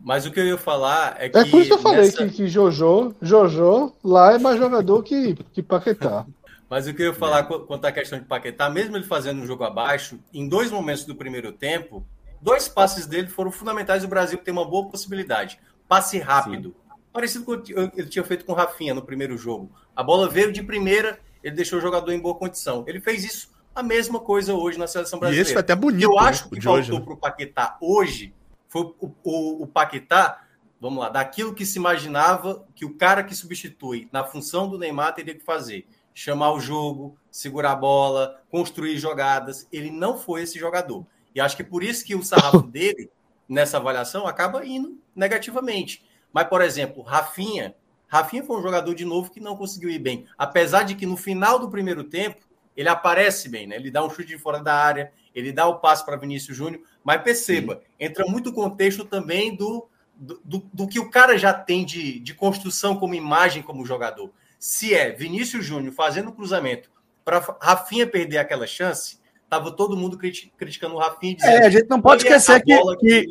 mas, 0.04 0.26
o 0.26 0.30
que 0.30 0.38
eu 0.38 0.46
ia 0.46 0.58
falar 0.58 1.16
é 1.18 1.30
que. 1.30 1.38
É 1.38 1.44
por 1.46 1.60
isso 1.62 1.70
que 1.70 1.74
eu 1.74 1.78
falei 1.78 2.00
nessa... 2.02 2.26
que, 2.26 2.34
que 2.34 2.48
Jojo, 2.48 3.14
Jojo 3.22 3.94
lá 4.04 4.34
é 4.34 4.38
mais 4.38 4.58
jogador 4.58 5.02
que, 5.02 5.38
que 5.54 5.62
Paquetá. 5.62 6.26
Mas 6.68 6.86
o 6.86 6.92
que 6.92 7.02
eu 7.02 7.06
ia 7.06 7.14
falar 7.14 7.44
quanto 7.44 7.84
à 7.86 7.90
questão 7.90 8.18
de 8.18 8.26
Paquetá, 8.26 8.68
mesmo 8.68 8.96
ele 8.96 9.04
fazendo 9.04 9.40
um 9.40 9.46
jogo 9.46 9.64
abaixo, 9.64 10.20
em 10.32 10.46
dois 10.46 10.70
momentos 10.70 11.04
do 11.04 11.16
primeiro 11.16 11.50
tempo, 11.50 12.06
dois 12.40 12.68
passes 12.68 13.06
dele 13.06 13.28
foram 13.28 13.50
fundamentais. 13.50 14.04
O 14.04 14.08
Brasil 14.08 14.38
tem 14.38 14.52
uma 14.52 14.64
boa 14.64 14.88
possibilidade. 14.88 15.60
Passe 15.88 16.18
rápido. 16.18 16.70
Sim. 16.70 16.96
Parecido 17.12 17.44
com 17.44 17.52
o 17.52 17.60
que 17.60 17.72
ele 17.72 18.08
tinha 18.08 18.24
feito 18.24 18.44
com 18.44 18.52
o 18.52 18.54
Rafinha 18.54 18.94
no 18.94 19.02
primeiro 19.02 19.36
jogo. 19.36 19.70
A 19.96 20.02
bola 20.02 20.28
veio 20.28 20.52
de 20.52 20.62
primeira, 20.62 21.18
ele 21.42 21.56
deixou 21.56 21.78
o 21.78 21.82
jogador 21.82 22.12
em 22.12 22.20
boa 22.20 22.34
condição. 22.36 22.84
Ele 22.86 23.00
fez 23.00 23.24
isso 23.24 23.50
a 23.74 23.82
mesma 23.82 24.20
coisa 24.20 24.54
hoje 24.54 24.78
na 24.78 24.86
seleção 24.86 25.18
brasileira. 25.18 25.42
E 25.42 25.46
esse 25.46 25.52
foi 25.52 25.60
até 25.60 25.74
bonito. 25.74 26.04
Eu 26.04 26.18
acho 26.18 26.48
que 26.48 26.60
faltou 26.60 27.00
para 27.00 27.14
o 27.14 27.16
Paquetá 27.16 27.76
hoje 27.80 28.32
foi 28.70 28.82
o, 28.82 29.12
o, 29.24 29.62
o 29.64 29.66
Paquetá, 29.66 30.44
vamos 30.80 31.00
lá, 31.00 31.08
daquilo 31.08 31.52
que 31.52 31.66
se 31.66 31.76
imaginava 31.76 32.64
que 32.74 32.84
o 32.84 32.94
cara 32.94 33.24
que 33.24 33.34
substitui 33.34 34.08
na 34.12 34.24
função 34.24 34.68
do 34.68 34.78
Neymar 34.78 35.12
teria 35.12 35.34
que 35.34 35.44
fazer. 35.44 35.86
Chamar 36.14 36.52
o 36.52 36.60
jogo, 36.60 37.16
segurar 37.30 37.72
a 37.72 37.76
bola, 37.76 38.40
construir 38.48 38.96
jogadas. 38.98 39.66
Ele 39.72 39.90
não 39.90 40.16
foi 40.16 40.42
esse 40.42 40.58
jogador. 40.58 41.04
E 41.34 41.40
acho 41.40 41.56
que 41.56 41.64
por 41.64 41.82
isso 41.82 42.04
que 42.04 42.14
o 42.14 42.22
sarrafo 42.22 42.62
dele, 42.62 43.10
nessa 43.48 43.76
avaliação, 43.76 44.26
acaba 44.26 44.64
indo 44.64 44.98
negativamente. 45.14 46.04
Mas, 46.32 46.48
por 46.48 46.62
exemplo, 46.62 47.02
Rafinha, 47.02 47.74
Rafinha 48.06 48.42
foi 48.42 48.58
um 48.58 48.62
jogador 48.62 48.94
de 48.94 49.04
novo 49.04 49.30
que 49.30 49.40
não 49.40 49.56
conseguiu 49.56 49.88
ir 49.90 49.98
bem. 49.98 50.26
Apesar 50.36 50.82
de 50.82 50.94
que 50.94 51.06
no 51.06 51.16
final 51.16 51.58
do 51.58 51.70
primeiro 51.70 52.04
tempo, 52.04 52.44
ele 52.76 52.88
aparece 52.88 53.48
bem, 53.48 53.66
né? 53.66 53.76
Ele 53.76 53.90
dá 53.90 54.04
um 54.04 54.10
chute 54.10 54.28
de 54.28 54.38
fora 54.38 54.60
da 54.62 54.74
área, 54.74 55.12
ele 55.34 55.52
dá 55.52 55.66
o 55.66 55.78
passe 55.78 56.04
para 56.04 56.16
Vinícius 56.16 56.56
Júnior, 56.56 56.82
mas 57.04 57.22
perceba, 57.22 57.74
Sim. 57.74 57.80
entra 58.00 58.26
muito 58.26 58.52
contexto 58.52 59.04
também 59.04 59.54
do, 59.54 59.88
do, 60.16 60.40
do, 60.44 60.70
do, 60.72 60.88
que 60.88 60.98
o 60.98 61.10
cara 61.10 61.38
já 61.38 61.52
tem 61.52 61.84
de, 61.84 62.18
de 62.18 62.34
construção 62.34 62.96
como 62.96 63.14
imagem 63.14 63.62
como 63.62 63.86
jogador. 63.86 64.32
Se 64.58 64.94
é 64.94 65.10
Vinícius 65.12 65.64
Júnior 65.64 65.94
fazendo 65.94 66.32
cruzamento 66.32 66.90
para 67.24 67.38
Rafinha 67.60 68.06
perder 68.06 68.38
aquela 68.38 68.66
chance, 68.66 69.19
tava 69.50 69.72
todo 69.72 69.96
mundo 69.96 70.16
criticando 70.16 70.94
o 70.94 70.98
Rafinha. 70.98 71.34
Dizendo, 71.34 71.56
é, 71.56 71.66
a 71.66 71.70
gente 71.70 71.90
não 71.90 72.00
pode 72.00 72.22
esquecer 72.22 72.62
que, 72.62 72.96
que, 72.96 73.26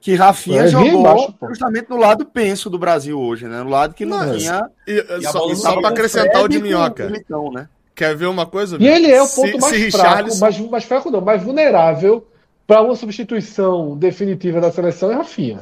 que 0.00 0.14
Rafinha 0.16 0.66
jogou 0.66 0.88
embaixo, 0.88 1.34
justamente 1.48 1.88
no 1.88 1.96
lado 1.96 2.26
penso 2.26 2.68
do 2.68 2.78
Brasil 2.78 3.18
hoje, 3.18 3.46
né? 3.46 3.62
No 3.62 3.70
lado 3.70 3.94
que 3.94 4.04
não, 4.04 4.26
não 4.26 4.36
tinha. 4.36 4.68
E, 4.86 4.92
e 4.92 5.22
só 5.22 5.54
só 5.54 5.80
para 5.80 5.90
acrescentar 5.90 6.42
o 6.42 6.48
de 6.48 6.60
minhoca. 6.60 7.10
Então, 7.14 7.52
né? 7.52 7.68
Quer 7.94 8.16
ver 8.16 8.26
uma 8.26 8.46
coisa? 8.46 8.76
E 8.80 8.86
ele 8.86 9.10
é 9.10 9.22
o 9.22 9.28
ponto 9.28 9.46
se, 9.46 9.58
mais 9.58 9.76
se 9.76 9.90
fraco, 9.90 10.06
Richarlison... 10.08 10.40
mais, 10.40 10.58
mais 10.58 10.84
fraco 10.84 11.10
não, 11.10 11.20
mais 11.20 11.42
vulnerável 11.42 12.26
para 12.66 12.82
uma 12.82 12.96
substituição 12.96 13.96
definitiva 13.96 14.60
da 14.60 14.72
seleção 14.72 15.12
é 15.12 15.14
Rafinha. 15.14 15.60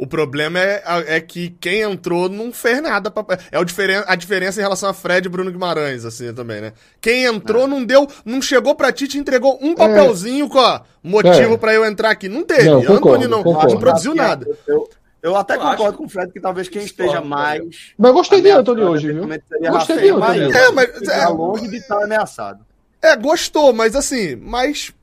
O 0.00 0.06
problema 0.06 0.58
é, 0.58 0.82
é 1.08 1.20
que 1.20 1.50
quem 1.60 1.82
entrou 1.82 2.26
não 2.26 2.50
fez 2.54 2.80
nada. 2.80 3.10
Pra, 3.10 3.38
é 3.52 3.58
o 3.58 3.64
diferen, 3.66 4.02
a 4.06 4.16
diferença 4.16 4.58
em 4.58 4.62
relação 4.62 4.88
a 4.88 4.94
Fred 4.94 5.26
e 5.26 5.28
Bruno 5.28 5.52
Guimarães, 5.52 6.06
assim, 6.06 6.32
também, 6.32 6.58
né? 6.58 6.72
Quem 7.02 7.24
entrou 7.24 7.64
é. 7.64 7.66
não 7.66 7.84
deu, 7.84 8.08
não 8.24 8.40
chegou 8.40 8.74
pra 8.74 8.90
ti, 8.90 9.06
te 9.06 9.18
entregou 9.18 9.58
um 9.60 9.74
papelzinho 9.74 10.46
é. 10.46 10.48
com 10.48 10.58
ó, 10.58 10.80
motivo 11.04 11.52
é. 11.52 11.56
para 11.58 11.74
eu 11.74 11.84
entrar 11.84 12.12
aqui. 12.12 12.30
Não 12.30 12.42
teve. 12.42 12.64
Não, 12.64 12.82
concordo, 12.82 13.26
Anthony 13.26 13.26
não, 13.26 13.42
não 13.42 13.78
produziu 13.78 14.14
nada. 14.14 14.48
Eu, 14.66 14.88
eu 15.22 15.36
até 15.36 15.56
eu 15.56 15.60
concordo 15.60 15.84
acho... 15.84 15.98
com 15.98 16.04
o 16.04 16.08
Fred 16.08 16.32
que 16.32 16.40
talvez 16.40 16.66
quem 16.70 16.82
esteja 16.82 17.20
mais. 17.20 17.92
Mas 17.98 18.12
gostei 18.12 18.40
de 18.40 18.48
Anthony 18.48 18.80
hoje, 18.80 19.12
viu? 19.12 19.28
Gostei 19.70 19.98
de 19.98 20.08
Anthony. 20.08 20.50
É, 20.50 20.70
mas. 20.70 21.08
É, 21.10 21.26
longe 21.26 21.68
de 21.68 21.76
estar 21.76 22.02
ameaçado. 22.02 22.64
É, 23.02 23.14
gostou, 23.16 23.74
mas 23.74 23.94
assim, 23.94 24.34
mas 24.34 24.94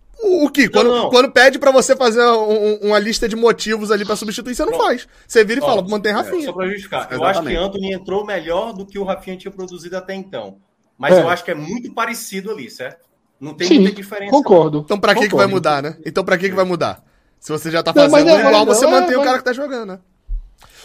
o 0.46 0.50
que? 0.50 0.70
Quando, 0.70 0.90
não, 0.90 1.04
não. 1.04 1.10
quando 1.10 1.32
pede 1.32 1.60
para 1.60 1.72
você 1.72 1.96
fazer 1.96 2.24
um, 2.24 2.76
uma 2.88 3.00
lista 3.00 3.28
de 3.28 3.36
motivos 3.36 3.92
ali 3.92 4.06
para 4.06 4.16
substituir, 4.16 4.56
você 4.56 4.64
não 4.64 4.74
Pronto. 4.74 4.86
faz. 4.86 5.08
Você 5.28 5.44
vira 5.44 5.60
e 5.60 5.64
fala, 5.64 5.82
mantém 5.82 6.12
Rafinha. 6.12 6.44
É, 6.44 6.46
só 6.46 6.54
pra 6.54 6.68
justificar. 6.68 7.08
Exatamente. 7.12 7.22
Eu 7.22 7.28
acho 7.28 7.42
que 7.44 7.56
Anthony 7.56 7.94
entrou 7.94 8.26
melhor 8.26 8.74
do 8.74 8.86
que 8.86 9.00
o 9.00 9.04
Rafinha 9.04 9.38
tinha 9.38 9.52
produzido 9.52 9.98
até 9.98 10.14
então. 10.14 10.58
Mas 10.98 11.16
é. 11.16 11.22
eu 11.22 11.30
acho 11.30 11.44
que 11.44 11.52
é 11.52 11.56
muito 11.56 11.94
parecido 11.94 12.52
ali, 12.52 12.70
certo? 12.70 13.06
Não 13.40 13.54
tem 13.54 13.68
Sim, 13.68 13.80
muita 13.80 13.96
diferença. 13.96 14.32
Concordo. 14.32 14.80
Então 14.80 15.00
pra 15.00 15.14
que, 15.14 15.30
que 15.30 15.36
vai 15.36 15.48
mudar, 15.48 15.82
né? 15.82 15.98
Então 16.06 16.24
pra 16.24 16.38
que, 16.38 16.50
que 16.50 16.56
vai 16.56 16.66
mudar? 16.66 17.04
Se 17.40 17.52
você 17.52 17.70
já 17.70 17.84
tá 17.84 17.94
fazendo 17.94 18.26
não, 18.26 18.38
é, 18.38 18.48
igual, 18.48 18.66
você 18.66 18.86
é, 18.86 18.90
mantém 18.90 19.16
o 19.16 19.24
cara 19.24 19.38
que 19.38 19.44
tá 19.44 19.54
jogando, 19.54 19.86
né? 19.90 20.00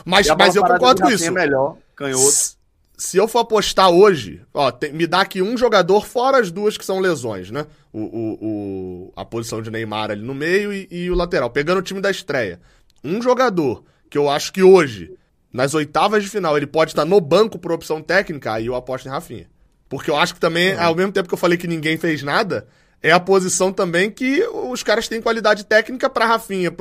Mas, 0.04 0.28
mas 0.36 0.54
eu 0.54 0.62
concordo 0.62 1.02
com 1.02 1.08
isso. 1.08 1.24
É 1.24 1.30
melhor, 1.30 1.76
canhoto 1.96 2.61
se 2.96 3.16
eu 3.16 3.26
for 3.26 3.40
apostar 3.40 3.90
hoje, 3.90 4.42
ó, 4.52 4.70
tem, 4.70 4.92
me 4.92 5.06
dá 5.06 5.22
aqui 5.22 5.42
um 5.42 5.56
jogador 5.56 6.06
fora 6.06 6.38
as 6.38 6.50
duas 6.50 6.76
que 6.76 6.84
são 6.84 7.00
lesões, 7.00 7.50
né? 7.50 7.66
O, 7.92 8.00
o, 8.00 8.38
o 8.40 9.12
a 9.16 9.24
posição 9.24 9.60
de 9.60 9.70
Neymar 9.70 10.10
ali 10.10 10.22
no 10.22 10.34
meio 10.34 10.72
e, 10.72 10.86
e, 10.90 11.10
o 11.10 11.14
lateral. 11.14 11.50
Pegando 11.50 11.78
o 11.78 11.82
time 11.82 12.00
da 12.00 12.10
estreia. 12.10 12.60
Um 13.02 13.20
jogador 13.20 13.82
que 14.08 14.16
eu 14.16 14.28
acho 14.28 14.52
que 14.52 14.62
hoje, 14.62 15.12
nas 15.52 15.74
oitavas 15.74 16.22
de 16.22 16.30
final, 16.30 16.56
ele 16.56 16.66
pode 16.66 16.92
estar 16.92 17.04
no 17.04 17.20
banco 17.20 17.58
por 17.58 17.72
opção 17.72 18.00
técnica, 18.00 18.52
aí 18.52 18.66
eu 18.66 18.74
aposto 18.74 19.06
em 19.06 19.10
Rafinha. 19.10 19.50
Porque 19.88 20.10
eu 20.10 20.16
acho 20.16 20.34
que 20.34 20.40
também, 20.40 20.74
uhum. 20.74 20.82
ao 20.82 20.94
mesmo 20.94 21.12
tempo 21.12 21.28
que 21.28 21.34
eu 21.34 21.38
falei 21.38 21.58
que 21.58 21.66
ninguém 21.66 21.96
fez 21.98 22.22
nada, 22.22 22.66
é 23.02 23.10
a 23.10 23.18
posição 23.18 23.72
também 23.72 24.10
que 24.10 24.46
os 24.46 24.82
caras 24.82 25.08
têm 25.08 25.20
qualidade 25.20 25.64
técnica 25.64 26.08
para 26.08 26.26
Rafinha, 26.26 26.72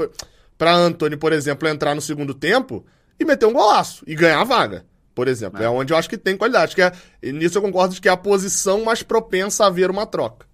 para 0.57 0.75
Anthony, 0.75 1.17
por 1.17 1.33
exemplo, 1.33 1.67
entrar 1.67 1.95
no 1.95 2.01
segundo 2.01 2.33
tempo 2.33 2.85
e 3.19 3.25
meter 3.25 3.47
um 3.47 3.53
golaço 3.53 4.03
e 4.05 4.13
ganhar 4.13 4.39
a 4.39 4.45
vaga 4.45 4.85
por 5.13 5.27
exemplo. 5.27 5.61
É. 5.61 5.65
é 5.65 5.69
onde 5.69 5.93
eu 5.93 5.97
acho 5.97 6.09
que 6.09 6.17
tem 6.17 6.37
qualidade. 6.37 6.75
Que 6.75 6.81
é, 6.81 6.91
nisso 7.31 7.57
eu 7.57 7.61
concordo 7.61 7.99
que 7.99 8.07
é 8.07 8.11
a 8.11 8.17
posição 8.17 8.83
mais 8.83 9.03
propensa 9.03 9.63
a 9.63 9.67
haver 9.67 9.89
uma 9.89 10.05
troca. 10.05 10.45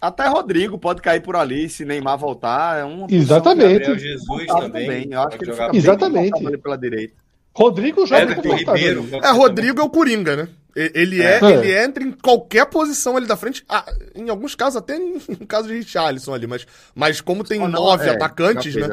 Até 0.00 0.28
Rodrigo 0.28 0.78
pode 0.78 1.02
cair 1.02 1.20
por 1.20 1.34
ali 1.34 1.68
se 1.68 1.84
Neymar 1.84 2.16
voltar. 2.16 2.78
É 2.78 2.84
um 2.84 3.06
Exatamente. 3.10 3.80
Gabriel 3.80 3.98
Jesus 3.98 4.46
também. 4.46 4.86
também. 4.86 5.08
Eu 5.10 5.20
acho 5.20 5.38
que 5.38 5.44
ele 5.44 5.52
fica 5.52 5.76
Exatamente. 5.76 6.46
ali 6.46 6.56
pela 6.56 6.78
direita. 6.78 7.14
Rodrigo 7.58 8.06
joga 8.06 8.36
com 8.36 8.54
Ribeiro. 8.54 9.08
É, 9.20 9.30
Rodrigo 9.32 9.80
é 9.80 9.82
o 9.82 9.90
Coringa, 9.90 10.36
né? 10.36 10.48
Ele 10.76 11.20
é, 11.20 11.40
é, 11.42 11.50
ele 11.50 11.76
entra 11.76 12.04
em 12.04 12.12
qualquer 12.12 12.64
posição 12.66 13.16
ali 13.16 13.26
da 13.26 13.36
frente. 13.36 13.64
Ah, 13.68 13.84
em 14.14 14.28
alguns 14.28 14.54
casos, 14.54 14.76
até 14.76 14.96
em, 14.96 15.20
em 15.28 15.44
caso 15.44 15.66
de 15.66 15.74
Richarlison 15.74 16.32
ali, 16.32 16.46
mas, 16.46 16.64
mas 16.94 17.20
como 17.20 17.42
tem 17.42 17.60
oh, 17.60 17.66
nove 17.66 18.06
é, 18.06 18.10
atacantes, 18.10 18.76
né? 18.76 18.86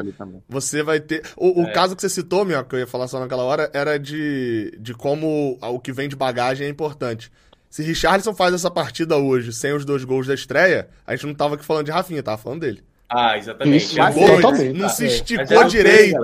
Você 0.48 0.82
vai 0.82 0.98
ter. 0.98 1.22
O, 1.36 1.62
o 1.62 1.66
é. 1.68 1.72
caso 1.72 1.94
que 1.94 2.02
você 2.02 2.08
citou, 2.08 2.44
meu, 2.44 2.64
que 2.64 2.74
eu 2.74 2.80
ia 2.80 2.88
falar 2.88 3.06
só 3.06 3.20
naquela 3.20 3.44
hora, 3.44 3.70
era 3.72 4.00
de, 4.00 4.76
de 4.80 4.94
como 4.94 5.56
o 5.62 5.78
que 5.78 5.92
vem 5.92 6.08
de 6.08 6.16
bagagem 6.16 6.66
é 6.66 6.70
importante. 6.70 7.30
Se 7.70 7.84
Richarlison 7.84 8.34
faz 8.34 8.52
essa 8.52 8.70
partida 8.70 9.16
hoje 9.16 9.52
sem 9.52 9.72
os 9.72 9.84
dois 9.84 10.02
gols 10.02 10.26
da 10.26 10.34
estreia, 10.34 10.88
a 11.06 11.14
gente 11.14 11.26
não 11.26 11.34
tava 11.34 11.54
aqui 11.54 11.64
falando 11.64 11.86
de 11.86 11.92
Rafinha, 11.92 12.20
tava 12.20 12.38
falando 12.38 12.62
dele. 12.62 12.82
Ah, 13.08 13.38
exatamente. 13.38 13.84
Isso, 13.84 13.96
não 14.74 14.88
se 14.88 15.06
esticou 15.06 15.64
direito 15.64 16.18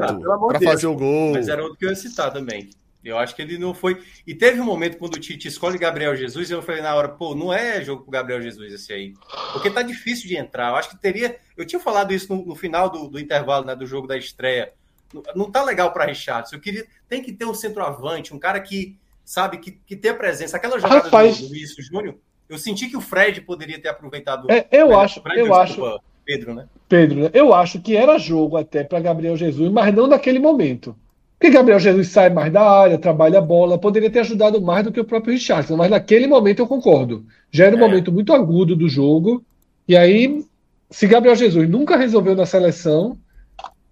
para 0.49 0.61
fazer 0.61 0.87
o 0.87 0.95
gol. 0.95 1.33
Mas 1.33 1.49
era 1.49 1.63
outro 1.63 1.79
que 1.79 1.85
eu 1.85 1.91
ia 1.91 1.97
citar 1.97 2.33
também. 2.33 2.71
Eu 3.05 3.19
acho 3.19 3.35
que 3.35 3.43
ele 3.43 3.59
não 3.59 3.75
foi. 3.75 4.01
E 4.27 4.35
teve 4.35 4.61
um 4.61 4.65
momento 4.65 4.97
quando 4.97 5.15
o 5.15 5.21
Tite 5.21 5.49
escolhe 5.49 5.77
Gabriel 5.77 6.15
Jesus, 6.15 6.49
e 6.49 6.53
eu 6.53 6.63
falei 6.63 6.81
na 6.81 6.95
hora, 6.95 7.09
pô, 7.09 7.35
não 7.35 7.53
é 7.53 7.83
jogo 7.85 8.03
pro 8.03 8.13
Gabriel 8.13 8.41
Jesus 8.41 8.73
esse 8.73 8.93
aí. 8.93 9.15
Porque 9.53 9.71
tá 9.71 9.83
difícil 9.83 10.29
de 10.29 10.37
entrar. 10.37 10.71
Eu 10.71 10.77
acho 10.77 10.91
que 10.91 10.97
teria. 10.97 11.37
Eu 11.57 11.67
tinha 11.67 11.81
falado 11.81 12.13
isso 12.13 12.33
no, 12.33 12.47
no 12.47 12.55
final 12.55 12.89
do, 12.89 13.09
do, 13.09 13.19
intervalo, 13.19 13.65
né, 13.67 13.75
do 13.75 13.87
jogo 13.87 14.07
da 14.07 14.17
estreia. 14.17 14.73
Não, 15.13 15.23
não 15.35 15.51
tá 15.51 15.65
legal 15.65 15.93
para 15.93 16.07
Richardson. 16.07 16.57
Eu 16.57 16.61
queria. 16.61 16.87
Tem 17.09 17.21
que 17.21 17.33
ter 17.33 17.45
um 17.45 17.55
centroavante, 17.55 18.33
um 18.33 18.39
cara 18.39 18.61
que, 18.61 18.97
sabe, 19.25 19.59
que, 19.59 19.73
que 19.73 19.97
tenha 19.97 20.15
presença. 20.15 20.57
Aquela 20.57 20.79
jogada 20.79 21.03
Rapaz, 21.03 21.41
do, 21.41 21.49
Vinícius 21.49 21.87
Júnior, 21.87 22.17
eu 22.49 22.57
senti 22.57 22.89
que 22.89 22.97
o 22.97 23.01
Fred 23.01 23.41
poderia 23.41 23.81
ter 23.81 23.89
aproveitado. 23.89 24.49
É, 24.49 24.69
eu 24.71 24.97
acho, 24.97 25.21
Fred, 25.21 25.41
eu 25.41 25.47
desculpa, 25.49 25.95
acho. 25.97 26.03
Pedro, 26.25 26.55
né? 26.55 26.67
Pedro, 26.89 27.23
né? 27.23 27.31
eu 27.33 27.53
acho 27.53 27.81
que 27.81 27.97
era 27.97 28.19
jogo 28.19 28.57
até 28.57 28.85
para 28.85 29.01
Gabriel 29.01 29.37
Jesus, 29.37 29.71
mas 29.71 29.95
não 29.95 30.07
naquele 30.07 30.39
momento. 30.39 30.95
Porque 31.39 31.51
Gabriel 31.53 31.81
Jesus 31.81 32.09
sai 32.09 32.31
mais 32.31 32.53
da 32.53 32.63
área, 32.63 32.97
trabalha 32.97 33.39
a 33.39 33.43
bola, 33.43 33.77
poderia 33.77 34.09
ter 34.09 34.21
ajudado 34.21 34.63
mais 34.63 34.85
do 34.85 34.93
que 34.93 35.01
o 35.01 35.05
próprio 35.05 35.33
Richardson, 35.33 35.77
mas 35.77 35.91
naquele 35.91 36.29
momento 36.29 36.61
eu 36.61 36.69
concordo. 36.69 37.27
Já 37.51 37.67
era 37.67 37.75
um 37.75 37.81
é. 37.81 37.83
momento 37.83 38.13
muito 38.13 38.33
agudo 38.33 38.77
do 38.77 38.89
jogo, 38.89 39.45
e 39.89 39.97
aí, 39.97 40.45
se 40.89 41.07
Gabriel 41.09 41.35
Jesus 41.35 41.69
nunca 41.69 41.97
resolveu 41.97 42.37
na 42.37 42.47
seleção. 42.47 43.19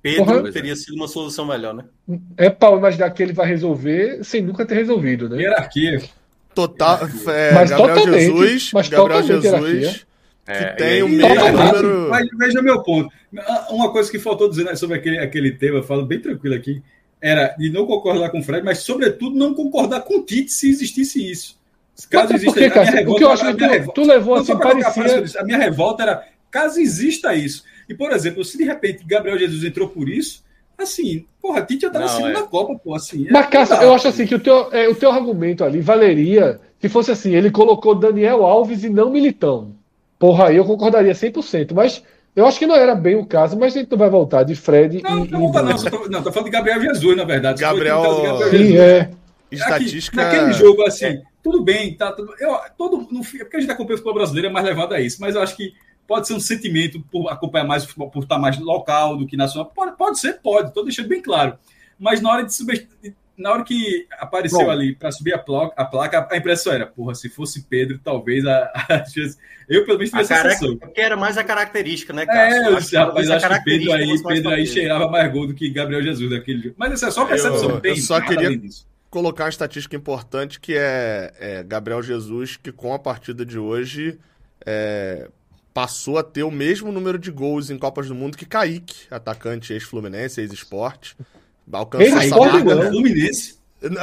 Pedro 0.01 0.25
porra, 0.25 0.53
teria 0.53 0.77
sido 0.77 0.95
uma 0.95 1.09
solução 1.09 1.45
melhor, 1.45 1.75
né? 1.75 1.85
É 2.37 2.49
para 2.49 2.77
imaginar 2.77 3.11
que 3.11 3.23
ele 3.23 3.33
vai 3.33 3.49
resolver 3.49 4.23
sem 4.23 4.43
nunca 4.43 4.65
ter 4.65 4.77
resolvido, 4.77 5.29
né? 5.29 5.43
Hierarquia. 5.43 6.01
Total. 6.55 7.01
É, 7.29 7.53
mas 7.53 7.71
Gabriel 7.71 7.95
totalmente, 7.97 8.21
Jesus. 8.21 8.71
Mas 8.73 8.89
Gabriel 8.89 9.23
Jesus. 9.23 10.07
Que 10.51 10.65
é, 10.65 10.73
tem 10.73 11.03
o 11.03 11.09
mesmo 11.09 11.53
número. 11.53 12.11
Mas 12.11 12.29
veja 12.37 12.63
meu 12.63 12.83
ponto. 12.83 13.09
Uma 13.71 13.93
coisa 13.93 14.11
que 14.11 14.19
faltou 14.19 14.49
dizer 14.49 14.65
né, 14.65 14.75
sobre 14.75 14.97
aquele, 14.97 15.19
aquele 15.19 15.53
tema, 15.53 15.83
falo 15.83 16.05
bem 16.05 16.21
tranquilo 16.21 16.55
aqui 16.55 16.83
era 17.23 17.49
de 17.59 17.71
não 17.71 17.87
concordar 17.87 18.31
com 18.31 18.41
o 18.41 18.43
Fred, 18.43 18.65
mas, 18.65 18.79
sobretudo, 18.79 19.37
não 19.37 19.53
concordar 19.53 20.01
com 20.01 20.19
o 20.19 20.23
Tite 20.23 20.51
se 20.51 20.71
existisse 20.71 21.31
isso. 21.31 21.61
Caso 22.09 22.33
exista 22.33 22.59
porque, 22.59 22.79
a 22.79 22.83
minha 22.83 22.93
revolta, 22.93 23.19
que 23.19 23.25
eu 23.25 23.31
acho 23.31 23.45
que 23.45 23.53
tu, 23.53 23.69
revolta, 23.69 23.93
tu 23.93 24.07
levou 24.07 24.35
assim, 24.37 24.59
parecia... 24.59 25.41
A 25.41 25.45
minha 25.45 25.59
revolta 25.59 26.03
era, 26.03 26.25
caso 26.51 26.81
exista 26.81 27.35
isso. 27.35 27.63
E, 27.87 27.95
por 27.95 28.11
exemplo, 28.11 28.43
se 28.43 28.57
de 28.57 28.65
repente 28.65 29.05
Gabriel 29.05 29.39
Jesus 29.39 29.63
entrou 29.65 29.91
por 29.91 30.09
isso, 30.09 30.43
assim, 30.79 31.27
porra, 31.43 31.61
Tite 31.61 31.83
já 31.83 31.89
estava 31.89 32.09
segundo 32.09 32.31
é. 32.31 32.33
na 32.33 32.43
Copa, 32.45 32.75
pô, 32.83 32.95
assim. 32.95 33.29
É 33.29 33.31
Mas, 33.31 33.47
Cássio, 33.49 33.77
eu 33.77 33.93
acho 33.93 34.09
assim 34.09 34.27
que 34.27 34.35
o 34.35 34.41
teu, 34.41 34.73
é, 34.73 34.89
o 34.89 34.95
teu 34.95 35.11
argumento 35.11 35.63
ali 35.63 35.83
valeria 35.83 36.59
se 36.81 36.89
fosse 36.89 37.11
assim, 37.11 37.35
ele 37.35 37.51
colocou 37.51 37.95
Daniel 37.95 38.45
Alves 38.47 38.83
e 38.83 38.89
não 38.89 39.11
Militão. 39.11 39.77
Porra, 40.21 40.49
aí 40.49 40.57
eu 40.57 40.67
concordaria 40.67 41.15
100%, 41.15 41.73
mas 41.73 42.05
eu 42.37 42.47
acho 42.47 42.59
que 42.59 42.67
não 42.67 42.77
era 42.77 42.95
bem 42.95 43.17
o 43.17 43.25
caso, 43.25 43.59
mas 43.59 43.75
a 43.75 43.81
gente 43.81 43.91
não 43.91 43.97
vai 43.97 44.11
voltar 44.11 44.43
de 44.43 44.55
Fred 44.55 45.03
não, 45.03 45.25
e. 45.25 45.31
Não, 45.31 45.41
não, 45.51 45.63
não, 45.65 45.77
tô, 45.77 46.09
não, 46.11 46.23
tô 46.23 46.31
falando 46.31 46.45
de 46.45 46.51
Gabriel 46.51 46.83
Jesus, 46.83 47.17
na 47.17 47.25
verdade. 47.25 47.59
Gabriel. 47.59 48.03
Gabriel 48.03 48.51
Sim, 48.51 48.77
é. 48.77 49.11
Estatística. 49.51 50.21
Aqui, 50.21 50.37
naquele 50.37 50.53
jogo, 50.53 50.83
assim, 50.83 51.07
é. 51.07 51.23
tudo 51.43 51.65
bem, 51.65 51.97
tá. 51.97 52.13
Tudo, 52.13 52.35
eu, 52.39 52.55
todo, 52.77 53.09
no, 53.11 53.23
é 53.23 53.39
porque 53.39 53.57
a 53.57 53.61
gente 53.61 53.71
acompanha 53.71 53.95
o 53.95 53.97
futebol 53.97 54.13
brasileiro, 54.13 54.49
é 54.49 54.53
mais 54.53 54.67
levado 54.67 54.93
a 54.93 55.01
isso, 55.01 55.17
mas 55.23 55.35
eu 55.35 55.41
acho 55.41 55.57
que 55.57 55.73
pode 56.07 56.27
ser 56.27 56.35
um 56.35 56.41
sentimento 56.41 57.01
por 57.11 57.31
acompanhar 57.31 57.65
mais 57.65 57.85
o 57.85 57.87
futebol, 57.87 58.11
por 58.11 58.23
estar 58.23 58.39
mais 58.39 58.59
local 58.59 59.17
do 59.17 59.27
que 59.27 59.39
nacional. 59.39 59.73
Pode, 59.75 59.97
pode 59.97 60.21
ser, 60.21 60.35
pode, 60.43 60.69
estou 60.69 60.85
deixando 60.85 61.09
bem 61.09 61.23
claro. 61.23 61.57
Mas 61.99 62.21
na 62.21 62.31
hora 62.31 62.45
de 62.45 62.55
subir, 62.55 62.87
na 63.41 63.53
hora 63.53 63.65
que 63.65 64.07
apareceu 64.19 64.61
Bom, 64.61 64.71
ali 64.71 64.95
para 64.95 65.11
subir 65.11 65.33
a 65.33 65.39
placa, 65.39 65.75
a 65.77 65.85
placa, 65.85 66.29
a 66.31 66.37
impressão 66.37 66.73
era, 66.73 66.87
porra, 66.87 67.15
se 67.15 67.29
fosse 67.29 67.63
Pedro, 67.63 67.99
talvez 68.03 68.47
a, 68.47 68.71
a 68.89 69.05
eu 69.69 69.85
pelo 69.85 69.99
menos 69.99 70.11
tive 70.11 70.23
essa 70.23 70.35
sensação. 70.35 70.77
Porque 70.77 71.01
era 71.01 71.17
mais 71.17 71.39
a 71.39 71.45
característica, 71.45 72.13
né, 72.13 72.27
cara? 72.27 72.55
É, 72.55 72.69
eu, 72.69 72.77
acho, 72.77 72.97
rapaz, 72.97 73.31
acho 73.31 73.49
que 73.49 73.65
Pedro 73.65 73.93
aí, 73.93 74.23
Pedro 74.23 74.51
aí 74.51 74.67
cheirava 74.67 75.09
mais 75.09 75.33
gol 75.33 75.47
do 75.47 75.55
que 75.55 75.71
Gabriel 75.71 76.03
Jesus 76.03 76.31
naquele 76.31 76.63
jogo. 76.63 76.75
Mas 76.77 76.95
isso 76.95 77.07
é 77.07 77.11
só 77.11 77.25
percepção. 77.25 77.81
Eu, 77.83 77.91
eu 77.91 77.97
só 77.97 78.21
queria 78.21 78.61
colocar 79.09 79.45
uma 79.45 79.51
estatística 79.51 79.97
importante 79.97 80.61
que 80.61 80.75
é, 80.77 81.33
é, 81.39 81.63
Gabriel 81.63 82.03
Jesus, 82.03 82.57
que 82.57 82.73
com 82.73 82.93
a 82.93 82.99
partida 82.99 83.45
de 83.45 83.59
hoje 83.59 84.19
é, 84.67 85.29
passou 85.73 86.19
a 86.19 86.23
ter 86.23 86.43
o 86.43 86.51
mesmo 86.51 86.91
número 86.91 87.19
de 87.19 87.31
gols 87.31 87.71
em 87.71 87.79
Copas 87.79 88.09
do 88.09 88.15
Mundo 88.15 88.37
que 88.37 88.45
Kaique, 88.45 89.07
atacante 89.11 89.73
ex-Fluminense, 89.73 90.41
ex-esporte. 90.41 91.17
Alcançou 91.73 92.19
essa 92.19 92.37
marca. 92.37 92.75
Né? 92.75 92.91
Fluminense. 92.91 93.55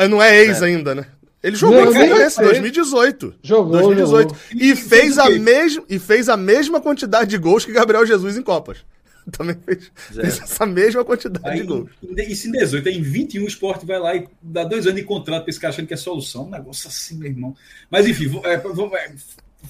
Não 0.09 0.21
é 0.21 0.43
ex 0.43 0.61
é. 0.61 0.65
ainda, 0.65 0.95
né? 0.95 1.05
Ele 1.43 1.55
jogou 1.55 1.85
no 1.85 1.93
Fluminense 1.93 2.41
em 2.41 2.43
2018. 2.45 3.35
Jogou, 3.43 3.71
2018. 3.71 4.27
Jogou. 4.29 4.37
E, 4.55 4.75
fez 4.75 5.17
a 5.17 5.29
mesma, 5.29 5.83
e 5.87 5.99
fez 5.99 6.29
a 6.29 6.35
mesma 6.35 6.81
quantidade 6.81 7.29
de 7.29 7.37
gols 7.37 7.63
que 7.63 7.71
Gabriel 7.71 8.05
Jesus 8.05 8.35
em 8.35 8.41
Copas. 8.41 8.79
Também 9.31 9.55
fez, 9.65 9.91
fez 9.95 10.41
essa 10.41 10.65
mesma 10.65 11.03
quantidade 11.03 11.47
Aí, 11.47 11.61
de 11.61 11.67
gols. 11.67 11.89
Isso 12.27 12.47
em 12.47 12.51
18. 12.51 12.89
Em 12.89 13.01
21 13.01 13.43
o 13.43 13.47
Sport 13.47 13.83
vai 13.85 13.99
lá 13.99 14.15
e 14.15 14.27
dá 14.41 14.63
dois 14.63 14.87
anos 14.87 14.99
de 14.99 15.05
contrato 15.05 15.43
para 15.43 15.49
esse 15.49 15.59
cara 15.59 15.73
achando 15.73 15.87
que 15.87 15.93
é 15.93 15.97
solução. 15.97 16.47
Um 16.47 16.49
negócio 16.49 16.87
assim, 16.87 17.17
meu 17.17 17.29
irmão. 17.29 17.55
Mas 17.89 18.07
enfim, 18.07 18.25
é, 18.43 18.57
vou, 18.57 18.95
é, 18.95 19.13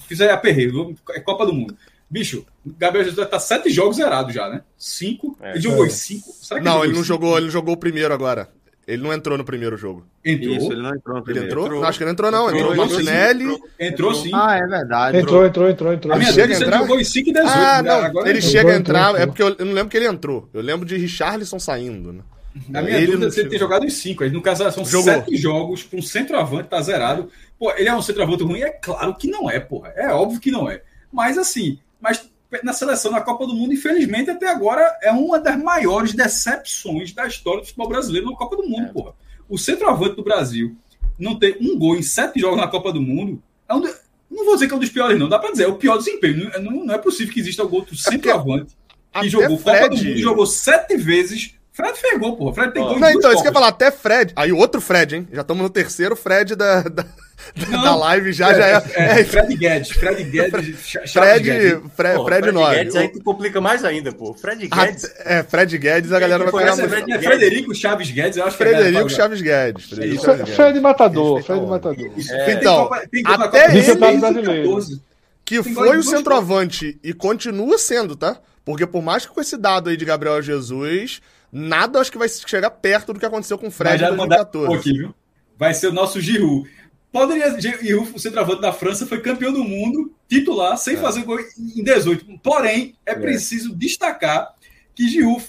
fizer 0.06 0.30
aperreio. 0.30 0.96
É 1.10 1.20
Copa 1.20 1.44
do 1.44 1.52
Mundo. 1.52 1.76
Bicho, 2.10 2.46
Gabriel 2.64 3.04
Jesus 3.04 3.28
tá 3.28 3.38
sete 3.38 3.68
jogos 3.68 3.96
zerados 3.96 4.34
já, 4.34 4.48
né? 4.48 4.62
Cinco. 4.76 5.36
É, 5.42 5.52
ele 5.52 5.60
jogou 5.60 5.84
é. 5.84 5.90
cinco. 5.90 6.32
não, 6.62 6.84
ele 6.84 6.94
não 6.94 7.04
jogou, 7.04 7.36
ele 7.36 7.50
jogou 7.50 7.74
o 7.74 7.78
primeiro 7.78 8.14
agora. 8.14 8.48
Ele 8.88 9.02
não 9.02 9.12
entrou 9.12 9.36
no 9.36 9.44
primeiro 9.44 9.76
jogo. 9.76 10.06
Entrou? 10.24 10.56
Isso, 10.56 10.72
ele 10.72 10.80
não 10.80 10.94
entrou 10.94 11.16
no 11.18 11.22
primeiro. 11.22 11.44
Ele 11.44 11.52
entrou? 11.52 11.66
entrou. 11.66 11.80
Não, 11.82 11.88
acho 11.88 11.98
que 11.98 12.04
ele 12.04 12.10
entrou, 12.10 12.30
não. 12.30 12.46
Entrou, 12.48 12.72
entrou 12.72 12.72
o 12.72 12.76
Martinelli. 12.88 13.44
Entrou, 13.44 13.70
entrou, 13.78 14.14
sim. 14.14 14.30
Ah, 14.32 14.56
é 14.56 14.66
verdade. 14.66 15.18
Entrou, 15.18 15.44
entrou, 15.46 15.68
entrou. 15.68 15.92
entrou. 15.92 16.14
A 16.14 16.18
minha 16.18 16.32
chega 16.32 16.54
a 16.54 16.56
entrar? 16.56 16.78
jogou 16.78 16.98
em 16.98 17.04
5 17.04 17.28
e 17.28 17.32
18. 17.34 17.52
Ah, 17.54 17.82
não. 17.82 18.02
Agora 18.02 18.30
ele 18.30 18.40
chega 18.40 18.72
a 18.72 18.76
entrar. 18.76 19.14
É 19.20 19.26
porque 19.26 19.42
eu, 19.42 19.54
eu, 19.58 19.66
não 19.66 19.74
lembro 19.74 19.90
que 19.90 19.96
ele 19.98 20.06
entrou. 20.06 20.48
Eu 20.54 20.62
lembro 20.62 20.86
de 20.86 20.96
Richarlison 20.96 21.58
saindo, 21.58 22.14
né? 22.14 22.22
Na 22.66 22.80
minha 22.80 22.96
ele 22.96 23.12
dúvida, 23.12 23.26
é 23.26 23.40
ele 23.40 23.50
tem 23.50 23.58
jogado 23.58 23.84
em 23.84 23.90
5. 23.90 24.24
No 24.30 24.40
caso, 24.40 24.70
são 24.72 24.84
Jogou. 24.86 25.12
sete 25.12 25.36
jogos 25.36 25.82
com 25.82 25.98
um 25.98 26.02
centroavante, 26.02 26.70
tá 26.70 26.80
zerado. 26.80 27.30
Pô, 27.58 27.70
ele 27.72 27.90
é 27.90 27.94
um 27.94 28.00
centroavante 28.00 28.42
ruim? 28.42 28.62
É 28.62 28.70
claro 28.70 29.14
que 29.16 29.28
não 29.28 29.50
é, 29.50 29.60
porra. 29.60 29.92
É 29.96 30.08
óbvio 30.08 30.40
que 30.40 30.50
não 30.50 30.68
é. 30.68 30.80
Mas 31.12 31.36
assim, 31.36 31.78
mas 32.00 32.28
na 32.62 32.72
seleção 32.72 33.10
na 33.10 33.20
Copa 33.20 33.46
do 33.46 33.54
Mundo, 33.54 33.72
infelizmente, 33.72 34.30
até 34.30 34.48
agora 34.48 34.96
é 35.02 35.12
uma 35.12 35.38
das 35.38 35.56
maiores 35.62 36.12
decepções 36.12 37.12
da 37.12 37.26
história 37.26 37.60
do 37.60 37.66
futebol 37.66 37.88
brasileiro 37.88 38.30
na 38.30 38.36
Copa 38.36 38.56
do 38.56 38.66
Mundo, 38.66 38.86
é. 38.86 38.92
porra. 38.92 39.12
O 39.48 39.58
centroavante 39.58 40.16
do 40.16 40.22
Brasil 40.22 40.76
não 41.18 41.38
ter 41.38 41.58
um 41.60 41.78
gol 41.78 41.96
em 41.96 42.02
sete 42.02 42.40
jogos 42.40 42.58
na 42.58 42.68
Copa 42.68 42.92
do 42.92 43.00
Mundo 43.00 43.42
é 43.68 43.74
um 43.74 43.80
de... 43.80 43.88
não 44.30 44.44
vou 44.44 44.54
dizer 44.54 44.66
que 44.66 44.72
é 44.72 44.76
um 44.76 44.80
dos 44.80 44.90
piores, 44.90 45.18
não. 45.18 45.28
Dá 45.28 45.38
para 45.38 45.50
dizer, 45.50 45.64
é 45.64 45.68
o 45.68 45.76
pior 45.76 45.98
desempenho. 45.98 46.50
Não, 46.60 46.84
não 46.84 46.94
é 46.94 46.98
possível 46.98 47.32
que 47.32 47.40
exista 47.40 47.62
algum 47.62 47.76
outro 47.76 47.94
é 47.94 47.98
centroavante 47.98 48.76
que 49.20 49.28
jogou 49.28 49.58
Fred... 49.58 49.80
Copa 49.80 49.96
do 49.96 50.04
Mundo, 50.04 50.18
jogou 50.18 50.46
sete 50.46 50.96
vezes 50.96 51.54
Fred 51.78 51.96
fez 51.96 52.18
gol, 52.18 52.36
porra. 52.36 52.54
Fred 52.54 52.72
tem 52.72 52.82
gol. 52.82 52.98
Não, 52.98 53.08
então, 53.08 53.30
isso 53.30 53.40
que 53.40 53.46
eu 53.46 53.50
ia 53.50 53.54
falar, 53.54 53.68
até 53.68 53.92
Fred. 53.92 54.32
Aí 54.34 54.50
outro 54.50 54.80
Fred, 54.80 55.14
hein? 55.14 55.28
Já 55.32 55.42
estamos 55.42 55.62
no 55.62 55.70
terceiro 55.70 56.16
Fred 56.16 56.56
da, 56.56 56.82
da, 56.82 57.06
não, 57.70 57.82
da 57.82 57.94
live, 57.96 58.32
já, 58.32 58.50
é, 58.50 58.54
já 58.54 58.66
é. 58.66 58.82
é, 58.94 59.20
é 59.20 59.24
Fred 59.24 59.56
Guedes. 59.56 59.90
Fred 59.90 60.24
Guedes. 60.30 60.90
Fred, 61.12 61.42
Guedes. 61.42 61.82
Fred, 61.94 62.16
pô, 62.16 62.24
Fred, 62.24 62.42
Fred 62.42 62.52
9. 62.52 62.76
Guedes 62.76 62.96
aí 62.96 63.08
tu 63.08 63.22
complica 63.22 63.60
mais 63.60 63.84
ainda, 63.84 64.12
pô. 64.12 64.34
Fred 64.34 64.68
Guedes. 64.68 65.04
Ah, 65.04 65.34
é, 65.34 65.42
Fred 65.42 65.78
Guedes, 65.78 66.12
a 66.12 66.20
galera 66.20 66.44
vai 66.50 66.52
pegar. 66.52 66.88
Fred, 66.88 67.12
é 67.12 67.18
Frederico 67.18 67.74
Chaves 67.74 68.10
Guedes, 68.10 68.36
eu 68.36 68.44
acho 68.44 68.56
que 68.56 68.62
é 68.62 68.66
Frederico 68.66 69.10
Chaves 69.10 69.40
Guedes. 69.40 69.84
Frederico 69.88 70.24
Chaves 70.24 70.40
Guedes. 70.40 70.56
Fred 70.56 70.80
Matador. 70.80 71.42
Fred 71.42 71.66
Matador. 71.66 72.12
Então, 72.48 72.90
até 73.24 73.76
ele. 73.76 75.00
Que 75.44 75.62
foi 75.62 75.96
o 75.96 76.02
centroavante 76.02 76.98
e 77.02 77.14
continua 77.14 77.78
sendo, 77.78 78.14
tá? 78.14 78.38
Porque 78.64 78.86
por 78.86 79.02
mais 79.02 79.24
que 79.24 79.32
com 79.32 79.40
esse 79.40 79.56
dado 79.56 79.88
aí 79.88 79.96
de 79.96 80.04
Gabriel 80.04 80.42
Jesus, 80.42 81.22
nada 81.50 81.98
acho 81.98 82.12
que 82.12 82.18
vai 82.18 82.28
chegar 82.28 82.70
perto 82.70 83.14
do 83.14 83.18
que 83.18 83.24
aconteceu 83.24 83.56
com 83.56 83.68
o 83.68 83.70
Fred 83.70 84.04
em 84.04 84.08
2014. 84.08 84.74
Aqui, 84.74 84.92
viu? 84.92 85.14
Vai 85.58 85.72
ser 85.72 85.88
o 85.88 85.92
nosso 85.92 86.20
Giroud. 86.20 86.70
Poderia. 87.12 87.58
Giroud, 87.58 88.12
o 88.14 88.18
centroavante 88.18 88.60
da 88.60 88.72
França, 88.72 89.06
foi 89.06 89.20
campeão 89.20 89.52
do 89.52 89.64
mundo, 89.64 90.12
titular, 90.28 90.76
sem 90.76 90.94
é. 90.94 90.98
fazer 90.98 91.22
gol 91.24 91.38
em 91.40 91.82
18. 91.82 92.38
Porém, 92.42 92.94
é, 93.06 93.12
é. 93.12 93.14
preciso 93.14 93.74
destacar 93.74 94.54
que 94.94 95.08
Giroud 95.08 95.44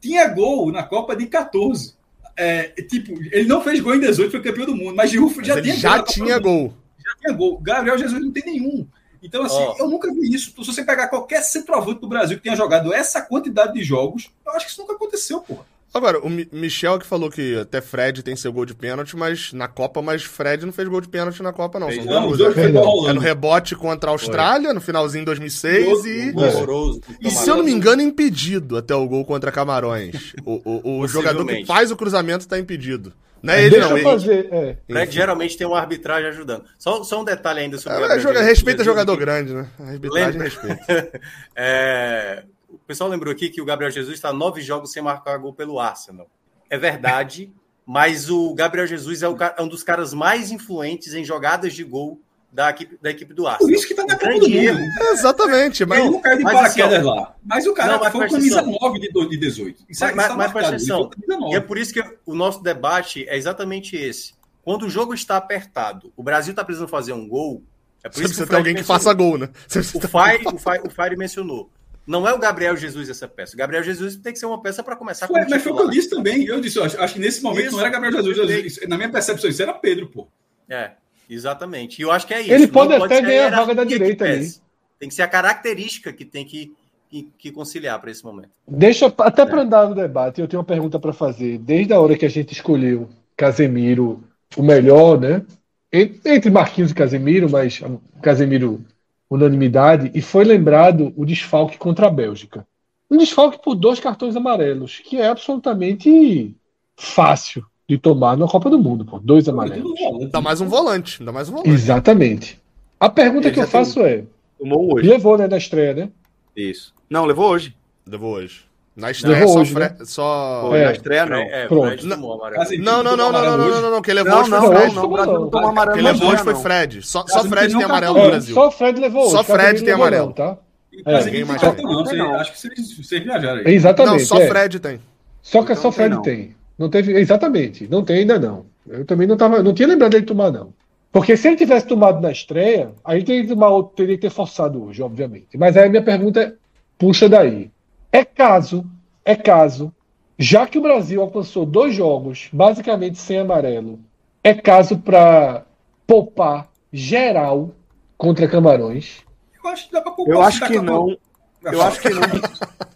tinha 0.00 0.28
gol 0.28 0.70
na 0.70 0.82
Copa 0.82 1.16
de 1.16 1.26
14. 1.26 1.96
É, 2.36 2.68
tipo, 2.82 3.12
ele 3.32 3.48
não 3.48 3.62
fez 3.62 3.80
gol 3.80 3.94
em 3.94 4.00
18, 4.00 4.30
foi 4.30 4.42
campeão 4.42 4.66
do 4.66 4.76
mundo, 4.76 4.94
mas 4.94 5.10
Giroud 5.10 5.34
já 5.44 5.60
tinha 5.60 5.76
já 5.76 6.02
tinha 6.02 6.38
gol. 6.38 6.74
Já 6.98 7.14
tinha 7.16 7.32
gol. 7.32 7.58
Gabriel 7.58 7.98
Jesus 7.98 8.22
não 8.22 8.30
tem 8.30 8.44
nenhum. 8.44 8.86
Então, 9.22 9.42
assim, 9.42 9.56
oh. 9.56 9.76
eu 9.78 9.88
nunca 9.88 10.12
vi 10.12 10.32
isso. 10.32 10.50
Se 10.50 10.66
você 10.66 10.84
pegar 10.84 11.08
qualquer 11.08 11.42
centroavante 11.42 12.00
do 12.00 12.08
Brasil 12.08 12.36
que 12.36 12.42
tenha 12.42 12.54
jogado 12.54 12.92
essa 12.92 13.20
quantidade 13.20 13.72
de 13.72 13.82
jogos, 13.82 14.30
eu 14.46 14.52
acho 14.52 14.66
que 14.66 14.72
isso 14.72 14.80
nunca 14.80 14.94
aconteceu, 14.94 15.40
porra. 15.40 15.64
Agora, 15.92 16.20
o 16.20 16.28
Michel 16.28 16.98
que 16.98 17.06
falou 17.06 17.30
que 17.30 17.56
até 17.56 17.80
Fred 17.80 18.22
tem 18.22 18.36
seu 18.36 18.52
gol 18.52 18.66
de 18.66 18.74
pênalti, 18.74 19.16
mas 19.16 19.52
na 19.52 19.66
Copa, 19.66 20.02
mas 20.02 20.22
Fred 20.22 20.64
não 20.66 20.72
fez 20.72 20.86
gol 20.86 21.00
de 21.00 21.08
pênalti 21.08 21.42
na 21.42 21.52
Copa, 21.52 21.80
não. 21.80 21.88
não, 21.88 22.28
os 22.28 22.38
dois 22.38 22.54
foi 22.54 22.64
é 22.64 23.12
no 23.12 23.20
rebote 23.20 23.74
contra 23.74 24.10
a 24.10 24.12
Austrália, 24.12 24.66
foi. 24.66 24.74
no 24.74 24.80
finalzinho 24.80 25.22
de 25.22 25.26
2006 25.26 26.04
e. 26.04 26.32
Horroroso. 26.36 27.00
E 27.20 27.30
se 27.30 27.48
eu 27.48 27.56
não 27.56 27.64
me 27.64 27.72
engano, 27.72 28.02
impedido 28.02 28.76
até 28.76 28.94
o 28.94 29.06
gol 29.08 29.24
contra 29.24 29.50
Camarões. 29.50 30.34
o, 30.44 30.60
o, 30.64 31.00
o 31.00 31.08
jogador 31.08 31.46
que 31.46 31.64
faz 31.64 31.90
o 31.90 31.96
cruzamento 31.96 32.40
está 32.40 32.58
impedido. 32.58 33.12
Não 33.42 33.54
é 33.54 33.62
ele, 33.62 33.70
Deixa 33.70 33.88
não. 33.88 33.96
Eu 33.96 34.04
fazer, 34.04 34.48
é. 34.52 34.76
Fred 34.86 35.12
geralmente 35.12 35.56
tem 35.56 35.66
uma 35.66 35.78
arbitragem 35.78 36.28
ajudando. 36.28 36.64
Só, 36.78 37.02
só 37.04 37.20
um 37.20 37.24
detalhe 37.24 37.60
ainda 37.60 37.78
sobre. 37.78 38.02
É, 38.02 38.18
joga, 38.18 38.42
respeita 38.42 38.84
jogador 38.84 39.16
grande, 39.16 39.54
né? 39.54 39.66
A 39.78 39.90
arbitragem 39.90 40.40
respeita. 40.40 41.20
é, 41.54 42.42
o 42.44 42.57
pessoal 42.88 43.10
lembrou 43.10 43.30
aqui 43.30 43.50
que 43.50 43.60
o 43.60 43.66
Gabriel 43.66 43.90
Jesus 43.90 44.14
está 44.14 44.32
nove 44.32 44.62
jogos 44.62 44.90
sem 44.90 45.02
marcar 45.02 45.36
gol 45.36 45.52
pelo 45.52 45.78
Arsenal. 45.78 46.26
É 46.70 46.78
verdade, 46.78 47.52
mas 47.86 48.30
o 48.30 48.54
Gabriel 48.54 48.86
Jesus 48.86 49.22
é, 49.22 49.28
o, 49.28 49.36
é 49.36 49.62
um 49.62 49.68
dos 49.68 49.82
caras 49.82 50.14
mais 50.14 50.50
influentes 50.50 51.12
em 51.12 51.22
jogadas 51.22 51.74
de 51.74 51.84
gol 51.84 52.18
da 52.50 52.70
equipe, 52.70 52.98
da 53.00 53.10
equipe 53.10 53.34
do 53.34 53.46
Arsenal. 53.46 53.68
Por 53.68 53.74
isso 53.74 53.86
que 53.86 53.94
tá 53.94 54.06
na 54.06 54.16
Copa 54.16 54.38
do 54.38 54.48
Mundo. 54.48 54.80
Exatamente. 55.12 55.84
Mas 55.84 55.98
ele 56.00 56.10
não 56.10 56.20
cai 56.20 56.38
de 56.38 56.44
paraquedas 56.44 56.94
assim, 56.94 57.04
lá. 57.06 57.36
Mas 57.44 57.66
o 57.66 57.74
cara 57.74 57.98
não, 57.98 58.10
foi 58.10 58.28
camisa 58.28 58.62
9 58.62 58.98
de, 58.98 59.28
de 59.28 59.36
18. 59.36 59.84
Isso 59.86 60.04
mas, 60.04 60.14
mas, 60.14 60.36
mas 60.36 60.52
presta 60.52 60.74
atenção. 60.74 61.10
E 61.50 61.54
é 61.56 61.60
por 61.60 61.76
isso 61.76 61.92
que 61.92 62.02
o 62.24 62.34
nosso 62.34 62.62
debate 62.62 63.28
é 63.28 63.36
exatamente 63.36 63.96
esse. 63.96 64.32
Quando 64.62 64.86
o 64.86 64.90
jogo 64.90 65.12
está 65.12 65.36
apertado, 65.36 66.10
o 66.16 66.22
Brasil 66.22 66.52
está 66.52 66.64
precisando 66.64 66.88
fazer 66.88 67.12
um 67.12 67.28
gol. 67.28 67.62
É 68.02 68.08
por 68.08 68.16
Você 68.16 68.24
isso 68.24 68.42
que 68.42 68.48
tem 68.48 68.56
alguém 68.56 68.74
que 68.74 68.82
faça 68.82 69.12
gol, 69.12 69.36
né? 69.36 69.50
O 69.94 70.00
Fire, 70.00 70.46
o, 70.46 70.58
Fire, 70.58 70.82
o 70.86 70.90
Fire 70.90 71.16
mencionou. 71.16 71.70
Não 72.08 72.26
é 72.26 72.32
o 72.32 72.38
Gabriel 72.38 72.74
Jesus 72.74 73.10
essa 73.10 73.28
peça. 73.28 73.54
O 73.54 73.58
Gabriel 73.58 73.82
Jesus 73.82 74.16
tem 74.16 74.32
que 74.32 74.38
ser 74.38 74.46
uma 74.46 74.62
peça 74.62 74.82
para 74.82 74.96
começar 74.96 75.28
com 75.28 75.34
Mas 75.34 75.62
foi 75.62 75.72
o 75.72 75.76
que 75.76 75.82
eu 75.82 75.90
disse 75.90 76.08
também. 76.08 76.46
Eu 76.46 76.58
disse, 76.58 76.78
eu 76.78 76.84
acho, 76.84 76.98
acho 76.98 77.14
que 77.14 77.20
nesse 77.20 77.42
momento 77.42 77.66
isso, 77.66 77.72
não 77.72 77.80
era 77.80 77.90
Gabriel 77.90 78.22
Jesus. 78.22 78.80
Na 78.88 78.96
minha 78.96 79.10
percepção, 79.10 79.50
isso 79.50 79.62
era 79.62 79.74
Pedro, 79.74 80.08
pô. 80.08 80.26
É. 80.70 80.92
Exatamente. 81.28 81.98
E 81.98 82.02
eu 82.02 82.10
acho 82.10 82.26
que 82.26 82.32
é 82.32 82.40
isso. 82.40 82.50
Ele 82.50 82.66
pode 82.66 82.94
até 82.94 83.06
pode 83.06 83.20
ganhar 83.20 83.52
a 83.52 83.60
vaga 83.60 83.74
da 83.74 83.84
direita 83.84 84.24
ali. 84.24 84.50
Tem 84.98 85.10
que 85.10 85.14
ser 85.14 85.20
a 85.20 85.28
característica 85.28 86.10
que 86.10 86.24
tem 86.24 86.46
que, 86.46 86.72
que, 87.10 87.30
que 87.38 87.52
conciliar 87.52 88.00
para 88.00 88.10
esse 88.10 88.24
momento. 88.24 88.52
Deixa, 88.66 89.12
até 89.18 89.42
é. 89.42 89.46
para 89.46 89.60
andar 89.60 89.86
no 89.86 89.94
debate, 89.94 90.40
eu 90.40 90.48
tenho 90.48 90.60
uma 90.60 90.66
pergunta 90.66 90.98
para 90.98 91.12
fazer. 91.12 91.58
Desde 91.58 91.92
a 91.92 92.00
hora 92.00 92.16
que 92.16 92.24
a 92.24 92.30
gente 92.30 92.54
escolheu 92.54 93.06
Casemiro 93.36 94.24
o 94.56 94.62
melhor, 94.62 95.20
né? 95.20 95.44
Entre 95.92 96.50
Marquinhos 96.50 96.90
e 96.90 96.94
Casemiro, 96.94 97.50
mas 97.50 97.82
Casemiro 98.22 98.82
unanimidade, 99.30 100.10
e 100.14 100.22
foi 100.22 100.44
lembrado 100.44 101.12
o 101.16 101.24
desfalque 101.24 101.76
contra 101.76 102.06
a 102.06 102.10
Bélgica. 102.10 102.66
Um 103.10 103.16
desfalque 103.16 103.62
por 103.62 103.74
dois 103.74 104.00
cartões 104.00 104.36
amarelos, 104.36 105.00
que 105.00 105.16
é 105.18 105.28
absolutamente 105.28 106.54
fácil 106.96 107.64
de 107.88 107.96
tomar 107.96 108.36
na 108.36 108.46
Copa 108.46 108.68
do 108.68 108.78
Mundo, 108.78 109.04
pô. 109.04 109.18
Dois 109.18 109.48
amarelos. 109.48 109.92
Dá 110.30 110.40
mais 110.40 110.60
um 110.60 110.68
volante, 110.68 111.22
dá 111.22 111.32
mais 111.32 111.48
um 111.48 111.52
volante. 111.52 111.70
Exatamente. 111.70 112.60
A 113.00 113.08
pergunta 113.08 113.48
Ele 113.48 113.54
que 113.54 113.60
eu 113.60 113.68
faço 113.68 113.94
tem... 113.94 114.04
é: 114.04 114.24
Tomou 114.58 114.94
hoje. 114.94 115.08
Levou, 115.08 115.38
né, 115.38 115.46
na 115.46 115.56
estreia, 115.56 115.94
né? 115.94 116.10
Isso. 116.54 116.92
Não, 117.08 117.24
levou 117.24 117.50
hoje. 117.50 117.74
Levou 118.06 118.34
hoje. 118.34 118.67
Na 118.98 119.12
estreia 119.12 119.38
levou 119.38 119.52
só, 119.52 119.60
hoje, 119.60 119.74
né? 119.74 119.96
só... 120.04 120.76
É. 120.76 120.84
Na 120.86 120.92
estreia 120.92 121.26
não. 121.26 121.38
É, 121.38 121.68
Pronto. 121.68 122.06
Não, 122.06 122.16
não, 122.16 123.16
não, 123.16 123.16
não, 123.16 123.32
não, 123.32 123.42
não, 123.42 123.56
não, 123.56 123.80
não, 123.80 123.90
não, 123.92 124.02
quem 124.02 124.14
levou 124.14 124.40
hoje 124.40 124.50
foi 124.50 124.60
Fred. 124.60 124.94
Não, 124.94 125.08
não, 125.08 125.26
não, 125.26 125.50
tomou 125.50 125.68
amarelo. 125.68 125.96
Quem 125.96 126.04
levou 126.04 126.28
hoje 126.30 126.42
foi 126.42 126.54
Fred. 126.56 127.02
Só, 127.02 127.24
só 127.26 127.44
Fred 127.44 127.74
tem 127.74 127.84
amarelo 127.84 128.18
no 128.18 128.26
Brasil. 128.26 128.54
Só 128.54 128.70
Fred 128.72 129.00
levou 129.00 129.22
hoje. 129.22 129.32
Só 129.32 129.44
Fred 129.44 129.84
tem 129.84 129.94
amarelo, 129.94 130.32
tá? 130.32 130.58
É, 131.06 131.24
ninguém 131.24 131.44
mais 131.44 131.62
não, 131.62 132.34
Acho 132.36 132.52
que 132.52 132.58
vocês 132.58 133.22
viajaram 133.22 133.62
aí. 133.64 133.74
Exatamente. 133.74 134.18
Não, 134.18 134.26
só 134.26 134.40
Fred 134.40 134.80
tem. 134.80 135.00
Só 135.42 135.62
que 135.62 135.74
só 135.76 135.92
Fred 135.92 136.20
tem. 136.22 136.56
Não 136.76 136.88
teve, 136.88 137.12
exatamente, 137.18 137.88
não 137.88 138.04
tem 138.04 138.18
ainda 138.18 138.38
não. 138.38 138.66
Eu 138.88 139.04
também 139.04 139.26
não 139.26 139.36
tava, 139.36 139.62
não 139.62 139.74
tinha 139.74 139.88
lembrado 139.88 140.12
dele 140.12 140.24
tomar 140.24 140.50
não. 140.50 140.72
Porque 141.10 141.36
se 141.36 141.48
ele 141.48 141.56
tivesse 141.56 141.86
tomado 141.86 142.20
na 142.20 142.30
estreia, 142.30 142.92
aí 143.04 143.24
teria 143.24 143.42
que, 143.42 143.48
tomar, 143.48 143.82
teria 143.96 144.16
que 144.16 144.22
ter 144.22 144.30
forçado 144.30 144.84
hoje, 144.84 145.02
obviamente. 145.02 145.56
Mas 145.56 145.76
aí 145.76 145.86
a 145.86 145.88
minha 145.88 146.02
pergunta 146.02 146.40
é, 146.40 146.52
puxa 146.98 147.28
daí. 147.28 147.70
É 148.12 148.24
caso, 148.24 148.84
é 149.24 149.34
caso, 149.34 149.92
já 150.38 150.66
que 150.66 150.78
o 150.78 150.82
Brasil 150.82 151.20
alcançou 151.20 151.66
dois 151.66 151.94
jogos, 151.94 152.48
basicamente 152.52 153.18
sem 153.18 153.38
amarelo, 153.38 154.00
é 154.42 154.54
caso 154.54 154.98
para 154.98 155.64
poupar 156.06 156.68
geral 156.92 157.74
contra 158.16 158.48
Camarões? 158.48 159.24
Eu 159.62 159.70
acho 159.70 159.86
que 159.86 159.92
dá 159.92 160.00
pra 160.00 160.12
poupar. 160.12 160.34
Eu 160.34 160.42
acho 160.42 160.66
que 160.66 160.80
não. 160.80 161.16
Eu 161.62 161.82
acho 161.82 162.00
que 162.00 162.10
não. 162.10 162.22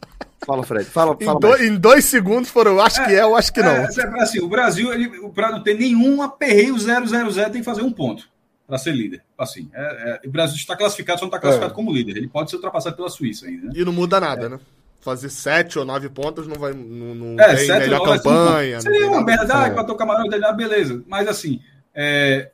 Fala, 0.44 0.64
Fred. 0.64 0.84
Fala, 0.86 1.16
fala 1.16 1.36
em, 1.36 1.38
do, 1.38 1.56
em, 1.64 1.76
dois 1.76 2.04
segundos 2.04 2.50
foram, 2.50 2.72
eu 2.72 2.80
acho 2.80 3.00
é, 3.00 3.06
que 3.06 3.12
é, 3.12 3.22
eu 3.22 3.36
acho 3.36 3.52
que 3.52 3.62
não. 3.62 3.70
É, 3.70 3.84
é 3.84 4.22
assim, 4.22 4.40
o 4.40 4.48
Brasil, 4.48 4.92
ele, 4.92 5.08
para 5.30 5.52
não 5.52 5.62
ter 5.62 5.74
nenhum 5.74 6.20
aperreio 6.20 6.74
0-0-0, 6.74 7.44
tem 7.44 7.60
que 7.60 7.62
fazer 7.62 7.82
um 7.82 7.92
ponto 7.92 8.28
para 8.66 8.76
ser 8.76 8.92
líder. 8.92 9.22
Assim, 9.38 9.70
é, 9.72 10.20
é, 10.24 10.28
o 10.28 10.30
Brasil 10.32 10.56
está 10.56 10.76
classificado, 10.76 11.20
só 11.20 11.26
não 11.26 11.28
está 11.28 11.38
classificado 11.38 11.72
é. 11.72 11.76
como 11.76 11.92
líder. 11.92 12.16
Ele 12.16 12.26
pode 12.26 12.50
ser 12.50 12.56
ultrapassado 12.56 12.96
pela 12.96 13.08
Suíça 13.08 13.46
ainda. 13.46 13.68
Né? 13.68 13.72
E 13.76 13.84
não 13.84 13.92
muda 13.92 14.18
nada, 14.18 14.48
né? 14.48 14.58
Fazer 15.02 15.28
sete 15.28 15.78
ou 15.78 15.84
nove 15.84 16.08
pontos 16.08 16.46
não 16.46 16.54
vai. 16.54 16.72
Não, 16.72 17.14
não 17.14 17.40
é, 17.44 17.54
tem 17.54 17.68
melhor 17.68 18.02
campanha. 18.04 18.80
Seria 18.80 19.08
uma 19.08 19.24
verdade, 19.24 19.74
para 19.74 19.92
o 19.92 19.96
camarão 19.96 20.28
dele, 20.28 20.50
beleza. 20.54 21.04
Mas 21.06 21.28
assim, 21.28 21.60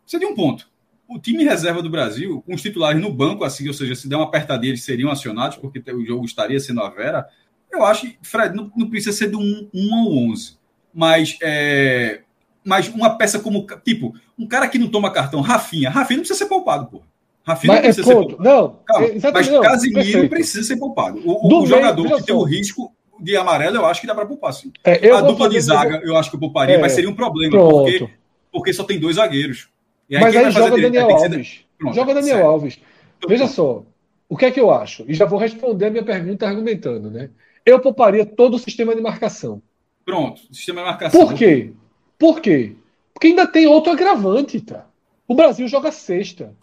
seria 0.04 0.26
um 0.26 0.34
ponto. 0.34 0.68
O 1.06 1.18
time 1.18 1.44
reserva 1.44 1.80
do 1.82 1.88
Brasil, 1.88 2.42
com 2.44 2.54
os 2.54 2.60
titulares 2.60 3.00
no 3.00 3.12
banco, 3.12 3.44
assim, 3.44 3.68
ou 3.68 3.72
seja, 3.72 3.94
se 3.94 4.08
der 4.08 4.16
uma 4.16 4.24
apertadinha, 4.24 4.72
eles 4.72 4.82
seriam 4.82 5.10
acionados, 5.10 5.56
porque 5.56 5.78
o 5.92 6.04
jogo 6.04 6.24
estaria 6.24 6.58
sendo 6.58 6.82
a 6.82 6.90
Vera 6.90 7.26
eu 7.70 7.84
acho 7.84 8.02
que, 8.02 8.18
Fred, 8.22 8.54
não, 8.54 8.70
não 8.76 8.88
precisa 8.88 9.16
ser 9.16 9.28
do 9.28 9.38
1, 9.38 9.70
1 9.72 9.94
ao 9.94 10.12
11. 10.30 10.58
Mas, 10.92 11.38
é, 11.42 12.22
mas 12.64 12.88
uma 12.88 13.16
peça 13.16 13.38
como. 13.38 13.66
Tipo, 13.84 14.14
um 14.38 14.46
cara 14.46 14.68
que 14.68 14.78
não 14.78 14.88
toma 14.88 15.12
cartão, 15.12 15.40
Rafinha. 15.40 15.90
Rafinha 15.90 16.18
não 16.18 16.24
precisa 16.24 16.38
ser 16.38 16.48
poupado, 16.48 16.86
pô. 16.86 17.02
Rafinha 17.48 17.74
mas, 17.74 17.82
precisa 17.82 18.02
é, 18.02 18.04
ser 18.04 18.14
poupado. 18.14 18.42
Não, 18.42 18.76
Calma, 18.86 19.08
mas 19.32 19.48
não, 19.48 19.60
Casimiro 19.60 20.04
perfeito. 20.04 20.30
precisa 20.30 20.62
ser 20.64 20.76
poupado. 20.76 21.20
O, 21.24 21.62
o 21.62 21.66
jogador 21.66 22.16
que 22.16 22.22
tem 22.24 22.34
o 22.34 22.42
risco 22.42 22.92
de 23.20 23.36
amarelo, 23.36 23.76
eu 23.76 23.86
acho 23.86 24.00
que 24.00 24.06
dá 24.06 24.14
para 24.14 24.26
poupar, 24.26 24.52
sim. 24.52 24.72
É, 24.84 25.10
a 25.10 25.20
dupla 25.20 25.48
de 25.48 25.60
zaga, 25.60 26.00
eu 26.04 26.16
acho 26.16 26.30
que 26.30 26.36
eu 26.36 26.40
pouparia, 26.40 26.76
é, 26.76 26.78
mas 26.78 26.92
seria 26.92 27.10
um 27.10 27.14
problema, 27.14 27.58
porque, 27.58 28.08
porque 28.52 28.72
só 28.72 28.84
tem 28.84 29.00
dois 29.00 29.16
zagueiros. 29.16 29.68
Aí, 30.10 30.20
mas 30.20 30.36
aí 30.36 30.50
joga 30.50 30.80
Daniel 30.80 31.10
Alves. 31.10 31.60
Pronto, 31.78 31.94
joga 31.94 32.14
Daniel 32.14 32.36
certo. 32.36 32.48
Alves. 32.48 32.78
Veja 33.26 33.46
só, 33.46 33.84
o 34.28 34.36
que 34.36 34.44
é 34.44 34.50
que 34.50 34.60
eu 34.60 34.70
acho? 34.70 35.04
E 35.08 35.14
já 35.14 35.24
vou 35.24 35.38
responder 35.38 35.86
a 35.86 35.90
minha 35.90 36.04
pergunta 36.04 36.46
argumentando, 36.46 37.10
né? 37.10 37.30
Eu 37.64 37.80
pouparia 37.80 38.24
todo 38.24 38.54
o 38.54 38.58
sistema 38.58 38.94
de 38.94 39.00
marcação. 39.00 39.60
Pronto, 40.04 40.40
sistema 40.52 40.80
de 40.80 40.86
marcação. 40.86 41.20
Por 41.20 41.34
quê? 41.34 41.72
Por 42.18 42.40
quê? 42.40 42.74
Porque 43.12 43.28
ainda 43.28 43.46
tem 43.46 43.66
outro 43.66 43.92
agravante, 43.92 44.60
tá? 44.60 44.86
O 45.26 45.34
Brasil 45.34 45.68
joga 45.68 45.92
sexta. 45.92 46.54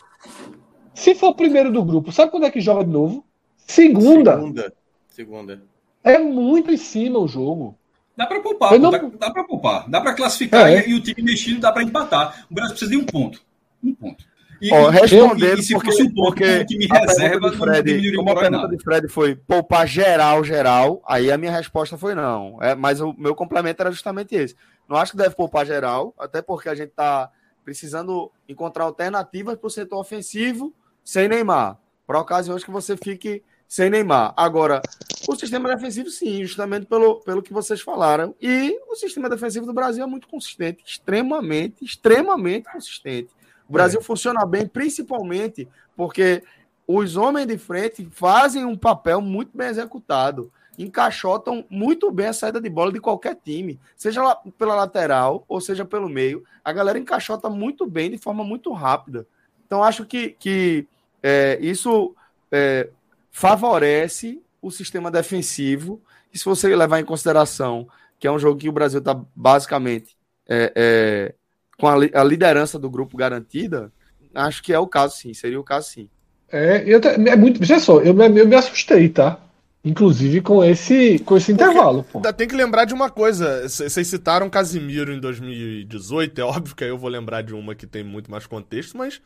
Se 0.95 1.13
for 1.13 1.29
o 1.29 1.35
primeiro 1.35 1.71
do 1.71 1.83
grupo, 1.83 2.11
sabe 2.11 2.31
quando 2.31 2.45
é 2.45 2.51
que 2.51 2.61
joga 2.61 2.83
de 2.83 2.89
novo? 2.89 3.23
Segunda. 3.57 4.35
Segunda. 4.35 4.73
Segunda. 5.09 5.61
É 6.03 6.17
muito 6.17 6.71
em 6.71 6.77
cima 6.77 7.19
o 7.19 7.27
jogo. 7.27 7.77
Dá 8.15 8.25
para 8.25 8.39
poupar, 8.39 8.79
não... 8.79 8.91
dá, 8.91 8.97
dá 8.97 9.31
para 9.31 9.43
poupar. 9.43 9.89
Dá 9.89 9.99
para 9.99 10.13
classificar 10.13 10.71
é. 10.71 10.87
e, 10.87 10.91
e, 10.91 10.93
o 10.93 11.01
time 11.01 11.21
mexido 11.21 11.59
dá 11.59 11.71
para 11.71 11.83
empatar. 11.83 12.45
O 12.49 12.53
Brasil 12.53 12.71
precisa 12.71 12.91
de 12.91 12.97
um 12.97 13.05
ponto. 13.05 13.41
Um 13.83 13.93
ponto. 13.93 14.23
E, 14.61 14.71
oh, 14.73 14.87
respondendo, 14.87 15.57
e, 15.57 15.59
e 15.59 15.63
se 15.63 15.73
porque, 15.73 15.87
fosse 15.87 16.03
um 16.03 16.13
ponto, 16.13 16.27
porque 16.27 16.59
o 16.59 16.65
time 16.65 16.87
reserva, 16.87 17.51
de 17.51 17.57
Fred, 17.57 18.15
como 18.15 18.29
a 18.31 18.35
pergunta 18.39 18.67
de 18.69 18.83
Fred 18.83 19.07
foi 19.09 19.35
poupar 19.35 19.85
geral, 19.85 20.45
geral, 20.45 21.03
aí 21.05 21.29
a 21.29 21.37
minha 21.37 21.51
resposta 21.51 21.97
foi 21.97 22.15
não. 22.15 22.57
É, 22.61 22.73
mas 22.73 23.01
o 23.01 23.13
meu 23.17 23.35
complemento 23.35 23.81
era 23.81 23.91
justamente 23.91 24.33
esse. 24.33 24.55
Não 24.87 24.95
acho 24.95 25.11
que 25.11 25.17
deve 25.17 25.35
poupar 25.35 25.65
geral, 25.65 26.13
até 26.17 26.41
porque 26.41 26.69
a 26.69 26.75
gente 26.75 26.89
está 26.89 27.29
precisando 27.65 28.31
encontrar 28.47 28.85
alternativas 28.85 29.57
para 29.57 29.67
o 29.67 29.71
setor 29.71 29.99
ofensivo 29.99 30.73
sem 31.05 31.27
Neymar, 31.27 31.79
para 32.07 32.19
ocasiões 32.19 32.63
que 32.63 32.71
você 32.71 32.97
fique 32.97 33.43
sem 33.67 33.91
Neymar. 33.91 34.33
Agora, 34.35 34.81
o 35.29 35.35
sistema 35.35 35.69
defensivo, 35.69 36.09
sim, 36.09 36.43
justamente 36.43 36.87
pelo, 36.87 37.21
pelo 37.21 37.43
que 37.43 37.53
vocês 37.53 37.79
falaram. 37.79 38.33
E 38.41 38.75
o 38.89 38.95
sistema 38.95 39.29
defensivo 39.29 39.67
do 39.67 39.73
Brasil 39.73 40.03
é 40.03 40.07
muito 40.07 40.27
consistente, 40.27 40.83
extremamente, 40.83 41.85
extremamente 41.85 42.71
consistente. 42.71 43.29
O 43.69 43.73
Brasil 43.73 43.99
é. 43.99 44.03
funciona 44.03 44.43
bem, 44.45 44.67
principalmente 44.67 45.67
porque 45.95 46.43
os 46.87 47.15
homens 47.15 47.47
de 47.47 47.57
frente 47.57 48.07
fazem 48.11 48.65
um 48.65 48.77
papel 48.77 49.21
muito 49.21 49.55
bem 49.55 49.67
executado. 49.67 50.51
Encaixotam 50.77 51.63
muito 51.69 52.11
bem 52.11 52.27
a 52.27 52.33
saída 52.33 52.59
de 52.59 52.69
bola 52.69 52.91
de 52.91 52.99
qualquer 52.99 53.35
time, 53.35 53.79
seja 53.95 54.35
pela 54.57 54.75
lateral 54.75 55.45
ou 55.47 55.61
seja 55.61 55.85
pelo 55.85 56.09
meio. 56.09 56.43
A 56.63 56.73
galera 56.73 56.99
encaixota 56.99 57.49
muito 57.49 57.85
bem, 57.85 58.11
de 58.11 58.17
forma 58.17 58.43
muito 58.43 58.73
rápida. 58.73 59.25
Então, 59.65 59.83
acho 59.83 60.05
que, 60.05 60.35
que 60.39 60.87
é, 61.27 61.57
isso 61.59 62.15
é, 62.51 62.87
favorece 63.31 64.39
o 64.61 64.69
sistema 64.69 65.09
defensivo. 65.09 65.99
E 66.31 66.37
se 66.37 66.45
você 66.45 66.75
levar 66.75 66.99
em 66.99 67.03
consideração 67.05 67.87
que 68.19 68.27
é 68.27 68.31
um 68.31 68.37
jogo 68.37 68.59
que 68.59 68.69
o 68.69 68.71
Brasil 68.71 68.99
está 68.99 69.19
basicamente 69.35 70.15
é, 70.47 70.71
é, 70.75 71.33
com 71.79 71.87
a, 71.87 71.95
a, 71.95 72.23
liderança 72.23 72.77
do 72.77 72.91
grupo 72.91 73.17
garantida, 73.17 73.91
acho 74.35 74.61
que 74.61 74.71
é 74.71 74.77
o 74.77 74.85
caso 74.85 75.17
sim, 75.17 75.33
seria 75.33 75.59
o 75.59 75.63
caso 75.63 75.89
sim. 75.89 76.09
É, 76.51 76.83
eu, 76.85 77.01
é 77.01 77.35
muito, 77.35 77.59
veja 77.59 77.79
só, 77.79 77.99
eu, 78.01 78.15
eu 78.15 78.47
me 78.47 78.55
assustei, 78.55 79.09
tá? 79.09 79.39
Inclusive 79.83 80.41
com 80.41 80.63
esse, 80.63 81.17
com 81.19 81.37
esse 81.37 81.51
intervalo. 81.51 82.03
Pô. 82.03 82.21
Tem 82.33 82.47
que 82.47 82.55
lembrar 82.55 82.85
de 82.85 82.93
uma 82.93 83.09
coisa. 83.09 83.67
Vocês 83.67 84.07
citaram 84.07 84.49
Casimiro 84.49 85.11
em 85.11 85.19
2018. 85.19 86.41
É 86.41 86.43
óbvio 86.43 86.75
que 86.75 86.83
aí 86.83 86.89
eu 86.89 86.97
vou 86.97 87.09
lembrar 87.09 87.41
de 87.41 87.53
uma 87.53 87.75
que 87.75 87.85
tem 87.85 88.03
muito 88.03 88.31
mais 88.31 88.47
contexto, 88.47 88.97
mas 88.97 89.21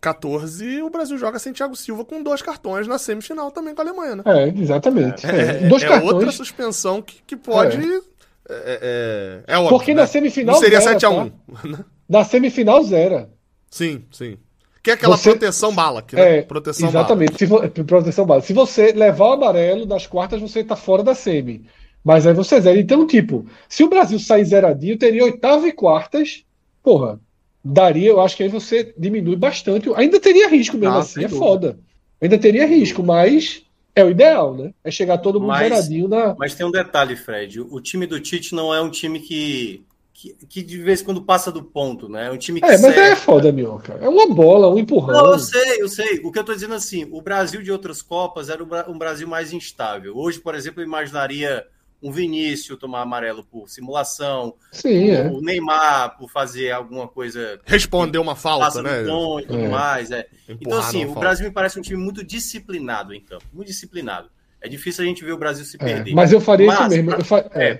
14, 0.00 0.82
o 0.82 0.90
Brasil 0.90 1.16
joga 1.16 1.38
sem 1.38 1.52
Thiago 1.52 1.74
Silva 1.74 2.04
com 2.04 2.22
dois 2.22 2.42
cartões 2.42 2.86
na 2.86 2.98
semifinal 2.98 3.50
também 3.50 3.74
com 3.74 3.80
a 3.80 3.84
Alemanha, 3.84 4.16
né? 4.16 4.22
É, 4.26 4.48
exatamente. 4.48 5.26
É, 5.26 5.64
é, 5.64 5.68
dois 5.68 5.82
é 5.82 5.88
cartões... 5.88 6.12
outra 6.12 6.32
suspensão 6.32 7.00
que, 7.00 7.22
que 7.26 7.36
pode. 7.36 7.78
É, 7.78 8.54
é, 8.54 9.42
é, 9.46 9.54
é 9.54 9.56
óbvio. 9.56 9.70
Porque 9.70 9.94
né? 9.94 10.02
na 10.02 10.06
semifinal. 10.06 10.54
Não 10.54 10.60
seria 10.60 10.80
7x1. 10.80 11.30
Tá? 11.30 11.84
Na 12.08 12.24
semifinal, 12.24 12.82
zero. 12.84 13.28
Sim, 13.70 14.04
sim. 14.10 14.36
Que 14.82 14.90
é 14.90 14.94
aquela 14.94 15.16
você... 15.16 15.30
proteção 15.30 15.72
bala. 15.74 16.02
Que, 16.02 16.16
né? 16.16 16.38
é, 16.38 16.42
proteção 16.42 16.88
exatamente. 16.88 17.46
Bala. 17.46 17.72
Se 17.74 17.84
proteção 17.84 18.26
bala. 18.26 18.42
Se 18.42 18.52
você 18.52 18.92
levar 18.92 19.28
o 19.28 19.32
amarelo 19.32 19.86
das 19.86 20.06
quartas, 20.06 20.40
você 20.40 20.62
tá 20.62 20.76
fora 20.76 21.02
da 21.02 21.14
semi. 21.14 21.64
Mas 22.04 22.26
aí 22.26 22.34
você 22.34 22.60
zera. 22.60 22.78
Então, 22.78 23.06
tipo, 23.06 23.46
se 23.68 23.84
o 23.84 23.88
Brasil 23.88 24.18
sair 24.18 24.44
zeradinho, 24.44 24.98
teria 24.98 25.24
oitava 25.24 25.66
e 25.68 25.72
quartas. 25.72 26.44
Porra, 26.82 27.20
daria, 27.64 28.10
eu 28.10 28.20
acho 28.20 28.36
que 28.36 28.42
aí 28.42 28.48
você 28.48 28.94
diminui 28.96 29.36
bastante. 29.36 29.88
Ainda 29.94 30.18
teria 30.18 30.48
risco 30.48 30.76
mesmo 30.76 30.96
ah, 30.96 31.00
assim, 31.00 31.20
é 31.20 31.28
dúvida. 31.28 31.38
foda. 31.38 31.78
Ainda 32.20 32.38
teria 32.38 32.66
risco, 32.66 33.02
mas 33.02 33.64
é 33.94 34.04
o 34.04 34.10
ideal, 34.10 34.54
né? 34.54 34.72
É 34.82 34.90
chegar 34.90 35.18
todo 35.18 35.40
mundo 35.40 35.48
mas, 35.48 35.68
zeradinho 35.68 36.08
na. 36.08 36.34
Mas 36.38 36.54
tem 36.54 36.66
um 36.66 36.70
detalhe, 36.70 37.16
Fred. 37.16 37.60
O 37.60 37.80
time 37.80 38.06
do 38.06 38.20
Tite 38.20 38.54
não 38.54 38.72
é 38.72 38.80
um 38.80 38.90
time 38.90 39.20
que, 39.20 39.84
que, 40.12 40.34
que 40.48 40.62
de 40.62 40.78
vez 40.78 41.00
em 41.00 41.04
quando 41.04 41.22
passa 41.22 41.52
do 41.52 41.62
ponto, 41.62 42.08
né? 42.08 42.28
É 42.28 42.30
um 42.30 42.38
time 42.38 42.60
que. 42.60 42.66
É, 42.66 42.78
mas 42.78 42.96
é 42.96 43.16
foda, 43.16 43.52
Minhoca. 43.52 43.98
É 44.00 44.08
uma 44.08 44.32
bola, 44.32 44.68
um 44.68 44.78
empurrão. 44.78 45.12
Não, 45.12 45.32
eu 45.32 45.38
sei, 45.38 45.82
eu 45.82 45.88
sei. 45.88 46.20
O 46.24 46.32
que 46.32 46.38
eu 46.38 46.44
tô 46.44 46.54
dizendo 46.54 46.74
assim, 46.74 47.06
o 47.10 47.20
Brasil 47.20 47.62
de 47.62 47.70
outras 47.70 48.00
Copas 48.00 48.48
era 48.48 48.62
um 48.88 48.98
Brasil 48.98 49.28
mais 49.28 49.52
instável. 49.52 50.16
Hoje, 50.16 50.40
por 50.40 50.54
exemplo, 50.54 50.80
eu 50.80 50.86
imaginaria 50.86 51.66
um 52.02 52.10
Vinícius 52.10 52.78
tomar 52.78 53.02
amarelo 53.02 53.44
por 53.44 53.68
simulação, 53.68 54.54
Sim, 54.72 55.10
é. 55.10 55.28
o 55.28 55.40
Neymar 55.40 56.16
por 56.18 56.28
fazer 56.28 56.72
alguma 56.72 57.06
coisa. 57.06 57.60
Responder 57.64 58.18
uma 58.18 58.34
falta, 58.34 58.82
né? 58.82 59.02
e 59.02 59.46
tudo 59.46 59.58
é. 59.58 59.68
mais. 59.68 60.10
É. 60.10 60.26
Então, 60.48 60.78
assim, 60.78 61.04
o 61.04 61.08
falta. 61.08 61.20
Brasil 61.20 61.46
me 61.46 61.52
parece 61.52 61.78
um 61.78 61.82
time 61.82 62.02
muito 62.02 62.24
disciplinado 62.24 63.14
em 63.14 63.20
campo, 63.20 63.44
muito 63.52 63.68
disciplinado. 63.68 64.28
É 64.60 64.68
difícil 64.68 65.04
a 65.04 65.06
gente 65.06 65.24
ver 65.24 65.32
o 65.32 65.38
Brasil 65.38 65.64
se 65.64 65.76
é, 65.76 65.84
perder. 65.84 66.14
mas 66.14 66.32
eu 66.32 66.40
faria 66.40 66.66
mas, 66.66 66.92
isso 66.92 67.04
mesmo. 67.04 67.24
Fa... 67.24 67.50
É, 67.52 67.74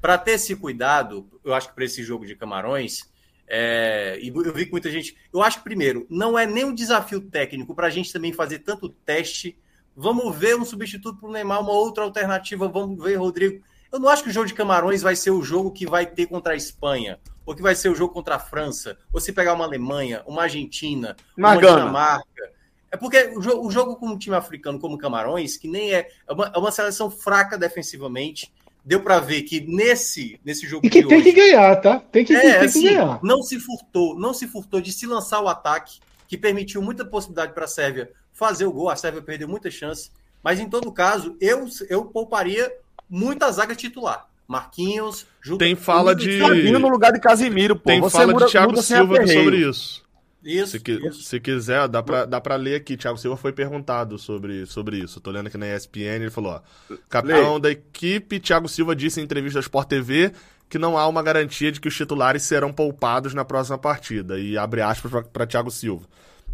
para 0.00 0.18
ter 0.18 0.32
esse 0.32 0.56
cuidado, 0.56 1.28
eu 1.44 1.52
acho 1.52 1.68
que 1.68 1.74
para 1.74 1.84
esse 1.84 2.02
jogo 2.02 2.24
de 2.24 2.34
Camarões, 2.34 3.10
é, 3.46 4.18
e 4.22 4.28
eu 4.28 4.54
vi 4.54 4.64
que 4.64 4.70
muita 4.70 4.90
gente. 4.90 5.16
Eu 5.32 5.42
acho 5.42 5.58
que, 5.58 5.64
primeiro, 5.64 6.06
não 6.08 6.38
é 6.38 6.46
nem 6.46 6.64
um 6.64 6.74
desafio 6.74 7.20
técnico 7.20 7.74
para 7.74 7.88
a 7.88 7.90
gente 7.90 8.12
também 8.12 8.32
fazer 8.32 8.60
tanto 8.60 8.88
teste 8.88 9.58
Vamos 9.96 10.36
ver 10.36 10.56
um 10.56 10.64
substituto 10.64 11.18
para 11.18 11.28
o 11.28 11.32
Neymar, 11.32 11.60
uma 11.60 11.72
outra 11.72 12.04
alternativa. 12.04 12.68
Vamos 12.68 13.02
ver, 13.02 13.16
Rodrigo. 13.16 13.62
Eu 13.92 13.98
não 13.98 14.08
acho 14.08 14.22
que 14.22 14.30
o 14.30 14.32
jogo 14.32 14.46
de 14.46 14.54
Camarões 14.54 15.02
vai 15.02 15.16
ser 15.16 15.30
o 15.30 15.42
jogo 15.42 15.72
que 15.72 15.84
vai 15.84 16.06
ter 16.06 16.26
contra 16.26 16.52
a 16.52 16.56
Espanha, 16.56 17.18
ou 17.44 17.54
que 17.54 17.62
vai 17.62 17.74
ser 17.74 17.88
o 17.88 17.94
jogo 17.94 18.14
contra 18.14 18.36
a 18.36 18.38
França, 18.38 18.96
ou 19.12 19.20
se 19.20 19.32
pegar 19.32 19.54
uma 19.54 19.64
Alemanha, 19.64 20.22
uma 20.26 20.42
Argentina, 20.42 21.16
uma 21.36 21.56
Dinamarca. 21.56 22.52
É 22.92 22.96
porque 22.96 23.32
o 23.36 23.42
jogo, 23.42 23.66
o 23.66 23.70
jogo 23.70 23.96
com 23.96 24.06
um 24.06 24.18
time 24.18 24.36
africano 24.36 24.78
como 24.78 24.98
Camarões, 24.98 25.56
que 25.56 25.68
nem 25.68 25.92
é, 25.92 26.08
é 26.28 26.32
uma, 26.32 26.52
é 26.54 26.58
uma 26.58 26.72
seleção 26.72 27.10
fraca 27.10 27.58
defensivamente, 27.58 28.52
deu 28.84 29.00
para 29.00 29.20
ver 29.20 29.42
que 29.42 29.60
nesse, 29.60 30.40
nesse 30.44 30.66
jogo 30.66 30.86
e 30.86 30.90
que 30.90 31.02
tem 31.04 31.18
hoje, 31.18 31.32
que 31.32 31.32
ganhar, 31.32 31.76
tá? 31.76 32.00
Tem 32.00 32.24
que, 32.24 32.34
é, 32.34 32.40
tem 32.40 32.68
assim, 32.68 32.80
que 32.82 32.88
ganhar. 32.88 33.20
Não 33.22 33.42
se 33.42 33.60
furtou, 33.60 34.18
não 34.18 34.32
se 34.34 34.46
furtou 34.46 34.80
de 34.80 34.92
se 34.92 35.06
lançar 35.06 35.40
o 35.40 35.48
ataque, 35.48 36.00
que 36.30 36.38
permitiu 36.38 36.80
muita 36.80 37.04
possibilidade 37.04 37.52
para 37.52 37.64
a 37.64 37.68
Sérvia 37.68 38.08
fazer 38.32 38.64
o 38.64 38.70
gol. 38.70 38.88
A 38.88 38.94
Sérvia 38.94 39.20
perdeu 39.20 39.48
muita 39.48 39.68
chance. 39.68 40.12
Mas 40.44 40.60
em 40.60 40.70
todo 40.70 40.92
caso, 40.92 41.36
eu, 41.40 41.66
eu 41.88 42.04
pouparia 42.04 42.72
muita 43.08 43.50
zaga 43.50 43.74
titular. 43.74 44.28
Marquinhos, 44.46 45.26
junto 45.40 45.58
Tem 45.58 45.74
fala 45.74 46.14
de. 46.14 46.38
no 46.38 46.88
lugar 46.88 47.12
de 47.12 47.18
Casimiro, 47.18 47.74
pô. 47.74 47.90
Tem 47.90 48.00
Você 48.00 48.16
fala 48.16 48.32
muda, 48.32 48.46
de 48.46 48.52
Thiago 48.52 48.80
Silva 48.80 49.26
sobre 49.26 49.56
isso. 49.56 50.04
Isso 50.42 50.78
se, 50.78 50.82
isso. 51.08 51.22
se, 51.24 51.40
quiser, 51.40 51.88
dá 51.88 52.02
pra, 52.02 52.24
dá 52.24 52.40
pra 52.40 52.54
ler 52.54 52.76
aqui. 52.76 52.96
Thiago 52.96 53.18
Silva 53.18 53.36
foi 53.36 53.52
perguntado 53.52 54.16
sobre, 54.16 54.66
sobre 54.66 54.98
isso. 54.98 55.20
Tô 55.20 55.32
lendo 55.32 55.48
aqui 55.48 55.58
na 55.58 55.74
ESPN, 55.74 56.22
ele 56.22 56.30
falou: 56.30 56.52
ó, 56.52 56.96
capitão 57.08 57.54
Lê. 57.54 57.60
da 57.60 57.70
equipe, 57.72 58.38
Thiago 58.38 58.68
Silva 58.68 58.94
disse 58.94 59.20
em 59.20 59.24
entrevista 59.24 59.58
ao 59.58 59.62
Sport 59.62 59.88
TV 59.88 60.32
que 60.70 60.78
não 60.78 60.96
há 60.96 61.06
uma 61.08 61.22
garantia 61.22 61.72
de 61.72 61.80
que 61.80 61.88
os 61.88 61.96
titulares 61.96 62.44
serão 62.44 62.72
poupados 62.72 63.34
na 63.34 63.44
próxima 63.44 63.76
partida. 63.76 64.38
E 64.38 64.56
abre 64.56 64.80
aspas 64.80 65.26
para 65.32 65.44
Thiago 65.44 65.70
Silva. 65.70 66.06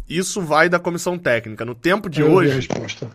Isso 0.09 0.41
vai 0.41 0.67
da 0.67 0.79
comissão 0.79 1.19
técnica. 1.19 1.63
No 1.63 1.75
tempo 1.75 2.09
de 2.09 2.21
Eu 2.21 2.31
hoje, 2.31 2.67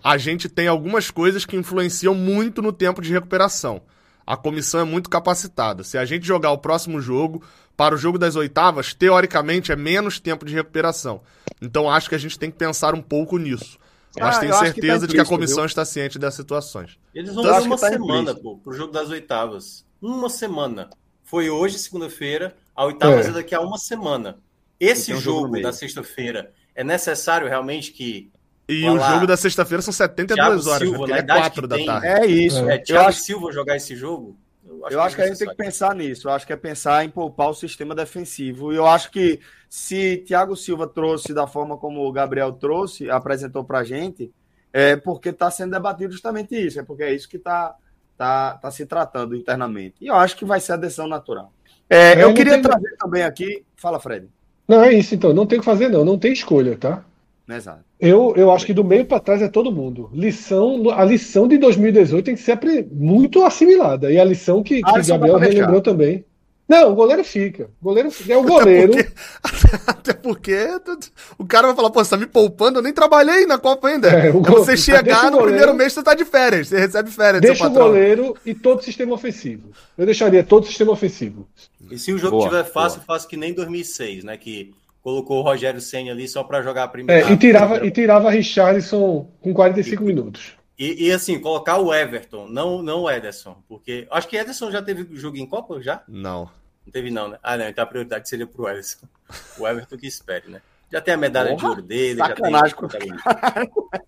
a, 0.05 0.13
a 0.13 0.17
gente 0.17 0.49
tem 0.49 0.69
algumas 0.69 1.11
coisas 1.11 1.45
que 1.45 1.57
influenciam 1.57 2.15
muito 2.15 2.63
no 2.63 2.73
tempo 2.73 3.03
de 3.03 3.13
recuperação. 3.13 3.83
A 4.25 4.37
comissão 4.37 4.81
é 4.81 4.85
muito 4.85 5.11
capacitada. 5.11 5.83
Se 5.83 5.99
a 5.99 6.05
gente 6.05 6.25
jogar 6.25 6.53
o 6.53 6.59
próximo 6.59 7.01
jogo 7.01 7.43
para 7.77 7.97
o 7.97 7.99
jogo 7.99 8.17
das 8.17 8.37
oitavas, 8.37 8.95
teoricamente 8.95 9.73
é 9.73 9.77
menos 9.77 10.21
tempo 10.21 10.45
de 10.45 10.55
recuperação. 10.55 11.23
Então 11.61 11.91
acho 11.91 12.09
que 12.09 12.15
a 12.15 12.19
gente 12.19 12.39
tem 12.39 12.51
que 12.51 12.57
pensar 12.57 12.95
um 12.95 13.03
pouco 13.03 13.39
nisso. 13.39 13.77
Mas 14.17 14.37
ah, 14.37 14.41
tenho 14.41 14.55
certeza 14.55 14.75
que 14.75 15.01
tá 15.01 15.07
de 15.07 15.15
que 15.15 15.21
a 15.21 15.25
comissão 15.25 15.59
viu? 15.59 15.67
está 15.67 15.85
ciente 15.85 16.19
das 16.19 16.35
situações. 16.35 16.97
Eles 17.13 17.35
vão 17.35 17.43
então, 17.43 17.59
dar 17.59 17.63
uma 17.67 17.79
tá 17.79 17.89
semana, 17.89 18.35
pô, 18.35 18.59
pro 18.59 18.73
jogo 18.75 18.93
das 18.93 19.09
oitavas. 19.09 19.85
Uma 20.03 20.29
semana. 20.29 20.91
Foi 21.23 21.49
hoje, 21.49 21.79
segunda-feira. 21.79 22.57
A 22.75 22.85
oitavas 22.85 23.27
é. 23.27 23.29
é 23.31 23.33
daqui 23.33 23.55
a 23.55 23.61
uma 23.61 23.79
semana. 23.79 24.39
Esse 24.81 25.17
jogo 25.17 25.61
da 25.63 25.73
sexta-feira 25.73 26.53
é 26.75 26.83
necessário 26.83 27.49
realmente 27.49 27.93
que. 27.93 28.31
E 28.69 28.85
o 28.89 28.99
jogo 28.99 29.27
da 29.27 29.37
sexta-feira 29.37 29.81
são 29.81 29.93
72 29.93 30.37
Thiago 30.37 30.71
horas, 30.71 30.89
Silva, 30.89 31.07
né? 31.07 31.19
é 31.19 31.23
4 31.23 31.69
da 31.69 31.77
tem, 31.77 31.87
tarde. 31.87 32.07
É 32.07 32.27
isso. 32.27 32.69
É, 32.69 32.79
Thiago 32.79 33.09
acho... 33.09 33.21
Silva 33.21 33.53
jogar 33.53 33.77
esse 33.77 33.95
jogo, 33.95 34.37
Acho 34.85 34.95
eu 34.97 35.01
acho 35.01 35.17
que, 35.17 35.23
que 35.23 35.29
a 35.29 35.31
gente 35.31 35.39
tem 35.39 35.49
que 35.49 35.55
pensar 35.55 35.95
nisso. 35.95 36.29
Eu 36.29 36.33
acho 36.33 36.47
que 36.47 36.53
é 36.53 36.57
pensar 36.57 37.05
em 37.05 37.11
poupar 37.11 37.51
o 37.51 37.55
sistema 37.55 37.95
defensivo. 37.95 38.73
E 38.73 38.77
eu 38.77 38.87
acho 38.87 39.11
que 39.11 39.41
se 39.69 40.19
Thiago 40.27 40.57
Silva 40.57 40.87
trouxe 40.87 41.33
da 41.33 41.47
forma 41.47 41.77
como 41.77 42.07
o 42.07 42.13
Gabriel 42.13 42.53
trouxe, 42.53 43.11
apresentou 43.11 43.65
para 43.65 43.81
a 43.81 43.85
gente, 43.85 44.33
é 44.73 44.97
porque 44.97 45.29
está 45.29 45.51
sendo 45.51 45.73
debatido 45.73 46.13
justamente 46.13 46.55
isso. 46.55 46.81
É 46.81 46.83
porque 46.83 47.03
é 47.03 47.15
isso 47.15 47.29
que 47.29 47.37
está 47.37 47.77
tá, 48.17 48.55
tá 48.55 48.71
se 48.71 48.87
tratando 48.87 49.37
internamente. 49.37 49.97
E 50.01 50.07
eu 50.07 50.15
acho 50.15 50.37
que 50.37 50.45
vai 50.45 50.61
ser 50.61 50.73
a 50.73 50.77
decisão 50.77 51.07
natural. 51.07 51.53
É, 51.89 52.15
eu, 52.15 52.31
eu 52.31 52.35
queria 52.35 52.61
trazer 52.61 52.97
também 52.99 53.23
aqui. 53.23 53.65
Fala, 53.77 54.01
Fred. 54.01 54.29
Não, 54.67 54.83
é 54.83 54.93
isso 54.93 55.15
então. 55.15 55.33
Não 55.33 55.47
tem 55.47 55.59
o 55.59 55.61
que 55.61 55.67
fazer, 55.67 55.89
não. 55.89 56.05
Não 56.05 56.19
tem 56.19 56.33
escolha, 56.33 56.77
tá? 56.77 57.05
Exato. 57.49 57.85
Eu, 58.01 58.33
eu 58.37 58.51
acho 58.51 58.65
que 58.65 58.73
do 58.73 58.85
meio 58.85 59.05
para 59.05 59.21
trás 59.21 59.43
é 59.43 59.49
todo 59.49 59.73
mundo. 59.73 60.11
Lição, 60.13 60.91
a 60.91 61.05
lição 61.05 61.47
de 61.47 61.59
2018 61.59 62.25
tem 62.25 62.35
que 62.35 62.41
ser 62.41 62.59
muito 62.91 63.45
assimilada. 63.45 64.11
E 64.11 64.19
a 64.19 64.25
lição 64.25 64.63
que, 64.63 64.81
ah, 64.85 65.01
que 65.01 65.07
Gabriel 65.07 65.39
relembrou 65.39 65.81
também. 65.81 66.25
Não, 66.69 66.93
o 66.93 66.95
goleiro 66.95 67.23
fica. 67.25 67.69
O 67.81 67.85
goleiro 67.85 68.09
é 68.29 68.37
o 68.37 68.43
goleiro. 68.43 68.93
Até 69.87 70.13
porque, 70.13 70.53
até 70.53 70.95
porque 70.95 71.11
o 71.39 71.45
cara 71.45 71.69
vai 71.69 71.77
falar, 71.77 71.91
pô, 71.91 72.03
você 72.03 72.11
tá 72.11 72.17
me 72.17 72.27
poupando, 72.27 72.79
eu 72.79 72.83
nem 72.83 72.93
trabalhei 72.93 73.47
na 73.47 73.59
Copa 73.59 73.89
ainda. 73.89 74.09
É, 74.09 74.29
é 74.29 74.31
você 74.33 74.77
chegar 74.77 75.25
no 75.25 75.39
goleiro, 75.39 75.45
primeiro 75.45 75.75
mês, 75.75 75.93
você 75.93 76.03
tá 76.03 76.15
de 76.15 76.25
férias, 76.25 76.69
você 76.69 76.79
recebe 76.79 77.11
férias. 77.11 77.41
Deixa 77.41 77.67
o 77.67 77.71
goleiro 77.71 78.37
e 78.45 78.55
todo 78.55 78.81
o 78.81 78.83
sistema 78.83 79.15
ofensivo. 79.15 79.71
Eu 79.97 80.05
deixaria 80.05 80.43
todo 80.43 80.65
o 80.65 80.67
sistema 80.67 80.93
ofensivo. 80.93 81.47
E 81.91 81.99
se 81.99 82.13
o 82.13 82.19
jogo 82.19 82.39
boa, 82.39 82.49
tiver 82.49 82.65
fácil, 82.65 83.01
boa. 83.01 83.07
faço 83.07 83.29
que 83.29 83.37
nem 83.37 83.53
2006, 83.53 84.25
né? 84.25 84.37
Que 84.37 84.75
colocou 85.03 85.39
o 85.39 85.43
Rogério 85.43 85.81
Senna 85.81 86.13
ali 86.13 86.27
só 86.29 86.43
para 86.43 86.63
jogar 86.63 86.85
a 86.85 86.89
primeira. 86.89 87.29
É, 87.29 87.33
e 87.33 87.37
tirava, 87.37 87.87
e 87.87 87.91
tirava 87.91 88.31
Richarlison 88.31 89.29
com 89.41 89.53
45 89.53 90.03
e, 90.03 90.07
minutos. 90.07 90.53
E, 90.79 91.09
e, 91.09 91.13
assim, 91.13 91.39
colocar 91.39 91.79
o 91.79 91.93
Everton, 91.93 92.49
não, 92.49 92.83
não 92.83 93.03
o 93.03 93.11
Ederson, 93.11 93.63
porque 93.69 94.07
acho 94.11 94.27
que 94.27 94.37
Ederson 94.37 94.71
já 94.71 94.83
teve 94.83 95.15
jogo 95.17 95.37
em 95.37 95.47
Copa 95.47 95.81
já? 95.81 96.03
Não. 96.09 96.51
Não 96.85 96.93
teve 96.93 97.11
não, 97.11 97.29
né? 97.29 97.39
Ah, 97.43 97.57
não, 97.57 97.69
então 97.69 97.85
a 97.85 97.87
prioridade 97.87 98.29
seria 98.29 98.47
pro 98.47 98.69
Ederson. 98.69 99.07
O 99.59 99.69
Everton 99.69 99.97
que 99.97 100.07
espere, 100.07 100.51
né? 100.51 100.63
Já 100.91 101.01
tem 101.01 101.15
a 101.15 101.17
medalha 101.17 101.51
Porra, 101.51 101.61
de 101.61 101.67
ouro 101.67 101.83
dele, 101.83 102.19
já 102.19 102.35
tem. 102.35 102.53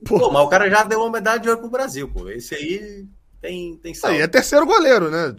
Pô, 0.06 0.30
mas 0.30 0.42
o 0.42 0.48
cara 0.48 0.68
já 0.68 0.84
deu 0.84 1.00
uma 1.00 1.10
medalha 1.10 1.40
de 1.40 1.48
ouro 1.48 1.62
pro 1.62 1.70
Brasil, 1.70 2.10
pô. 2.10 2.28
Esse 2.28 2.54
aí 2.54 3.06
tem, 3.44 3.76
tem 3.76 3.92
saldo. 3.92 4.16
Aí 4.16 4.22
é 4.22 4.26
terceiro 4.26 4.64
goleiro, 4.64 5.10
né? 5.10 5.34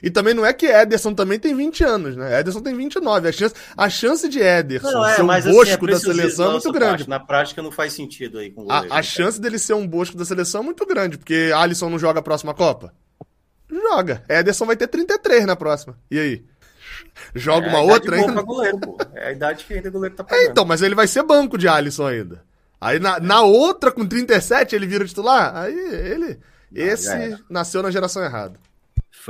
E 0.00 0.08
também 0.08 0.32
não 0.32 0.46
é 0.46 0.52
que 0.52 0.66
Ederson 0.66 1.12
também 1.12 1.36
tem 1.36 1.52
20 1.52 1.82
anos, 1.82 2.16
né? 2.16 2.38
Ederson 2.38 2.60
tem 2.60 2.76
29. 2.76 3.28
A 3.28 3.32
chance, 3.32 3.54
a 3.76 3.90
chance 3.90 4.28
de 4.28 4.38
Ederson 4.38 4.88
não, 4.88 5.04
é, 5.04 5.16
ser 5.16 5.22
um 5.22 5.26
bosco 5.26 5.84
assim, 5.84 5.86
da 5.86 5.98
seleção 5.98 6.46
é 6.46 6.52
muito 6.52 6.70
grande. 6.70 7.08
Na 7.08 7.18
prática 7.18 7.60
não 7.60 7.72
faz 7.72 7.92
sentido 7.92 8.38
aí 8.38 8.52
com 8.52 8.62
o 8.62 8.64
goleiro, 8.66 8.92
A, 8.92 8.94
a 8.94 8.96
né? 8.98 9.02
chance 9.02 9.40
dele 9.40 9.58
ser 9.58 9.74
um 9.74 9.84
bosco 9.84 10.16
da 10.16 10.24
seleção 10.24 10.60
é 10.60 10.64
muito 10.64 10.86
grande, 10.86 11.18
porque 11.18 11.50
Alisson 11.52 11.90
não 11.90 11.98
joga 11.98 12.20
a 12.20 12.22
próxima 12.22 12.54
Copa? 12.54 12.94
Joga. 13.68 14.22
Ederson 14.28 14.64
vai 14.64 14.76
ter 14.76 14.86
33 14.86 15.44
na 15.44 15.56
próxima. 15.56 15.98
E 16.08 16.20
aí? 16.20 16.44
Joga 17.34 17.66
é 17.66 17.70
uma 17.70 17.80
outra 17.80 18.14
ainda? 18.14 18.42
Goleiro. 18.42 18.78
É 19.12 19.26
a 19.26 19.32
idade 19.32 19.64
que 19.64 19.74
ainda 19.74 19.88
o 19.88 19.92
goleiro 19.92 20.14
tá 20.14 20.22
pegando. 20.22 20.46
É, 20.46 20.50
então, 20.52 20.64
mas 20.64 20.82
ele 20.82 20.94
vai 20.94 21.08
ser 21.08 21.24
banco 21.24 21.58
de 21.58 21.66
Alisson 21.66 22.06
ainda. 22.06 22.44
Aí 22.80 23.00
na, 23.00 23.18
na 23.18 23.42
outra, 23.42 23.90
com 23.90 24.06
37, 24.06 24.76
ele 24.76 24.86
vira 24.86 25.04
titular? 25.04 25.56
Aí 25.56 25.76
ele 25.76 26.38
esse 26.74 27.38
nasceu 27.48 27.82
na 27.82 27.90
geração 27.90 28.22
errada. 28.22 28.58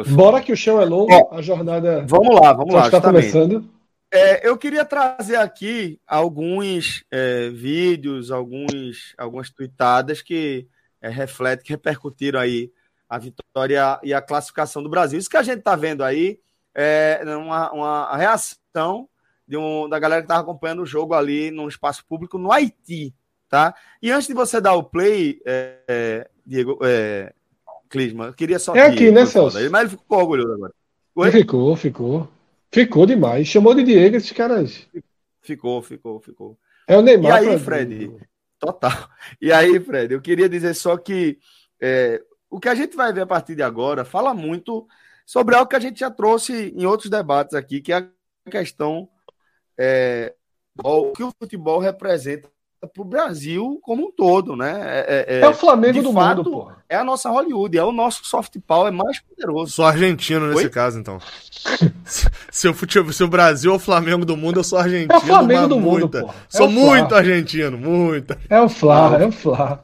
Bora 0.09 0.41
que 0.41 0.53
o 0.53 0.57
chão 0.57 0.81
é 0.81 0.85
longo, 0.85 1.13
é, 1.13 1.29
a 1.33 1.43
jornada. 1.43 2.05
Vamos 2.07 2.41
lá, 2.41 2.53
vamos 2.53 2.75
lá. 2.75 2.87
Está 2.87 3.01
começando. 3.01 3.69
É, 4.13 4.47
eu 4.47 4.57
queria 4.59 4.85
trazer 4.85 5.37
aqui 5.37 6.01
alguns 6.07 7.05
é, 7.11 7.49
vídeos, 7.51 8.31
alguns, 8.31 9.15
algumas 9.17 9.51
tweetadas 9.51 10.21
que 10.21 10.67
é, 11.01 11.09
refletem, 11.09 11.65
que 11.65 11.73
repercutiram 11.73 12.41
aí 12.41 12.73
a 13.09 13.19
vitória 13.19 14.01
e 14.03 14.13
a 14.13 14.21
classificação 14.21 14.83
do 14.83 14.89
Brasil. 14.89 15.19
Isso 15.19 15.31
que 15.31 15.37
a 15.37 15.43
gente 15.43 15.59
está 15.59 15.77
vendo 15.77 16.03
aí 16.03 16.39
é 16.75 17.23
uma, 17.37 17.73
uma 17.73 18.17
reação 18.17 19.09
de 19.47 19.57
um, 19.57 19.89
da 19.89 19.99
galera 19.99 20.23
que 20.23 20.27
estava 20.27 20.43
acompanhando 20.43 20.83
o 20.83 20.87
jogo 20.87 21.15
ali 21.15 21.51
no 21.51 21.69
espaço 21.69 22.05
público 22.05 22.39
no 22.39 22.53
Haiti, 22.53 23.13
tá? 23.49 23.75
E 24.01 24.11
antes 24.11 24.29
de 24.29 24.35
você 24.35 24.61
dar 24.61 24.75
o 24.75 24.85
play, 24.85 25.41
é, 25.45 25.79
é 25.89 26.30
Diego, 26.47 26.79
é, 26.83 27.33
Clisman, 27.89 28.29
eu 28.29 28.35
queria 28.35 28.59
só. 28.59 28.75
É 28.75 28.83
aqui, 28.83 29.11
né, 29.11 29.27
Celso? 29.27 29.59
Mas 29.71 29.83
ele 29.83 29.91
ficou 29.91 30.19
orgulhoso 30.19 30.53
agora. 30.55 30.73
Oi? 31.15 31.31
Ficou, 31.31 31.77
ficou. 31.77 32.29
Ficou 32.73 33.07
demais. 33.07 33.49
Chamou 33.49 33.75
de 33.75 33.83
Diego 33.83 34.17
esses 34.17 34.33
caras. 34.33 34.87
Ficou, 35.43 35.83
ficou, 35.83 36.21
ficou. 36.21 36.59
É 36.87 36.97
o 36.97 37.03
Neymar. 37.03 37.43
E 37.43 37.49
aí, 37.49 37.59
Fred? 37.59 38.13
Total. 38.59 39.09
E 39.41 39.53
aí, 39.53 39.81
Fred, 39.81 40.15
eu 40.15 40.21
queria 40.21 40.49
dizer 40.49 40.75
só 40.75 40.97
que 40.97 41.39
é, 41.81 42.23
o 42.49 42.61
que 42.61 42.69
a 42.69 42.75
gente 42.75 42.97
vai 42.97 43.13
ver 43.13 43.23
a 43.23 43.27
partir 43.27 43.55
de 43.55 43.63
agora 43.63 44.05
fala 44.05 44.35
muito 44.35 44.87
sobre 45.25 45.55
algo 45.55 45.69
que 45.69 45.77
a 45.77 45.81
gente 45.81 46.01
já 46.01 46.11
trouxe 46.11 46.73
em 46.77 46.85
outros 46.85 47.09
debates 47.09 47.55
aqui, 47.55 47.81
que 47.81 47.93
é 47.93 47.97
a 47.97 48.51
questão 48.51 49.09
é, 49.79 50.35
o 50.83 51.13
que 51.13 51.23
o 51.23 51.33
futebol 51.39 51.79
representa 51.79 52.51
para 52.87 53.03
o 53.03 53.05
Brasil 53.05 53.79
como 53.83 54.07
um 54.07 54.11
todo, 54.11 54.57
né? 54.57 55.05
É, 55.07 55.27
é, 55.29 55.41
é 55.41 55.49
o 55.49 55.55
Flamengo 55.55 56.03
do 56.03 56.13
fato, 56.13 56.39
mundo, 56.39 56.51
pô. 56.51 56.73
É 56.89 56.97
a 56.97 57.05
nossa 57.05 57.29
Hollywood, 57.29 57.77
é 57.77 57.85
o 57.85 57.93
nosso 57.93 58.25
soft 58.25 58.57
power 58.67 58.89
é 58.89 58.91
mais 58.91 59.21
poderoso. 59.21 59.73
Sou 59.73 59.85
argentino 59.85 60.49
nesse 60.49 60.65
Oi? 60.65 60.71
caso, 60.71 60.99
então. 60.99 61.19
se, 62.51 62.67
eu, 62.67 62.75
se 63.13 63.23
o 63.23 63.29
Brasil 63.29 63.73
é 63.73 63.75
o 63.77 63.79
Flamengo 63.79 64.25
do 64.25 64.37
mundo, 64.37 64.61
eu 64.61 64.65
sou 64.65 64.79
argentino. 64.79 65.13
É 65.13 65.19
o 65.19 65.21
Flamengo 65.21 65.69
do 65.69 65.79
mundo, 65.79 66.09
pô. 66.09 66.19
É 66.19 66.33
sou 66.49 66.71
muito 66.71 67.15
argentino, 67.15 67.77
muito. 67.77 68.37
É 68.49 68.61
o 68.61 68.69
Flá, 68.69 69.19
é 69.21 69.27
o 69.27 69.33
Flá. 69.33 69.83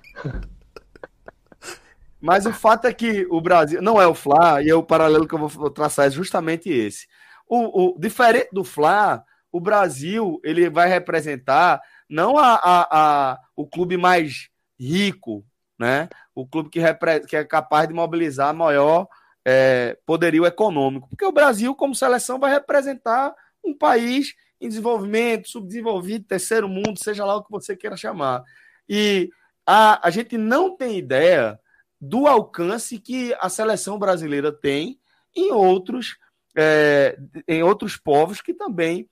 Mas 2.21 2.47
o 2.47 2.53
fato 2.53 2.87
é 2.87 2.95
que 2.95 3.27
o 3.31 3.41
Brasil 3.41 3.83
não 3.83 4.01
é 4.01 4.07
o 4.07 4.15
Fla, 4.15 4.63
e 4.63 4.71
é 4.71 4.75
o 4.75 4.83
paralelo 4.83 5.29
que 5.29 5.35
eu 5.35 5.47
vou 5.47 5.71
traçar 5.71 6.07
é 6.07 6.11
justamente 6.11 6.71
esse. 6.71 7.07
O, 7.47 7.95
o 7.95 7.99
diferente 7.99 8.49
do 8.53 8.65
Fla, 8.65 9.23
o 9.53 9.61
Brasil 9.61 10.41
ele 10.43 10.69
vai 10.71 10.89
representar 10.89 11.81
não 12.09 12.39
a, 12.39 12.55
a, 12.55 12.89
a, 12.91 13.41
o 13.55 13.67
clube 13.67 13.97
mais 13.97 14.49
rico, 14.79 15.45
né? 15.79 16.09
O 16.35 16.47
clube 16.47 16.71
que, 16.71 16.81
que 17.29 17.37
é 17.37 17.45
capaz 17.45 17.89
de 17.89 17.95
mobilizar 17.95 18.55
maior 18.55 19.09
é, 19.45 19.97
poderio 20.05 20.45
econômico. 20.45 21.09
Porque 21.09 21.25
o 21.25 21.33
Brasil, 21.33 21.75
como 21.75 21.95
seleção, 21.95 22.39
vai 22.39 22.53
representar 22.53 23.35
um 23.65 23.73
país 23.77 24.35
em 24.61 24.69
desenvolvimento, 24.69 25.49
subdesenvolvido, 25.49 26.25
terceiro 26.25 26.69
mundo, 26.69 26.99
seja 26.99 27.25
lá 27.25 27.37
o 27.37 27.45
que 27.45 27.51
você 27.51 27.77
queira 27.77 27.97
chamar. 27.97 28.43
E 28.89 29.31
a, 29.67 30.07
a 30.07 30.11
gente 30.11 30.39
não 30.39 30.77
tem 30.77 30.99
ideia 30.99 31.59
do 32.01 32.27
alcance 32.27 32.99
que 32.99 33.35
a 33.41 33.49
seleção 33.49 33.99
brasileira 33.99 34.53
tem 34.53 34.99
em 35.35 35.53
outros, 35.53 36.17
é, 36.57 37.19
em 37.47 37.63
outros 37.63 37.97
povos 37.97 38.41
que 38.41 38.55
também 38.55 39.09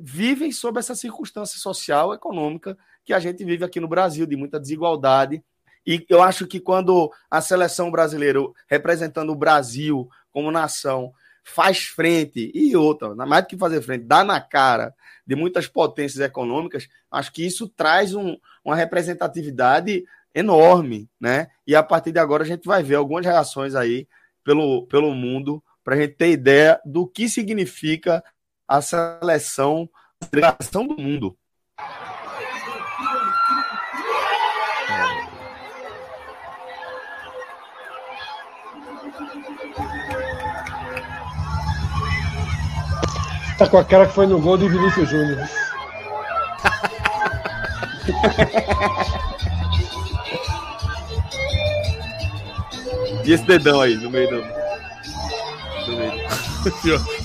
vivem 0.00 0.50
sob 0.52 0.78
essa 0.78 0.94
circunstância 0.94 1.58
social, 1.58 2.14
econômica 2.14 2.76
que 3.04 3.12
a 3.12 3.18
gente 3.18 3.44
vive 3.44 3.64
aqui 3.64 3.78
no 3.78 3.88
Brasil, 3.88 4.26
de 4.26 4.36
muita 4.36 4.58
desigualdade. 4.58 5.42
E 5.86 6.04
eu 6.08 6.22
acho 6.22 6.46
que 6.46 6.58
quando 6.58 7.12
a 7.30 7.40
seleção 7.40 7.90
brasileira, 7.90 8.40
representando 8.68 9.30
o 9.30 9.36
Brasil 9.36 10.08
como 10.32 10.50
nação, 10.50 11.12
faz 11.44 11.84
frente, 11.84 12.50
e 12.52 12.74
outra, 12.76 13.14
mais 13.14 13.44
do 13.44 13.48
que 13.48 13.56
fazer 13.56 13.80
frente, 13.80 14.04
dá 14.04 14.24
na 14.24 14.40
cara 14.40 14.92
de 15.24 15.36
muitas 15.36 15.68
potências 15.68 16.20
econômicas, 16.20 16.88
acho 17.10 17.32
que 17.32 17.46
isso 17.46 17.68
traz 17.68 18.14
um, 18.14 18.36
uma 18.64 18.74
representatividade 18.74 20.04
enorme, 20.34 21.08
né? 21.20 21.48
E 21.66 21.74
a 21.74 21.82
partir 21.82 22.10
de 22.10 22.18
agora 22.18 22.42
a 22.42 22.46
gente 22.46 22.66
vai 22.66 22.82
ver 22.82 22.96
algumas 22.96 23.24
reações 23.24 23.74
aí 23.76 24.08
pelo, 24.42 24.86
pelo 24.86 25.14
mundo 25.14 25.62
para 25.84 25.94
a 25.94 25.98
gente 25.98 26.14
ter 26.14 26.30
ideia 26.30 26.80
do 26.84 27.06
que 27.06 27.28
significa 27.28 28.22
a 28.68 28.82
seleção, 28.82 29.88
a 30.22 30.26
seleção 30.26 30.86
do 30.86 30.96
mundo. 31.00 31.36
Tá 43.58 43.66
com 43.66 43.78
a 43.78 43.84
cara 43.84 44.06
que 44.06 44.12
foi 44.12 44.26
no 44.26 44.38
gol 44.38 44.58
de 44.58 44.68
Vinícius 44.68 45.08
Júnior. 45.08 45.48
e 53.24 53.32
esse 53.32 53.44
dedão 53.44 53.80
aí 53.80 53.96
no 53.96 54.10
meio 54.10 54.28
do. 54.28 54.65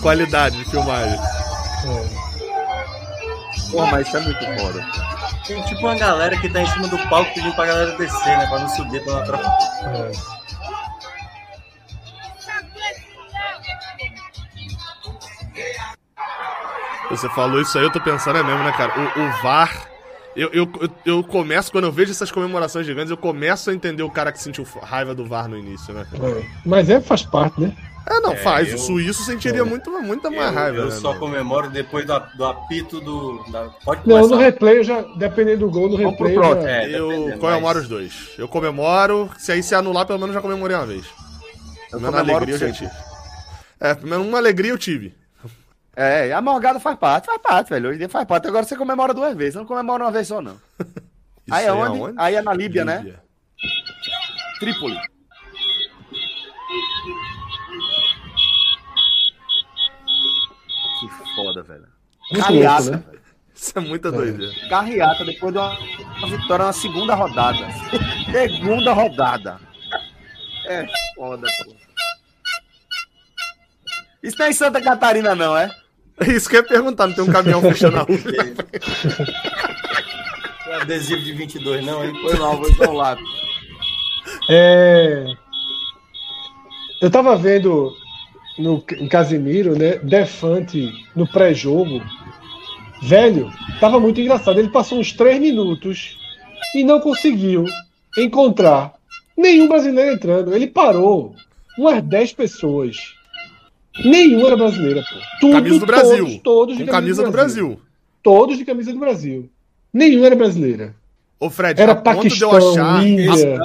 Qualidade 0.01 0.57
de 0.57 0.65
filmagem. 0.65 1.17
Porra, 3.71 3.91
mas 3.91 4.07
isso 4.07 4.17
é 4.17 4.19
muito 4.21 4.45
foda. 4.59 4.85
Tem 5.47 5.61
tipo 5.63 5.81
uma 5.81 5.95
galera 5.95 6.37
que 6.37 6.49
tá 6.49 6.61
em 6.61 6.67
cima 6.67 6.87
do 6.87 6.97
palco 7.09 7.33
pedindo 7.33 7.55
pra 7.55 7.65
galera 7.65 7.97
descer, 7.97 8.37
né? 8.37 8.47
Pra 8.47 8.59
não 8.59 8.69
subir, 8.69 9.03
pra 9.03 9.13
não 9.13 9.21
atrapalhar. 9.21 9.57
É. 9.85 10.41
Você 17.09 17.27
falou 17.29 17.59
isso 17.59 17.77
aí, 17.77 17.83
eu 17.83 17.91
tô 17.91 17.99
pensando 17.99 18.39
é 18.39 18.43
mesmo, 18.43 18.63
né, 18.63 18.71
cara? 18.71 18.93
O, 18.97 19.21
o 19.21 19.43
VAR. 19.43 19.87
Eu, 20.33 20.49
eu, 20.53 20.71
eu, 21.05 21.21
começo, 21.25 21.69
quando 21.69 21.83
eu 21.83 21.91
vejo 21.91 22.11
essas 22.11 22.31
comemorações 22.31 22.85
gigantes, 22.85 23.11
eu 23.11 23.17
começo 23.17 23.69
a 23.69 23.73
entender 23.73 24.01
o 24.01 24.09
cara 24.09 24.31
que 24.31 24.41
sentiu 24.41 24.65
raiva 24.81 25.13
do 25.13 25.25
VAR 25.25 25.49
no 25.49 25.57
início, 25.57 25.93
né? 25.93 26.07
É. 26.13 26.45
Mas 26.65 26.89
é, 26.89 27.01
faz 27.01 27.23
parte, 27.23 27.59
né? 27.59 27.75
É, 28.05 28.19
não, 28.19 28.33
é, 28.33 28.35
faz. 28.37 28.69
Eu... 28.69 28.75
O 28.75 28.79
suíço 28.79 29.23
sentiria 29.23 29.61
é. 29.61 29.63
muito, 29.63 29.89
muita 30.01 30.29
mais 30.29 30.47
eu, 30.47 30.53
raiva. 30.53 30.77
Eu 30.77 30.85
né, 30.85 30.91
só 30.91 31.13
comemoro 31.15 31.69
depois 31.69 32.05
do, 32.05 32.19
do 32.35 32.45
apito 32.45 32.99
do. 32.99 33.43
Da... 33.51 33.69
Pode 33.85 34.01
começar. 34.01 34.21
Não, 34.21 34.29
no 34.29 34.37
replay 34.37 34.83
já, 34.83 35.01
dependendo 35.17 35.59
do 35.59 35.71
gol, 35.71 35.89
no 35.89 35.97
Vamos 35.97 36.11
replay. 36.13 36.35
Já... 36.35 36.69
É, 36.69 36.99
eu 36.99 37.37
comemoro 37.39 37.75
mas... 37.75 37.83
os 37.83 37.87
dois. 37.87 38.29
Eu 38.37 38.47
comemoro. 38.47 39.29
Se 39.37 39.51
aí 39.51 39.61
se 39.61 39.75
anular, 39.75 40.05
pelo 40.05 40.19
menos 40.19 40.33
já 40.33 40.41
comemorei 40.41 40.75
uma 40.75 40.85
vez. 40.85 41.05
Eu 41.91 41.99
comemoro 41.99 42.17
alegria 42.17 42.55
eu 42.55 42.59
já 42.59 42.71
tive. 42.71 42.91
É, 43.79 43.93
pelo 43.93 44.09
menos 44.09 44.27
uma 44.27 44.37
alegria 44.37 44.71
eu 44.71 44.77
tive. 44.77 45.15
É, 45.95 46.31
a 46.31 46.41
morgada 46.41 46.79
faz 46.79 46.97
parte, 46.97 47.25
faz 47.25 47.41
parte, 47.41 47.69
velho. 47.69 47.89
Hoje 47.89 47.95
em 47.95 47.99
dia 47.99 48.09
faz 48.09 48.25
parte. 48.25 48.47
Agora 48.47 48.63
você 48.63 48.75
comemora 48.75 49.13
duas 49.13 49.35
vezes, 49.35 49.55
não 49.55 49.65
comemora 49.65 50.03
uma 50.03 50.11
vez 50.11 50.27
só, 50.27 50.41
não. 50.41 50.55
aí 51.51 51.65
é 51.65 51.71
onde? 51.71 51.99
onde? 51.99 52.15
Aí 52.17 52.35
é 52.35 52.41
na 52.41 52.53
Líbia, 52.53 52.85
né? 52.85 52.97
Líbia. 52.97 53.13
né? 53.13 53.19
Trípoli. 54.59 55.10
Foda, 61.35 61.63
velho. 61.63 61.87
Carreata, 62.35 62.91
né? 62.91 63.03
Isso 63.53 63.73
é 63.75 63.81
muita 63.81 64.07
é. 64.07 64.11
doideira. 64.11 64.53
Carreata 64.69 65.25
depois 65.25 65.53
de 65.53 65.59
uma, 65.59 65.77
vitória 66.27 66.65
na 66.65 66.73
segunda 66.73 67.15
rodada. 67.15 67.67
segunda 68.31 68.93
rodada. 68.93 69.59
É 70.65 70.87
foda, 71.15 71.47
pô. 71.63 71.75
Isso 74.23 74.37
não 74.37 74.45
é 74.45 74.49
em 74.49 74.53
Santa 74.53 74.81
Catarina, 74.81 75.35
não, 75.35 75.57
é? 75.57 75.69
Isso 76.27 76.47
que 76.47 76.55
eu 76.55 76.61
ia 76.61 76.67
perguntar, 76.67 77.07
não 77.07 77.15
tem 77.15 77.23
um 77.23 77.31
caminhão 77.31 77.61
fechando 77.61 77.97
a 77.97 78.01
rua. 78.01 78.17
Tem 80.63 80.73
adesivo 80.75 81.21
de 81.21 81.33
22, 81.33 81.85
não, 81.85 82.03
hein? 82.03 82.13
Foi 82.21 82.37
mal, 82.37 82.57
vou 82.57 82.73
dar 82.77 82.89
um 82.89 82.93
lápis. 82.93 83.27
É... 84.49 85.25
Eu 87.01 87.09
tava 87.09 87.35
vendo 87.35 87.93
no, 88.57 88.83
em 88.97 89.07
Casimiro, 89.07 89.77
né? 89.77 89.97
Defante 89.97 90.91
no 91.15 91.27
pré-jogo. 91.27 92.01
Velho, 93.01 93.51
tava 93.79 93.99
muito 93.99 94.21
engraçado. 94.21 94.59
Ele 94.59 94.69
passou 94.69 94.99
uns 94.99 95.11
três 95.11 95.39
minutos 95.39 96.17
e 96.75 96.83
não 96.83 96.99
conseguiu 96.99 97.65
encontrar 98.17 98.93
nenhum 99.35 99.67
brasileiro 99.67 100.13
entrando. 100.13 100.53
Ele 100.53 100.67
parou 100.67 101.35
umas 101.77 102.01
10 102.03 102.33
pessoas. 102.33 103.15
Nenhuma 104.05 104.47
era 104.47 104.57
brasileira, 104.57 105.01
pô. 105.01 105.15
Tudo, 105.39 105.53
camisa 105.53 105.79
do 105.79 105.85
Brasil. 105.85 106.17
Todos, 106.17 106.39
todos 106.41 106.77
de 106.77 106.85
camisa, 106.85 106.91
camisa 106.91 107.23
do, 107.23 107.31
Brasil. 107.31 107.63
do 107.63 107.69
Brasil. 107.69 107.91
Todos 108.23 108.57
de 108.57 108.65
camisa 108.65 108.93
do 108.93 108.99
Brasil. 108.99 109.49
Nenhuma 109.93 110.27
era 110.27 110.35
brasileira. 110.35 110.95
Ô, 111.41 111.49
Fred, 111.49 111.81
era 111.81 111.93
a 111.93 111.95
ponto 111.95 112.27
de 112.29 112.43
eu 112.43 112.51
achar, 112.51 113.01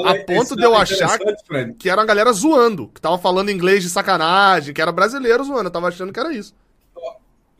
a, 0.07 0.11
a, 0.11 0.25
ponto 0.25 0.57
de 0.57 0.63
eu 0.63 0.75
achar 0.75 1.19
que 1.79 1.91
era 1.91 2.01
a 2.01 2.07
galera 2.07 2.33
zoando, 2.33 2.89
que 2.89 2.99
tava 2.99 3.19
falando 3.19 3.51
inglês 3.51 3.83
de 3.83 3.91
sacanagem, 3.91 4.73
que 4.73 4.81
era 4.81 4.91
brasileiro 4.91 5.45
zoando, 5.45 5.67
eu 5.67 5.71
tava 5.71 5.89
achando 5.89 6.11
que 6.11 6.19
era 6.19 6.33
isso. 6.33 6.55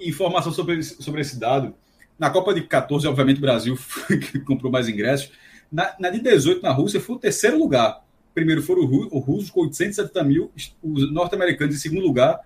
Informação 0.01 0.51
sobre, 0.53 0.83
sobre 0.83 1.21
esse 1.21 1.39
dado. 1.39 1.75
Na 2.19 2.31
Copa 2.31 2.55
de 2.55 2.63
14, 2.63 3.07
obviamente, 3.07 3.37
o 3.37 3.43
Brasil 3.43 3.79
comprou 4.49 4.73
mais 4.73 4.89
ingressos. 4.89 5.31
Na, 5.71 5.95
na, 6.01 6.09
de 6.09 6.19
18, 6.19 6.63
na 6.63 6.73
Rússia, 6.73 6.99
foi 6.99 7.17
o 7.17 7.19
terceiro 7.19 7.59
lugar. 7.59 8.03
Primeiro 8.35 8.63
foram 8.63 8.85
o 8.85 9.19
Russo 9.19 9.53
com 9.53 9.61
870 9.61 10.25
mil, 10.25 10.51
os 10.83 11.13
norte-americanos 11.13 11.77
em 11.77 11.79
segundo 11.79 12.01
lugar, 12.01 12.41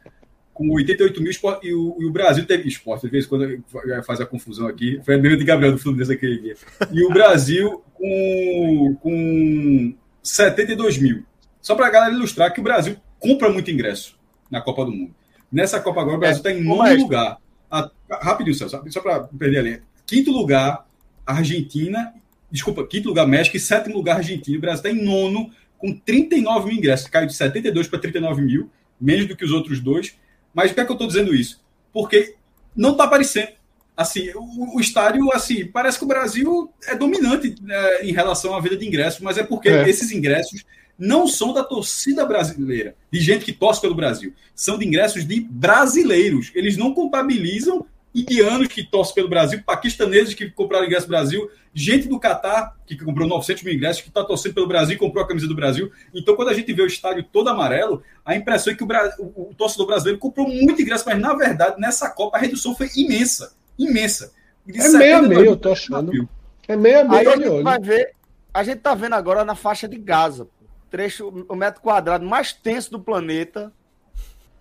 com 0.61 0.75
88 0.75 1.23
mil, 1.23 1.33
e 1.63 1.73
o, 1.73 1.97
e 2.01 2.05
o 2.05 2.13
Brasil 2.13 2.45
teve 2.45 2.69
esporte, 2.69 3.07
de 3.07 3.11
vez 3.11 3.25
em 3.25 3.29
quando 3.29 3.65
faz 4.05 4.21
a 4.21 4.27
confusão 4.27 4.67
aqui, 4.67 5.01
foi 5.03 5.15
a 5.15 5.19
mesma 5.19 5.39
de 5.39 5.45
Gabriel 5.45 5.73
do 5.73 5.79
Fluminense 5.79 6.13
aquele 6.13 6.39
dia. 6.39 6.55
E 6.93 7.03
o 7.03 7.09
Brasil 7.09 7.83
com, 7.95 8.97
com 9.01 9.95
72 10.23 10.99
mil. 10.99 11.25
Só 11.63 11.75
para 11.75 11.87
a 11.87 11.91
galera 11.91 12.13
ilustrar 12.13 12.53
que 12.53 12.61
o 12.61 12.63
Brasil 12.63 12.99
compra 13.19 13.49
muito 13.49 13.71
ingresso 13.71 14.19
na 14.51 14.61
Copa 14.61 14.85
do 14.85 14.93
Mundo. 14.93 15.15
Nessa 15.51 15.81
Copa 15.81 16.03
agora, 16.03 16.19
o 16.19 16.21
Brasil 16.21 16.37
está 16.37 16.51
é, 16.51 16.59
em 16.59 16.63
nono 16.63 16.95
lugar. 16.95 17.39
A, 17.71 17.91
rapidinho, 18.21 18.55
Celso, 18.55 18.83
só 18.91 19.01
para 19.01 19.21
perder 19.21 19.61
a 19.61 19.63
linha. 19.63 19.83
Quinto 20.07 20.31
lugar, 20.31 20.87
Argentina. 21.25 22.13
Desculpa, 22.51 22.87
quinto 22.87 23.09
lugar, 23.09 23.27
México 23.27 23.57
e 23.57 23.61
sétimo 23.61 23.97
lugar, 23.97 24.19
Argentina. 24.19 24.59
O 24.59 24.61
Brasil 24.61 24.85
está 24.85 24.91
em 24.91 25.03
nono, 25.03 25.51
com 25.79 25.91
39 25.91 26.69
mil 26.69 26.77
ingressos. 26.77 27.09
Caiu 27.09 27.27
de 27.27 27.35
72 27.35 27.89
para 27.89 27.99
39 27.99 28.43
mil, 28.43 28.71
menos 29.01 29.27
do 29.27 29.35
que 29.35 29.45
os 29.47 29.53
outros 29.53 29.81
dois. 29.81 30.15
Mas 30.55 30.71
por 30.71 30.75
que, 30.75 30.81
é 30.81 30.85
que 30.85 30.91
eu 30.91 30.95
estou 30.95 31.09
dizendo 31.09 31.35
isso? 31.35 31.61
Porque 31.93 32.35
não 32.75 32.93
está 32.93 33.05
aparecendo. 33.05 33.49
Assim, 33.97 34.31
o, 34.35 34.77
o, 34.77 34.81
estádio, 34.81 35.31
assim, 35.33 35.67
parece 35.67 35.99
que 35.99 36.05
o 36.05 36.09
Brasil 36.09 36.73
é 36.87 36.95
dominante 36.95 37.55
é, 37.69 38.07
em 38.07 38.13
relação 38.13 38.55
à 38.55 38.61
venda 38.61 38.77
de 38.77 38.87
ingressos, 38.87 39.21
mas 39.21 39.37
é 39.37 39.43
porque 39.43 39.69
é. 39.69 39.89
esses 39.89 40.11
ingressos 40.11 40.65
não 40.99 41.27
são 41.27 41.53
da 41.53 41.65
torcida 41.65 42.25
brasileira, 42.27 42.95
de 43.11 43.21
gente 43.21 43.45
que 43.45 43.53
torce 43.53 43.81
pelo 43.81 43.95
Brasil. 43.95 44.35
São 44.55 44.79
de 44.79 44.87
ingressos 44.87 45.27
de 45.27 45.41
brasileiros. 45.41 46.51
Eles 46.55 46.77
não 46.77 46.95
contabilizam 46.95 47.87
indianos 48.15 48.67
que 48.69 48.83
torcem 48.83 49.15
pelo 49.15 49.29
Brasil, 49.29 49.63
paquistaneses 49.65 50.35
que 50.35 50.51
compraram 50.51 50.87
ingresso 50.87 51.07
no 51.07 51.11
Brasil, 51.11 51.51
gente 51.73 52.09
do 52.09 52.19
Catar 52.19 52.77
que 52.85 52.97
comprou 52.97 53.29
900 53.29 53.63
mil 53.63 53.75
ingressos, 53.75 54.03
que 54.03 54.09
está 54.09 54.25
torcendo 54.25 54.55
pelo 54.55 54.67
Brasil 54.67 54.97
e 54.97 54.99
comprou 54.99 55.25
a 55.25 55.29
camisa 55.29 55.47
do 55.47 55.55
Brasil. 55.55 55.91
Então, 56.13 56.35
quando 56.35 56.49
a 56.49 56.55
gente 56.55 56.73
vê 56.73 56.83
o 56.83 56.87
estádio 56.87 57.23
todo 57.23 57.49
amarelo, 57.49 58.03
a 58.25 58.35
impressão 58.35 58.73
é 58.73 58.77
que 58.77 58.83
o, 58.83 58.89
o, 59.19 59.51
o 59.51 59.55
torcedor 59.55 59.87
brasileiro 59.87 60.19
comprou 60.19 60.49
muito 60.49 60.83
ingresso, 60.83 61.05
mas 61.07 61.19
na 61.19 61.35
verdade, 61.35 61.81
nessa 61.81 62.11
Copa, 62.11 62.37
a 62.37 62.41
redução 62.41 62.75
foi 62.75 62.89
imensa. 62.97 63.55
Imensa. 63.79 64.33
é 64.69 64.89
meio 64.89 65.17
a 65.17 65.23
meio, 65.23 65.45
eu 65.45 65.57
tô 65.57 65.73
achando. 65.73 66.29
É 66.67 66.77
meio 66.77 67.01
a 67.01 67.05
meio. 67.05 67.21
Aí 67.21 67.27
a 67.27 67.37
gente 67.37 67.63
vai 67.63 67.79
ver, 67.79 68.15
a 68.53 68.65
gente 68.65 68.79
tá 68.81 68.95
vendo 68.95 69.15
agora 69.15 69.45
na 69.45 69.55
faixa 69.55 69.87
de 69.87 69.97
Gaza, 69.97 70.49
trecho, 70.91 71.29
o 71.49 71.55
metro 71.55 71.81
quadrado 71.81 72.27
mais 72.27 72.53
tenso 72.53 72.91
do 72.91 73.01
planeta. 73.01 73.73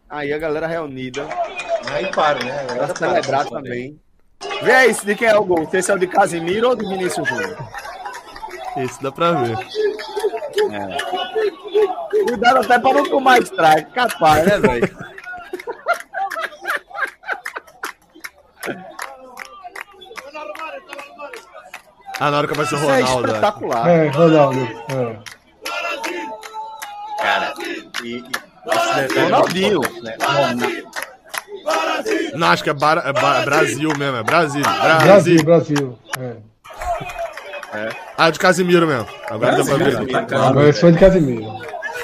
Aí 0.07 0.31
a 0.33 0.37
galera 0.37 0.65
reunida. 0.67 1.27
Aí 1.87 2.11
para, 2.11 2.43
né? 2.43 2.65
Pra 2.65 2.95
celebrar 2.95 3.45
também. 3.45 3.99
Vê 4.61 4.71
aí 4.71 4.93
de 4.93 5.15
quem 5.15 5.27
é 5.27 5.37
o 5.37 5.43
gol. 5.43 5.67
Se 5.69 5.77
esse 5.77 5.91
é 5.91 5.93
o 5.93 5.99
de 5.99 6.07
Casimiro 6.07 6.69
ou 6.69 6.75
de 6.75 6.87
Vinícius 6.87 7.27
Júnior? 7.27 7.57
Esse 8.77 9.01
dá 9.01 9.11
pra 9.11 9.31
ver. 9.33 9.57
É. 10.71 10.97
Cuidado 12.25 12.59
até 12.59 12.79
pra 12.79 12.93
não 12.93 13.03
tomar 13.03 13.41
strike. 13.41 13.91
Capaz, 13.91 14.45
né, 14.45 14.59
velho? 14.59 14.97
Ah, 22.19 22.29
na 22.31 22.37
hora 22.39 22.47
que 22.47 22.53
vai 22.53 22.65
ser 22.65 22.75
o 22.75 22.79
Ronaldo. 22.79 23.27
é 23.27 23.29
espetacular. 23.29 23.87
É, 23.87 24.07
Ronaldo. 24.09 24.59
É. 24.59 25.39
Cara, 27.21 27.53
e, 28.03 28.17
e 28.17 29.19
Ronaldinho. 29.23 29.81
Não, 32.33 32.47
acho 32.47 32.63
que 32.63 32.69
é, 32.69 32.73
bar, 32.73 33.01
é 33.05 33.13
bar, 33.13 33.43
Brasil 33.45 33.89
mesmo, 33.97 34.17
é 34.17 34.23
Brasil. 34.23 34.61
Brasil, 34.61 35.43
Brasil. 35.43 35.43
Brasil. 35.43 35.99
É. 36.19 36.49
É. 37.73 37.89
Ah, 38.17 38.29
de 38.29 38.39
Casimiro 38.39 38.87
mesmo. 38.87 39.07
Agora 39.29 39.57
dá 39.57 39.63
pra 39.63 39.75
ver. 39.77 40.15
Agora 40.35 40.73
foi 40.73 40.91
de 40.91 40.97
Casimiro. 40.97 41.45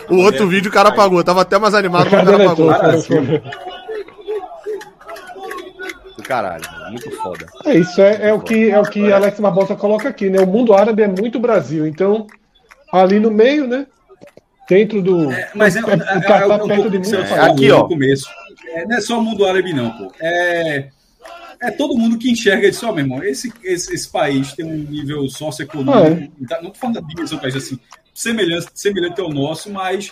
O 0.10 0.18
outro 0.18 0.47
vídeo 0.47 0.69
o 0.69 0.73
cara 0.73 0.89
apagou. 0.89 1.23
Tava 1.23 1.41
até 1.41 1.57
mais 1.57 1.73
animado, 1.73 2.07
mas 2.11 2.23
o 2.23 2.26
cara 2.26 2.45
apagou. 2.45 2.72
Caralho, 6.23 6.64
muito 6.89 7.11
foda. 7.18 7.45
É 7.65 7.76
isso, 7.76 8.02
é, 8.02 8.30
é 8.30 8.34
o 8.34 8.39
que, 8.39 8.72
é 8.72 8.80
o 8.80 8.84
que 8.84 9.14
Alex 9.14 9.39
Barbosa 9.39 9.76
coloca 9.76 10.10
aqui, 10.10 10.27
né? 10.27 10.39
O 10.39 10.47
mundo 10.47 10.73
árabe 10.73 11.03
é 11.03 11.07
muito 11.07 11.39
Brasil. 11.39 11.85
Então, 11.85 12.26
ali 12.91 13.19
no 13.19 13.30
meio, 13.30 13.68
né? 13.68 13.85
Dentro 14.68 15.02
do. 15.02 15.32
É, 15.32 15.52
mas 15.54 15.76
é, 15.76 15.80
é, 15.80 15.84
é, 15.84 15.86
é, 15.86 16.42
é, 16.42 16.46
um 16.48 16.68
pouco 16.68 16.90
de 16.90 17.16
é, 17.16 17.40
aqui, 17.40 17.72
ó. 17.72 17.80
no 17.80 17.88
começo. 17.88 18.28
É, 18.70 18.86
não 18.86 18.98
é 18.98 19.02
só 19.02 19.20
o 19.20 19.24
mundo 19.24 19.46
árabe, 19.46 19.74
não, 19.74 19.92
pô. 19.92 20.12
É, 20.20 20.90
é 21.62 21.72
todo 21.72 21.98
mundo 21.98 22.18
que 22.18 22.32
enxerga 22.32 22.68
isso, 22.68 22.88
ó, 22.88 22.92
meu 22.92 23.06
irmão. 23.06 23.24
Esse, 23.24 23.54
esse, 23.64 23.94
esse 23.94 24.10
país 24.10 24.54
tem 24.54 24.66
um 24.66 24.76
nível 24.76 25.28
socioeconômico. 25.30 26.32
Ah, 26.52 26.56
é. 26.58 26.62
Não 26.62 26.70
estou 26.70 26.76
falando 26.76 26.96
da 26.96 27.08
dimensão 27.08 27.38
do 27.38 27.42
país 27.42 27.56
assim, 27.56 27.80
semelhante, 28.14 28.68
semelhante 28.74 29.22
ao 29.22 29.30
nosso, 29.30 29.72
mas 29.72 30.12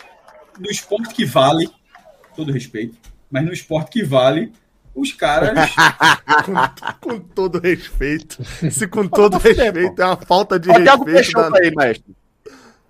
no 0.60 0.70
esporte 0.70 1.14
que 1.14 1.26
vale, 1.26 1.70
todo 2.36 2.52
respeito, 2.52 2.98
mas 3.32 3.44
no 3.44 3.52
esporte 3.52 3.92
que 3.92 4.04
vale, 4.04 4.52
os 4.94 5.12
caras. 5.12 5.72
com, 7.02 7.10
com, 7.10 7.20
todo 7.20 7.60
respeito. 7.60 8.38
Se 8.70 8.88
com 8.88 9.08
todo 9.08 9.38
respeito 9.38 10.02
é 10.02 10.06
uma 10.06 10.18
falta 10.18 10.60
de 10.60 10.70
respeito. 10.70 11.34
Da... 11.34 11.58
aí, 11.58 11.72
mestre. 11.76 12.16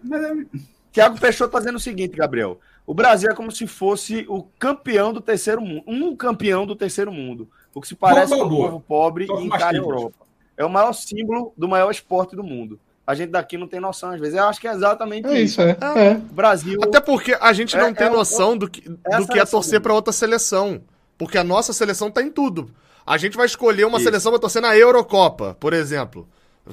Mas, 0.03 0.45
Tiago 0.93 1.19
Peixoto 1.19 1.49
está 1.49 1.59
dizendo 1.59 1.77
o 1.77 1.79
seguinte, 1.79 2.15
Gabriel. 2.15 2.59
O 2.85 2.93
Brasil 2.93 3.29
é 3.29 3.33
como 3.33 3.51
se 3.51 3.65
fosse 3.65 4.25
o 4.29 4.43
campeão 4.59 5.11
do 5.11 5.19
terceiro 5.19 5.59
mundo. 5.59 5.83
Um 5.87 6.15
campeão 6.15 6.67
do 6.67 6.75
terceiro 6.75 7.11
mundo. 7.11 7.49
O 7.73 7.81
que 7.81 7.87
se 7.87 7.95
parece 7.95 8.35
com 8.35 8.43
o 8.43 8.49
povo 8.49 8.79
pobre 8.79 9.25
e 9.27 9.43
encara 9.43 9.75
a 9.75 9.79
Europa. 9.79 10.23
É 10.55 10.63
o 10.63 10.69
maior 10.69 10.93
símbolo 10.93 11.51
do 11.57 11.67
maior 11.67 11.89
esporte 11.89 12.35
do 12.35 12.43
mundo. 12.43 12.79
A 13.07 13.15
gente 13.15 13.31
daqui 13.31 13.57
não 13.57 13.67
tem 13.67 13.79
noção, 13.79 14.11
às 14.11 14.19
vezes. 14.19 14.35
Eu 14.35 14.45
acho 14.45 14.61
que 14.61 14.67
é 14.67 14.71
exatamente 14.71 15.27
é 15.27 15.41
isso. 15.41 15.59
É. 15.61 15.75
é. 15.95 16.13
Brasil. 16.13 16.79
Até 16.83 17.01
porque 17.01 17.35
a 17.41 17.51
gente 17.51 17.75
não 17.75 17.87
é, 17.87 17.93
tem 17.93 18.07
é 18.07 18.09
noção 18.09 18.55
do 18.55 18.69
que, 18.69 18.87
do 18.87 19.27
que 19.27 19.39
é 19.39 19.45
torcer 19.45 19.81
para 19.81 19.93
outra 19.93 20.13
seleção. 20.13 20.81
Porque 21.17 21.39
a 21.39 21.43
nossa 21.43 21.73
seleção 21.73 22.11
tá 22.11 22.21
em 22.21 22.29
tudo. 22.29 22.69
A 23.05 23.17
gente 23.17 23.35
vai 23.35 23.47
escolher 23.47 23.85
uma 23.85 23.97
isso. 23.97 24.05
seleção 24.05 24.31
para 24.31 24.39
torcer 24.39 24.61
na 24.61 24.77
Eurocopa, 24.77 25.57
por 25.59 25.73
exemplo. 25.73 26.27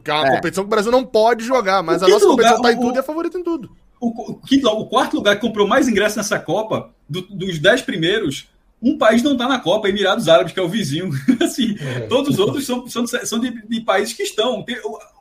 Que 0.04 0.10
é 0.10 0.14
uma 0.14 0.28
é. 0.28 0.36
competição 0.36 0.62
que 0.62 0.68
o 0.68 0.70
Brasil 0.70 0.92
não 0.92 1.04
pode 1.04 1.44
jogar, 1.44 1.82
mas 1.82 2.02
a 2.02 2.06
nossa 2.06 2.26
competição 2.26 2.58
lugar, 2.58 2.70
tá 2.70 2.76
em 2.76 2.78
o, 2.78 2.80
tudo 2.80 2.96
e 2.96 2.98
é 2.98 3.02
favorita 3.02 3.38
em 3.38 3.42
tudo. 3.42 3.76
O, 4.00 4.08
o, 4.08 4.80
o, 4.80 4.86
quarto 4.86 5.16
lugar 5.16 5.36
que 5.36 5.46
comprou 5.46 5.68
mais 5.68 5.86
ingressos 5.86 6.16
nessa 6.16 6.38
Copa, 6.38 6.90
do, 7.08 7.22
dos 7.22 7.58
dez 7.58 7.82
primeiros, 7.82 8.48
um 8.82 8.96
país 8.96 9.22
não 9.22 9.32
está 9.32 9.46
na 9.46 9.58
Copa, 9.58 9.88
Emirados 9.88 10.28
Árabes, 10.28 10.52
que 10.52 10.58
é 10.58 10.62
o 10.62 10.68
vizinho. 10.68 11.10
assim, 11.40 11.76
é. 11.78 12.00
Todos 12.00 12.30
os 12.30 12.38
outros 12.38 12.64
são, 12.64 12.88
são, 12.88 13.06
são 13.06 13.38
de, 13.38 13.50
de 13.68 13.80
países 13.82 14.14
que 14.14 14.22
estão. 14.22 14.64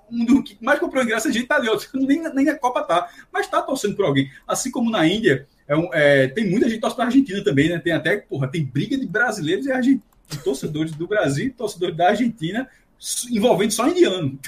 Um 0.10 0.26
do 0.26 0.42
que 0.42 0.58
mais 0.60 0.80
comprou 0.80 1.04
ingresso 1.04 1.28
é 1.28 1.32
de 1.32 1.40
italiano, 1.40 1.80
nem, 1.94 2.34
nem 2.34 2.50
a 2.50 2.58
Copa 2.58 2.82
tá, 2.82 3.10
mas 3.32 3.46
está 3.46 3.62
torcendo 3.62 3.96
por 3.96 4.06
alguém. 4.06 4.32
Assim 4.48 4.72
como 4.72 4.90
na 4.90 5.06
Índia, 5.06 5.46
é 5.68 5.76
um, 5.76 5.94
é, 5.94 6.28
tem 6.30 6.50
muita 6.50 6.68
gente 6.68 6.80
torcendo 6.80 6.96
para 6.96 7.06
a 7.06 7.08
Argentina 7.10 7.44
também, 7.44 7.70
né? 7.70 7.78
Tem 7.80 7.94
até, 7.94 8.18
porra, 8.18 8.48
tem 8.48 8.64
briga 8.64 8.98
de 8.98 9.06
brasileiros 9.06 9.68
e 9.68 9.82
de 9.82 10.02
torcedores 10.44 10.94
do 10.94 11.06
Brasil 11.06 11.48
e 11.48 11.52
torcedores 11.52 11.96
da 11.96 12.10
Argentina 12.10 12.68
envolvendo 13.30 13.72
só 13.72 13.88
indiano. 13.88 14.40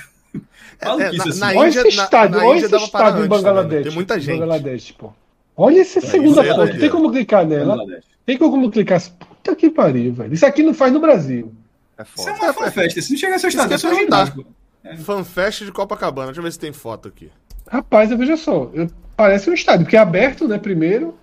Fala 0.80 1.04
é, 1.04 1.12
na, 1.12 1.24
assim. 1.24 1.40
na 1.40 1.48
olha 1.48 1.68
Índia, 1.68 1.80
esse 1.82 1.88
estádio, 1.90 2.38
na, 2.38 2.44
na 2.44 2.50
olha 2.50 2.66
esse 2.66 2.76
estádio 2.76 3.26
em 3.26 3.28
Bangladesh. 3.28 3.84
Tem 3.84 3.92
muita 3.92 4.20
gente. 4.20 4.40
Bangladesh, 4.40 4.92
pô. 4.92 5.14
Olha 5.56 5.82
essa 5.82 6.00
é, 6.00 6.02
segunda 6.02 6.46
é 6.46 6.56
foto, 6.56 6.80
tem 6.80 6.90
como 6.90 7.12
clicar 7.12 7.46
nela? 7.46 7.78
Tem 8.26 8.38
como 8.38 8.72
clicar? 8.72 9.02
Puta 9.20 9.56
que 9.56 9.70
pariu, 9.70 10.14
velho. 10.14 10.34
Isso 10.34 10.46
aqui 10.46 10.64
não 10.64 10.74
faz 10.74 10.92
no 10.92 11.00
Brasil. 11.00 11.54
É 11.98 12.06
foda. 12.06 12.32
Isso 12.32 12.44
é 12.44 12.46
uma 12.46 12.54
fanfest. 12.54 13.02
Se 13.02 13.12
não 13.12 13.20
chegar 13.20 13.36
a 13.36 13.40
ser 13.40 13.48
estádio, 13.48 13.76
é 13.76 13.96
ginásio. 13.96 14.46
É. 14.84 14.98
Fanfest 14.98 15.66
de 15.66 15.72
Copacabana. 15.72 16.28
Deixa 16.28 16.40
eu 16.40 16.44
ver 16.44 16.52
se 16.52 16.60
tem 16.60 16.74
foto 16.74 17.08
aqui. 17.08 17.30
Rapaz, 17.68 18.12
eu 18.12 18.18
veja 18.18 18.36
só. 18.36 18.70
Eu, 18.74 18.90
parece 19.16 19.50
um 19.50 19.54
estádio, 19.54 19.86
porque 19.86 19.98
é 19.98 20.00
aberto, 20.00 20.48
né? 20.48 20.58
Primeiro. 20.58 21.16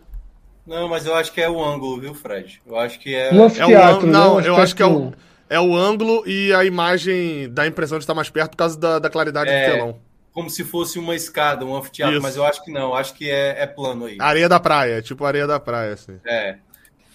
Não, 0.67 0.89
mas 0.89 1.07
eu 1.07 1.15
acho 1.15 1.33
que 1.33 1.41
é 1.41 1.49
o 1.49 1.65
ângulo, 1.65 2.01
viu, 2.01 2.15
Fred? 2.15 2.61
Eu 2.67 2.79
acho 2.79 3.01
que 3.01 3.15
é. 3.15 3.33
Um 3.33 3.45
anfiteatro, 3.45 4.07
é 4.07 4.11
o, 4.11 4.13
não, 4.13 4.41
né? 4.41 4.49
eu 4.49 4.57
acho 4.57 4.77
que 4.77 4.83
é 4.83 4.87
o, 4.87 5.13
é 5.49 5.61
o 5.61 5.77
ângulo 5.77 6.23
e 6.27 6.53
a 6.53 6.65
imagem 6.65 7.49
dá 7.53 7.63
a 7.63 7.67
impressão 7.67 7.99
de 7.99 8.05
estar 8.05 8.15
mais 8.15 8.31
perto 8.31 8.51
por 8.51 8.57
causa 8.57 8.79
da, 8.79 8.99
da 8.99 9.11
claridade 9.11 9.51
é, 9.51 9.67
do 9.67 9.73
telão. 9.73 10.01
Como 10.33 10.49
se 10.51 10.63
fosse 10.65 10.99
uma 10.99 11.15
escada, 11.15 11.65
um 11.65 11.75
anfiteatro, 11.75 12.17
Isso. 12.17 12.23
mas 12.23 12.37
eu 12.37 12.45
acho 12.45 12.65
que 12.65 12.71
não, 12.71 12.95
acho 12.95 13.15
que 13.15 13.31
é, 13.31 13.63
é 13.63 13.67
plano 13.67 14.07
aí. 14.07 14.17
Areia 14.21 14.49
da 14.49 14.61
praia, 14.61 15.03
tipo 15.03 15.25
areia 15.25 15.47
da 15.47 15.59
praia, 15.59 15.95
assim. 15.95 16.19
É. 16.25 16.57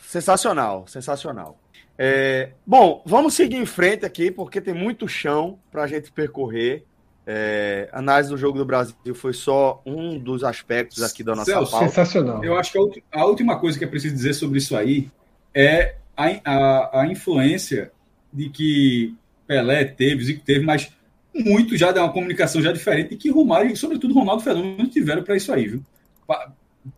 Sensacional, 0.05 0.85
sensacional. 0.87 1.57
É, 1.97 2.49
bom, 2.65 3.01
vamos 3.05 3.33
seguir 3.33 3.57
em 3.57 3.65
frente 3.65 4.05
aqui, 4.05 4.31
porque 4.31 4.59
tem 4.59 4.73
muito 4.73 5.07
chão 5.07 5.59
para 5.71 5.83
a 5.83 5.87
gente 5.87 6.11
percorrer. 6.11 6.83
É, 7.25 7.87
análise 7.93 8.29
do 8.29 8.37
jogo 8.37 8.57
do 8.57 8.65
Brasil 8.65 9.15
foi 9.15 9.31
só 9.31 9.81
um 9.85 10.19
dos 10.19 10.43
aspectos 10.43 11.01
aqui 11.01 11.23
da 11.23 11.33
nossa 11.33 11.51
Celso, 11.51 11.71
pauta. 11.71 11.87
Sensacional. 11.87 12.43
Eu 12.43 12.57
acho 12.57 12.73
que 12.73 13.03
a, 13.09 13.25
última 13.25 13.57
coisa 13.57 13.77
que 13.77 13.85
é 13.85 13.87
preciso 13.87 14.13
dizer 14.13 14.33
sobre 14.33 14.57
isso 14.57 14.75
aí 14.75 15.09
é 15.55 15.95
a, 16.17 16.25
a, 16.43 17.01
a 17.01 17.07
influência 17.07 17.92
de 18.33 18.49
que 18.49 19.13
Pelé 19.47 19.85
teve, 19.85 20.23
Zico 20.23 20.43
teve, 20.43 20.65
mas 20.65 20.89
muito 21.33 21.77
já 21.77 21.91
dá 21.91 22.03
uma 22.03 22.13
comunicação 22.13 22.61
já 22.61 22.71
diferente 22.71 23.13
e 23.13 23.17
que 23.17 23.29
Romário 23.29 23.71
e, 23.71 23.75
sobretudo, 23.75 24.13
Ronaldo 24.13 24.43
Fenômeno 24.43 24.87
tiveram 24.87 25.23
para 25.23 25.35
isso 25.35 25.51
aí, 25.51 25.67
viu? 25.67 25.83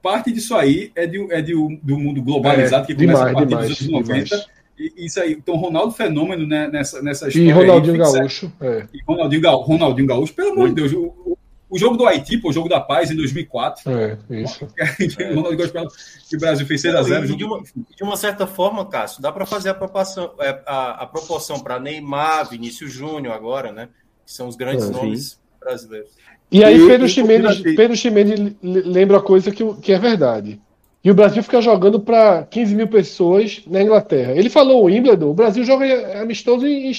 Parte 0.01 0.31
disso 0.31 0.55
aí 0.55 0.91
é, 0.95 1.05
de, 1.05 1.31
é 1.31 1.41
de, 1.41 1.53
do 1.53 1.99
mundo 1.99 2.21
globalizado 2.21 2.83
é, 2.83 2.87
que 2.87 2.95
começa 2.95 3.25
demais, 3.25 3.31
a 3.31 3.33
partir 3.33 3.49
demais, 3.49 3.69
dos 3.69 3.81
anos 3.81 3.91
90. 3.91 4.23
Demais. 4.23 4.55
Isso 4.97 5.21
aí, 5.21 5.33
então 5.33 5.55
Ronaldo 5.55 5.93
Fenômeno 5.93 6.45
né, 6.45 6.67
nessa, 6.67 7.01
nessa 7.01 7.27
história. 7.29 7.47
E 7.47 7.51
Ronaldinho 7.51 7.93
aí, 7.93 8.13
Gaúcho. 8.13 8.51
É. 8.59 8.85
E 8.93 9.01
Ronaldinho, 9.07 9.41
Gaúcho, 9.41 9.67
Ronaldinho 9.67 10.07
Gaúcho, 10.07 10.33
pelo 10.33 10.51
amor 10.51 10.69
de 10.69 10.75
Deus, 10.75 10.91
o, 10.91 11.37
o 11.69 11.79
jogo 11.79 11.97
do 11.97 12.05
Haiti, 12.05 12.37
pô, 12.37 12.49
o 12.49 12.53
jogo 12.53 12.69
da 12.69 12.79
paz 12.79 13.09
em 13.09 13.15
2004. 13.15 13.91
É, 13.91 14.17
isso. 14.29 14.67
que 16.29 16.35
o 16.35 16.39
Brasil 16.39 16.65
fez 16.65 16.83
6x0. 16.83 17.35
De, 17.35 17.43
uma, 17.43 17.61
de 17.63 18.03
uma 18.03 18.15
certa 18.15 18.45
forma, 18.45 18.85
Cássio, 18.85 19.21
dá 19.21 19.31
para 19.31 19.45
fazer 19.45 19.69
a 19.69 19.73
proporção, 19.73 20.33
é, 20.39 20.61
a, 20.65 21.03
a 21.03 21.07
proporção 21.07 21.59
para 21.59 21.79
Neymar, 21.79 22.49
Vinícius 22.49 22.91
Júnior 22.91 23.33
agora, 23.33 23.71
né? 23.71 23.89
Que 24.25 24.31
são 24.31 24.47
os 24.47 24.55
grandes 24.55 24.89
é, 24.89 24.91
nomes 24.91 25.39
brasileiros. 25.59 26.11
E 26.51 26.63
aí, 26.63 26.79
e, 26.79 26.87
Pedro, 26.87 27.07
Ximenes, 27.07 27.61
Pedro 27.61 27.95
Ximenes 27.95 28.55
lembra 28.61 29.17
a 29.17 29.21
coisa 29.21 29.51
que, 29.51 29.63
que 29.75 29.91
é 29.91 29.99
verdade. 29.99 30.61
E 31.03 31.11
o 31.11 31.15
Brasil 31.15 31.43
fica 31.43 31.61
jogando 31.61 31.99
para 31.99 32.43
15 32.43 32.75
mil 32.75 32.87
pessoas 32.87 33.61
na 33.67 33.81
Inglaterra. 33.81 34.33
Ele 34.33 34.49
falou 34.49 34.81
o 34.81 34.85
Wimbledon, 34.85 35.29
o 35.29 35.33
Brasil 35.33 35.63
joga 35.63 36.21
amistoso 36.21 36.65
em, 36.65 36.91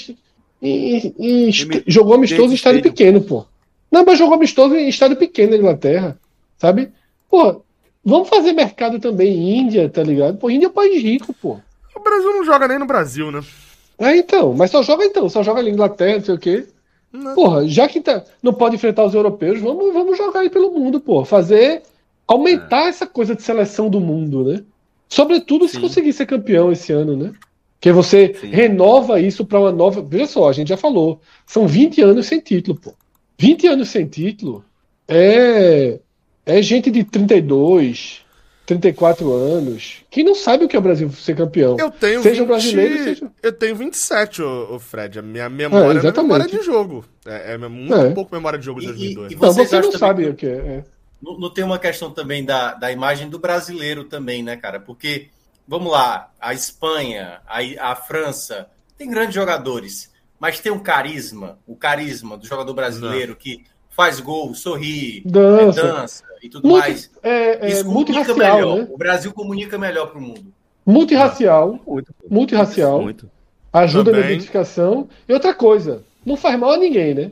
em, 0.63 1.15
em, 1.19 1.49
em 1.49 1.53
jogou 1.87 2.15
amistoso 2.15 2.53
em 2.53 2.55
estádio 2.55 2.83
pequeno, 2.83 3.21
pô. 3.21 3.47
Não, 3.91 4.05
mas 4.05 4.19
jogou 4.19 4.35
amistoso 4.35 4.75
em 4.75 4.89
estádio 4.89 5.17
pequeno 5.17 5.53
na 5.53 5.59
Inglaterra, 5.59 6.19
sabe? 6.59 6.91
Pô, 7.31 7.63
vamos 8.05 8.29
fazer 8.29 8.53
mercado 8.53 8.99
também 8.99 9.33
em 9.33 9.59
Índia, 9.61 9.89
tá 9.89 10.03
ligado? 10.03 10.39
Pô, 10.39 10.51
Índia 10.51 10.67
é 10.67 10.69
um 10.69 10.73
país 10.73 11.03
rico, 11.03 11.33
pô. 11.35 11.59
O 11.95 12.01
Brasil 12.01 12.31
não 12.31 12.45
joga 12.45 12.69
nem 12.69 12.79
no 12.79 12.87
Brasil, 12.87 13.31
né? 13.31 13.41
É, 13.99 14.17
então, 14.17 14.53
mas 14.53 14.71
só 14.71 14.83
joga 14.83 15.05
então, 15.05 15.29
só 15.29 15.43
joga 15.43 15.61
ali 15.61 15.71
Inglaterra, 15.71 16.19
não 16.19 16.25
sei 16.25 16.35
o 16.35 16.39
quê. 16.39 16.67
Não. 17.13 17.35
Porra, 17.35 17.67
já 17.67 17.89
que 17.89 18.01
tá, 18.01 18.23
não 18.43 18.53
pode 18.53 18.77
enfrentar 18.77 19.05
os 19.05 19.15
europeus, 19.15 19.61
vamos, 19.61 19.93
vamos 19.93 20.19
jogar 20.19 20.41
aí 20.41 20.51
pelo 20.51 20.71
mundo, 20.71 21.01
pô. 21.01 21.25
Fazer. 21.25 21.83
Aumentar 22.27 22.87
é. 22.87 22.89
essa 22.89 23.07
coisa 23.07 23.35
de 23.35 23.43
seleção 23.43 23.89
do 23.89 24.01
mundo, 24.01 24.45
né? 24.45 24.63
Sobretudo 25.09 25.67
Sim. 25.67 25.75
se 25.75 25.81
conseguir 25.81 26.13
ser 26.13 26.27
campeão 26.27 26.73
esse 26.73 26.93
ano, 26.93 27.17
né? 27.17 27.33
Que 27.81 27.93
você 27.93 28.35
Sim. 28.35 28.49
renova 28.49 29.21
isso 29.21 29.47
para 29.47 29.61
uma 29.61 29.73
nova. 29.73 30.03
Veja 30.03 30.27
só, 30.27 30.49
a 30.49 30.53
gente 30.53 30.69
já 30.69 30.77
falou. 30.77 31.21
São 31.47 31.67
20 31.67 32.03
anos 32.03 32.27
sem 32.27 32.41
título, 32.41 32.79
pô. 32.79 32.93
20 33.39 33.67
anos 33.67 33.89
sem 33.91 34.07
título 34.07 34.65
é, 35.09 36.01
é 36.45 36.63
gente 36.63 36.91
de 36.91 37.05
32, 37.05 38.25
34 38.65 39.33
anos 39.33 40.03
que 40.11 40.25
não 40.25 40.35
sabe 40.35 40.65
o 40.65 40.69
que 40.69 40.75
é 40.75 40.79
o 40.79 40.83
Brasil 40.83 41.11
ser 41.13 41.37
campeão. 41.37 41.77
Eu 41.79 41.91
tenho 41.91 42.23
seja 42.23 42.41
20, 42.41 42.49
brasileiro, 42.49 43.05
seja... 43.05 43.33
Eu 43.43 43.53
tenho 43.53 43.77
27, 43.77 44.43
o, 44.43 44.79
Fred. 44.79 45.19
A 45.19 45.23
minha 45.23 45.49
memória 45.49 46.01
é, 46.01 46.07
é 46.07 46.13
memória 46.13 46.47
de 46.47 46.61
jogo. 46.63 47.05
É, 47.25 47.55
é 47.55 47.59
muito 47.59 47.95
é. 47.95 48.11
pouco 48.11 48.35
memória 48.35 48.59
de 48.59 48.65
jogo 48.65 48.81
de 48.81 48.87
2002. 48.87 49.31
E, 49.31 49.35
e, 49.35 49.37
e 49.37 49.41
não, 49.41 49.53
você 49.53 49.81
não 49.81 49.93
sabe 49.93 50.29
o 50.29 50.35
que 50.35 50.47
é. 50.47 50.51
é. 50.51 50.85
Não, 51.23 51.39
não, 51.39 51.51
tem 51.51 51.65
uma 51.65 51.79
questão 51.79 52.11
também 52.11 52.45
da, 52.45 52.75
da 52.75 52.91
imagem 52.93 53.29
do 53.29 53.39
brasileiro 53.39 54.05
também, 54.05 54.43
né, 54.43 54.57
cara? 54.57 54.79
Porque, 54.79 55.29
vamos 55.67 55.91
lá, 55.91 56.31
a 56.39 56.53
Espanha, 56.53 57.41
a, 57.47 57.91
a 57.93 57.97
França, 57.97 58.69
tem 58.99 59.09
grandes 59.09 59.35
jogadores 59.35 60.11
mas 60.39 60.61
tem 60.61 60.71
um 60.71 60.79
carisma, 60.79 61.59
o 61.67 61.75
carisma 61.75 62.37
do 62.37 62.47
jogador 62.47 62.75
brasileiro 62.75 63.33
Não. 63.33 63.39
que 63.39 63.65
faz 63.91 64.21
gol, 64.21 64.55
sorri, 64.55 65.23
dança, 65.25 65.81
é, 65.81 65.83
dança 65.83 66.25
e 66.43 66.49
tudo 66.51 66.69
Multi, 66.69 66.89
mais. 66.89 67.11
É, 67.23 67.67
é, 67.67 67.71
Isso 67.71 67.91
multirracial, 67.91 68.37
melhor. 68.37 68.79
Né? 68.79 68.89
O 68.91 68.99
Brasil 68.99 69.33
comunica 69.33 69.79
melhor 69.79 70.11
para 70.11 70.19
o 70.19 70.23
mundo. 70.23 70.53
Multirracial, 70.85 71.81
muito, 71.87 72.15
multirracial, 72.31 73.03
muito. 73.03 73.31
ajuda 73.73 74.11
Também. 74.11 74.21
na 74.21 74.31
identificação. 74.33 75.09
E 75.27 75.33
outra 75.33 75.55
coisa, 75.55 76.03
não 76.25 76.37
faz 76.37 76.59
mal 76.59 76.73
a 76.73 76.77
ninguém, 76.77 77.15
né? 77.15 77.31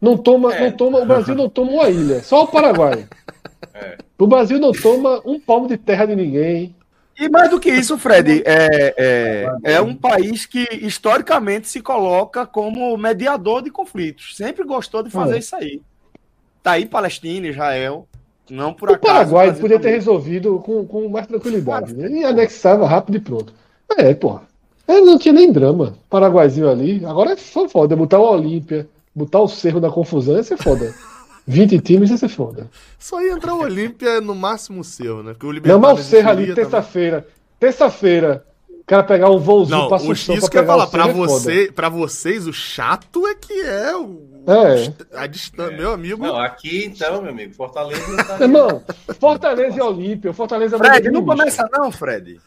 Não 0.00 0.16
toma, 0.16 0.54
é. 0.54 0.60
não 0.60 0.76
toma, 0.76 1.00
o 1.00 1.06
Brasil 1.06 1.34
não 1.34 1.48
toma 1.48 1.72
uma 1.72 1.90
ilha, 1.90 2.22
só 2.22 2.44
o 2.44 2.48
Paraguai. 2.48 3.06
É. 3.74 3.96
O 4.18 4.26
Brasil 4.26 4.58
não 4.58 4.72
toma 4.72 5.20
um 5.24 5.38
palmo 5.38 5.68
de 5.68 5.76
terra 5.76 6.06
de 6.06 6.14
ninguém. 6.14 6.74
E 7.18 7.28
mais 7.28 7.50
do 7.50 7.58
que 7.58 7.68
isso, 7.68 7.98
Fred, 7.98 8.42
é, 8.46 8.94
é, 8.96 9.74
é, 9.74 9.80
um 9.80 9.94
país 9.94 10.46
que 10.46 10.68
historicamente 10.80 11.66
se 11.66 11.80
coloca 11.80 12.46
como 12.46 12.96
mediador 12.96 13.60
de 13.60 13.70
conflitos. 13.70 14.36
Sempre 14.36 14.64
gostou 14.64 15.02
de 15.02 15.10
fazer 15.10 15.34
é. 15.34 15.38
isso 15.38 15.56
aí. 15.56 15.82
Tá 16.62 16.72
aí 16.72 16.86
Palestina, 16.86 17.48
Israel. 17.48 18.06
Não 18.48 18.72
por 18.72 18.90
o 18.90 18.94
acaso. 18.94 19.32
Paraguai 19.32 19.52
podia 19.52 19.80
ter 19.80 19.90
resolvido 19.90 20.60
com, 20.60 20.86
com 20.86 21.08
mais 21.08 21.26
tranquilidade. 21.26 21.92
Né? 21.92 22.08
E 22.20 22.24
anexava 22.24 22.86
rápido 22.86 23.16
e 23.16 23.20
pronto. 23.20 23.52
É, 23.96 24.14
porra. 24.14 24.42
É, 24.86 25.00
não 25.00 25.18
tinha 25.18 25.34
nem 25.34 25.50
drama. 25.50 25.94
Paraguaizinho 26.08 26.68
ali. 26.68 27.04
Agora 27.04 27.32
é 27.32 27.36
foda. 27.36 27.96
Botar 27.96 28.20
o 28.20 28.30
Olímpia, 28.30 28.88
botar 29.14 29.40
o 29.40 29.48
Cerro 29.48 29.80
da 29.80 29.90
Confusão, 29.90 30.36
ia 30.36 30.42
ser 30.44 30.56
foda. 30.56 30.94
20 31.48 31.80
times 31.80 32.10
ia 32.10 32.18
ser 32.18 32.28
foda. 32.28 32.70
Só 32.98 33.22
ia 33.22 33.32
entrar 33.32 33.54
o 33.54 33.62
Olímpia 33.62 34.20
no 34.20 34.34
máximo 34.34 34.84
seu, 34.84 35.22
né? 35.22 35.32
Porque 35.32 35.46
o 35.46 35.66
Não, 35.66 35.80
mas 35.80 35.98
o 35.98 36.02
Serra 36.02 36.30
ali, 36.30 36.54
terça-feira. 36.54 37.26
Terça-feira, 37.58 38.44
o 38.70 38.84
cara 38.84 39.02
pegar 39.02 39.30
um 39.30 39.38
voozinho 39.38 39.78
não, 39.78 39.88
pra 39.88 39.96
Assunção 39.96 40.34
isso 40.34 40.50
que 40.50 40.58
eu 40.58 40.60
ia 40.60 40.66
falar, 40.66 40.86
pra, 40.88 41.08
é 41.08 41.12
você, 41.12 41.72
pra 41.74 41.88
vocês, 41.88 42.46
o 42.46 42.52
chato 42.52 43.26
é 43.26 43.34
que 43.34 43.62
é 43.62 43.96
o. 43.96 44.28
É. 44.46 45.18
A 45.18 45.26
distância, 45.26 45.72
é. 45.72 45.76
meu 45.78 45.90
amigo. 45.90 46.24
Não, 46.24 46.36
aqui 46.36 46.84
então, 46.84 47.22
meu 47.22 47.30
amigo, 47.30 47.54
Fortaleza. 47.54 48.24
Tá 48.24 48.38
Irmão, 48.44 48.82
Fortaleza 49.18 49.78
e 49.78 49.80
Olímpia. 49.80 50.34
Fortaleza 50.34 50.76
é 50.76 50.78
Fred, 50.78 51.10
não 51.10 51.24
começa 51.24 51.66
não, 51.72 51.90
Fred. 51.90 52.38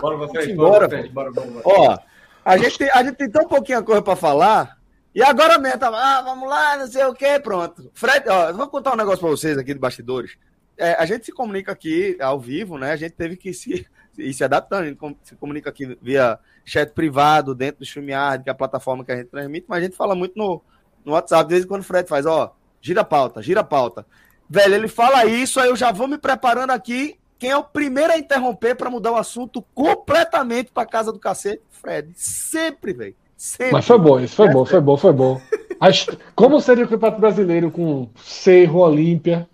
bora, 0.00 0.28
Fred, 0.28 0.54
bora, 0.54 0.88
Fred, 0.88 1.08
bora, 1.08 1.32
bora, 1.32 1.50
bora. 1.50 1.62
Ó, 1.64 1.98
a 2.44 2.56
gente, 2.56 2.84
a 2.84 3.02
gente 3.02 3.16
tem 3.16 3.28
tão 3.28 3.48
pouquinha 3.48 3.82
coisa 3.82 4.00
pra 4.00 4.14
falar 4.14 4.78
e 5.14 5.22
agora 5.22 5.58
mesmo, 5.58 5.78
tava, 5.78 5.96
ah, 5.96 6.22
vamos 6.22 6.48
lá, 6.48 6.76
não 6.76 6.86
sei 6.88 7.04
o 7.04 7.14
que, 7.14 7.38
pronto. 7.38 7.90
Fred, 7.94 8.28
ó, 8.28 8.52
vou 8.52 8.66
contar 8.68 8.94
um 8.94 8.96
negócio 8.96 9.20
para 9.20 9.30
vocês 9.30 9.56
aqui 9.56 9.72
de 9.72 9.78
bastidores. 9.78 10.36
É, 10.76 10.94
a 10.94 11.06
gente 11.06 11.24
se 11.24 11.32
comunica 11.32 11.70
aqui 11.70 12.16
ao 12.20 12.40
vivo, 12.40 12.76
né? 12.78 12.90
A 12.90 12.96
gente 12.96 13.12
teve 13.12 13.36
que 13.36 13.54
se, 13.54 13.86
ir 14.18 14.34
se 14.34 14.42
adaptando, 14.42 14.82
a 14.82 14.86
gente 14.86 14.98
se 15.22 15.36
comunica 15.36 15.70
aqui 15.70 15.96
via 16.02 16.36
chat 16.64 16.92
privado, 16.92 17.54
dentro 17.54 17.78
do 17.78 17.84
StreamYard, 17.84 18.42
que 18.42 18.50
é 18.50 18.52
a 18.52 18.56
plataforma 18.56 19.04
que 19.04 19.12
a 19.12 19.16
gente 19.16 19.28
transmite, 19.28 19.66
mas 19.68 19.78
a 19.78 19.82
gente 19.82 19.96
fala 19.96 20.16
muito 20.16 20.36
no, 20.36 20.60
no 21.04 21.12
WhatsApp, 21.12 21.44
de 21.44 21.54
vez 21.54 21.64
em 21.64 21.68
quando 21.68 21.82
o 21.82 21.84
Fred 21.84 22.08
faz, 22.08 22.26
ó, 22.26 22.52
gira 22.80 23.02
a 23.02 23.04
pauta, 23.04 23.40
gira 23.40 23.60
a 23.60 23.64
pauta. 23.64 24.04
Velho, 24.50 24.74
ele 24.74 24.88
fala 24.88 25.24
isso, 25.26 25.60
aí 25.60 25.68
eu 25.68 25.76
já 25.76 25.92
vou 25.92 26.08
me 26.08 26.18
preparando 26.18 26.70
aqui. 26.70 27.18
Quem 27.38 27.50
é 27.50 27.56
o 27.56 27.64
primeiro 27.64 28.12
a 28.12 28.18
interromper 28.18 28.74
para 28.74 28.90
mudar 28.90 29.12
o 29.12 29.16
assunto 29.16 29.62
completamente 29.74 30.72
para 30.72 30.86
casa 30.86 31.12
do 31.12 31.18
cacete? 31.18 31.62
Fred. 31.70 32.10
Sempre, 32.14 32.92
velho. 32.92 33.16
Sempre. 33.36 33.72
Mas 33.72 33.86
foi 33.86 33.98
bom, 33.98 34.20
isso 34.20 34.36
foi 34.36 34.48
bom, 34.48 34.64
foi 34.64 34.80
bom, 34.80 34.96
foi 34.96 35.12
bom. 35.12 35.40
Como 36.34 36.60
seria 36.60 36.84
o 36.84 36.88
Campeonato 36.88 37.20
Brasileiro 37.20 37.70
com 37.70 38.08
Cerro, 38.16 38.80
Olímpia? 38.80 39.48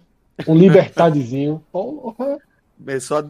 Um 0.47 0.55
libertadezinho. 0.55 1.63
Porra. 1.73 2.39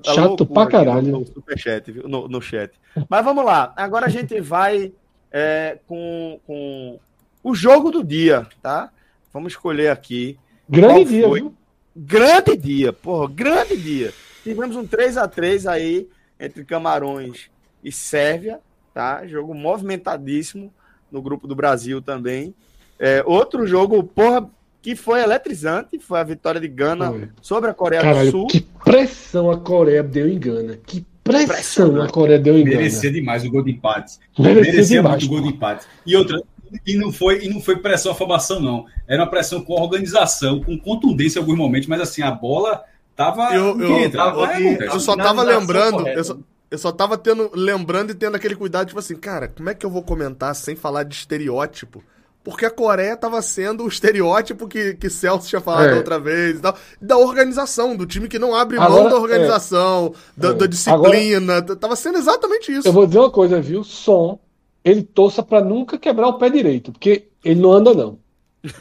Chato 0.04 0.46
pra 0.46 0.66
caralho. 0.66 1.10
No, 1.10 1.26
superchat, 1.26 1.90
no, 2.04 2.28
no 2.28 2.40
chat. 2.40 2.72
Mas 3.08 3.24
vamos 3.24 3.44
lá. 3.44 3.72
Agora 3.76 4.06
a 4.06 4.08
gente 4.08 4.40
vai 4.40 4.92
é, 5.32 5.78
com, 5.86 6.38
com 6.46 7.00
o 7.42 7.54
jogo 7.54 7.90
do 7.90 8.04
dia, 8.04 8.46
tá? 8.62 8.90
Vamos 9.32 9.52
escolher 9.52 9.88
aqui. 9.88 10.38
Grande 10.68 11.04
dia, 11.04 11.28
foi. 11.28 11.40
viu? 11.40 11.54
Grande 11.96 12.56
dia, 12.56 12.92
porra, 12.92 13.28
grande 13.28 13.76
dia. 13.76 14.12
Tivemos 14.44 14.76
um 14.76 14.86
3 14.86 15.16
a 15.16 15.26
3 15.26 15.66
aí 15.66 16.08
entre 16.38 16.64
Camarões 16.64 17.50
e 17.82 17.90
Sérvia, 17.90 18.60
tá? 18.92 19.26
Jogo 19.26 19.54
movimentadíssimo 19.54 20.72
no 21.10 21.20
grupo 21.20 21.46
do 21.46 21.54
Brasil 21.54 22.00
também. 22.00 22.54
É, 22.98 23.22
outro 23.26 23.66
jogo, 23.66 24.02
porra, 24.02 24.48
que 24.82 24.94
foi 24.94 25.22
eletrizante, 25.22 25.98
foi 25.98 26.20
a 26.20 26.24
vitória 26.24 26.60
de 26.60 26.68
Gana 26.68 27.10
foi. 27.10 27.28
sobre 27.40 27.70
a 27.70 27.74
Coreia 27.74 28.02
Caralho, 28.02 28.26
do 28.26 28.30
Sul. 28.30 28.46
Que 28.46 28.60
pressão 28.60 29.50
a 29.50 29.58
Coreia 29.58 30.02
deu 30.02 30.28
em 30.28 30.38
Gana. 30.38 30.78
Que 30.86 31.04
pressão 31.22 32.00
a 32.00 32.08
Coreia 32.08 32.38
deu 32.38 32.58
em 32.58 32.64
Gana. 32.64 32.76
Merecia 32.76 33.10
demais 33.10 33.44
o 33.44 33.50
gol 33.50 33.62
de 33.62 33.72
empate. 33.72 34.18
Merecia, 34.38 34.72
Merecia 34.72 34.96
demais, 34.98 35.22
muito 35.22 35.26
o 35.26 35.28
gol 35.28 35.42
de 35.42 35.56
empate. 35.56 35.86
E 36.06 36.16
outra, 36.16 36.42
e 36.86 36.96
não 36.96 37.12
foi 37.12 37.44
e 37.44 37.48
não 37.48 37.60
foi 37.60 37.76
pressão 37.76 38.12
afobação 38.12 38.60
não. 38.60 38.86
Era 39.06 39.22
uma 39.22 39.30
pressão 39.30 39.62
com 39.62 39.74
organização, 39.74 40.60
com 40.60 40.78
contundência 40.78 41.38
em 41.38 41.42
alguns 41.42 41.56
momentos, 41.56 41.88
mas 41.88 42.00
assim 42.00 42.22
a 42.22 42.30
bola 42.30 42.82
tava 43.16 43.54
eu, 43.54 43.78
eu, 43.80 44.10
tava, 44.10 44.60
eu, 44.60 44.76
eu 44.76 45.00
só 45.00 45.16
tava 45.16 45.42
lembrando, 45.42 46.06
eu 46.08 46.24
só, 46.24 46.38
eu 46.70 46.78
só 46.78 46.92
tava 46.92 47.18
tendo 47.18 47.50
lembrando 47.54 48.10
e 48.10 48.14
tendo 48.14 48.36
aquele 48.36 48.54
cuidado 48.54 48.88
tipo 48.88 48.98
assim, 48.98 49.16
cara, 49.16 49.48
como 49.48 49.68
é 49.70 49.74
que 49.74 49.84
eu 49.84 49.90
vou 49.90 50.02
comentar 50.02 50.54
sem 50.54 50.76
falar 50.76 51.02
de 51.02 51.14
estereótipo? 51.14 52.02
Porque 52.42 52.64
a 52.64 52.70
Coreia 52.70 53.12
estava 53.12 53.42
sendo 53.42 53.84
o 53.84 53.88
estereótipo 53.88 54.66
que, 54.66 54.94
que 54.94 55.10
Celso 55.10 55.46
tinha 55.46 55.60
falado 55.60 55.90
é. 55.90 55.94
outra 55.94 56.18
vez 56.18 56.58
e 56.58 56.60
tal, 56.60 56.74
da 57.00 57.18
organização, 57.18 57.94
do 57.94 58.06
time 58.06 58.28
que 58.28 58.38
não 58.38 58.54
abre 58.54 58.78
mão 58.78 58.86
Agora, 58.86 59.10
da 59.10 59.16
organização, 59.16 60.14
é. 60.38 60.40
Da, 60.40 60.52
da, 60.52 60.66
disciplina. 60.66 61.56
Agora, 61.56 61.76
tava 61.76 61.96
sendo 61.96 62.16
exatamente 62.16 62.72
isso. 62.72 62.88
Eu 62.88 62.92
vou 62.94 63.06
dizer 63.06 63.18
uma 63.18 63.30
coisa, 63.30 63.60
viu? 63.60 63.84
Som 63.84 64.38
ele 64.84 65.02
torça 65.02 65.42
para 65.42 65.64
nunca 65.64 65.98
quebrar 65.98 66.28
o 66.28 66.38
pé 66.38 66.48
direito, 66.48 66.92
porque 66.92 67.28
ele 67.44 67.60
não 67.60 67.72
anda, 67.72 67.94
não. 67.94 68.18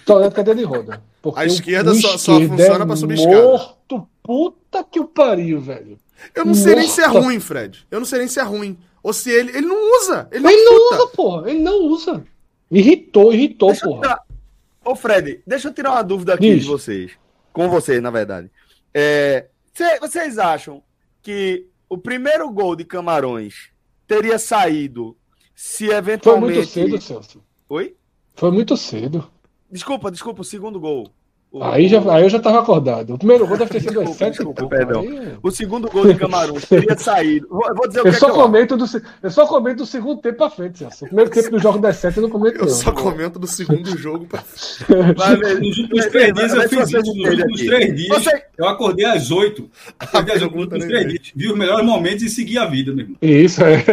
Só 0.05 0.17
anda 0.17 0.31
cadeira 0.31 0.59
de 0.59 0.65
roda. 0.65 1.01
A 1.35 1.45
esquerda 1.45 1.93
só, 1.95 2.17
só 2.17 2.39
funciona 2.39 2.83
é 2.83 2.87
para 2.87 2.95
subir 2.95 3.15
escada. 3.15 3.43
Morto, 3.43 4.07
puta 4.23 4.85
que 4.85 5.01
o 5.01 5.05
pariu, 5.05 5.59
velho. 5.59 5.99
Eu 6.33 6.45
não 6.45 6.53
sei 6.53 6.75
nem 6.75 6.87
se 6.87 7.01
é 7.01 7.07
ruim, 7.07 7.39
Fred. 7.39 7.85
Eu 7.89 7.99
não 7.99 8.05
sei 8.05 8.19
nem 8.19 8.27
se 8.27 8.39
é 8.39 8.43
ruim. 8.43 8.77
Ou 9.01 9.13
se 9.13 9.29
ele. 9.31 9.49
Ele 9.49 9.65
não 9.65 9.97
usa. 9.97 10.27
Ele 10.31 10.43
não, 10.43 10.51
ele 10.51 10.63
não 10.63 10.93
usa, 10.93 11.07
porra. 11.07 11.49
Ele 11.49 11.59
não 11.59 11.81
usa. 11.85 12.23
Irritou, 12.71 13.33
irritou, 13.33 13.69
deixa 13.69 13.85
porra. 13.85 14.01
Tirar... 14.01 14.23
Ô, 14.85 14.95
Fred, 14.95 15.41
deixa 15.45 15.67
eu 15.67 15.73
tirar 15.73 15.91
uma 15.91 16.03
dúvida 16.03 16.33
aqui 16.33 16.53
Diz. 16.53 16.63
de 16.63 16.67
vocês. 16.69 17.11
Com 17.51 17.69
vocês, 17.69 18.01
na 18.01 18.11
verdade. 18.11 18.51
É... 18.93 19.47
Vocês 20.01 20.37
acham 20.37 20.83
que 21.21 21.67
o 21.87 21.97
primeiro 21.97 22.49
gol 22.51 22.75
de 22.75 22.83
Camarões 22.83 23.69
teria 24.07 24.37
saído 24.37 25.15
se 25.55 25.87
eventualmente. 25.89 26.67
Foi 26.67 26.81
muito 26.83 27.01
cedo, 27.01 27.01
Celso. 27.01 27.43
Oi? 27.69 27.95
Foi 28.35 28.51
muito 28.51 28.77
cedo. 28.77 29.29
Desculpa, 29.71 30.09
desculpa, 30.11 30.41
o 30.41 30.45
segundo 30.45 30.79
gol. 30.79 31.11
O, 31.51 31.63
aí, 31.63 31.87
já, 31.87 31.99
aí 32.13 32.21
eu 32.21 32.29
já 32.29 32.37
estava 32.37 32.59
acordado. 32.59 33.15
O 33.15 33.17
primeiro 33.17 33.47
gol 33.47 33.57
deve 33.57 33.71
ter 33.71 33.79
sido 33.79 34.01
às 34.01 34.11
7 34.11 34.29
desculpa, 34.35 34.67
perdão. 34.67 35.01
Aí... 35.01 35.33
O 35.41 35.49
segundo 35.49 35.89
gol 35.89 36.05
de 36.05 36.13
Camarões 36.13 36.63
teria 36.69 36.95
saído. 36.95 37.47
Eu 37.49 37.75
vou 37.75 37.87
dizer 37.87 38.01
o 38.01 38.07
eu 38.07 38.13
que, 38.13 38.19
só 38.19 38.27
é 38.27 38.31
que 38.31 38.35
comento 38.35 38.77
do, 38.77 38.85
Eu 39.23 39.31
só 39.31 39.47
comento 39.47 39.77
do 39.77 39.85
segundo 39.87 40.21
tempo 40.21 40.37
para 40.37 40.51
frente, 40.51 40.77
Celso. 40.77 41.05
O 41.05 41.07
primeiro 41.07 41.31
tempo 41.31 41.49
do 41.49 41.57
jogo 41.57 41.79
das 41.79 41.95
7 41.95 42.17
eu 42.17 42.23
não 42.23 42.29
comento. 42.29 42.57
Eu 42.57 42.65
não. 42.65 42.69
só 42.69 42.91
comento 42.91 43.39
do 43.39 43.47
segundo 43.47 43.97
jogo 43.97 44.27
para 44.27 44.41
frente. 44.41 45.15
Nos 45.59 45.77
últimos 45.79 46.05
três 46.05 46.33
dias 46.33 46.53
eu 46.53 46.69
fiz 46.69 46.87
isso. 46.87 46.97
Nos 46.97 47.29
últimos 47.29 47.61
três 47.61 47.95
dias 47.95 48.25
eu 48.55 48.67
acordei 48.67 49.05
às 49.05 49.31
8. 49.31 49.69
Acordei 49.97 50.35
às 50.35 50.41
8 50.43 50.55
nos 50.55 50.63
últimos 50.65 50.85
três 50.85 51.07
dias. 51.07 51.31
Vi 51.35 51.47
os 51.51 51.57
melhores 51.57 51.85
momentos 51.85 52.23
e 52.23 52.29
segui 52.29 52.59
a 52.59 52.65
vida, 52.67 52.93
mesmo. 52.93 53.17
Isso, 53.23 53.63
é. 53.63 53.83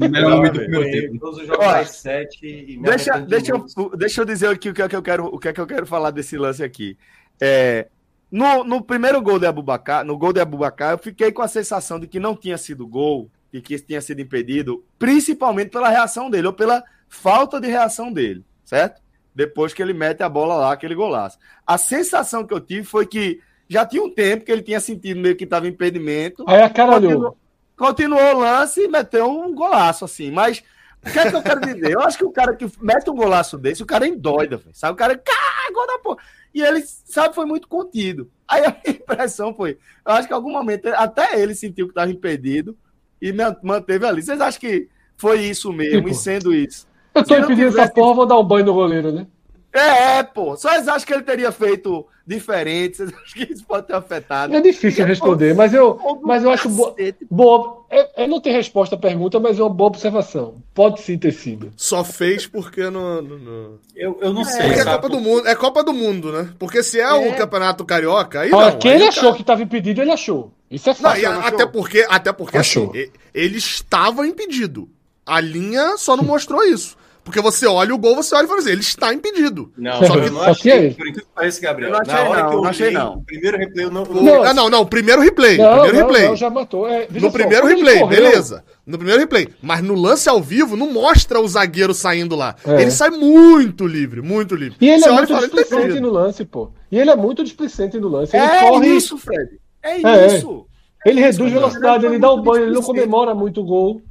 O 0.00 0.08
melhor 0.08 0.36
momento 0.36 0.54
do 0.54 0.60
primeiro 0.60 0.90
tempo. 0.90 1.18
Todos 1.18 1.38
os 1.38 1.46
jogos 1.46 1.66
das 1.66 1.90
7 1.96 2.80
deixa, 2.80 3.18
deixa, 3.20 3.52
eu, 3.52 3.96
deixa 3.96 4.20
eu 4.22 4.24
dizer 4.24 4.48
aqui 4.48 4.70
o 4.70 4.74
que 4.74 4.80
é 4.80 4.88
que 4.88 4.96
eu 4.96 5.02
quero, 5.02 5.26
o 5.26 5.38
que 5.38 5.48
é 5.48 5.52
que 5.52 5.60
eu 5.60 5.66
quero 5.66 5.84
falar 5.84 6.10
desse 6.10 6.38
lance 6.38 6.61
aqui. 6.64 6.96
É, 7.40 7.88
no, 8.30 8.64
no 8.64 8.82
primeiro 8.82 9.20
gol 9.20 9.38
de 9.38 9.46
Abubacar, 9.46 10.04
no 10.04 10.16
gol 10.16 10.32
de 10.32 10.40
Abubacar, 10.40 10.92
eu 10.92 10.98
fiquei 10.98 11.30
com 11.30 11.42
a 11.42 11.48
sensação 11.48 12.00
de 12.00 12.06
que 12.06 12.18
não 12.18 12.34
tinha 12.34 12.56
sido 12.56 12.86
gol 12.86 13.30
e 13.52 13.60
que 13.60 13.78
tinha 13.78 14.00
sido 14.00 14.20
impedido, 14.20 14.82
principalmente 14.98 15.70
pela 15.70 15.90
reação 15.90 16.30
dele, 16.30 16.46
ou 16.46 16.52
pela 16.52 16.82
falta 17.08 17.60
de 17.60 17.68
reação 17.68 18.10
dele, 18.10 18.42
certo? 18.64 19.02
Depois 19.34 19.74
que 19.74 19.82
ele 19.82 19.92
mete 19.92 20.22
a 20.22 20.28
bola 20.28 20.54
lá, 20.54 20.72
aquele 20.72 20.94
golaço. 20.94 21.38
A 21.66 21.76
sensação 21.76 22.46
que 22.46 22.54
eu 22.54 22.60
tive 22.60 22.84
foi 22.84 23.06
que 23.06 23.40
já 23.68 23.84
tinha 23.84 24.02
um 24.02 24.10
tempo 24.10 24.44
que 24.44 24.52
ele 24.52 24.62
tinha 24.62 24.80
sentido 24.80 25.20
meio 25.20 25.36
que 25.36 25.44
estava 25.44 25.68
impedimento. 25.68 26.44
Aí 26.46 26.62
a 26.62 26.70
cara 26.70 26.92
continuou, 26.92 27.36
continuou 27.76 28.34
o 28.34 28.38
lance 28.38 28.80
e 28.80 28.88
meteu 28.88 29.28
um 29.28 29.54
golaço, 29.54 30.04
assim. 30.04 30.30
Mas 30.30 30.62
o 31.04 31.10
que 31.10 31.18
é 31.18 31.30
que 31.30 31.36
eu 31.36 31.42
quero 31.42 31.60
dizer? 31.60 31.92
Eu 31.92 32.00
acho 32.00 32.16
que 32.16 32.24
o 32.24 32.30
cara 32.30 32.54
que 32.54 32.70
mete 32.80 33.10
um 33.10 33.14
golaço 33.14 33.58
desse, 33.58 33.82
o 33.82 33.86
cara 33.86 34.06
é 34.06 34.08
endoida, 34.08 34.60
sabe? 34.72 34.92
O 34.92 34.96
cara, 34.96 35.16
cara, 35.16 35.72
gol 35.72 35.86
da 35.86 35.98
porra. 35.98 36.18
E 36.54 36.60
ele, 36.60 36.82
sabe, 36.84 37.34
foi 37.34 37.46
muito 37.46 37.66
contido. 37.66 38.30
Aí 38.46 38.64
a 38.64 38.76
impressão 38.88 39.54
foi, 39.54 39.78
eu 40.06 40.12
acho 40.12 40.28
que 40.28 40.34
em 40.34 40.36
algum 40.36 40.52
momento 40.52 40.88
até 40.88 41.40
ele 41.40 41.54
sentiu 41.54 41.86
que 41.86 41.92
estava 41.92 42.10
impedido 42.10 42.76
e 43.20 43.32
manteve 43.62 44.06
ali. 44.06 44.22
Vocês 44.22 44.40
acham 44.40 44.60
que 44.60 44.88
foi 45.16 45.42
isso 45.42 45.72
mesmo? 45.72 45.96
Tipo, 45.96 46.08
e 46.08 46.14
sendo 46.14 46.54
isso? 46.54 46.86
Eu 47.14 47.24
tô 47.24 47.36
impedindo 47.36 47.68
essa 47.68 47.92
porra, 47.92 48.14
vou 48.14 48.26
dar 48.26 48.38
um 48.38 48.44
banho 48.44 48.66
no 48.66 48.74
goleiro, 48.74 49.12
né? 49.12 49.26
É, 49.72 50.18
é, 50.18 50.22
pô. 50.22 50.56
Só 50.56 50.74
eles 50.74 50.86
acham 50.86 51.06
que 51.06 51.14
ele 51.14 51.22
teria 51.22 51.50
feito 51.50 52.06
diferente. 52.26 52.98
Vocês 52.98 53.10
acham 53.10 53.46
que 53.46 53.52
isso 53.52 53.64
pode 53.64 53.86
ter 53.86 53.94
afetado? 53.94 54.54
É 54.54 54.60
difícil 54.60 55.06
responder, 55.06 55.54
mas 55.54 55.72
eu, 55.72 55.98
mas 56.22 56.44
eu 56.44 56.50
acho 56.50 56.68
boa. 56.68 56.94
Bo... 57.30 57.86
Eu 58.16 58.28
não 58.28 58.40
tenho 58.40 58.56
resposta 58.56 58.94
à 58.94 58.98
pergunta, 58.98 59.40
mas 59.40 59.58
é 59.58 59.62
uma 59.62 59.70
boa 59.70 59.88
observação. 59.88 60.54
Pode 60.74 61.00
sim 61.00 61.18
ter 61.18 61.32
sido. 61.32 61.72
Só 61.76 62.04
fez 62.04 62.46
porque 62.46 62.88
no. 62.90 63.22
no, 63.22 63.38
no... 63.38 63.80
Eu, 63.96 64.18
eu 64.20 64.32
não 64.32 64.42
é, 64.42 64.44
sei. 64.44 64.66
é 64.72 64.84
Copa 64.84 65.08
do 65.08 65.20
Mundo. 65.20 65.48
É 65.48 65.54
Copa 65.54 65.84
do 65.84 65.92
Mundo, 65.92 66.32
né? 66.32 66.50
Porque 66.58 66.82
se 66.82 67.00
é, 67.00 67.04
é. 67.04 67.12
o 67.12 67.34
Campeonato 67.34 67.84
Carioca, 67.84 68.40
aí 68.40 68.50
ah, 68.52 68.70
não. 68.70 68.78
Quem 68.78 68.92
ele 68.92 69.08
achou 69.08 69.24
cara... 69.24 69.34
que 69.34 69.42
estava 69.42 69.62
impedido, 69.62 70.00
ele 70.00 70.12
achou. 70.12 70.52
Isso 70.70 70.88
é 70.88 70.94
fácil. 70.94 71.30
Não, 71.30 71.40
até 71.40 71.66
porque, 71.66 72.06
até 72.08 72.32
porque 72.32 72.58
assim, 72.58 72.90
ele 73.34 73.58
estava 73.58 74.26
impedido. 74.26 74.88
A 75.24 75.40
linha 75.40 75.96
só 75.96 76.16
não 76.16 76.24
mostrou 76.24 76.62
isso. 76.64 76.96
Porque 77.24 77.40
você 77.40 77.66
olha 77.66 77.94
o 77.94 77.98
gol, 77.98 78.16
você 78.16 78.34
olha 78.34 78.44
e 78.44 78.48
fala 78.48 78.60
assim, 78.60 78.70
ele 78.70 78.80
está 78.80 79.14
impedido. 79.14 79.72
Não, 79.76 80.04
Só 80.04 80.12
que... 80.12 80.26
eu 80.26 80.32
não 80.32 80.42
achei, 80.42 80.90
por 80.90 81.06
incrível 81.06 81.22
que 81.22 81.34
pareça, 81.34 81.60
Gabriel. 81.60 81.96
Achei, 81.96 82.14
na 82.14 82.20
hora 82.22 82.42
não, 82.42 82.48
que 82.48 82.54
eu 82.54 82.62
não 82.62 82.68
achei, 82.68 82.90
não. 82.90 83.14
o 83.14 83.24
primeiro 83.24 83.58
replay, 83.58 83.84
eu 83.84 83.90
não... 83.90 84.04
não. 84.04 84.42
Ah, 84.42 84.54
não, 84.54 84.68
não, 84.68 84.84
primeiro 84.84 85.22
replay, 85.22 85.56
não, 85.56 85.72
primeiro 85.72 85.98
não, 85.98 86.06
replay. 86.06 86.28
Não, 86.28 86.36
já 86.36 86.50
matou. 86.50 86.88
É, 86.88 87.06
no 87.10 87.20
só, 87.20 87.30
primeiro 87.30 87.66
replay, 87.66 88.06
beleza. 88.06 88.64
No 88.84 88.98
primeiro 88.98 89.20
replay. 89.20 89.48
Mas 89.62 89.82
no 89.82 89.94
lance 89.94 90.28
ao 90.28 90.42
vivo, 90.42 90.76
não 90.76 90.92
mostra 90.92 91.40
o 91.40 91.46
zagueiro 91.46 91.94
saindo 91.94 92.34
lá. 92.34 92.56
É. 92.66 92.82
Ele 92.82 92.90
sai 92.90 93.10
muito 93.10 93.86
livre, 93.86 94.20
muito 94.20 94.56
livre. 94.56 94.76
E 94.80 94.90
ele 94.90 95.00
você 95.00 95.08
é 95.08 95.12
muito 95.12 95.28
fala, 95.28 95.40
displicente 95.42 96.00
no 96.00 96.10
lance, 96.10 96.44
pô. 96.44 96.70
E 96.90 96.98
ele 96.98 97.10
é 97.10 97.16
muito 97.16 97.44
displicente 97.44 97.98
no 98.00 98.08
lance. 98.08 98.36
Ele 98.36 98.44
é 98.44 98.68
corre... 98.68 98.88
isso, 98.88 99.16
Fred. 99.16 99.60
É, 99.82 100.02
é 100.02 100.36
isso. 100.36 100.66
Ele 101.04 101.20
reduz 101.20 101.52
velocidade, 101.52 102.06
ele 102.06 102.18
dá 102.18 102.30
o 102.30 102.42
banho, 102.42 102.64
ele 102.64 102.74
não 102.74 102.82
comemora 102.82 103.34
muito 103.34 103.60
o 103.60 103.64
gol. 103.64 104.02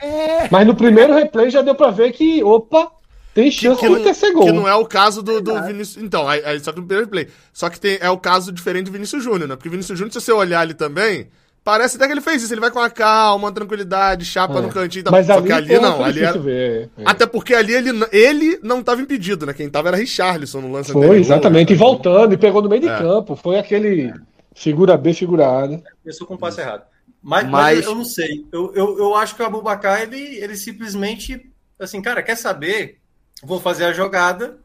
É. 0.00 0.48
Mas 0.50 0.66
no 0.66 0.74
primeiro 0.74 1.14
replay 1.14 1.50
já 1.50 1.62
deu 1.62 1.74
pra 1.74 1.90
ver 1.90 2.12
que, 2.12 2.42
opa, 2.42 2.90
tem 3.34 3.50
chance 3.50 3.80
que, 3.80 3.88
de 3.88 4.02
terceiro 4.02 4.34
gol. 4.34 4.46
Que 4.46 4.52
não 4.52 4.68
é 4.68 4.74
o 4.74 4.84
caso 4.84 5.22
do, 5.22 5.40
do 5.40 5.62
Vinícius. 5.62 6.02
Então, 6.02 6.28
aí, 6.28 6.42
aí, 6.44 6.58
só 6.60 6.72
que 6.72 6.80
no 6.80 6.86
primeiro 6.86 7.08
play. 7.08 7.28
Só 7.52 7.68
que 7.68 7.78
tem, 7.78 7.98
é 8.00 8.10
o 8.10 8.18
caso 8.18 8.50
diferente 8.50 8.86
do 8.86 8.92
Vinícius 8.92 9.22
Júnior, 9.22 9.48
né? 9.48 9.54
Porque 9.54 9.68
o 9.68 9.70
Vinícius 9.70 9.98
Júnior, 9.98 10.12
se 10.12 10.20
você 10.20 10.32
olhar 10.32 10.60
ali 10.60 10.74
também, 10.74 11.28
parece 11.62 11.96
até 11.96 12.06
que 12.06 12.12
ele 12.14 12.20
fez 12.20 12.42
isso. 12.42 12.52
Ele 12.52 12.60
vai 12.60 12.70
com 12.70 12.80
a 12.80 12.90
calma, 12.90 13.46
uma 13.46 13.52
tranquilidade, 13.52 14.24
chapa 14.24 14.58
é. 14.58 14.62
no 14.62 14.70
cantinho. 14.70 15.04
Tá... 15.04 15.10
Mas 15.12 15.26
Só 15.26 15.34
ali, 15.34 15.46
que 15.46 15.52
ali 15.52 15.78
não, 15.78 16.02
ali 16.02 16.24
era... 16.24 16.38
ver, 16.38 16.90
é. 16.98 17.02
Até 17.04 17.26
porque 17.26 17.54
ali 17.54 17.74
ele, 17.74 17.90
ele 18.10 18.58
não 18.62 18.80
estava 18.80 19.00
impedido, 19.00 19.46
né? 19.46 19.52
Quem 19.52 19.68
tava 19.68 19.88
era 19.88 19.96
Richarlison 19.96 20.60
no 20.60 20.72
lance 20.72 20.90
Foi, 20.90 21.02
anterior, 21.02 21.20
exatamente. 21.20 21.70
Né? 21.70 21.76
E 21.76 21.78
voltando, 21.78 22.32
e 22.32 22.36
pegou 22.36 22.60
no 22.60 22.68
meio 22.68 22.82
de 22.82 22.88
é. 22.88 22.98
campo. 22.98 23.36
Foi 23.36 23.58
aquele 23.58 24.12
figura 24.52 24.96
B, 24.96 25.14
figura 25.14 25.46
A, 25.46 25.68
né? 25.68 25.80
Começou 26.02 26.26
com 26.26 26.34
o 26.34 26.38
passe 26.38 26.60
errado. 26.60 26.82
Mas, 27.22 27.44
mas... 27.44 27.76
mas, 27.76 27.86
eu 27.86 27.94
não 27.94 28.04
sei. 28.04 28.46
Eu, 28.52 28.72
eu, 28.74 28.98
eu 28.98 29.14
acho 29.14 29.34
que 29.34 29.42
o 29.42 29.46
Abubacar, 29.46 30.02
ele, 30.02 30.36
ele 30.36 30.56
simplesmente, 30.56 31.50
assim, 31.78 32.00
cara, 32.00 32.22
quer 32.22 32.36
saber 32.36 32.98
vou 33.42 33.60
fazer 33.60 33.84
a 33.84 33.92
jogada. 33.92 34.58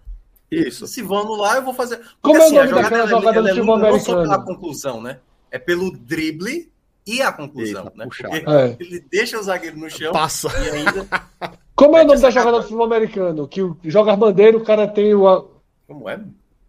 Isso. 0.52 0.86
Se 0.86 1.02
vamos 1.02 1.38
lá, 1.38 1.56
eu 1.56 1.64
vou 1.64 1.74
fazer. 1.74 1.98
Porque, 1.98 2.14
Como 2.22 2.38
assim, 2.38 2.58
é 2.58 2.60
o 2.60 2.64
assim, 2.64 2.72
nome 2.72 2.84
daquela 2.84 3.08
jogada 3.08 3.42
do 3.42 3.48
futebol 3.50 3.76
americano? 3.76 3.98
Não 3.98 4.06
só 4.06 4.22
pela 4.22 4.46
conclusão, 4.46 5.02
né? 5.02 5.20
É 5.52 5.60
pelo 5.60 5.92
drible 5.92 6.72
e 7.06 7.22
a 7.22 7.32
conclusão, 7.32 7.84
Eita, 7.84 7.98
né? 7.98 8.06
Porque 8.06 8.26
é. 8.26 8.78
ele 8.80 9.00
deixa 9.00 9.40
o 9.40 9.44
zagueiro 9.44 9.78
no 9.78 9.90
chão 9.90 10.12
Passa. 10.12 10.50
e 10.60 10.70
ainda. 10.70 11.08
Como 11.76 11.98
é 11.98 12.04
o 12.04 12.08
nome 12.08 12.22
da 12.22 12.30
jogada 12.30 12.58
do 12.58 12.64
futebol 12.64 12.86
americano? 12.86 13.48
Que 13.48 13.64
o 13.64 13.78
joga 13.84 14.16
bandeira, 14.16 14.58
o 14.58 14.64
cara 14.64 14.88
tem 14.88 15.14
o. 15.14 15.50
Como 15.88 16.08
é? 16.08 16.20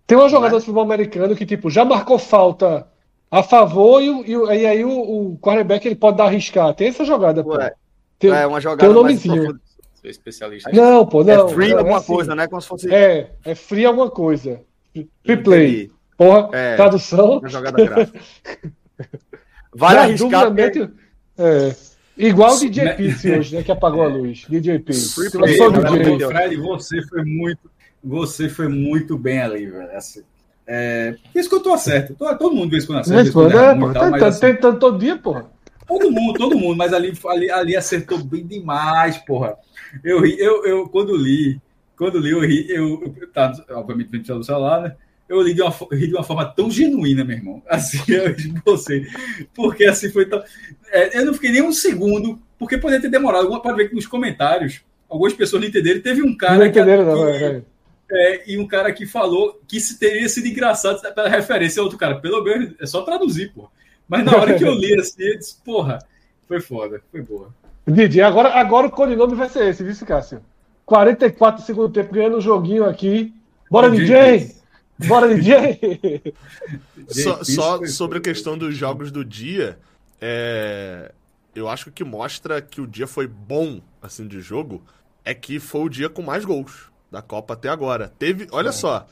Tem 0.07 0.17
uma 0.17 0.29
jogada 0.29 0.55
é? 0.55 0.59
do 0.59 0.61
futebol 0.61 0.83
americano 0.83 1.37
que, 1.37 1.45
tipo, 1.45 1.71
já 1.71 1.85
marcou 1.85 2.19
falta 2.19 2.89
a 3.39 3.43
favor 3.43 4.03
e, 4.03 4.07
e, 4.07 4.33
e 4.33 4.67
aí 4.67 4.85
o, 4.85 4.91
o 4.91 5.39
quarterback 5.39 5.87
ele 5.87 5.97
pode 5.97 6.19
dar 6.19 6.27
arriscar. 6.27 6.75
Tem 6.75 6.89
essa 6.89 7.05
jogada, 7.05 7.43
pô. 7.43 7.59
Tem, 8.19 8.31
é 8.31 8.47
uma 8.47 8.61
jogada 8.61 8.83
tem 8.83 8.91
um 8.91 8.95
nomezinho 8.95 9.59
sou 10.05 10.11
especialista. 10.11 10.71
Não, 10.73 11.07
pô, 11.07 11.25
não. 11.25 11.49
É 11.49 11.53
free 11.53 11.71
não, 11.71 11.79
alguma 11.79 11.97
é 11.97 11.99
assim. 12.01 12.13
coisa, 12.13 12.35
né? 12.35 12.47
Como 12.47 12.61
se 12.61 12.69
fosse. 12.69 12.95
É, 12.95 13.31
é 13.45 13.55
free 13.55 13.87
alguma 13.87 14.11
coisa. 14.11 14.61
Free 14.93 15.37
play. 15.43 15.91
Porra, 16.17 16.51
é, 16.53 16.77
tradução. 16.77 17.41
Jogada 17.47 17.85
gráfica. 17.85 18.21
Vale 19.75 19.99
arriscar. 19.99 20.53
É. 21.37 21.75
Igual 22.17 22.55
o 22.55 22.61
DJ 22.61 22.95
Pizzi 22.95 23.33
hoje, 23.33 23.57
né? 23.57 23.63
Que 23.65 23.73
apagou 23.73 24.03
a 24.03 24.07
luz. 24.07 24.45
DJ 24.49 24.79
Pizzi. 24.79 25.31
Fred, 25.31 26.57
você 26.59 27.03
foi 27.03 27.25
muito. 27.25 27.71
Você 28.03 28.49
foi 28.49 28.69
muito 28.69 29.17
bem 29.17 29.41
ali, 29.41 29.67
velho. 29.67 29.97
Assim, 29.97 30.23
é, 30.67 31.17
isso 31.35 31.49
que 31.49 31.55
eu 31.55 31.63
tô 31.63 31.73
acerto. 31.73 32.15
Todo 32.15 32.55
mundo 32.55 32.71
vê 32.71 32.79
isso 32.79 32.87
quando 32.87 33.01
acerta. 33.01 33.29
É, 33.29 33.33
pô. 33.33 33.93
Tá, 33.93 34.19
tá, 34.19 34.27
assim, 34.29 34.41
tentando 34.41 34.79
todo 34.79 34.99
dia, 34.99 35.17
porra. 35.17 35.47
Todo 35.87 36.11
mundo, 36.11 36.39
todo 36.39 36.59
mundo, 36.59 36.77
mas 36.77 36.95
ali, 36.95 37.13
ali, 37.27 37.51
ali 37.51 37.77
acertou 37.77 38.19
bem 38.19 38.47
demais, 38.47 39.19
porra. 39.19 39.57
Eu 40.03 40.21
ri, 40.21 40.37
eu, 40.39 40.65
eu 40.65 40.89
quando 40.89 41.15
li, 41.15 41.61
quando 41.97 42.19
li, 42.19 42.31
eu 42.31 42.41
ri, 42.41 42.67
eu, 42.71 43.15
eu 43.21 43.31
tá, 43.31 43.53
obviamente, 43.71 44.09
frente 44.09 44.33
ao 44.33 44.43
celular, 44.43 44.83
né? 44.83 44.97
Eu 45.29 45.43
li 45.43 45.55
de, 45.55 45.63
uma, 45.63 45.75
ri 45.93 46.07
de 46.07 46.15
uma 46.15 46.25
forma 46.25 46.45
tão 46.47 46.71
genuína, 46.71 47.25
meu 47.25 47.37
irmão. 47.37 47.63
Assim, 47.69 47.99
eu 48.09 48.35
você. 48.65 49.07
Porque 49.55 49.85
assim 49.85 50.11
foi 50.11 50.27
tão. 50.27 50.43
É, 50.91 51.19
eu 51.19 51.27
não 51.27 51.35
fiquei 51.35 51.51
nem 51.51 51.63
um 51.63 51.73
segundo, 51.73 52.39
porque 52.59 52.79
poderia 52.79 53.01
ter 53.01 53.11
demorado. 53.11 53.49
Pode 53.61 53.77
ver 53.77 53.89
que 53.89 53.95
nos 53.95 54.07
comentários, 54.07 54.83
algumas 55.09 55.33
pessoas 55.33 55.63
não 55.63 55.69
entenderam. 55.69 56.01
Teve 56.01 56.23
um 56.23 56.37
cara. 56.37 56.59
Não 56.59 56.67
entenderam, 56.67 57.05
que, 57.05 57.11
não, 57.11 57.29
é, 57.29 57.63
é, 58.15 58.45
e 58.47 58.59
um 58.59 58.67
cara 58.67 58.93
que 58.93 59.07
falou 59.07 59.61
que 59.67 59.81
se 59.81 59.99
teria 59.99 60.29
sido 60.29 60.47
engraçado 60.47 61.01
pela 61.15 61.29
referência 61.29 61.81
a 61.81 61.83
outro 61.83 61.99
cara. 61.99 62.21
Pelo 62.21 62.43
menos 62.45 62.75
é 62.81 62.87
só 62.87 63.03
traduzir, 63.03 63.53
pô. 63.53 63.69
Mas 64.09 64.25
na 64.25 64.37
hora 64.37 64.57
que 64.57 64.65
eu 64.65 64.73
li 64.73 64.99
assim, 64.99 65.23
eu 65.23 65.39
disse, 65.39 65.57
porra, 65.65 65.99
foi 66.47 66.61
foda, 66.61 67.03
foi 67.11 67.23
boa. 67.23 67.53
Didi, 67.87 68.21
agora, 68.23 68.51
agora 68.51 68.87
o 68.87 68.91
codinome 68.91 69.35
vai 69.35 69.49
ser 69.49 69.69
esse, 69.69 69.83
viu, 69.83 70.07
Cássio? 70.07 70.41
44 70.87 71.63
do 71.63 71.67
segundo 71.67 71.93
tempo, 71.93 72.15
ganhando 72.15 72.37
um 72.37 72.41
joguinho 72.41 72.85
aqui. 72.85 73.35
Bora, 73.71 73.91
DJ! 73.91 74.55
Bora, 75.07 75.35
DJ! 75.35 76.35
só, 77.09 77.43
só 77.43 77.87
sobre 77.87 78.19
a 78.19 78.21
questão 78.21 78.57
dos 78.57 78.77
jogos 78.77 79.11
do 79.11 79.25
dia, 79.25 79.79
é... 80.21 81.11
eu 81.55 81.69
acho 81.69 81.85
que 81.85 81.91
o 81.91 81.93
que 81.93 82.05
mostra 82.05 82.61
que 82.63 82.81
o 82.81 82.87
dia 82.87 83.07
foi 83.07 83.27
bom, 83.27 83.81
assim, 84.01 84.29
de 84.29 84.41
jogo, 84.41 84.83
é 85.25 85.35
que 85.35 85.59
foi 85.59 85.81
o 85.81 85.89
dia 85.89 86.09
com 86.09 86.23
mais 86.23 86.45
gols 86.45 86.94
da 87.15 87.23
Copa 87.23 87.55
até 87.55 87.69
agora. 87.69 88.13
Teve, 88.19 88.49
olha 88.51 88.73
só, 88.73 89.07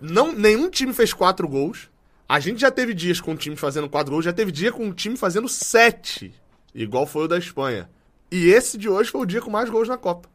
não, 0.00 0.32
nenhum 0.32 0.70
time 0.70 0.92
fez 0.92 1.12
quatro 1.12 1.48
gols. 1.48 1.90
A 2.28 2.38
gente 2.40 2.60
já 2.60 2.70
teve 2.70 2.94
dias 2.94 3.20
com 3.20 3.32
o 3.32 3.36
time 3.36 3.56
fazendo 3.56 3.88
quatro 3.88 4.12
gols, 4.12 4.24
já 4.24 4.32
teve 4.32 4.52
dia 4.52 4.72
com 4.72 4.88
o 4.88 4.94
time 4.94 5.16
fazendo 5.16 5.48
sete, 5.48 6.32
igual 6.74 7.04
foi 7.04 7.24
o 7.24 7.28
da 7.28 7.36
Espanha. 7.36 7.90
E 8.30 8.48
esse 8.48 8.78
de 8.78 8.88
hoje 8.88 9.10
foi 9.10 9.20
o 9.20 9.26
dia 9.26 9.42
com 9.42 9.50
mais 9.50 9.68
gols 9.68 9.88
na 9.88 9.98
Copa. 9.98 10.28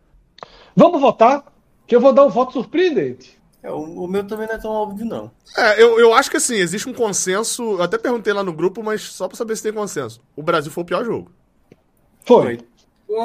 Vamos 0.76 1.02
votar? 1.02 1.46
Que 1.88 1.96
eu 1.96 2.02
vou 2.02 2.14
dar 2.14 2.26
um 2.26 2.30
voto 2.30 2.54
surpreendente. 2.54 3.38
É, 3.64 3.72
o, 3.72 4.04
o, 4.04 4.08
meu 4.08 4.28
também 4.28 4.46
não 4.48 4.54
é 4.54 4.58
tão 4.60 4.70
óbvio, 4.70 5.06
não. 5.06 5.32
É, 5.58 5.82
eu, 5.82 5.98
eu 5.98 6.14
acho 6.14 6.30
que 6.30 6.38
assim, 6.38 6.56
existe 6.56 6.88
um 6.88 6.94
consenso. 6.94 7.64
Eu 7.64 7.82
até 7.82 7.98
perguntei 7.98 8.32
lá 8.34 8.44
no 8.44 8.54
grupo, 8.54 8.84
mas 8.84 9.02
só 9.02 9.28
pra 9.28 9.36
saber 9.36 9.56
se 9.56 9.64
tem 9.64 9.74
consenso. 9.74 10.22
O 10.36 10.44
Brasil 10.44 10.72
foi 10.72 10.84
o 10.84 10.86
pior 10.86 11.04
jogo. 11.04 11.32
Foi. 12.24 12.60
Foi, 13.08 13.18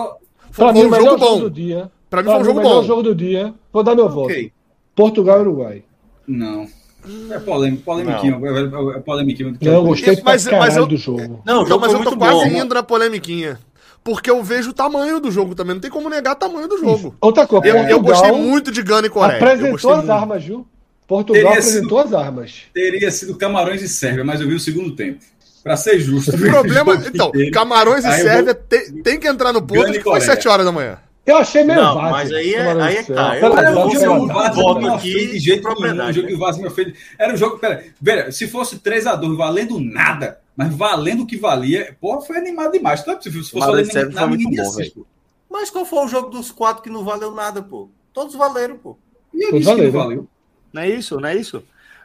foi, 0.50 0.72
foi 0.72 0.86
um 0.86 0.94
jogo 0.94 1.18
bom. 1.18 1.40
Do 1.40 1.50
dia. 1.50 1.90
Pra 2.12 2.22
mim 2.22 2.28
foi 2.28 2.40
um 2.40 2.44
jogo 2.44 2.60
bom. 2.60 2.82
jogo 2.82 3.02
do 3.02 3.14
dia. 3.14 3.54
Vou 3.72 3.82
dar 3.82 3.94
meu 3.94 4.04
okay. 4.04 4.42
voto. 4.42 4.54
Portugal 4.94 5.38
e 5.38 5.40
Uruguai. 5.40 5.82
Não. 6.28 6.66
É 7.30 7.38
polêmico, 7.38 7.82
polemiquinho. 7.84 8.46
É, 8.46 8.96
é 8.96 9.00
polemiquinho. 9.00 9.56
Não, 9.58 9.72
eu 9.72 9.82
gostei 9.82 10.20
mas, 10.22 10.46
mas 10.46 10.76
eu, 10.76 10.84
do 10.84 10.98
jogo. 10.98 11.42
Não, 11.46 11.62
então, 11.62 11.78
mas 11.78 11.90
eu 11.90 12.04
tô 12.04 12.14
quase 12.14 12.50
bom, 12.50 12.56
indo 12.58 12.74
na 12.74 12.82
polemiquinha. 12.82 13.58
Porque 14.04 14.30
eu 14.30 14.42
vejo 14.42 14.70
o 14.70 14.74
tamanho 14.74 15.20
do 15.20 15.30
jogo 15.30 15.54
também. 15.54 15.72
Não 15.72 15.80
tem 15.80 15.90
como 15.90 16.10
negar 16.10 16.32
o 16.32 16.36
tamanho 16.36 16.68
do 16.68 16.76
jogo. 16.76 17.16
Outra 17.18 17.46
coisa, 17.46 17.66
eu, 17.66 17.76
eu 17.76 18.00
gostei 18.02 18.30
muito 18.32 18.70
de 18.70 18.82
Gana 18.82 19.06
e 19.06 19.10
Coreia. 19.10 19.38
Apresentou 19.38 19.92
as 19.92 19.96
muito. 19.96 20.12
armas, 20.12 20.44
viu? 20.44 20.66
Portugal 21.08 21.42
teria 21.42 21.58
apresentou 21.58 22.02
sido, 22.02 22.14
as 22.14 22.22
armas. 22.22 22.62
Teria 22.74 23.10
sido 23.10 23.36
Camarões 23.36 23.80
e 23.80 23.88
Sérvia, 23.88 24.22
mas 24.22 24.38
eu 24.38 24.46
vi 24.46 24.54
o 24.54 24.60
segundo 24.60 24.94
tempo. 24.94 25.20
Pra 25.64 25.78
ser 25.78 25.98
justo. 25.98 26.36
O 26.36 26.38
problema. 26.38 26.94
Então, 27.06 27.32
Camarões 27.54 28.04
e 28.04 28.12
Sérvia 28.12 28.52
vou... 28.52 28.62
tem, 28.68 29.02
tem 29.02 29.18
que 29.18 29.26
entrar 29.26 29.50
no 29.50 29.62
ponto 29.62 29.90
que 29.90 30.02
foi 30.02 30.20
7 30.20 30.46
horas 30.46 30.66
da 30.66 30.72
manhã. 30.72 30.98
Eu 31.24 31.36
achei 31.36 31.62
meio 31.62 31.80
Não, 31.80 31.94
mas 31.94 32.32
aí 32.32 32.54
é, 32.54 32.72
aí 32.72 32.96
é 32.96 33.02
tá. 33.04 33.38
Eu, 33.38 33.54
eu, 33.54 33.90
eu, 33.92 34.00
eu, 34.00 34.26
voto 34.26 34.86
aqui 34.88 35.28
de 35.28 35.38
jeito 35.38 35.68
nenhum. 35.80 36.08
O 36.08 36.12
jogo 36.12 36.28
que 36.28 36.34
o 36.34 36.38
Vasco 36.38 36.62
me 36.62 36.68
ofende. 36.68 36.94
Era 37.16 37.32
um 37.32 37.36
jogo. 37.36 37.58
Pera, 37.58 37.84
pera, 38.02 38.32
se 38.32 38.48
fosse 38.48 38.78
3x2 38.80 39.36
valendo 39.36 39.78
nada, 39.78 40.40
mas 40.56 40.74
valendo 40.74 41.22
o 41.22 41.26
que 41.26 41.36
valia, 41.36 41.96
pô, 42.00 42.20
foi 42.20 42.38
animado 42.38 42.72
demais. 42.72 43.06
Não 43.06 43.14
é 43.14 43.16
possível. 43.16 43.42
Se 43.44 43.52
fosse 43.52 43.66
valendo 43.66 44.10
nada, 44.10 44.26
ninguém 44.26 44.54
ia 44.54 44.62
assistir. 44.62 45.04
Mas 45.48 45.70
qual 45.70 45.84
foi 45.84 46.04
o 46.04 46.08
jogo 46.08 46.28
dos 46.28 46.50
quatro 46.50 46.82
que 46.82 46.90
não 46.90 47.04
valeu 47.04 47.30
nada, 47.30 47.62
pô? 47.62 47.88
Todos 48.12 48.34
valeram, 48.34 48.76
pô. 48.76 48.96
E 49.32 49.44
eu 49.44 49.52
disse 49.52 49.74
que 49.74 49.82
não 49.82 49.92
valeu. 49.92 50.28
Não 50.72 50.82
é 50.82 50.88
isso, 50.88 51.20
não 51.20 51.28
é 51.28 51.36
isso? 51.36 51.62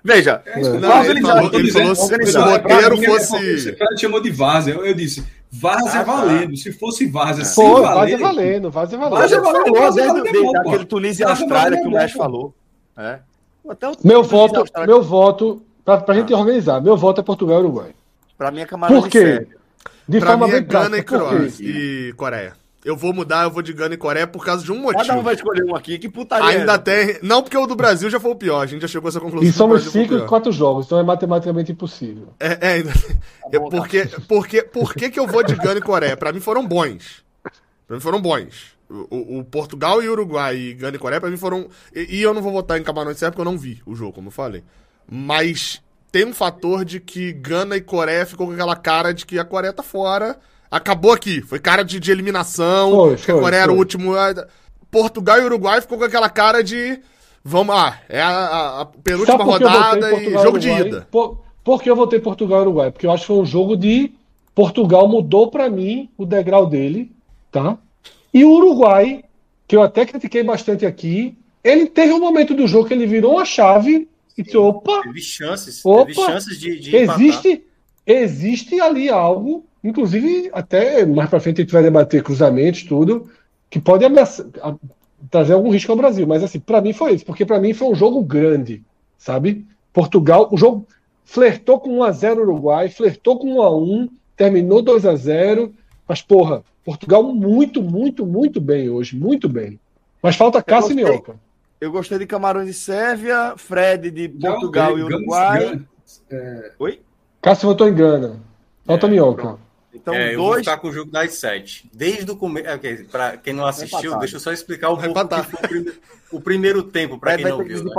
Veja, 0.08 0.42
é, 0.46 0.62
não, 0.62 1.04
ele 1.04 1.22
falou, 1.22 1.50
ele 1.54 1.70
falou 1.70 1.94
se 1.94 2.38
o 2.38 2.42
roteiro 2.42 2.98
fosse. 3.04 3.70
O 3.72 3.78
cara 3.78 3.98
chamou 3.98 4.22
de 4.22 4.32
Vaza. 4.32 4.72
Eu, 4.72 4.86
eu 4.86 4.94
disse, 4.94 5.22
Vaza 5.52 6.00
ah, 6.00 6.04
valendo. 6.04 6.52
Tá. 6.52 6.56
Se 6.56 6.72
fosse 6.72 7.06
Vaza, 7.08 7.44
sem 7.44 7.66
Pô, 7.66 7.82
valer. 7.82 8.18
Vaza 8.18 8.18
valendo, 8.18 8.72
Vaza 8.72 8.98
valendo. 8.98 9.18
Vaza 9.18 9.42
valendo, 9.42 9.74
Vaza 9.74 10.08
valendo. 10.08 10.58
Aquele 10.60 10.86
Tunísia 10.86 11.26
e 11.26 11.30
Austrália 11.30 11.82
que 11.82 11.88
o 11.90 11.92
Mesh 11.92 12.14
falou. 12.14 12.56
É. 12.98 13.20
meu 14.02 14.24
voto, 14.24 14.64
meu 14.86 15.04
voto, 15.04 15.62
pra, 15.84 15.98
pra 15.98 16.16
ah. 16.16 16.18
gente 16.18 16.34
organizar, 16.34 16.82
meu 16.82 16.96
voto 16.96 17.20
é 17.20 17.24
Portugal 17.24 17.58
e 17.58 17.64
Uruguai. 17.66 17.92
Pra 18.38 18.50
mim 18.50 18.62
é 18.62 18.66
Camarões 18.66 19.02
Por 19.02 19.10
quê? 19.10 19.46
De 20.08 20.20
pra 20.20 20.30
forma 20.30 20.48
mim 20.48 20.54
é 20.54 20.62
Gana 20.62 20.98
e, 20.98 21.02
e 21.60 22.14
Coreia. 22.14 22.54
Eu 22.88 22.96
vou 22.96 23.12
mudar, 23.12 23.44
eu 23.44 23.52
vou 23.52 23.62
de 23.62 23.74
Gana 23.74 23.96
e 23.96 23.98
Coreia 23.98 24.26
por 24.26 24.46
causa 24.46 24.64
de 24.64 24.72
um 24.72 24.78
motivo. 24.78 25.06
Cada 25.06 25.20
um 25.20 25.22
vai 25.22 25.36
escolher 25.36 25.62
um 25.66 25.76
aqui, 25.76 26.00
que 26.00 26.08
putaria. 26.08 26.58
Ainda 26.58 26.76
é 26.76 26.78
tem. 26.78 27.20
Não, 27.22 27.44
porque 27.44 27.58
o 27.58 27.68
do 27.68 27.76
Brasil 27.76 28.10
já 28.10 28.18
foi 28.18 28.32
o 28.32 28.36
pior, 28.36 28.62
a 28.62 28.66
gente 28.66 28.82
já 28.82 28.88
chegou 28.88 29.10
a 29.10 29.10
essa 29.10 29.20
conclusão. 29.20 29.46
E 29.46 29.52
somos 29.52 29.84
cinco 29.92 30.16
e 30.16 30.26
quatro 30.26 30.54
jogos, 30.54 30.86
então 30.86 30.98
é 30.98 31.04
matematicamente 31.04 31.70
impossível. 31.70 32.30
É, 32.40 32.58
é 32.62 32.74
ainda. 32.76 32.94
Tá 32.94 33.60
porque, 33.60 34.06
tá. 34.06 34.22
porque, 34.26 34.62
por 34.62 34.94
que, 34.94 35.10
que 35.10 35.20
eu 35.20 35.28
vou 35.28 35.44
de 35.44 35.54
Gana 35.56 35.80
e 35.80 35.82
Coreia? 35.82 36.16
Pra 36.16 36.32
mim 36.32 36.40
foram 36.40 36.66
bons. 36.66 37.26
Pra 37.86 37.98
mim 37.98 38.02
foram 38.02 38.22
bons. 38.22 38.78
O, 38.90 39.40
o, 39.40 39.44
Portugal 39.44 40.02
e 40.02 40.08
Uruguai 40.08 40.56
e 40.56 40.74
Gana 40.74 40.96
e 40.96 41.00
Coreia, 41.00 41.20
pra 41.20 41.30
mim 41.30 41.36
foram. 41.36 41.68
E, 41.94 42.20
e 42.20 42.22
eu 42.22 42.34
não 42.34 42.42
vou 42.42 42.54
votar 42.54 42.80
em 42.80 42.84
Camarões 42.84 43.18
Serra 43.18 43.32
porque 43.32 43.42
eu 43.42 43.52
não 43.52 43.58
vi 43.58 43.82
o 43.86 43.96
jogo, 43.96 44.14
como 44.14 44.30
eu 44.30 44.32
falei. 44.32 44.64
Mas 45.12 45.82
tem 46.10 46.24
um 46.24 46.34
fator 46.34 46.86
de 46.86 47.02
que 47.02 47.34
Gana 47.34 47.76
e 47.76 47.82
Coreia 47.82 48.26
ficou 48.26 48.48
com 48.48 48.54
aquela 48.54 48.78
cara 48.78 49.14
de 49.14 49.26
que 49.26 49.38
a 49.38 49.44
Coreia 49.44 49.74
tá 49.74 49.84
fora 49.84 50.40
Acabou 50.70 51.12
aqui. 51.12 51.42
Foi 51.42 51.60
cara 51.60 51.84
de, 51.84 52.00
de 52.00 52.12
eliminação. 52.12 52.92
Foi, 52.92 53.18
foi, 53.18 53.36
a 53.36 53.40
Coreia 53.40 53.64
foi. 53.64 53.72
era 53.72 53.74
o 53.74 53.78
último. 53.78 54.14
Portugal 54.92 55.40
e 55.40 55.46
Uruguai 55.46 55.82
ficou 55.82 55.98
com 55.98 56.04
aquela 56.04 56.30
cara 56.30 56.64
de. 56.64 57.00
Vamos 57.44 57.76
lá, 57.76 58.02
é 58.10 58.20
a, 58.20 58.30
a, 58.30 58.82
a 58.82 58.86
penúltima 58.86 59.44
rodada 59.44 60.12
e 60.22 60.32
jogo 60.34 60.60
de 60.60 60.70
ida. 60.70 61.08
Por, 61.10 61.40
por 61.64 61.82
que 61.82 61.90
eu 61.90 61.96
votei 61.96 62.20
Portugal 62.20 62.60
e 62.60 62.62
Uruguai? 62.64 62.92
Porque 62.92 63.06
eu 63.06 63.12
acho 63.12 63.22
que 63.24 63.28
foi 63.28 63.38
um 63.38 63.46
jogo 63.46 63.78
de. 63.78 64.12
Portugal 64.54 65.08
mudou 65.08 65.50
para 65.50 65.70
mim 65.70 66.10
o 66.18 66.26
degrau 66.26 66.66
dele, 66.66 67.12
tá? 67.52 67.78
E 68.34 68.44
o 68.44 68.52
Uruguai, 68.52 69.24
que 69.68 69.76
eu 69.76 69.84
até 69.84 70.04
critiquei 70.06 70.44
bastante 70.44 70.86
aqui, 70.86 71.38
ele 71.64 71.86
teve 71.86 72.12
um 72.12 72.20
momento 72.20 72.56
do 72.56 72.68
jogo 72.68 72.88
que 72.88 72.94
ele 72.94 73.06
virou 73.06 73.34
uma 73.34 73.46
chave 73.46 74.08
e 74.38 74.44
disse: 74.44 74.58
opa! 74.58 75.04
Teve 75.04 75.22
chances, 75.22 75.86
opa, 75.86 76.06
teve 76.06 76.16
chances 76.16 76.60
de, 76.60 76.80
de 76.80 76.96
existe, 76.96 77.64
existe 78.06 78.82
ali 78.82 79.10
algo 79.10 79.64
Inclusive, 79.88 80.50
até 80.52 81.06
mais 81.06 81.30
para 81.30 81.40
frente 81.40 81.62
a 81.62 81.64
gente 81.64 81.72
vai 81.72 81.82
debater 81.82 82.22
cruzamentos, 82.22 82.84
tudo, 82.84 83.30
que 83.70 83.80
pode 83.80 84.04
ameaçar, 84.04 84.46
trazer 85.32 85.54
algum 85.54 85.72
risco 85.72 85.90
ao 85.94 85.98
Brasil. 85.98 86.28
Mas, 86.28 86.44
assim, 86.44 86.60
para 86.60 86.82
mim 86.82 86.92
foi 86.92 87.14
isso, 87.14 87.26
porque 87.26 87.46
para 87.46 87.58
mim 87.58 87.74
foi 87.74 87.88
um 87.88 87.96
jogo 87.96 88.22
grande, 88.22 88.84
sabe? 89.18 89.66
Portugal, 89.94 90.50
o 90.52 90.58
jogo 90.58 90.86
flertou 91.24 91.80
com 91.80 92.00
1x0 92.00 92.40
Uruguai, 92.40 92.90
flertou 92.90 93.40
com 93.40 93.56
1x1, 93.56 94.10
terminou 94.36 94.84
2x0. 94.84 95.72
Mas, 96.06 96.22
porra, 96.22 96.66
Portugal 96.84 97.24
muito, 97.24 97.82
muito, 97.82 98.26
muito 98.26 98.60
bem 98.60 98.90
hoje, 98.90 99.16
muito 99.16 99.48
bem. 99.48 99.80
Mas 100.22 100.36
falta 100.36 100.62
Cássio 100.62 100.92
e 100.92 100.96
Minhoca. 100.96 101.36
Eu 101.80 101.94
gostei 101.94 102.18
de 102.18 102.26
Camarões 102.26 102.68
de 102.68 102.74
Sérvia, 102.74 103.54
Fred 103.56 104.12
de 104.12 104.28
Portugal 104.28 105.00
e 105.00 105.04
Uruguai. 105.04 105.82
É... 106.30 106.72
Oi? 106.78 107.00
Cássio 107.42 107.70
votou 107.70 107.88
em 107.88 107.94
Gana. 107.94 108.42
Falta 108.86 109.08
é, 109.08 109.10
Minhoca. 109.10 109.67
Então, 110.02 110.14
é, 110.14 110.20
dois... 110.20 110.34
eu 110.34 110.44
vou 110.44 110.56
ficar 110.58 110.78
com 110.78 110.88
o 110.90 110.94
jogo 110.94 111.12
das 111.12 111.34
sete. 111.34 111.90
Desde 111.94 112.30
o 112.32 112.38
começo. 112.38 112.70
Okay, 112.76 113.04
para 113.06 113.38
quem 113.38 113.54
não 113.54 113.66
assistiu, 113.66 114.18
deixa 114.20 114.38
eu 114.38 114.40
só 114.40 114.52
explicar 114.52 114.92
um 114.92 114.98
pouco 114.98 115.20
o, 115.20 115.68
prime... 115.68 115.94
o 116.32 116.42
primeiro 116.42 116.84
tempo, 116.84 117.18
para 117.20 117.36
quem 117.36 117.46
não 117.46 117.64
viu. 117.64 117.84
Né? 117.84 117.92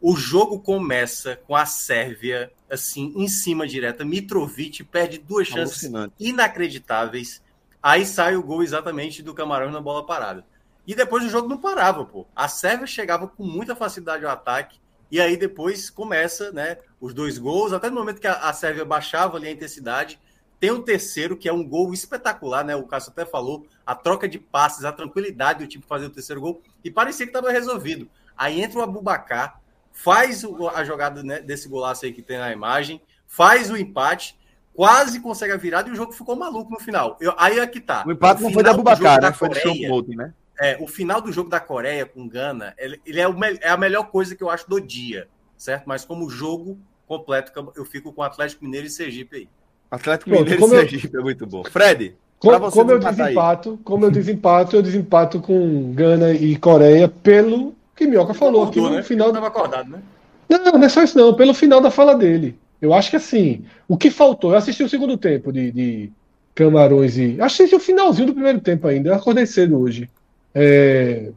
O 0.00 0.16
jogo 0.16 0.58
começa 0.58 1.36
com 1.46 1.54
a 1.54 1.64
Sérvia, 1.64 2.50
assim, 2.68 3.12
em 3.16 3.28
cima 3.28 3.68
direta. 3.68 4.04
Mitrovic 4.04 4.82
perde 4.82 5.18
duas 5.18 5.46
chances 5.46 5.90
inacreditáveis. 6.18 7.40
Aí 7.80 8.04
sai 8.04 8.36
o 8.36 8.42
gol 8.42 8.62
exatamente 8.62 9.22
do 9.22 9.32
Camarão 9.32 9.70
na 9.70 9.80
bola 9.80 10.04
parada. 10.04 10.44
E 10.84 10.94
depois 10.94 11.24
o 11.24 11.28
jogo 11.28 11.48
não 11.48 11.58
parava, 11.58 12.04
pô. 12.04 12.26
A 12.34 12.48
Sérvia 12.48 12.86
chegava 12.86 13.28
com 13.28 13.44
muita 13.44 13.76
facilidade 13.76 14.24
ao 14.24 14.32
ataque. 14.32 14.80
E 15.10 15.20
aí 15.20 15.36
depois 15.36 15.88
começa, 15.88 16.50
né? 16.50 16.78
Os 17.00 17.14
dois 17.14 17.38
gols, 17.38 17.72
até 17.72 17.88
no 17.88 17.96
momento 17.96 18.20
que 18.20 18.26
a, 18.26 18.32
a 18.32 18.52
Sérvia 18.52 18.84
baixava 18.84 19.36
ali 19.36 19.46
a 19.46 19.52
intensidade 19.52 20.18
tem 20.62 20.70
um 20.70 20.80
terceiro, 20.80 21.36
que 21.36 21.48
é 21.48 21.52
um 21.52 21.66
gol 21.66 21.92
espetacular, 21.92 22.64
né? 22.64 22.76
O 22.76 22.84
Cássio 22.84 23.10
até 23.10 23.26
falou, 23.26 23.66
a 23.84 23.96
troca 23.96 24.28
de 24.28 24.38
passes, 24.38 24.84
a 24.84 24.92
tranquilidade 24.92 25.58
do 25.58 25.68
time 25.68 25.82
fazer 25.84 26.06
o 26.06 26.10
terceiro 26.10 26.40
gol, 26.40 26.62
e 26.84 26.88
parecia 26.88 27.26
que 27.26 27.30
estava 27.30 27.50
resolvido. 27.50 28.08
Aí 28.36 28.62
entra 28.62 28.78
o 28.78 28.82
Abubacar, 28.82 29.60
faz 29.90 30.44
a 30.72 30.84
jogada 30.84 31.20
né, 31.24 31.40
desse 31.40 31.68
golaço 31.68 32.04
aí 32.04 32.12
que 32.12 32.22
tem 32.22 32.38
na 32.38 32.52
imagem, 32.52 33.02
faz 33.26 33.72
o 33.72 33.76
empate, 33.76 34.38
quase 34.72 35.18
consegue 35.18 35.52
a 35.52 35.56
virada 35.56 35.88
e 35.88 35.92
o 35.92 35.96
jogo 35.96 36.12
ficou 36.12 36.36
maluco 36.36 36.70
no 36.70 36.78
final. 36.78 37.18
Eu, 37.20 37.34
aí 37.38 37.58
é 37.58 37.66
que 37.66 37.80
tá. 37.80 38.04
O 38.06 38.12
empate 38.12 38.40
o 38.40 38.44
não 38.44 38.52
foi 38.52 38.62
da 38.62 38.72
Bubacar, 38.72 39.20
né? 39.20 39.32
Foi 39.32 39.48
do 39.48 40.14
né? 40.14 40.32
É, 40.60 40.78
o 40.80 40.86
final 40.86 41.20
do 41.20 41.32
jogo 41.32 41.50
da 41.50 41.58
Coreia 41.58 42.06
com 42.06 42.28
Gana, 42.28 42.72
ele, 42.78 43.02
ele 43.04 43.20
é, 43.20 43.28
o, 43.28 43.34
é 43.44 43.68
a 43.68 43.76
melhor 43.76 44.12
coisa 44.12 44.36
que 44.36 44.44
eu 44.44 44.48
acho 44.48 44.70
do 44.70 44.80
dia, 44.80 45.26
certo? 45.56 45.86
Mas 45.86 46.04
como 46.04 46.30
jogo 46.30 46.78
completo, 47.04 47.50
eu 47.74 47.84
fico 47.84 48.12
com 48.12 48.22
Atlético 48.22 48.64
Mineiro 48.64 48.86
e 48.86 48.90
Sergipe 48.90 49.36
aí. 49.38 49.48
Atlético 49.92 50.30
Pronto, 50.30 50.50
Mineiro 50.50 50.64
e 50.64 50.68
Sergipe 50.68 51.14
eu... 51.14 51.20
é 51.20 51.22
muito 51.22 51.46
bom. 51.46 51.62
Fred, 51.64 52.14
como, 52.38 52.70
como 52.70 52.92
eu 52.92 52.98
desempato, 52.98 53.70
aí. 53.72 53.78
como 53.84 54.04
eu 54.06 54.10
desempato, 54.10 54.76
eu 54.76 54.82
desempato 54.82 55.38
com 55.38 55.92
Gana 55.92 56.32
e 56.32 56.56
Coreia 56.56 57.08
pelo 57.08 57.74
que 57.94 58.06
Mioca 58.06 58.32
falou 58.32 58.64
aqui 58.64 58.80
no 58.80 58.88
né? 58.88 59.02
final. 59.02 59.30
Tava 59.30 59.48
acordado, 59.48 59.90
né? 59.90 60.02
Não, 60.48 60.72
não 60.72 60.82
é 60.82 60.88
só 60.88 61.02
isso 61.02 61.18
não, 61.18 61.34
pelo 61.34 61.52
final 61.52 61.78
da 61.78 61.90
fala 61.90 62.14
dele. 62.14 62.56
Eu 62.80 62.94
acho 62.94 63.10
que 63.10 63.16
assim, 63.16 63.66
o 63.86 63.98
que 63.98 64.10
faltou, 64.10 64.52
eu 64.52 64.56
assisti 64.56 64.82
o 64.82 64.88
segundo 64.88 65.18
tempo 65.18 65.52
de, 65.52 65.70
de 65.70 66.10
Camarões 66.54 67.18
e. 67.18 67.38
Assisti 67.38 67.74
o 67.74 67.80
finalzinho 67.80 68.28
do 68.28 68.34
primeiro 68.34 68.60
tempo 68.60 68.88
ainda, 68.88 69.10
eu 69.10 69.14
acordei 69.14 69.44
cedo 69.44 69.78
hoje. 69.78 70.08
É... 70.54 71.30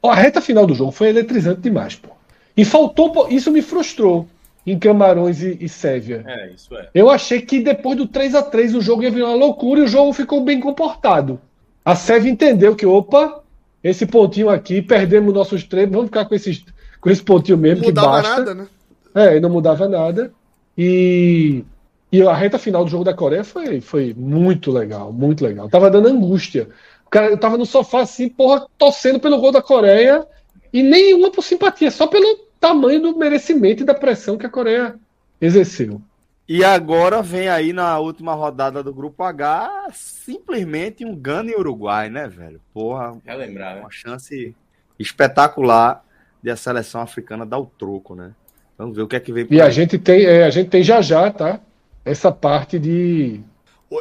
A 0.00 0.14
reta 0.14 0.40
final 0.40 0.64
do 0.64 0.74
jogo 0.74 0.92
foi 0.92 1.08
eletrizante 1.08 1.60
demais, 1.60 1.96
pô. 1.96 2.10
E 2.56 2.64
faltou, 2.64 3.26
isso 3.28 3.50
me 3.50 3.62
frustrou 3.62 4.28
em 4.66 4.78
Camarões 4.78 5.42
e, 5.42 5.58
e 5.60 5.68
Sérvia. 5.68 6.24
É, 6.26 6.50
isso 6.50 6.76
é. 6.76 6.88
Eu 6.94 7.10
achei 7.10 7.40
que 7.40 7.60
depois 7.60 7.96
do 7.96 8.06
3 8.06 8.34
a 8.34 8.42
3 8.42 8.74
o 8.74 8.80
jogo 8.80 9.02
ia 9.02 9.10
virar 9.10 9.28
uma 9.28 9.36
loucura 9.36 9.80
e 9.80 9.84
o 9.84 9.88
jogo 9.88 10.12
ficou 10.12 10.42
bem 10.42 10.60
comportado. 10.60 11.40
A 11.84 11.96
Sérvia 11.96 12.30
entendeu 12.30 12.76
que, 12.76 12.84
opa, 12.84 13.42
esse 13.82 14.06
pontinho 14.06 14.50
aqui, 14.50 14.82
perdemos 14.82 15.32
nossos 15.32 15.64
treinos, 15.64 15.92
vamos 15.92 16.08
ficar 16.08 16.26
com, 16.26 16.34
esses, 16.34 16.64
com 17.00 17.10
esse 17.10 17.22
pontinho 17.22 17.56
mesmo, 17.56 17.82
não 17.82 17.86
que 17.86 17.92
basta. 17.92 18.38
Nada, 18.38 18.54
né? 18.54 18.66
É, 19.14 19.40
não 19.40 19.50
mudava 19.50 19.88
nada. 19.88 20.32
E, 20.76 21.64
e 22.12 22.22
a 22.22 22.34
reta 22.34 22.58
final 22.58 22.84
do 22.84 22.90
jogo 22.90 23.04
da 23.04 23.14
Coreia 23.14 23.42
foi, 23.42 23.80
foi 23.80 24.14
muito 24.16 24.70
legal, 24.70 25.12
muito 25.12 25.44
legal. 25.44 25.68
Tava 25.68 25.90
dando 25.90 26.08
angústia. 26.08 26.68
O 27.06 27.10
cara, 27.10 27.26
eu 27.26 27.38
tava 27.38 27.56
no 27.56 27.66
sofá 27.66 28.02
assim, 28.02 28.28
porra, 28.28 28.66
torcendo 28.78 29.18
pelo 29.18 29.38
gol 29.38 29.50
da 29.50 29.62
Coreia 29.62 30.24
e 30.72 30.82
nenhuma 30.82 31.30
por 31.30 31.42
simpatia, 31.42 31.90
só 31.90 32.06
pelo 32.06 32.49
tamanho 32.60 33.00
do 33.00 33.16
merecimento 33.16 33.82
e 33.82 33.86
da 33.86 33.94
pressão 33.94 34.36
que 34.36 34.46
a 34.46 34.50
Coreia 34.50 34.94
exerceu. 35.40 36.00
E 36.46 36.64
agora 36.64 37.22
vem 37.22 37.48
aí 37.48 37.72
na 37.72 37.98
última 37.98 38.34
rodada 38.34 38.82
do 38.82 38.92
Grupo 38.92 39.22
H 39.22 39.88
simplesmente 39.92 41.04
um 41.04 41.14
Gana 41.14 41.50
e 41.50 41.54
Uruguai, 41.54 42.10
né, 42.10 42.28
velho? 42.28 42.60
Porra, 42.74 43.16
é 43.24 43.34
lembrar, 43.34 43.76
uma 43.76 43.84
né? 43.84 43.88
chance 43.90 44.54
espetacular 44.98 46.04
de 46.42 46.50
a 46.50 46.56
seleção 46.56 47.00
africana 47.00 47.46
dar 47.46 47.58
o 47.58 47.66
troco, 47.66 48.14
né? 48.14 48.32
Vamos 48.76 48.96
ver 48.96 49.02
o 49.02 49.08
que 49.08 49.16
é 49.16 49.20
que 49.20 49.32
vem. 49.32 49.46
E 49.50 49.60
a 49.60 49.70
gente 49.70 49.98
tem, 49.98 50.24
é, 50.24 50.44
a 50.44 50.50
gente 50.50 50.70
tem 50.70 50.82
já 50.82 51.00
já, 51.00 51.30
tá? 51.30 51.60
Essa 52.04 52.32
parte 52.32 52.78
de 52.78 53.40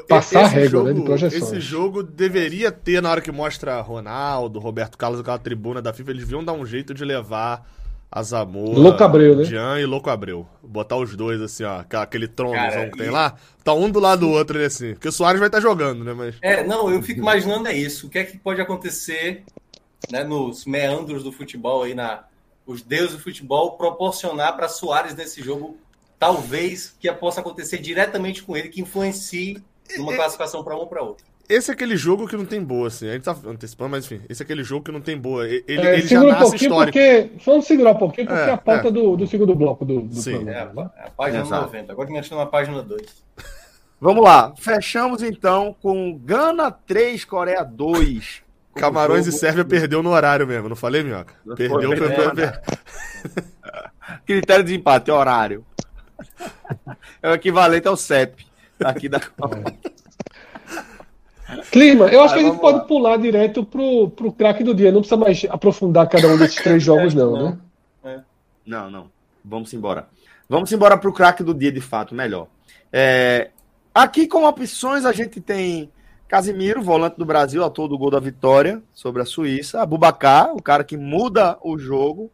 passar 0.08 0.46
esse 0.46 0.56
a 0.56 0.60
régua, 0.60 0.70
jogo, 0.70 0.88
né, 0.88 0.94
de 0.94 1.02
projeção. 1.02 1.38
Esse 1.38 1.60
jogo 1.60 2.02
deveria 2.02 2.72
ter, 2.72 3.02
na 3.02 3.12
hora 3.12 3.22
que 3.22 3.32
mostra 3.32 3.80
Ronaldo, 3.82 4.58
Roberto 4.60 4.98
Carlos, 4.98 5.20
aquela 5.20 5.38
tribuna 5.38 5.82
da 5.82 5.94
FIFA, 5.94 6.12
eles 6.12 6.24
deviam 6.24 6.44
dar 6.44 6.54
um 6.54 6.66
jeito 6.66 6.94
de 6.94 7.06
levar 7.06 7.70
a 8.12 8.24
Zamora, 8.24 8.80
Louco 8.80 9.04
Abreu, 9.04 9.36
né? 9.36 9.44
Jean 9.44 9.80
e 9.80 9.86
Louco 9.86 10.10
Abreu. 10.10 10.48
Botar 10.64 10.98
os 10.98 11.16
dois, 11.16 11.40
assim, 11.42 11.64
ó, 11.64 11.84
aquele 11.94 12.28
trono 12.28 12.56
que 12.92 12.98
tem 12.98 13.10
lá, 13.10 13.36
tá 13.64 13.74
um 13.74 13.90
do 13.90 14.00
lado 14.00 14.22
do 14.22 14.30
outro 14.30 14.58
ali, 14.58 14.66
assim. 14.66 14.94
Porque 14.94 15.08
o 15.08 15.12
Soares 15.12 15.40
vai 15.40 15.48
estar 15.48 15.60
tá 15.60 15.62
jogando, 15.62 16.04
né? 16.04 16.14
Mas... 16.14 16.36
É, 16.42 16.64
não, 16.64 16.92
eu 16.92 17.02
fico 17.04 17.20
imaginando 17.20 17.68
é 17.68 17.74
isso. 17.74 18.08
O 18.08 18.10
que 18.10 18.18
é 18.18 18.24
que 18.24 18.38
pode 18.38 18.60
acontecer 18.60 19.44
né, 20.12 20.24
nos 20.24 20.66
meandros 20.66 21.24
do 21.24 21.32
futebol 21.32 21.84
aí, 21.84 21.94
na, 21.94 22.24
os 22.66 22.82
deuses 22.82 23.16
do 23.16 23.22
futebol 23.22 23.74
proporcionar 23.74 24.56
para 24.56 24.68
Soares 24.68 25.16
nesse 25.16 25.44
jogo, 25.44 25.78
talvez 26.18 26.96
que 27.00 27.12
possa 27.14 27.42
acontecer 27.42 27.78
diretamente 27.78 28.42
com 28.42 28.58
ele, 28.58 28.70
que 28.70 28.82
influencie 28.82 29.62
numa 29.98 30.16
classificação 30.16 30.64
para 30.64 30.76
um 30.76 30.80
ou 30.80 30.88
para 30.88 31.04
outro. 31.04 31.26
Esse 31.50 31.72
é 31.72 31.74
aquele 31.74 31.98
jogo 31.98 32.28
que 32.28 32.38
não 32.38 32.46
tem 32.46 32.64
boa, 32.64 32.88
assim. 32.88 33.10
A 33.10 33.14
gente 33.14 33.24
tá 33.24 33.36
antecipando, 33.48 33.90
mas 33.90 34.06
enfim, 34.06 34.22
esse 34.30 34.44
é 34.44 34.46
aquele 34.46 34.64
jogo 34.64 34.86
que 34.86 34.92
não 34.92 35.02
tem 35.02 35.18
boa. 35.18 35.48
Ele, 35.48 35.64
é, 35.68 35.94
ele 35.96 36.08
já 36.08 36.24
nasce 36.24 36.52
um 36.52 36.56
histórico. 36.56 36.98
Porque, 36.98 37.32
vamos 37.44 37.66
segurar 37.66 37.92
um 37.94 37.98
pouquinho, 37.98 38.28
porque 38.28 38.40
é, 38.40 38.52
a 38.52 38.58
pauta 38.58 38.90
é. 38.90 38.92
do, 38.92 39.18
do 39.18 39.26
segundo 39.26 39.56
bloco 39.56 39.84
do, 39.84 40.02
do 40.02 40.16
Sim. 40.16 40.48
É, 40.48 40.60
a, 40.60 40.66
a 40.66 41.10
página 41.10 41.42
Exato. 41.42 41.66
90. 41.66 41.92
Agora 41.92 42.08
a 42.08 42.14
gente 42.14 42.36
na 42.36 42.46
página 42.46 42.84
2. 42.84 43.24
Vamos 44.00 44.24
lá. 44.24 44.54
Fechamos 44.58 45.24
então 45.24 45.76
com 45.82 46.16
Gana 46.20 46.70
3, 46.70 47.26
Coreia 47.26 47.64
2. 47.64 48.44
Camarões 48.76 49.26
jogo... 49.26 49.36
e 49.36 49.40
Sérvia 49.40 49.66
perdeu 49.66 50.04
no 50.04 50.12
horário 50.12 50.46
mesmo, 50.46 50.70
não 50.70 50.76
falei, 50.76 51.02
Minhoca? 51.02 51.34
Perdeu, 51.56 51.90
perdeu, 51.90 52.16
perdeu. 52.16 52.52
Critério 54.24 54.64
de 54.64 54.76
empate, 54.76 55.10
horário. 55.12 55.66
É 57.22 57.30
o 57.30 57.34
equivalente 57.34 57.86
ao 57.86 57.98
CEP 57.98 58.46
aqui 58.80 59.10
da 59.10 59.20
Copa. 59.20 59.62
Clima, 61.72 62.08
eu 62.08 62.22
acho 62.22 62.36
Aí, 62.36 62.42
que 62.42 62.48
a 62.48 62.52
gente 62.52 62.62
pode 62.62 62.80
lá. 62.80 62.84
pular 62.86 63.18
direto 63.18 63.64
pro, 63.64 64.10
pro 64.10 64.32
craque 64.32 64.64
do 64.64 64.74
dia. 64.74 64.92
Não 64.92 65.02
precisa 65.02 65.18
mais 65.18 65.46
aprofundar 65.50 66.08
cada 66.08 66.28
um 66.28 66.38
desses 66.38 66.62
três 66.62 66.82
jogos, 66.84 67.14
não, 67.14 67.32
não, 67.32 67.50
né? 67.50 67.58
É. 68.04 68.20
Não, 68.66 68.90
não. 68.90 69.12
Vamos 69.44 69.74
embora. 69.74 70.08
Vamos 70.48 70.72
embora 70.72 70.98
pro 70.98 71.14
craque 71.14 71.44
do 71.44 71.54
dia, 71.54 71.72
de 71.72 71.82
fato, 71.82 72.14
melhor. 72.14 72.48
É, 72.92 73.52
aqui, 73.94 74.28
como 74.28 74.48
opções, 74.48 75.06
a 75.06 75.12
gente 75.12 75.40
tem 75.40 75.92
Casimiro, 76.28 76.82
volante 76.82 77.18
do 77.18 77.26
Brasil, 77.26 77.64
autor 77.64 77.88
do 77.88 77.98
gol 77.98 78.12
da 78.12 78.20
vitória 78.20 78.82
sobre 78.94 79.22
a 79.22 79.26
Suíça. 79.26 79.82
Abubacar, 79.82 80.56
o 80.56 80.62
cara 80.62 80.84
que 80.84 80.96
muda 80.96 81.58
o 81.62 81.78
jogo 81.78 82.32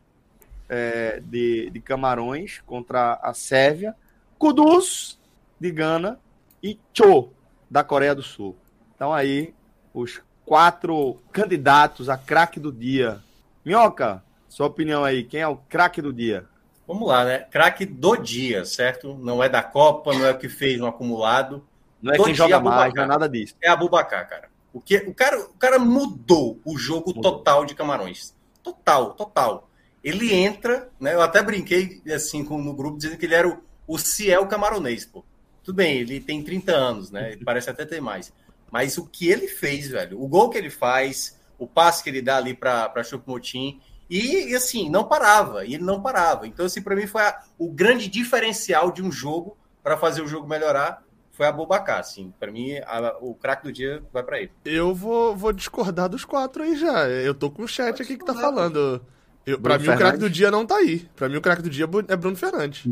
é, 0.67 1.21
de, 1.25 1.69
de 1.69 1.79
Camarões 1.79 2.61
contra 2.65 3.19
a 3.21 3.33
Sérvia. 3.33 3.95
Kudus, 4.37 5.17
de 5.59 5.71
Gana. 5.71 6.19
E 6.61 6.79
Cho, 6.93 7.29
da 7.69 7.83
Coreia 7.83 8.15
do 8.15 8.23
Sul. 8.23 8.55
Então 8.95 9.13
aí, 9.13 9.53
os 9.93 10.21
quatro 10.45 11.17
candidatos 11.31 12.09
a 12.09 12.17
craque 12.17 12.59
do 12.59 12.71
dia. 12.71 13.21
Minhoca, 13.63 14.23
sua 14.47 14.67
opinião 14.67 15.03
aí, 15.03 15.23
quem 15.23 15.41
é 15.41 15.47
o 15.47 15.57
craque 15.57 16.01
do 16.01 16.13
dia? 16.13 16.47
Vamos 16.87 17.07
lá, 17.07 17.25
né? 17.25 17.39
Craque 17.39 17.85
do 17.85 18.15
dia, 18.15 18.63
certo? 18.63 19.15
Não 19.15 19.43
é 19.43 19.49
da 19.49 19.63
Copa, 19.63 20.13
não 20.13 20.25
é 20.25 20.31
o 20.31 20.37
que 20.37 20.47
fez 20.47 20.79
um 20.79 20.85
acumulado. 20.85 21.65
Não 22.01 22.13
é 22.13 22.17
do 22.17 22.23
quem 22.23 22.33
dia, 22.33 22.43
joga 22.43 22.59
mais, 22.59 22.93
não 22.93 23.03
é 23.03 23.07
nada 23.07 23.27
disso. 23.27 23.55
É 23.61 23.67
a 23.67 23.75
Bubacar, 23.75 24.29
cara. 24.29 24.49
O, 24.71 24.79
que, 24.79 24.97
o, 24.97 25.13
cara, 25.13 25.39
o 25.39 25.53
cara 25.53 25.79
mudou 25.79 26.59
o 26.63 26.77
jogo 26.77 27.13
mudou. 27.15 27.23
total 27.23 27.65
de 27.65 27.73
Camarões. 27.73 28.35
Total, 28.61 29.13
total. 29.13 29.69
Ele 30.03 30.33
entra, 30.33 30.89
né? 30.99 31.15
Eu 31.15 31.21
até 31.21 31.41
brinquei 31.41 32.01
assim 32.13 32.43
no 32.43 32.73
grupo 32.73 32.97
dizendo 32.97 33.17
que 33.17 33.25
ele 33.25 33.33
era 33.33 33.47
o, 33.47 33.63
o 33.87 33.97
Ciel 33.97 34.45
camaronês, 34.45 35.05
pô. 35.05 35.23
Tudo 35.63 35.77
bem, 35.77 35.97
ele 35.97 36.19
tem 36.19 36.43
30 36.43 36.71
anos, 36.71 37.09
né? 37.09 37.31
Ele 37.31 37.43
parece 37.43 37.71
até 37.71 37.85
ter 37.85 37.99
mais. 37.99 38.31
Mas 38.71 38.97
o 38.97 39.05
que 39.05 39.29
ele 39.29 39.47
fez, 39.47 39.87
velho, 39.87 40.21
o 40.21 40.27
gol 40.27 40.49
que 40.49 40.57
ele 40.57 40.69
faz, 40.69 41.39
o 41.57 41.67
passe 41.67 42.03
que 42.03 42.09
ele 42.09 42.21
dá 42.21 42.37
ali 42.37 42.53
para 42.53 43.03
Choupo-Moting, 43.03 43.79
e, 44.09 44.51
e, 44.51 44.55
assim, 44.55 44.89
não 44.89 45.03
parava, 45.07 45.65
e 45.65 45.73
ele 45.75 45.83
não 45.83 46.01
parava. 46.01 46.47
Então, 46.47 46.65
assim, 46.65 46.81
para 46.81 46.95
mim 46.95 47.07
foi 47.07 47.21
a, 47.21 47.41
o 47.57 47.71
grande 47.71 48.07
diferencial 48.07 48.91
de 48.91 49.01
um 49.01 49.11
jogo 49.11 49.57
para 49.81 49.97
fazer 49.97 50.21
o 50.21 50.27
jogo 50.27 50.47
melhorar 50.47 51.03
foi 51.31 51.45
a 51.47 51.51
Bobacar, 51.51 51.99
assim. 51.99 52.33
Para 52.39 52.51
mim, 52.51 52.77
a, 52.85 53.17
o 53.19 53.35
craque 53.35 53.63
do 53.63 53.71
dia 53.71 54.01
vai 54.11 54.23
para 54.23 54.39
ele. 54.39 54.51
Eu 54.63 54.95
vou, 54.95 55.35
vou 55.35 55.51
discordar 55.51 56.07
dos 56.07 56.23
quatro 56.23 56.63
aí 56.63 56.77
já. 56.77 57.07
Eu 57.09 57.33
tô 57.33 57.51
com 57.51 57.63
o 57.63 57.67
chat 57.67 58.01
aqui 58.01 58.17
que 58.17 58.25
tá 58.25 58.33
falando. 58.33 59.01
Eu, 59.45 59.59
pra 59.59 59.77
mim, 59.77 59.85
Fernandes. 59.85 59.95
o 59.95 60.07
craque 60.07 60.17
do 60.17 60.29
dia 60.29 60.49
não 60.49 60.65
tá 60.65 60.77
aí. 60.77 61.07
Pra 61.15 61.27
mim, 61.27 61.35
o 61.35 61.41
craque 61.41 61.61
do 61.61 61.69
dia 61.69 61.87
é 62.07 62.15
Bruno 62.15 62.35
Fernandes. 62.35 62.85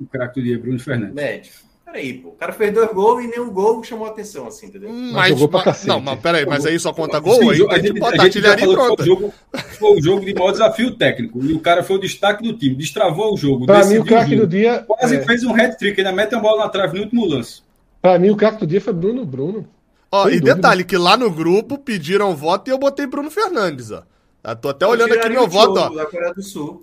O 0.00 0.06
craque 0.06 0.40
do 0.40 0.44
dia 0.44 0.56
é 0.56 0.58
Bruno 0.58 0.78
Fernandes. 0.78 1.14
Médio. 1.14 1.52
Peraí, 1.90 2.12
pô. 2.12 2.28
O 2.28 2.32
cara 2.32 2.52
fez 2.52 2.74
dois 2.74 2.92
gols 2.92 3.24
e 3.24 3.28
nenhum 3.28 3.50
gol 3.50 3.82
chamou 3.82 4.06
atenção, 4.06 4.46
assim, 4.46 4.66
entendeu? 4.66 4.90
Mas, 4.92 5.12
mas 5.12 5.28
jogou 5.30 5.48
pra 5.48 5.62
cacete. 5.62 5.88
Não, 5.88 5.98
mas 5.98 6.20
peraí, 6.20 6.44
mas 6.44 6.66
aí 6.66 6.78
só 6.78 6.92
conta 6.92 7.18
gol? 7.18 7.40
Sim, 7.40 7.50
aí 7.50 7.66
a 7.70 7.78
gente, 7.78 7.98
bota 7.98 8.20
a 8.20 8.24
artilharia 8.24 8.68
pronta. 8.68 9.02
Foi 9.02 9.04
o, 9.04 9.06
jogo, 9.06 9.34
foi 9.78 9.98
o 9.98 10.02
jogo 10.02 10.24
de 10.26 10.34
maior 10.34 10.52
desafio 10.52 10.94
técnico. 10.96 11.42
E 11.42 11.54
o 11.54 11.60
cara 11.60 11.82
foi 11.82 11.96
o 11.96 12.00
destaque 12.00 12.42
do 12.42 12.52
time. 12.52 12.74
Destravou 12.74 13.32
o 13.32 13.36
jogo. 13.38 13.64
Pra 13.64 13.86
mim, 13.86 13.96
o 13.96 14.04
craque 14.04 14.36
do 14.36 14.46
dia. 14.46 14.84
Quase 14.86 15.16
é... 15.16 15.24
fez 15.24 15.42
um 15.44 15.54
hat-trick. 15.54 15.98
Ainda 15.98 16.12
mete 16.12 16.34
a 16.34 16.38
bola 16.38 16.64
na 16.64 16.68
trave 16.68 16.98
no 16.98 17.04
último 17.04 17.24
lance. 17.24 17.62
Pra 18.02 18.18
mim, 18.18 18.28
o 18.28 18.36
craque 18.36 18.60
do 18.60 18.66
dia 18.66 18.82
foi 18.82 18.92
Bruno 18.92 19.24
Bruno. 19.24 19.66
Ó, 20.12 20.28
e 20.28 20.32
dúvida. 20.32 20.56
detalhe, 20.56 20.84
que 20.84 20.96
lá 20.96 21.16
no 21.16 21.30
grupo 21.30 21.78
pediram 21.78 22.36
voto 22.36 22.68
e 22.68 22.70
eu 22.70 22.78
botei 22.78 23.06
Bruno 23.06 23.30
Fernandes, 23.30 23.90
ó. 23.90 24.02
Eu 24.48 24.56
tô 24.56 24.68
até 24.70 24.86
olhando 24.86 25.12
aqui 25.12 25.28
meu 25.28 25.46
voto, 25.46 25.78
ó. 25.78 25.90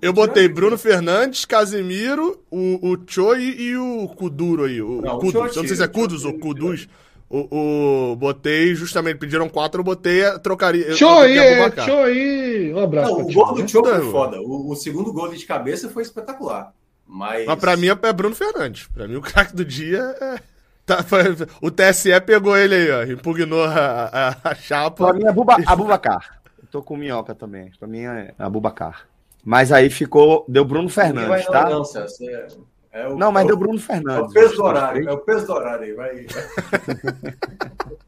Eu 0.01 0.13
botei 0.13 0.47
Bruno 0.47 0.77
Fernandes, 0.77 1.45
Casimiro, 1.45 2.39
o, 2.51 2.91
o 2.91 2.97
Choi 3.07 3.41
e 3.41 3.75
o 3.75 4.07
Kuduro 4.09 4.65
aí. 4.65 4.81
O 4.81 5.01
não, 5.01 5.17
Kudus. 5.19 5.55
Eu 5.55 5.61
não 5.63 5.67
sei 5.67 5.77
se 5.77 5.83
é 5.83 5.87
Kudus 5.87 6.25
ou 6.25 6.33
Kudus. 6.37 6.87
O, 7.27 8.11
o, 8.11 8.15
botei, 8.15 8.75
justamente, 8.75 9.17
pediram 9.17 9.49
quatro, 9.49 9.79
eu 9.79 9.83
botei, 9.83 10.23
trocaria. 10.39 10.93
Choi, 10.93 11.35
Choi. 11.83 12.71
Um 12.73 12.79
abraço. 12.79 13.11
Não, 13.11 13.21
o 13.21 13.33
gol 13.33 13.55
do 13.55 13.67
Choi 13.67 13.83
foi 13.83 14.11
foda. 14.11 14.39
O, 14.39 14.71
o, 14.71 14.75
segundo 14.75 15.11
gol 15.11 15.29
de 15.29 15.43
cabeça 15.45 15.89
foi 15.89 16.03
espetacular. 16.03 16.71
Mas, 17.07 17.45
mas 17.45 17.59
pra 17.59 17.75
mim 17.75 17.87
é, 17.87 18.13
Bruno 18.13 18.35
Fernandes. 18.35 18.87
Pra 18.93 19.07
mim 19.07 19.15
o 19.15 19.21
craque 19.23 19.55
do 19.55 19.65
dia 19.65 20.15
é. 20.21 20.39
Tá, 20.85 21.01
foi, 21.01 21.23
o 21.61 21.71
TSE 21.71 22.21
pegou 22.21 22.55
ele 22.55 22.75
aí, 22.75 22.91
ó. 22.91 23.03
Impugnou 23.11 23.63
a, 23.63 24.37
a, 24.43 24.51
a 24.51 24.55
chapa. 24.55 25.07
Pra 25.07 25.13
mim 25.13 25.25
é 25.25 25.31
Buba, 25.31 25.57
Abubacar 25.65 26.44
tô 26.71 26.81
com 26.81 26.97
minhoca 26.97 27.33
também. 27.33 27.71
Pra 27.77 27.87
mim 27.87 28.01
é 28.01 28.33
Abubacar. 28.37 29.07
Mas 29.43 29.71
aí 29.71 29.89
ficou. 29.89 30.45
Deu 30.47 30.65
Bruno 30.65 30.89
Fernandes, 30.89 31.45
tá? 31.47 31.69
Não, 31.69 31.83
Celso. 31.83 32.23
É, 32.23 32.47
é 32.91 33.07
o, 33.07 33.15
não, 33.15 33.31
mas 33.31 33.43
é 33.43 33.47
deu 33.47 33.57
Bruno 33.57 33.79
Fernandes. 33.79 34.21
É 34.21 34.23
o 34.23 34.29
peso 34.29 34.55
do 34.55 34.63
horário. 34.63 35.09
É 35.09 35.11
o 35.11 35.17
peso 35.19 35.45
do 35.45 35.53
horário 35.53 35.83
aí. 35.83 35.93
Vai. 35.93 36.27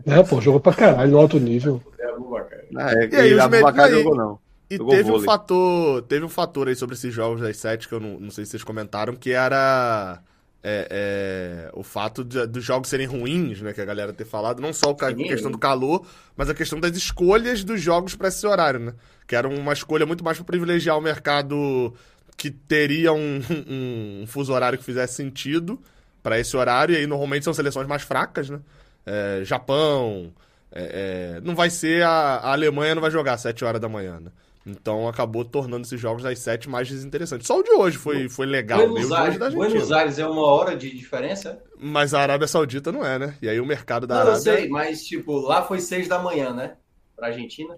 é, 0.06 0.24
pô, 0.24 0.42
jogou 0.42 0.60
pra 0.60 0.74
caralho 0.74 1.12
no 1.12 1.18
alto 1.20 1.40
nível. 1.40 1.82
É, 2.00 3.06
é, 3.06 3.10
e 3.10 3.16
aí, 3.16 3.34
os 3.34 3.40
Abubacar 3.40 3.90
jogou 3.90 4.16
não. 4.16 4.40
E 4.70 4.78
teve 4.78 5.12
um 5.12 5.20
fator, 5.22 6.02
teve 6.04 6.26
um 6.26 6.30
fator 6.30 6.68
aí 6.68 6.76
sobre 6.76 6.96
esses 6.96 7.14
jogos 7.14 7.40
das 7.40 7.56
sete 7.56 7.88
que 7.88 7.94
eu 7.94 8.02
não, 8.02 8.20
não 8.20 8.30
sei 8.30 8.44
se 8.44 8.52
vocês 8.52 8.64
comentaram, 8.64 9.16
que 9.16 9.32
era 9.32 10.22
é, 10.70 10.88
é, 10.92 11.70
o 11.74 11.82
fato 11.82 12.26
dos 12.26 12.62
jogos 12.62 12.90
serem 12.90 13.08
ruins, 13.08 13.62
né? 13.62 13.72
Que 13.72 13.80
a 13.80 13.86
galera 13.86 14.12
ter 14.12 14.26
falado, 14.26 14.62
não 14.62 14.74
só 14.74 14.92
a 14.92 15.14
questão 15.14 15.50
do 15.50 15.58
calor, 15.58 16.06
mas 16.36 16.50
a 16.50 16.54
questão 16.54 16.78
das 16.78 16.94
escolhas 16.98 17.64
dos 17.64 17.80
jogos 17.80 18.16
para 18.16 18.28
esse 18.28 18.46
horário, 18.46 18.82
né? 18.82 18.94
Que 19.26 19.38
era 19.38 19.48
uma 19.48 19.72
escolha 19.72 20.06
muito 20.06 20.26
mais 20.26 20.38
para 20.38 20.46
privilegiar 20.46 20.98
o 20.98 21.02
mercado 21.02 21.94
que 22.36 22.52
teria 22.52 23.14
um, 23.14 23.40
um, 23.66 24.24
um, 24.24 24.28
fuso 24.28 24.52
horário 24.52 24.78
que 24.78 24.84
fizesse 24.84 25.14
sentido 25.14 25.82
para 26.22 26.38
esse 26.38 26.58
horário, 26.58 26.94
e 26.94 26.98
aí 26.98 27.08
normalmente 27.08 27.46
são 27.46 27.54
seleções 27.54 27.88
mais 27.88 28.02
fracas, 28.02 28.50
né? 28.50 28.60
É, 29.06 29.42
Japão, 29.46 30.34
é, 30.70 31.38
é, 31.38 31.42
não 31.46 31.56
vai 31.56 31.70
ser 31.70 32.04
a, 32.04 32.10
a 32.10 32.52
Alemanha 32.52 32.94
não 32.94 33.02
vai 33.02 33.10
jogar 33.10 33.36
às 33.36 33.42
7 33.42 33.64
horas 33.64 33.80
da 33.80 33.88
manhã, 33.88 34.20
né? 34.20 34.32
Então 34.68 35.08
acabou 35.08 35.46
tornando 35.46 35.84
esses 35.86 36.00
jogos 36.00 36.24
das 36.24 36.40
sete 36.40 36.70
mais 36.70 36.90
desinteressantes. 36.90 37.48
Só 37.48 37.58
o 37.58 37.64
de 37.64 37.72
hoje 37.72 37.98
foi, 37.98 38.28
foi 38.28 38.46
legal. 38.46 38.86
Buenos, 38.86 39.12
Aires, 39.14 39.40
da 39.40 39.50
Buenos 39.50 39.92
Aires 39.94 40.20
é 40.20 40.28
uma 40.28 40.46
hora 40.46 40.76
de 40.76 40.94
diferença? 40.94 41.58
Mas 41.80 42.14
a 42.14 42.20
Arábia 42.20 42.48
Saudita 42.48 42.92
não 42.92 43.06
é, 43.06 43.18
né? 43.18 43.34
E 43.42 43.48
aí 43.48 43.62
o 43.62 43.66
mercado 43.66 44.06
da 44.06 44.16
não, 44.16 44.22
Arábia. 44.24 44.38
Eu 44.38 44.42
sei, 44.42 44.68
mas 44.68 45.06
tipo, 45.06 45.40
lá 45.40 45.64
foi 45.64 45.80
seis 45.80 46.10
da 46.10 46.20
manhã, 46.20 46.54
né? 46.54 46.74
Pra 47.16 47.28
Argentina. 47.28 47.76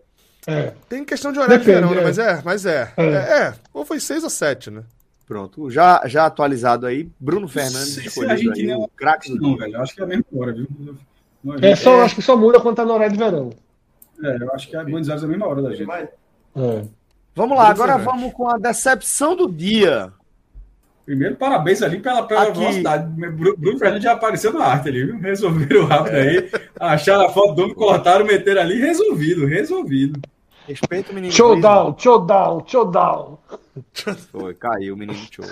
É. 0.48 0.74
Tem 0.90 1.06
questão 1.06 1.32
de 1.32 1.38
horário 1.38 1.60
Depende, 1.60 1.88
de 1.88 1.94
verão, 1.94 1.95
né? 1.95 2.03
Mas 2.03 2.18
é, 2.18 2.41
mas 2.44 2.66
é. 2.66 2.91
É. 2.98 3.03
é. 3.03 3.44
é. 3.44 3.53
Ou 3.72 3.86
foi 3.86 3.99
seis 3.99 4.24
ou 4.24 4.30
sete, 4.30 4.72
né? 4.72 4.84
Pronto, 5.28 5.70
já, 5.70 6.02
já 6.07 6.26
atualizado 6.26 6.88
aí, 6.88 7.07
Bruno 7.20 7.48
Fernandes 7.48 7.94
se, 7.94 8.10
se 8.10 8.26
a 8.26 8.32
Argentina 8.32 8.76
aí, 8.76 8.82
é 8.82 8.88
craque 8.95 9.32
não, 9.36 9.56
velho. 9.56 9.80
Acho 9.80 9.94
que 9.94 10.02
é 10.02 10.03
a 10.03 10.07
mesma 10.07 10.26
hora, 10.36 10.53
viu? 10.53 10.68
É, 11.61 11.76
só, 11.76 12.02
acho 12.02 12.16
que 12.16 12.22
só 12.24 12.36
muda 12.36 12.60
quando 12.60 12.78
tá 12.78 12.84
no 12.84 12.94
horário 12.94 13.14
de 13.14 13.20
verão. 13.20 13.52
É, 14.24 14.38
eu 14.41 14.52
acho 14.53 14.68
que 14.68 14.76
a 14.76 14.84
Buenos 14.84 15.07
Aires 15.07 15.22
é 15.22 15.28
a 15.28 15.30
mesma 15.30 15.45
hora 15.45 15.61
da 15.61 15.76
gente. 15.76 15.88
É. 16.60 16.84
Vamos 17.36 17.57
lá, 17.57 17.69
agora 17.69 17.98
vamos 17.98 18.34
com 18.34 18.49
a 18.49 18.57
decepção 18.57 19.36
do 19.36 19.49
dia. 19.49 20.11
Primeiro, 21.06 21.38
parabéns 21.38 21.81
ali 21.81 21.99
pela, 21.99 22.22
pela 22.23 22.44
Aqui. 22.44 22.60
velocidade. 22.60 23.10
Bruno 23.31 23.80
Fernandes 23.80 24.03
já 24.03 24.11
apareceu 24.11 24.53
na 24.53 24.65
arte 24.65 24.90
ali, 24.90 25.06
viu? 25.06 25.18
Resolveram 25.19 25.86
rápido 25.86 26.15
aí. 26.15 26.52
Acharam 26.80 27.26
a 27.26 27.30
foto 27.30 27.56
do 27.56 27.64
homem, 27.64 27.73
colocaram, 27.73 28.26
meteram 28.26 28.61
ali, 28.61 28.80
resolvido, 28.80 29.48
resolvido. 29.48 30.22
Respeito 30.68 31.11
o 31.11 31.15
menino. 31.15 31.34
Showdown, 31.34 31.95
showdown, 31.98 32.64
showdown. 32.68 33.40
Foi, 34.31 34.53
caiu 34.53 34.94
o 34.94 34.98
menino 34.98 35.18
show. 35.31 35.45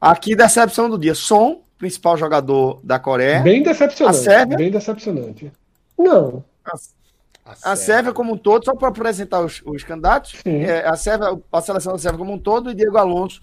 Aqui, 0.00 0.34
decepção 0.34 0.90
do 0.90 0.98
dia. 0.98 1.14
Som, 1.14 1.62
principal 1.78 2.16
jogador 2.16 2.80
da 2.82 2.98
Coreia. 2.98 3.40
Bem 3.40 3.62
decepcionante. 3.62 4.18
A 4.18 4.20
Sérvia. 4.20 4.56
Bem 4.56 4.70
decepcionante. 4.72 5.52
Não. 5.96 6.42
A 6.64 6.76
a, 7.46 7.72
a 7.72 7.76
Sérvia 7.76 8.12
como 8.12 8.34
um 8.34 8.36
todo, 8.36 8.64
só 8.64 8.74
para 8.74 8.88
apresentar 8.88 9.40
os, 9.44 9.62
os 9.64 9.84
candidatos, 9.84 10.34
é, 10.44 10.86
a, 10.86 10.96
Sérvia, 10.96 11.38
a 11.52 11.60
seleção 11.62 11.92
da 11.92 11.98
Sérvia 11.98 12.18
como 12.18 12.32
um 12.32 12.38
todo 12.38 12.70
e 12.70 12.74
Diego 12.74 12.98
Alonso, 12.98 13.40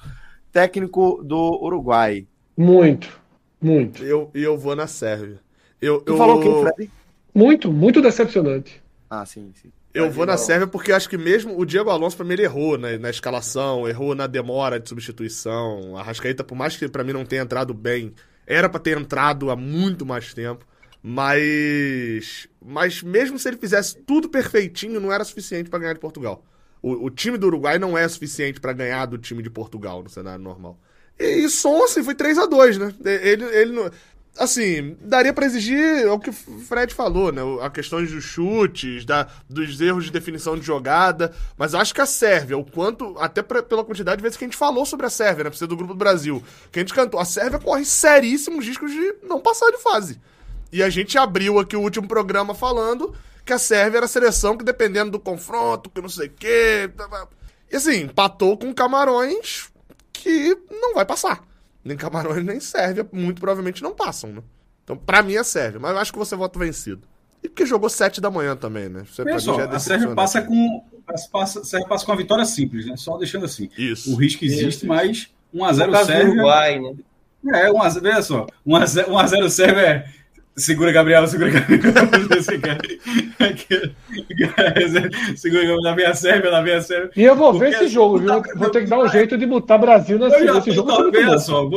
técnico 0.51 1.23
do 1.23 1.59
Uruguai. 1.63 2.27
Muito, 2.57 3.19
muito. 3.61 4.03
E 4.03 4.09
eu, 4.09 4.29
eu 4.33 4.57
vou 4.57 4.75
na 4.75 4.87
Sérvia. 4.87 5.39
Eu, 5.81 6.01
tu 6.01 6.13
eu... 6.13 6.17
falou 6.17 6.41
quem, 6.41 6.61
Fred? 6.61 6.91
Muito, 7.33 7.71
muito 7.71 8.01
decepcionante. 8.01 8.83
Ah, 9.09 9.25
sim, 9.25 9.51
sim. 9.55 9.71
Eu 9.93 10.09
vou 10.09 10.25
na 10.25 10.37
Sérvia 10.37 10.65
porque 10.65 10.91
acho 10.91 11.07
que 11.07 11.17
mesmo 11.17 11.57
o 11.57 11.65
Diego 11.65 11.91
Alonso, 11.91 12.17
para 12.17 12.25
mim, 12.25 12.33
ele 12.33 12.43
errou 12.43 12.79
na, 12.79 12.97
na 12.97 13.11
escalação, 13.11 13.87
errou 13.87 14.15
na 14.15 14.25
demora 14.25 14.79
de 14.79 14.89
substituição. 14.89 15.95
A 15.95 16.01
Rascaeta, 16.01 16.43
por 16.43 16.55
mais 16.55 16.75
que 16.75 16.89
para 16.89 17.03
mim 17.03 17.13
não 17.13 17.23
tenha 17.23 17.43
entrado 17.43 17.75
bem, 17.75 18.11
era 18.45 18.67
para 18.67 18.79
ter 18.79 18.97
entrado 18.97 19.51
há 19.51 19.55
muito 19.55 20.03
mais 20.03 20.33
tempo. 20.33 20.65
Mas. 21.03 22.47
Mas 22.65 23.03
mesmo 23.03 23.37
se 23.37 23.49
ele 23.49 23.57
fizesse 23.57 23.97
tudo 23.97 24.29
perfeitinho, 24.29 25.01
não 25.01 25.11
era 25.11 25.25
suficiente 25.25 25.69
para 25.69 25.79
ganhar 25.79 25.93
de 25.93 25.99
Portugal. 25.99 26.45
O, 26.81 27.07
o, 27.07 27.09
time 27.09 27.37
do 27.37 27.47
Uruguai 27.47 27.77
não 27.77 27.97
é 27.97 28.07
suficiente 28.07 28.61
para 28.61 28.71
ganhar 28.71 29.05
do 29.05 29.17
time 29.17 29.43
de 29.43 29.49
Portugal 29.49 30.01
no 30.01 30.09
cenário 30.09 30.41
normal. 30.41 30.79
E, 31.19 31.43
e 31.43 31.49
som, 31.49 31.83
assim, 31.83 32.03
foi 32.03 32.15
3 32.15 32.37
a 32.37 32.45
2 32.45 32.77
né? 32.77 32.93
Ele, 33.03 33.43
ele 33.43 33.71
não. 33.73 33.91
Assim, 34.37 34.97
daria 34.99 35.31
para 35.31 35.45
exigir 35.45 36.07
o 36.07 36.17
que 36.17 36.31
o 36.31 36.33
Fred 36.33 36.91
falou, 36.91 37.31
né? 37.31 37.41
A 37.61 37.69
questão 37.69 38.03
dos 38.03 38.23
chutes, 38.23 39.05
da, 39.05 39.27
dos 39.47 39.79
erros 39.79 40.05
de 40.05 40.11
definição 40.11 40.57
de 40.57 40.65
jogada. 40.65 41.33
Mas 41.55 41.73
eu 41.73 41.79
acho 41.79 41.93
que 41.93 42.01
a 42.01 42.05
Sérvia, 42.05 42.57
o 42.57 42.65
quanto, 42.65 43.15
até 43.19 43.43
pra, 43.43 43.61
pela 43.61 43.83
quantidade 43.83 44.17
de 44.17 44.23
vezes 44.23 44.37
que 44.37 44.43
a 44.43 44.47
gente 44.47 44.57
falou 44.57 44.85
sobre 44.85 45.05
a 45.05 45.09
Sérvia, 45.09 45.43
né? 45.43 45.51
Ser 45.51 45.67
do 45.67 45.77
grupo 45.77 45.93
do 45.93 45.99
Brasil, 45.99 46.41
que 46.71 46.79
a 46.79 46.81
gente 46.81 46.93
cantou, 46.93 47.19
a 47.19 47.25
Sérvia 47.25 47.59
corre 47.59 47.85
seríssimos 47.85 48.65
riscos 48.65 48.91
de 48.91 49.15
não 49.23 49.39
passar 49.39 49.69
de 49.69 49.77
fase. 49.77 50.19
E 50.73 50.81
a 50.81 50.89
gente 50.89 51.19
abriu 51.19 51.59
aqui 51.59 51.75
o 51.75 51.81
último 51.81 52.07
programa 52.07 52.55
falando 52.55 53.13
que 53.45 53.53
a 53.53 53.59
Sérvia 53.59 53.99
era 53.99 54.05
a 54.07 54.09
seleção 54.09 54.57
que, 54.57 54.65
dependendo 54.65 55.11
do 55.11 55.19
confronto, 55.19 55.87
que 55.87 56.01
não 56.01 56.09
sei 56.09 56.27
o 56.27 56.31
quê. 56.31 56.89
E 57.71 57.75
assim, 57.75 58.01
empatou 58.01 58.57
com 58.57 58.73
Camarões 58.73 59.69
que 60.11 60.57
não 60.71 60.95
vai 60.95 61.05
passar. 61.05 61.43
Nem 61.85 61.95
Camarões 61.95 62.43
nem 62.43 62.59
Sérvia, 62.59 63.07
muito 63.11 63.39
provavelmente 63.39 63.83
não 63.83 63.93
passam, 63.93 64.31
né? 64.31 64.41
Então, 64.83 64.97
pra 64.97 65.21
mim 65.21 65.35
é 65.35 65.43
Sérvia, 65.43 65.79
mas 65.79 65.91
eu 65.91 65.99
acho 65.99 66.11
que 66.11 66.17
você 66.17 66.35
vota 66.35 66.57
vencido. 66.57 67.07
E 67.43 67.47
porque 67.47 67.67
jogou 67.67 67.87
7 67.87 68.19
da 68.19 68.31
manhã 68.31 68.55
também, 68.55 68.89
né? 68.89 69.03
Você, 69.05 69.39
só, 69.39 69.59
é 69.59 69.65
a 69.65 69.79
Sérvia 69.79 70.15
passa 70.15 70.41
com. 70.41 70.83
Passa, 71.31 71.63
Sérvia 71.63 71.87
passa 71.87 72.03
com 72.03 72.13
a 72.13 72.15
vitória 72.15 72.45
simples, 72.45 72.87
né? 72.87 72.97
Só 72.97 73.15
deixando 73.19 73.45
assim. 73.45 73.69
Isso. 73.77 74.11
O 74.11 74.15
risco 74.15 74.43
existe, 74.43 74.77
Isso. 74.77 74.87
mas 74.87 75.29
1x0 75.53 76.05
Sérvia. 76.05 76.31
Uruguai, 76.31 76.79
né? 76.79 76.95
É, 77.53 77.69
1x0, 77.69 78.01
veja 78.01 78.21
só. 78.23 78.47
1x0 78.65 79.49
Sérvia 79.49 79.81
é 79.81 80.22
Segura, 80.55 80.91
Gabriel, 80.91 81.25
segura, 81.25 81.49
Gabriel. 81.49 81.81
segura, 85.35 85.63
Gabriel, 85.63 85.81
na 85.81 85.95
minha 85.95 86.13
Sérvia, 86.13 86.51
na 86.51 86.61
minha 86.61 86.79
Sérvia. 86.79 87.09
E 87.15 87.23
eu 87.23 87.35
vou 87.35 87.53
ver 87.53 87.73
esse 87.73 87.87
jogo, 87.87 88.19
viu? 88.19 88.43
Vou 88.55 88.69
ter 88.69 88.81
que 88.81 88.89
dar 88.89 88.99
um 88.99 89.07
jeito 89.07 89.35
de 89.35 89.47
mutar 89.47 89.79
Brasil 89.79 90.19
nesse, 90.19 90.43
nesse 90.43 90.71
jogo. 90.71 91.11
Tô, 91.11 91.39
só, 91.39 91.67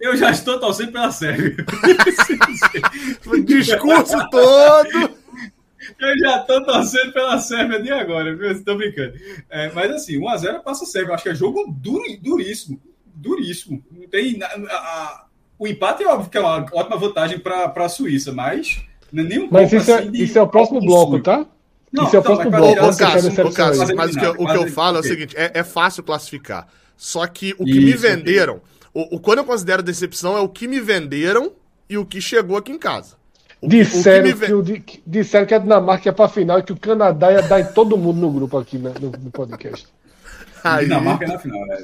eu 0.00 0.16
já 0.16 0.30
estou 0.30 0.58
torcendo 0.58 0.92
pela 0.92 1.10
Sérvia. 1.10 1.56
o 3.26 3.42
discurso 3.42 4.30
todo. 4.30 5.10
Eu 6.00 6.18
já 6.18 6.40
estou 6.40 6.64
torcendo 6.64 7.12
pela 7.12 7.38
Sérvia 7.38 7.82
de 7.82 7.92
agora, 7.92 8.34
viu? 8.34 8.50
Estou 8.50 8.78
brincando. 8.78 9.12
É, 9.50 9.70
mas 9.72 9.90
assim, 9.90 10.18
1x0 10.18 10.62
passa 10.62 10.84
a 10.84 10.86
Sérvia. 10.86 11.14
Acho 11.14 11.24
que 11.24 11.30
é 11.30 11.34
jogo 11.34 11.66
duríssimo. 11.70 12.80
Duríssimo. 13.14 13.84
Não 13.90 14.08
tem. 14.08 14.42
A, 14.42 14.46
a, 14.46 15.25
o 15.58 15.66
empate 15.66 16.02
é 16.02 16.08
óbvio 16.08 16.30
que 16.30 16.36
é 16.36 16.40
uma 16.40 16.66
ótima 16.72 16.96
vantagem 16.96 17.38
para 17.38 17.72
a 17.74 17.88
Suíça, 17.88 18.32
mas 18.32 18.82
não 19.12 19.24
é 19.24 19.26
nem 19.26 19.38
um 19.40 19.48
Mas 19.50 19.72
isso, 19.72 19.90
é, 19.90 20.02
de... 20.02 20.22
isso 20.22 20.38
é 20.38 20.42
o 20.42 20.48
próximo 20.48 20.80
bloco, 20.80 21.20
tá? 21.20 21.46
Não, 21.92 22.04
isso 22.04 22.16
é 22.16 22.18
o 22.18 22.22
próximo 22.22 22.50
bloco. 22.50 22.84
Ô, 22.84 22.96
Cássio, 22.96 23.52
Cássio, 23.52 23.96
mas 23.96 24.14
o 24.14 24.18
que, 24.18 24.26
o 24.26 24.46
que 24.46 24.56
eu 24.56 24.68
falo 24.68 24.98
é 24.98 25.00
o 25.00 25.02
seguinte: 25.02 25.34
é, 25.36 25.52
é 25.54 25.64
fácil 25.64 26.02
classificar. 26.02 26.66
Só 26.96 27.26
que 27.26 27.54
o 27.58 27.64
que 27.64 27.70
isso, 27.70 27.80
me 27.80 27.92
venderam, 27.92 28.60
o, 28.92 29.16
o 29.16 29.20
quando 29.20 29.38
eu 29.38 29.44
considero 29.44 29.82
decepção 29.82 30.36
é 30.36 30.40
o 30.40 30.48
que 30.48 30.66
me 30.66 30.80
venderam 30.80 31.52
e 31.88 31.96
o 31.96 32.04
que 32.04 32.20
chegou 32.20 32.56
aqui 32.56 32.72
em 32.72 32.78
casa. 32.78 33.16
O, 33.60 33.68
disseram, 33.68 34.30
o 34.30 34.34
que, 34.34 34.70
me... 34.70 34.80
que 34.80 34.94
o, 34.98 35.02
disseram 35.06 35.46
que 35.46 35.54
a 35.54 35.58
Dinamarca 35.58 36.08
ia 36.08 36.12
para 36.12 36.26
a 36.26 36.28
final 36.28 36.58
e 36.58 36.62
que 36.62 36.72
o 36.72 36.76
Canadá 36.76 37.32
ia 37.32 37.42
dar 37.42 37.60
em 37.60 37.66
todo 37.72 37.96
mundo 37.96 38.20
no 38.20 38.30
grupo 38.30 38.58
aqui 38.58 38.76
né, 38.76 38.92
no, 39.00 39.10
no 39.10 39.30
podcast. 39.30 39.86
Aí, 40.64 40.84
Dinamarca 40.84 41.24
é 41.24 41.28
na 41.28 41.38
final, 41.38 41.66
né? 41.66 41.78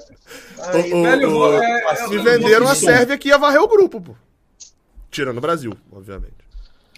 Aí, 0.58 0.92
o, 0.92 1.02
velho, 1.02 1.36
o, 1.36 1.62
é, 1.62 1.96
se 1.96 2.16
é, 2.16 2.18
venderam 2.18 2.68
a 2.68 2.74
Sérvia 2.74 3.18
que 3.18 3.28
ia 3.28 3.38
varrer 3.38 3.62
o 3.62 3.68
grupo, 3.68 4.00
pô. 4.00 4.14
Tirando 5.10 5.38
o 5.38 5.40
Brasil, 5.40 5.76
obviamente. 5.90 6.42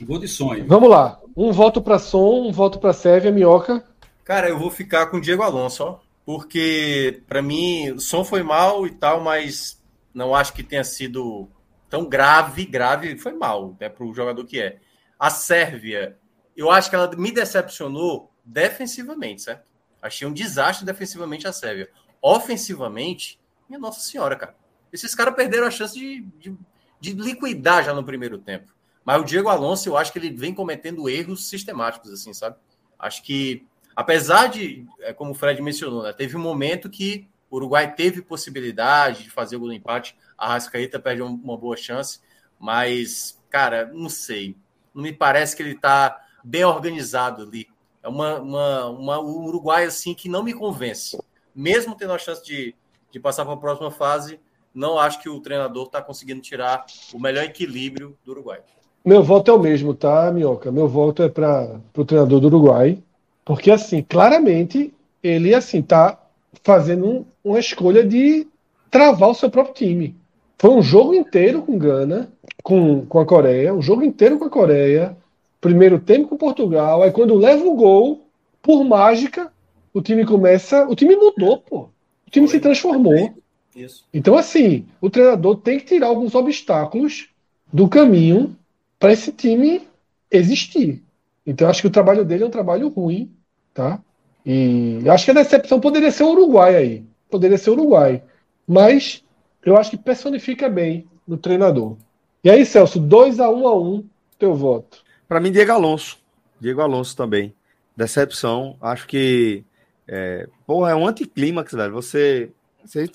Vou 0.03 0.19
de 0.19 0.29
sonho. 0.29 0.67
Vamos 0.67 0.91
lá. 0.91 1.21
Um 1.37 1.53
voto 1.53 1.81
para 1.81 1.99
som, 1.99 2.49
um 2.49 2.53
voto 2.53 2.79
para 2.79 2.93
Sérvia, 2.93 3.31
Minhoca. 3.31 3.85
Cara, 4.25 4.49
eu 4.49 4.59
vou 4.59 4.71
ficar 4.71 5.07
com 5.07 5.19
o 5.19 5.21
Diego 5.21 5.43
Alonso, 5.43 5.85
ó. 5.85 5.99
Porque, 6.25 7.23
para 7.29 7.43
mim, 7.43 7.91
o 7.91 8.01
som 8.01 8.25
foi 8.25 8.43
mal 8.43 8.87
e 8.87 8.91
tal, 8.91 9.21
mas 9.21 9.81
não 10.15 10.35
acho 10.35 10.55
que 10.55 10.63
tenha 10.63 10.85
sido 10.85 11.49
tão 11.91 12.09
grave. 12.09 12.65
Grave 12.65 13.19
foi 13.19 13.33
mal, 13.33 13.77
é 13.79 13.85
né, 13.85 13.89
para 13.91 14.05
o 14.05 14.15
jogador 14.15 14.45
que 14.45 14.61
é. 14.61 14.79
A 15.19 15.29
Sérvia, 15.29 16.17
eu 16.57 16.71
acho 16.71 16.89
que 16.89 16.97
ela 16.97 17.11
me 17.17 17.31
decepcionou 17.31 18.33
defensivamente, 18.45 19.43
certo? 19.43 19.74
Achei 20.05 20.29
um 20.29 20.33
desastre 20.33 20.85
defensivamente 20.85 21.49
a 21.49 21.53
Sérvia. 21.53 21.89
Ofensivamente, 22.21 23.41
minha 23.67 23.81
Nossa 23.81 24.01
Senhora, 24.01 24.37
cara. 24.37 24.55
Esses 24.93 25.15
caras 25.15 25.35
perderam 25.35 25.67
a 25.67 25.71
chance 25.71 25.99
de, 25.99 26.21
de, 26.39 26.55
de, 27.01 27.15
liquidar 27.15 27.83
já 27.83 27.95
no 27.95 28.05
primeiro 28.05 28.37
tempo. 28.37 28.71
Mas 29.03 29.23
o 29.23 29.25
Diego 29.25 29.49
Alonso, 29.49 29.89
eu 29.89 29.97
acho 29.97 30.13
que 30.13 30.19
ele 30.19 30.29
vem 30.29 30.53
cometendo 30.53 31.09
erros 31.09 31.49
sistemáticos, 31.49 32.11
assim, 32.11 32.35
sabe? 32.35 32.57
Acho 32.99 33.23
que, 33.23 33.67
apesar 33.97 34.49
de, 34.49 34.87
é, 35.01 35.15
como 35.15 35.31
o 35.31 35.35
Fred 35.35 35.63
mencionou, 35.63 36.03
né, 36.03 36.13
teve 36.13 36.37
um 36.37 36.41
momento 36.41 36.91
que 36.91 37.27
o 37.51 37.57
Uruguai 37.57 37.95
teve 37.95 38.21
possibilidade 38.21 39.23
de 39.23 39.31
fazer 39.31 39.57
o 39.57 39.61
gol 39.61 39.73
empate, 39.73 40.15
a 40.37 40.49
Rascaeta 40.49 41.01
perde 41.01 41.23
uma 41.23 41.57
boa 41.57 41.79
chance, 41.79 42.21
mas, 42.61 43.43
cara, 43.49 43.87
não 43.87 44.11
sei. 44.11 44.55
Não 44.95 45.03
me 45.03 45.15
parece 45.15 45.57
que 45.57 45.63
ele 45.63 45.75
tá 45.75 46.23
bem 46.45 46.65
organizado 46.65 47.43
ali 47.43 47.69
é 48.05 48.09
uma, 48.09 48.39
uma, 48.39 48.87
uma, 48.91 49.21
um 49.21 49.47
Uruguai 49.47 49.87
assim 49.87 50.13
que 50.13 50.29
não 50.29 50.43
me 50.43 50.53
convence. 50.53 51.19
Mesmo 51.57 51.97
tendo 51.97 52.13
a 52.13 52.19
chance 52.19 52.45
de, 52.45 52.75
de 53.11 53.19
passar 53.19 53.47
para 53.47 53.55
a 53.55 53.57
próxima 53.57 53.91
fase. 53.91 54.39
Não 54.75 54.99
acho 54.99 55.23
que 55.23 55.29
o 55.29 55.41
treinador 55.41 55.87
está 55.87 56.03
conseguindo 56.03 56.43
tirar 56.43 56.85
o 57.15 57.19
melhor 57.19 57.45
equilíbrio 57.45 58.15
do 58.25 58.33
Uruguai. 58.33 58.61
Meu 59.05 59.23
voto 59.23 59.51
é 59.51 59.55
o 59.55 59.59
mesmo, 59.59 59.95
tá, 59.95 60.31
Minhoca? 60.31 60.71
Meu 60.71 60.87
voto 60.87 61.23
é 61.23 61.29
para 61.29 61.81
o 61.97 62.05
treinador 62.05 62.41
do 62.41 62.49
Uruguai, 62.49 63.03
porque 63.45 63.71
assim, 63.71 64.03
claramente 64.03 64.93
ele 65.23 65.55
assim 65.55 65.81
tá 65.81 66.19
fazendo 66.63 67.07
um, 67.07 67.25
uma 67.43 67.59
escolha 67.59 68.05
de 68.05 68.47
travar 68.91 69.31
o 69.31 69.35
seu 69.35 69.49
próprio 69.49 69.75
time. 69.75 70.17
Foi 70.59 70.71
um 70.71 70.83
jogo 70.83 71.15
inteiro 71.15 71.63
com 71.63 71.79
Gana, 71.79 72.33
com, 72.63 73.07
com 73.07 73.21
a 73.21 73.27
Coreia, 73.27 73.73
um 73.73 73.83
jogo 73.83 74.03
inteiro 74.03 74.39
com 74.39 74.47
a 74.47 74.51
Coreia, 74.51 75.17
primeiro 75.65 75.99
tempo 75.99 76.29
com 76.29 76.37
Portugal, 76.37 77.03
aí 77.03 77.11
quando 77.11 77.35
leva 77.35 77.65
o 77.65 77.75
gol, 77.75 78.29
por 78.61 78.85
mágica, 78.85 79.51
o 79.95 80.03
time 80.03 80.27
começa. 80.27 80.87
O 80.87 80.95
time 80.95 81.17
mudou, 81.17 81.57
pô. 81.57 81.89
O 82.27 82.31
time 82.31 82.47
Foi. 82.47 82.57
se 82.57 82.61
transformou. 82.61 83.33
Isso. 83.75 84.05
Então, 84.13 84.37
assim, 84.37 84.85
o 85.01 85.09
treinador 85.09 85.57
tem 85.57 85.79
que 85.79 85.87
tirar 85.87 86.09
alguns 86.09 86.35
obstáculos 86.35 87.31
do 87.73 87.89
caminho 87.89 88.55
para 88.99 89.15
esse 89.15 89.33
time 89.33 89.89
existir. 90.31 91.03
Então, 91.47 91.67
acho 91.69 91.81
que 91.81 91.89
o 91.89 91.91
trabalho 91.91 92.27
dele 92.27 92.45
é 92.45 92.47
um 92.47 92.51
trabalho 92.51 92.89
ruim, 92.89 93.33
tá? 93.73 94.01
E 94.45 95.01
acho 95.09 95.25
que 95.25 95.31
a 95.31 95.35
decepção 95.43 95.81
poderia 95.81 96.11
ser 96.11 96.25
o 96.25 96.33
Uruguai 96.33 96.77
aí. 96.77 97.05
Poderia 97.31 97.57
ser 97.57 97.71
o 97.71 97.73
Uruguai. 97.73 98.23
Mas 98.69 99.25
eu 99.65 99.79
acho 99.79 99.91
que 99.91 99.97
personifica 99.97 100.69
bem 100.69 101.07
no 101.27 101.39
treinador. 101.39 101.97
E 102.43 102.51
aí, 102.51 102.67
Celso, 102.67 103.01
2 103.01 103.41
a 103.41 103.49
1 103.49 103.63
um 103.63 103.67
a 103.67 103.75
1 103.75 103.95
um, 103.95 104.05
teu 104.39 104.55
voto. 104.55 105.04
Para 105.35 105.41
mim, 105.41 105.51
Diego 105.51 105.73
Alonso. 105.73 106.19
Diego 106.61 106.81
Alonso 106.81 107.17
também. 107.17 107.53
Decepção. 107.97 108.77
Acho 108.81 109.05
que. 109.05 109.65
É, 110.07 110.49
porra, 110.65 110.93
é 110.93 110.95
um 110.95 111.09
anticlímax, 111.09 111.73
velho. 111.73 111.93
Você. 111.93 112.53
você 112.85 113.11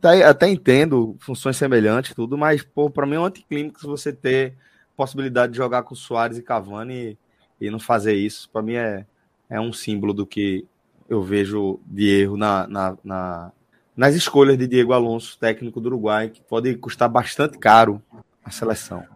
tá, 0.00 0.28
até 0.28 0.48
entendo 0.48 1.16
funções 1.20 1.56
semelhantes, 1.56 2.12
tudo, 2.12 2.36
mas, 2.36 2.64
pô, 2.64 2.90
para 2.90 3.06
mim 3.06 3.14
é 3.14 3.20
um 3.20 3.24
anticlímax 3.24 3.82
você 3.82 4.12
ter 4.12 4.56
possibilidade 4.96 5.52
de 5.52 5.58
jogar 5.58 5.84
com 5.84 5.94
Soares 5.94 6.38
e 6.38 6.42
Cavani 6.42 7.16
e, 7.60 7.66
e 7.68 7.70
não 7.70 7.78
fazer 7.78 8.14
isso. 8.14 8.50
Para 8.50 8.62
mim 8.62 8.74
é, 8.74 9.06
é 9.48 9.60
um 9.60 9.72
símbolo 9.72 10.12
do 10.12 10.26
que 10.26 10.66
eu 11.08 11.22
vejo 11.22 11.78
de 11.86 12.08
erro 12.22 12.36
na, 12.36 12.66
na, 12.66 12.98
na, 13.04 13.52
nas 13.96 14.16
escolhas 14.16 14.58
de 14.58 14.66
Diego 14.66 14.92
Alonso, 14.92 15.38
técnico 15.38 15.80
do 15.80 15.86
Uruguai, 15.86 16.30
que 16.30 16.40
pode 16.40 16.74
custar 16.74 17.08
bastante 17.08 17.58
caro 17.58 18.02
a 18.44 18.50
seleção. 18.50 19.06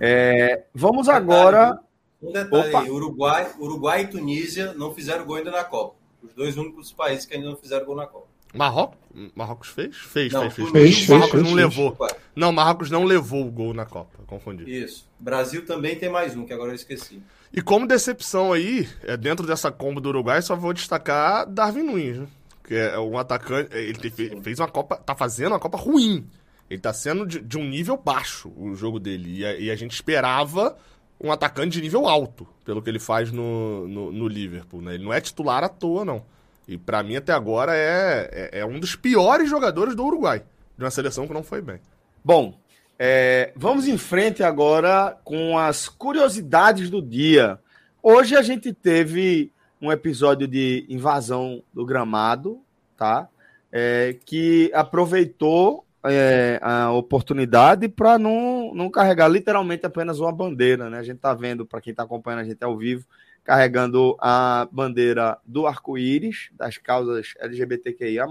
É, 0.00 0.64
vamos 0.74 1.08
agora. 1.08 1.78
Um 2.22 2.32
detalhe, 2.32 2.90
Uruguai, 2.90 3.52
Uruguai 3.58 4.02
e 4.02 4.06
Tunísia 4.08 4.72
não 4.74 4.94
fizeram 4.94 5.24
gol 5.24 5.36
ainda 5.36 5.50
na 5.50 5.64
Copa. 5.64 5.96
Os 6.22 6.32
dois 6.34 6.56
únicos 6.56 6.92
países 6.92 7.26
que 7.26 7.34
ainda 7.34 7.50
não 7.50 7.56
fizeram 7.56 7.84
gol 7.84 7.96
na 7.96 8.06
Copa. 8.06 8.26
Marrocos? 8.54 8.98
Marrocos 9.34 9.68
fez? 9.68 9.96
Fez, 9.96 10.32
não, 10.32 10.50
fez, 10.50 10.54
fez. 10.54 10.70
fez, 10.70 10.96
fez 10.96 11.08
Marrocos 11.08 11.32
fez, 11.32 11.44
não 11.44 11.52
levou. 11.54 11.96
Não, 12.34 12.52
Marrocos 12.52 12.90
não 12.90 13.04
levou 13.04 13.46
o 13.46 13.50
gol 13.50 13.74
na 13.74 13.84
Copa. 13.84 14.18
Confundi. 14.26 14.64
Isso. 14.70 15.06
Brasil 15.18 15.64
também 15.64 15.96
tem 15.96 16.08
mais 16.08 16.34
um, 16.36 16.44
que 16.44 16.52
agora 16.52 16.70
eu 16.70 16.74
esqueci. 16.74 17.22
E 17.52 17.60
como 17.60 17.86
decepção 17.86 18.52
aí, 18.52 18.88
é 19.04 19.16
dentro 19.16 19.46
dessa 19.46 19.70
combo 19.70 20.00
do 20.00 20.08
Uruguai, 20.08 20.42
só 20.42 20.56
vou 20.56 20.72
destacar 20.72 21.46
Darwin 21.46 21.82
Nunes, 21.82 22.18
né? 22.18 22.26
Que 22.64 22.74
é 22.74 22.98
um 22.98 23.16
atacante. 23.16 23.74
Ele 23.76 24.10
fez 24.42 24.58
uma 24.58 24.68
Copa. 24.68 24.96
Tá 24.96 25.14
fazendo 25.14 25.52
uma 25.52 25.60
Copa 25.60 25.78
ruim. 25.78 26.26
Ele 26.68 26.80
tá 26.80 26.92
sendo 26.92 27.26
de, 27.26 27.40
de 27.40 27.56
um 27.56 27.64
nível 27.64 27.96
baixo 27.96 28.52
o 28.56 28.74
jogo 28.74 28.98
dele. 28.98 29.38
E 29.38 29.46
a, 29.46 29.56
e 29.56 29.70
a, 29.70 29.76
gente 29.76 29.92
esperava 29.92 30.76
um 31.20 31.30
atacante 31.30 31.76
de 31.76 31.82
nível 31.82 32.06
alto, 32.06 32.46
pelo 32.64 32.82
que 32.82 32.90
ele 32.90 32.98
faz 32.98 33.30
no, 33.30 33.86
no, 33.86 34.12
no 34.12 34.28
Liverpool. 34.28 34.82
Né? 34.82 34.94
Ele 34.94 35.04
não 35.04 35.12
é 35.12 35.20
titular 35.20 35.62
à 35.62 35.68
toa, 35.68 36.04
não. 36.04 36.24
E 36.66 36.76
para 36.76 37.02
mim, 37.02 37.16
até 37.16 37.32
agora, 37.32 37.74
é, 37.74 38.50
é, 38.52 38.60
é, 38.60 38.66
um 38.66 38.80
dos 38.80 38.96
piores 38.96 39.48
jogadores 39.48 39.94
do 39.94 40.04
Uruguai. 40.04 40.42
De 40.76 40.84
uma 40.84 40.90
seleção 40.90 41.26
que 41.26 41.32
não 41.32 41.42
foi 41.42 41.62
bem. 41.62 41.80
Bom, 42.24 42.58
é, 42.98 43.52
vamos 43.54 43.86
em 43.86 43.96
frente 43.96 44.42
agora 44.42 45.16
com 45.22 45.56
as 45.56 45.88
curiosidades 45.88 46.90
do 46.90 47.00
dia. 47.00 47.58
Hoje 48.02 48.36
a 48.36 48.42
gente 48.42 48.72
teve 48.72 49.52
um 49.80 49.92
episódio 49.92 50.48
de 50.48 50.84
invasão 50.88 51.62
do 51.72 51.84
gramado, 51.86 52.60
tá? 52.96 53.28
É, 53.70 54.16
que 54.24 54.70
aproveitou 54.74 55.85
é, 56.08 56.58
a 56.62 56.90
oportunidade 56.92 57.88
para 57.88 58.18
não, 58.18 58.72
não 58.74 58.90
carregar 58.90 59.28
literalmente 59.28 59.84
apenas 59.84 60.20
uma 60.20 60.32
bandeira, 60.32 60.88
né? 60.90 60.98
A 60.98 61.02
gente 61.02 61.16
está 61.16 61.34
vendo, 61.34 61.66
para 61.66 61.80
quem 61.80 61.90
está 61.90 62.02
acompanhando 62.02 62.40
a 62.40 62.44
gente 62.44 62.62
ao 62.62 62.76
vivo, 62.76 63.06
carregando 63.44 64.16
a 64.20 64.68
bandeira 64.70 65.38
do 65.44 65.66
arco-íris, 65.66 66.48
das 66.52 66.78
causas 66.78 67.34
LGBTQIA, 67.38 68.26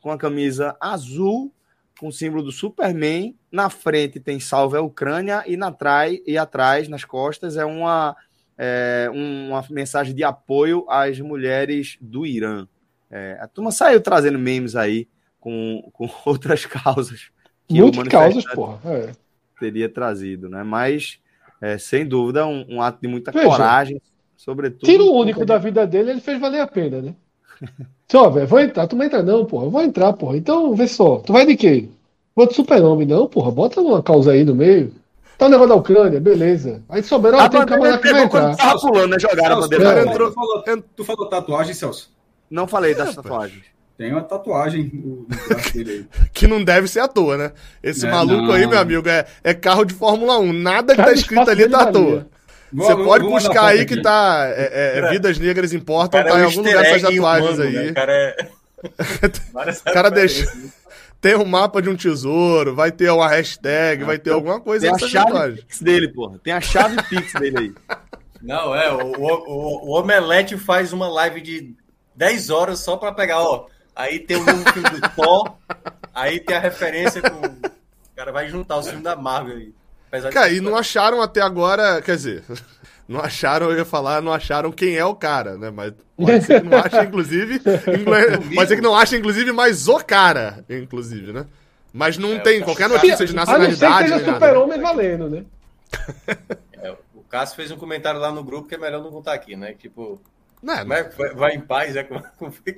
com 0.00 0.10
a 0.10 0.18
camisa 0.18 0.76
azul, 0.80 1.52
com 1.98 2.08
o 2.08 2.12
símbolo 2.12 2.42
do 2.42 2.52
Superman. 2.52 3.36
Na 3.50 3.68
frente 3.68 4.20
tem 4.20 4.38
Salve 4.38 4.76
a 4.76 4.80
Ucrânia 4.80 5.44
e, 5.46 5.56
na 5.56 5.72
trai, 5.72 6.20
e 6.26 6.38
atrás, 6.38 6.88
nas 6.88 7.04
costas, 7.04 7.56
é 7.56 7.64
uma, 7.64 8.16
é, 8.56 9.10
uma 9.12 9.64
mensagem 9.70 10.14
de 10.14 10.24
apoio 10.24 10.86
às 10.88 11.18
mulheres 11.20 11.98
do 12.00 12.24
Irã. 12.24 12.66
É, 13.10 13.38
a 13.40 13.48
turma 13.48 13.72
saiu 13.72 14.00
trazendo 14.00 14.38
memes 14.38 14.76
aí 14.76 15.08
com, 15.40 15.88
com 15.92 16.08
outras 16.24 16.66
causas. 16.66 17.30
Que 17.66 17.80
Muitas 17.80 18.08
causas, 18.08 18.44
porra. 18.46 18.78
É. 18.84 19.12
Teria 19.58 19.88
trazido, 19.88 20.48
né? 20.48 20.62
Mas, 20.62 21.18
é, 21.60 21.78
sem 21.78 22.06
dúvida, 22.06 22.46
um, 22.46 22.66
um, 22.68 22.82
ato 22.82 23.00
de 23.00 23.08
muita 23.08 23.30
Veja, 23.30 23.46
coragem, 23.46 24.00
sobretudo. 24.36 24.86
Tiro 24.86 25.12
único 25.12 25.44
da 25.44 25.58
vida 25.58 25.86
dele, 25.86 26.10
ele 26.10 26.20
fez 26.20 26.40
valer 26.40 26.60
a 26.60 26.66
pena, 26.66 27.02
né? 27.02 27.14
Só, 28.10 28.28
velho, 28.28 28.46
vou 28.46 28.58
entrar. 28.58 28.86
Tu 28.86 28.96
não 28.96 29.04
entra, 29.04 29.22
não, 29.22 29.44
porra. 29.44 29.66
Eu 29.66 29.70
vou 29.70 29.82
entrar, 29.82 30.12
porra. 30.14 30.36
Então, 30.36 30.74
vê 30.74 30.88
só. 30.88 31.18
Tu 31.18 31.32
vai 31.32 31.46
de 31.46 31.56
quê? 31.56 31.88
Vou 32.34 32.44
de 32.44 32.54
super-homem, 32.54 33.06
não, 33.06 33.28
porra. 33.28 33.52
Bota 33.52 33.80
uma 33.80 34.02
causa 34.02 34.32
aí 34.32 34.44
no 34.44 34.52
meio. 34.52 34.92
Tá 35.38 35.46
o 35.46 35.48
negócio 35.48 35.68
da 35.68 35.76
Ucrânia, 35.76 36.20
beleza. 36.20 36.82
Aí 36.88 37.04
souberam, 37.04 37.38
ah, 37.38 37.48
tem 37.48 37.60
um 37.60 37.66
camarada 37.66 37.98
que 37.98 38.10
vai 38.10 38.24
entrar. 38.24 38.56
Tava 38.56 38.80
pulando, 38.80 39.10
né? 39.12 39.18
Jogaram 39.18 39.58
a 39.58 39.60
bandeira. 39.60 40.00
É. 40.00 40.04
Tu, 40.04 40.32
falou, 40.32 40.64
tu 40.96 41.04
falou 41.04 41.28
tatuagem, 41.28 41.72
Celso? 41.72 42.10
Não 42.50 42.66
falei 42.66 42.96
das 42.96 43.14
tatuagens. 43.14 43.64
Tem 44.00 44.10
uma 44.12 44.22
tatuagem 44.22 44.90
no, 44.94 45.26
braço 45.28 45.74
dele 45.74 46.08
aí. 46.14 46.28
que 46.32 46.46
não 46.46 46.64
deve 46.64 46.88
ser 46.88 47.00
à 47.00 47.06
toa, 47.06 47.36
né? 47.36 47.52
Esse 47.82 48.06
é, 48.06 48.10
maluco 48.10 48.44
não. 48.44 48.54
aí, 48.54 48.66
meu 48.66 48.78
amigo, 48.78 49.06
é, 49.06 49.26
é 49.44 49.52
carro 49.52 49.84
de 49.84 49.92
Fórmula 49.92 50.38
1. 50.38 50.54
Nada 50.54 50.96
que 50.96 51.02
tá 51.02 51.12
escrito 51.12 51.50
ali 51.50 51.68
tá 51.68 51.82
à 51.82 51.92
toa. 51.92 52.26
Você 52.72 52.96
pode 52.96 53.24
buscar 53.24 53.66
aí 53.66 53.84
que 53.84 54.00
tá. 54.00 54.46
É, 54.56 55.00
é, 55.00 55.10
Vidas 55.10 55.38
Negras 55.38 55.74
Importam, 55.74 56.24
tá 56.24 56.40
em 56.40 56.44
algum 56.44 56.62
lugar 56.62 56.82
essas 56.82 57.02
tatuagens 57.02 57.58
humano, 57.58 57.62
aí. 57.62 57.72
Né? 57.74 57.90
O 57.90 57.94
cara 57.94 58.12
é. 58.14 58.48
o 59.90 59.92
cara 59.92 60.10
deixa. 60.10 60.50
Tem 61.20 61.36
um 61.36 61.44
mapa 61.44 61.82
de 61.82 61.90
um 61.90 61.94
tesouro, 61.94 62.74
vai 62.74 62.90
ter 62.90 63.10
uma 63.10 63.28
hashtag, 63.28 64.02
vai 64.02 64.18
ter 64.18 64.30
alguma 64.30 64.58
coisa 64.58 64.86
Tem 64.86 64.94
a 64.94 65.08
chave 65.10 65.56
Pix 65.56 65.82
dele, 65.82 66.08
porra. 66.08 66.40
Tem 66.42 66.54
a 66.54 66.60
chave 66.62 66.96
Pix 67.02 67.34
dele 67.34 67.58
aí. 67.58 67.98
Não, 68.40 68.74
é, 68.74 68.90
o, 68.90 69.12
o, 69.18 69.90
o 69.90 70.00
Omelete 70.00 70.56
faz 70.56 70.94
uma 70.94 71.06
live 71.06 71.42
de 71.42 71.74
10 72.16 72.48
horas 72.48 72.78
só 72.78 72.96
pra 72.96 73.12
pegar, 73.12 73.42
ó. 73.42 73.66
Aí 73.94 74.18
tem 74.20 74.36
o 74.36 74.44
novo 74.44 74.72
filme 74.72 74.90
do 74.90 75.08
Thor, 75.10 75.52
aí 76.14 76.40
tem 76.40 76.56
a 76.56 76.60
referência 76.60 77.22
com. 77.22 77.46
O 77.46 78.16
cara 78.16 78.32
vai 78.32 78.48
juntar 78.48 78.78
os 78.78 78.86
filmes 78.86 79.04
da 79.04 79.16
Marvel 79.16 79.56
aí. 79.56 79.74
Apesar 80.08 80.30
cara, 80.30 80.48
de... 80.48 80.56
e 80.56 80.60
não 80.60 80.76
acharam 80.76 81.22
até 81.22 81.40
agora, 81.40 82.02
quer 82.02 82.16
dizer, 82.16 82.44
não 83.08 83.20
acharam, 83.20 83.70
eu 83.70 83.78
ia 83.78 83.84
falar, 83.84 84.20
não 84.20 84.32
acharam 84.32 84.72
quem 84.72 84.96
é 84.96 85.04
o 85.04 85.14
cara, 85.14 85.56
né? 85.56 85.70
Mas 85.70 85.92
pode 86.16 86.44
ser 86.44 86.62
que 86.62 86.68
não 86.68 86.78
ache, 86.78 87.00
inclusive. 87.06 87.60
pode 88.54 88.68
ser 88.68 88.76
que 88.76 88.82
não 88.82 88.96
ache, 88.96 89.16
inclusive, 89.16 89.52
mais 89.52 89.88
o 89.88 89.98
cara, 89.98 90.64
inclusive, 90.68 91.32
né? 91.32 91.46
Mas 91.92 92.16
não 92.18 92.34
é, 92.34 92.38
tem 92.38 92.60
qualquer 92.60 92.88
notícia 92.88 93.26
de 93.26 93.34
nacionalidade. 93.34 93.84
A 93.84 93.88
não 93.90 94.06
ser 94.06 94.14
que 94.14 94.20
seja 94.20 94.34
super-homem 94.34 94.78
né? 94.78 94.82
valendo, 94.82 95.28
né? 95.28 95.44
É, 96.74 96.94
o 97.14 97.22
Cássio 97.28 97.56
fez 97.56 97.70
um 97.70 97.76
comentário 97.76 98.20
lá 98.20 98.30
no 98.30 98.44
grupo 98.44 98.68
que 98.68 98.74
é 98.74 98.78
melhor 98.78 99.02
não 99.02 99.10
contar 99.10 99.34
aqui, 99.34 99.56
né? 99.56 99.74
Tipo, 99.74 100.20
não, 100.62 100.74
é, 100.74 100.84
vai, 100.84 101.34
vai, 101.34 101.54
em 101.54 101.60
paz, 101.60 101.96
é 101.96 102.06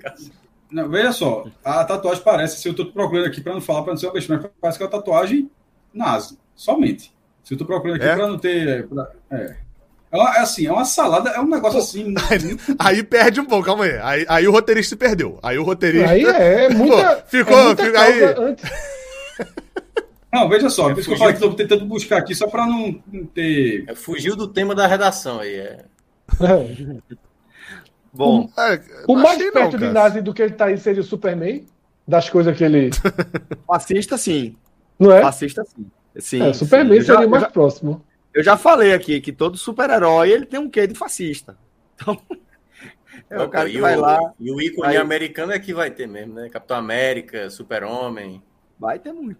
assim. 0.06 0.32
Não, 0.73 0.89
veja 0.89 1.12
só, 1.12 1.44
a 1.62 1.85
tatuagem 1.85 2.24
parece, 2.24 2.61
se 2.61 2.66
eu 2.66 2.70
estou 2.73 2.86
procurando 2.86 3.27
aqui 3.27 3.40
para 3.40 3.53
não 3.53 3.61
falar, 3.61 3.82
para 3.82 3.93
não 3.93 3.99
ser 3.99 4.07
uma 4.07 4.15
besteira, 4.15 4.43
mas 4.43 4.53
parece 4.61 4.78
que 4.78 4.85
é 4.85 4.86
uma 4.86 4.93
tatuagem 4.93 5.51
nazi, 5.93 6.39
somente. 6.55 7.12
Se 7.44 7.53
eu 7.53 7.57
estou 7.57 7.66
procurando 7.66 7.97
aqui 7.97 8.07
é? 8.07 8.16
para 8.16 8.27
não 8.27 8.39
ter. 8.39 8.69
É, 8.69 8.82
pra, 8.82 9.11
é. 9.31 9.57
É, 10.11 10.16
uma, 10.16 10.36
é, 10.36 10.39
assim, 10.40 10.66
é 10.66 10.73
uma 10.73 10.85
salada, 10.85 11.31
é 11.31 11.40
um 11.40 11.49
negócio 11.49 11.78
Pô, 11.78 11.85
assim. 11.85 12.15
Aí, 12.78 12.97
aí, 12.97 13.03
perde 13.03 13.40
um 13.40 13.47
pouco, 13.47 13.65
calma 13.65 13.85
aí. 13.85 13.99
aí. 14.03 14.27
Aí 14.28 14.49
o 14.49 14.53
roteirista 14.53 14.90
se 14.90 14.97
perdeu. 14.97 15.39
Aí 15.43 15.59
o 15.59 15.62
roteirista. 15.62 16.11
Aí 16.11 16.24
é, 16.24 16.65
é 16.66 16.69
muita. 16.69 17.16
Pô, 17.16 17.23
ficou, 17.27 17.59
é 17.59 17.65
muita 17.65 18.01
aí. 18.01 18.24
Antes... 18.24 18.70
Não, 20.32 20.49
veja 20.49 20.70
só, 20.70 20.89
é, 20.89 20.94
por 20.94 21.01
isso 21.01 21.09
que 21.09 21.15
eu 21.15 21.19
falei 21.19 21.35
que 21.35 21.40
estou 21.40 21.55
tentando 21.55 21.85
buscar 21.85 22.16
aqui, 22.16 22.35
só 22.35 22.47
para 22.47 22.65
não, 22.65 22.99
não, 23.12 23.27
ter. 23.27 23.85
É, 23.86 23.94
fugiu 23.94 24.35
do 24.35 24.49
tema 24.49 24.74
da 24.74 24.86
redação 24.86 25.40
aí. 25.40 25.57
É. 25.57 25.85
Bom, 28.12 28.51
o, 28.55 28.60
é, 28.60 28.82
o 29.09 29.16
mais 29.16 29.39
perto 29.39 29.78
não, 29.78 29.89
de 29.89 29.93
Nazi 29.93 30.20
do 30.20 30.34
que 30.34 30.43
ele 30.43 30.52
tá 30.52 30.66
aí 30.66 30.76
seria 30.76 31.01
o 31.01 31.05
Superman, 31.05 31.64
das 32.06 32.28
coisas 32.28 32.56
que 32.56 32.62
ele. 32.62 32.90
Fascista, 33.66 34.18
sim. 34.18 34.56
Não 34.98 35.10
é? 35.10 35.22
Fascista, 35.22 35.64
sim. 35.64 35.90
sim 36.18 36.43
é, 36.43 36.52
Superman 36.52 37.01
sim. 37.01 37.06
seria 37.06 37.26
o 37.26 37.30
mais 37.30 37.43
já, 37.43 37.51
próximo. 37.51 38.05
Eu 38.34 38.43
já 38.43 38.56
falei 38.56 38.93
aqui 38.93 39.20
que 39.20 39.32
todo 39.32 39.56
super-herói 39.56 40.30
ele 40.30 40.47
tem 40.47 40.60
um 40.60 40.68
quê 40.68 40.86
de 40.86 40.94
fascista. 40.94 41.56
Então, 43.24 43.40
É 43.44 43.47
o 43.47 43.48
cara 43.48 43.70
que 43.70 43.80
vai 43.80 43.97
lá. 43.97 44.34
E 44.40 44.51
o 44.51 44.60
ícone 44.60 44.89
aí... 44.89 44.97
americano 44.97 45.52
é 45.52 45.59
que 45.59 45.72
vai 45.72 45.90
ter 45.90 46.09
mesmo, 46.09 46.34
né? 46.34 46.48
Capitão 46.48 46.76
América, 46.76 47.48
Super-Homem. 47.48 48.43
Vai 48.78 48.98
ter 48.98 49.12
muito. 49.12 49.39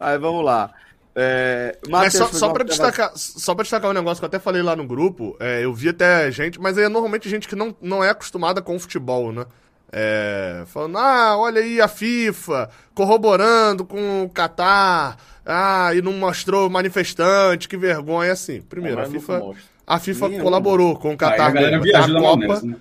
Aí 0.00 0.16
vamos 0.18 0.44
lá. 0.44 0.72
É, 1.18 1.78
mas 1.88 2.12
só, 2.12 2.28
só 2.28 2.52
para 2.52 2.62
destacar, 2.62 3.10
só 3.14 3.54
para 3.54 3.62
destacar 3.62 3.90
um 3.90 3.94
negócio 3.94 4.20
que 4.20 4.24
eu 4.26 4.28
até 4.28 4.38
falei 4.38 4.60
lá 4.60 4.76
no 4.76 4.86
grupo, 4.86 5.34
é, 5.40 5.64
eu 5.64 5.72
vi 5.72 5.88
até 5.88 6.30
gente, 6.30 6.60
mas 6.60 6.76
é 6.76 6.90
normalmente 6.90 7.26
gente 7.26 7.48
que 7.48 7.56
não, 7.56 7.74
não 7.80 8.04
é 8.04 8.10
acostumada 8.10 8.60
com 8.60 8.76
o 8.76 8.78
futebol, 8.78 9.32
né? 9.32 9.46
É, 9.90 10.64
falando, 10.66 10.98
ah, 10.98 11.38
olha 11.38 11.62
aí 11.62 11.80
a 11.80 11.88
FIFA 11.88 12.68
corroborando 12.94 13.82
com 13.82 14.24
o 14.24 14.28
Qatar, 14.28 15.16
ah, 15.46 15.94
e 15.94 16.02
não 16.02 16.12
mostrou 16.12 16.68
manifestante, 16.68 17.66
que 17.66 17.78
vergonha, 17.78 18.32
assim. 18.32 18.60
Primeiro, 18.60 19.00
a 19.00 19.06
FIFA. 19.06 19.42
A 19.86 20.00
FIFA 20.00 20.28
Nenhum. 20.30 20.42
colaborou 20.42 20.96
com 20.96 21.12
o 21.12 21.16
Qatar. 21.16 21.54
Ah, 21.56 21.98
a, 21.98 22.04
a 22.04 22.20
Copa. 22.20 22.60
Né? 22.60 22.76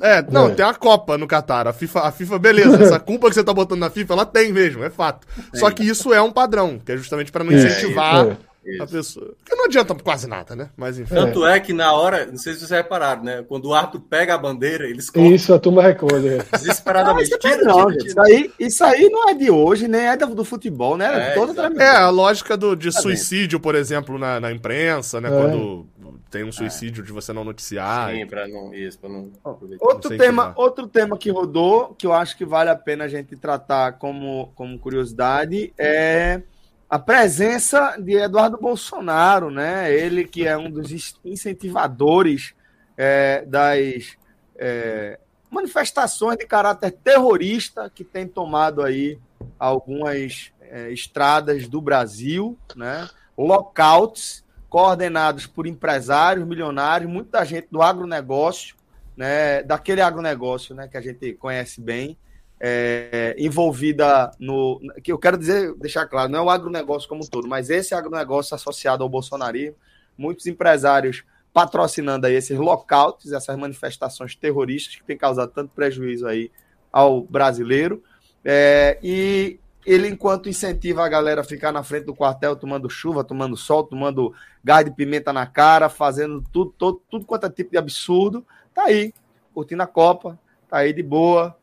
É, 0.00 0.22
não, 0.28 0.48
é. 0.48 0.54
tem 0.54 0.66
a 0.66 0.74
Copa 0.74 1.16
no 1.16 1.28
Qatar. 1.28 1.68
A 1.68 1.72
FIFA, 1.72 2.00
a 2.00 2.10
FIFA, 2.10 2.38
beleza, 2.40 2.76
essa 2.82 2.98
culpa 2.98 3.28
que 3.28 3.34
você 3.34 3.44
tá 3.44 3.54
botando 3.54 3.78
na 3.78 3.90
FIFA, 3.90 4.14
ela 4.14 4.26
tem 4.26 4.52
mesmo, 4.52 4.82
é 4.82 4.90
fato. 4.90 5.24
Só 5.54 5.70
que 5.70 5.84
isso 5.84 6.12
é 6.12 6.20
um 6.20 6.32
padrão, 6.32 6.80
que 6.84 6.90
é 6.90 6.96
justamente 6.96 7.30
para 7.30 7.44
não 7.44 7.52
incentivar 7.52 8.26
é, 8.26 8.36
isso. 8.72 8.82
a 8.82 8.86
pessoa. 8.88 9.34
Que 9.44 9.54
não 9.54 9.66
adianta 9.66 9.94
quase 9.94 10.26
nada, 10.26 10.56
né? 10.56 10.68
Mas 10.76 10.98
enfim. 10.98 11.14
Tanto 11.14 11.46
é 11.46 11.60
que 11.60 11.72
na 11.72 11.92
hora, 11.92 12.26
não 12.26 12.36
sei 12.36 12.54
se 12.54 12.58
vocês 12.58 12.70
repararam, 12.70 13.22
né? 13.22 13.44
Quando 13.48 13.66
o 13.66 13.74
Arthur 13.74 14.00
pega 14.00 14.34
a 14.34 14.38
bandeira, 14.38 14.84
eles 14.84 15.10
cortam. 15.10 15.32
Isso, 15.32 15.54
a 15.54 15.60
turma 15.60 15.80
recolhe. 15.80 16.28
É. 16.28 16.44
Desesperadamente. 16.58 17.30
Não, 17.30 17.38
tira, 17.38 17.62
não, 17.62 17.86
tira, 17.86 17.98
tira. 17.98 18.08
Isso, 18.08 18.20
aí, 18.20 18.52
isso 18.58 18.84
aí 18.84 19.08
não 19.08 19.28
é 19.28 19.34
de 19.34 19.48
hoje, 19.48 19.86
nem 19.86 20.08
é 20.08 20.16
do 20.16 20.44
futebol, 20.44 20.96
né? 20.96 21.30
É, 21.30 21.34
Toda 21.34 21.72
é 21.80 21.88
a 21.88 22.10
lógica 22.10 22.56
do, 22.56 22.74
de 22.74 22.92
tá 22.92 23.00
suicídio, 23.00 23.60
por 23.60 23.76
exemplo, 23.76 24.18
na, 24.18 24.40
na 24.40 24.50
imprensa, 24.50 25.20
né? 25.20 25.28
É. 25.28 25.30
Quando 25.30 25.86
tem 26.30 26.44
um 26.44 26.52
suicídio 26.52 27.02
é. 27.02 27.06
de 27.06 27.12
você 27.12 27.32
não 27.32 27.44
noticiar. 27.44 28.12
Sim, 28.12 28.26
para 28.26 28.46
não 28.46 28.72
isso, 28.74 28.98
para 28.98 29.08
não. 29.08 29.32
Outro 29.80 30.16
tema, 30.16 30.52
outro 30.56 30.86
tema 30.86 31.16
que 31.16 31.30
rodou 31.30 31.94
que 31.94 32.06
eu 32.06 32.12
acho 32.12 32.36
que 32.36 32.44
vale 32.44 32.70
a 32.70 32.76
pena 32.76 33.04
a 33.04 33.08
gente 33.08 33.36
tratar 33.36 33.92
como, 33.92 34.52
como 34.54 34.78
curiosidade 34.78 35.72
é 35.78 36.42
a 36.88 36.98
presença 36.98 37.96
de 37.98 38.14
Eduardo 38.14 38.58
Bolsonaro, 38.58 39.50
né? 39.50 39.92
Ele 39.92 40.24
que 40.24 40.46
é 40.46 40.56
um 40.56 40.70
dos 40.70 41.18
incentivadores 41.24 42.54
é, 42.96 43.44
das 43.46 44.16
é, 44.56 45.18
manifestações 45.50 46.38
de 46.38 46.46
caráter 46.46 46.92
terrorista 46.92 47.90
que 47.94 48.04
tem 48.04 48.26
tomado 48.26 48.82
aí 48.82 49.18
algumas 49.58 50.52
é, 50.60 50.90
estradas 50.90 51.68
do 51.68 51.80
Brasil, 51.80 52.58
né? 52.74 53.08
Lockouts 53.36 54.44
coordenados 54.68 55.46
por 55.46 55.66
empresários, 55.66 56.46
milionários, 56.46 57.10
muita 57.10 57.44
gente 57.44 57.68
do 57.70 57.82
agronegócio, 57.82 58.76
né, 59.16 59.62
daquele 59.62 60.00
agronegócio 60.00 60.74
né, 60.74 60.86
que 60.86 60.96
a 60.96 61.00
gente 61.00 61.32
conhece 61.34 61.80
bem, 61.80 62.16
é, 62.60 63.34
envolvida 63.38 64.30
no. 64.38 64.80
que 65.02 65.12
eu 65.12 65.18
quero 65.18 65.38
dizer, 65.38 65.74
deixar 65.74 66.06
claro, 66.06 66.30
não 66.30 66.40
é 66.40 66.42
o 66.42 66.50
agronegócio 66.50 67.08
como 67.08 67.22
um 67.22 67.26
todo, 67.26 67.46
mas 67.46 67.70
esse 67.70 67.94
agronegócio 67.94 68.54
associado 68.54 69.02
ao 69.02 69.08
bolsonarismo, 69.08 69.76
muitos 70.16 70.46
empresários 70.46 71.24
patrocinando 71.52 72.26
aí 72.26 72.34
esses 72.34 72.58
lockouts, 72.58 73.32
essas 73.32 73.56
manifestações 73.56 74.34
terroristas 74.34 74.96
que 74.96 75.04
têm 75.04 75.16
causado 75.16 75.50
tanto 75.52 75.72
prejuízo 75.74 76.26
aí 76.26 76.50
ao 76.92 77.22
brasileiro. 77.22 78.02
É, 78.44 78.98
e 79.02 79.58
ele, 79.88 80.08
enquanto 80.08 80.48
incentiva 80.48 81.04
a 81.04 81.08
galera 81.08 81.40
a 81.40 81.44
ficar 81.44 81.72
na 81.72 81.82
frente 81.82 82.04
do 82.04 82.14
quartel 82.14 82.54
tomando 82.54 82.90
chuva, 82.90 83.24
tomando 83.24 83.56
sol, 83.56 83.84
tomando 83.84 84.34
gás 84.62 84.84
de 84.84 84.90
pimenta 84.90 85.32
na 85.32 85.46
cara, 85.46 85.88
fazendo 85.88 86.44
tudo, 86.52 86.74
todo, 86.76 87.02
tudo 87.10 87.24
quanto 87.24 87.46
é 87.46 87.50
tipo 87.50 87.70
de 87.70 87.78
absurdo, 87.78 88.46
tá 88.74 88.84
aí, 88.84 89.14
curtindo 89.54 89.82
a 89.82 89.86
Copa, 89.86 90.38
tá 90.68 90.78
aí 90.78 90.92
de 90.92 91.02
boa. 91.02 91.56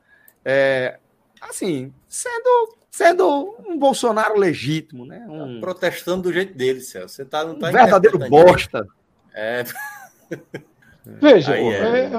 É, 0.44 0.98
assim, 1.42 1.94
sendo, 2.08 2.76
sendo 2.90 3.56
um 3.66 3.78
Bolsonaro 3.78 4.40
legítimo, 4.40 5.06
né? 5.06 5.26
Um... 5.30 5.60
Protestando 5.60 6.24
do 6.24 6.34
jeito 6.34 6.58
dele, 6.58 6.82
Celso. 6.82 7.16
Você 7.16 7.26
tá, 7.26 7.46
não 7.46 7.60
tá 7.60 7.70
um 7.70 7.72
verdadeiro 7.72 8.18
bosta. 8.30 8.88
É. 9.34 9.64
Veja, 11.06 11.56
é... 11.56 12.06
É, 12.06 12.10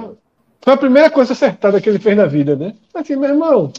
foi 0.60 0.72
a 0.72 0.76
primeira 0.76 1.10
coisa 1.10 1.32
acertada 1.32 1.80
que 1.80 1.88
ele 1.88 1.98
fez 1.98 2.16
na 2.16 2.26
vida, 2.26 2.56
né? 2.56 2.74
Assim, 2.92 3.16
meu 3.16 3.30
irmão, 3.30 3.72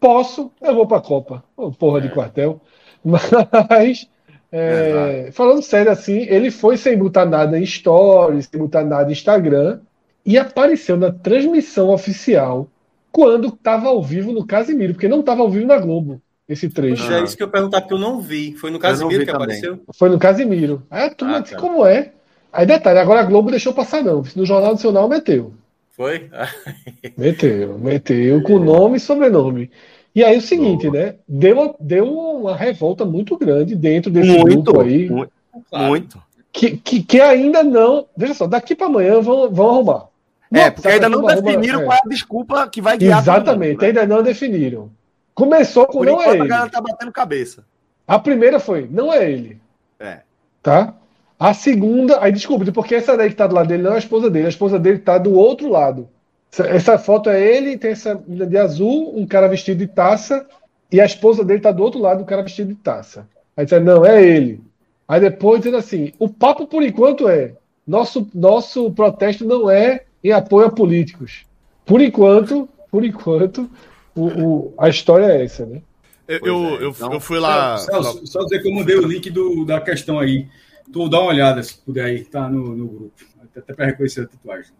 Posso, 0.00 0.50
eu 0.62 0.74
vou 0.74 0.86
para 0.86 0.96
a 0.96 1.02
Copa. 1.02 1.44
Oh, 1.56 1.70
porra 1.70 1.98
é. 1.98 2.00
de 2.02 2.08
quartel. 2.08 2.60
Mas, 3.04 4.08
é, 4.50 5.26
é, 5.28 5.32
falando 5.32 5.62
sério 5.62 5.92
assim, 5.92 6.22
ele 6.22 6.50
foi 6.50 6.76
sem 6.76 6.98
botar 6.98 7.26
nada 7.26 7.58
em 7.58 7.64
stories, 7.64 8.48
sem 8.50 8.60
botar 8.60 8.82
nada 8.82 9.08
em 9.08 9.12
Instagram, 9.12 9.80
e 10.24 10.38
apareceu 10.38 10.96
na 10.96 11.12
transmissão 11.12 11.90
oficial 11.90 12.68
quando 13.12 13.48
estava 13.48 13.88
ao 13.88 14.02
vivo 14.02 14.32
no 14.32 14.46
Casimiro, 14.46 14.94
porque 14.94 15.08
não 15.08 15.20
estava 15.20 15.42
ao 15.42 15.50
vivo 15.50 15.66
na 15.66 15.78
Globo 15.78 16.20
esse 16.48 16.68
trecho. 16.68 17.04
Pois 17.04 17.20
é 17.20 17.24
isso 17.24 17.36
que 17.36 17.42
eu 17.42 17.48
perguntar, 17.48 17.80
porque 17.80 17.94
eu 17.94 17.98
não 17.98 18.20
vi. 18.20 18.54
Foi 18.56 18.70
no 18.70 18.78
Casimiro 18.78 19.20
que 19.20 19.30
também. 19.30 19.42
apareceu? 19.42 19.80
Foi 19.94 20.08
no 20.08 20.18
Casimiro. 20.18 20.82
Aí 20.90 21.06
a 21.06 21.14
turma 21.14 21.38
ah, 21.38 21.42
tá. 21.42 21.56
como 21.56 21.86
é? 21.86 22.12
Aí 22.52 22.66
detalhe, 22.66 22.98
agora 22.98 23.20
a 23.20 23.24
Globo 23.24 23.50
deixou 23.50 23.72
passar 23.72 24.02
não. 24.02 24.24
No 24.34 24.44
Jornal 24.44 24.72
Nacional 24.72 25.08
meteu. 25.08 25.54
Foi? 26.00 26.30
meteu, 27.14 27.78
meteu 27.78 28.42
com 28.42 28.58
nome 28.58 28.96
e 28.96 29.00
sobrenome. 29.00 29.70
E 30.14 30.24
aí 30.24 30.38
o 30.38 30.40
seguinte, 30.40 30.88
Boa. 30.88 30.98
né? 30.98 31.14
Deu, 31.28 31.76
deu 31.78 32.10
uma 32.10 32.56
revolta 32.56 33.04
muito 33.04 33.36
grande 33.36 33.76
dentro 33.76 34.10
desse 34.10 34.30
muito, 34.30 34.72
grupo 34.72 34.80
aí. 34.80 35.10
Muito. 35.10 35.32
muito. 35.70 36.22
Que, 36.50 36.78
que, 36.78 37.02
que, 37.02 37.20
ainda 37.20 37.62
não. 37.62 38.06
Veja 38.16 38.32
só, 38.32 38.46
daqui 38.46 38.74
para 38.74 38.86
amanhã 38.86 39.20
vão, 39.20 39.50
vão 39.50 39.68
arrumar. 39.68 40.06
É, 40.50 40.70
porque 40.70 40.88
ainda 40.88 41.10
não 41.10 41.22
definiram 41.22 41.84
qual 41.84 41.92
é 41.92 42.00
a 42.02 42.08
desculpa 42.08 42.66
que 42.68 42.80
vai 42.80 42.96
guiar. 42.96 43.20
Exatamente, 43.20 43.72
mundo, 43.72 43.82
né? 43.82 43.88
ainda 43.88 44.06
não 44.06 44.22
definiram. 44.22 44.90
Começou 45.34 45.84
com 45.84 45.98
Por 45.98 46.06
não 46.06 46.22
é 46.22 46.30
ele. 46.30 46.42
A 46.44 46.46
galera 46.46 46.70
tá 46.70 46.80
batendo 46.80 47.12
cabeça. 47.12 47.62
A 48.08 48.18
primeira 48.18 48.58
foi, 48.58 48.88
não 48.90 49.12
é 49.12 49.30
ele. 49.30 49.60
É. 49.98 50.20
Tá? 50.62 50.94
A 51.40 51.54
segunda, 51.54 52.22
aí 52.22 52.30
desculpe, 52.30 52.70
porque 52.70 52.94
essa 52.94 53.16
daí 53.16 53.30
que 53.30 53.34
tá 53.34 53.46
do 53.46 53.54
lado 53.54 53.66
dele 53.66 53.82
não 53.82 53.92
é 53.92 53.94
a 53.94 53.98
esposa 53.98 54.28
dele, 54.28 54.44
a 54.44 54.50
esposa 54.50 54.78
dele 54.78 54.98
tá 54.98 55.16
do 55.16 55.32
outro 55.32 55.70
lado. 55.70 56.06
Essa 56.52 56.98
foto 56.98 57.30
é 57.30 57.40
ele, 57.40 57.78
tem 57.78 57.92
essa 57.92 58.14
de 58.14 58.58
azul, 58.58 59.18
um 59.18 59.26
cara 59.26 59.48
vestido 59.48 59.78
de 59.78 59.86
taça, 59.86 60.46
e 60.92 61.00
a 61.00 61.04
esposa 61.06 61.42
dele 61.42 61.60
tá 61.60 61.72
do 61.72 61.82
outro 61.82 61.98
lado, 61.98 62.22
um 62.22 62.26
cara 62.26 62.42
vestido 62.42 62.68
de 62.68 62.74
taça. 62.74 63.26
Aí 63.56 63.64
diz, 63.64 63.82
não, 63.82 64.04
é 64.04 64.22
ele. 64.22 64.60
Aí 65.08 65.18
depois 65.18 65.60
dizendo 65.60 65.78
assim, 65.78 66.12
o 66.18 66.28
papo 66.28 66.66
por 66.66 66.82
enquanto 66.82 67.26
é, 67.26 67.54
nosso, 67.86 68.28
nosso 68.34 68.90
protesto 68.92 69.42
não 69.42 69.70
é 69.70 70.02
em 70.22 70.32
apoio 70.32 70.66
a 70.66 70.70
políticos. 70.70 71.46
Por 71.86 72.02
enquanto, 72.02 72.68
por 72.90 73.02
enquanto, 73.02 73.70
o, 74.14 74.26
o 74.26 74.74
a 74.76 74.90
história 74.90 75.24
é 75.24 75.42
essa, 75.42 75.64
né? 75.64 75.80
Eu, 76.28 76.36
é, 76.36 76.84
eu, 76.84 76.90
então, 76.90 77.12
eu, 77.14 77.18
fui 77.18 77.38
lá. 77.38 77.78
Celso, 77.78 78.26
só 78.26 78.44
dizer 78.44 78.60
que 78.60 78.68
eu 78.68 78.74
mandei 78.74 78.96
o 78.96 79.06
link 79.06 79.30
do, 79.30 79.64
da 79.64 79.80
questão 79.80 80.18
aí. 80.18 80.46
Tu 80.92 81.08
dá 81.08 81.20
uma 81.20 81.28
olhada, 81.28 81.62
se 81.62 81.78
puder 81.78 82.04
aí, 82.04 82.24
tá 82.24 82.48
no, 82.48 82.74
no 82.74 82.88
grupo. 82.88 83.12
Até 83.56 83.74
para 83.74 83.86
reconhecer 83.86 84.22
a 84.22 84.26
tatuagem. 84.26 84.72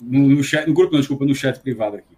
No, 0.00 0.28
no, 0.28 0.42
chat, 0.42 0.66
no 0.66 0.74
grupo, 0.74 0.92
não, 0.92 1.00
desculpa, 1.00 1.24
no 1.24 1.34
chat 1.34 1.60
privado 1.60 1.96
aqui. 1.96 2.16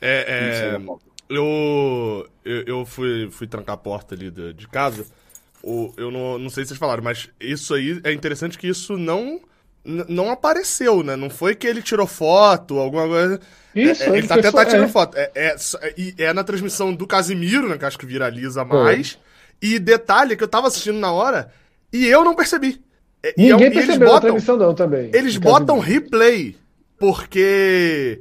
É, 0.00 0.78
é 0.78 0.80
eu, 1.28 2.28
eu, 2.44 2.62
eu, 2.66 2.86
fui, 2.86 3.28
fui 3.30 3.46
trancar 3.46 3.74
a 3.74 3.78
porta 3.78 4.14
ali 4.14 4.30
de, 4.30 4.52
de 4.52 4.68
casa. 4.68 5.06
O, 5.62 5.92
eu 5.96 6.10
não, 6.10 6.38
não 6.38 6.50
sei 6.50 6.64
se 6.64 6.68
vocês 6.68 6.78
falaram, 6.78 7.02
mas 7.02 7.28
isso 7.38 7.74
aí 7.74 8.00
é 8.02 8.12
interessante 8.12 8.58
que 8.58 8.66
isso 8.66 8.96
não 8.96 9.40
não 9.84 10.30
apareceu, 10.30 11.02
né? 11.02 11.16
Não 11.16 11.30
foi 11.30 11.54
que 11.54 11.66
ele 11.66 11.80
tirou 11.80 12.06
foto, 12.06 12.78
alguma 12.78 13.08
coisa. 13.08 13.40
Isso, 13.74 14.02
é, 14.02 14.08
ele, 14.08 14.18
ele 14.18 14.28
tá 14.28 14.34
até 14.34 14.52
tá 14.52 14.66
tirando 14.66 14.84
é. 14.84 14.88
foto. 14.88 15.16
É, 15.16 15.30
é, 15.34 15.56
é, 16.18 16.32
na 16.34 16.44
transmissão 16.44 16.92
do 16.94 17.06
Casimiro, 17.06 17.66
né? 17.66 17.78
Que 17.78 17.86
acho 17.86 17.98
que 17.98 18.04
viraliza 18.04 18.62
mais. 18.62 19.18
E 19.62 19.78
detalhe 19.78 20.36
que 20.36 20.44
eu 20.44 20.48
tava 20.48 20.66
assistindo 20.66 20.98
na 20.98 21.12
hora 21.12 21.50
e 21.92 22.06
eu 22.06 22.24
não 22.24 22.34
percebi. 22.34 22.80
É, 23.22 23.34
Ninguém 23.36 23.68
e, 23.68 23.70
percebeu 23.70 24.08
botam, 24.08 24.16
a 24.16 24.20
transmissão, 24.20 24.56
não, 24.56 24.74
também. 24.74 25.10
Eles 25.12 25.36
botam 25.36 25.78
replay, 25.78 26.56
porque 26.98 28.20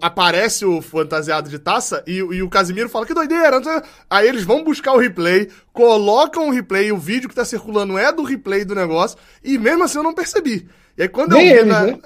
aparece 0.00 0.64
o 0.64 0.80
fantasiado 0.80 1.50
de 1.50 1.58
taça 1.58 2.04
e, 2.06 2.18
e, 2.18 2.42
o 2.42 2.48
Casimiro 2.48 2.88
fala 2.88 3.06
que 3.06 3.14
doideira. 3.14 3.60
Aí 4.08 4.28
eles 4.28 4.44
vão 4.44 4.64
buscar 4.64 4.92
o 4.92 4.98
replay, 4.98 5.48
colocam 5.72 6.48
o 6.48 6.52
replay, 6.52 6.92
o 6.92 6.98
vídeo 6.98 7.28
que 7.28 7.34
tá 7.34 7.44
circulando 7.44 7.98
é 7.98 8.12
do 8.12 8.22
replay 8.22 8.64
do 8.64 8.74
negócio, 8.74 9.18
e 9.42 9.58
mesmo 9.58 9.84
assim 9.84 9.98
eu 9.98 10.04
não 10.04 10.14
percebi. 10.14 10.68
E 10.96 11.02
aí 11.02 11.08
quando 11.08 11.34
Nem 11.34 11.48
eu 11.48 11.54
vi 11.54 11.60
eles, 11.60 11.72
na... 11.72 11.86
né? 11.86 11.98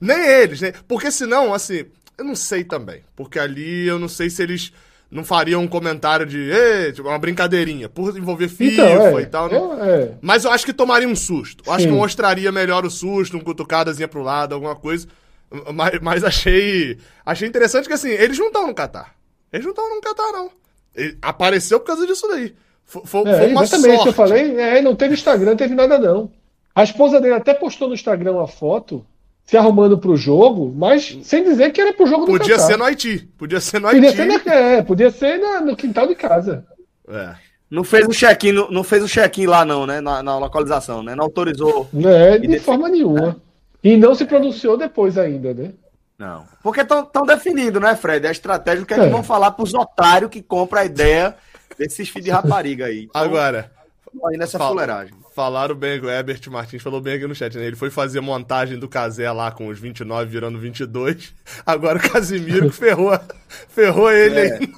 Nem 0.00 0.18
eles, 0.18 0.60
né? 0.60 0.72
Porque 0.88 1.10
senão, 1.10 1.52
assim, 1.52 1.84
eu 2.16 2.24
não 2.24 2.34
sei 2.34 2.64
também. 2.64 3.02
Porque 3.14 3.38
ali 3.38 3.86
eu 3.86 3.98
não 3.98 4.08
sei 4.08 4.30
se 4.30 4.42
eles 4.42 4.72
não 5.10 5.24
faria 5.24 5.58
um 5.58 5.66
comentário 5.66 6.24
de 6.24 6.52
tipo, 6.94 7.08
uma 7.08 7.18
brincadeirinha, 7.18 7.88
por 7.88 8.16
envolver 8.16 8.48
FIFA 8.48 8.82
então, 8.82 9.18
é, 9.18 9.22
e 9.22 9.26
tal. 9.26 9.48
Né? 9.48 9.58
É. 9.88 10.14
Mas 10.20 10.44
eu 10.44 10.52
acho 10.52 10.64
que 10.64 10.72
tomaria 10.72 11.08
um 11.08 11.16
susto. 11.16 11.64
Eu 11.66 11.72
acho 11.72 11.86
que 11.86 11.92
mostraria 11.92 12.52
melhor 12.52 12.84
o 12.84 12.90
susto, 12.90 13.36
um 13.36 13.40
cutucadazinha 13.40 14.06
pro 14.06 14.22
lado, 14.22 14.54
alguma 14.54 14.76
coisa. 14.76 15.08
Mas, 15.74 15.98
mas 16.00 16.24
achei 16.24 16.96
achei 17.26 17.48
interessante 17.48 17.88
que 17.88 17.94
assim, 17.94 18.10
eles 18.10 18.38
não 18.38 18.46
estão 18.46 18.68
no 18.68 18.74
Catar. 18.74 19.16
Eles 19.52 19.64
não 19.64 19.72
estão 19.72 19.92
no 19.92 20.00
Catar, 20.00 20.30
não. 20.30 20.50
Ele 20.94 21.18
apareceu 21.20 21.80
por 21.80 21.86
causa 21.86 22.06
disso 22.06 22.28
daí. 22.28 22.54
Foi, 22.84 23.02
foi, 23.04 23.20
é, 23.28 23.38
foi 23.38 23.46
uma 23.48 23.62
exatamente 23.62 23.94
sorte. 23.96 24.06
eu 24.08 24.12
falei. 24.12 24.60
É, 24.60 24.80
não 24.80 24.94
teve 24.94 25.14
Instagram, 25.14 25.50
não 25.50 25.56
teve 25.56 25.74
nada, 25.74 25.98
não. 25.98 26.30
A 26.72 26.84
esposa 26.84 27.20
dele 27.20 27.34
até 27.34 27.52
postou 27.52 27.88
no 27.88 27.94
Instagram 27.94 28.32
uma 28.32 28.46
foto 28.46 29.04
se 29.50 29.56
arrumando 29.56 29.98
para 29.98 30.12
o 30.12 30.16
jogo, 30.16 30.72
mas 30.76 31.18
sem 31.24 31.42
dizer 31.42 31.72
que 31.72 31.80
era 31.80 31.92
para 31.92 32.04
o 32.04 32.06
jogo 32.06 32.24
do 32.24 32.30
Podia 32.30 32.54
Catar. 32.54 32.68
ser 32.68 32.76
no 32.76 32.84
Haiti. 32.84 33.28
Podia 33.36 33.60
ser 33.60 33.80
no 33.80 33.88
Haiti. 33.88 34.00
Podia 34.00 34.16
ser, 34.16 34.26
na, 34.26 34.54
é, 34.54 34.82
podia 34.82 35.10
ser 35.10 35.38
na, 35.38 35.60
no 35.60 35.74
quintal 35.74 36.06
de 36.06 36.14
casa. 36.14 36.64
É. 37.08 37.34
Não 37.68 37.82
fez 37.82 38.06
o 38.06 38.12
check-in, 38.12 38.52
não 38.70 38.84
fez 38.84 39.02
o 39.02 39.08
check-in 39.08 39.46
lá 39.46 39.64
não, 39.64 39.86
né? 39.86 40.00
Na, 40.00 40.22
na, 40.22 40.38
localização, 40.38 41.02
né? 41.02 41.16
Não 41.16 41.24
autorizou. 41.24 41.88
Não 41.92 42.10
é 42.10 42.38
de 42.38 42.60
forma 42.60 42.88
nenhuma. 42.88 43.42
E 43.82 43.96
não 43.96 44.14
se 44.14 44.24
pronunciou 44.24 44.76
depois 44.76 45.18
ainda, 45.18 45.52
né? 45.52 45.72
Não. 46.16 46.44
Porque 46.62 46.82
estão 46.82 47.04
tão 47.04 47.26
definido, 47.26 47.80
né, 47.80 47.96
Fred? 47.96 48.24
A 48.28 48.30
estratégia, 48.30 48.84
o 48.84 48.86
que 48.86 48.94
é, 48.94 48.98
é. 48.98 49.02
que 49.02 49.08
vão 49.08 49.24
falar 49.24 49.50
para 49.50 49.64
os 49.64 49.74
otários 49.74 50.30
que 50.30 50.40
compram 50.40 50.82
a 50.82 50.84
ideia 50.84 51.34
desses 51.76 52.08
filhos 52.08 52.26
de 52.26 52.30
rapariga 52.30 52.86
aí. 52.86 53.08
Então, 53.10 53.20
Agora. 53.20 53.68
Aí 54.28 54.36
nessa 54.36 54.60
fuleiragem. 54.60 55.14
Falaram 55.40 55.74
bem, 55.74 55.98
o 55.98 56.10
Herbert 56.10 56.50
Martins 56.50 56.82
falou 56.82 57.00
bem 57.00 57.14
aqui 57.14 57.26
no 57.26 57.34
chat, 57.34 57.56
né? 57.56 57.64
Ele 57.64 57.74
foi 57.74 57.88
fazer 57.88 58.20
montagem 58.20 58.78
do 58.78 58.86
Casé 58.86 59.32
lá 59.32 59.50
com 59.50 59.68
os 59.68 59.78
29 59.78 60.30
virando 60.30 60.58
22. 60.58 61.34
Agora 61.64 61.98
o 61.98 62.10
Casimiro 62.12 62.70
ferrou, 62.70 63.18
ferrou 63.70 64.12
ele 64.12 64.38
é. 64.38 64.52
aí 64.52 64.74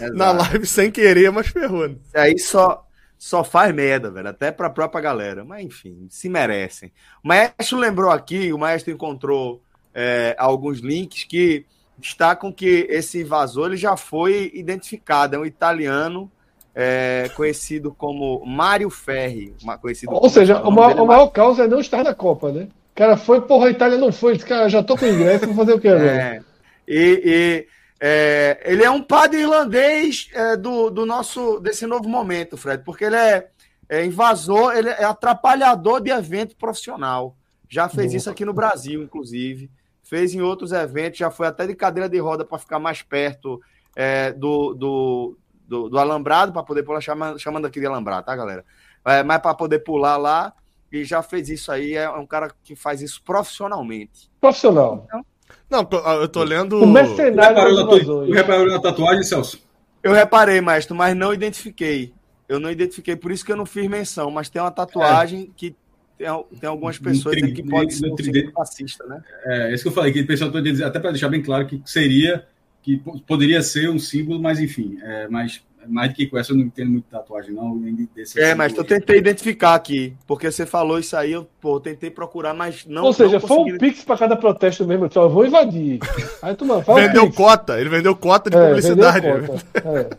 na, 0.00 0.10
na, 0.10 0.32
live 0.32 0.66
sem 0.66 0.90
querer, 0.90 1.30
mas 1.30 1.46
ferrou. 1.46 1.88
Né? 1.88 1.94
Aí 2.12 2.36
só, 2.40 2.84
só 3.16 3.44
faz 3.44 3.72
merda, 3.72 4.10
velho. 4.10 4.26
Até 4.26 4.50
pra 4.50 4.68
própria 4.68 5.00
galera. 5.00 5.44
Mas 5.44 5.64
enfim, 5.64 6.08
se 6.10 6.28
merecem. 6.28 6.90
O 7.22 7.28
Maestro 7.28 7.78
lembrou 7.78 8.10
aqui, 8.10 8.52
o 8.52 8.58
Maestro 8.58 8.92
encontrou 8.92 9.62
é, 9.94 10.34
alguns 10.36 10.80
links 10.80 11.22
que 11.22 11.66
destacam 11.96 12.50
que 12.50 12.88
esse 12.90 13.20
invasor 13.20 13.66
ele 13.68 13.76
já 13.76 13.96
foi 13.96 14.50
identificado. 14.54 15.36
É 15.36 15.38
um 15.38 15.46
italiano 15.46 16.28
é, 16.74 17.30
conhecido 17.36 17.94
como 17.96 18.44
Mário 18.44 18.90
Ferri. 18.90 19.54
Conhecido 19.80 20.12
Ou 20.12 20.28
seja, 20.28 20.60
o, 20.62 20.70
maior, 20.70 21.00
o 21.00 21.06
maior 21.06 21.28
causa 21.28 21.64
é 21.64 21.68
não 21.68 21.80
estar 21.80 22.02
na 22.02 22.14
Copa, 22.14 22.50
né? 22.50 22.68
O 22.92 22.96
cara 22.96 23.16
foi, 23.16 23.40
porra, 23.40 23.68
a 23.68 23.70
Itália 23.70 23.98
não 23.98 24.12
foi. 24.12 24.34
Esse 24.34 24.44
cara 24.44 24.68
já 24.68 24.82
tô 24.82 24.96
com 24.96 25.06
ingresso, 25.06 25.46
vou 25.46 25.54
fazer 25.54 25.74
o 25.74 25.80
quê 25.80 25.88
agora? 25.88 26.06
É, 26.06 26.42
e, 26.86 27.22
e 27.24 27.66
é, 28.00 28.60
ele 28.64 28.84
é 28.84 28.90
um 28.90 29.02
padre 29.02 29.40
irlandês 29.40 30.28
é, 30.32 30.56
do, 30.56 30.90
do 30.90 31.06
nosso 31.06 31.60
desse 31.60 31.86
novo 31.86 32.08
momento, 32.08 32.56
Fred, 32.56 32.82
porque 32.84 33.04
ele 33.04 33.16
é, 33.16 33.48
é 33.88 34.04
invasor, 34.04 34.76
ele 34.76 34.90
é 34.90 35.04
atrapalhador 35.04 36.00
de 36.00 36.10
evento 36.10 36.56
profissional. 36.56 37.36
Já 37.68 37.88
fez 37.88 38.06
Nossa. 38.06 38.16
isso 38.16 38.30
aqui 38.30 38.44
no 38.44 38.52
Brasil, 38.52 39.02
inclusive. 39.02 39.70
Fez 40.02 40.34
em 40.34 40.42
outros 40.42 40.70
eventos, 40.70 41.18
já 41.18 41.30
foi 41.30 41.46
até 41.46 41.66
de 41.66 41.74
cadeira 41.74 42.08
de 42.08 42.18
roda 42.18 42.44
para 42.44 42.58
ficar 42.58 42.78
mais 42.78 43.00
perto 43.00 43.60
é, 43.96 44.32
do, 44.32 44.74
do, 44.74 45.38
do, 45.66 45.88
do 45.88 45.98
alambrado 45.98 46.52
para 46.52 46.62
poder 46.62 46.82
pular, 46.82 47.00
chamando, 47.00 47.38
chamando 47.38 47.66
aqui 47.66 47.80
de 47.80 47.86
alambrado, 47.86 48.26
tá, 48.26 48.36
galera? 48.36 48.64
É, 49.04 49.22
mas 49.22 49.38
para 49.40 49.54
poder 49.54 49.80
pular 49.80 50.16
lá, 50.16 50.52
e 50.90 51.04
já 51.04 51.22
fez 51.22 51.48
isso 51.48 51.72
aí, 51.72 51.94
é 51.94 52.08
um 52.10 52.26
cara 52.26 52.50
que 52.62 52.76
faz 52.76 53.02
isso 53.02 53.22
profissionalmente. 53.22 54.30
Profissional. 54.40 55.06
Então, 55.06 55.24
não, 55.68 55.88
eu 56.20 56.28
tô 56.28 56.42
lendo. 56.42 56.82
O 56.82 56.86
mercenário 56.86 57.56
reparou, 57.56 58.26
na, 58.26 58.34
reparou 58.34 58.66
na 58.66 58.80
tatuagem, 58.80 59.22
Celso? 59.22 59.58
Eu 60.02 60.12
reparei, 60.12 60.60
mestre, 60.60 60.96
mas 60.96 61.16
não 61.16 61.32
identifiquei. 61.32 62.12
Eu 62.48 62.60
não 62.60 62.70
identifiquei, 62.70 63.16
por 63.16 63.32
isso 63.32 63.44
que 63.44 63.50
eu 63.50 63.56
não 63.56 63.64
fiz 63.64 63.88
menção, 63.88 64.30
mas 64.30 64.50
tem 64.50 64.60
uma 64.60 64.70
tatuagem 64.70 65.44
é. 65.50 65.52
que 65.56 65.74
tem, 66.16 66.28
tem, 66.60 66.68
algumas 66.68 66.98
pessoas 66.98 67.36
tri, 67.36 67.52
que 67.52 67.62
pode 67.62 67.94
ser 67.94 68.12
um 68.12 68.52
fascista, 68.52 69.04
né? 69.06 69.22
É, 69.46 69.74
isso 69.74 69.82
que 69.82 69.88
eu 69.88 69.92
falei, 69.92 70.12
que 70.12 70.20
o 70.20 70.26
pessoal 70.26 70.50
todo 70.50 70.62
dizer, 70.62 70.84
até 70.84 71.00
para 71.00 71.10
deixar 71.10 71.28
bem 71.28 71.42
claro 71.42 71.66
que 71.66 71.80
seria 71.84 72.46
que 72.84 72.98
poderia 73.26 73.62
ser 73.62 73.88
um 73.88 73.98
símbolo, 73.98 74.38
mas 74.38 74.60
enfim, 74.60 74.98
é, 75.02 75.26
mas 75.26 75.62
mais 75.88 76.10
do 76.10 76.14
que 76.14 76.26
com 76.26 76.38
essa 76.38 76.52
eu 76.52 76.56
não 76.56 76.64
entendo 76.64 76.90
muito 76.90 77.04
tatuagem, 77.10 77.52
não. 77.54 77.74
Nem 77.74 78.08
desse 78.14 78.40
é, 78.40 78.54
mas 78.54 78.76
eu 78.76 78.84
tentei 78.84 79.18
identificar 79.18 79.74
aqui, 79.74 80.14
porque 80.26 80.50
você 80.50 80.66
falou 80.66 80.98
isso 80.98 81.16
aí, 81.16 81.32
eu 81.32 81.48
pô, 81.60 81.80
tentei 81.80 82.10
procurar, 82.10 82.52
mas 82.52 82.84
não. 82.86 83.04
Ou 83.04 83.12
seja, 83.12 83.38
não 83.38 83.48
foi 83.48 83.58
um 83.58 83.78
pix 83.78 84.04
para 84.04 84.18
cada 84.18 84.36
protesto 84.36 84.86
mesmo, 84.86 85.10
só 85.10 85.24
eu 85.24 85.30
vou 85.30 85.46
invadir. 85.46 85.98
Aí 86.42 86.54
tu, 86.54 86.66
mano, 86.66 86.82
vendeu 86.82 87.32
cota, 87.32 87.80
ele 87.80 87.88
vendeu 87.88 88.14
cota 88.14 88.50
de 88.50 88.56
é, 88.56 88.66
publicidade. 88.66 89.26
Cota, 89.46 89.88
é. 89.88 90.10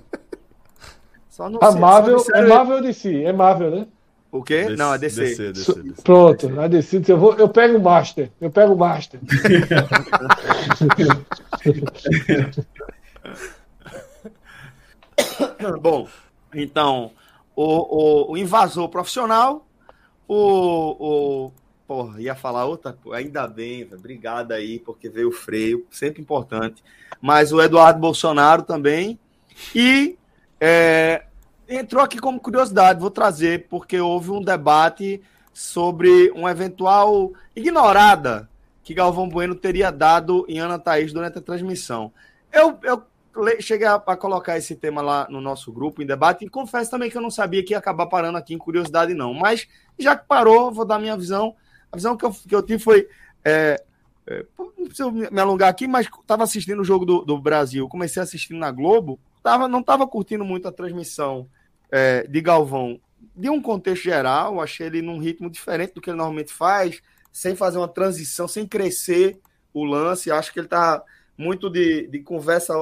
Só 1.29 1.49
não 1.49 1.59
Amável, 1.61 2.17
sei, 2.19 2.33
é 2.35 2.47
Marvel 2.47 2.75
ou 2.77 2.81
DC? 2.81 3.23
É 3.23 3.33
Marvel, 3.33 3.71
né? 3.71 3.87
O 4.35 4.43
quê? 4.43 4.65
Des, 4.65 4.77
não, 4.77 4.93
é 4.93 4.97
DC. 4.97 5.21
DC, 5.21 5.53
DC, 5.53 5.81
DC 5.81 6.01
Pronto, 6.01 6.59
a 6.59 6.67
DC. 6.67 7.03
Eu, 7.07 7.17
vou, 7.17 7.35
eu 7.35 7.47
pego 7.47 7.77
o 7.77 7.81
Master. 7.81 8.29
Eu 8.41 8.51
pego 8.51 8.73
o 8.73 8.77
Master. 8.77 9.17
Bom, 15.81 16.09
então, 16.53 17.11
o, 17.55 17.63
o, 17.63 18.33
o, 18.33 18.37
invasor 18.37 18.89
profissional, 18.89 19.65
o, 20.27 21.45
o. 21.47 21.53
Porra, 21.87 22.21
ia 22.21 22.35
falar 22.35 22.65
outra 22.65 22.91
coisa. 22.91 23.19
Ainda 23.19 23.47
bem, 23.47 23.85
véio, 23.85 23.97
obrigado 23.97 24.51
aí, 24.51 24.79
porque 24.79 25.07
veio 25.07 25.29
o 25.29 25.31
freio, 25.31 25.85
sempre 25.89 26.21
importante. 26.21 26.83
Mas 27.21 27.53
o 27.53 27.61
Eduardo 27.61 28.01
Bolsonaro 28.01 28.63
também. 28.63 29.17
E 29.73 30.17
é, 30.59 31.23
entrou 31.67 32.03
aqui 32.03 32.19
como 32.19 32.39
curiosidade, 32.39 32.99
vou 32.99 33.11
trazer, 33.11 33.67
porque 33.67 33.99
houve 33.99 34.31
um 34.31 34.41
debate 34.41 35.21
sobre 35.53 36.29
uma 36.31 36.51
eventual 36.51 37.31
ignorada 37.55 38.49
que 38.83 38.93
Galvão 38.93 39.27
Bueno 39.27 39.55
teria 39.55 39.91
dado 39.91 40.45
em 40.47 40.59
Ana 40.59 40.77
Thaís 40.77 41.11
durante 41.11 41.39
a 41.39 41.41
transmissão. 41.41 42.11
Eu, 42.51 42.77
eu 42.83 43.03
cheguei 43.59 43.87
a, 43.87 43.95
a, 43.95 44.15
colocar 44.15 44.57
esse 44.57 44.75
tema 44.75 45.01
lá 45.01 45.27
no 45.29 45.41
nosso 45.41 45.71
grupo 45.71 46.01
em 46.01 46.05
debate 46.05 46.45
e 46.45 46.49
confesso 46.49 46.91
também 46.91 47.09
que 47.09 47.17
eu 47.17 47.21
não 47.21 47.31
sabia 47.31 47.63
que 47.63 47.73
ia 47.73 47.77
acabar 47.77 48.05
parando 48.05 48.37
aqui 48.37 48.53
em 48.53 48.57
curiosidade, 48.57 49.13
não. 49.13 49.33
Mas 49.33 49.67
já 49.97 50.15
que 50.15 50.27
parou, 50.27 50.71
vou 50.71 50.85
dar 50.85 50.99
minha 50.99 51.17
visão. 51.17 51.55
A 51.91 51.95
visão 51.95 52.15
que 52.15 52.25
eu, 52.25 52.31
que 52.31 52.55
eu 52.55 52.61
tive 52.61 52.83
foi. 52.83 53.07
É, 53.43 53.81
é, 54.27 54.45
não 54.57 54.85
preciso 54.85 55.11
me 55.11 55.39
alongar 55.39 55.69
aqui, 55.69 55.87
mas 55.87 56.07
estava 56.07 56.43
assistindo 56.43 56.81
o 56.81 56.85
jogo 56.85 57.05
do, 57.05 57.23
do 57.23 57.39
Brasil, 57.39 57.87
comecei 57.87 58.21
assistindo 58.21 58.57
na 58.57 58.71
Globo, 58.71 59.19
tava, 59.43 59.67
não 59.67 59.79
estava 59.81 60.07
curtindo 60.07 60.43
muito 60.43 60.67
a 60.67 60.71
transmissão 60.71 61.47
é, 61.91 62.25
de 62.27 62.41
Galvão 62.41 62.99
de 63.35 63.49
um 63.49 63.61
contexto 63.61 64.03
geral, 64.03 64.61
achei 64.61 64.87
ele 64.87 65.01
num 65.01 65.19
ritmo 65.19 65.49
diferente 65.49 65.93
do 65.93 66.01
que 66.01 66.09
ele 66.09 66.17
normalmente 66.17 66.53
faz, 66.53 67.01
sem 67.31 67.55
fazer 67.55 67.77
uma 67.77 67.87
transição, 67.87 68.47
sem 68.47 68.65
crescer 68.65 69.39
o 69.73 69.83
lance. 69.83 70.31
Acho 70.31 70.53
que 70.53 70.59
ele 70.59 70.67
está 70.67 71.03
muito 71.37 71.69
de, 71.69 72.07
de 72.07 72.19
conversa 72.21 72.73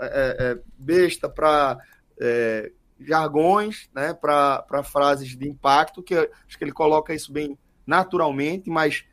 é, 0.00 0.06
é, 0.06 0.36
é 0.44 0.58
besta 0.76 1.28
para 1.28 1.78
é, 2.20 2.72
jargões, 2.98 3.88
né, 3.94 4.12
para 4.12 4.82
frases 4.82 5.36
de 5.36 5.48
impacto, 5.48 6.02
que 6.02 6.16
acho 6.16 6.58
que 6.58 6.64
ele 6.64 6.72
coloca 6.72 7.14
isso 7.14 7.32
bem 7.32 7.56
naturalmente, 7.86 8.68
mas 8.68 9.04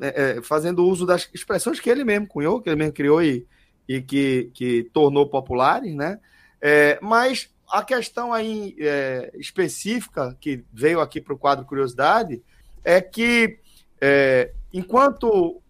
é, 0.00 0.38
é, 0.38 0.42
fazendo 0.42 0.86
uso 0.86 1.04
das 1.04 1.28
expressões 1.34 1.80
que 1.80 1.90
ele 1.90 2.04
mesmo 2.04 2.28
cunhou, 2.28 2.60
que 2.60 2.68
ele 2.68 2.76
mesmo 2.76 2.92
criou 2.92 3.22
e, 3.22 3.44
e 3.88 4.00
que, 4.00 4.50
que 4.54 4.84
tornou 4.92 5.28
populares, 5.28 5.94
né? 5.94 6.20
mas 7.00 7.48
a 7.70 7.82
questão 7.82 8.32
aí 8.32 8.74
é, 8.78 9.30
específica 9.34 10.36
que 10.40 10.64
veio 10.72 11.00
aqui 11.00 11.20
para 11.20 11.34
o 11.34 11.38
quadro 11.38 11.64
Curiosidade 11.64 12.42
é 12.84 13.00
que 13.00 13.58
é, 14.00 14.52
enquanto 14.72 15.60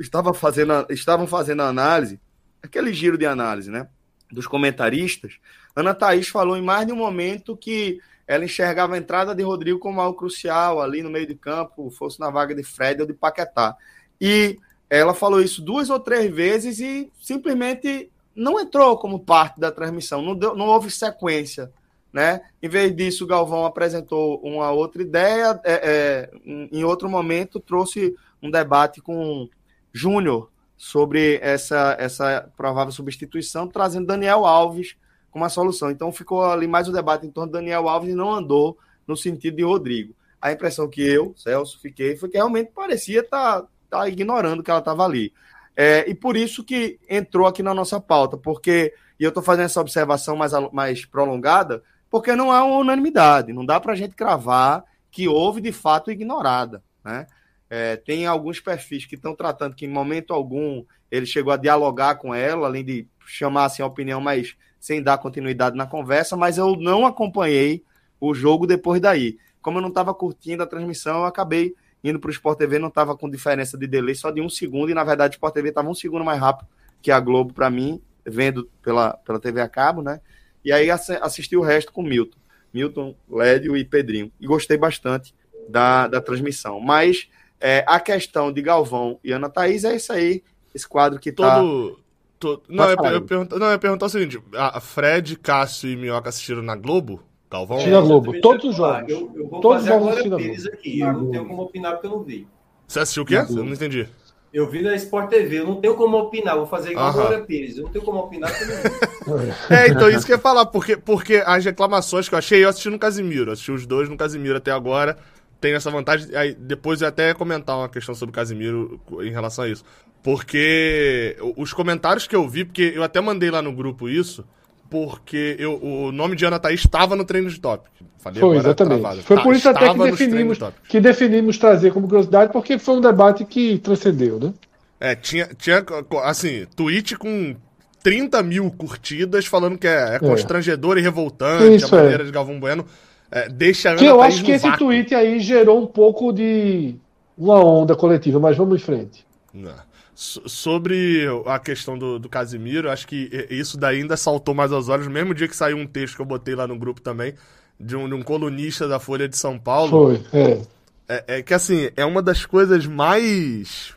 estava 0.00 0.34
fazendo 0.34 0.86
estavam 0.90 1.26
fazendo 1.26 1.62
a 1.62 1.68
análise, 1.68 2.20
aquele 2.62 2.92
giro 2.92 3.16
de 3.16 3.26
análise, 3.26 3.70
né, 3.70 3.88
dos 4.30 4.46
comentaristas, 4.46 5.38
Ana 5.74 5.94
Thaís 5.94 6.28
falou 6.28 6.56
em 6.56 6.62
mais 6.62 6.86
de 6.86 6.92
um 6.92 6.96
momento 6.96 7.56
que 7.56 8.00
ela 8.26 8.44
enxergava 8.44 8.94
a 8.94 8.98
entrada 8.98 9.34
de 9.34 9.42
Rodrigo 9.42 9.78
como 9.78 10.00
algo 10.00 10.16
crucial 10.16 10.80
ali 10.80 11.02
no 11.02 11.10
meio 11.10 11.26
de 11.26 11.34
campo, 11.34 11.90
fosse 11.90 12.20
na 12.20 12.30
vaga 12.30 12.54
de 12.54 12.62
Fred 12.62 13.00
ou 13.00 13.06
de 13.06 13.12
Paquetá. 13.12 13.76
E 14.20 14.56
ela 14.88 15.14
falou 15.14 15.40
isso 15.40 15.62
duas 15.62 15.90
ou 15.90 15.98
três 15.98 16.32
vezes 16.32 16.78
e 16.78 17.10
simplesmente 17.20 18.10
não 18.34 18.60
entrou 18.60 18.96
como 18.98 19.20
parte 19.20 19.58
da 19.60 19.70
transmissão, 19.70 20.22
não, 20.22 20.34
deu, 20.34 20.54
não 20.54 20.66
houve 20.66 20.90
sequência. 20.90 21.72
Né? 22.12 22.40
Em 22.60 22.68
vez 22.68 22.94
disso, 22.94 23.24
o 23.24 23.26
Galvão 23.26 23.64
apresentou 23.64 24.40
uma 24.42 24.70
outra 24.72 25.00
ideia, 25.00 25.60
é, 25.64 25.72
é, 25.72 26.30
em 26.44 26.82
outro 26.82 27.08
momento 27.08 27.60
trouxe 27.60 28.16
um 28.42 28.50
debate 28.50 29.00
com 29.00 29.48
Júnior 29.92 30.50
sobre 30.76 31.38
essa, 31.42 31.94
essa 31.98 32.50
provável 32.56 32.92
substituição, 32.92 33.68
trazendo 33.68 34.06
Daniel 34.06 34.46
Alves 34.46 34.96
como 35.30 35.44
a 35.44 35.48
solução. 35.48 35.90
Então 35.90 36.10
ficou 36.10 36.44
ali 36.44 36.66
mais 36.66 36.88
o 36.88 36.92
debate 36.92 37.26
em 37.26 37.30
torno 37.30 37.52
de 37.52 37.58
Daniel 37.58 37.88
Alves 37.88 38.10
e 38.10 38.14
não 38.14 38.32
andou 38.32 38.78
no 39.06 39.16
sentido 39.16 39.56
de 39.56 39.62
Rodrigo. 39.62 40.14
A 40.40 40.52
impressão 40.52 40.88
que 40.88 41.02
eu, 41.02 41.34
Celso, 41.36 41.78
fiquei 41.80 42.16
foi 42.16 42.28
que 42.28 42.38
realmente 42.38 42.72
parecia 42.74 43.20
estar 43.20 43.62
tá, 43.62 43.68
tá 43.90 44.08
ignorando 44.08 44.62
que 44.62 44.70
ela 44.70 44.80
estava 44.80 45.04
ali. 45.04 45.32
É, 45.76 46.08
e 46.08 46.14
por 46.14 46.36
isso 46.36 46.64
que 46.64 46.98
entrou 47.08 47.46
aqui 47.46 47.62
na 47.62 47.72
nossa 47.72 48.00
pauta, 48.00 48.36
porque, 48.36 48.92
e 49.18 49.24
eu 49.24 49.28
estou 49.28 49.42
fazendo 49.42 49.66
essa 49.66 49.80
observação 49.80 50.36
mais, 50.36 50.52
mais 50.72 51.04
prolongada, 51.04 51.82
porque 52.10 52.34
não 52.34 52.50
há 52.50 52.64
uma 52.64 52.78
unanimidade, 52.78 53.52
não 53.52 53.64
dá 53.64 53.80
para 53.80 53.92
a 53.92 53.96
gente 53.96 54.14
cravar 54.14 54.84
que 55.10 55.28
houve 55.28 55.60
de 55.60 55.72
fato 55.72 56.10
ignorada. 56.10 56.82
Né? 57.04 57.26
É, 57.68 57.96
tem 57.96 58.26
alguns 58.26 58.60
perfis 58.60 59.06
que 59.06 59.14
estão 59.14 59.34
tratando 59.34 59.76
que 59.76 59.86
em 59.86 59.88
momento 59.88 60.34
algum 60.34 60.84
ele 61.10 61.26
chegou 61.26 61.52
a 61.52 61.56
dialogar 61.56 62.16
com 62.16 62.34
ela, 62.34 62.66
além 62.66 62.84
de 62.84 63.06
chamar 63.24 63.66
assim, 63.66 63.82
a 63.82 63.86
opinião, 63.86 64.20
mas 64.20 64.56
sem 64.78 65.02
dar 65.02 65.18
continuidade 65.18 65.76
na 65.76 65.86
conversa, 65.86 66.36
mas 66.36 66.58
eu 66.58 66.74
não 66.76 67.06
acompanhei 67.06 67.84
o 68.20 68.34
jogo 68.34 68.66
depois 68.66 69.00
daí. 69.00 69.38
Como 69.60 69.78
eu 69.78 69.82
não 69.82 69.88
estava 69.88 70.14
curtindo 70.14 70.62
a 70.62 70.66
transmissão, 70.66 71.18
eu 71.18 71.24
acabei 71.26 71.74
indo 72.02 72.18
para 72.18 72.28
o 72.28 72.32
Sport 72.32 72.58
TV 72.58 72.78
não 72.78 72.88
estava 72.88 73.16
com 73.16 73.28
diferença 73.28 73.76
de 73.76 73.86
delay 73.86 74.14
só 74.14 74.30
de 74.30 74.40
um 74.40 74.48
segundo, 74.48 74.90
e 74.90 74.94
na 74.94 75.04
verdade 75.04 75.34
o 75.34 75.36
Sport 75.36 75.54
TV 75.54 75.68
estava 75.68 75.88
um 75.88 75.94
segundo 75.94 76.24
mais 76.24 76.40
rápido 76.40 76.68
que 77.02 77.10
a 77.10 77.20
Globo 77.20 77.52
para 77.52 77.70
mim, 77.70 78.00
vendo 78.24 78.68
pela, 78.82 79.14
pela 79.14 79.40
TV 79.40 79.60
a 79.60 79.68
cabo, 79.68 80.02
né? 80.02 80.20
E 80.64 80.72
aí 80.72 80.90
assisti 80.90 81.56
o 81.56 81.62
resto 81.62 81.92
com 81.92 82.02
Milton. 82.02 82.38
Milton, 82.72 83.16
Lédio 83.28 83.76
e 83.76 83.84
Pedrinho. 83.84 84.30
E 84.38 84.46
gostei 84.46 84.76
bastante 84.76 85.34
da, 85.68 86.06
da 86.06 86.20
transmissão. 86.20 86.78
Mas 86.80 87.28
é, 87.58 87.84
a 87.86 87.98
questão 87.98 88.52
de 88.52 88.62
Galvão 88.62 89.18
e 89.24 89.32
Ana 89.32 89.48
Thaís 89.48 89.84
é 89.84 89.96
isso 89.96 90.12
aí, 90.12 90.42
esse 90.74 90.86
quadro 90.86 91.18
que 91.18 91.32
tá 91.32 91.56
Todo... 91.56 91.94
tá... 91.96 92.00
Todo... 92.38 92.62
Não, 92.70 92.88
eu, 92.88 92.96
eu, 93.12 93.22
pergunto, 93.22 93.58
não, 93.58 93.66
eu 93.66 93.72
ia 93.72 93.78
perguntar 93.78 94.06
o 94.06 94.08
seguinte: 94.08 94.42
a 94.54 94.80
Fred, 94.80 95.36
Cássio 95.36 95.90
e 95.90 95.96
Minhoca 95.96 96.30
assistiram 96.30 96.62
na 96.62 96.74
Globo? 96.74 97.22
Galvão? 97.50 97.78
Assisti 97.78 98.00
Globo, 98.00 98.40
todos 98.40 98.64
os 98.64 98.76
jogos. 98.76 99.10
Eu, 99.10 99.32
eu 99.34 99.48
vou 99.48 99.60
todos 99.60 99.78
fazer 99.78 99.92
agora 99.92 100.36
Pires 100.36 100.66
aqui. 100.66 101.00
Eu 101.00 101.12
não 101.12 101.30
tenho 101.30 101.46
como 101.46 101.62
opinar 101.62 101.92
porque 101.92 102.06
eu 102.06 102.10
não 102.10 102.22
vi. 102.22 102.46
Você 102.86 103.00
assistiu 103.00 103.24
o 103.24 103.26
quê? 103.26 103.34
Eu 103.34 103.64
não 103.64 103.72
entendi. 103.72 104.08
Eu 104.52 104.68
vi 104.68 104.82
na 104.82 104.96
Sport 104.96 105.30
TV, 105.30 105.60
eu 105.60 105.66
não 105.66 105.80
tenho 105.80 105.94
como 105.94 106.18
opinar, 106.18 106.56
vou 106.56 106.66
fazer 106.66 106.90
igual 106.90 107.06
a 107.06 107.12
Glória 107.12 107.40
Pires, 107.42 107.76
eu 107.76 107.84
não 107.84 107.90
tenho 107.90 108.04
como 108.04 108.18
opinar 108.18 108.50
É, 109.70 109.86
então 109.86 110.10
isso 110.10 110.26
que 110.26 110.32
eu 110.32 110.36
ia 110.36 110.42
falar, 110.42 110.66
porque, 110.66 110.96
porque 110.96 111.40
as 111.46 111.64
reclamações 111.64 112.28
que 112.28 112.34
eu 112.34 112.38
achei, 112.38 112.64
eu 112.64 112.68
assisti 112.68 112.90
no 112.90 112.98
Casimiro, 112.98 113.52
assisti 113.52 113.70
os 113.70 113.86
dois 113.86 114.08
no 114.08 114.16
Casimiro 114.16 114.56
até 114.56 114.72
agora, 114.72 115.16
tenho 115.60 115.76
essa 115.76 115.88
vantagem, 115.88 116.34
aí 116.34 116.52
depois 116.52 117.00
eu 117.00 117.06
até 117.06 117.32
comentar 117.32 117.76
uma 117.76 117.88
questão 117.88 118.12
sobre 118.12 118.32
o 118.32 118.34
Casimiro 118.34 119.00
em 119.20 119.30
relação 119.30 119.64
a 119.64 119.68
isso. 119.68 119.84
Porque 120.20 121.36
os 121.56 121.72
comentários 121.72 122.26
que 122.26 122.34
eu 122.34 122.48
vi, 122.48 122.64
porque 122.64 122.92
eu 122.92 123.04
até 123.04 123.20
mandei 123.20 123.52
lá 123.52 123.62
no 123.62 123.72
grupo 123.72 124.08
isso, 124.08 124.44
porque 124.90 125.56
eu, 125.58 125.80
o 125.80 126.10
nome 126.10 126.34
de 126.34 126.44
Ana 126.44 126.58
Thaís 126.58 126.80
estava 126.80 127.14
no 127.14 127.24
treino 127.24 127.48
de 127.48 127.60
top. 127.60 127.88
Falei 128.18 128.40
foi, 128.40 128.56
exatamente. 128.58 129.00
Travado. 129.00 129.22
Foi 129.22 129.36
tá, 129.36 129.42
por 129.42 129.54
isso 129.54 129.68
até 129.68 129.92
que 129.94 129.98
definimos, 129.98 130.58
que 130.88 131.00
definimos 131.00 131.58
trazer 131.58 131.92
como 131.92 132.06
curiosidade, 132.06 132.52
porque 132.52 132.78
foi 132.78 132.96
um 132.96 133.00
debate 133.00 133.44
que 133.44 133.78
transcendeu, 133.78 134.38
né? 134.38 134.52
É, 134.98 135.14
tinha, 135.14 135.48
tinha 135.56 135.82
assim, 136.24 136.66
tweet 136.76 137.16
com 137.16 137.56
30 138.02 138.42
mil 138.42 138.70
curtidas 138.70 139.46
falando 139.46 139.78
que 139.78 139.86
é, 139.86 140.10
é, 140.12 140.14
é. 140.16 140.18
constrangedor 140.18 140.98
e 140.98 141.00
revoltante 141.00 141.76
isso, 141.76 141.94
a 141.94 141.98
maneira 141.98 142.22
é. 142.24 142.26
de 142.26 142.32
Galvão 142.32 142.60
Bueno. 142.60 142.84
É, 143.30 143.48
deixa 143.48 143.88
a 143.88 143.92
Ana 143.92 144.00
que 144.00 144.06
eu 144.06 144.18
Thaís 144.18 144.34
acho 144.34 144.44
que 144.44 144.52
esse 144.52 144.66
vácuo. 144.66 144.86
tweet 144.86 145.14
aí 145.14 145.38
gerou 145.40 145.80
um 145.80 145.86
pouco 145.86 146.32
de 146.32 146.96
uma 147.38 147.64
onda 147.64 147.94
coletiva, 147.94 148.38
mas 148.38 148.56
vamos 148.56 148.82
em 148.82 148.84
frente. 148.84 149.24
Não 149.54 149.72
sobre 150.20 151.24
a 151.46 151.58
questão 151.58 151.96
do, 151.96 152.18
do 152.18 152.28
Casimiro, 152.28 152.90
acho 152.90 153.08
que 153.08 153.48
isso 153.48 153.78
daí 153.78 154.02
ainda 154.02 154.18
saltou 154.18 154.54
mais 154.54 154.70
aos 154.70 154.90
olhos. 154.90 155.06
No 155.06 155.12
mesmo 155.12 155.32
dia 155.32 155.48
que 155.48 155.56
saiu 155.56 155.78
um 155.78 155.86
texto 155.86 156.16
que 156.16 156.20
eu 156.20 156.26
botei 156.26 156.54
lá 156.54 156.66
no 156.66 156.78
grupo 156.78 157.00
também, 157.00 157.34
de 157.78 157.96
um, 157.96 158.06
de 158.06 158.14
um 158.14 158.22
colunista 158.22 158.86
da 158.86 159.00
Folha 159.00 159.26
de 159.26 159.38
São 159.38 159.58
Paulo. 159.58 159.88
Foi, 159.90 160.38
é. 160.38 160.62
é. 161.08 161.24
É, 161.38 161.42
que 161.42 161.54
assim, 161.54 161.88
é 161.96 162.04
uma 162.04 162.20
das 162.20 162.44
coisas 162.44 162.84
mais. 162.86 163.94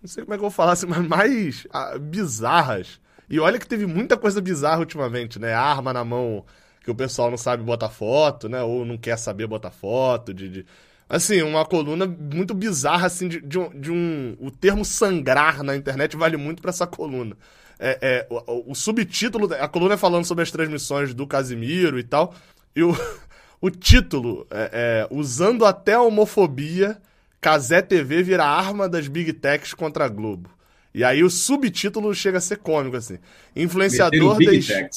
Não 0.00 0.08
sei 0.08 0.22
como 0.22 0.34
é 0.34 0.36
que 0.36 0.44
eu 0.44 0.48
vou 0.48 0.50
falar 0.50 0.72
assim, 0.72 0.86
mas 0.86 1.04
mais 1.08 1.66
ah, 1.72 1.98
bizarras. 1.98 3.00
E 3.28 3.40
olha 3.40 3.58
que 3.58 3.66
teve 3.66 3.84
muita 3.84 4.16
coisa 4.16 4.40
bizarra 4.40 4.78
ultimamente, 4.78 5.40
né? 5.40 5.54
Arma 5.54 5.92
na 5.92 6.04
mão 6.04 6.44
que 6.84 6.90
o 6.90 6.94
pessoal 6.94 7.30
não 7.30 7.38
sabe 7.38 7.64
botar 7.64 7.88
foto, 7.88 8.48
né? 8.48 8.62
Ou 8.62 8.84
não 8.84 8.96
quer 8.96 9.18
saber 9.18 9.48
botar 9.48 9.72
foto, 9.72 10.32
de, 10.32 10.48
de 10.48 10.66
Assim, 11.08 11.42
uma 11.42 11.64
coluna 11.64 12.06
muito 12.06 12.54
bizarra, 12.54 13.06
assim, 13.06 13.28
de, 13.28 13.40
de, 13.40 13.58
um, 13.58 13.80
de 13.80 13.92
um. 13.92 14.36
O 14.40 14.50
termo 14.50 14.84
sangrar 14.84 15.62
na 15.62 15.76
internet 15.76 16.16
vale 16.16 16.36
muito 16.36 16.62
para 16.62 16.70
essa 16.70 16.86
coluna. 16.86 17.36
É, 17.78 17.98
é 18.00 18.26
o, 18.30 18.72
o, 18.72 18.74
subtítulo, 18.74 19.52
a 19.54 19.68
coluna 19.68 19.94
é 19.94 19.98
falando 19.98 20.24
sobre 20.24 20.42
as 20.42 20.50
transmissões 20.50 21.12
do 21.12 21.26
Casimiro 21.26 21.98
e 21.98 22.04
tal. 22.04 22.34
E 22.74 22.82
o, 22.82 22.96
o 23.60 23.70
título 23.70 24.46
é, 24.50 25.06
é 25.10 25.14
Usando 25.14 25.66
até 25.66 25.94
a 25.94 26.02
homofobia, 26.02 26.98
Casé 27.40 27.82
TV 27.82 28.22
vira 28.22 28.44
arma 28.44 28.88
das 28.88 29.06
Big 29.06 29.32
Techs 29.34 29.74
contra 29.74 30.06
a 30.06 30.08
Globo. 30.08 30.48
E 30.94 31.02
aí 31.04 31.22
o 31.22 31.28
subtítulo 31.28 32.14
chega 32.14 32.38
a 32.38 32.40
ser 32.40 32.58
cômico, 32.58 32.96
assim. 32.96 33.18
Influenciador 33.54 34.38
deixa 34.38 34.88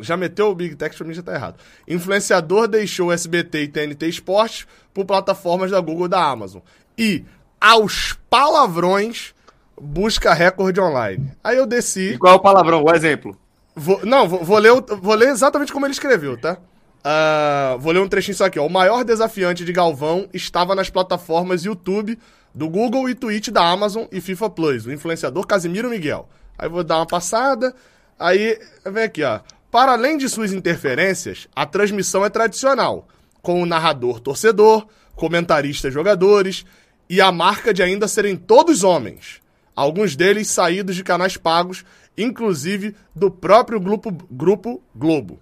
já 0.00 0.16
meteu 0.16 0.50
o 0.50 0.54
Big 0.54 0.76
Tech, 0.76 0.96
pra 0.96 1.06
mim 1.06 1.14
já 1.14 1.22
tá 1.22 1.34
errado. 1.34 1.56
Influenciador 1.86 2.68
deixou 2.68 3.12
SBT 3.12 3.62
e 3.62 3.68
TNT 3.68 4.08
Esportes 4.08 4.66
por 4.92 5.04
plataformas 5.04 5.70
da 5.70 5.80
Google 5.80 6.06
e 6.06 6.10
da 6.10 6.22
Amazon. 6.22 6.60
E, 6.96 7.24
aos 7.60 8.18
palavrões, 8.28 9.34
busca 9.80 10.34
recorde 10.34 10.80
online. 10.80 11.32
Aí 11.42 11.56
eu 11.56 11.66
desci. 11.66 12.14
E 12.14 12.18
qual 12.18 12.34
é 12.34 12.36
o 12.36 12.40
palavrão? 12.40 12.82
O 12.82 12.92
exemplo? 12.92 13.36
Vou, 13.74 14.04
não, 14.04 14.28
vou, 14.28 14.44
vou, 14.44 14.58
ler, 14.58 14.72
vou 15.00 15.14
ler 15.14 15.28
exatamente 15.28 15.72
como 15.72 15.86
ele 15.86 15.92
escreveu, 15.92 16.36
tá? 16.36 16.58
Uh, 16.98 17.78
vou 17.78 17.92
ler 17.92 18.00
um 18.00 18.08
trechinho 18.08 18.36
só 18.36 18.46
aqui. 18.46 18.58
Ó. 18.58 18.66
O 18.66 18.70
maior 18.70 19.04
desafiante 19.04 19.64
de 19.64 19.72
Galvão 19.72 20.28
estava 20.34 20.74
nas 20.74 20.90
plataformas 20.90 21.64
YouTube 21.64 22.18
do 22.54 22.68
Google 22.68 23.08
e 23.08 23.14
Twitch 23.14 23.48
da 23.50 23.62
Amazon 23.62 24.06
e 24.10 24.20
FIFA 24.20 24.50
Plus, 24.50 24.86
o 24.86 24.92
influenciador 24.92 25.46
Casimiro 25.46 25.88
Miguel. 25.88 26.28
Aí 26.58 26.68
vou 26.68 26.82
dar 26.82 26.96
uma 26.96 27.06
passada. 27.06 27.72
Aí, 28.18 28.58
vem 28.84 29.04
aqui, 29.04 29.22
ó. 29.22 29.38
Para 29.70 29.92
além 29.92 30.16
de 30.16 30.28
suas 30.28 30.52
interferências, 30.52 31.46
a 31.54 31.66
transmissão 31.66 32.24
é 32.24 32.30
tradicional, 32.30 33.06
com 33.42 33.62
o 33.62 33.66
narrador 33.66 34.18
torcedor, 34.18 34.86
comentaristas 35.14 35.92
jogadores 35.92 36.64
e 37.08 37.20
a 37.20 37.30
marca 37.30 37.72
de 37.74 37.82
ainda 37.82 38.08
serem 38.08 38.36
todos 38.36 38.82
homens, 38.82 39.42
alguns 39.76 40.16
deles 40.16 40.48
saídos 40.48 40.96
de 40.96 41.04
canais 41.04 41.36
pagos, 41.36 41.84
inclusive 42.16 42.96
do 43.14 43.30
próprio 43.30 43.78
grupo, 43.78 44.10
grupo 44.30 44.82
Globo. 44.94 45.38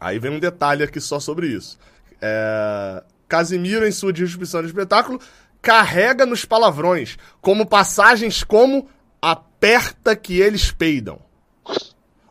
Aí 0.00 0.18
vem 0.18 0.32
um 0.32 0.40
detalhe 0.40 0.82
aqui 0.82 1.00
só 1.00 1.20
sobre 1.20 1.46
isso. 1.46 1.78
É... 2.20 3.02
Casimiro, 3.28 3.86
em 3.86 3.92
sua 3.92 4.12
distribuição 4.12 4.60
de 4.60 4.68
espetáculo, 4.68 5.20
carrega 5.62 6.26
nos 6.26 6.44
palavrões, 6.44 7.16
como 7.40 7.66
passagens 7.66 8.44
como 8.44 8.88
aperta 9.20 10.14
que 10.14 10.40
eles 10.40 10.70
peidam. 10.70 11.18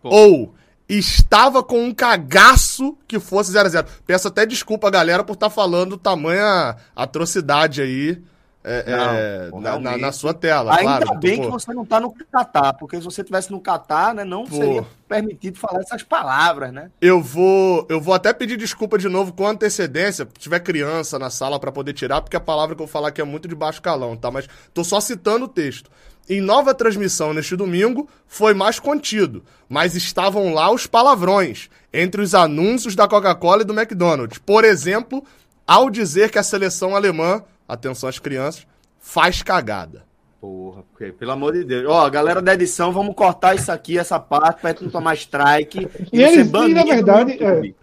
Pô. 0.02 0.10
Ou 0.10 0.56
estava 0.88 1.64
com 1.64 1.84
um 1.84 1.94
cagaço 1.94 2.98
que 3.08 3.20
fosse 3.20 3.52
0 3.52 3.68
a 3.68 3.70
0 3.70 3.88
Peço 4.06 4.28
até 4.28 4.46
desculpa, 4.46 4.90
galera, 4.90 5.24
por 5.24 5.34
estar 5.34 5.50
tá 5.50 5.56
falando 5.56 5.98
tamanha 5.98 6.76
atrocidade 6.96 7.82
aí 7.82 8.22
é, 8.66 9.50
não, 9.52 9.60
é, 9.60 9.62
na, 9.62 9.80
na, 9.80 9.98
na, 9.98 10.12
sua 10.14 10.34
tela. 10.34 10.74
Ainda 10.74 11.06
claro, 11.06 11.20
bem 11.20 11.42
que 11.42 11.50
você 11.50 11.74
não 11.74 11.84
está 11.84 12.00
no 12.00 12.14
Catar, 12.32 12.74
porque 12.74 12.96
se 12.96 13.04
você 13.04 13.22
tivesse 13.22 13.52
no 13.52 13.60
Catar, 13.60 14.16
né, 14.16 14.24
não 14.24 14.46
pô. 14.46 14.56
seria 14.56 14.86
permitido 15.06 15.60
falar 15.60 15.82
essas 15.82 16.02
palavras, 16.02 16.72
né? 16.72 16.90
Eu 17.02 17.22
vou, 17.22 17.86
eu 17.90 18.00
vou 18.00 18.14
até 18.14 18.32
pedir 18.32 18.56
desculpa 18.56 18.98
de 18.98 19.10
novo 19.10 19.34
com 19.34 19.46
antecedência, 19.46 20.26
se 20.26 20.40
tiver 20.40 20.62
criança 20.62 21.20
na 21.20 21.30
sala 21.30 21.60
para 21.60 21.74
poder 21.74 21.92
tirar, 21.92 22.22
porque 22.22 22.38
a 22.38 22.40
palavra 22.40 22.74
que 22.74 22.82
eu 22.82 22.88
falar 22.88 23.10
aqui 23.10 23.20
é 23.20 23.26
muito 23.26 23.50
de 23.50 23.56
baixo 23.56 23.82
calão, 23.82 24.16
tá? 24.16 24.32
Mas 24.32 24.48
tô 24.74 24.82
só 24.82 25.02
citando 25.02 25.44
o 25.44 25.50
texto. 25.50 25.92
Em 26.30 26.40
nova 26.40 26.74
transmissão 26.74 27.34
neste 27.34 27.56
domingo, 27.56 28.08
foi 28.26 28.54
mais 28.54 28.80
contido, 28.80 29.44
mas 29.68 29.96
estavam 29.96 30.54
lá 30.54 30.72
os 30.72 30.88
palavrões 30.88 31.70
entre 31.94 32.22
os 32.22 32.34
anúncios 32.34 32.96
da 32.96 33.08
Coca-Cola 33.08 33.62
e 33.62 33.66
do 33.66 33.78
McDonald's. 33.78 34.38
Por 34.38 34.64
exemplo, 34.64 35.24
ao 35.68 35.90
dizer 35.90 36.32
que 36.32 36.40
a 36.40 36.44
seleção 36.44 36.96
alemã, 36.96 37.44
atenção 37.68 38.08
às 38.08 38.20
crianças, 38.20 38.66
faz 39.00 39.42
cagada. 39.42 40.04
Porra, 40.40 40.84
porque, 40.92 41.12
pelo 41.12 41.32
amor 41.32 41.54
de 41.54 41.64
Deus. 41.64 41.86
Ó, 41.88 42.10
galera 42.10 42.42
da 42.42 42.54
edição, 42.54 42.92
vamos 42.92 43.16
cortar 43.16 43.56
isso 43.56 43.72
aqui, 43.72 43.98
essa 43.98 44.20
parte, 44.20 44.62
pra 44.62 44.72
gente 44.72 44.84
não 44.84 44.92
tomar 44.92 45.16
strike. 45.16 45.88
E, 46.12 46.20
e 46.20 46.22
eles, 46.22 46.48
e, 46.48 46.74
na 46.74 46.84
verdade, 46.84 47.42
é, 47.42 47.74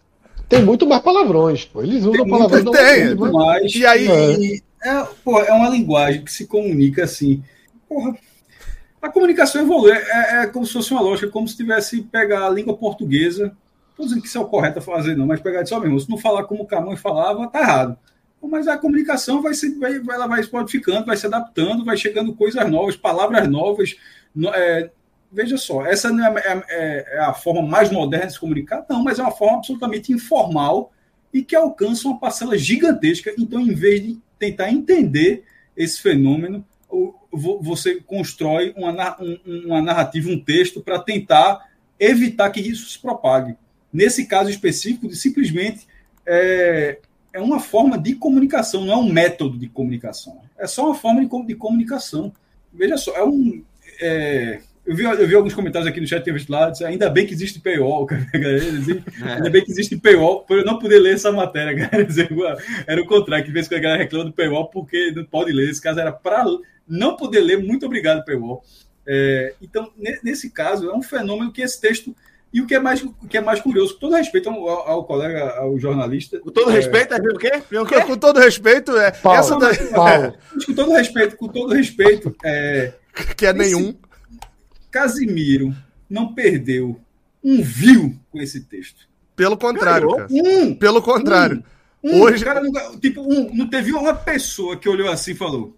tem 0.48 0.62
muito 0.62 0.86
mais 0.86 1.00
palavrões, 1.02 1.64
pô. 1.64 1.82
Eles 1.82 2.04
usam 2.04 2.12
tem 2.12 2.28
palavrões. 2.28 2.64
Muito, 2.64 2.76
tem, 2.76 3.14
mais. 3.14 3.74
E 3.74 3.86
aí, 3.86 4.08
é. 4.08 4.60
É, 4.82 5.06
porra, 5.24 5.44
é 5.44 5.52
uma 5.52 5.68
linguagem 5.68 6.24
que 6.24 6.32
se 6.32 6.46
comunica 6.46 7.04
assim. 7.04 7.42
Porra, 7.88 8.14
a 9.01 9.09
comunicação 9.09 9.62
evolui, 9.62 9.93
é, 9.93 10.43
é, 10.43 10.47
como 10.47 10.66
se 10.66 10.72
fosse 10.72 10.93
uma 10.93 11.01
lógica, 11.01 11.31
como 11.31 11.48
se 11.48 11.56
tivesse 11.56 12.02
pegar 12.02 12.47
a 12.47 12.51
língua 12.51 12.77
portuguesa, 12.77 13.56
estou 13.90 14.05
dizendo 14.05 14.22
que 14.22 14.28
isso 14.28 14.39
é 14.39 14.40
o 14.40 14.47
correto 14.47 14.78
a 14.78 14.82
fazer, 14.82 15.16
não, 15.16 15.27
mas 15.27 15.40
pegar 15.40 15.64
só 15.66 15.81
mesmo, 15.81 15.98
se 15.98 16.10
não 16.10 16.18
falar 16.18 16.44
como 16.44 16.62
o 16.62 16.66
Camões 16.66 17.01
falava, 17.01 17.47
tá 17.48 17.60
errado. 17.60 17.98
Mas 18.43 18.66
a 18.66 18.78
comunicação 18.78 19.43
vai 19.43 19.52
ser, 19.52 19.78
vai, 19.78 19.97
ela 19.97 20.27
vai 20.27 20.43
se 20.43 20.52
modificando, 20.52 21.05
vai 21.05 21.16
se 21.16 21.27
adaptando, 21.27 21.85
vai 21.85 21.97
chegando 21.97 22.35
coisas 22.35 22.70
novas, 22.70 22.97
palavras 22.97 23.47
novas. 23.47 23.97
É, 24.55 24.90
veja 25.31 25.59
só, 25.59 25.85
essa 25.85 26.10
não 26.10 26.24
é, 26.24 26.40
é, 26.40 26.64
é, 26.68 27.16
é, 27.16 27.20
a 27.20 27.35
forma 27.35 27.60
mais 27.60 27.90
moderna 27.90 28.27
de 28.27 28.32
se 28.32 28.40
comunicar, 28.40 28.85
não, 28.89 29.05
mas 29.05 29.18
é 29.18 29.22
uma 29.22 29.31
forma 29.31 29.59
absolutamente 29.59 30.10
informal 30.10 30.90
e 31.32 31.43
que 31.43 31.55
alcança 31.55 32.09
uma 32.09 32.18
parcela 32.18 32.56
gigantesca. 32.56 33.32
Então, 33.39 33.60
em 33.60 33.74
vez 33.74 34.02
de 34.02 34.18
tentar 34.39 34.70
entender 34.70 35.44
esse 35.77 36.01
fenômeno, 36.01 36.64
você 37.32 38.01
constrói 38.01 38.73
uma, 38.77 39.16
uma 39.65 39.81
narrativa, 39.81 40.31
um 40.31 40.39
texto 40.39 40.81
para 40.81 40.98
tentar 40.98 41.69
evitar 41.98 42.51
que 42.51 42.61
isso 42.61 42.89
se 42.89 42.98
propague. 42.98 43.57
Nesse 43.93 44.27
caso 44.27 44.51
específico, 44.51 45.09
de 45.09 45.16
simplesmente 45.16 45.86
é, 46.27 46.98
é 47.32 47.40
uma 47.40 47.61
forma 47.61 47.98
de 47.98 48.15
comunicação, 48.15 48.85
não 48.85 48.93
é 48.93 48.97
um 48.97 49.12
método 49.12 49.59
de 49.59 49.69
comunicação. 49.69 50.40
É 50.59 50.66
só 50.66 50.86
uma 50.86 50.94
forma 50.94 51.24
de, 51.24 51.47
de 51.47 51.55
comunicação. 51.55 52.32
Veja 52.73 52.97
só, 52.97 53.16
é 53.16 53.24
um. 53.24 53.62
É, 54.01 54.61
eu 54.90 54.96
vi, 54.96 55.04
eu 55.04 55.28
vi 55.28 55.34
alguns 55.36 55.54
comentários 55.54 55.88
aqui 55.88 56.00
no 56.00 56.06
chat 56.06 56.24
que 56.24 56.32
visto 56.32 56.50
lá, 56.50 56.72
ainda 56.84 57.08
bem 57.08 57.24
que 57.24 57.32
existe 57.32 57.60
paywall, 57.60 58.06
cara. 58.06 58.26
Ainda 59.36 59.48
bem 59.48 59.64
que 59.64 59.70
existe 59.70 59.96
paywall, 59.96 60.40
por 60.40 60.58
eu 60.58 60.64
não 60.64 60.80
poder 60.80 60.98
ler 60.98 61.14
essa 61.14 61.30
matéria, 61.30 61.76
cara. 61.88 62.08
Era 62.88 63.00
o 63.00 63.06
contrário, 63.06 63.44
que 63.44 63.52
vez 63.52 63.68
que 63.68 63.74
a 63.76 63.78
galera 63.78 64.02
reclama 64.02 64.24
do 64.24 64.32
paywall 64.32 64.68
porque 64.68 65.12
não 65.14 65.24
pode 65.24 65.52
ler. 65.52 65.70
Esse 65.70 65.80
caso 65.80 66.00
era 66.00 66.10
para 66.10 66.44
não 66.88 67.14
poder 67.14 67.38
ler. 67.38 67.62
Muito 67.62 67.86
obrigado, 67.86 68.24
paywall. 68.24 68.64
É, 69.06 69.54
então, 69.62 69.92
nesse 70.24 70.50
caso, 70.50 70.90
é 70.90 70.92
um 70.94 71.02
fenômeno 71.02 71.52
que 71.52 71.62
esse 71.62 71.80
texto. 71.80 72.12
E 72.52 72.60
o 72.60 72.66
que 72.66 72.74
é 72.74 72.80
mais, 72.80 73.00
o 73.00 73.28
que 73.28 73.38
é 73.38 73.40
mais 73.40 73.60
curioso, 73.60 73.94
com 73.94 74.00
todo 74.00 74.16
respeito 74.16 74.50
ao, 74.50 74.68
ao 74.68 75.04
colega, 75.04 75.50
ao 75.50 75.78
jornalista. 75.78 76.40
Com 76.40 76.50
todo 76.50 76.68
é... 76.68 76.74
respeito, 76.74 77.14
é 77.14 77.18
o 77.18 77.38
quê? 77.38 77.62
O 77.78 77.86
quê? 77.86 78.00
Com 78.00 78.16
todo 78.16 78.40
respeito, 78.40 78.96
é. 78.96 79.12
Paulo, 79.12 79.38
essa 79.38 79.56
da... 79.56 79.68
Paulo. 79.94 80.34
Com 80.66 80.74
todo 80.74 80.90
respeito, 80.90 81.36
com 81.36 81.46
todo 81.46 81.74
respeito. 81.74 82.34
É, 82.44 82.92
que 83.36 83.46
é 83.46 83.52
nenhum. 83.52 83.94
Casimiro 84.90 85.74
não 86.08 86.34
perdeu 86.34 87.00
um 87.42 87.62
view 87.62 88.18
com 88.30 88.38
esse 88.38 88.62
texto. 88.62 89.08
Pelo 89.34 89.56
contrário, 89.56 90.10
cara. 90.10 90.28
Um, 90.30 90.74
Pelo 90.74 91.00
contrário. 91.00 91.64
Um, 92.02 92.16
um, 92.16 92.22
Hoje... 92.22 92.44
Cara, 92.44 92.60
tipo, 93.00 93.22
um, 93.22 93.54
não 93.54 93.68
teve 93.68 93.92
uma 93.92 94.14
pessoa 94.14 94.76
que 94.76 94.88
olhou 94.88 95.08
assim 95.08 95.32
e 95.32 95.36
falou: 95.36 95.76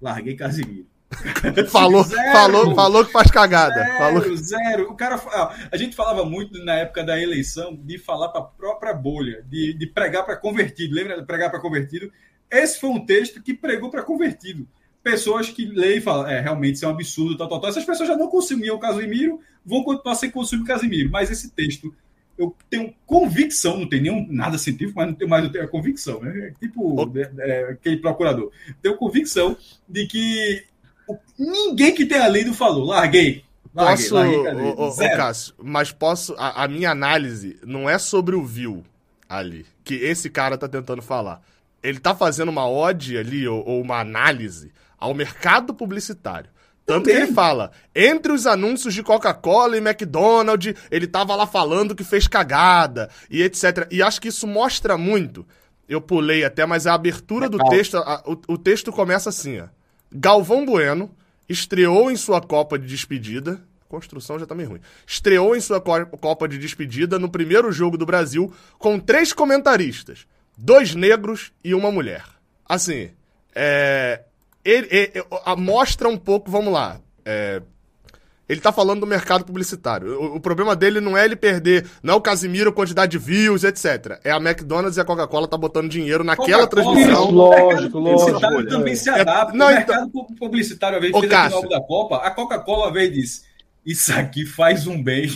larguei 0.00 0.34
Casimiro. 0.34 0.86
falou, 1.68 2.02
falou, 2.04 2.74
falou 2.74 3.04
que 3.04 3.12
faz 3.12 3.30
cagada. 3.30 3.74
Zero, 3.74 3.98
falou... 3.98 4.36
zero. 4.36 4.90
O 4.90 4.94
cara, 4.94 5.20
a 5.70 5.76
gente 5.76 5.94
falava 5.94 6.24
muito 6.24 6.64
na 6.64 6.76
época 6.76 7.04
da 7.04 7.20
eleição 7.20 7.76
de 7.76 7.98
falar 7.98 8.30
para 8.30 8.40
a 8.40 8.44
própria 8.44 8.94
bolha, 8.94 9.44
de, 9.46 9.74
de 9.74 9.86
pregar 9.86 10.24
para 10.24 10.36
convertido. 10.36 10.94
Lembra 10.94 11.20
de 11.20 11.26
pregar 11.26 11.50
para 11.50 11.60
convertido? 11.60 12.10
Esse 12.50 12.80
foi 12.80 12.90
um 12.90 13.04
texto 13.04 13.42
que 13.42 13.52
pregou 13.52 13.90
para 13.90 14.02
convertido 14.02 14.66
pessoas 15.02 15.48
que 15.48 15.64
leem 15.64 15.98
e 15.98 16.00
falam, 16.00 16.26
é, 16.26 16.40
realmente 16.40 16.76
isso 16.76 16.84
é 16.84 16.88
um 16.88 16.92
absurdo, 16.92 17.36
tal, 17.36 17.48
tal, 17.48 17.60
tal. 17.60 17.70
Essas 17.70 17.84
pessoas 17.84 18.08
já 18.08 18.16
não 18.16 18.28
consumiam 18.28 18.76
o 18.76 18.80
Casimiro, 18.80 19.40
vão 19.64 19.82
continuar 19.82 20.14
sem 20.14 20.30
consumir 20.30 20.62
o 20.62 20.66
Casimiro. 20.66 21.10
Mas 21.10 21.30
esse 21.30 21.50
texto, 21.50 21.92
eu 22.38 22.54
tenho 22.70 22.94
convicção, 23.04 23.78
não 23.78 23.88
tem 23.88 24.00
nenhum 24.00 24.26
nada 24.30 24.56
científico, 24.56 24.98
mas 24.98 25.08
não 25.08 25.14
tenho 25.14 25.28
mais 25.28 25.44
eu 25.44 25.50
tenho 25.50 25.64
a 25.64 25.68
convicção, 25.68 26.20
né? 26.20 26.48
É 26.48 26.50
tipo 26.60 27.10
é, 27.16 27.30
é, 27.38 27.70
aquele 27.72 27.96
procurador. 27.96 28.50
Tenho 28.80 28.96
convicção 28.96 29.56
de 29.88 30.06
que 30.06 30.64
ninguém 31.38 31.94
que 31.94 32.06
tenha 32.06 32.28
lido 32.28 32.54
falou, 32.54 32.86
larguei. 32.86 33.44
larguei 33.74 33.96
posso, 33.96 34.14
larguei, 34.14 34.62
ô, 34.62 34.88
ô, 34.88 34.96
Cássio, 35.16 35.54
mas 35.62 35.90
posso. 35.90 36.34
A, 36.38 36.64
a 36.64 36.68
minha 36.68 36.90
análise 36.90 37.58
não 37.66 37.90
é 37.90 37.98
sobre 37.98 38.36
o 38.36 38.44
view 38.44 38.84
ali, 39.28 39.66
que 39.82 39.94
esse 39.94 40.30
cara 40.30 40.56
tá 40.56 40.68
tentando 40.68 41.02
falar. 41.02 41.42
Ele 41.82 41.98
tá 41.98 42.14
fazendo 42.14 42.50
uma 42.50 42.68
ode 42.68 43.18
ali, 43.18 43.48
ou, 43.48 43.66
ou 43.66 43.80
uma 43.80 43.98
análise 43.98 44.70
ao 45.02 45.14
mercado 45.14 45.74
publicitário. 45.74 46.48
Tanto 46.86 47.04
Também. 47.04 47.16
que 47.16 47.22
ele 47.26 47.32
fala, 47.34 47.72
entre 47.94 48.32
os 48.32 48.46
anúncios 48.46 48.94
de 48.94 49.02
Coca-Cola 49.02 49.76
e 49.76 49.80
McDonald's, 49.80 50.74
ele 50.90 51.08
tava 51.08 51.34
lá 51.34 51.46
falando 51.46 51.94
que 51.94 52.04
fez 52.04 52.28
cagada 52.28 53.10
e 53.28 53.42
etc. 53.42 53.88
E 53.90 54.00
acho 54.00 54.20
que 54.20 54.28
isso 54.28 54.46
mostra 54.46 54.96
muito. 54.96 55.44
Eu 55.88 56.00
pulei 56.00 56.44
até, 56.44 56.64
mas 56.64 56.86
a 56.86 56.94
abertura 56.94 57.48
do 57.48 57.58
texto, 57.68 57.96
a, 57.96 58.22
o, 58.24 58.54
o 58.54 58.58
texto 58.58 58.92
começa 58.92 59.28
assim, 59.28 59.60
ó. 59.60 59.66
Galvão 60.12 60.64
Bueno 60.64 61.10
estreou 61.48 62.10
em 62.10 62.16
sua 62.16 62.40
Copa 62.40 62.78
de 62.78 62.86
despedida. 62.86 63.60
Construção 63.88 64.38
já 64.38 64.46
tá 64.46 64.54
meio 64.54 64.68
ruim. 64.68 64.80
Estreou 65.06 65.56
em 65.56 65.60
sua 65.60 65.80
Copa 65.80 66.48
de 66.48 66.58
despedida 66.58 67.18
no 67.18 67.28
primeiro 67.28 67.72
jogo 67.72 67.98
do 67.98 68.06
Brasil 68.06 68.52
com 68.78 69.00
três 69.00 69.32
comentaristas: 69.32 70.26
dois 70.56 70.94
negros 70.94 71.52
e 71.62 71.74
uma 71.74 71.90
mulher. 71.90 72.24
Assim, 72.68 73.10
é, 73.54 74.22
ele, 74.64 74.88
ele, 74.90 75.12
ele, 75.14 75.24
mostra 75.56 76.08
um 76.08 76.16
pouco, 76.16 76.50
vamos 76.50 76.72
lá. 76.72 77.00
É, 77.24 77.62
ele 78.48 78.60
tá 78.60 78.70
falando 78.70 79.00
do 79.00 79.06
mercado 79.06 79.44
publicitário. 79.44 80.20
O, 80.20 80.36
o, 80.36 80.40
problema 80.40 80.76
dele 80.76 81.00
não 81.00 81.16
é 81.16 81.24
ele 81.24 81.36
perder, 81.36 81.86
não 82.02 82.14
é 82.14 82.16
o 82.16 82.20
Casimiro, 82.20 82.72
quantidade 82.72 83.12
de 83.12 83.18
views, 83.18 83.64
etc. 83.64 84.18
É 84.22 84.30
a 84.30 84.36
McDonald's 84.36 84.96
e 84.96 85.00
a 85.00 85.04
Coca-Cola 85.04 85.48
tá 85.48 85.56
botando 85.56 85.88
dinheiro 85.88 86.22
naquela 86.22 86.66
transmissão. 86.66 87.30
Lógico, 87.30 87.98
lógico. 87.98 88.38
O 88.38 88.66
também 88.66 88.94
se 88.94 89.08
adapta. 89.08 89.54
É, 89.54 89.56
não, 89.56 89.66
o 89.66 89.70
mercado 89.70 90.08
então... 90.08 90.26
publicitário, 90.38 90.96
às 90.96 91.02
vezes, 91.02 91.18
fez 91.18 91.32
aqui 91.32 91.68
da 91.68 91.80
Copa, 91.80 92.16
a 92.16 92.30
Coca-Cola, 92.30 92.88
às 92.88 92.92
vezes, 92.92 93.14
disse 93.14 93.51
isso 93.84 94.12
aqui 94.14 94.46
faz 94.46 94.86
um 94.86 95.02
bem. 95.02 95.28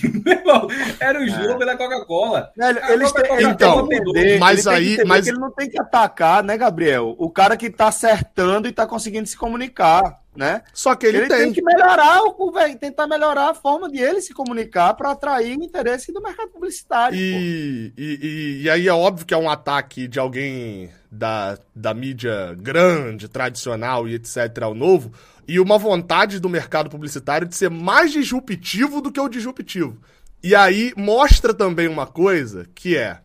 Era 1.00 1.20
o 1.20 1.24
é. 1.24 1.28
jogo 1.28 1.62
é. 1.62 1.66
da 1.66 1.76
Coca-Cola. 1.76 2.52
Eles 2.88 3.12
têm 3.12 3.50
então, 3.50 3.88
entender, 3.90 4.38
mas 4.38 4.66
aí, 4.66 5.02
mas 5.04 5.26
ele 5.26 5.38
não 5.38 5.50
tem 5.50 5.68
que 5.68 5.80
atacar, 5.80 6.42
né, 6.44 6.56
Gabriel? 6.56 7.14
O 7.18 7.28
cara 7.28 7.56
que 7.56 7.68
tá 7.68 7.88
acertando 7.88 8.68
e 8.68 8.72
tá 8.72 8.86
conseguindo 8.86 9.26
se 9.26 9.36
comunicar, 9.36 10.20
né? 10.36 10.62
Só 10.72 10.94
que 10.94 11.06
ele, 11.06 11.18
ele 11.18 11.28
tem. 11.28 11.38
tem 11.38 11.52
que 11.52 11.62
melhorar 11.62 12.22
o 12.22 12.52
tentar 12.78 13.06
melhorar 13.06 13.50
a 13.50 13.54
forma 13.54 13.88
de 13.90 13.98
ele 13.98 14.20
se 14.20 14.32
comunicar 14.32 14.94
para 14.94 15.12
atrair 15.12 15.58
o 15.58 15.62
interesse 15.62 16.12
do 16.12 16.22
mercado 16.22 16.50
publicitário. 16.50 17.16
E, 17.16 17.92
e, 17.96 18.18
e, 18.22 18.62
e 18.62 18.70
aí 18.70 18.88
é 18.88 18.92
óbvio 18.92 19.26
que 19.26 19.34
é 19.34 19.38
um 19.38 19.48
ataque 19.48 20.06
de 20.06 20.18
alguém 20.18 20.90
da, 21.10 21.58
da 21.74 21.94
mídia 21.94 22.54
grande, 22.58 23.28
tradicional 23.28 24.08
e 24.08 24.14
etc 24.14 24.62
ao 24.62 24.74
novo 24.74 25.12
e 25.48 25.60
uma 25.60 25.78
vontade 25.78 26.40
do 26.40 26.48
mercado 26.48 26.90
publicitário 26.90 27.46
de 27.46 27.54
ser 27.54 27.70
mais 27.70 28.12
disruptivo 28.12 29.00
do 29.00 29.12
que 29.12 29.20
o 29.20 29.28
disruptivo. 29.28 29.96
E 30.42 30.54
aí 30.54 30.92
mostra 30.96 31.54
também 31.54 31.88
uma 31.88 32.06
coisa 32.06 32.66
que 32.74 32.96
é, 32.96 33.18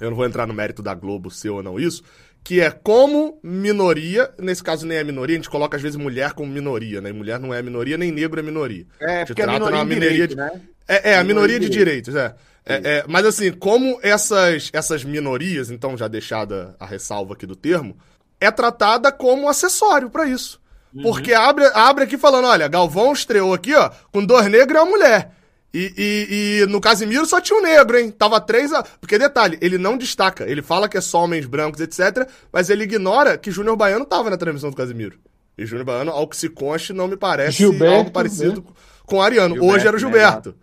eu 0.00 0.10
não 0.10 0.16
vou 0.16 0.26
entrar 0.26 0.46
no 0.46 0.54
mérito 0.54 0.82
da 0.82 0.94
Globo, 0.94 1.30
ser 1.30 1.50
ou 1.50 1.62
não 1.62 1.78
isso, 1.78 2.02
que 2.42 2.60
é 2.60 2.70
como 2.70 3.38
minoria, 3.42 4.30
nesse 4.38 4.62
caso 4.62 4.86
nem 4.86 4.96
é 4.96 5.04
minoria, 5.04 5.36
a 5.36 5.38
gente 5.38 5.50
coloca 5.50 5.76
às 5.76 5.82
vezes 5.82 5.96
mulher 5.96 6.32
como 6.32 6.50
minoria, 6.50 7.00
né? 7.00 7.12
Mulher 7.12 7.38
não 7.38 7.52
é 7.52 7.60
minoria, 7.62 7.98
nem 7.98 8.10
negro 8.10 8.40
é 8.40 8.42
minoria. 8.42 8.86
É, 9.00 9.24
porque 9.24 9.42
trata 9.42 9.56
é 9.56 9.60
minoria, 9.60 9.84
minoria 9.84 10.10
direito, 10.10 10.30
de... 10.30 10.36
né? 10.36 10.60
É, 10.88 11.10
é 11.12 11.18
a 11.18 11.24
minoria, 11.24 11.60
de, 11.60 11.68
de 11.68 11.72
direitos, 11.72 12.14
é. 12.14 12.34
É, 12.64 12.74
é. 12.74 13.04
Mas 13.06 13.26
assim, 13.26 13.52
como 13.52 13.98
essas, 14.02 14.70
essas 14.72 15.04
minorias, 15.04 15.70
então 15.70 15.96
já 15.96 16.08
deixada 16.08 16.74
a 16.80 16.86
ressalva 16.86 17.34
aqui 17.34 17.46
do 17.46 17.56
termo, 17.56 17.96
é 18.40 18.50
tratada 18.50 19.12
como 19.12 19.48
acessório 19.48 20.08
para 20.10 20.26
isso. 20.26 20.60
Uhum. 20.94 21.02
Porque 21.02 21.32
abre, 21.32 21.64
abre 21.74 22.04
aqui 22.04 22.16
falando: 22.16 22.46
olha, 22.46 22.68
Galvão 22.68 23.12
estreou 23.12 23.52
aqui, 23.52 23.74
ó, 23.74 23.90
com 24.12 24.24
dois 24.24 24.46
negros 24.46 24.78
e 24.78 24.82
uma 24.82 24.90
mulher. 24.90 25.32
E, 25.72 25.92
e, 25.98 26.62
e, 26.62 26.66
no 26.66 26.80
Casimiro 26.80 27.26
só 27.26 27.40
tinha 27.40 27.58
um 27.58 27.62
negro, 27.62 27.98
hein? 27.98 28.10
Tava 28.10 28.40
três. 28.40 28.72
A... 28.72 28.82
Porque 28.82 29.18
detalhe, 29.18 29.58
ele 29.60 29.76
não 29.76 29.98
destaca. 29.98 30.48
Ele 30.48 30.62
fala 30.62 30.88
que 30.88 30.96
é 30.96 31.00
só 31.00 31.24
homens 31.24 31.46
brancos, 31.46 31.80
etc. 31.80 32.28
Mas 32.52 32.70
ele 32.70 32.84
ignora 32.84 33.36
que 33.36 33.50
Júnior 33.50 33.76
Baiano 33.76 34.06
tava 34.06 34.30
na 34.30 34.36
transmissão 34.36 34.70
do 34.70 34.76
Casimiro. 34.76 35.18
E 35.56 35.66
Júnior 35.66 35.84
Baiano, 35.84 36.10
ao 36.10 36.26
que 36.26 36.36
se 36.36 36.48
conste, 36.48 36.92
não 36.92 37.06
me 37.06 37.16
parece 37.16 37.58
Gilberto, 37.58 37.94
algo 37.96 38.10
parecido 38.10 38.62
né? 38.62 38.72
com 39.04 39.20
Ariano. 39.20 39.54
Gilberto, 39.54 39.74
Hoje 39.74 39.86
era 39.86 39.96
o 39.96 40.00
Gilberto. 40.00 40.48
Né? 40.50 40.54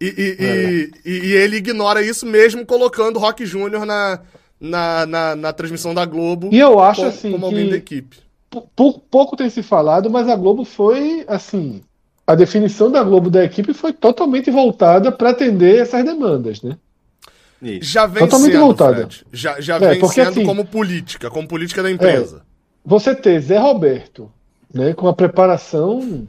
E, 0.00 0.06
e, 0.06 1.08
e, 1.08 1.26
e, 1.28 1.32
ele 1.32 1.56
ignora 1.56 2.02
isso 2.02 2.26
mesmo 2.26 2.66
colocando 2.66 3.18
Rock 3.18 3.46
Júnior 3.46 3.86
na, 3.86 4.20
na, 4.58 5.06
na, 5.06 5.36
na, 5.36 5.52
transmissão 5.52 5.94
da 5.94 6.04
Globo. 6.04 6.48
E 6.52 6.58
eu 6.58 6.80
acho 6.80 7.00
como, 7.02 7.08
assim. 7.12 7.30
Como 7.30 7.46
alguém 7.46 7.70
da 7.70 7.76
equipe 7.76 8.24
pouco, 8.76 9.00
pouco 9.10 9.36
tem 9.36 9.50
se 9.50 9.62
falado, 9.62 10.10
mas 10.10 10.28
a 10.28 10.36
Globo 10.36 10.64
foi 10.64 11.24
assim. 11.26 11.82
A 12.26 12.34
definição 12.34 12.90
da 12.90 13.02
Globo 13.02 13.30
da 13.30 13.44
equipe 13.44 13.74
foi 13.74 13.92
totalmente 13.92 14.50
voltada 14.50 15.12
para 15.12 15.30
atender 15.30 15.80
essas 15.80 16.04
demandas, 16.04 16.62
né? 16.62 16.76
Isso. 17.60 17.90
Já 17.90 18.06
vem 18.06 18.22
totalmente 18.22 18.52
sendo, 18.52 18.60
voltada. 18.60 18.96
Fred. 18.96 19.26
Já, 19.32 19.60
já 19.60 19.76
é, 19.76 19.78
vem 19.78 20.00
porque, 20.00 20.14
sendo 20.14 20.30
assim, 20.30 20.44
como 20.44 20.64
política, 20.64 21.30
como 21.30 21.48
política 21.48 21.82
da 21.82 21.90
empresa. 21.90 22.38
É, 22.38 22.40
você 22.84 23.14
ter 23.14 23.40
Zé 23.40 23.58
Roberto, 23.58 24.30
né, 24.72 24.92
com 24.92 25.08
a 25.08 25.14
preparação. 25.14 26.26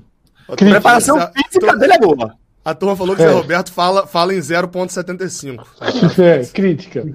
A 0.48 0.56
preparação 0.56 1.18
física 1.34 1.76
dele 1.76 1.94
é 1.94 2.00
boa. 2.00 2.36
A 2.64 2.74
turma 2.74 2.96
falou 2.96 3.16
que 3.16 3.22
é. 3.22 3.28
Zé 3.28 3.34
Roberto 3.34 3.72
fala, 3.72 4.08
fala 4.08 4.34
em 4.34 4.40
0,75. 4.40 5.66
É, 6.22 6.46
crítica. 6.46 7.06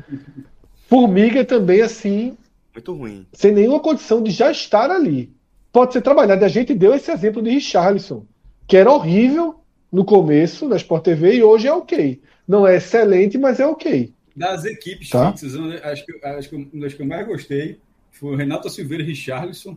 Formiga 0.89 1.44
também, 1.44 1.81
assim, 1.81 2.36
muito 2.75 2.94
ruim. 2.94 3.26
Sem 3.33 3.52
nenhuma 3.52 3.81
condição 3.81 4.23
de 4.23 4.31
já 4.31 4.50
estar 4.50 4.91
ali. 4.91 5.33
Pode 5.73 5.92
ser 5.92 6.02
trabalhado. 6.02 6.44
A 6.44 6.49
gente 6.49 6.75
deu 6.75 6.94
esse 6.94 7.10
exemplo 7.10 7.42
de 7.42 7.50
Richarlison, 7.50 8.25
que 8.71 8.77
era 8.77 8.93
horrível 8.93 9.57
no 9.91 10.05
começo 10.05 10.69
da 10.69 10.77
Sport 10.77 11.03
TV 11.03 11.35
e 11.35 11.43
hoje 11.43 11.67
é 11.67 11.73
ok. 11.73 12.23
Não 12.47 12.65
é 12.65 12.77
excelente, 12.77 13.37
mas 13.37 13.59
é 13.59 13.67
ok. 13.67 14.15
Das 14.37 14.65
equipes 14.65 15.11
tá? 15.11 15.33
fixas, 15.33 15.57
acho 15.83 16.07
que, 16.07 16.25
acho 16.25 16.49
que 16.49 16.55
uma 16.55 16.69
das 16.75 16.95
que 16.95 17.03
eu 17.03 17.07
mais 17.07 17.27
gostei 17.27 17.81
foi 18.13 18.33
o 18.33 18.37
Renato 18.37 18.71
Silveira 18.71 19.03
Richarlison 19.03 19.77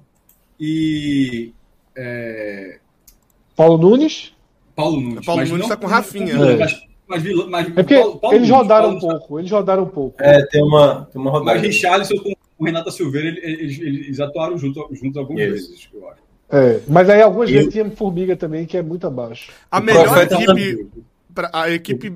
e. 0.60 1.52
É... 1.96 2.78
Paulo 3.56 3.80
Nunes? 3.80 4.32
Paulo 4.76 5.02
Nunes. 5.02 5.26
Paulo 5.26 5.44
Nunes 5.44 5.64
está 5.64 5.76
com 5.76 5.88
Rafinha. 5.88 6.38
Né? 6.38 6.56
Mas, 6.56 6.86
mas, 7.08 7.24
mas, 7.50 7.68
é 7.68 7.72
porque 7.72 7.96
Paulo, 7.96 8.20
Paulo 8.20 8.38
eles 8.38 8.48
Nunes, 8.48 8.62
rodaram 8.62 8.84
Paulo... 8.84 8.96
um 8.96 9.18
pouco. 9.18 9.40
Eles 9.40 9.52
rodaram 9.52 9.84
um 9.84 9.90
pouco. 9.90 10.22
É, 10.22 10.46
tem 10.46 10.62
uma, 10.62 11.10
tem 11.12 11.20
uma 11.20 11.32
rodada. 11.32 11.58
Mas 11.58 11.68
Richarlison 11.68 12.18
com 12.22 12.34
o 12.60 12.64
Renata 12.64 12.92
Silveira, 12.92 13.30
eles, 13.42 13.80
eles 13.80 14.20
atuaram 14.20 14.56
juntos 14.56 14.84
junto 15.00 15.18
algumas 15.18 15.42
yes. 15.42 15.52
vezes, 15.54 15.90
eu 15.92 16.08
acho. 16.10 16.23
É, 16.54 16.82
mas 16.88 17.10
aí 17.10 17.22
algumas 17.22 17.50
vezes 17.50 17.74
tinha 17.74 17.90
Formiga 17.92 18.36
também, 18.36 18.66
que 18.66 18.78
é 18.78 18.82
muito 18.84 19.08
abaixo. 19.08 19.52
A 19.72 19.80
o 19.80 19.84
melhor 19.84 20.18
equipe, 20.22 20.88
a 21.52 21.70
equipe 21.72 22.14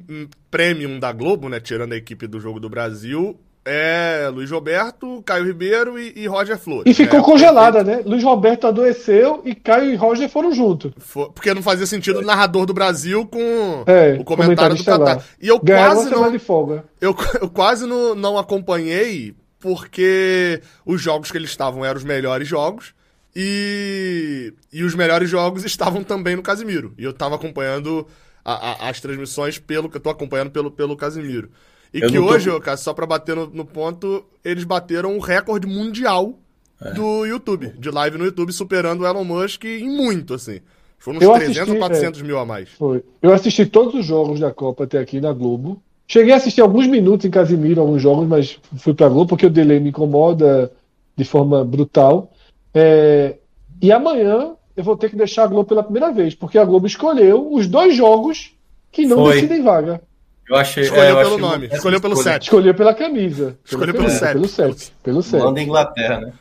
premium 0.51 0.99
da 0.99 1.11
Globo, 1.11 1.49
né, 1.49 1.59
tirando 1.59 1.93
a 1.93 1.97
equipe 1.97 2.27
do 2.27 2.39
Jogo 2.39 2.59
do 2.59 2.69
Brasil, 2.69 3.35
É, 3.69 4.29
Luiz 4.31 4.49
Roberto, 4.49 5.21
Caio 5.25 5.43
Ribeiro 5.43 5.99
e, 5.99 6.13
e 6.15 6.25
Roger 6.25 6.57
Flores. 6.57 6.89
E 6.89 6.93
ficou 6.93 7.19
é, 7.19 7.23
congelada, 7.23 7.83
né? 7.83 8.01
Luiz 8.05 8.23
Roberto 8.23 8.65
adoeceu 8.65 9.41
e 9.43 9.53
Caio 9.53 9.91
e 9.91 9.95
Roger 9.95 10.29
foram 10.29 10.53
juntos. 10.53 10.93
Porque 11.35 11.53
não 11.53 11.61
fazia 11.61 11.85
sentido 11.85 12.19
o 12.19 12.21
narrador 12.21 12.65
do 12.65 12.73
Brasil 12.73 13.27
com 13.27 13.83
é, 13.85 14.15
o 14.17 14.23
comentário 14.23 14.73
do 14.73 14.85
Catar. 14.85 15.21
E 15.41 15.49
eu 15.49 15.59
quase 15.59 16.09
não. 16.09 16.31
De 16.31 16.39
folga. 16.39 16.85
Eu, 17.01 17.13
eu 17.41 17.49
quase 17.49 17.85
não, 17.85 18.15
não 18.15 18.37
acompanhei, 18.37 19.35
porque 19.59 20.61
os 20.85 21.01
jogos 21.01 21.29
que 21.29 21.37
eles 21.37 21.49
estavam 21.49 21.83
eram 21.83 21.97
os 21.97 22.05
melhores 22.05 22.47
jogos. 22.47 22.93
E, 23.39 24.51
e 24.73 24.83
os 24.83 24.95
melhores 24.95 25.29
jogos 25.29 25.63
estavam 25.63 26.03
também 26.03 26.35
no 26.35 26.41
Casimiro. 26.41 26.95
E 26.97 27.03
eu 27.03 27.13
tava 27.13 27.35
acompanhando 27.35 28.07
a, 28.43 28.71
a, 28.71 28.89
as 28.89 28.99
transmissões 28.99 29.59
pelo 29.59 29.87
que 29.87 29.97
eu 29.97 30.01
tô 30.01 30.09
acompanhando 30.09 30.49
pelo, 30.49 30.71
pelo 30.71 30.97
Casimiro. 30.97 31.51
E 31.93 32.01
eu 32.01 32.09
que 32.09 32.17
hoje, 32.17 32.49
tô... 32.49 32.59
cara, 32.59 32.77
só 32.77 32.95
pra 32.95 33.05
bater 33.05 33.35
no, 33.35 33.45
no, 33.45 33.63
ponto, 33.63 34.25
eles 34.43 34.63
bateram 34.63 35.15
um 35.15 35.19
recorde 35.19 35.67
mundial 35.67 36.39
é. 36.81 36.93
do 36.93 37.27
YouTube, 37.27 37.75
de 37.77 37.91
live 37.91 38.17
no 38.17 38.25
YouTube, 38.25 38.51
superando 38.51 39.01
o 39.01 39.05
Elon 39.05 39.23
Musk 39.23 39.65
em 39.65 39.87
muito, 39.87 40.33
assim. 40.33 40.59
Foram 40.97 41.19
uns 41.19 41.23
eu 41.23 41.33
300 41.33 41.57
assisti, 41.57 41.71
ou 41.73 41.77
400 41.77 42.19
é, 42.19 42.23
mil 42.23 42.39
a 42.39 42.45
mais. 42.45 42.69
Foi. 42.69 43.03
Eu 43.21 43.31
assisti 43.33 43.67
todos 43.67 43.93
os 43.93 44.03
jogos 44.03 44.39
da 44.39 44.51
Copa 44.51 44.85
até 44.85 44.97
aqui 44.97 45.21
na 45.21 45.31
Globo. 45.31 45.79
Cheguei 46.07 46.33
a 46.33 46.37
assistir 46.37 46.61
alguns 46.61 46.87
minutos 46.87 47.23
em 47.27 47.29
Casimiro, 47.29 47.81
alguns 47.81 48.01
jogos, 48.01 48.27
mas 48.27 48.59
fui 48.77 48.95
pra 48.95 49.09
Globo 49.09 49.29
porque 49.29 49.45
o 49.45 49.49
delay 49.51 49.79
me 49.79 49.89
incomoda 49.89 50.71
de 51.15 51.23
forma 51.23 51.63
brutal. 51.63 52.31
É, 52.79 53.37
e 53.81 53.91
amanhã 53.91 54.51
eu 54.75 54.83
vou 54.83 54.95
ter 54.95 55.09
que 55.09 55.15
deixar 55.15 55.45
a 55.45 55.47
Globo 55.47 55.67
pela 55.67 55.81
primeira 55.81 56.11
vez, 56.11 56.35
porque 56.35 56.59
a 56.59 56.63
Globo 56.63 56.85
escolheu 56.85 57.51
os 57.51 57.65
dois 57.65 57.95
jogos 57.95 58.51
que 58.91 59.03
não 59.07 59.17
Foi. 59.17 59.33
decidem 59.33 59.63
vaga. 59.63 59.99
Eu 60.47 60.55
achei. 60.55 60.83
Escolheu 60.83 61.19
é, 61.19 61.23
pelo 61.23 61.37
nome, 61.39 61.69
escolheu 61.73 61.99
pelo 61.99 62.15
set. 62.15 62.43
Escolheu 62.43 62.75
pela 62.75 62.93
camisa. 62.93 63.57
Escolheu 63.65 63.95
pelo, 63.95 64.09
set. 64.09 64.33
Pelo 64.33 64.47
set. 64.47 64.93
Pelo 65.01 65.23
set. 65.23 65.41
Holanda 65.41 65.59
e 65.59 65.63
Inglaterra, 65.63 66.21
né? 66.21 66.33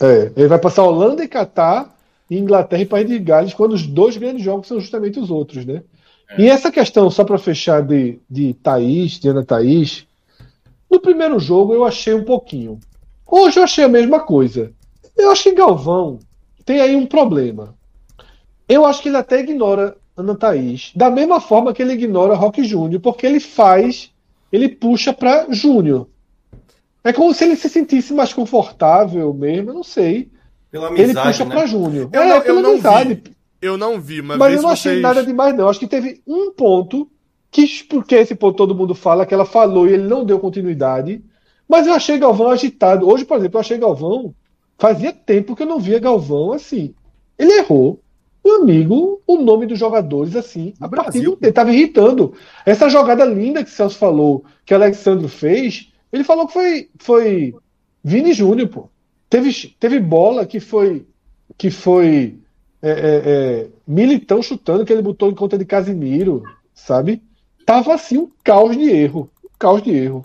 É, 0.00 0.32
ele 0.34 0.48
vai 0.48 0.58
passar 0.58 0.84
Holanda 0.84 1.22
e 1.22 1.28
Catar, 1.28 1.94
e 2.30 2.38
Inglaterra 2.38 2.80
e 2.80 2.86
País 2.86 3.06
de 3.06 3.18
Gales, 3.18 3.52
quando 3.52 3.74
os 3.74 3.86
dois 3.86 4.16
grandes 4.16 4.42
jogos 4.42 4.66
são 4.66 4.80
justamente 4.80 5.20
os 5.20 5.30
outros, 5.30 5.66
né? 5.66 5.82
É. 6.30 6.40
E 6.40 6.48
essa 6.48 6.72
questão, 6.72 7.10
só 7.10 7.22
para 7.22 7.36
fechar, 7.36 7.82
de, 7.82 8.18
de 8.28 8.54
Thaís, 8.54 9.20
de 9.20 9.28
Ana 9.28 9.44
Thaís, 9.44 10.06
no 10.90 10.98
primeiro 10.98 11.38
jogo 11.38 11.74
eu 11.74 11.84
achei 11.84 12.14
um 12.14 12.24
pouquinho. 12.24 12.80
Hoje 13.26 13.58
eu 13.58 13.64
achei 13.64 13.84
a 13.84 13.88
mesma 13.88 14.20
coisa. 14.20 14.72
Eu 15.16 15.30
acho 15.30 15.44
que 15.44 15.52
Galvão 15.52 16.18
tem 16.64 16.80
aí 16.80 16.94
um 16.94 17.06
problema. 17.06 17.74
Eu 18.68 18.84
acho 18.84 19.02
que 19.02 19.08
ele 19.08 19.16
até 19.16 19.40
ignora 19.40 19.96
Ana 20.16 20.34
Thaís, 20.34 20.92
da 20.94 21.10
mesma 21.10 21.40
forma 21.40 21.72
que 21.72 21.82
ele 21.82 21.92
ignora 21.92 22.34
Rock 22.34 22.64
Júnior, 22.64 23.00
porque 23.00 23.26
ele 23.26 23.38
faz, 23.38 24.10
ele 24.50 24.68
puxa 24.68 25.12
para 25.12 25.46
Júnior. 25.50 26.08
É 27.04 27.12
como 27.12 27.32
se 27.32 27.44
ele 27.44 27.54
se 27.54 27.68
sentisse 27.68 28.12
mais 28.12 28.32
confortável 28.32 29.32
mesmo, 29.32 29.70
eu 29.70 29.74
não 29.74 29.84
sei. 29.84 30.30
Pela 30.70 30.88
amizade, 30.88 31.10
ele 31.10 31.20
puxa 31.20 31.44
né? 31.44 31.54
para 31.54 31.66
Júnior. 31.66 32.08
Eu, 32.12 32.22
é, 32.22 32.28
não, 32.28 32.44
eu 32.44 32.62
não 32.62 32.78
vi. 32.78 33.22
Eu 33.62 33.78
não 33.78 34.00
vi, 34.00 34.22
mas, 34.22 34.38
mas 34.38 34.56
eu 34.56 34.62
não 34.62 34.70
achei 34.70 34.92
vocês... 34.92 35.02
nada 35.02 35.24
demais, 35.24 35.56
não. 35.56 35.68
Acho 35.68 35.80
que 35.80 35.86
teve 35.86 36.20
um 36.26 36.52
ponto 36.52 37.08
que, 37.50 37.84
porque 37.84 38.16
esse 38.16 38.34
ponto 38.34 38.56
todo 38.56 38.74
mundo 38.74 38.94
fala, 38.94 39.24
que 39.24 39.32
ela 39.32 39.46
falou 39.46 39.86
e 39.86 39.92
ele 39.92 40.08
não 40.08 40.24
deu 40.24 40.38
continuidade. 40.38 41.22
Mas 41.68 41.86
eu 41.86 41.94
achei 41.94 42.18
Galvão 42.18 42.50
agitado. 42.50 43.08
Hoje, 43.08 43.24
por 43.24 43.38
exemplo, 43.38 43.56
eu 43.56 43.60
achei 43.60 43.78
Galvão. 43.78 44.34
Fazia 44.78 45.12
tempo 45.12 45.56
que 45.56 45.62
eu 45.62 45.66
não 45.66 45.80
via 45.80 45.98
Galvão 45.98 46.52
assim. 46.52 46.94
Ele 47.38 47.52
errou. 47.52 48.00
Meu 48.44 48.62
amigo, 48.62 49.20
o 49.26 49.38
nome 49.38 49.66
dos 49.66 49.76
jogadores, 49.76 50.36
assim, 50.36 50.72
a 50.78 50.88
partir 50.88 51.22
do 51.22 51.36
estava 51.42 51.72
irritando. 51.72 52.32
Essa 52.64 52.88
jogada 52.88 53.24
linda 53.24 53.64
que 53.64 53.70
o 53.70 53.72
Celso 53.72 53.98
falou, 53.98 54.44
que 54.64 54.72
o 54.72 54.76
Alexandre 54.76 55.26
fez, 55.26 55.92
ele 56.12 56.22
falou 56.22 56.46
que 56.46 56.52
foi, 56.52 56.88
foi 56.96 57.54
Vini 58.04 58.32
Júnior, 58.32 58.68
pô. 58.68 58.88
Teve, 59.28 59.52
teve 59.80 59.98
bola 59.98 60.46
que 60.46 60.60
foi 60.60 61.04
que 61.58 61.70
foi 61.70 62.38
é, 62.82 62.90
é, 62.90 63.22
é, 63.24 63.68
Militão 63.86 64.42
chutando, 64.42 64.84
que 64.84 64.92
ele 64.92 65.02
botou 65.02 65.30
em 65.30 65.34
conta 65.34 65.58
de 65.58 65.64
Casimiro, 65.64 66.42
sabe? 66.72 67.22
Tava 67.64 67.94
assim 67.94 68.18
um 68.18 68.30
caos 68.44 68.76
de 68.76 68.88
erro. 68.88 69.30
Um 69.44 69.48
caos 69.58 69.82
de 69.82 69.90
erro. 69.90 70.24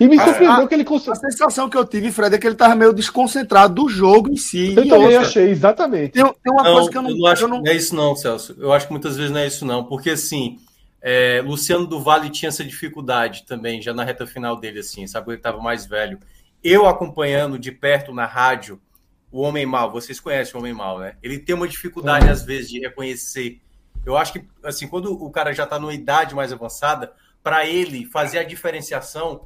E 0.00 0.06
me 0.06 0.16
surpreendeu 0.16 0.64
a, 0.64 0.68
que 0.68 0.74
ele 0.74 0.84
conseguiu. 0.84 1.12
A 1.12 1.16
sensação 1.16 1.68
que 1.68 1.76
eu 1.76 1.84
tive, 1.84 2.12
Fred, 2.12 2.34
é 2.34 2.38
que 2.38 2.46
ele 2.46 2.54
estava 2.54 2.74
meio 2.74 2.92
desconcentrado 2.92 3.74
do 3.74 3.88
jogo 3.88 4.30
em 4.30 4.36
si. 4.36 4.74
Eu 4.76 4.88
também 4.88 5.06
outra. 5.06 5.20
achei, 5.20 5.50
exatamente. 5.50 6.12
Tem, 6.12 6.22
tem 6.22 6.52
uma 6.52 6.62
não, 6.62 6.74
coisa 6.74 6.90
que 6.90 6.96
eu 6.98 7.02
não, 7.02 7.10
eu 7.10 7.16
não 7.16 7.26
acho. 7.26 7.44
Eu 7.44 7.48
não... 7.48 7.62
é 7.66 7.74
isso, 7.74 7.94
não, 7.96 8.14
Celso. 8.14 8.56
Eu 8.58 8.72
acho 8.72 8.86
que 8.86 8.92
muitas 8.92 9.16
vezes 9.16 9.32
não 9.32 9.40
é 9.40 9.46
isso, 9.46 9.64
não. 9.64 9.84
Porque 9.84 10.10
assim. 10.10 10.58
É, 11.00 11.40
Luciano 11.46 11.86
do 11.86 12.00
Vale 12.00 12.28
tinha 12.28 12.48
essa 12.48 12.64
dificuldade 12.64 13.44
também, 13.46 13.80
já 13.80 13.94
na 13.94 14.02
reta 14.02 14.26
final 14.26 14.56
dele, 14.56 14.80
assim, 14.80 15.06
sabe? 15.06 15.30
Ele 15.30 15.36
estava 15.36 15.58
mais 15.58 15.86
velho. 15.86 16.18
Eu 16.62 16.88
acompanhando 16.88 17.56
de 17.56 17.70
perto 17.70 18.12
na 18.12 18.26
rádio 18.26 18.80
o 19.30 19.42
Homem 19.42 19.66
Mal, 19.66 19.92
vocês 19.92 20.18
conhecem 20.18 20.54
o 20.54 20.58
Homem 20.58 20.72
Mal, 20.72 20.98
né? 20.98 21.14
Ele 21.22 21.38
tem 21.38 21.54
uma 21.54 21.68
dificuldade, 21.68 22.26
uhum. 22.26 22.32
às 22.32 22.42
vezes, 22.42 22.70
de 22.70 22.80
reconhecer. 22.80 23.60
Eu 24.04 24.16
acho 24.16 24.32
que, 24.32 24.44
assim, 24.64 24.88
quando 24.88 25.12
o 25.12 25.30
cara 25.30 25.52
já 25.52 25.64
está 25.64 25.78
numa 25.78 25.94
idade 25.94 26.34
mais 26.34 26.52
avançada, 26.52 27.12
para 27.42 27.66
ele 27.66 28.06
fazer 28.06 28.38
a 28.38 28.42
diferenciação, 28.42 29.42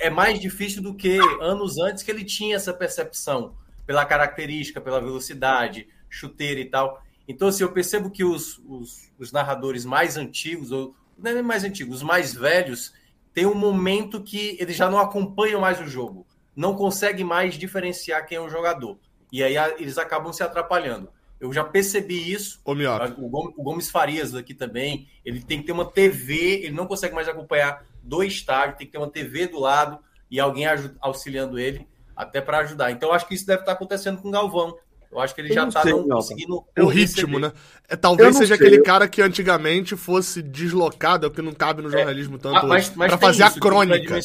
é 0.00 0.10
mais 0.10 0.40
difícil 0.40 0.82
do 0.82 0.94
que 0.94 1.18
anos 1.40 1.78
antes 1.78 2.02
que 2.02 2.10
ele 2.10 2.24
tinha 2.24 2.56
essa 2.56 2.72
percepção 2.72 3.54
pela 3.86 4.04
característica, 4.04 4.80
pela 4.80 5.00
velocidade, 5.00 5.88
chuteira 6.08 6.60
e 6.60 6.64
tal. 6.66 7.02
Então, 7.26 7.48
assim, 7.48 7.62
eu 7.62 7.72
percebo 7.72 8.10
que 8.10 8.24
os, 8.24 8.58
os, 8.66 9.10
os 9.18 9.32
narradores 9.32 9.84
mais 9.84 10.16
antigos, 10.16 10.70
ou 10.70 10.94
não 11.18 11.30
é 11.30 11.42
mais 11.42 11.64
antigos, 11.64 11.96
os 11.96 12.02
mais 12.02 12.34
velhos, 12.34 12.92
tem 13.32 13.46
um 13.46 13.54
momento 13.54 14.22
que 14.22 14.56
eles 14.60 14.76
já 14.76 14.90
não 14.90 14.98
acompanham 14.98 15.60
mais 15.60 15.80
o 15.80 15.86
jogo, 15.86 16.26
não 16.54 16.74
conseguem 16.74 17.24
mais 17.24 17.54
diferenciar 17.54 18.26
quem 18.26 18.36
é 18.36 18.40
o 18.40 18.48
jogador. 18.48 18.98
E 19.32 19.42
aí 19.42 19.56
eles 19.78 19.98
acabam 19.98 20.32
se 20.32 20.42
atrapalhando. 20.42 21.08
Eu 21.40 21.52
já 21.52 21.64
percebi 21.64 22.32
isso. 22.32 22.60
Ô, 22.64 22.72
o 22.72 23.62
Gomes 23.62 23.90
Farias 23.90 24.34
aqui 24.34 24.54
também. 24.54 25.08
Ele 25.24 25.42
tem 25.42 25.58
que 25.58 25.66
ter 25.66 25.72
uma 25.72 25.84
TV, 25.84 26.62
ele 26.62 26.74
não 26.74 26.86
consegue 26.86 27.14
mais 27.14 27.28
acompanhar 27.28 27.84
do 28.04 28.22
estádio, 28.22 28.76
tem 28.76 28.86
que 28.86 28.92
ter 28.92 28.98
uma 28.98 29.10
TV 29.10 29.48
do 29.48 29.58
lado 29.58 29.98
e 30.30 30.38
alguém 30.38 30.66
auxiliando 31.00 31.58
ele 31.58 31.88
até 32.14 32.40
para 32.40 32.58
ajudar. 32.58 32.90
Então, 32.90 33.08
eu 33.08 33.14
acho 33.14 33.26
que 33.26 33.34
isso 33.34 33.46
deve 33.46 33.60
estar 33.60 33.72
acontecendo 33.72 34.20
com 34.20 34.28
o 34.28 34.30
Galvão. 34.30 34.76
Eu 35.10 35.20
acho 35.20 35.34
que 35.34 35.40
ele 35.40 35.50
eu 35.50 35.54
já 35.54 35.68
está 35.68 35.82
conseguindo. 35.82 36.64
É 36.74 36.82
o 36.82 36.88
ritmo, 36.88 37.38
né? 37.38 37.52
É, 37.88 37.94
talvez 37.94 38.36
seja 38.36 38.56
sei. 38.56 38.66
aquele 38.66 38.82
cara 38.82 39.06
que 39.06 39.22
antigamente 39.22 39.96
fosse 39.96 40.42
deslocado, 40.42 41.24
é 41.24 41.28
o 41.28 41.30
que 41.30 41.40
não 41.40 41.52
cabe 41.52 41.82
no 41.82 41.88
é, 41.88 41.92
jornalismo 41.92 42.36
é, 42.36 42.38
tanto 42.38 42.66
para 42.96 43.18
fazer 43.18 43.44
a 43.44 43.50
crônica. 43.50 44.18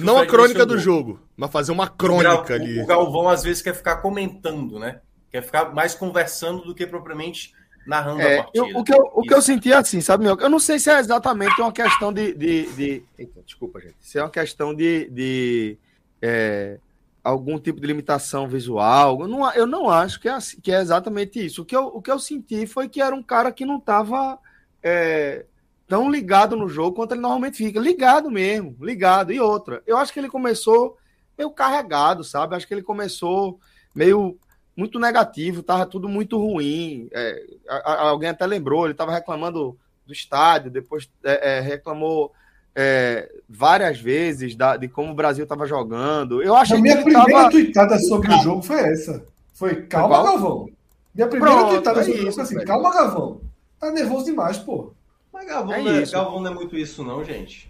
Não 0.00 0.18
a 0.18 0.26
crônica 0.26 0.64
do 0.64 0.78
jogo, 0.78 1.20
mas 1.36 1.50
fazer 1.50 1.72
uma 1.72 1.88
crônica 1.88 2.52
o, 2.52 2.54
ali. 2.54 2.80
O 2.80 2.86
Galvão 2.86 3.28
às 3.28 3.42
vezes 3.42 3.60
quer 3.60 3.74
ficar 3.74 3.96
comentando, 3.96 4.78
né? 4.78 5.00
Quer 5.32 5.42
ficar 5.42 5.74
mais 5.74 5.94
conversando 5.94 6.64
do 6.64 6.74
que 6.74 6.86
propriamente 6.86 7.52
narrando 7.88 8.20
é, 8.20 8.38
a 8.38 8.42
partida. 8.44 8.66
Eu, 8.68 8.78
o, 8.78 8.84
que 8.84 8.92
eu, 8.92 9.10
o 9.14 9.22
que 9.22 9.34
eu 9.34 9.40
senti 9.40 9.72
é 9.72 9.76
assim, 9.76 10.02
sabe, 10.02 10.22
meu? 10.22 10.36
Eu 10.38 10.50
não 10.50 10.60
sei 10.60 10.78
se 10.78 10.90
é 10.90 10.98
exatamente 10.98 11.58
uma 11.58 11.72
questão 11.72 12.12
de. 12.12 12.34
de, 12.34 12.66
de... 12.74 13.02
Eita, 13.18 13.40
desculpa, 13.42 13.80
gente. 13.80 13.96
Se 14.00 14.18
é 14.18 14.22
uma 14.22 14.30
questão 14.30 14.74
de. 14.74 15.08
de 15.08 15.78
é, 16.20 16.78
algum 17.24 17.58
tipo 17.58 17.80
de 17.80 17.86
limitação 17.86 18.46
visual. 18.46 19.22
Eu 19.22 19.28
não, 19.28 19.52
eu 19.54 19.66
não 19.66 19.88
acho 19.88 20.20
que 20.20 20.28
é, 20.28 20.32
assim, 20.32 20.60
que 20.60 20.70
é 20.70 20.80
exatamente 20.80 21.44
isso. 21.44 21.62
O 21.62 21.64
que, 21.64 21.74
eu, 21.74 21.86
o 21.86 22.02
que 22.02 22.10
eu 22.10 22.18
senti 22.18 22.66
foi 22.66 22.88
que 22.88 23.00
era 23.00 23.14
um 23.14 23.22
cara 23.22 23.50
que 23.50 23.64
não 23.64 23.78
estava 23.78 24.38
é, 24.82 25.46
tão 25.86 26.10
ligado 26.10 26.56
no 26.56 26.68
jogo 26.68 26.94
quanto 26.94 27.12
ele 27.12 27.22
normalmente 27.22 27.56
fica. 27.56 27.80
Ligado 27.80 28.30
mesmo, 28.30 28.76
ligado. 28.80 29.32
E 29.32 29.40
outra, 29.40 29.82
eu 29.86 29.96
acho 29.96 30.12
que 30.12 30.20
ele 30.20 30.28
começou 30.28 30.98
meio 31.38 31.50
carregado, 31.50 32.22
sabe? 32.22 32.54
Acho 32.54 32.66
que 32.66 32.74
ele 32.74 32.82
começou 32.82 33.58
meio 33.94 34.38
muito 34.78 35.00
negativo, 35.00 35.60
tava 35.60 35.84
tudo 35.84 36.08
muito 36.08 36.38
ruim. 36.38 37.08
É, 37.10 37.44
a, 37.68 37.74
a, 37.74 38.08
alguém 38.10 38.28
até 38.28 38.46
lembrou, 38.46 38.84
ele 38.84 38.92
estava 38.92 39.10
reclamando 39.10 39.76
do 40.06 40.12
estádio, 40.12 40.70
depois 40.70 41.10
é, 41.24 41.56
é, 41.56 41.60
reclamou 41.60 42.32
é, 42.76 43.28
várias 43.48 43.98
vezes 43.98 44.54
da, 44.54 44.76
de 44.76 44.86
como 44.86 45.10
o 45.10 45.16
Brasil 45.16 45.42
estava 45.42 45.66
jogando. 45.66 46.40
Eu 46.40 46.54
acho 46.54 46.76
a 46.76 46.78
minha 46.78 47.02
primeira 47.02 47.26
tava... 47.26 47.50
tweetada 47.50 47.98
sobre 47.98 48.32
o 48.32 48.38
jogo 48.38 48.62
foi 48.62 48.78
essa. 48.78 49.24
Foi 49.52 49.82
calma, 49.82 50.22
Galvão. 50.22 50.70
Minha 51.12 51.26
primeira 51.26 51.56
Pronto, 51.56 51.70
tweetada 51.70 52.04
sobre 52.04 52.18
o 52.20 52.20
jogo 52.20 52.32
foi 52.34 52.42
assim: 52.44 52.64
calma, 52.64 52.94
Galvão. 52.94 53.40
Tá 53.80 53.90
nervoso 53.90 54.26
demais, 54.26 54.58
pô. 54.58 54.92
Mas 55.32 55.44
Galvão, 55.44 55.74
é 55.74 55.82
não 55.82 55.90
é, 55.90 56.06
Galvão 56.06 56.40
não 56.40 56.52
é 56.52 56.54
muito 56.54 56.76
isso, 56.76 57.02
não, 57.02 57.24
gente. 57.24 57.68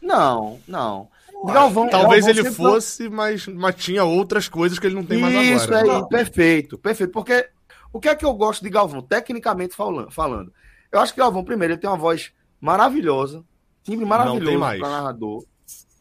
Não, 0.00 0.58
não. 0.66 1.08
Galvão, 1.52 1.88
Talvez 1.88 2.24
Galvão 2.24 2.44
ele 2.44 2.52
fosse, 2.52 3.08
mas, 3.08 3.46
mas 3.46 3.74
tinha 3.74 4.04
outras 4.04 4.48
coisas 4.48 4.78
que 4.78 4.86
ele 4.86 4.94
não 4.94 5.04
tem 5.04 5.18
mais 5.18 5.34
agora. 5.34 5.54
Isso 5.54 5.74
aí, 5.74 5.86
não. 5.86 6.08
perfeito, 6.08 6.78
perfeito. 6.78 7.12
Porque 7.12 7.48
o 7.92 8.00
que 8.00 8.08
é 8.08 8.14
que 8.14 8.24
eu 8.24 8.34
gosto 8.34 8.62
de 8.62 8.70
Galvão, 8.70 9.02
tecnicamente 9.02 9.74
falando? 9.74 10.52
Eu 10.90 11.00
acho 11.00 11.12
que 11.12 11.20
Galvão, 11.20 11.44
primeiro, 11.44 11.74
ele 11.74 11.80
tem 11.80 11.88
uma 11.88 11.96
voz 11.96 12.32
maravilhosa, 12.60 13.44
timbre 13.82 14.04
maravilhoso 14.04 14.58
para 14.58 14.88
narrador. 14.88 15.44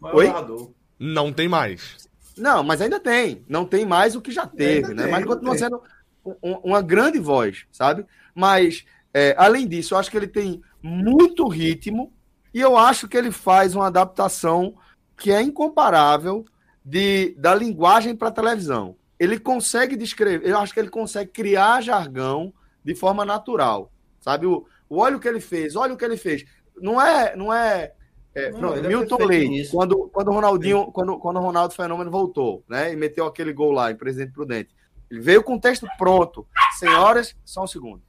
Oi? 0.02 0.28
Narrador. 0.28 0.72
Não 1.00 1.32
tem 1.32 1.48
mais. 1.48 1.98
Não, 2.38 2.64
mas 2.64 2.82
ainda 2.82 3.00
tem. 3.00 3.44
Não 3.48 3.66
tem 3.66 3.86
mais 3.86 4.16
o 4.16 4.22
que 4.22 4.32
já 4.32 4.46
teve, 4.46 4.90
ainda 4.90 4.94
né? 4.94 5.04
Tem, 5.04 5.12
mas 5.12 5.26
continua 5.26 5.52
tem. 5.52 5.60
sendo 5.60 5.82
uma 6.42 6.82
grande 6.82 7.20
voz, 7.20 7.66
sabe? 7.72 8.06
Mas, 8.34 8.84
é, 9.14 9.36
além 9.38 9.68
disso, 9.68 9.94
eu 9.94 9.98
acho 9.98 10.10
que 10.10 10.18
ele 10.18 10.28
tem 10.28 10.62
muito 10.82 11.48
ritmo 11.48 12.12
e 12.54 12.60
eu 12.60 12.78
acho 12.78 13.08
que 13.08 13.18
ele 13.18 13.32
faz 13.32 13.76
uma 13.76 13.88
adaptação 13.88 14.76
que 15.18 15.32
é 15.32 15.42
incomparável 15.42 16.46
de, 16.84 17.36
da 17.38 17.56
linguagem 17.56 18.16
para 18.16 18.32
televisão. 18.32 18.96
Ele 19.20 19.40
consegue 19.40 19.96
descrever, 19.96 20.48
eu 20.48 20.58
acho 20.58 20.74
que 20.74 20.80
ele 20.80 20.90
consegue 20.90 21.32
criar 21.32 21.82
jargão 21.82 22.54
de 22.84 22.94
forma 22.94 23.26
natural. 23.26 23.92
Sabe? 24.20 24.46
O, 24.46 24.66
o 24.90 25.00
olha 25.00 25.18
o 25.18 25.20
que 25.20 25.28
ele 25.28 25.40
fez, 25.40 25.76
olha 25.76 25.94
o 25.94 25.98
que 25.98 26.06
ele 26.06 26.18
fez. 26.18 26.46
Não 26.78 27.02
é, 27.02 27.36
não 27.36 27.54
é, 27.54 27.94
é 28.34 28.52
não, 28.52 28.60
pronto, 28.60 28.80
é 28.80 28.88
Milton 28.88 29.18
é 29.22 29.26
Leite, 29.26 29.72
quando, 29.72 30.10
quando 30.10 30.28
o 30.28 30.34
Ronaldinho, 30.34 30.92
quando, 30.92 31.18
quando 31.18 31.38
o 31.38 31.42
Ronaldo 31.42 31.74
Fenômeno 31.74 32.12
voltou, 32.12 32.64
né, 32.68 32.92
e 32.92 32.96
meteu 32.96 33.26
aquele 33.26 33.54
gol 33.54 33.72
lá 33.72 33.92
em 33.92 33.96
Presidente 33.96 34.34
Prudente. 34.34 34.76
Ele 35.10 35.22
veio 35.22 35.44
com 35.44 35.56
o 35.56 35.60
texto 35.60 35.88
pronto. 35.98 36.46
Senhoras, 36.78 37.36
só 37.46 37.64
um 37.64 37.68
segundo. 37.68 38.02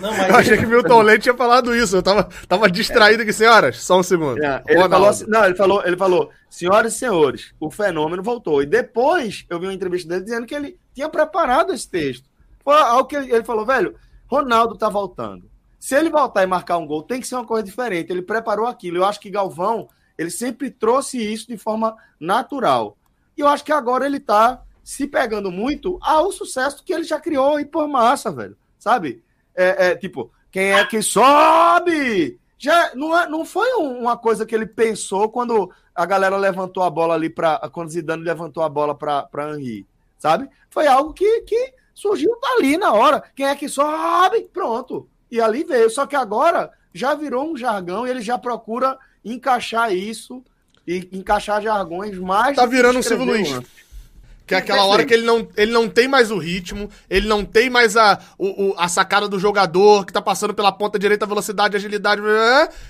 Não, 0.00 0.10
mas... 0.12 0.28
Eu 0.28 0.36
achei 0.36 0.58
que 0.58 0.66
Milton 0.66 1.02
Leite 1.02 1.22
tinha 1.22 1.36
falado 1.36 1.74
isso. 1.74 1.96
Eu 1.96 2.02
tava, 2.02 2.28
tava 2.48 2.70
distraído 2.70 3.22
aqui, 3.22 3.32
senhoras. 3.32 3.80
Só 3.82 3.98
um 3.98 4.02
segundo. 4.02 4.42
É, 4.42 4.62
ele 4.66 4.88
falou 4.88 5.08
assim, 5.08 5.24
não, 5.28 5.44
ele 5.44 5.54
falou, 5.54 5.82
ele 5.86 5.96
falou, 5.96 6.30
senhoras 6.50 6.94
e 6.94 6.98
senhores, 6.98 7.54
o 7.60 7.70
fenômeno 7.70 8.22
voltou. 8.22 8.62
E 8.62 8.66
depois 8.66 9.44
eu 9.48 9.58
vi 9.58 9.66
uma 9.66 9.74
entrevista 9.74 10.08
dele 10.08 10.24
dizendo 10.24 10.46
que 10.46 10.54
ele 10.54 10.78
tinha 10.94 11.08
preparado 11.08 11.72
esse 11.72 11.88
texto. 11.88 12.28
Foi 12.62 12.74
algo 12.74 13.04
que 13.04 13.16
ele, 13.16 13.32
ele 13.32 13.44
falou, 13.44 13.64
velho, 13.66 13.94
Ronaldo 14.26 14.76
tá 14.76 14.88
voltando. 14.88 15.50
Se 15.78 15.94
ele 15.94 16.08
voltar 16.08 16.42
e 16.42 16.46
marcar 16.46 16.78
um 16.78 16.86
gol, 16.86 17.02
tem 17.02 17.20
que 17.20 17.26
ser 17.26 17.34
uma 17.34 17.44
coisa 17.44 17.62
diferente. 17.62 18.10
Ele 18.10 18.22
preparou 18.22 18.66
aquilo. 18.66 18.96
Eu 18.96 19.04
acho 19.04 19.20
que 19.20 19.30
Galvão, 19.30 19.88
ele 20.16 20.30
sempre 20.30 20.70
trouxe 20.70 21.18
isso 21.18 21.46
de 21.46 21.58
forma 21.58 21.94
natural. 22.18 22.96
E 23.36 23.40
eu 23.40 23.48
acho 23.48 23.64
que 23.64 23.72
agora 23.72 24.06
ele 24.06 24.18
tá 24.18 24.62
se 24.82 25.06
pegando 25.06 25.50
muito 25.50 25.98
ao 26.00 26.30
sucesso 26.30 26.84
que 26.84 26.92
ele 26.92 27.04
já 27.04 27.18
criou 27.18 27.58
e 27.58 27.64
por 27.64 27.88
massa, 27.88 28.30
velho. 28.30 28.56
Sabe? 28.78 29.23
É, 29.56 29.88
é, 29.88 29.96
tipo, 29.96 30.30
quem 30.50 30.72
é 30.72 30.84
que 30.84 31.02
sobe? 31.02 32.38
Já 32.58 32.94
não, 32.94 33.18
é, 33.18 33.28
não 33.28 33.44
foi 33.44 33.68
uma 33.74 34.16
coisa 34.16 34.46
que 34.46 34.54
ele 34.54 34.66
pensou 34.66 35.28
quando 35.28 35.70
a 35.94 36.06
galera 36.06 36.36
levantou 36.36 36.82
a 36.82 36.90
bola 36.90 37.14
ali 37.14 37.28
para 37.28 37.58
quando 37.70 37.90
Zidane 37.90 38.22
levantou 38.22 38.62
a 38.62 38.68
bola 38.68 38.94
para 38.94 39.28
Henri, 39.52 39.86
sabe? 40.18 40.48
Foi 40.70 40.86
algo 40.86 41.12
que, 41.12 41.42
que 41.42 41.74
surgiu 41.94 42.30
dali 42.40 42.76
na 42.76 42.92
hora. 42.92 43.22
Quem 43.34 43.46
é 43.46 43.54
que 43.54 43.68
sobe? 43.68 44.48
Pronto. 44.52 45.08
E 45.30 45.40
ali 45.40 45.62
veio. 45.64 45.90
Só 45.90 46.06
que 46.06 46.16
agora 46.16 46.72
já 46.92 47.14
virou 47.14 47.50
um 47.50 47.56
jargão 47.56 48.06
e 48.06 48.10
ele 48.10 48.22
já 48.22 48.38
procura 48.38 48.98
encaixar 49.24 49.92
isso 49.92 50.42
e 50.86 51.08
encaixar 51.12 51.62
jargões 51.62 52.18
mais. 52.18 52.56
Tá 52.56 52.66
virando 52.66 52.98
um 52.98 53.02
Silvio 53.02 53.26
Luiz. 53.26 53.52
Antes. 53.52 53.83
Que 54.46 54.54
é 54.54 54.58
aquela 54.58 54.84
hora 54.84 55.04
que 55.06 55.14
ele 55.14 55.24
não, 55.24 55.48
ele 55.56 55.72
não 55.72 55.88
tem 55.88 56.06
mais 56.06 56.30
o 56.30 56.36
ritmo, 56.36 56.90
ele 57.08 57.26
não 57.26 57.44
tem 57.44 57.70
mais 57.70 57.96
a, 57.96 58.20
o, 58.36 58.66
o, 58.66 58.74
a 58.76 58.88
sacada 58.88 59.26
do 59.26 59.38
jogador 59.38 60.04
que 60.04 60.12
tá 60.12 60.20
passando 60.20 60.52
pela 60.52 60.70
ponta 60.70 60.98
direita, 60.98 61.24
velocidade, 61.24 61.76
agilidade. 61.76 62.20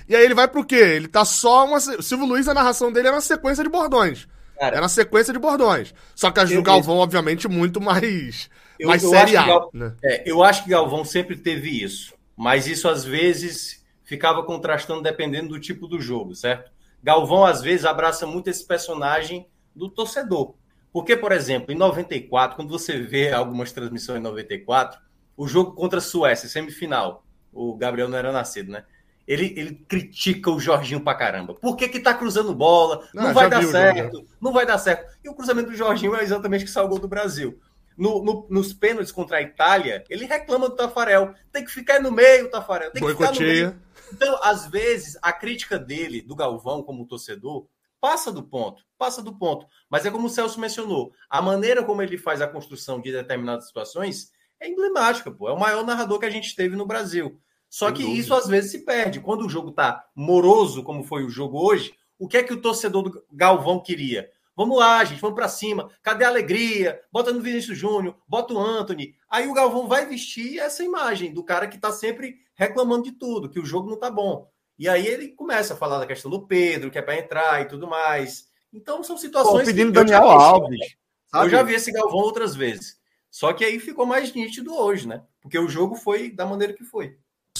E 0.09 0.15
aí 0.15 0.25
ele 0.25 0.33
vai 0.33 0.49
pro 0.49 0.65
quê? 0.65 0.75
Ele 0.75 1.07
tá 1.07 1.23
só 1.23 1.65
uma. 1.65 1.77
O 1.77 2.03
Silvio 2.03 2.25
Luiz, 2.25 2.47
a 2.49 2.53
narração 2.53 2.91
dele 2.91 3.07
era 3.07 3.15
uma 3.15 3.21
sequência 3.21 3.63
de 3.63 3.69
bordões. 3.69 4.27
Cara, 4.59 4.75
era 4.75 4.81
uma 4.81 4.89
sequência 4.89 5.31
de 5.31 5.39
bordões. 5.39 5.93
Só 6.13 6.29
que 6.29 6.39
a 6.39 6.43
do 6.43 6.61
Galvão, 6.61 6.97
obviamente, 6.97 7.47
muito 7.47 7.79
mais. 7.79 8.49
Eu, 8.77 8.89
mais 8.89 9.03
eu 9.03 9.09
série 9.09 9.37
A. 9.37 9.45
Gal... 9.45 9.69
Né? 9.73 9.93
É, 10.03 10.29
eu 10.29 10.43
acho 10.43 10.63
que 10.63 10.69
Galvão 10.69 11.05
sempre 11.05 11.37
teve 11.37 11.83
isso. 11.83 12.13
Mas 12.35 12.67
isso 12.67 12.89
às 12.89 13.05
vezes 13.05 13.81
ficava 14.03 14.43
contrastando 14.43 15.01
dependendo 15.01 15.49
do 15.49 15.59
tipo 15.59 15.87
do 15.87 16.01
jogo, 16.01 16.35
certo? 16.35 16.69
Galvão 17.01 17.45
às 17.45 17.61
vezes 17.61 17.85
abraça 17.85 18.27
muito 18.27 18.49
esse 18.49 18.65
personagem 18.65 19.47
do 19.75 19.89
torcedor. 19.89 20.53
Porque, 20.95 21.17
por 21.17 21.33
exemplo, 21.33 21.73
em 21.73 21.77
94, 21.77 22.55
quando 22.55 22.69
você 22.69 22.97
vê 22.97 23.29
algumas 23.29 23.69
transmissões 23.73 24.17
em 24.17 24.23
94, 24.23 24.97
o 25.35 25.45
jogo 25.45 25.73
contra 25.73 25.99
a 25.99 26.01
Suécia, 26.01 26.47
semifinal, 26.47 27.25
o 27.51 27.75
Gabriel 27.75 28.07
não 28.07 28.17
era 28.17 28.31
nascido, 28.31 28.71
né? 28.71 28.85
Ele, 29.27 29.53
ele 29.57 29.75
critica 29.89 30.49
o 30.49 30.57
Jorginho 30.57 31.01
pra 31.01 31.13
caramba. 31.13 31.53
Por 31.53 31.75
que 31.75 31.89
que 31.89 31.99
tá 31.99 32.13
cruzando 32.13 32.55
bola? 32.55 33.05
Não, 33.13 33.23
não 33.23 33.33
vai 33.33 33.49
dar 33.49 33.61
certo. 33.65 34.25
Não 34.39 34.53
vai 34.53 34.65
dar 34.65 34.77
certo. 34.77 35.13
E 35.21 35.27
o 35.27 35.35
cruzamento 35.35 35.69
do 35.69 35.75
Jorginho 35.75 36.15
é 36.15 36.23
exatamente 36.23 36.61
o 36.61 36.65
que 36.65 36.71
salvou 36.71 36.97
do 36.97 37.09
Brasil. 37.09 37.59
No, 37.97 38.23
no, 38.23 38.47
nos 38.49 38.71
pênaltis 38.71 39.11
contra 39.11 39.39
a 39.39 39.41
Itália, 39.41 40.01
ele 40.09 40.23
reclama 40.23 40.69
do 40.69 40.77
Tafarel. 40.77 41.33
Tem 41.51 41.65
que 41.65 41.71
ficar 41.71 41.99
no 41.99 42.09
meio, 42.09 42.49
Tafarel. 42.49 42.91
Tem 42.91 43.03
que 43.03 43.11
ficar 43.11 43.33
no 43.33 43.39
meio. 43.41 43.75
Então, 44.13 44.39
às 44.41 44.65
vezes, 44.67 45.17
a 45.21 45.33
crítica 45.33 45.77
dele, 45.77 46.21
do 46.21 46.37
Galvão, 46.37 46.81
como 46.81 47.05
torcedor, 47.05 47.67
passa 47.99 48.31
do 48.31 48.43
ponto, 48.43 48.83
passa 48.97 49.21
do 49.21 49.37
ponto. 49.37 49.65
Mas 49.89 50.05
é 50.05 50.11
como 50.11 50.27
o 50.27 50.29
Celso 50.29 50.59
mencionou, 50.59 51.11
a 51.29 51.41
maneira 51.41 51.83
como 51.83 52.01
ele 52.01 52.17
faz 52.17 52.41
a 52.41 52.47
construção 52.47 53.01
de 53.01 53.11
determinadas 53.11 53.67
situações 53.67 54.31
é 54.59 54.69
emblemática, 54.69 55.31
pô. 55.31 55.49
É 55.49 55.53
o 55.53 55.59
maior 55.59 55.85
narrador 55.85 56.19
que 56.19 56.25
a 56.25 56.29
gente 56.29 56.55
teve 56.55 56.75
no 56.75 56.85
Brasil. 56.85 57.39
Só 57.69 57.91
que 57.91 58.03
isso 58.03 58.33
às 58.33 58.47
vezes 58.47 58.71
se 58.71 58.85
perde. 58.85 59.19
Quando 59.19 59.45
o 59.45 59.49
jogo 59.49 59.71
tá 59.71 60.05
moroso, 60.15 60.83
como 60.83 61.03
foi 61.03 61.25
o 61.25 61.29
jogo 61.29 61.59
hoje, 61.59 61.93
o 62.17 62.27
que 62.27 62.37
é 62.37 62.43
que 62.43 62.53
o 62.53 62.61
torcedor 62.61 63.03
do 63.03 63.23
Galvão 63.31 63.81
queria? 63.81 64.31
Vamos 64.55 64.77
lá, 64.77 65.03
gente, 65.03 65.19
vamos 65.19 65.35
para 65.35 65.49
cima. 65.49 65.89
Cadê 66.01 66.23
a 66.23 66.29
alegria? 66.29 67.01
Bota 67.11 67.33
no 67.33 67.41
Vinícius 67.41 67.77
Júnior, 67.77 68.15
bota 68.25 68.53
o 68.53 68.59
Anthony. 68.59 69.13
Aí 69.29 69.47
o 69.47 69.53
Galvão 69.53 69.87
vai 69.87 70.05
vestir 70.05 70.59
essa 70.59 70.83
imagem 70.83 71.33
do 71.33 71.43
cara 71.43 71.67
que 71.67 71.77
tá 71.77 71.91
sempre 71.91 72.37
reclamando 72.55 73.03
de 73.03 73.11
tudo, 73.11 73.49
que 73.49 73.59
o 73.59 73.65
jogo 73.65 73.89
não 73.89 73.99
tá 73.99 74.09
bom. 74.09 74.49
E 74.77 74.89
aí 74.89 75.05
ele 75.07 75.29
começa 75.29 75.73
a 75.73 75.77
falar 75.77 75.99
da 75.99 76.05
questão 76.05 76.29
do 76.29 76.45
Pedro, 76.45 76.91
que 76.91 76.97
é 76.97 77.01
para 77.01 77.17
entrar 77.17 77.61
e 77.61 77.65
tudo 77.65 77.87
mais. 77.87 78.47
Então 78.73 79.03
são 79.03 79.17
situações. 79.17 79.61
Pô, 79.61 79.65
pedindo 79.65 79.91
Daniel 79.91 80.23
Alves. 80.23 80.79
Sabe? 81.27 81.45
Eu 81.45 81.49
já 81.49 81.63
vi 81.63 81.73
esse 81.73 81.91
Galvão 81.91 82.19
outras 82.19 82.55
vezes. 82.55 82.97
Só 83.31 83.51
que 83.51 83.65
aí 83.65 83.79
ficou 83.79 84.05
mais 84.05 84.33
nítido 84.33 84.73
hoje, 84.73 85.07
né? 85.07 85.21
Porque 85.41 85.59
o 85.59 85.67
jogo 85.67 85.95
foi 85.95 86.31
da 86.31 86.45
maneira 86.45 86.73
que 86.73 86.83
foi. 86.83 87.17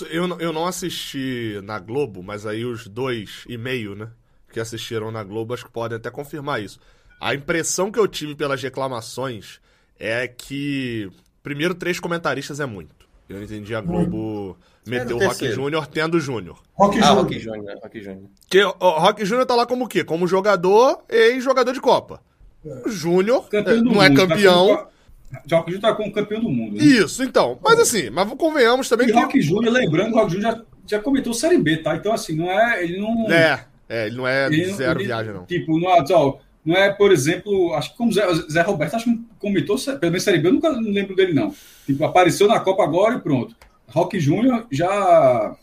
Eu, 0.10 0.40
eu 0.40 0.54
não 0.54 0.66
assisti 0.66 1.60
na 1.64 1.80
Globo, 1.80 2.24
mas 2.24 2.46
aí 2.46 2.66
os 2.66 2.88
dois 2.88 3.44
e 3.48 3.58
meio, 3.58 3.96
né? 3.96 4.10
Que 4.52 4.60
assistiram 4.60 5.12
na 5.12 5.24
Globo, 5.24 5.54
acho 5.54 5.66
que 5.66 5.72
podem 5.72 5.98
até 5.98 6.10
confirmar 6.10 6.62
isso. 6.62 6.80
A 7.20 7.36
impressão 7.36 7.92
que 7.92 8.00
eu 8.00 8.08
tive 8.08 8.36
pelas 8.36 8.62
reclamações 8.62 9.60
é 9.98 10.28
que, 10.28 11.10
primeiro, 11.44 11.76
três 11.76 12.00
comentaristas 12.00 12.60
é 12.60 12.66
muito. 12.66 12.95
Eu 13.28 13.42
entendi 13.42 13.74
a 13.74 13.82
Globo 13.82 14.58
meteu 14.86 15.18
o 15.18 15.26
Rock 15.26 15.52
Júnior 15.52 15.88
tendo 15.88 16.20
Júnior. 16.20 16.62
Rock 16.74 17.00
ah, 17.02 17.12
Rock 17.12 17.40
Júnior, 17.40 17.78
Rock 17.82 18.02
Júnior. 18.02 18.30
Que 18.48 18.64
o 18.64 18.72
Rock 18.72 19.26
Júnior 19.26 19.46
tá 19.46 19.56
lá 19.56 19.66
como 19.66 19.86
o 19.86 19.88
quê? 19.88 20.04
Como 20.04 20.28
jogador 20.28 21.04
e 21.10 21.40
jogador 21.42 21.72
de 21.72 21.82
Copa. 21.82 22.22
É. 22.66 22.90
Júnior 22.90 23.48
não 23.84 24.02
é 24.02 24.10
tá 24.10 24.16
campeão. 24.16 24.68
Tá 24.68 24.78
com... 24.78 25.56
Rock 25.56 25.72
Júnior 25.72 25.82
tá 25.82 25.96
como 25.96 26.12
campeão 26.12 26.42
do 26.42 26.50
mundo. 26.50 26.78
Né? 26.78 26.84
Isso, 26.84 27.24
então. 27.24 27.60
Mas 27.64 27.80
assim, 27.80 28.10
mas 28.10 28.32
convenhamos 28.34 28.88
também 28.88 29.08
e 29.08 29.12
que. 29.12 29.20
Rock 29.20 29.42
Júnior, 29.42 29.74
lembrando, 29.74 30.14
o 30.14 30.20
Rock 30.20 30.34
Júnior 30.34 30.54
já, 30.54 30.98
já 30.98 31.00
comentou 31.00 31.34
Série 31.34 31.58
B, 31.58 31.78
tá? 31.78 31.96
Então, 31.96 32.14
assim, 32.14 32.36
não 32.36 32.50
é. 32.50 32.84
Ele 32.84 33.00
não. 33.00 33.32
É, 33.32 33.66
é 33.90 34.06
ele 34.08 34.18
não 34.18 34.28
é 34.28 34.46
ele 34.48 34.72
zero 34.72 35.00
ele, 35.00 35.08
viagem, 35.08 35.34
não. 35.34 35.46
Tipo, 35.46 35.80
não, 35.80 35.90
é, 35.90 36.04
ó, 36.12 36.38
não 36.66 36.76
é, 36.76 36.92
por 36.92 37.12
exemplo, 37.12 37.74
acho 37.76 37.92
que 37.92 37.98
como 37.98 38.12
Zé, 38.12 38.26
Zé 38.50 38.62
Roberto, 38.62 38.96
acho 38.96 39.06
que 39.06 39.22
comentou, 39.40 39.78
pelo 39.78 40.12
menos 40.12 40.24
Série 40.24 40.40
B, 40.40 40.48
eu 40.48 40.54
nunca 40.54 40.70
lembro 40.70 41.16
dele, 41.16 41.34
não. 41.34 41.54
Tipo, 41.86 42.04
apareceu 42.06 42.48
na 42.48 42.60
Copa 42.60 42.84
agora 42.84 43.16
e 43.16 43.20
pronto. 43.22 43.56
Rock 43.88 44.20
Júnior 44.20 44.66
já 44.72 45.56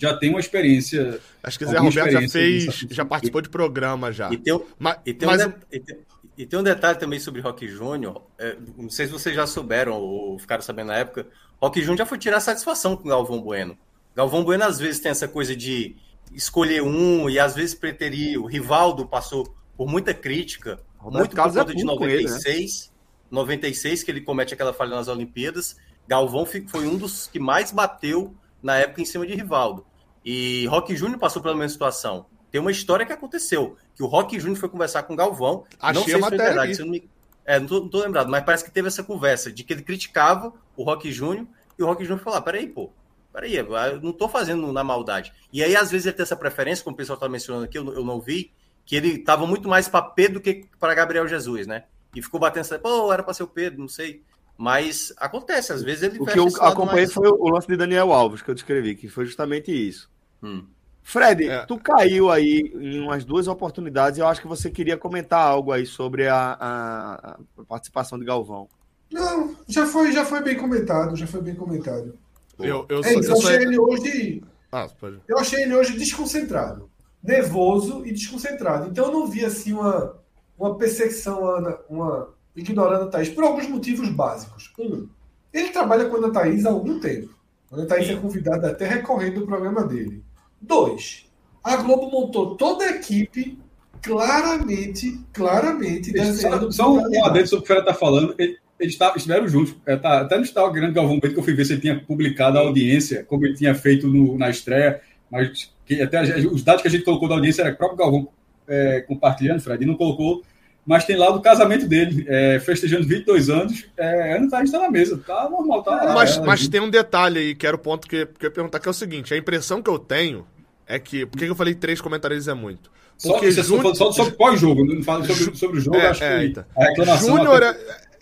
já 0.00 0.16
tem 0.16 0.30
uma 0.30 0.40
experiência. 0.40 1.20
Acho 1.42 1.58
que 1.58 1.64
o 1.64 1.68
Zé 1.68 1.78
Roberto 1.78 2.10
já 2.10 2.28
fez, 2.28 2.86
já 2.90 3.04
participou 3.04 3.42
de 3.42 3.48
programa 3.48 4.12
já. 4.12 4.32
E 4.32 4.38
tem, 4.38 4.58
mas, 4.78 4.98
e 5.04 5.12
tem, 5.12 5.28
mas... 5.28 5.44
um, 5.44 5.48
de, 5.48 5.54
e 5.72 5.80
tem, 5.80 5.98
e 6.38 6.46
tem 6.46 6.58
um 6.58 6.62
detalhe 6.62 6.98
também 6.98 7.18
sobre 7.18 7.40
Rock 7.40 7.66
Júnior. 7.68 8.22
É, 8.38 8.56
não 8.78 8.88
sei 8.88 9.06
se 9.06 9.12
vocês 9.12 9.34
já 9.34 9.46
souberam 9.46 9.94
ou 9.94 10.38
ficaram 10.38 10.62
sabendo 10.62 10.88
na 10.88 10.96
época. 10.96 11.26
Rock 11.60 11.80
Júnior 11.80 11.98
já 11.98 12.06
foi 12.06 12.18
tirar 12.18 12.40
satisfação 12.40 12.96
com 12.96 13.04
o 13.04 13.10
Galvão 13.10 13.40
Bueno. 13.40 13.76
Galvão 14.14 14.44
Bueno 14.44 14.64
às 14.64 14.78
vezes 14.78 15.00
tem 15.00 15.10
essa 15.10 15.28
coisa 15.28 15.54
de 15.54 15.96
escolher 16.32 16.82
um 16.82 17.28
e 17.28 17.38
às 17.38 17.54
vezes 17.54 17.74
preterir. 17.74 18.40
O 18.40 18.46
Rivaldo 18.46 19.06
passou 19.06 19.54
por 19.76 19.88
muita 19.88 20.14
crítica, 20.14 20.80
Roberto 20.98 21.18
muito 21.20 21.36
por 21.36 21.52
conta 21.52 21.72
é 21.72 21.74
de 21.74 21.84
96, 21.84 22.46
ele, 22.46 22.66
né? 22.66 22.94
96 23.30 24.02
que 24.02 24.10
ele 24.10 24.20
comete 24.20 24.54
aquela 24.54 24.72
falha 24.72 24.94
nas 24.94 25.08
Olimpíadas. 25.08 25.76
Galvão 26.06 26.46
foi 26.46 26.86
um 26.86 26.96
dos 26.96 27.26
que 27.26 27.38
mais 27.38 27.72
bateu 27.72 28.34
na 28.62 28.76
época 28.76 29.02
em 29.02 29.04
cima 29.04 29.26
de 29.26 29.34
Rivaldo. 29.34 29.86
E 30.24 30.66
Rock 30.66 30.96
Júnior 30.96 31.18
passou 31.18 31.42
pela 31.42 31.54
mesma 31.54 31.68
situação. 31.68 32.26
Tem 32.50 32.60
uma 32.60 32.70
história 32.70 33.04
que 33.04 33.12
aconteceu, 33.12 33.76
que 33.94 34.02
o 34.02 34.06
Rock 34.06 34.38
Júnior 34.38 34.58
foi 34.58 34.68
conversar 34.68 35.02
com 35.02 35.12
o 35.12 35.16
Galvão. 35.16 35.64
Achei 35.80 35.94
não 35.94 36.04
sei 36.04 36.22
se 36.22 36.28
foi 36.28 36.38
verdade, 36.38 36.78
não 36.78 36.88
me... 36.88 37.10
É, 37.44 37.58
não 37.58 37.66
tô, 37.66 37.80
não 37.80 37.88
tô, 37.88 38.00
lembrado, 38.00 38.30
mas 38.30 38.42
parece 38.42 38.64
que 38.64 38.70
teve 38.70 38.88
essa 38.88 39.02
conversa 39.02 39.52
de 39.52 39.62
que 39.64 39.72
ele 39.74 39.82
criticava 39.82 40.52
o 40.74 40.82
Rock 40.82 41.12
Júnior 41.12 41.46
e 41.78 41.82
o 41.82 41.86
Rock 41.86 42.02
Júnior 42.02 42.24
falou: 42.24 42.38
ah, 42.38 42.42
peraí, 42.42 42.66
pô, 42.66 42.90
peraí, 43.30 43.56
eu 43.56 44.00
não 44.00 44.12
tô 44.12 44.30
fazendo 44.30 44.72
na 44.72 44.82
maldade. 44.82 45.30
E 45.52 45.62
aí, 45.62 45.76
às 45.76 45.90
vezes, 45.90 46.06
ele 46.06 46.16
tem 46.16 46.22
essa 46.22 46.36
preferência, 46.36 46.82
como 46.82 46.94
o 46.94 46.96
pessoal 46.96 47.18
tá 47.18 47.28
mencionando 47.28 47.64
aqui, 47.64 47.76
eu, 47.76 47.92
eu 47.92 48.02
não 48.02 48.18
vi, 48.18 48.50
que 48.84 48.96
ele 48.96 49.18
tava 49.18 49.46
muito 49.46 49.68
mais 49.68 49.88
para 49.88 50.02
Pedro 50.02 50.34
do 50.34 50.40
que 50.40 50.66
para 50.78 50.94
Gabriel 50.94 51.26
Jesus, 51.26 51.66
né? 51.66 51.84
E 52.14 52.22
ficou 52.22 52.38
batendo, 52.38 52.66
pô, 52.80 53.12
era 53.12 53.22
para 53.22 53.34
ser 53.34 53.42
o 53.42 53.48
Pedro, 53.48 53.80
não 53.80 53.88
sei. 53.88 54.22
Mas 54.56 55.12
acontece, 55.16 55.72
às 55.72 55.82
vezes 55.82 56.04
ele 56.04 56.20
O 56.20 56.26
que 56.26 56.38
eu 56.38 56.46
acompanhei 56.60 57.06
mais... 57.06 57.12
foi 57.12 57.28
o 57.28 57.48
lance 57.48 57.66
de 57.66 57.76
Daniel 57.76 58.12
Alves, 58.12 58.40
que 58.40 58.50
eu 58.50 58.54
descrevi, 58.54 58.94
que 58.94 59.08
foi 59.08 59.24
justamente 59.24 59.72
isso. 59.72 60.08
Hum. 60.42 60.64
Fred, 61.02 61.46
é. 61.46 61.66
tu 61.66 61.78
caiu 61.78 62.30
aí 62.30 62.72
em 62.74 63.00
umas 63.00 63.24
duas 63.24 63.46
oportunidades 63.46 64.18
e 64.18 64.22
eu 64.22 64.26
acho 64.26 64.40
que 64.40 64.46
você 64.46 64.70
queria 64.70 64.96
comentar 64.96 65.40
algo 65.40 65.70
aí 65.70 65.84
sobre 65.84 66.28
a, 66.28 66.56
a, 66.58 67.38
a 67.58 67.64
participação 67.68 68.18
de 68.18 68.24
Galvão. 68.24 68.68
Não, 69.12 69.54
já 69.68 69.86
foi, 69.86 70.12
já 70.12 70.24
foi 70.24 70.42
bem 70.42 70.56
comentado, 70.56 71.14
já 71.14 71.26
foi 71.26 71.42
bem 71.42 71.54
comentado. 71.54 72.18
Eu, 72.58 72.86
eu, 72.88 73.02
é, 73.02 73.14
eu, 73.14 73.22
eu 73.22 73.32
achei 73.34 73.56
ele 73.56 73.78
hoje. 73.78 74.42
Ah, 74.72 74.88
eu 75.28 75.38
achei 75.38 75.62
ele 75.62 75.74
hoje 75.74 75.98
desconcentrado. 75.98 76.90
Nervoso 77.24 78.04
e 78.04 78.12
desconcentrado. 78.12 78.90
Então 78.90 79.06
eu 79.06 79.12
não 79.12 79.26
vi 79.26 79.44
assim 79.44 79.72
uma, 79.72 80.16
uma 80.58 80.76
perseguição, 80.76 81.48
Ana, 81.48 81.78
uma 81.88 82.28
ignorando 82.54 83.04
a 83.04 83.08
Thaís, 83.08 83.30
por 83.30 83.42
alguns 83.42 83.68
motivos 83.68 84.08
básicos. 84.10 84.70
Um, 84.78 85.08
ele 85.52 85.70
trabalha 85.70 86.04
com 86.08 86.24
a 86.24 86.30
Thaís 86.30 86.66
há 86.66 86.70
algum 86.70 87.00
tempo. 87.00 87.34
A 87.72 87.84
Thaís 87.86 88.08
é 88.08 88.16
convidada 88.16 88.70
até 88.70 88.86
recorrendo 88.86 89.40
do 89.40 89.46
programa 89.46 89.84
dele. 89.84 90.22
Dois, 90.60 91.26
a 91.62 91.76
Globo 91.76 92.10
montou 92.10 92.56
toda 92.56 92.84
a 92.84 92.90
equipe 92.90 93.58
claramente, 94.00 95.20
claramente 95.32 96.12
desenhando. 96.12 96.70
Só, 96.70 96.84
só 96.84 96.92
um 96.92 97.24
adendo 97.24 97.48
sobre 97.48 97.64
o 97.64 97.66
que 97.66 97.72
o 97.72 97.74
Fera 97.74 97.80
está 97.80 97.94
falando. 97.94 98.34
Ele, 98.38 98.58
eles 98.78 98.98
estiveram 99.16 99.48
juntos. 99.48 99.74
É, 99.86 99.96
tá, 99.96 100.20
até 100.20 100.36
no 100.36 100.42
Instagram 100.42 100.88
do 100.88 100.94
Galvão 100.94 101.18
Brito 101.18 101.34
que 101.34 101.40
eu 101.40 101.44
fui 101.44 101.54
ver 101.54 101.64
se 101.64 101.72
ele 101.72 101.80
tinha 101.80 101.98
publicado 101.98 102.58
a 102.58 102.60
audiência, 102.60 103.24
como 103.24 103.46
ele 103.46 103.54
tinha 103.54 103.74
feito 103.74 104.06
no, 104.06 104.36
na 104.36 104.50
estreia, 104.50 105.00
mas 105.30 105.73
que 105.86 106.00
até 106.00 106.22
os 106.46 106.62
dados 106.62 106.82
que 106.82 106.88
a 106.88 106.90
gente 106.90 107.04
colocou 107.04 107.28
da 107.28 107.34
audiência 107.34 107.62
era 107.62 107.72
o 107.72 107.76
próprio 107.76 107.98
Galvão 107.98 108.28
é, 108.66 109.00
compartilhando, 109.02 109.60
Fred, 109.60 109.82
e 109.82 109.86
não 109.86 109.94
colocou, 109.94 110.42
mas 110.86 111.04
tem 111.04 111.16
lá 111.16 111.30
do 111.30 111.40
casamento 111.40 111.86
dele, 111.86 112.26
é, 112.28 112.60
festejando 112.60 113.06
22 113.06 113.48
anos, 113.48 113.86
é, 113.96 114.36
Ana 114.36 114.50
Thaís 114.50 114.64
está 114.68 114.80
na 114.80 114.90
mesa, 114.90 115.18
tá 115.26 115.48
normal, 115.48 115.82
tá 115.82 116.12
Mas, 116.14 116.38
mas 116.38 116.68
tem 116.68 116.80
um 116.80 116.90
detalhe 116.90 117.38
aí, 117.38 117.54
que 117.54 117.66
era 117.66 117.76
o 117.76 117.78
ponto 117.78 118.06
que, 118.06 118.26
que 118.26 118.46
eu 118.46 118.48
ia 118.48 118.54
perguntar, 118.54 118.80
que 118.80 118.88
é 118.88 118.90
o 118.90 118.94
seguinte, 118.94 119.32
a 119.32 119.36
impressão 119.36 119.82
que 119.82 119.90
eu 119.90 119.98
tenho 119.98 120.46
é 120.86 120.98
que, 120.98 121.24
por 121.24 121.38
que 121.38 121.46
eu 121.46 121.54
falei 121.54 121.74
três 121.74 122.00
comentários 122.00 122.48
é 122.48 122.54
muito? 122.54 122.92
Porque 123.22 123.52
só, 123.52 123.62
Júnior... 123.62 123.94
só 123.94 124.12
sobre 124.12 124.32
pós-jogo, 124.32 124.84
não 124.84 125.02
fala 125.02 125.24
sobre, 125.24 125.56
sobre 125.56 125.78
o 125.78 125.80
jogo, 125.80 125.96
é, 125.96 126.08
acho 126.08 126.24
é, 126.24 126.40
que 126.40 126.46
então. 126.46 126.64
a 126.76 126.84
reclamação... 126.84 127.36
Júnior 127.36 127.62
é, 127.62 127.76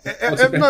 é, 0.04 0.26
é, 0.26 0.58
não, 0.58 0.68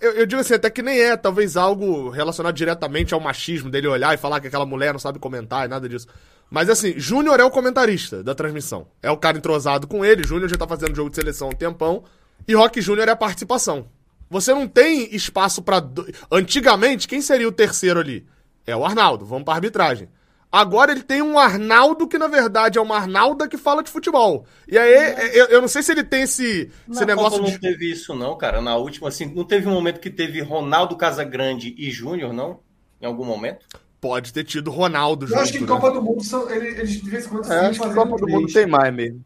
eu, 0.00 0.12
eu, 0.12 0.26
digo 0.26 0.40
assim, 0.40 0.54
até 0.54 0.68
que 0.68 0.82
nem 0.82 1.00
é, 1.00 1.16
talvez 1.16 1.56
algo 1.56 2.10
relacionado 2.10 2.54
diretamente 2.54 3.14
ao 3.14 3.20
machismo 3.20 3.70
dele 3.70 3.86
olhar 3.86 4.12
e 4.12 4.16
falar 4.16 4.40
que 4.40 4.48
aquela 4.48 4.66
mulher 4.66 4.92
não 4.92 4.98
sabe 4.98 5.18
comentar 5.18 5.64
e 5.64 5.68
nada 5.68 5.88
disso. 5.88 6.08
Mas 6.50 6.68
assim, 6.68 6.92
Júnior 6.98 7.38
é 7.40 7.44
o 7.44 7.50
comentarista 7.50 8.22
da 8.22 8.34
transmissão. 8.34 8.86
É 9.02 9.10
o 9.10 9.16
cara 9.16 9.38
entrosado 9.38 9.86
com 9.86 10.04
ele, 10.04 10.26
Júnior 10.26 10.50
já 10.50 10.56
tá 10.56 10.66
fazendo 10.66 10.96
jogo 10.96 11.10
de 11.10 11.16
seleção 11.16 11.48
há 11.48 11.50
um 11.50 11.54
tempão. 11.54 12.04
E 12.46 12.54
Rock 12.54 12.80
Júnior 12.80 13.08
é 13.08 13.12
a 13.12 13.16
participação. 13.16 13.86
Você 14.28 14.52
não 14.52 14.66
tem 14.66 15.14
espaço 15.14 15.62
para 15.62 15.78
do... 15.78 16.06
Antigamente, 16.30 17.06
quem 17.06 17.22
seria 17.22 17.48
o 17.48 17.52
terceiro 17.52 18.00
ali? 18.00 18.26
É 18.66 18.74
o 18.76 18.84
Arnaldo, 18.84 19.24
vamos 19.24 19.44
pra 19.44 19.54
arbitragem. 19.54 20.08
Agora 20.52 20.92
ele 20.92 21.02
tem 21.02 21.22
um 21.22 21.38
Arnaldo 21.38 22.06
que, 22.06 22.18
na 22.18 22.26
verdade, 22.26 22.76
é 22.76 22.80
uma 22.80 22.98
Arnalda 22.98 23.48
que 23.48 23.56
fala 23.56 23.82
de 23.82 23.90
futebol. 23.90 24.44
E 24.68 24.76
aí, 24.76 25.32
eu, 25.34 25.46
eu 25.46 25.60
não 25.62 25.68
sei 25.68 25.82
se 25.82 25.92
ele 25.92 26.04
tem 26.04 26.24
esse, 26.24 26.70
esse 26.90 27.06
negócio. 27.06 27.38
Copa 27.38 27.50
não 27.50 27.58
teve 27.58 27.90
isso, 27.90 28.14
não, 28.14 28.36
cara. 28.36 28.60
Na 28.60 28.76
última, 28.76 29.08
assim, 29.08 29.24
não 29.34 29.44
teve 29.44 29.66
um 29.66 29.72
momento 29.72 29.98
que 29.98 30.10
teve 30.10 30.42
Ronaldo 30.42 30.94
Casagrande 30.94 31.74
e 31.78 31.90
Júnior, 31.90 32.34
não? 32.34 32.60
Em 33.00 33.06
algum 33.06 33.24
momento? 33.24 33.64
Pode 33.98 34.30
ter 34.30 34.44
tido 34.44 34.70
Ronaldo 34.70 35.26
Eu 35.26 35.38
acho 35.38 35.52
que 35.52 35.58
em 35.58 35.62
né? 35.62 35.66
Copa 35.66 35.90
do 35.90 36.02
Mundo 36.02 36.22
são, 36.22 36.50
eles, 36.50 37.00
de 37.00 37.08
vez 37.08 37.24
em 37.24 37.28
quando 37.30 37.50
é, 37.50 37.66
acho 37.68 37.80
que 37.80 37.94
Copa 37.94 38.16
do 38.16 38.28
Mundo 38.28 38.52
tem 38.52 38.66
mais 38.66 38.92
mesmo. 38.92 39.24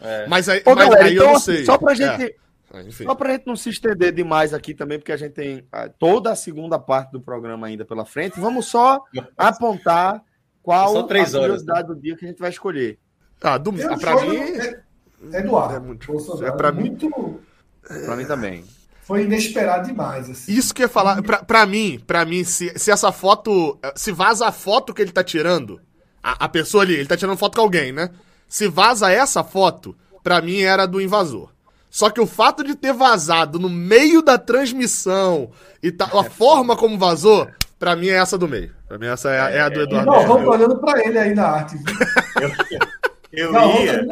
É. 0.00 0.26
Mas 0.28 0.48
aí, 0.48 0.62
Ô, 0.64 0.74
mas 0.76 0.88
galera, 0.88 1.04
aí 1.06 1.14
então, 1.14 1.26
eu 1.26 1.32
não 1.32 1.40
sei. 1.40 1.64
Só 1.64 1.76
pra 1.76 1.94
gente. 1.94 2.36
É. 2.74 2.90
Só 2.90 3.14
pra 3.14 3.32
gente 3.32 3.46
não 3.46 3.56
se 3.56 3.68
estender 3.68 4.12
demais 4.12 4.54
aqui 4.54 4.74
também, 4.74 4.98
porque 4.98 5.12
a 5.12 5.16
gente 5.16 5.32
tem 5.32 5.66
ah, 5.72 5.88
toda 5.88 6.30
a 6.30 6.36
segunda 6.36 6.78
parte 6.78 7.10
do 7.10 7.20
programa 7.20 7.66
ainda 7.66 7.84
pela 7.84 8.04
frente. 8.04 8.38
Vamos 8.38 8.66
só 8.66 9.02
apontar 9.36 10.22
qual 10.62 10.92
São 10.92 11.06
três 11.06 11.34
a 11.34 11.40
curiosidade 11.40 11.78
horas, 11.78 11.88
né? 11.88 11.94
do 11.94 12.00
dia 12.00 12.16
que 12.16 12.24
a 12.24 12.28
gente 12.28 12.38
vai 12.38 12.50
escolher? 12.50 12.98
Ah, 13.40 13.58
do, 13.58 13.72
pra 13.72 14.20
mim. 14.22 14.36
É, 14.36 15.40
Eduardo. 15.40 15.74
É 15.74 15.80
muito. 15.80 16.44
É 16.44 16.50
pra 16.52 16.72
muito... 16.72 17.06
mim. 17.06 17.38
Pra 18.04 18.16
mim 18.16 18.24
também. 18.24 18.64
Foi 19.02 19.24
inesperado 19.24 19.88
demais. 19.88 20.30
Assim. 20.30 20.52
Isso 20.52 20.72
que 20.72 20.82
eu 20.82 20.86
ia 20.86 20.88
falar. 20.88 21.20
Pra, 21.22 21.42
pra 21.42 21.66
mim, 21.66 22.00
pra 22.06 22.24
mim, 22.24 22.44
se, 22.44 22.72
se 22.78 22.90
essa 22.90 23.10
foto. 23.10 23.78
Se 23.96 24.12
vaza 24.12 24.46
a 24.46 24.52
foto 24.52 24.94
que 24.94 25.02
ele 25.02 25.12
tá 25.12 25.24
tirando. 25.24 25.80
A, 26.22 26.44
a 26.44 26.48
pessoa 26.48 26.84
ali, 26.84 26.94
ele 26.94 27.08
tá 27.08 27.16
tirando 27.16 27.36
foto 27.36 27.56
com 27.56 27.62
alguém, 27.62 27.92
né? 27.92 28.10
Se 28.48 28.68
vaza 28.68 29.10
essa 29.10 29.42
foto, 29.42 29.96
pra 30.22 30.40
mim 30.40 30.60
era 30.60 30.86
do 30.86 31.00
invasor. 31.00 31.50
Só 31.90 32.08
que 32.08 32.20
o 32.20 32.26
fato 32.26 32.62
de 32.62 32.74
ter 32.74 32.92
vazado 32.94 33.58
no 33.58 33.68
meio 33.68 34.22
da 34.22 34.38
transmissão 34.38 35.50
e 35.82 35.90
tá, 35.90 36.06
a 36.06 36.24
forma 36.24 36.76
como 36.76 36.96
vazou, 36.96 37.46
Pra 37.82 37.96
mim 37.96 38.10
é 38.10 38.14
essa 38.14 38.38
do 38.38 38.46
meio. 38.46 38.70
Pra 38.86 38.96
mim 38.96 39.06
essa 39.06 39.28
é, 39.28 39.40
a, 39.40 39.50
é 39.50 39.60
a 39.60 39.68
do 39.68 39.80
é, 39.80 39.82
Eduardo. 39.82 40.08
Não, 40.08 40.24
vamos 40.24 40.48
olhando 40.48 40.78
pra 40.78 41.04
ele 41.04 41.18
aí 41.18 41.34
na 41.34 41.48
arte. 41.48 41.74
Eu, 43.32 43.46
eu 43.48 43.52
não, 43.52 43.82
ia. 43.82 44.06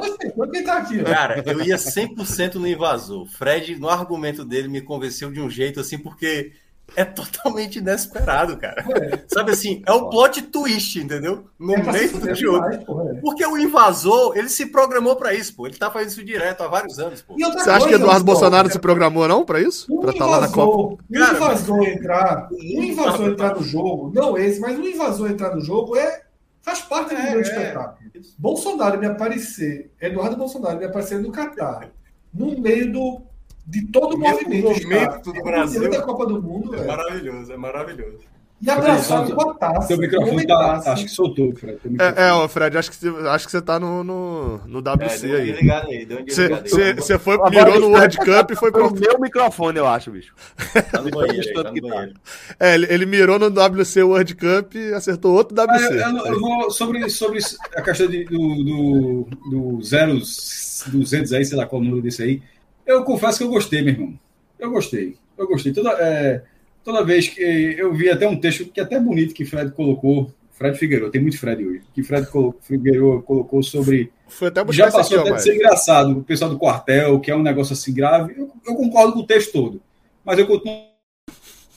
Quem 0.51 0.65
tá 0.65 0.79
aqui, 0.79 1.05
cara, 1.05 1.41
eu 1.47 1.63
ia 1.63 1.77
100% 1.77 2.57
no 2.57 2.67
invasor. 2.67 3.27
Fred, 3.27 3.77
no 3.77 3.89
argumento 3.89 4.45
dele, 4.45 4.67
me 4.67 4.81
convenceu 4.81 5.31
de 5.31 5.41
um 5.41 5.49
jeito 5.49 5.79
assim, 5.79 5.99
porque 5.99 6.51
é 6.97 7.05
totalmente 7.05 7.79
inesperado, 7.79 8.57
cara. 8.57 8.85
É. 8.89 9.25
Sabe 9.27 9.53
assim, 9.53 9.83
é 9.87 9.93
o 9.93 10.09
plot 10.09 10.43
twist, 10.43 10.99
entendeu? 10.99 11.45
No 11.59 11.75
é 11.75 11.93
meio 11.93 12.19
do 12.19 12.35
jogo. 12.35 12.69
Demais, 12.71 13.17
é. 13.17 13.21
Porque 13.21 13.47
o 13.47 13.59
invasor, 13.59 14.37
ele 14.37 14.49
se 14.49 14.67
programou 14.67 15.17
para 15.17 15.35
isso, 15.35 15.55
pô. 15.55 15.67
Ele 15.67 15.77
tá 15.77 15.91
fazendo 15.91 16.11
isso 16.11 16.25
direto 16.25 16.63
há 16.63 16.69
vários 16.69 16.99
anos, 16.99 17.23
pô. 17.23 17.35
Você 17.35 17.53
coisa, 17.53 17.75
acha 17.75 17.89
que 17.89 17.95
Eduardo 17.95 18.25
Bolsonaro 18.25 18.69
cara, 18.69 18.73
se 18.73 18.79
programou 18.79 19.27
não 19.29 19.45
para 19.45 19.61
isso? 19.61 19.87
Para 20.01 20.11
estar 20.11 20.25
tá 20.25 20.31
lá 20.31 20.41
na 20.41 20.49
Copa? 20.49 21.03
O 21.11 21.17
invasor 21.17 21.85
entrar, 21.85 22.49
o 22.51 22.83
invasor 22.83 23.29
entrar 23.29 23.55
no 23.55 23.63
jogo, 23.63 24.13
não 24.15 24.37
esse, 24.37 24.61
mas 24.61 24.79
o 24.79 24.83
invasor 24.87 25.31
entrar 25.31 25.55
no 25.55 25.61
jogo 25.61 25.97
é 25.97 26.23
faz 26.63 26.81
parte 26.83 27.15
do 27.15 27.21
é, 27.21 27.31
grande 27.31 27.39
é. 27.49 27.53
espetáculo. 27.53 28.11
Bolsonaro 28.39 28.99
me 28.99 29.07
aparecer, 29.07 29.91
Eduardo 30.01 30.37
Bolsonaro 30.37 30.79
me 30.79 30.85
aparecer 30.85 31.19
no 31.19 31.33
Catar, 31.33 31.91
no 32.33 32.59
meio 32.61 32.93
do 32.93 33.23
de 33.67 33.87
todo 33.87 34.15
o 34.15 34.19
movimento. 34.19 34.69
Movimento 34.69 35.33
do 35.33 35.43
Brasil. 35.43 35.91
da 35.91 36.03
Copa 36.03 36.27
do 36.27 36.43
Mundo. 36.43 36.75
É, 36.75 36.81
é 36.81 36.87
maravilhoso, 36.87 37.53
é 37.53 37.57
maravilhoso. 37.57 38.31
E 38.63 38.69
abraçado 38.69 39.35
com 39.35 39.51
a 39.51 39.55
taça. 39.55 39.87
Seu 39.87 39.97
microfone 39.97 40.47
tá, 40.47 40.83
acho 40.93 41.05
que 41.05 41.11
soltou, 41.11 41.51
Fred. 41.57 41.79
É, 41.99 42.29
é, 42.29 42.49
Fred, 42.49 42.77
acho 42.77 42.91
que, 42.91 43.09
acho 43.09 43.47
que 43.47 43.53
você 43.53 43.63
tá 43.63 43.81
no, 43.81 44.05
no, 44.05 44.59
no 44.67 44.81
WC 44.81 45.31
é, 45.31 45.37
aí. 45.37 46.95
Você 46.95 47.19
foi, 47.19 47.39
mirou 47.49 47.81
no 47.81 47.89
World 47.89 48.19
Cup 48.19 48.51
e 48.51 48.57
foi 48.57 48.71
pro. 48.71 48.93
meu 48.93 49.19
microfone, 49.19 49.79
eu 49.79 49.87
acho, 49.87 50.11
bicho. 50.11 50.35
Tá 50.93 51.01
no 51.01 51.11
banheiro, 51.11 51.55
tá 51.55 51.73
no 51.73 51.89
banheiro. 51.89 52.15
É, 52.59 52.75
ele, 52.75 52.87
ele 52.91 53.07
mirou 53.07 53.39
no 53.39 53.47
WC 53.47 54.03
World 54.03 54.35
Cup 54.35 54.75
e 54.75 54.93
acertou 54.93 55.33
outro 55.33 55.57
WC. 55.57 56.03
Ah, 56.03 56.11
eu, 56.11 56.27
eu, 56.27 56.41
vou 56.41 56.71
sobre, 56.71 57.09
sobre 57.09 57.39
a 57.75 57.81
questão 57.81 58.09
de, 58.09 58.25
do, 58.25 58.39
do, 58.65 59.29
do 59.51 59.83
zeros 59.83 60.85
200 60.87 61.33
aí, 61.33 61.45
sei 61.47 61.57
lá 61.57 61.65
qual 61.65 61.81
o 61.81 61.85
número 61.85 62.03
desse 62.03 62.23
aí. 62.23 62.43
Eu 62.91 63.05
confesso 63.05 63.39
que 63.39 63.45
eu 63.45 63.49
gostei, 63.49 63.83
meu 63.83 63.95
irmão. 63.95 64.19
Eu 64.59 64.71
gostei. 64.71 65.17
Eu 65.39 65.47
gostei. 65.47 65.73
Toda, 65.73 65.91
é, 65.93 66.43
toda 66.83 67.05
vez 67.05 67.29
que 67.29 67.41
eu 67.41 67.95
vi 67.95 68.11
até 68.11 68.27
um 68.27 68.39
texto 68.39 68.67
que 68.67 68.81
é 68.81 68.83
até 68.83 68.99
bonito 68.99 69.33
que 69.33 69.45
Fred 69.45 69.71
colocou. 69.71 70.33
Fred 70.51 70.77
Figueiredo, 70.77 71.11
tem 71.11 71.23
muito 71.23 71.39
Fred 71.39 71.65
hoje. 71.65 71.83
Que 71.95 72.03
Fred 72.03 72.27
Figueiredo 72.61 73.23
colocou 73.23 73.63
sobre. 73.63 74.13
Foi 74.29 74.49
até 74.49 74.61
Já 74.73 74.91
passou 74.91 75.21
aqui, 75.21 75.29
até 75.29 75.39
de 75.39 75.43
ser 75.43 75.55
engraçado, 75.55 76.19
o 76.19 76.25
pessoal 76.25 76.51
do 76.51 76.59
quartel, 76.59 77.21
que 77.21 77.31
é 77.31 77.37
um 77.37 77.43
negócio 77.43 77.73
assim 77.73 77.95
grave. 77.95 78.35
Eu, 78.37 78.51
eu 78.67 78.75
concordo 78.75 79.13
com 79.13 79.21
o 79.21 79.27
texto 79.27 79.53
todo. 79.53 79.81
Mas 80.25 80.39
eu 80.39 80.47
continuo 80.47 80.90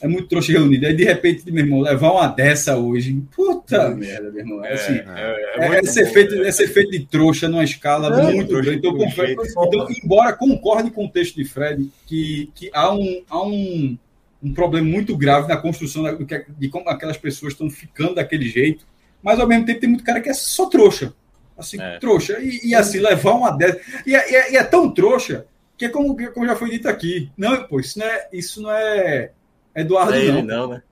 é 0.03 0.07
muito 0.07 0.27
trouxa 0.27 0.51
reunido. 0.51 0.85
Aí, 0.85 0.93
de 0.93 1.05
repente, 1.05 1.49
meu 1.49 1.63
irmão, 1.63 1.79
levar 1.79 2.11
uma 2.11 2.27
dessa 2.27 2.75
hoje. 2.75 3.23
Puta 3.33 3.77
é, 3.77 3.89
merda, 3.95 4.31
meu 4.31 4.41
irmão. 4.41 4.65
É, 4.65 4.73
assim, 4.73 4.95
é, 4.95 5.55
é, 5.55 5.75
é, 5.75 5.79
esse, 5.79 6.01
efeito, 6.01 6.35
esse 6.43 6.63
efeito 6.63 6.91
de 6.91 7.05
trouxa 7.05 7.47
numa 7.47 7.63
escala 7.63 8.09
muito 8.29 8.51
grande. 8.51 8.79
Então, 8.79 8.97
então, 8.97 9.87
embora 10.03 10.33
concorde 10.33 10.91
com 10.91 11.05
o 11.05 11.09
texto 11.09 11.35
de 11.35 11.45
Fred, 11.45 11.89
que, 12.05 12.51
que 12.53 12.69
há, 12.73 12.93
um, 12.93 13.23
há 13.29 13.47
um, 13.47 13.97
um 14.43 14.53
problema 14.53 14.85
muito 14.85 15.15
grave 15.15 15.47
na 15.47 15.55
construção 15.55 16.03
que, 16.17 16.45
de 16.49 16.67
como 16.67 16.89
aquelas 16.89 17.15
pessoas 17.15 17.53
estão 17.53 17.69
ficando 17.69 18.15
daquele 18.15 18.49
jeito, 18.49 18.85
mas 19.21 19.39
ao 19.39 19.47
mesmo 19.47 19.65
tempo 19.65 19.79
tem 19.79 19.89
muito 19.89 20.03
cara 20.03 20.19
que 20.19 20.27
é 20.27 20.33
só 20.33 20.65
trouxa. 20.65 21.13
Assim, 21.57 21.77
trouxa. 22.01 22.39
E, 22.41 22.71
e, 22.71 22.75
assim, 22.75 22.99
levar 22.99 23.35
uma 23.35 23.51
dessa. 23.51 23.79
E, 24.05 24.13
e, 24.13 24.51
e, 24.51 24.57
é 24.57 24.63
tão 24.65 24.91
trouxa 24.91 25.45
que 25.77 25.85
é 25.85 25.89
como, 25.89 26.13
como 26.33 26.45
já 26.45 26.57
foi 26.57 26.71
dito 26.71 26.89
aqui. 26.89 27.31
Não, 27.37 27.63
pô, 27.63 27.79
isso 27.79 27.97
não 27.97 28.05
é. 28.05 28.27
Isso 28.33 28.61
não 28.61 28.69
é 28.69 29.31
Eduardo 29.75 30.13
é 30.13 30.31
não. 30.31 30.43
não 30.43 30.67
né? 30.69 30.83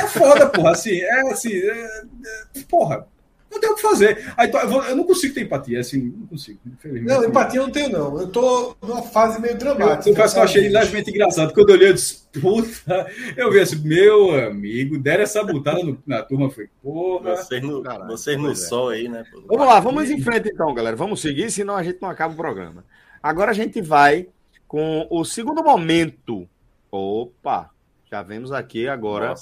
É 0.00 0.06
foda, 0.06 0.46
porra. 0.46 0.72
Assim, 0.72 1.00
é 1.00 1.20
assim. 1.30 1.54
É, 1.54 2.04
é, 2.56 2.60
porra, 2.68 3.06
não 3.50 3.58
tem 3.58 3.70
o 3.70 3.74
que 3.74 3.82
fazer. 3.82 4.32
Aí, 4.36 4.48
eu 4.52 4.96
não 4.96 5.04
consigo 5.04 5.34
ter 5.34 5.42
empatia, 5.42 5.80
assim, 5.80 6.14
não 6.16 6.26
consigo. 6.28 6.60
Não, 6.84 7.24
empatia 7.24 7.58
eu 7.58 7.64
não 7.64 7.72
tenho, 7.72 7.90
não. 7.90 8.20
Eu 8.20 8.28
tô 8.28 8.76
numa 8.80 9.02
fase 9.02 9.40
meio 9.40 9.58
dramática. 9.58 10.08
Eu 10.08 10.14
confesso 10.14 10.34
que 10.34 10.40
eu 10.40 10.44
achei 10.44 10.68
levemente 10.68 11.10
engraçado. 11.10 11.52
Quando 11.52 11.70
eu 11.70 11.74
olhei, 11.74 11.88
eu 11.88 11.94
disse, 11.94 12.28
puta, 12.40 13.10
eu 13.36 13.50
vi 13.50 13.58
assim, 13.58 13.76
meu 13.82 14.32
amigo, 14.46 14.98
deram 14.98 15.24
essa 15.24 15.42
butada 15.42 15.82
no, 15.82 16.00
na 16.06 16.22
turma, 16.22 16.48
foi, 16.48 16.68
porra. 16.80 17.36
Vocês 17.36 17.62
no, 17.62 17.82
vocês 18.06 18.38
no 18.38 18.52
é. 18.52 18.54
sol 18.54 18.90
aí, 18.90 19.08
né? 19.08 19.24
Vamos 19.48 19.66
lá, 19.66 19.80
vamos 19.80 20.08
em 20.08 20.20
frente 20.20 20.48
então, 20.48 20.72
galera. 20.72 20.94
Vamos 20.94 21.20
seguir, 21.20 21.50
senão 21.50 21.74
a 21.74 21.82
gente 21.82 21.98
não 22.00 22.08
acaba 22.08 22.32
o 22.32 22.36
programa. 22.36 22.84
Agora 23.20 23.50
a 23.50 23.54
gente 23.54 23.82
vai 23.82 24.28
com 24.68 25.08
o 25.10 25.24
segundo 25.24 25.62
momento. 25.64 26.48
Opa! 26.92 27.70
Já 28.10 28.22
vemos 28.22 28.50
aqui 28.50 28.88
agora 28.88 29.34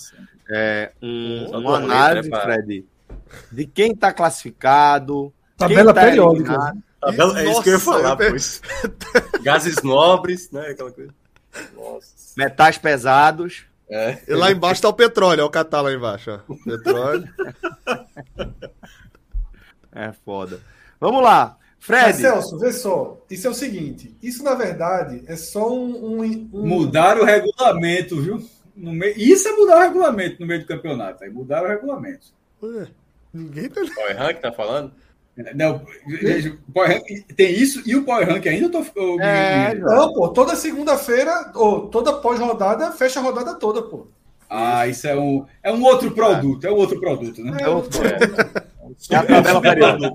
é, 0.50 0.92
um, 1.02 1.56
uma 1.56 1.76
análise, 1.76 2.28
Fred, 2.28 2.86
de 3.50 3.66
quem 3.66 3.92
está 3.92 4.12
classificado. 4.12 5.32
Tabela 5.56 5.94
tá 5.94 6.02
periódica. 6.02 6.76
Tabela, 7.00 7.40
é 7.40 7.50
isso 7.50 7.62
que 7.62 7.70
eu 7.70 7.74
ia 7.74 7.80
falar, 7.80 8.14
pois. 8.14 8.60
Gases 9.42 9.82
nobres, 9.82 10.50
né? 10.50 10.68
Aquela 10.68 10.92
coisa. 10.92 11.14
Nossa. 11.74 12.08
Metais 12.36 12.76
pesados. 12.76 13.64
É. 13.88 14.18
E 14.28 14.34
lá 14.34 14.52
embaixo 14.52 14.74
está 14.74 14.88
o 14.90 14.92
petróleo, 14.92 15.40
olha 15.40 15.46
o 15.46 15.50
catar 15.50 15.80
lá 15.80 15.90
embaixo. 15.90 16.30
Ó. 16.30 16.54
Petróleo. 16.62 17.26
é 19.92 20.12
foda. 20.26 20.60
Vamos 21.00 21.22
lá. 21.22 21.56
Fred. 21.78 22.04
Mas, 22.04 22.16
Celso, 22.16 22.58
vê 22.58 22.70
só. 22.70 23.24
Isso 23.30 23.46
é 23.46 23.50
o 23.50 23.54
seguinte: 23.54 24.14
isso 24.22 24.44
na 24.44 24.54
verdade 24.54 25.22
é 25.26 25.36
só 25.36 25.72
um. 25.72 26.20
um, 26.20 26.50
um... 26.52 26.66
Mudar 26.66 27.18
o 27.18 27.24
regulamento, 27.24 28.20
viu? 28.20 28.46
No 28.78 28.92
meio... 28.92 29.14
Isso 29.18 29.48
é 29.48 29.52
mudar 29.52 29.76
o 29.76 29.80
regulamento 29.80 30.40
no 30.40 30.46
meio 30.46 30.60
do 30.60 30.66
campeonato. 30.66 31.24
Aí 31.24 31.30
mudar 31.30 31.64
o 31.64 31.68
regulamento. 31.68 32.28
Ué, 32.62 32.86
ninguém 33.34 33.68
tá. 33.68 33.82
Power 33.94 34.16
Rank 34.16 34.40
tá 34.40 34.52
falando? 34.52 34.92
Não, 35.54 35.86
tem 37.36 37.52
isso 37.52 37.80
e 37.86 37.94
o 37.94 38.04
Power 38.04 38.28
Rank 38.28 38.44
ainda 38.46 38.68
tô. 38.68 38.84
É, 39.20 39.72
não, 39.74 40.12
pô, 40.12 40.28
toda 40.30 40.56
segunda-feira, 40.56 41.52
ou 41.54 41.86
toda 41.86 42.14
pós-rodada, 42.14 42.90
fecha 42.90 43.20
a 43.20 43.22
rodada 43.22 43.54
toda, 43.54 43.80
pô. 43.82 44.08
Ah, 44.50 44.88
isso 44.88 45.06
é 45.06 45.14
um, 45.16 45.46
é 45.62 45.70
um 45.70 45.82
outro 45.84 46.10
produto, 46.10 46.66
é 46.66 46.72
um 46.72 46.76
outro 46.76 46.98
produto, 46.98 47.44
né? 47.44 47.56
É 47.60 47.68
outro 47.68 48.00
produto. 48.00 48.64
É, 49.10 49.16
a 49.16 49.42
tabela. 49.42 50.12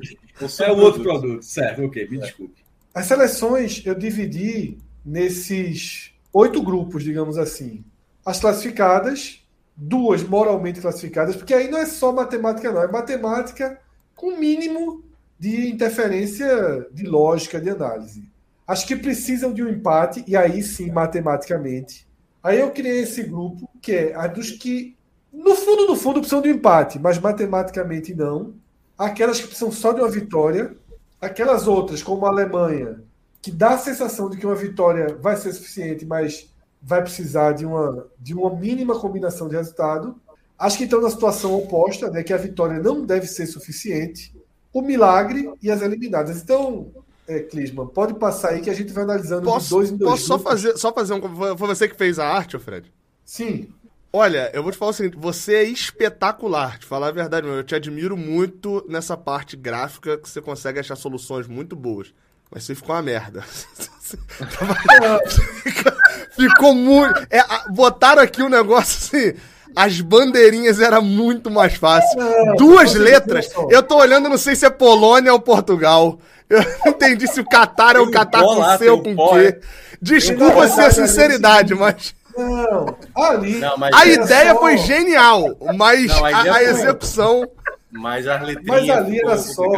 É 0.59 0.71
um 0.73 0.79
outro 0.79 1.03
produto, 1.03 1.41
certo, 1.41 1.85
ok, 1.85 2.05
me 2.09 2.17
desculpe. 2.17 2.61
As 2.93 3.05
seleções 3.05 3.81
eu 3.85 3.95
dividi 3.95 4.77
nesses 5.05 6.11
oito 6.33 6.61
grupos, 6.61 7.01
digamos 7.01 7.37
assim. 7.37 7.81
As 8.25 8.39
classificadas, 8.39 9.45
duas 9.75 10.23
moralmente 10.23 10.81
classificadas, 10.81 11.35
porque 11.35 11.53
aí 11.53 11.69
não 11.69 11.77
é 11.77 11.85
só 11.85 12.11
matemática, 12.11 12.71
não, 12.71 12.81
é 12.81 12.87
matemática 12.87 13.79
com 14.15 14.37
mínimo 14.37 15.03
de 15.37 15.69
interferência 15.69 16.87
de 16.91 17.03
lógica, 17.03 17.59
de 17.59 17.69
análise. 17.69 18.23
Acho 18.65 18.87
que 18.87 18.95
precisam 18.95 19.51
de 19.51 19.61
um 19.61 19.67
empate, 19.67 20.23
e 20.25 20.37
aí 20.37 20.63
sim, 20.63 20.89
matematicamente. 20.91 22.07
Aí 22.41 22.59
eu 22.59 22.71
criei 22.71 23.01
esse 23.01 23.23
grupo, 23.23 23.69
que 23.81 23.91
é 23.91 24.15
a 24.15 24.27
dos 24.27 24.51
que, 24.51 24.95
no 25.31 25.55
fundo, 25.55 25.85
no 25.87 25.95
fundo, 25.95 26.19
precisam 26.19 26.41
de 26.41 26.49
um 26.49 26.55
empate, 26.55 26.99
mas 26.99 27.19
matematicamente 27.19 28.13
não. 28.13 28.53
Aquelas 28.97 29.39
que 29.39 29.47
precisam 29.47 29.71
só 29.71 29.91
de 29.91 29.99
uma 29.99 30.09
vitória. 30.09 30.75
Aquelas 31.19 31.67
outras, 31.67 32.03
como 32.03 32.25
a 32.25 32.29
Alemanha, 32.29 33.01
que 33.41 33.51
dá 33.51 33.71
a 33.71 33.77
sensação 33.77 34.29
de 34.29 34.37
que 34.37 34.45
uma 34.45 34.55
vitória 34.55 35.17
vai 35.21 35.35
ser 35.35 35.51
suficiente, 35.53 36.05
mas 36.05 36.52
vai 36.83 37.01
precisar 37.01 37.53
de 37.53 37.65
uma, 37.65 38.07
de 38.19 38.33
uma 38.33 38.53
mínima 38.53 38.99
combinação 38.99 39.47
de 39.47 39.55
resultado. 39.55 40.15
Acho 40.59 40.77
que 40.77 40.83
estão 40.83 41.01
na 41.01 41.09
situação 41.09 41.55
oposta, 41.55 42.09
né, 42.11 42.21
que 42.21 42.33
a 42.33 42.37
vitória 42.37 42.79
não 42.79 43.05
deve 43.05 43.25
ser 43.25 43.47
suficiente 43.47 44.33
o 44.73 44.81
milagre 44.81 45.49
e 45.61 45.69
as 45.69 45.81
eliminadas. 45.81 46.41
Então, 46.41 46.91
é, 47.27 47.39
Clisman, 47.39 47.87
pode 47.87 48.15
passar 48.15 48.49
aí 48.49 48.61
que 48.61 48.69
a 48.69 48.73
gente 48.73 48.91
vai 48.91 49.03
analisando 49.03 49.45
posso, 49.45 49.65
de 49.65 49.69
dois 49.69 49.91
em 49.91 49.97
dois. 49.97 50.11
Posso 50.11 50.25
só 50.25 50.39
fazer, 50.39 50.77
só 50.77 50.91
fazer 50.91 51.13
um. 51.13 51.57
Foi 51.57 51.67
você 51.67 51.87
que 51.87 51.95
fez 51.95 52.17
a 52.19 52.27
arte, 52.27 52.57
Fred? 52.57 52.91
Sim. 53.23 53.69
Olha, 54.11 54.51
eu 54.53 54.61
vou 54.61 54.71
te 54.71 54.77
falar 54.77 54.91
o 54.91 54.93
seguinte: 54.93 55.17
você 55.17 55.55
é 55.55 55.63
espetacular, 55.63 56.79
te 56.79 56.85
falar 56.85 57.07
a 57.07 57.11
verdade, 57.11 57.45
meu. 57.45 57.55
Eu 57.55 57.63
te 57.63 57.75
admiro 57.75 58.17
muito 58.17 58.83
nessa 58.89 59.15
parte 59.15 59.55
gráfica 59.55 60.17
que 60.17 60.27
você 60.27 60.41
consegue 60.41 60.79
achar 60.79 60.95
soluções 60.95 61.47
muito 61.47 61.75
boas. 61.75 62.13
Mas 62.51 62.63
você 62.63 62.75
ficou 62.75 62.95
uma 62.95 63.01
merda. 63.01 63.43
ficou 66.35 66.75
muito. 66.75 67.25
É, 67.29 67.43
botaram 67.69 68.21
aqui 68.21 68.41
um 68.41 68.49
negócio 68.49 69.17
assim 69.17 69.33
as 69.75 69.99
bandeirinhas 69.99 70.79
era 70.79 71.01
muito 71.01 71.49
mais 71.49 71.75
fácil. 71.75 72.19
Não, 72.19 72.55
Duas 72.55 72.93
letras. 72.93 73.49
Eu 73.69 73.81
tô 73.81 73.97
olhando, 73.97 74.29
não 74.29 74.37
sei 74.37 74.55
se 74.55 74.65
é 74.65 74.69
Polônia 74.69 75.33
ou 75.33 75.39
Portugal. 75.39 76.19
Eu 76.49 76.63
não 76.85 76.91
entendi 76.91 77.27
se 77.27 77.39
o 77.39 77.45
Qatar 77.45 77.95
é 77.95 77.99
o 77.99 78.11
Qatar 78.11 78.43
com 78.43 78.77
C 78.77 78.89
ou 78.89 79.01
com 79.01 79.15
Q. 79.15 79.59
Desculpa 80.01 80.67
se 80.67 80.81
a 80.81 80.91
sinceridade, 80.91 81.73
mas. 81.73 82.13
Não, 82.37 82.97
ali. 83.15 83.59
Não, 83.59 83.75
a 83.93 84.05
ideia 84.05 84.53
só... 84.53 84.59
foi 84.59 84.77
genial, 84.77 85.55
mas 85.75 86.07
não, 86.07 86.25
a, 86.25 86.29
a, 86.29 86.55
a 86.55 86.63
execução. 86.63 87.47
Mas 87.93 88.27
as 88.27 88.41
letrinhas. 88.41 88.87
Mas 88.87 88.89
ali 88.89 89.19
era 89.19 89.37
só. 89.37 89.69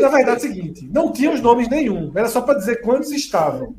Na 0.00 0.08
verdade 0.08 0.30
é 0.30 0.36
o 0.36 0.40
seguinte: 0.40 0.88
não 0.92 1.12
tinha 1.12 1.32
os 1.32 1.40
nomes 1.40 1.68
nenhum. 1.68 2.12
Era 2.14 2.28
só 2.28 2.40
para 2.40 2.58
dizer 2.58 2.80
quantos 2.80 3.10
estavam. 3.10 3.74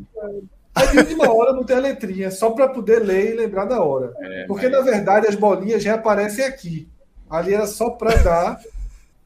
Aí 0.75 0.87
de 0.91 0.97
última 0.99 1.33
hora 1.33 1.53
não 1.53 1.63
tem 1.63 1.77
a 1.77 1.79
letrinha, 1.79 2.29
só 2.29 2.51
para 2.51 2.67
poder 2.67 2.99
ler 2.99 3.33
e 3.33 3.35
lembrar 3.35 3.65
da 3.65 3.81
hora. 3.81 4.13
É, 4.19 4.45
Porque, 4.45 4.67
mas... 4.69 4.77
na 4.77 4.83
verdade, 4.83 5.27
as 5.27 5.35
bolinhas 5.35 5.81
já 5.81 5.95
aparecem 5.95 6.45
aqui. 6.45 6.87
Ali 7.29 7.53
era 7.53 7.65
só 7.65 7.89
para 7.89 8.15
dar 8.17 8.59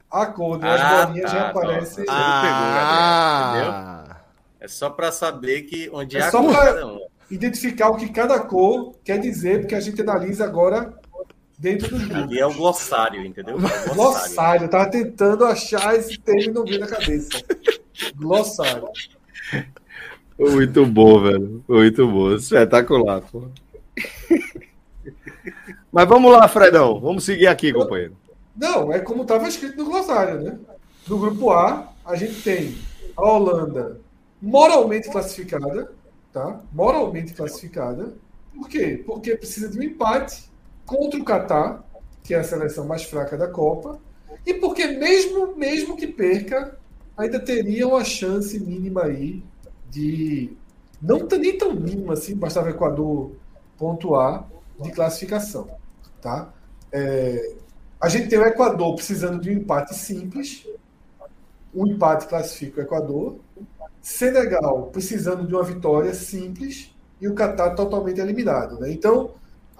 a 0.09 0.25
cor, 0.27 0.57
né? 0.59 0.73
As 0.73 0.81
ah, 0.81 1.05
bolinhas 1.05 1.31
tá, 1.31 1.37
já 1.37 1.49
aparecem. 1.49 2.05
Ah, 2.07 4.03
pegou, 4.05 4.17
É 4.61 4.67
só 4.67 4.89
para 4.89 5.11
saber 5.11 5.63
que 5.63 5.89
onde 5.91 6.17
é, 6.17 6.21
é 6.21 6.23
a 6.23 6.31
só 6.31 6.41
para 6.41 6.99
identificar 7.29 7.89
o 7.89 7.97
que 7.97 8.09
cada 8.09 8.39
cor 8.39 8.95
quer 9.03 9.19
dizer, 9.19 9.61
porque 9.61 9.75
a 9.75 9.79
gente 9.79 10.01
analisa 10.01 10.45
agora 10.45 10.93
dentro 11.61 11.89
dos 11.89 12.07
grupos. 12.07 12.23
Ali 12.23 12.39
é 12.39 12.45
o 12.45 12.53
glossário, 12.53 13.23
entendeu? 13.23 13.53
É 13.53 13.57
o 13.57 13.59
glossário. 13.61 13.95
glossário. 13.95 14.65
Eu 14.65 14.69
tava 14.69 14.89
tentando 14.89 15.45
achar 15.45 15.95
esse 15.95 16.19
termo 16.19 16.41
e 16.41 16.51
não 16.51 16.65
vi 16.65 16.79
na 16.79 16.87
cabeça. 16.87 17.29
Glossário. 18.15 18.89
Muito 20.39 20.85
bom, 20.87 21.21
velho. 21.21 21.63
Muito 21.67 22.07
bom. 22.07 22.33
Espetacular, 22.33 23.21
pô. 23.21 23.43
Mas 25.91 26.09
vamos 26.09 26.31
lá, 26.31 26.47
Fredão. 26.47 26.99
Vamos 26.99 27.23
seguir 27.23 27.45
aqui, 27.45 27.71
companheiro. 27.71 28.17
Não, 28.55 28.91
é 28.91 28.99
como 28.99 29.21
estava 29.21 29.47
escrito 29.47 29.77
no 29.77 29.85
glossário, 29.85 30.41
né? 30.41 30.57
No 31.07 31.19
grupo 31.19 31.51
A, 31.51 31.93
a 32.03 32.15
gente 32.15 32.41
tem 32.41 32.75
a 33.15 33.23
Holanda 33.23 33.99
moralmente 34.41 35.09
classificada, 35.09 35.91
tá? 36.33 36.59
Moralmente 36.73 37.33
classificada. 37.33 38.13
Por 38.55 38.67
quê? 38.67 39.03
Porque 39.05 39.35
precisa 39.35 39.69
de 39.69 39.77
um 39.79 39.83
empate 39.83 40.50
contra 40.91 41.19
o 41.19 41.23
Catar, 41.23 41.83
que 42.21 42.33
é 42.33 42.39
a 42.39 42.43
seleção 42.43 42.85
mais 42.85 43.03
fraca 43.03 43.37
da 43.37 43.47
Copa, 43.47 43.97
e 44.45 44.53
porque 44.53 44.85
mesmo 44.87 45.55
mesmo 45.55 45.95
que 45.95 46.05
perca, 46.05 46.77
ainda 47.17 47.39
teria 47.39 47.87
uma 47.87 48.03
chance 48.03 48.59
mínima 48.59 49.03
aí 49.03 49.41
de. 49.89 50.53
Não 51.01 51.25
nem 51.39 51.57
tão 51.57 51.73
mínimo 51.73 52.11
assim, 52.11 52.35
bastava 52.35 52.67
o 52.67 52.69
Equador 52.69 53.31
pontuar 53.77 54.47
de 54.79 54.91
classificação. 54.91 55.67
Tá? 56.21 56.53
É, 56.91 57.55
a 57.99 58.07
gente 58.09 58.27
tem 58.27 58.37
o 58.37 58.45
Equador 58.45 58.95
precisando 58.95 59.41
de 59.41 59.49
um 59.49 59.53
empate 59.53 59.95
simples. 59.95 60.67
Um 61.73 61.87
empate 61.87 62.27
classifica 62.27 62.81
o 62.81 62.83
Equador. 62.83 63.39
Senegal 64.01 64.89
precisando 64.91 65.47
de 65.47 65.55
uma 65.55 65.63
vitória 65.63 66.13
simples 66.13 66.93
e 67.19 67.27
o 67.27 67.33
Catar 67.33 67.71
totalmente 67.71 68.19
eliminado. 68.19 68.79
Né? 68.79 68.91
Então, 68.91 69.31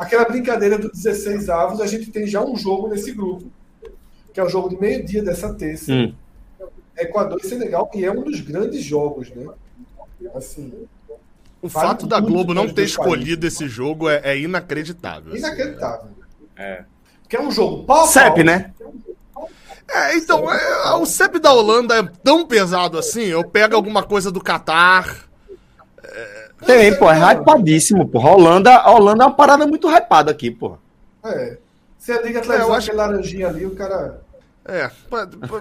aquela 0.02 0.26
brincadeira 0.26 0.78
do 0.78 0.92
16 0.92 1.50
avos, 1.50 1.80
a 1.80 1.88
gente 1.88 2.12
tem 2.12 2.26
já 2.26 2.44
um 2.44 2.56
jogo 2.56 2.88
nesse 2.88 3.12
grupo, 3.12 3.46
que 4.34 4.40
é 4.40 4.44
o 4.44 4.50
jogo 4.50 4.70
de 4.70 4.80
meio-dia 4.80 5.24
dessa 5.24 5.54
terça. 5.54 5.94
Hum. 5.94 6.14
Equador 6.98 7.40
e 7.42 7.48
Senegal, 7.48 7.88
que 7.88 8.04
é 8.04 8.12
um 8.12 8.24
dos 8.24 8.42
grandes 8.42 8.84
jogos, 8.84 9.30
né? 9.32 9.48
Assim, 10.36 10.72
o 11.62 11.70
fato 11.70 12.08
da 12.08 12.20
Globo 12.20 12.54
não 12.54 12.68
ter 12.68 12.84
escolhido 12.84 13.42
país. 13.42 13.54
esse 13.54 13.68
jogo 13.68 14.10
é, 14.10 14.22
é 14.24 14.40
inacreditável. 14.40 15.34
Assim. 15.34 15.40
Inacreditável. 15.40 16.10
É. 16.56 16.84
Porque 17.22 17.36
é 17.36 17.42
um 17.42 17.52
jogo 17.52 17.84
pau 17.84 18.08
CEP, 18.08 18.44
né? 18.44 18.74
É, 19.90 20.16
então, 20.16 20.52
é, 20.52 20.94
o 20.96 21.06
CEP 21.06 21.40
da 21.40 21.54
Holanda 21.54 21.96
é 21.96 22.04
tão 22.24 22.48
pesado 22.48 22.98
assim. 22.98 23.24
Eu 23.24 23.44
pego 23.44 23.76
alguma 23.76 24.04
coisa 24.04 24.32
do 24.32 24.42
Catar. 24.42 25.31
É... 26.62 26.66
Tem, 26.66 26.98
pô, 26.98 27.10
é 27.10 27.34
hypadíssimo, 27.34 28.08
pô. 28.08 28.20
A 28.20 28.32
Holanda, 28.32 28.76
a 28.76 28.92
Holanda 28.92 29.24
é 29.24 29.28
uma 29.28 29.36
parada 29.36 29.66
muito 29.66 29.90
hypada 29.90 30.32
aqui, 30.32 30.52
pô. 30.52 30.78
É. 31.24 31.58
Você 31.98 32.20
liga 32.24 32.40
a 32.40 32.42
televisão, 32.42 32.74
é, 32.74 32.78
acho... 32.78 32.96
laranjinha 32.96 33.48
ali, 33.48 33.66
o 33.66 33.76
cara. 33.76 34.22
É, 34.66 34.90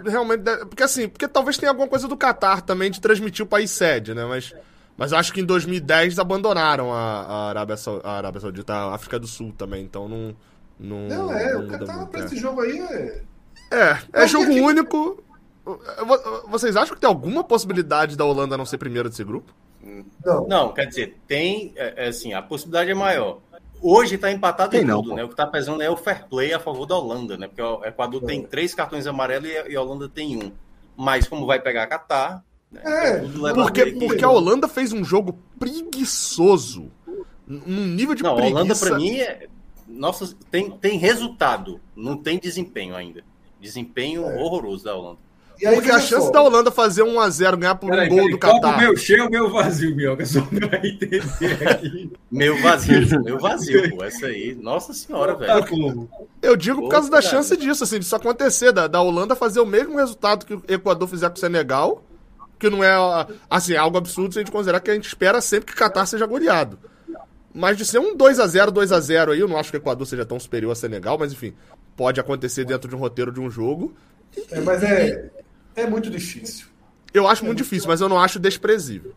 realmente. 0.07 0.43
Porque 0.67 0.83
assim, 0.83 1.09
porque 1.09 1.29
talvez 1.29 1.57
tenha 1.57 1.71
alguma 1.71 1.89
coisa 1.89 2.09
do 2.09 2.17
Qatar 2.17 2.63
também 2.63 2.91
de 2.91 3.01
transmitir 3.01 3.45
o 3.45 3.49
país 3.49 3.71
sede, 3.71 4.15
né? 4.15 4.25
Mas, 4.25 4.55
mas 4.97 5.13
acho 5.13 5.33
que 5.33 5.41
em 5.41 5.45
2010 5.45 6.19
abandonaram 6.19 6.93
a, 6.93 7.23
a, 7.23 7.49
Arábia, 7.51 7.77
a 8.05 8.13
Arábia 8.13 8.41
Saudita, 8.41 8.73
a 8.73 8.95
África 8.95 9.19
do 9.19 9.27
Sul 9.27 9.53
também, 9.57 9.85
então 9.85 10.09
não. 10.09 10.35
Não, 10.79 11.09
não 11.09 11.33
é, 11.35 11.53
não 11.53 11.65
o 11.65 11.69
Qatar 11.69 12.07
pra 12.07 12.21
é. 12.21 12.25
esse 12.25 12.37
jogo 12.37 12.63
aí 12.63 12.79
é. 12.79 13.23
É, 13.71 13.99
é 14.13 14.27
jogo 14.27 14.47
que... 14.47 14.61
único. 14.61 15.23
Vocês 16.49 16.75
acham 16.75 16.95
que 16.95 17.01
tem 17.01 17.09
alguma 17.09 17.45
possibilidade 17.45 18.17
da 18.17 18.25
Holanda 18.25 18.57
não 18.57 18.65
ser 18.65 18.79
primeira 18.79 19.11
desse 19.11 19.23
grupo? 19.23 19.53
Não. 20.25 20.47
Não, 20.47 20.73
quer 20.73 20.87
dizer, 20.87 21.17
tem. 21.27 21.73
É, 21.77 22.07
é 22.07 22.09
assim, 22.09 22.35
a 22.35 22.43
possibilidade 22.43 22.91
é 22.91 22.95
maior. 22.95 23.41
Hoje 23.83 24.17
está 24.17 24.31
empatado 24.31 24.73
tem 24.73 24.83
em 24.83 24.87
tudo, 24.87 25.15
né? 25.15 25.25
O 25.25 25.29
que 25.29 25.33
está 25.33 25.47
pesando 25.47 25.83
é 25.83 25.89
o 25.89 25.97
fair 25.97 26.27
play 26.29 26.53
a 26.53 26.61
favor 26.61 26.85
da 26.85 26.97
Holanda, 26.97 27.39
né? 27.39 27.47
Porque 27.49 27.63
o 27.63 27.83
Equador 27.85 28.23
tem 28.23 28.43
três 28.43 28.75
cartões 28.75 29.07
amarelos 29.07 29.49
e 29.49 29.75
a 29.75 29.83
Holanda 29.83 30.09
tem 30.09 30.37
um. 30.37 30.53
Mas 30.97 31.27
como 31.27 31.47
vai 31.47 31.59
pegar 31.59 31.85
a 31.85 31.87
Catar, 31.87 32.45
né? 32.71 32.83
é, 32.85 33.55
porque, 33.55 33.87
porque 33.93 34.25
a 34.25 34.31
Holanda 34.31 34.69
fez 34.69 34.93
um 34.93 35.03
jogo 35.03 35.39
preguiçoso. 35.59 36.91
Num 37.47 37.87
nível 37.87 38.15
de 38.15 38.23
não, 38.23 38.37
preguiça... 38.37 38.59
a 38.59 38.61
Holanda, 38.61 38.77
para 38.77 38.97
mim, 38.97 39.19
é... 39.19 39.49
Nossa, 39.89 40.37
tem, 40.51 40.71
tem 40.71 40.99
resultado, 40.99 41.81
não 41.97 42.17
tem 42.17 42.39
desempenho 42.39 42.95
ainda. 42.95 43.25
Desempenho 43.61 44.25
é. 44.25 44.41
horroroso 44.41 44.85
da 44.85 44.95
Holanda. 44.95 45.19
Aí, 45.67 45.75
Porque 45.75 45.91
a 45.91 46.01
chance 46.01 46.27
só. 46.27 46.31
da 46.31 46.43
Holanda 46.43 46.71
fazer 46.71 47.03
1x0, 47.03 47.57
ganhar 47.57 47.75
por 47.75 47.91
pera 47.91 48.05
um 48.05 48.09
gol 48.09 48.31
do 48.31 48.39
Catar. 48.39 48.79
meu 48.79 48.97
cheio 48.97 49.29
meu 49.29 49.51
vazio, 49.51 49.95
Mioca? 49.95 50.25
Só 50.25 50.41
pra 50.43 50.79
entender 50.79 51.69
aqui. 51.69 52.13
meu 52.31 52.61
vazio, 52.63 53.23
meu 53.23 53.39
vazio, 53.39 53.91
pô. 53.97 54.05
Essa 54.05 54.27
aí. 54.27 54.55
Nossa 54.55 54.93
senhora, 54.95 55.35
tá 55.35 55.61
velho. 55.61 56.09
Eu 56.41 56.57
digo 56.57 56.81
por 56.81 56.89
causa 56.89 57.11
da 57.11 57.21
chance 57.21 57.55
disso, 57.57 57.85
assim, 57.85 57.99
disso 57.99 58.17
acontecer, 58.17 58.73
da, 58.73 58.87
da 58.87 59.01
Holanda 59.01 59.37
fazer 59.37 59.61
o 59.61 59.67
mesmo 59.67 59.97
resultado 59.97 60.47
que 60.47 60.55
o 60.55 60.63
Equador 60.67 61.09
fizer 61.09 61.29
com 61.29 61.37
o 61.37 61.41
Senegal, 61.41 62.03
que 62.59 62.71
não 62.71 62.83
é, 62.83 62.95
assim, 63.49 63.77
algo 63.77 63.99
absurdo 63.99 64.33
se 64.33 64.39
a 64.39 64.43
gente 64.43 64.53
considerar 64.53 64.81
que 64.81 64.91
a 64.91 64.95
gente 64.95 65.09
espera 65.09 65.41
sempre 65.41 65.67
que 65.67 65.73
o 65.73 65.77
Catar 65.77 66.07
seja 66.07 66.27
goleado. 66.27 66.79
Mas 67.53 67.77
de 67.77 67.85
ser 67.85 67.99
um 67.99 68.17
2x0, 68.17 68.71
2x0 68.71 69.33
aí, 69.33 69.41
eu 69.41 69.49
não 69.49 69.57
acho 69.57 69.71
que 69.71 69.77
o 69.77 69.81
Equador 69.81 70.07
seja 70.07 70.25
tão 70.25 70.39
superior 70.39 70.71
a 70.71 70.75
Senegal, 70.75 71.19
mas 71.19 71.33
enfim, 71.33 71.53
pode 71.97 72.21
acontecer 72.21 72.65
dentro 72.65 72.89
de 72.89 72.95
um 72.95 72.99
roteiro 72.99 73.33
de 73.33 73.41
um 73.41 73.51
jogo. 73.51 73.95
É, 74.51 74.61
mas 74.61 74.83
é, 74.83 75.29
é 75.77 75.87
muito 75.87 76.11
difícil. 76.11 76.67
Eu 77.13 77.27
acho 77.27 77.43
é 77.43 77.47
muito 77.47 77.59
difícil, 77.59 77.89
mas 77.89 78.01
eu 78.01 78.09
não 78.09 78.19
acho 78.19 78.39
desprezível. 78.39 79.13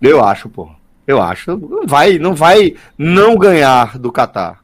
Eu 0.00 0.24
acho, 0.24 0.48
pô. 0.48 0.70
Eu 1.06 1.20
acho. 1.20 1.56
Não 1.56 1.86
vai, 1.86 2.18
não 2.18 2.34
vai 2.34 2.74
não 2.96 3.36
ganhar 3.36 3.98
do 3.98 4.10
Catar. 4.10 4.62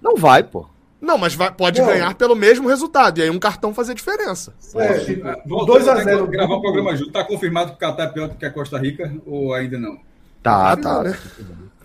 Não 0.00 0.16
vai, 0.16 0.42
pô. 0.42 0.66
Não, 1.00 1.18
mas 1.18 1.34
vai, 1.34 1.52
pode 1.52 1.80
ganhar 1.82 2.14
pelo 2.14 2.34
mesmo 2.34 2.66
resultado. 2.68 3.18
E 3.18 3.22
aí 3.22 3.30
um 3.30 3.38
cartão 3.38 3.74
fazer 3.74 3.94
diferença. 3.94 4.54
É, 4.74 4.98
2x0. 5.46 6.26
Gravar 6.28 6.54
o 6.54 6.60
programa 6.62 6.96
junto. 6.96 7.12
Tá 7.12 7.24
confirmado 7.24 7.70
que 7.70 7.76
o 7.76 7.78
Catar 7.78 8.04
é 8.04 8.08
pior 8.08 8.28
do 8.28 8.36
que 8.36 8.46
a 8.46 8.50
Costa 8.50 8.78
Rica 8.78 9.14
ou 9.26 9.52
ainda 9.52 9.78
não? 9.78 9.98
Tá, 10.42 10.74
tá. 10.76 11.02
Né? 11.02 11.18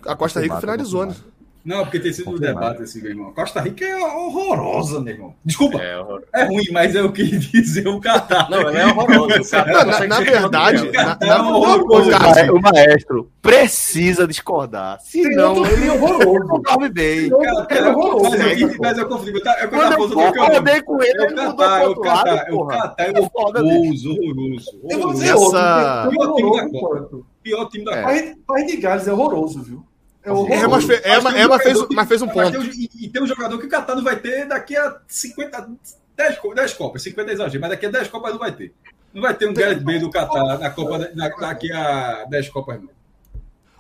A 0.06 0.16
Costa 0.16 0.40
Rica 0.40 0.60
finalizou, 0.62 1.06
né? 1.06 1.16
Não, 1.64 1.84
porque 1.84 2.00
tem 2.00 2.14
sido 2.14 2.30
um 2.30 2.38
debate 2.38 2.82
assim, 2.82 3.02
meu 3.02 3.12
irmão. 3.12 3.34
Costa 3.34 3.60
Rica 3.62 3.86
é 3.86 3.96
horrorosa, 3.96 5.00
meu 5.00 5.14
irmão. 5.14 5.36
Desculpa. 5.44 5.80
É, 5.82 6.02
é 6.34 6.44
ruim, 6.46 6.66
mas 6.72 6.96
eu 6.96 7.12
quis 7.12 7.30
dizer 7.52 7.88
o 7.88 8.00
Catar. 8.00 8.50
Não, 8.50 8.60
ela 8.60 8.80
é 8.80 8.86
horrorosa. 8.86 9.66
na, 9.66 9.86
na, 9.86 10.08
na 10.08 10.20
verdade, 10.20 10.92
na, 10.92 11.18
na, 11.20 11.28
é 11.28 11.42
horroroso, 11.42 12.12
o, 12.54 12.58
o 12.58 12.62
maestro 12.62 13.32
precisa 13.42 14.28
discordar. 14.28 15.00
Senão 15.02 15.66
ele 15.66 15.88
é 15.88 15.92
horroroso. 15.92 16.48
Não 16.48 16.62
dorme 16.62 16.90
bem. 16.90 17.30
É 17.70 17.90
horroroso. 17.90 18.38
Mas 18.80 18.98
eu 18.98 19.08
confundi. 19.08 19.32
É 19.32 19.66
o 19.66 19.70
Catar. 19.70 19.92
Eu 19.92 20.10
concordei 20.10 20.82
com 20.82 21.04
ele, 21.04 21.24
ele 21.24 21.42
mudou 21.42 21.56
pro 21.56 21.88
outro 21.90 22.04
lado. 22.04 22.56
O 22.56 22.68
Catar 22.68 22.96
é 22.98 23.20
horroroso, 23.20 24.12
horroroso. 24.12 24.80
Eu 24.90 25.00
vou 25.00 25.14
dizer 25.14 25.34
outro. 25.34 27.26
Pior 27.44 27.70
time 27.70 27.86
da 27.86 28.04
Copa. 28.04 28.36
País 28.48 28.68
de 28.68 28.78
Gales 28.78 29.08
é 29.08 29.14
horroroso, 29.14 29.64
viu? 29.64 29.89
É, 30.30 30.56
é, 30.56 30.68
mas, 30.68 30.84
fez, 30.84 31.02
é, 31.04 31.20
mas, 31.20 31.36
é, 31.36 31.48
mas, 31.48 31.64
fez, 31.64 31.88
mas 31.90 32.08
fez 32.08 32.22
um 32.22 32.28
ponto. 32.28 32.64
e, 32.64 32.90
e, 33.06 33.10
tem 33.10 33.22
um 33.22 33.28
jogador 33.28 33.58
que 33.58 33.66
o 33.66 33.70
Catar 33.70 33.96
não 33.96 34.04
vai 34.04 34.18
ter 34.18 34.48
daqui 34.48 34.76
a 34.76 35.00
50, 35.08 35.70
10, 36.16 36.40
10 36.56 36.74
Copas, 36.74 37.02
50 37.02 37.32
exagero, 37.32 37.62
mas 37.62 37.70
daqui 37.72 37.86
a 37.86 37.92
10 37.92 38.08
Copas 38.10 38.32
não 38.32 38.40
vai 38.40 38.52
ter. 38.52 38.74
Não 39.14 39.22
vai 39.22 39.34
ter 39.34 39.48
um 39.48 39.54
Gareth 39.54 39.80
Bale 39.80 40.00
do 40.00 40.10
Catar 40.10 40.60
na 40.60 40.70
Copa 40.70 41.10
na, 41.16 41.30
daqui 41.30 41.72
a 41.72 42.26
10 42.30 42.50
Copas, 42.50 42.82
não. 42.82 42.90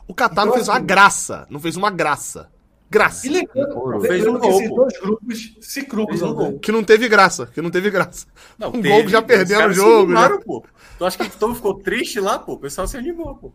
O 0.08 0.14
Catar 0.14 0.46
não 0.46 0.54
fez 0.54 0.68
uma 0.68 0.80
graça, 0.80 1.46
não 1.50 1.60
fez 1.60 1.76
uma 1.76 1.92
graça. 1.92 2.50
Graça. 2.90 3.28
E 3.28 3.30
lembrando, 3.30 4.02
fez 4.02 4.26
um 4.26 4.40
que 4.40 4.48
esses 4.48 4.70
dois 4.70 5.00
grupos 5.00 5.56
se 5.62 5.84
cruzam. 5.84 6.58
Que 6.58 6.72
não 6.72 6.84
teve 6.84 7.08
graça, 7.08 7.46
que 7.46 7.62
não 7.62 7.70
teve 7.70 7.92
graça. 7.92 8.26
Não, 8.58 8.70
um 8.70 8.82
teve, 8.82 8.90
gol 8.90 9.08
já 9.08 9.22
perdendo 9.22 9.68
o 9.68 9.74
jogo. 9.74 10.06
Animaram, 10.06 10.38
já. 10.38 10.42
pô. 10.42 10.66
Tu 10.98 11.06
acha 11.06 11.18
que 11.18 11.38
todo 11.38 11.54
ficou 11.54 11.76
triste 11.76 12.20
lá, 12.20 12.40
pô? 12.40 12.54
O 12.54 12.58
pessoal 12.58 12.88
se 12.88 12.98
animou, 12.98 13.36
pô. 13.36 13.54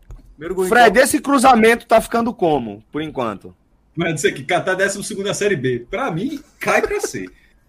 Fred, 0.67 0.99
esse 0.99 1.19
cruzamento 1.19 1.85
tá 1.85 2.01
ficando 2.01 2.33
como, 2.33 2.83
por 2.91 3.01
enquanto? 3.01 3.55
Mas 3.95 4.15
dizer 4.15 4.33
que 4.33 4.43
Catar 4.43 4.75
12 4.75 5.23
da 5.23 5.33
Série 5.33 5.55
B. 5.55 5.85
Para 5.89 6.11
mim, 6.11 6.41
cai 6.59 6.81
para 6.81 6.99
C. 6.99 7.27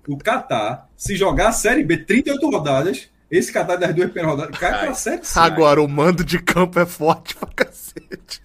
O 0.09 0.17
Catar, 0.17 0.89
se 0.97 1.17
jogar 1.17 1.49
a 1.49 1.53
Série 1.53 1.85
B 1.85 1.99
38 1.99 2.51
rodadas, 2.51 3.09
esse 3.31 3.53
Catar 3.53 3.77
das 3.77 3.95
duas 3.95 4.11
primeiras 4.11 4.33
rodadas 4.33 4.59
cai 4.59 4.73
para 4.73 4.95
C. 4.95 5.21
Agora, 5.37 5.81
o 5.81 5.89
mando 5.89 6.25
de 6.25 6.41
campo 6.41 6.79
é 6.81 6.87
forte 6.87 7.37
pra 7.37 7.49
cacete. 7.55 8.43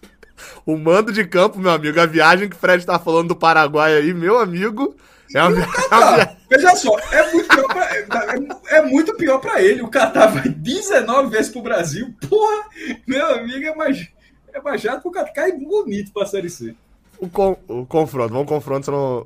O 0.66 0.78
mando 0.78 1.12
de 1.12 1.26
campo, 1.26 1.60
meu 1.60 1.72
amigo, 1.72 2.00
a 2.00 2.06
viagem 2.06 2.48
que 2.48 2.56
o 2.56 2.60
Fred 2.60 2.86
tá 2.86 3.00
falando 3.00 3.30
do 3.30 3.36
Paraguai 3.36 3.96
aí, 3.96 4.14
meu 4.14 4.38
amigo. 4.38 4.96
É 5.34 5.44
uma, 5.44 5.66
Catar, 5.66 6.38
Veja 6.50 6.76
só, 6.76 6.98
é 7.12 7.32
muito 7.32 7.48
pior 7.48 7.68
pra, 7.68 7.96
é, 7.96 8.78
é 8.78 8.82
muito 8.82 9.14
pior 9.16 9.40
pra 9.40 9.62
ele. 9.62 9.82
O 9.82 9.88
Catar 9.88 10.28
vai 10.28 10.50
19 10.50 11.30
vezes 11.30 11.52
pro 11.52 11.62
Brasil. 11.62 12.14
Porra, 12.30 12.66
meu 13.08 13.36
amigo, 13.36 13.66
é 13.66 13.76
mais, 13.76 14.10
é 14.54 14.62
mais 14.62 14.82
chato 14.82 15.02
pro 15.02 15.12
Catar. 15.12 15.32
Cai 15.32 15.52
bonito 15.54 16.12
pra 16.12 16.26
Série 16.26 16.50
C. 16.50 16.76
O, 17.20 17.30
con, 17.30 17.56
o 17.68 17.86
confronto, 17.86 18.34
vamos 18.34 18.48
confronto, 18.48 18.86
senão... 18.86 19.26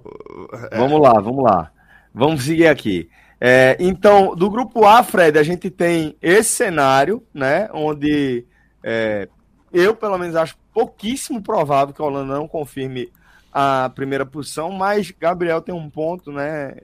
É. 0.71 0.77
Vamos 0.77 1.01
lá, 1.01 1.13
vamos 1.13 1.43
lá. 1.43 1.71
Vamos 2.13 2.43
seguir 2.43 2.67
aqui. 2.67 3.09
É, 3.39 3.75
então, 3.79 4.35
do 4.35 4.49
grupo 4.49 4.85
A, 4.85 5.03
Fred, 5.03 5.37
a 5.37 5.43
gente 5.43 5.69
tem 5.69 6.15
esse 6.21 6.49
cenário, 6.49 7.23
né? 7.33 7.69
Onde 7.73 8.45
é, 8.83 9.27
eu, 9.73 9.95
pelo 9.95 10.17
menos, 10.17 10.35
acho 10.35 10.57
pouquíssimo 10.73 11.41
provável 11.41 11.93
que 11.93 12.01
a 12.01 12.05
Holanda 12.05 12.33
não 12.35 12.47
confirme 12.47 13.11
a 13.57 13.89
primeira 13.89 14.25
posição, 14.25 14.69
mas 14.69 15.11
Gabriel 15.17 15.61
tem 15.61 15.73
um 15.73 15.89
ponto, 15.89 16.29
né? 16.29 16.75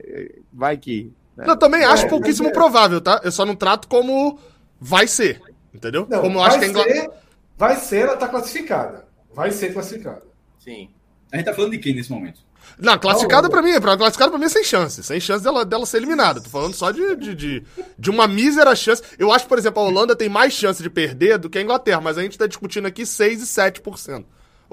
Vai 0.50 0.78
que. 0.78 1.12
Né? 1.36 1.44
Eu 1.46 1.54
também 1.54 1.84
acho 1.84 2.06
é, 2.06 2.08
pouquíssimo 2.08 2.48
é. 2.48 2.50
provável, 2.52 2.98
tá? 2.98 3.20
Eu 3.22 3.30
só 3.30 3.44
não 3.44 3.54
trato 3.54 3.86
como 3.86 4.38
vai 4.80 5.06
ser, 5.06 5.42
entendeu? 5.74 6.06
Não, 6.08 6.22
como 6.22 6.38
eu 6.38 6.42
acho 6.42 6.58
que 6.58 6.64
a 6.64 6.68
Inglaterra. 6.68 7.10
Vai 7.58 7.76
ser, 7.76 8.06
ela 8.06 8.16
tá 8.16 8.26
classificada. 8.26 9.06
Vai 9.34 9.50
ser 9.50 9.74
classificada. 9.74 10.22
Sim. 10.58 10.88
A 11.30 11.36
gente 11.36 11.44
tá 11.44 11.52
falando 11.52 11.72
de 11.72 11.78
quem 11.78 11.94
nesse 11.94 12.10
momento? 12.10 12.40
Não, 12.78 12.98
classificada 12.98 13.50
para 13.50 13.60
mim, 13.60 13.78
pra, 13.78 13.94
classificada 13.98 14.30
pra 14.30 14.38
mim 14.38 14.46
é 14.46 14.48
sem 14.48 14.64
chance. 14.64 15.02
Sem 15.02 15.20
chance 15.20 15.44
dela, 15.44 15.66
dela 15.66 15.84
ser 15.84 15.98
eliminada. 15.98 16.40
Tô 16.40 16.48
falando 16.48 16.72
só 16.72 16.90
de, 16.90 17.16
de, 17.16 17.34
de, 17.34 17.64
de, 17.98 18.10
uma 18.10 18.26
mísera 18.26 18.74
chance. 18.74 19.02
Eu 19.18 19.30
acho, 19.30 19.46
por 19.46 19.58
exemplo, 19.58 19.82
a 19.82 19.86
Holanda 19.86 20.16
tem 20.16 20.30
mais 20.30 20.54
chance 20.54 20.82
de 20.82 20.88
perder 20.88 21.36
do 21.36 21.50
que 21.50 21.58
a 21.58 21.62
Inglaterra, 21.62 22.00
mas 22.00 22.16
a 22.16 22.22
gente 22.22 22.38
tá 22.38 22.46
discutindo 22.46 22.86
aqui 22.86 23.04
6 23.04 23.42
e 23.42 23.44
7%. 23.44 24.24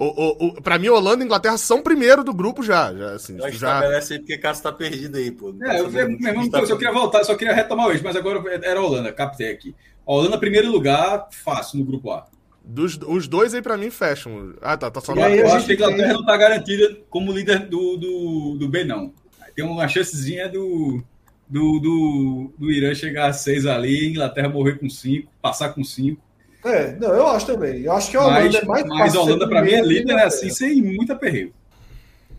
O, 0.01 0.05
o, 0.05 0.47
o, 0.47 0.61
pra 0.61 0.79
mim, 0.79 0.87
Holanda 0.87 1.21
e 1.21 1.25
Inglaterra 1.25 1.57
são 1.57 1.81
primeiro 1.81 2.23
do 2.23 2.33
grupo 2.33 2.63
já. 2.63 2.93
já, 2.95 3.11
assim, 3.11 3.33
eu 3.33 3.41
já... 3.41 3.49
estabelece 3.49 4.13
aí 4.13 4.19
porque 4.19 4.37
Cássio 4.37 4.63
tá 4.63 4.71
perdido 4.71 5.17
aí, 5.17 5.29
pô. 5.29 5.53
É, 5.61 5.81
eu, 5.81 5.91
eu, 5.91 6.09
eu, 6.11 6.49
tá 6.49 6.59
eu, 6.59 6.67
só 6.67 6.77
queria 6.77 6.93
voltar, 6.93 7.23
só 7.25 7.35
queria 7.35 7.53
retomar 7.53 7.87
hoje, 7.87 8.01
mas 8.01 8.15
agora 8.15 8.41
era 8.63 8.79
a 8.79 8.83
Holanda, 8.83 9.11
captei 9.11 9.51
aqui. 9.51 9.75
A 10.07 10.13
Holanda, 10.13 10.37
primeiro 10.37 10.71
lugar, 10.71 11.27
fácil 11.31 11.79
no 11.79 11.85
grupo 11.85 12.11
A. 12.11 12.25
Dos, 12.63 12.97
os 13.05 13.27
dois 13.27 13.53
aí 13.53 13.61
pra 13.61 13.75
mim 13.75 13.89
fecham. 13.89 14.53
Ah, 14.61 14.77
tá, 14.77 14.89
tá 14.89 15.01
só 15.01 15.13
no 15.13 15.19
Eu 15.19 15.51
acho 15.51 15.65
que 15.65 15.73
a 15.73 15.75
Inglaterra 15.75 16.13
não 16.13 16.25
tá 16.25 16.37
garantida 16.37 16.97
como 17.09 17.33
líder 17.33 17.67
do, 17.67 17.97
do, 17.97 18.57
do 18.57 18.69
B, 18.69 18.85
não. 18.85 19.13
Tem 19.53 19.65
uma 19.65 19.85
chancezinha 19.89 20.47
do, 20.47 21.03
do, 21.45 21.79
do, 21.79 22.53
do 22.57 22.71
Irã 22.71 22.95
chegar 22.95 23.27
a 23.27 23.33
seis 23.33 23.65
ali, 23.65 24.07
Inglaterra 24.07 24.47
morrer 24.47 24.79
com 24.79 24.89
cinco, 24.89 25.29
passar 25.41 25.73
com 25.73 25.83
cinco. 25.83 26.21
É, 26.63 26.91
não, 26.93 27.09
eu 27.09 27.27
acho 27.27 27.45
também. 27.45 27.81
Eu 27.81 27.93
acho 27.93 28.11
que 28.11 28.17
a 28.17 28.21
Holanda 28.21 28.41
mas, 28.41 28.55
é 28.55 28.65
mais 28.65 28.85
Mas 28.85 29.15
a 29.15 29.21
Holanda, 29.21 29.47
para 29.47 29.61
mim, 29.61 29.71
é 29.71 29.81
líder, 29.81 30.15
né? 30.15 30.23
Assim, 30.25 30.49
sem 30.49 30.81
muita 30.81 31.15
perreio. 31.15 31.53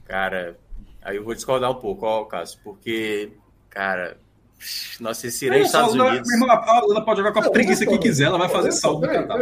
Cara, 0.07 0.57
aí 1.03 1.17
eu 1.17 1.25
vou 1.25 1.35
discordar 1.35 1.71
um 1.71 1.77
pouco, 1.77 2.05
ó, 2.05 2.25
Cássio, 2.25 2.59
porque, 2.63 3.31
cara, 3.71 4.17
nossa, 5.01 5.27
esse 5.27 5.47
Irã 5.47 5.59
Estados 5.59 5.95
Unidos. 5.95 6.31
Irmão, 6.31 6.51
a 6.51 6.83
Holanda 6.83 7.03
pode 7.03 7.19
jogar 7.19 7.33
com 7.33 7.39
a 7.39 7.45
não, 7.45 7.53
preguiça 7.53 7.87
que 7.87 7.99
quiser, 7.99 8.25
ela 8.25 8.39
vai 8.39 8.49
fazer 8.49 8.73
saldo 8.73 9.07
do 9.07 9.13
Catar. 9.13 9.39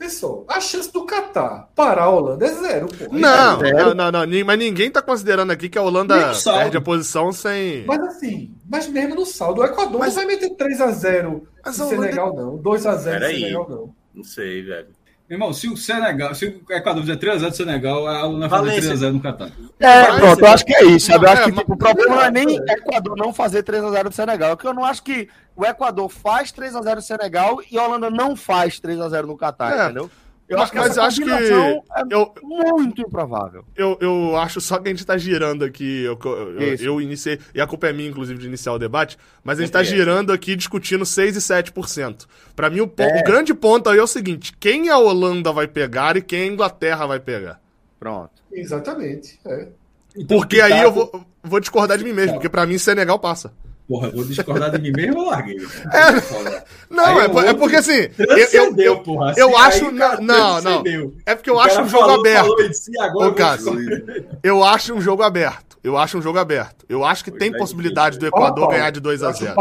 Pessoal, 0.00 0.46
a 0.48 0.58
chance 0.62 0.90
do 0.90 1.04
Catar 1.04 1.68
parar 1.76 2.04
a 2.04 2.08
Holanda 2.08 2.46
é 2.46 2.54
zero, 2.54 2.88
pô. 2.88 3.12
Não, 3.12 3.62
é 3.62 3.68
zero. 3.68 3.94
não, 3.94 4.10
não, 4.10 4.24
não, 4.24 4.44
mas 4.46 4.58
ninguém 4.58 4.90
tá 4.90 5.02
considerando 5.02 5.50
aqui 5.50 5.68
que 5.68 5.76
a 5.76 5.82
Holanda 5.82 6.32
perde 6.42 6.78
a 6.78 6.80
posição 6.80 7.30
sem. 7.30 7.84
Mas 7.84 8.00
assim, 8.04 8.54
mas 8.66 8.88
mesmo 8.88 9.14
no 9.14 9.26
saldo, 9.26 9.60
o 9.60 9.64
Equador 9.64 10.00
mas... 10.00 10.16
não 10.16 10.24
vai 10.24 10.34
meter 10.34 10.56
3x0 10.56 11.42
mas 11.62 11.76
no 11.76 11.88
Senegal, 11.90 12.34
não. 12.34 12.56
2x0 12.56 12.94
no 12.94 13.00
Senegal, 13.02 13.68
não. 13.68 13.94
Não 14.14 14.24
sei, 14.24 14.62
velho. 14.62 14.88
Irmão, 15.30 15.52
se 15.52 15.68
o 15.68 15.76
Senegal, 15.76 16.34
se 16.34 16.44
o 16.46 16.72
Equador 16.72 17.02
fizer 17.02 17.16
3x0 17.16 17.50
do 17.50 17.56
Senegal, 17.56 18.04
a 18.08 18.26
Holanda 18.26 18.48
vai 18.48 18.58
fazer 18.58 18.94
3x0 18.94 19.12
no 19.12 19.20
Catar. 19.20 19.52
É, 19.78 20.06
pronto, 20.18 20.40
eu 20.40 20.48
acho 20.48 20.66
que 20.66 20.74
é 20.74 20.84
isso, 20.86 21.06
sabe? 21.06 21.24
Eu 21.24 21.30
acho 21.30 21.44
que 21.44 21.52
tipo, 21.52 21.72
o 21.72 21.76
problema 21.76 22.16
não 22.16 22.22
é 22.24 22.30
nem 22.32 22.56
Equador 22.56 23.16
não 23.16 23.32
fazer 23.32 23.62
3x0 23.62 24.08
do 24.08 24.12
Senegal, 24.12 24.56
porque 24.56 24.66
eu 24.66 24.74
não 24.74 24.84
acho 24.84 25.04
que 25.04 25.28
o 25.54 25.64
Equador 25.64 26.08
faz 26.08 26.50
3x0 26.50 26.96
do 26.96 27.02
Senegal 27.02 27.60
e 27.70 27.78
a 27.78 27.84
Holanda 27.84 28.10
não 28.10 28.34
faz 28.34 28.80
3x0 28.80 29.22
no 29.22 29.36
Catar, 29.36 29.78
é. 29.78 29.84
entendeu? 29.84 30.10
Eu 30.50 30.58
mas, 30.58 30.64
acho 30.64 30.72
que, 30.72 30.78
mas 30.78 30.98
acho 30.98 31.22
que 31.22 31.30
é 31.30 32.02
eu, 32.10 32.34
muito 32.42 33.02
improvável. 33.02 33.64
Eu, 33.76 33.96
eu 34.00 34.36
acho 34.36 34.60
só 34.60 34.78
que 34.78 34.88
a 34.88 34.90
gente 34.90 34.98
está 34.98 35.16
girando 35.16 35.64
aqui. 35.64 36.02
Eu, 36.02 36.18
eu, 36.24 36.76
eu, 36.80 37.00
iniciei, 37.00 37.38
e 37.54 37.60
a 37.60 37.68
culpa 37.68 37.86
é 37.86 37.92
minha, 37.92 38.10
inclusive, 38.10 38.36
de 38.36 38.48
iniciar 38.48 38.72
o 38.72 38.78
debate, 38.78 39.16
mas 39.44 39.58
a 39.58 39.62
gente 39.62 39.68
está 39.68 39.82
é. 39.82 39.84
girando 39.84 40.32
aqui 40.32 40.56
discutindo 40.56 41.06
6 41.06 41.36
e 41.36 41.38
7%. 41.38 42.26
Para 42.56 42.68
mim, 42.68 42.80
o, 42.80 42.92
é. 42.96 43.20
o 43.20 43.24
grande 43.24 43.54
ponto 43.54 43.88
aí 43.88 43.98
é 44.00 44.02
o 44.02 44.08
seguinte: 44.08 44.52
quem 44.58 44.88
a 44.88 44.98
Holanda 44.98 45.52
vai 45.52 45.68
pegar 45.68 46.16
e 46.16 46.20
quem 46.20 46.42
a 46.42 46.46
Inglaterra 46.46 47.06
vai 47.06 47.20
pegar. 47.20 47.60
Pronto. 48.00 48.32
Exatamente. 48.50 49.38
É. 49.46 49.68
Então, 50.16 50.36
porque 50.36 50.60
aí 50.60 50.82
eu 50.82 50.90
vou, 50.90 51.24
vou 51.44 51.60
discordar 51.60 51.96
de 51.96 52.02
mim 52.02 52.12
mesmo, 52.12 52.34
porque 52.34 52.48
para 52.48 52.66
mim 52.66 52.76
Senegal 52.76 53.20
passa. 53.20 53.52
Porra, 53.90 54.08
vou 54.10 54.24
discordar 54.24 54.70
de 54.70 54.78
mim 54.78 54.92
mesmo 54.94 55.18
ou 55.18 55.30
larguei? 55.30 55.56
É, 55.56 56.62
não, 56.88 57.20
é, 57.20 57.48
é, 57.48 57.54
porque 57.54 57.74
assim. 57.74 58.08
Eu, 58.52 58.72
eu, 58.78 59.00
porra, 59.00 59.32
assim, 59.32 59.40
eu 59.40 59.58
acho. 59.58 59.90
Não, 59.90 60.20
não, 60.20 60.62
não. 60.62 61.12
É 61.26 61.34
porque 61.34 61.50
eu 61.50 61.58
acho 61.58 61.80
um 61.82 61.88
jogo 61.88 62.04
falou, 62.04 62.20
aberto. 62.20 62.46
Falou 62.46 62.72
si, 62.72 62.92
agora 63.00 63.34
eu, 63.58 64.30
eu 64.44 64.64
acho 64.64 64.94
um 64.94 65.00
jogo 65.00 65.24
aberto. 65.24 65.76
Eu 65.82 65.98
acho 65.98 66.18
um 66.18 66.22
jogo 66.22 66.38
aberto. 66.38 66.86
Eu 66.88 67.04
acho 67.04 67.24
que 67.24 67.32
tem 67.32 67.52
é 67.52 67.58
possibilidade 67.58 68.16
do 68.16 68.24
Equador 68.28 68.68
ganhar 68.68 68.90
de 68.90 69.00
2 69.00 69.24
a 69.24 69.32
0 69.32 69.56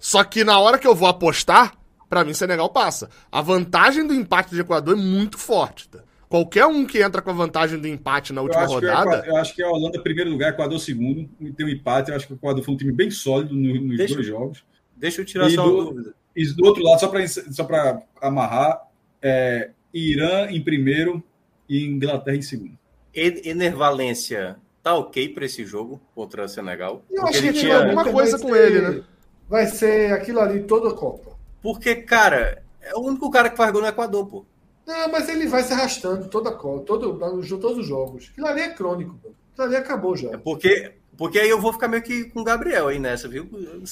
Só 0.00 0.24
que 0.24 0.42
na 0.42 0.58
hora 0.58 0.76
que 0.76 0.88
eu 0.88 0.94
vou 0.94 1.08
apostar, 1.08 1.72
para 2.08 2.24
mim 2.24 2.34
Senegal 2.34 2.70
passa. 2.70 3.08
A 3.30 3.40
vantagem 3.40 4.04
do 4.04 4.12
empate 4.12 4.52
do 4.52 4.60
Equador 4.60 4.94
é 4.94 5.00
muito 5.00 5.38
forte. 5.38 5.88
Tá? 5.88 6.00
Qualquer 6.30 6.64
um 6.64 6.86
que 6.86 7.02
entra 7.02 7.20
com 7.20 7.30
a 7.30 7.32
vantagem 7.32 7.76
do 7.76 7.88
empate 7.88 8.32
na 8.32 8.40
última 8.40 8.62
eu 8.62 8.68
rodada. 8.68 9.26
eu 9.26 9.36
acho 9.36 9.52
que 9.52 9.60
a 9.60 9.68
Holanda 9.68 10.00
primeiro 10.00 10.30
lugar, 10.30 10.52
Equador 10.52 10.78
segundo, 10.78 11.28
e 11.40 11.50
tem 11.50 11.66
um 11.66 11.68
empate. 11.68 12.08
Eu 12.08 12.16
acho 12.16 12.28
que 12.28 12.34
o 12.34 12.36
Equador 12.36 12.62
foi 12.62 12.72
um 12.72 12.76
time 12.76 12.92
bem 12.92 13.10
sólido 13.10 13.52
nos 13.52 13.98
deixa, 13.98 14.14
dois 14.14 14.26
jogos. 14.28 14.64
Deixa 14.96 15.20
eu 15.20 15.24
tirar 15.24 15.48
e 15.48 15.56
só 15.56 15.64
do, 15.64 15.74
uma 15.74 15.84
dúvida. 15.86 16.14
E 16.36 16.46
do 16.54 16.64
outro 16.64 16.84
lado, 16.84 17.00
só 17.00 17.64
para 17.64 18.00
amarrar, 18.22 18.80
é, 19.20 19.70
Irã 19.92 20.48
em 20.48 20.62
primeiro 20.62 21.20
e 21.68 21.84
Inglaterra 21.84 22.36
em 22.36 22.42
segundo. 22.42 22.78
Enervalência 23.12 24.56
tá 24.84 24.94
ok 24.94 25.30
para 25.30 25.46
esse 25.46 25.64
jogo 25.64 26.00
contra 26.14 26.44
o 26.44 26.48
Senegal? 26.48 27.04
Eu 27.10 27.26
acho 27.26 27.42
que 27.42 27.52
tinha 27.52 27.76
alguma 27.76 28.04
coisa 28.04 28.38
com 28.38 28.54
ele, 28.54 28.80
né? 28.80 29.02
Vai 29.48 29.66
ser 29.66 30.12
aquilo 30.12 30.38
ali 30.38 30.62
toda 30.62 30.90
a 30.90 30.94
Copa. 30.94 31.36
Porque, 31.60 31.96
cara, 31.96 32.62
é 32.80 32.94
o 32.94 33.00
único 33.00 33.28
cara 33.32 33.50
que 33.50 33.56
faz 33.56 33.72
gol 33.72 33.82
no 33.82 33.88
Equador, 33.88 34.26
pô. 34.26 34.46
Não, 34.90 35.08
mas 35.08 35.28
ele 35.28 35.46
vai 35.46 35.62
se 35.62 35.72
arrastando 35.72 36.26
toda 36.26 36.50
todo, 36.50 37.16
todos 37.16 37.78
os 37.78 37.86
jogos. 37.86 38.28
Aquilo 38.32 38.48
ali 38.48 38.62
é 38.62 38.70
crônico, 38.70 39.16
pô. 39.22 39.30
Aquilo 39.52 39.66
ali 39.68 39.76
acabou 39.76 40.16
já. 40.16 40.30
É 40.30 40.36
porque, 40.36 40.94
porque 41.16 41.38
aí 41.38 41.48
eu 41.48 41.60
vou 41.60 41.72
ficar 41.72 41.86
meio 41.86 42.02
que 42.02 42.24
com 42.24 42.40
o 42.40 42.44
Gabriel 42.44 42.88
aí 42.88 42.98
nessa, 42.98 43.28
viu? 43.28 43.48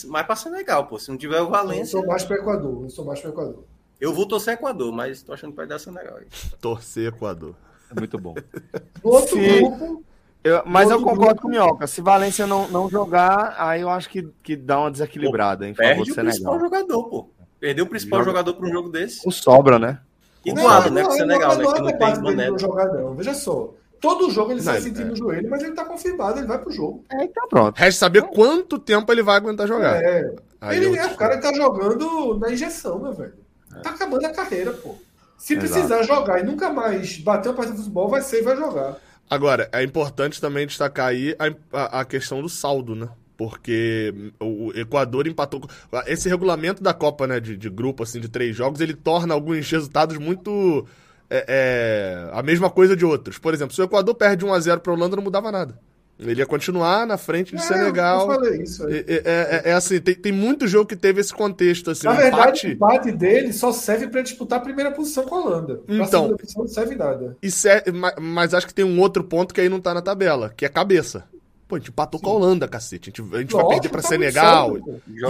Mais 0.07 0.27
pra 0.27 0.35
Senegal, 0.35 0.89
pô. 0.89 0.99
Se 0.99 1.09
não 1.09 1.17
tiver 1.17 1.41
o 1.41 1.49
Valência. 1.49 1.97
Eu 1.97 2.01
sou 2.01 2.07
mais 2.07 2.25
pro 2.25 2.35
Equador, 2.35 2.83
eu 2.83 2.91
sou 2.91 3.05
mais 3.05 3.21
pro 3.21 3.31
Equador. 3.31 3.65
Eu 4.01 4.13
vou 4.13 4.27
torcer 4.27 4.55
Equador, 4.55 4.93
mas 4.93 5.23
tô 5.23 5.33
achando 5.33 5.53
que 5.53 5.57
vai 5.57 5.69
dar 5.69 5.79
Senegal 5.79 6.17
aí. 6.17 6.27
Torcer 6.61 7.13
Equador. 7.15 7.55
É 7.91 7.99
muito 7.99 8.19
bom. 8.19 8.35
No 9.05 9.11
outro 9.13 9.37
Se... 9.37 9.61
grupo. 9.61 10.05
Eu, 10.43 10.63
mas 10.67 10.91
eu 10.91 10.99
concordo 10.99 11.27
grupo. 11.27 11.43
com 11.43 11.49
o 11.49 11.51
Minhoca. 11.51 11.87
Se 11.87 12.01
Valência 12.01 12.47
não, 12.47 12.69
não 12.69 12.89
jogar, 12.89 13.55
aí 13.57 13.83
eu 13.83 13.89
acho 13.89 14.09
que, 14.09 14.29
que 14.43 14.57
dá 14.57 14.81
uma 14.81 14.91
desequilibrada 14.91 15.65
pô, 15.65 15.71
em 15.71 15.75
favor 15.75 16.05
do 16.05 16.13
Senegal. 16.13 16.15
Perde 16.15 16.21
o 16.21 16.25
principal 16.25 16.61
jogador, 16.61 17.05
pô. 17.05 17.31
Perdeu 17.61 17.85
o 17.85 17.89
principal 17.89 18.21
Joga... 18.21 18.31
jogador 18.31 18.55
para 18.55 18.69
um 18.69 18.73
jogo 18.73 18.89
desse. 18.89 19.27
O 19.27 19.31
sobra, 19.31 19.79
né? 19.79 20.01
Igual, 20.49 20.91
né? 20.91 21.03
Com 21.03 21.09
o 21.09 21.13
Senegal, 21.13 21.57
né? 21.57 21.65
Que 21.65 21.81
não 21.81 21.99
tem 21.99 22.23
maneira. 22.23 22.59
Jogador. 22.59 23.15
Veja 23.15 23.35
só. 23.35 23.75
Todo 24.01 24.31
jogo 24.31 24.53
ele 24.53 24.63
sai 24.63 24.81
sentindo 24.81 25.11
é. 25.11 25.13
o 25.13 25.17
joelho, 25.17 25.51
mas 25.51 25.63
ele 25.63 25.73
tá 25.73 25.85
confirmado, 25.85 26.39
ele 26.39 26.47
vai 26.47 26.59
pro 26.59 26.71
jogo. 26.71 27.05
É, 27.11 27.25
então 27.25 27.49
pronto. 27.49 27.77
Resta 27.77 27.99
saber 27.99 28.21
então, 28.21 28.31
quanto 28.31 28.79
tempo 28.79 29.11
ele 29.11 29.23
vai 29.23 29.37
aguentar 29.37 29.67
jogar. 29.67 30.01
É. 30.01 30.25
ele, 30.71 30.97
é, 30.97 31.07
o 31.07 31.17
cara 31.17 31.39
tá 31.39 31.53
jogando 31.53 32.39
na 32.39 32.53
injeção, 32.53 32.99
meu 33.01 33.13
velho. 33.13 33.35
É. 33.77 33.81
Tá 33.81 33.91
acabando 33.91 34.25
a 34.25 34.31
carreira, 34.31 34.73
pô. 34.73 34.95
Se 35.37 35.55
Exato. 35.55 35.73
precisar 35.73 36.03
jogar 36.03 36.41
e 36.41 36.45
nunca 36.45 36.73
mais 36.73 37.19
bater 37.19 37.49
uma 37.49 37.55
partida 37.57 37.77
de 37.77 37.83
futebol, 37.83 38.09
vai 38.09 38.23
ser 38.23 38.41
e 38.41 38.43
vai 38.43 38.57
jogar. 38.57 38.97
Agora, 39.31 39.69
é 39.73 39.83
importante 39.83 40.41
também 40.41 40.67
destacar 40.67 41.09
aí 41.09 41.37
a, 41.39 41.77
a, 41.77 42.01
a 42.01 42.05
questão 42.05 42.41
do 42.41 42.49
saldo, 42.49 42.95
né? 42.95 43.09
Porque 43.39 44.13
o 44.41 44.73
Equador 44.75 45.29
empatou. 45.29 45.63
Esse 46.09 46.29
regulamento 46.29 46.83
da 46.83 46.93
Copa, 46.93 47.25
né, 47.25 47.39
de, 47.39 47.57
de 47.57 47.71
grupo, 47.71 48.03
assim, 48.03 48.19
de 48.19 48.29
três 48.29 48.57
jogos, 48.57 48.81
ele 48.81 48.95
torna 48.95 49.33
alguns 49.33 49.71
resultados 49.71 50.19
muito. 50.19 50.85
É, 51.31 51.45
é, 51.47 52.31
a 52.37 52.43
mesma 52.43 52.69
coisa 52.69 52.97
de 52.97 53.05
outros. 53.05 53.39
Por 53.39 53.55
exemplo, 53.55 53.73
se 53.73 53.81
o 53.81 53.85
Equador 53.85 54.17
perde 54.17 54.45
1 54.45 54.53
a 54.53 54.59
0 54.59 54.81
para 54.81 54.93
a 54.93 54.97
Holanda, 54.97 55.15
não 55.15 55.23
mudava 55.23 55.53
nada. 55.53 55.79
Ele 56.19 56.41
ia 56.41 56.47
continuar 56.47 57.07
na 57.07 57.17
frente 57.17 57.55
de 57.55 57.63
é, 57.63 57.65
Senegal. 57.65 58.29
Eu 58.29 58.35
falei 58.35 58.63
isso 58.63 58.85
aí. 58.85 59.05
É, 59.07 59.23
é, 59.25 59.63
é, 59.67 59.73
assim, 59.73 60.01
tem, 60.01 60.17
tem 60.17 60.33
muito 60.33 60.67
jogo 60.67 60.87
que 60.87 60.97
teve 60.97 61.21
esse 61.21 61.33
contexto. 61.33 61.93
Assim, 61.93 62.09
na 62.09 62.15
um 62.15 62.17
verdade, 62.17 62.43
empate... 62.43 62.67
o 62.67 62.71
empate 62.73 63.13
dele 63.13 63.53
só 63.53 63.71
serve 63.71 64.09
para 64.09 64.23
disputar 64.23 64.59
a 64.59 64.63
primeira 64.63 64.91
posição 64.91 65.25
com 65.25 65.37
a 65.37 65.41
Holanda. 65.45 65.81
Então, 65.87 66.37
posição 66.37 66.65
não 66.65 66.69
serve 66.69 66.97
nada. 66.97 67.37
E 67.41 67.53
serve, 67.53 67.93
mas 68.21 68.53
acho 68.53 68.67
que 68.67 68.75
tem 68.75 68.85
um 68.85 68.99
outro 68.99 69.23
ponto 69.23 69.55
que 69.55 69.61
aí 69.61 69.69
não 69.69 69.81
tá 69.81 69.95
na 69.95 70.03
tabela, 70.03 70.53
que 70.57 70.65
é 70.65 70.69
cabeça. 70.69 71.23
Pô, 71.69 71.77
a 71.77 71.79
gente 71.79 71.91
empatou 71.91 72.19
Sim. 72.19 72.25
com 72.25 72.31
a 72.31 72.35
Holanda, 72.35 72.67
cacete. 72.67 73.11
A 73.11 73.23
gente, 73.23 73.35
a 73.35 73.39
gente 73.41 73.53
vai 73.53 73.69
perder 73.69 73.89
pra 73.91 74.01
tá 74.01 74.09
Senegal. 74.09 74.79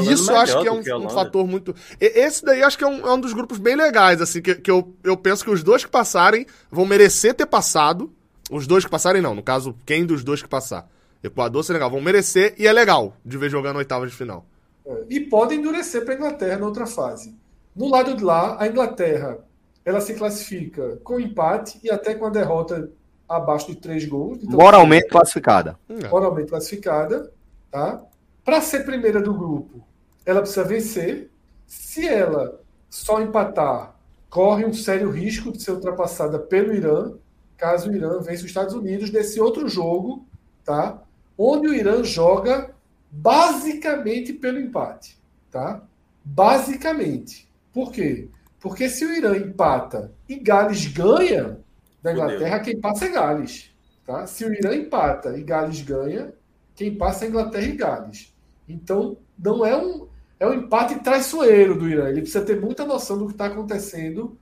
Isso 0.09 0.31
acho 0.31 0.61
que 0.63 0.69
é 0.69 0.73
um, 0.73 1.07
um, 1.07 1.09
fator 1.11 1.45
muito. 1.45 1.75
Esse 2.01 2.45
daí 2.45 2.63
acho 2.63 2.79
que 2.79 2.85
é 2.85 2.87
um, 2.87 3.05
é 3.05 3.13
um 3.13 3.21
dos 3.21 3.33
grupos 3.33 3.59
bem 3.59 3.75
legais, 3.75 4.21
assim, 4.21 4.41
que, 4.41 4.55
que 4.55 4.71
eu, 4.71 4.95
eu 5.03 5.17
penso 5.17 5.45
que 5.45 5.51
os 5.51 5.65
dois 5.65 5.85
que 5.85 5.91
passarem 5.91 6.47
vão 6.71 6.87
merecer 6.87 7.35
ter 7.35 7.47
passado. 7.47 8.13
Os 8.53 8.69
dois 8.69 8.85
que 8.85 8.91
passarem, 8.91 9.21
não. 9.21 9.35
No 9.35 9.43
caso, 9.43 9.75
quem 9.85 10.07
dos 10.07 10.23
dois 10.23 10.41
que 10.41 10.49
passar? 10.49 10.89
Equador, 11.23 11.65
Senegal, 11.65 11.91
vão 11.91 12.01
merecer 12.01 12.55
e 12.57 12.69
é 12.69 12.73
legal 12.73 13.17
de 13.25 13.37
ver 13.37 13.51
jogando 13.51 13.77
oitavas 13.77 14.11
de 14.11 14.17
final. 14.17 14.47
É, 14.87 15.05
e 15.11 15.21
pode 15.21 15.57
endurecer 15.57 16.05
para 16.05 16.15
a 16.15 16.17
Inglaterra 16.17 16.59
na 16.59 16.67
outra 16.67 16.87
fase. 16.87 17.37
No 17.75 17.89
lado 17.89 18.17
de 18.17 18.23
lá, 18.23 18.57
a 18.61 18.69
Inglaterra 18.69 19.39
ela 19.85 20.01
se 20.01 20.15
classifica 20.15 20.99
com 21.03 21.19
empate 21.19 21.81
e 21.83 21.91
até 21.91 22.15
com 22.15 22.27
a 22.27 22.31
derrota 22.31 22.91
abaixo 23.29 23.67
de 23.67 23.77
três 23.77 24.05
gols. 24.05 24.39
Então, 24.43 24.59
moralmente 24.59 25.09
classificada. 25.09 25.79
Moralmente 26.11 26.49
classificada. 26.49 27.31
Tá? 27.71 28.03
Para 28.45 28.61
ser 28.61 28.85
primeira 28.85 29.21
do 29.21 29.35
grupo, 29.35 29.85
ela 30.25 30.41
precisa 30.41 30.65
vencer. 30.65 31.31
Se 31.67 32.09
ela 32.09 32.61
só 32.89 33.21
empatar, 33.21 33.95
corre 34.31 34.65
um 34.65 34.73
sério 34.73 35.11
risco 35.11 35.53
de 35.53 35.63
ser 35.63 35.73
ultrapassada 35.73 36.39
pelo 36.39 36.75
Irã, 36.75 37.13
caso 37.57 37.91
o 37.91 37.95
Irã 37.95 38.21
vença 38.21 38.43
os 38.43 38.49
Estados 38.49 38.75
Unidos 38.75 39.11
nesse 39.11 39.41
outro 39.41 39.69
jogo, 39.69 40.25
tá? 40.65 41.03
Onde 41.37 41.69
o 41.69 41.75
Irã 41.75 42.03
joga 42.03 42.75
basicamente 43.11 44.33
pelo 44.33 44.59
empate, 44.59 45.19
tá? 45.51 45.83
Basicamente. 46.25 47.49
Por 47.73 47.93
quê? 47.93 48.29
Porque 48.61 48.89
se 48.89 49.05
o 49.05 49.13
Irã 49.13 49.37
empata 49.37 50.13
e 50.29 50.37
Gales 50.37 50.87
ganha, 50.87 51.59
da 52.03 52.13
Inglaterra, 52.13 52.61
quem 52.61 52.81
passa 52.81 53.07
é 53.07 53.09
Gales. 53.09 53.71
Tá? 54.07 54.27
Se 54.27 54.45
o 54.45 54.53
Irã 54.53 54.75
empata 54.75 55.37
e 55.37 55.43
Gales 55.43 55.83
ganha, 55.83 56.33
quem 56.75 56.95
passa 56.95 57.25
é 57.25 57.29
Inglaterra 57.29 57.67
e 57.67 57.73
Gales. 57.73 58.35
Então, 58.69 59.17
não 59.39 59.65
é 59.65 59.77
um, 59.77 60.07
é 60.39 60.47
um 60.47 60.55
empate 60.55 60.97
traiçoeiro 61.01 61.77
do 61.77 61.89
Irã. 61.89 62.09
Ele 62.09 62.23
precisa 62.23 62.45
ter 62.45 62.61
muita 62.61 62.85
noção 62.85 63.19
do 63.19 63.27
que 63.27 63.33
está 63.33 63.47
acontecendo 63.47 64.39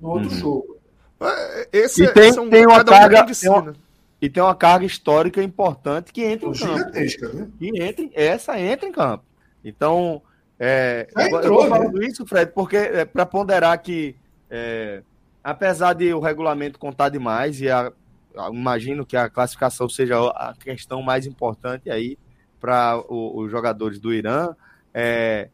no 0.00 0.10
outro 0.10 0.30
uhum. 0.30 0.36
jogo. 0.36 0.78
Esse, 1.72 2.04
e 2.04 2.12
tem, 2.12 2.28
esse 2.28 2.38
é 2.38 2.42
um, 2.42 2.50
tem 2.50 2.66
uma 2.66 2.84
carga, 2.84 3.22
um 3.22 3.26
tem 3.26 3.50
uma, 3.50 3.74
e 4.20 4.28
tem 4.28 4.42
uma 4.42 4.54
carga 4.54 4.84
histórica 4.84 5.42
importante 5.42 6.12
que 6.12 6.22
entra 6.22 6.48
em 6.48 6.52
campo. 6.52 6.76
Gigantesca, 6.76 7.28
né? 7.28 7.48
Que 7.58 7.82
entra, 7.82 8.10
essa 8.14 8.58
entra 8.58 8.88
em 8.88 8.92
campo. 8.92 9.24
Então, 9.64 10.22
é, 10.58 11.08
entrou, 11.10 11.40
eu 11.40 11.40
estou 11.40 11.68
falando 11.68 11.98
né? 11.98 12.06
isso, 12.06 12.26
Fred, 12.26 12.52
porque 12.52 12.76
é, 12.76 13.04
para 13.04 13.26
ponderar 13.26 13.80
que 13.80 14.16
é, 14.50 15.02
apesar 15.42 15.94
de 15.94 16.12
o 16.14 16.20
regulamento 16.20 16.78
contar 16.78 17.08
demais, 17.08 17.60
e 17.60 17.68
a, 17.68 17.92
imagino 18.50 19.04
que 19.04 19.16
a 19.16 19.28
classificação 19.28 19.88
seja 19.88 20.18
a 20.30 20.54
questão 20.58 21.02
mais 21.02 21.26
importante 21.26 21.90
aí 21.90 22.18
para 22.60 23.02
os 23.08 23.50
jogadores 23.50 23.98
do 23.98 24.12
Irã, 24.12 24.54
é, 24.94 25.48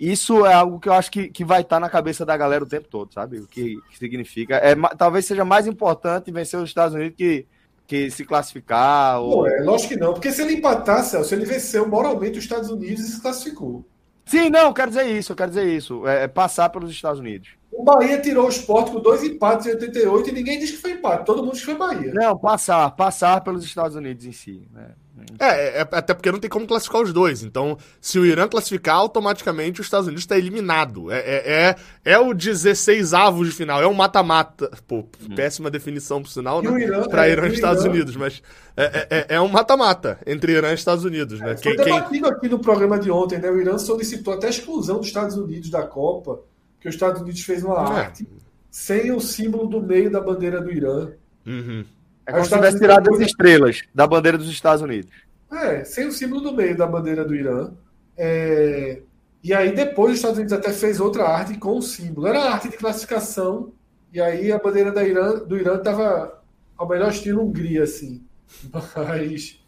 isso 0.00 0.46
é 0.46 0.54
algo 0.54 0.80
que 0.80 0.88
eu 0.88 0.94
acho 0.94 1.10
que, 1.10 1.28
que 1.28 1.44
vai 1.44 1.60
estar 1.60 1.76
tá 1.76 1.80
na 1.80 1.90
cabeça 1.90 2.24
da 2.24 2.34
galera 2.34 2.64
o 2.64 2.68
tempo 2.68 2.88
todo, 2.88 3.12
sabe? 3.12 3.38
O 3.38 3.46
que, 3.46 3.76
que 3.90 3.98
significa. 3.98 4.56
É, 4.56 4.74
talvez 4.96 5.26
seja 5.26 5.44
mais 5.44 5.66
importante 5.66 6.30
vencer 6.30 6.58
os 6.58 6.70
Estados 6.70 6.94
Unidos 6.94 7.16
que, 7.16 7.46
que 7.86 8.10
se 8.10 8.24
classificar. 8.24 9.20
Ou... 9.20 9.46
É, 9.46 9.62
lógico 9.62 9.92
que 9.92 10.00
não, 10.00 10.14
porque 10.14 10.32
se 10.32 10.40
ele 10.40 10.54
empatar, 10.54 11.04
Celso, 11.04 11.34
ele 11.34 11.44
venceu 11.44 11.86
moralmente 11.86 12.38
os 12.38 12.44
Estados 12.44 12.70
Unidos 12.70 13.04
e 13.04 13.12
se 13.12 13.20
classificou. 13.20 13.84
Sim, 14.24 14.50
não, 14.50 14.72
quero 14.72 14.90
dizer 14.90 15.06
isso, 15.06 15.32
eu 15.32 15.36
quero 15.36 15.50
dizer 15.50 15.66
isso. 15.66 16.06
É, 16.06 16.24
é 16.24 16.28
passar 16.28 16.68
pelos 16.68 16.90
Estados 16.90 17.20
Unidos. 17.20 17.50
O 17.72 17.84
Bahia 17.84 18.20
tirou 18.20 18.46
o 18.46 18.48
esporte 18.48 18.90
com 18.90 19.00
dois 19.00 19.22
empates 19.22 19.66
em 19.66 19.70
88 19.70 20.28
e 20.28 20.32
ninguém 20.32 20.58
diz 20.58 20.72
que 20.72 20.76
foi 20.76 20.92
empate, 20.92 21.24
todo 21.24 21.42
mundo 21.42 21.52
diz 21.52 21.60
que 21.60 21.66
foi 21.66 21.76
Bahia. 21.76 22.12
Não, 22.12 22.36
passar, 22.36 22.90
passar 22.90 23.40
pelos 23.42 23.64
Estados 23.64 23.96
Unidos 23.96 24.26
em 24.26 24.32
si. 24.32 24.68
Né? 24.72 24.90
É, 25.38 25.46
é, 25.46 25.80
é, 25.80 25.80
até 25.80 26.14
porque 26.14 26.30
não 26.30 26.38
tem 26.38 26.50
como 26.50 26.66
classificar 26.66 27.02
os 27.02 27.12
dois. 27.12 27.42
Então, 27.42 27.76
se 28.00 28.18
o 28.18 28.26
Irã 28.26 28.48
classificar, 28.48 28.96
automaticamente 28.96 29.80
os 29.80 29.86
Estados 29.86 30.06
Unidos 30.06 30.24
está 30.24 30.36
eliminado. 30.36 31.10
É, 31.10 31.18
é, 31.18 31.76
é, 32.04 32.12
é 32.12 32.18
o 32.18 32.32
16 32.34 33.14
avos 33.14 33.48
de 33.48 33.54
final, 33.54 33.82
é 33.82 33.86
um 33.86 33.94
mata-mata. 33.94 34.70
Pô, 34.86 34.98
hum. 34.98 35.34
péssima 35.34 35.70
definição, 35.70 36.22
por 36.22 36.28
sinal, 36.28 36.62
né? 36.62 36.70
Para 37.08 37.28
é, 37.28 37.32
Irã 37.32 37.48
e 37.48 37.52
Estados 37.52 37.84
Irã... 37.84 37.92
Unidos, 37.92 38.16
mas 38.16 38.42
é, 38.76 39.06
é, 39.10 39.26
é 39.36 39.40
um 39.40 39.48
mata-mata 39.48 40.18
entre 40.26 40.52
Irã 40.52 40.70
e 40.70 40.74
Estados 40.74 41.04
Unidos. 41.04 41.40
Né? 41.40 41.52
É, 41.52 41.56
foi 41.56 41.76
quem, 41.76 41.84
debatido 41.84 42.10
quem... 42.10 42.32
aqui 42.32 42.48
no 42.48 42.58
programa 42.58 42.98
de 42.98 43.10
ontem, 43.10 43.38
né? 43.38 43.50
O 43.50 43.60
Irã 43.60 43.78
solicitou 43.78 44.34
até 44.34 44.46
a 44.46 44.50
exclusão 44.50 44.98
dos 44.98 45.06
Estados 45.06 45.36
Unidos 45.36 45.70
da 45.70 45.82
Copa, 45.82 46.40
que 46.80 46.88
os 46.88 46.94
Estados 46.94 47.20
Unidos 47.20 47.42
fez 47.42 47.62
uma 47.62 47.78
arte 47.78 48.26
sem 48.70 49.10
o 49.12 49.20
símbolo 49.20 49.66
do 49.66 49.82
meio 49.82 50.10
da 50.10 50.20
bandeira 50.20 50.60
do 50.60 50.70
Irã. 50.70 51.10
Uhum. 51.44 51.84
É 52.30 52.32
como 52.32 52.44
se 52.44 52.54
tivesse 52.54 52.78
tirado 52.78 53.12
as 53.12 53.20
estrelas 53.20 53.82
da 53.94 54.06
bandeira 54.06 54.38
dos 54.38 54.48
Estados 54.48 54.82
Unidos. 54.82 55.10
É, 55.52 55.84
sem 55.84 56.06
o 56.06 56.12
símbolo 56.12 56.40
do 56.40 56.52
meio 56.52 56.76
da 56.76 56.86
bandeira 56.86 57.24
do 57.24 57.34
Irã. 57.34 57.72
É... 58.16 59.02
E 59.42 59.54
aí 59.54 59.72
depois 59.72 60.12
os 60.12 60.18
Estados 60.18 60.38
Unidos 60.38 60.52
até 60.52 60.72
fez 60.72 61.00
outra 61.00 61.24
arte 61.24 61.58
com 61.58 61.76
o 61.78 61.82
símbolo. 61.82 62.26
Era 62.26 62.40
a 62.40 62.52
arte 62.52 62.68
de 62.68 62.76
classificação. 62.76 63.72
E 64.12 64.20
aí 64.20 64.52
a 64.52 64.58
bandeira 64.58 64.92
da 64.92 65.02
Irã, 65.02 65.38
do 65.38 65.56
Irã 65.56 65.76
estava 65.76 66.40
ao 66.76 66.88
melhor 66.88 67.10
estilo 67.10 67.42
Hungria, 67.42 67.82
assim. 67.82 68.22
Mas. 68.96 69.59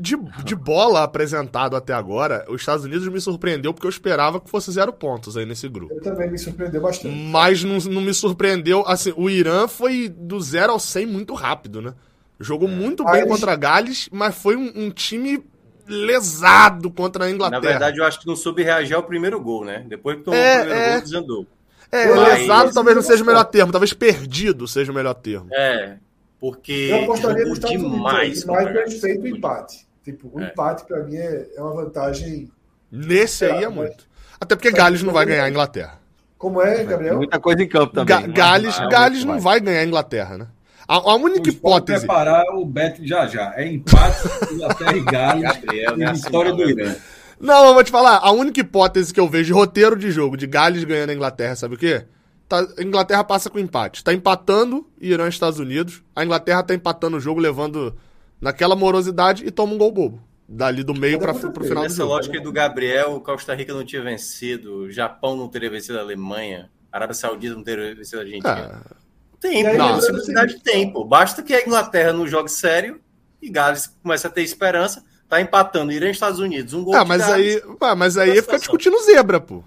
De, 0.00 0.16
de 0.44 0.54
bola 0.54 1.02
apresentado 1.02 1.74
até 1.74 1.92
agora, 1.92 2.44
os 2.48 2.60
Estados 2.60 2.84
Unidos 2.84 3.08
me 3.08 3.20
surpreendeu 3.20 3.74
porque 3.74 3.84
eu 3.84 3.90
esperava 3.90 4.40
que 4.40 4.48
fosse 4.48 4.70
zero 4.70 4.92
pontos 4.92 5.36
aí 5.36 5.44
nesse 5.44 5.68
grupo. 5.68 5.92
Eu 5.92 6.00
também 6.00 6.30
me 6.30 6.38
surpreendeu 6.38 6.80
bastante. 6.80 7.16
Mas 7.16 7.64
não, 7.64 7.78
não 7.78 8.00
me 8.00 8.14
surpreendeu. 8.14 8.84
Assim, 8.86 9.12
o 9.16 9.28
Irã 9.28 9.66
foi 9.66 10.08
do 10.08 10.40
zero 10.40 10.72
ao 10.72 10.78
100 10.78 11.06
muito 11.06 11.34
rápido, 11.34 11.82
né? 11.82 11.94
Jogou 12.38 12.68
muito 12.68 13.04
bem 13.04 13.26
contra 13.26 13.56
Gales, 13.56 14.08
mas 14.12 14.36
foi 14.36 14.54
um, 14.54 14.72
um, 14.76 14.90
time 14.90 15.42
lesado 15.88 16.88
contra 16.92 17.24
a 17.24 17.30
Inglaterra. 17.30 17.60
Na 17.60 17.68
verdade, 17.68 17.98
eu 17.98 18.04
acho 18.04 18.20
que 18.20 18.26
não 18.28 18.36
soube 18.36 18.62
reagir 18.62 18.94
ao 18.94 19.02
primeiro 19.02 19.40
gol, 19.40 19.64
né? 19.64 19.84
Depois 19.88 20.18
que 20.18 20.22
tomou 20.22 20.38
é, 20.38 20.58
o 20.58 20.60
primeiro 20.60 20.80
é... 20.80 20.92
gol, 20.92 21.00
desandou. 21.00 21.46
É, 21.90 22.06
mas... 22.14 22.38
lesado 22.38 22.72
talvez 22.72 22.94
não 22.94 23.02
seja 23.02 23.24
o 23.24 23.26
melhor 23.26 23.44
termo, 23.44 23.72
talvez 23.72 23.92
perdido 23.92 24.68
seja 24.68 24.92
o 24.92 24.94
melhor 24.94 25.14
termo. 25.14 25.48
É, 25.52 25.96
porque 26.38 26.90
eu 26.92 27.02
apostaria 27.02 27.44
nos 27.44 27.54
Estados 27.54 27.76
demais. 27.76 28.44
mais 28.44 28.72
respeito 28.72 29.24
o 29.24 29.26
empate. 29.26 29.87
Tipo, 30.12 30.30
o 30.32 30.40
é. 30.40 30.48
empate 30.48 30.86
para 30.86 31.02
mim 31.04 31.16
é, 31.16 31.48
é 31.54 31.60
uma 31.60 31.74
vantagem. 31.74 32.50
Nesse 32.90 33.44
aí 33.44 33.64
é 33.64 33.68
muito. 33.68 34.08
Até 34.40 34.56
porque 34.56 34.70
Gales 34.70 35.02
não 35.02 35.12
vai 35.12 35.26
ganhar 35.26 35.44
a 35.44 35.50
Inglaterra. 35.50 35.98
Como 36.38 36.62
é, 36.62 36.82
Gabriel? 36.82 37.16
Muita 37.16 37.38
coisa 37.38 37.62
em 37.62 37.68
campo 37.68 37.92
também. 37.92 38.06
Ga 38.06 38.26
Gales, 38.26 38.78
Gales 38.78 39.24
não 39.24 39.38
vai 39.38 39.60
ganhar 39.60 39.82
a 39.82 39.84
Inglaterra, 39.84 40.38
né? 40.38 40.46
A, 40.86 40.94
a 40.94 41.14
única 41.16 41.50
hipótese. 41.50 42.06
preparar 42.06 42.44
o 42.54 42.64
Beto 42.64 43.06
já 43.06 43.26
já. 43.26 43.52
É 43.54 43.66
empate, 43.66 44.20
Inglaterra 44.50 44.96
e 44.96 45.00
Gales. 45.02 45.42
Gabriel, 45.42 45.98
e 45.98 46.12
vitória 46.14 46.52
do 46.54 46.70
Irã. 46.70 46.96
Não, 47.38 47.66
eu 47.66 47.74
vou 47.74 47.84
te 47.84 47.90
falar. 47.90 48.16
A 48.16 48.30
única 48.30 48.60
hipótese 48.60 49.12
que 49.12 49.20
eu 49.20 49.28
vejo 49.28 49.46
de 49.46 49.52
roteiro 49.52 49.94
de 49.94 50.10
jogo 50.10 50.38
de 50.38 50.46
Gales 50.46 50.84
ganhando 50.84 51.10
a 51.10 51.14
Inglaterra, 51.14 51.54
sabe 51.54 51.74
o 51.74 51.78
quê? 51.78 52.06
Tá, 52.48 52.66
a 52.78 52.82
Inglaterra 52.82 53.22
passa 53.22 53.50
com 53.50 53.58
empate. 53.58 54.02
Tá 54.02 54.14
empatando 54.14 54.86
Irã 54.98 55.26
e 55.26 55.28
Estados 55.28 55.58
Unidos. 55.58 56.02
A 56.16 56.24
Inglaterra 56.24 56.62
tá 56.62 56.74
empatando 56.74 57.18
o 57.18 57.20
jogo, 57.20 57.38
levando 57.38 57.94
naquela 58.40 58.76
morosidade 58.76 59.44
e 59.46 59.50
toma 59.50 59.74
um 59.74 59.78
gol 59.78 59.92
bobo. 59.92 60.22
Dali 60.48 60.82
do 60.82 60.94
meio 60.94 61.18
para 61.18 61.34
pro 61.34 61.62
final 61.62 61.86
do 61.86 61.92
jogo. 61.92 62.10
lógica 62.10 62.40
do 62.40 62.50
Gabriel, 62.50 63.20
Costa 63.20 63.54
Rica 63.54 63.74
não 63.74 63.84
tinha 63.84 64.02
vencido, 64.02 64.90
Japão 64.90 65.36
não 65.36 65.46
teria 65.46 65.68
vencido 65.68 65.98
a 65.98 66.00
Alemanha, 66.00 66.70
Arábia 66.90 67.14
Saudita 67.14 67.54
não 67.54 67.62
teria 67.62 67.94
vencido 67.94 68.18
a 68.18 68.20
Argentina. 68.22 68.82
Ah. 68.86 68.96
Tem, 69.38 69.66
aí, 69.66 69.76
não, 69.76 69.94
possibilidade 69.94 70.60
tem, 70.60 70.90
pô. 70.90 71.04
Basta 71.04 71.42
que 71.42 71.54
a 71.54 71.62
Inglaterra 71.62 72.12
não 72.12 72.26
jogue 72.26 72.50
sério 72.50 73.00
e 73.40 73.48
Gales 73.48 73.94
comece 74.02 74.26
a 74.26 74.30
ter 74.30 74.42
esperança. 74.42 75.04
Tá 75.28 75.40
empatando 75.40 75.92
Irã 75.92 76.08
e 76.08 76.10
Estados 76.10 76.40
Unidos. 76.40 76.72
Um 76.72 76.82
gol 76.82 76.94
ah, 76.94 77.04
mas 77.04 77.20
aí, 77.28 77.62
ah, 77.80 77.94
mas 77.94 78.16
aí 78.16 78.40
fica 78.40 78.58
discutindo 78.58 78.98
zebra, 79.02 79.38
pô. 79.38 79.62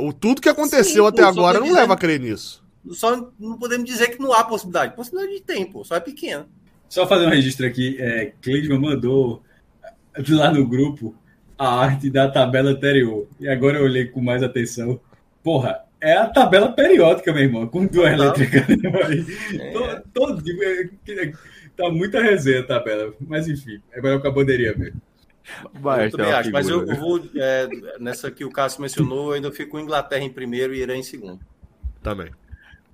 o 0.00 0.12
tudo 0.12 0.40
que 0.40 0.48
aconteceu 0.48 1.04
Sim, 1.04 1.08
até 1.08 1.22
pô, 1.22 1.28
agora 1.28 1.58
não 1.58 1.72
leva 1.72 1.94
a 1.94 1.96
crer 1.96 2.20
nisso. 2.20 2.62
Só 2.92 3.28
não 3.38 3.58
podemos 3.58 3.84
dizer 3.84 4.08
que 4.08 4.22
não 4.22 4.32
há 4.32 4.44
possibilidade. 4.44 4.94
Possibilidade 4.94 5.34
de 5.34 5.42
tempo, 5.42 5.84
só 5.84 5.96
é 5.96 6.00
pequena. 6.00 6.46
Só 6.92 7.06
fazer 7.06 7.24
um 7.24 7.30
registro 7.30 7.64
aqui. 7.64 7.96
É, 7.98 8.34
Cleidman 8.42 8.78
mandou 8.78 9.42
lá 10.28 10.52
no 10.52 10.68
grupo 10.68 11.14
a 11.56 11.66
arte 11.66 12.10
da 12.10 12.30
tabela 12.30 12.72
anterior. 12.72 13.26
E 13.40 13.48
agora 13.48 13.78
eu 13.78 13.84
olhei 13.84 14.04
com 14.04 14.20
mais 14.20 14.42
atenção. 14.42 15.00
Porra, 15.42 15.86
é 15.98 16.12
a 16.12 16.26
tabela 16.26 16.70
periódica, 16.70 17.32
meu 17.32 17.44
irmão, 17.44 17.66
com 17.66 17.86
duas 17.86 18.14
letras. 18.14 18.46
É. 19.58 19.70
Todo, 19.72 20.02
todo, 20.12 20.42
é, 20.62 21.32
tá 21.74 21.88
muita 21.88 22.20
resenha 22.20 22.60
a 22.60 22.66
tabela. 22.66 23.14
Mas 23.18 23.48
enfim, 23.48 23.80
agora 23.96 24.16
é 24.16 24.18
com 24.18 24.28
a 24.28 24.30
bandeirinha 24.30 24.74
mesmo. 24.76 25.00
Vai, 25.72 26.08
eu 26.08 26.10
também 26.10 26.30
acho, 26.30 26.52
mas 26.52 26.68
eu, 26.68 26.86
eu 26.86 26.96
vou. 26.96 27.22
É, 27.36 27.70
nessa 27.98 28.30
que 28.30 28.44
o 28.44 28.50
Cássio 28.50 28.82
mencionou, 28.82 29.28
eu 29.28 29.32
ainda 29.32 29.50
fico 29.50 29.70
com 29.70 29.80
Inglaterra 29.80 30.24
em 30.24 30.30
primeiro 30.30 30.74
e 30.74 30.82
Irã 30.82 30.94
em 30.94 31.02
segundo. 31.02 31.40
Também. 32.02 32.28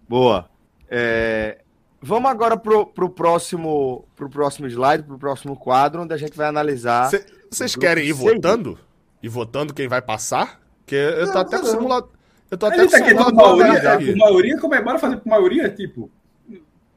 Boa. 0.09 0.49
É, 0.89 1.59
Vamos 2.01 2.31
agora 2.31 2.57
pro, 2.57 2.87
pro, 2.87 3.11
próximo, 3.11 4.05
pro 4.15 4.31
próximo 4.31 4.69
slide, 4.69 5.03
pro 5.03 5.19
próximo 5.19 5.57
quadro, 5.57 6.03
onde 6.03 6.15
a 6.15 6.17
gente 6.17 6.37
vai 6.37 6.47
analisar. 6.47 7.11
Vocês 7.51 7.75
querem 7.75 8.07
ir 8.07 8.13
votando? 8.13 8.79
Ir 9.23 9.29
votando 9.29 9.75
quem 9.75 9.89
vai 9.89 10.01
passar? 10.01 10.61
Porque 10.79 10.95
eu 10.95 11.27
tô 11.27 11.35
não, 11.35 11.41
até 11.41 11.59
com 11.59 11.67
o 11.67 11.69
simulador. 11.69 12.11
Eu 12.51 12.57
tô 12.57 12.67
até 12.67 12.77
com 12.79 12.87
o 12.87 12.91
simulador. 12.91 13.57
Maioria, 13.57 14.17
maioria, 14.17 14.59
como 14.61 14.75
é? 14.75 14.83
Bora 14.83 14.99
fazer 14.99 15.17
por 15.17 15.29
maioria, 15.29 15.69
tipo. 15.71 16.11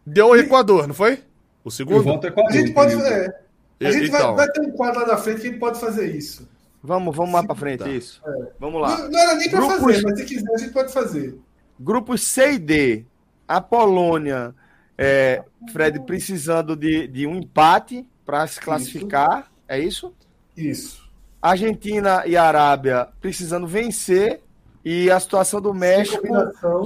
Deu 0.05 0.30
o 0.30 0.35
Equador, 0.35 0.88
não 0.88 0.93
foi? 0.93 1.23
O 1.63 1.71
segundo? 1.71 2.01
Equador, 2.01 2.45
a 2.47 2.51
gente 2.51 2.73
pode 2.73 2.95
fazer. 2.95 3.35
A 3.80 3.91
gente 3.91 4.07
então. 4.07 4.35
vai, 4.35 4.45
vai, 4.45 4.53
ter 4.53 4.61
um 4.61 4.71
quadro 4.71 5.01
lá 5.01 5.07
na 5.07 5.17
frente 5.17 5.41
que 5.41 5.47
a 5.47 5.49
gente 5.49 5.59
pode 5.59 5.80
fazer 5.80 6.15
isso. 6.15 6.47
Vamos, 6.83 7.15
vamos 7.15 7.33
lá 7.33 7.43
para 7.43 7.55
frente, 7.55 7.80
tá. 7.80 7.89
isso. 7.89 8.21
É. 8.25 8.47
Vamos 8.59 8.81
lá. 8.81 8.97
Não, 8.97 9.09
não 9.09 9.19
era 9.19 9.35
nem 9.35 9.49
para 9.49 9.61
fazer, 9.61 10.01
mas 10.03 10.19
se 10.19 10.25
quiser 10.25 10.53
a 10.53 10.57
gente 10.57 10.71
pode 10.71 10.93
fazer. 10.93 11.38
Grupos 11.80 12.21
C 12.21 12.53
e 12.53 12.59
D. 12.59 13.05
A 13.47 13.59
Polônia 13.59 14.55
é, 15.01 15.43
Fred 15.71 15.99
precisando 16.01 16.75
de, 16.75 17.07
de 17.07 17.25
um 17.25 17.35
empate 17.38 18.05
para 18.25 18.45
se 18.47 18.59
classificar, 18.59 19.39
isso. 19.39 19.49
é 19.67 19.80
isso? 19.80 20.13
Isso. 20.55 21.11
Argentina 21.41 22.23
e 22.25 22.38
Arábia 22.38 23.07
precisando 23.19 23.65
vencer 23.65 24.41
e 24.85 25.09
a 25.09 25.19
situação 25.19 25.59
do 25.59 25.73
México. 25.73 26.27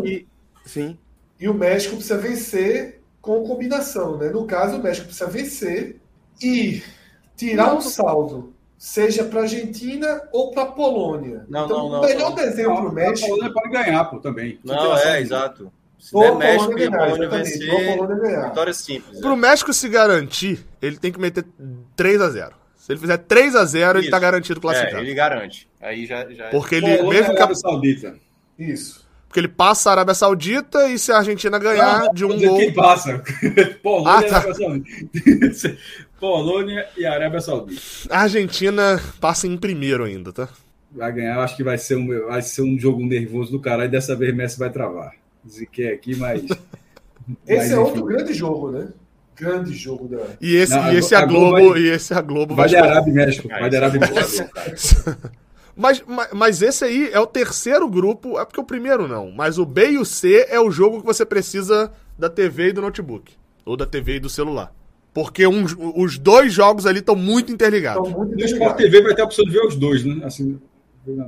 E, 0.05 0.25
sim. 0.65 0.97
E 1.39 1.49
o 1.49 1.53
México 1.53 1.95
precisa 1.95 2.17
vencer 2.17 3.01
com 3.21 3.45
combinação, 3.45 4.17
né? 4.17 4.29
No 4.29 4.45
caso, 4.45 4.77
o 4.77 4.83
México 4.83 5.07
precisa 5.07 5.29
vencer 5.29 5.99
e 6.41 6.81
tirar 7.35 7.67
não, 7.67 7.77
um 7.77 7.81
saldo, 7.81 8.53
seja 8.77 9.25
para 9.25 9.39
a 9.39 9.43
Argentina 9.43 10.21
ou 10.31 10.51
para 10.51 10.63
a 10.63 10.67
Polônia. 10.67 11.45
Não, 11.49 11.65
então, 11.65 11.77
não, 11.77 11.89
não, 11.89 11.99
o 11.99 12.05
melhor 12.05 12.29
não, 12.29 12.35
desenho 12.35 12.75
para 12.75 12.89
o 12.89 12.93
México. 12.93 13.25
A 13.25 13.29
Polônia 13.29 13.53
pode 13.53 13.69
ganhar, 13.69 14.05
pô, 14.05 14.19
também. 14.19 14.59
Não, 14.63 14.97
é, 14.97 15.19
exato. 15.19 15.71
Se 16.05 16.13
der 16.13 16.35
México 16.35 16.77
e 16.77 16.85
a 16.85 16.91
Polônia 16.91 17.29
vencer, 17.29 18.47
vitória 18.47 18.73
simples. 18.73 19.19
Pro 19.19 19.33
é. 19.33 19.35
México 19.35 19.73
se 19.73 19.89
garantir, 19.89 20.63
ele 20.79 20.97
tem 20.97 21.11
que 21.11 21.19
meter 21.19 21.43
3 21.95 22.21
a 22.21 22.29
0 22.29 22.55
Se 22.77 22.91
ele 22.91 22.99
fizer 22.99 23.17
3 23.17 23.55
a 23.55 23.65
0 23.65 23.97
Isso. 23.97 24.05
ele 24.05 24.11
tá 24.11 24.19
garantido 24.19 24.61
classificado. 24.61 24.97
É, 24.97 25.01
ele 25.01 25.15
garante. 25.15 25.67
Aí 25.81 26.05
já, 26.05 26.29
já... 26.29 26.49
Porque 26.49 26.75
ele, 26.75 26.97
Polônia 26.97 27.21
mesmo 27.21 27.35
que 27.35 27.41
a... 27.41 27.55
Saudita. 27.55 28.15
Isso. 28.59 29.03
Porque 29.27 29.39
ele 29.39 29.47
passa 29.47 29.89
a 29.89 29.93
Arábia 29.93 30.13
Saudita 30.13 30.87
e 30.89 30.99
se 30.99 31.11
a 31.11 31.17
Argentina 31.17 31.57
ganhar 31.57 32.01
não, 32.01 32.13
de 32.13 32.23
um 32.23 32.39
gol. 32.39 32.57
Quem 32.59 32.71
passa? 32.71 33.23
Polônia, 33.81 34.19
ah, 34.19 34.41
tá. 34.41 34.43
Polônia 36.21 36.87
e 36.95 37.03
Arábia 37.03 37.41
Saudita. 37.41 37.81
A 38.11 38.19
Argentina 38.19 39.01
passa 39.19 39.47
em 39.47 39.57
primeiro 39.57 40.03
ainda, 40.03 40.31
tá? 40.31 40.49
Vai 40.91 41.11
ganhar, 41.11 41.39
acho 41.39 41.57
que 41.57 41.63
vai 41.63 41.79
ser 41.79 41.95
um, 41.95 42.27
vai 42.27 42.43
ser 42.43 42.61
um 42.61 42.77
jogo 42.77 43.03
nervoso 43.03 43.51
do 43.51 43.59
cara 43.59 43.85
e 43.85 43.89
dessa 43.89 44.15
vez 44.15 44.35
Messi 44.35 44.59
vai 44.59 44.69
travar 44.69 45.24
ziquei 45.47 45.93
aqui, 45.93 46.15
mas. 46.15 46.43
esse 47.47 47.57
mas, 47.57 47.71
é 47.71 47.79
outro 47.79 48.03
grande 48.03 48.33
jogo, 48.33 48.71
né? 48.71 48.89
Grande 49.35 49.73
jogo 49.73 50.07
da. 50.07 50.23
E 50.39 50.55
esse, 50.55 50.73
Não, 50.73 50.93
e 50.93 50.97
esse 50.97 51.13
a, 51.13 51.19
a 51.19 51.25
Globo, 51.25 51.57
Globo 51.57 51.69
vai... 51.71 51.81
e 51.81 51.89
esse 51.89 52.13
a 52.13 52.21
Globo 52.21 52.55
vai. 52.55 52.67
Vai 52.67 52.69
de 52.69 52.75
Arábia 52.77 53.11
e 53.11 53.13
México. 53.13 53.47
Vai 53.49 53.69
de 53.69 53.75
Arábia 53.75 53.97
e 53.97 54.13
México. 54.13 54.49
Mas, 55.77 56.01
mas, 56.07 56.29
mas, 56.31 56.61
esse 56.61 56.85
aí 56.85 57.09
é 57.11 57.19
o 57.19 57.27
terceiro 57.27 57.89
grupo, 57.89 58.39
é 58.39 58.45
porque 58.45 58.61
o 58.61 58.63
primeiro 58.63 59.09
não. 59.09 59.29
Mas 59.29 59.57
o 59.57 59.65
B 59.65 59.91
e 59.91 59.97
o 59.97 60.05
C 60.05 60.47
é 60.49 60.57
o 60.57 60.71
jogo 60.71 61.01
que 61.01 61.05
você 61.05 61.25
precisa 61.25 61.91
da 62.17 62.29
TV 62.29 62.69
e 62.69 62.71
do 62.71 62.81
notebook. 62.81 63.33
Ou 63.65 63.75
da 63.75 63.85
TV 63.85 64.15
e 64.15 64.19
do 64.21 64.29
celular. 64.29 64.73
Porque 65.13 65.45
um, 65.45 65.65
os 65.97 66.17
dois 66.17 66.53
jogos 66.53 66.85
ali 66.85 66.99
estão 66.99 67.15
muito 67.15 67.51
interligados. 67.51 68.07
Estão 68.07 68.21
muito 68.21 68.35
interligados. 68.35 68.71
No 68.71 68.77
TV 68.77 69.01
vai 69.01 69.15
ter 69.15 69.21
a 69.21 69.25
opção 69.25 69.43
de 69.43 69.51
ver 69.51 69.65
os 69.65 69.75
dois, 69.75 70.05
né? 70.05 70.25
Assim, 70.25 70.59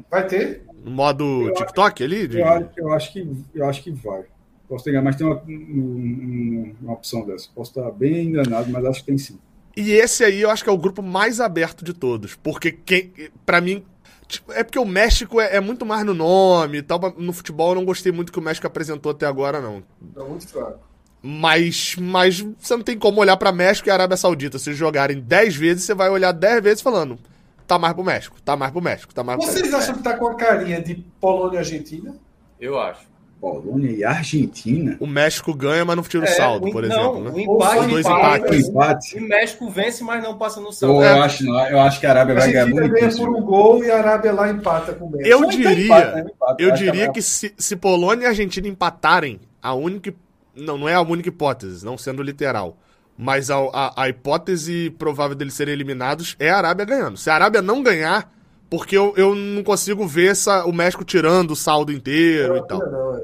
vai 0.10 0.26
ter? 0.26 0.64
No 0.88 0.94
modo 0.94 1.50
eu 1.50 1.54
TikTok 1.54 2.02
acho, 2.02 2.14
ali? 2.14 2.28
De... 2.30 2.40
Eu, 2.40 2.48
acho, 2.48 2.70
eu, 2.78 2.94
acho 2.94 3.14
que, 3.14 3.28
eu 3.54 3.66
acho 3.66 3.84
que 3.84 3.92
vai. 3.92 4.24
Posso 4.70 4.86
ter, 4.86 5.02
mas 5.02 5.18
tem 5.18 5.28
uma, 5.28 5.42
uma, 5.46 6.74
uma, 6.82 6.94
opção 6.94 7.26
dessa. 7.26 7.50
Posso 7.54 7.72
estar 7.72 7.92
bem 7.92 8.28
enganado, 8.28 8.72
mas 8.72 8.86
acho 8.86 9.02
que 9.02 9.08
tem 9.08 9.18
sim. 9.18 9.38
E 9.76 9.92
esse 9.92 10.24
aí 10.24 10.42
eu 10.42 10.50
acho 10.50 10.64
que 10.64 10.70
é 10.70 10.74
o 10.74 10.78
grupo 10.78 11.04
mais 11.04 11.42
aberto 11.42 11.84
de 11.84 11.94
todos. 11.94 12.36
Porque 12.36 12.72
quem. 12.72 13.12
para 13.46 13.60
mim. 13.60 13.84
Tipo, 14.30 14.52
é 14.54 14.64
porque 14.64 14.80
o 14.80 14.86
México 14.86 15.40
é, 15.40 15.58
é, 15.58 15.60
muito 15.60 15.86
mais 15.86 16.06
no 16.06 16.14
nome 16.14 16.78
e 16.78 16.82
tal. 16.82 17.00
No 17.18 17.34
futebol 17.34 17.72
eu 17.72 17.76
não 17.76 17.86
gostei 17.86 18.12
muito 18.12 18.32
que 18.32 18.40
o 18.40 18.42
México 18.42 18.66
apresentou 18.66 19.12
até 19.12 19.26
agora, 19.26 19.60
não. 19.60 19.84
Tá 20.14 20.24
muito 20.24 20.48
fraco. 20.48 20.80
Mas, 21.22 21.96
mas 21.98 22.40
você 22.58 22.76
não 22.76 22.84
tem 22.84 22.98
como 22.98 23.20
olhar 23.20 23.36
para 23.36 23.52
México 23.52 23.90
e 23.90 23.92
Arábia 23.92 24.16
Saudita. 24.16 24.58
Se 24.58 24.74
jogarem 24.74 25.20
10 25.20 25.56
vezes, 25.56 25.84
você 25.84 25.94
vai 25.94 26.10
olhar 26.10 26.32
10 26.32 26.64
vezes 26.64 26.82
falando 26.82 27.20
tá 27.68 27.78
mais 27.78 27.94
pro 27.94 28.04
México, 28.04 28.42
tá 28.42 28.56
mais 28.56 28.72
pro 28.72 28.82
México, 28.82 29.14
tá 29.14 29.24
mais 29.24 29.38
pro 29.38 29.46
Vocês 29.46 29.64
México. 29.64 29.78
acham 29.78 29.96
que 29.96 30.04
tá 30.04 30.18
com 30.18 30.28
a 30.28 30.36
carinha 30.36 30.82
de 30.82 30.96
Polônia 31.20 31.58
e 31.58 31.60
Argentina? 31.60 32.16
Eu 32.60 32.80
acho. 32.80 33.06
Polônia 33.40 33.92
e 33.92 34.04
Argentina? 34.04 34.98
O 35.00 35.06
México 35.06 35.54
ganha, 35.54 35.86
mas 35.86 35.96
não 35.96 36.04
tira 36.04 36.24
o 36.24 36.28
é, 36.28 36.32
saldo, 36.32 36.72
por 36.72 36.84
exemplo. 36.84 37.24
Não, 37.24 37.26
né? 37.26 37.32
o 37.32 37.40
empate, 37.40 37.80
Os 37.80 37.88
dois 37.88 38.06
empates. 38.06 38.68
Empate. 38.68 39.18
O 39.18 39.22
México 39.22 39.70
vence, 39.70 40.04
mas 40.04 40.24
não 40.24 40.38
passa 40.38 40.60
no 40.60 40.72
saldo. 40.72 41.04
eu, 41.04 41.22
acho, 41.22 41.48
eu 41.48 41.80
acho 41.80 42.00
que 42.00 42.08
a 42.08 42.10
Arábia 42.10 42.36
a 42.36 42.40
vai 42.40 42.52
ganhar 42.52 42.66
muito. 42.66 42.90
ganha 42.90 43.12
por 43.12 43.30
um 43.30 43.42
gol 43.42 43.84
e 43.84 43.92
a 43.92 43.98
Arábia 44.00 44.34
lá 44.34 44.50
empata 44.50 44.94
com 44.94 45.06
o 45.06 45.12
México. 45.12 45.30
Eu 45.30 45.48
diria, 45.50 45.86
empate, 45.86 46.16
né? 46.16 46.26
empate, 46.34 46.64
eu 46.64 46.72
diria 46.72 47.12
que 47.12 47.22
se, 47.22 47.54
se 47.56 47.76
Polônia 47.76 48.26
e 48.26 48.28
Argentina 48.28 48.68
empatarem, 48.68 49.40
a 49.62 49.74
única. 49.74 50.14
Não, 50.56 50.76
não 50.76 50.90
é 50.90 50.96
a 50.96 51.02
única 51.02 51.30
hipótese, 51.30 51.86
não 51.86 51.96
sendo 51.96 52.24
literal. 52.24 52.76
Mas 53.18 53.50
a, 53.50 53.58
a, 53.58 54.04
a, 54.04 54.10
hipótese 54.10 54.92
provável 54.92 55.36
deles 55.36 55.56
serem 55.56 55.74
eliminados 55.74 56.36
é 56.38 56.52
a 56.52 56.58
Arábia 56.58 56.86
ganhando. 56.86 57.18
Se 57.18 57.30
a 57.32 57.34
Arábia 57.34 57.64
não 57.64 57.82
ganhar, 57.82 58.32
porque 58.70 58.96
eu, 58.96 59.14
eu 59.18 59.34
não 59.34 59.64
consigo 59.64 60.06
ver 60.06 60.32
essa, 60.32 60.66
o 60.66 60.72
México 60.72 61.04
tirando 61.04 61.52
o 61.52 61.56
saldo 61.56 61.92
inteiro 61.92 62.56
não, 62.56 62.58
e 62.58 62.68
tal. 62.68 62.80
Não, 62.80 63.18
é. 63.18 63.24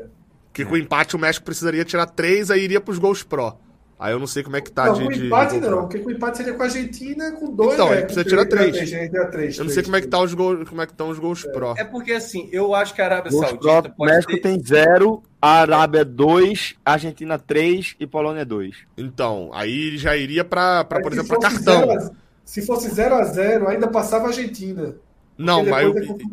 Que 0.51 0.65
com 0.65 0.73
o 0.73 0.77
empate 0.77 1.15
o 1.15 1.19
México 1.19 1.45
precisaria 1.45 1.85
tirar 1.85 2.07
três, 2.07 2.49
aí 2.49 2.63
iria 2.63 2.81
pros 2.81 2.97
gols 2.97 3.21
pró. 3.21 3.57
Aí 4.03 4.11
eu 4.11 4.19
não 4.19 4.27
sei 4.27 4.43
como 4.43 4.57
é 4.57 4.59
que 4.59 4.69
tá 4.69 4.87
não, 4.87 4.95
de. 4.95 5.05
Com 5.05 5.13
empate 5.13 5.61
de 5.61 5.69
não, 5.69 5.79
porque 5.83 5.99
com 5.99 6.11
empate 6.11 6.35
seria 6.35 6.53
com 6.53 6.61
a 6.61 6.65
Argentina 6.65 7.31
com 7.31 7.55
dois. 7.55 7.75
Então, 7.75 7.89
né, 7.89 8.01
precisa 8.01 8.25
tirar 8.25 8.45
três. 8.45 8.91
três. 9.31 9.57
Eu 9.57 9.63
não 9.63 9.71
sei 9.71 9.81
como 9.81 9.95
é 9.95 10.01
que 10.01 10.07
tá 10.07 10.19
os 10.19 10.33
gols, 10.33 10.67
como 10.67 10.81
é 10.81 10.85
que 10.85 10.91
estão 10.91 11.07
os 11.07 11.17
gols 11.17 11.45
é. 11.45 11.51
pró. 11.53 11.73
É 11.77 11.85
porque 11.85 12.11
assim, 12.11 12.49
eu 12.51 12.75
acho 12.75 12.93
que 12.93 13.01
a 13.01 13.05
Arábia 13.05 13.31
gols 13.31 13.47
Saudita 13.47 13.93
pró, 13.95 14.05
México 14.05 14.33
ter... 14.33 14.41
tem 14.41 14.61
zero, 14.61 15.23
Arábia 15.41 16.03
2, 16.03 16.75
Argentina 16.83 17.39
3 17.39 17.95
e 17.97 18.05
Polônia 18.05 18.43
2. 18.43 18.75
Então, 18.97 19.51
aí 19.53 19.97
já 19.97 20.17
iria 20.17 20.43
para, 20.43 20.83
por 20.83 21.13
exemplo, 21.13 21.39
para 21.39 21.49
cartão. 21.49 21.89
A, 21.89 22.11
se 22.43 22.61
fosse 22.61 22.89
0 22.89 23.15
a 23.15 23.23
0 23.23 23.69
ainda 23.69 23.87
passava 23.87 24.25
a 24.25 24.27
Argentina. 24.27 24.97
Não, 25.37 25.63
mas. 25.63 25.89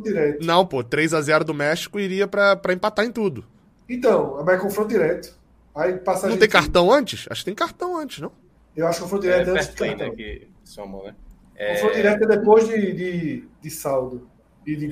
É 0.09 0.39
não, 0.43 0.67
pô, 0.67 0.83
3 0.83 1.15
a 1.15 1.21
0 1.21 1.45
do 1.45 1.55
México 1.55 2.01
iria 2.01 2.27
para 2.27 2.73
empatar 2.73 3.05
em 3.05 3.13
tudo. 3.13 3.45
Então, 3.89 4.43
mas 4.45 4.57
é 4.57 4.59
confronto 4.59 4.89
direto. 4.89 5.39
Aí 5.81 5.99
passa 5.99 6.29
Não 6.29 6.37
tem 6.37 6.49
cartão 6.49 6.93
antes? 6.93 7.27
Acho 7.31 7.41
que 7.41 7.47
tem 7.47 7.55
cartão 7.55 7.97
antes, 7.97 8.21
não? 8.21 8.33
Eu 8.77 8.87
acho 8.87 8.99
que 8.99 9.05
confronto 9.05 9.23
direto 9.23 9.49
é, 9.49 9.53
antes 9.53 9.69
do 9.69 9.75
cartão. 9.75 10.15
Que 10.15 10.49
somam, 10.63 11.05
né? 11.05 11.15
É... 11.57 11.75
Confronto 11.75 11.97
direto 11.97 12.25
é 12.25 12.37
depois 12.37 12.69
de, 12.69 12.93
de, 12.93 13.49
de 13.61 13.71
saldo. 13.71 14.29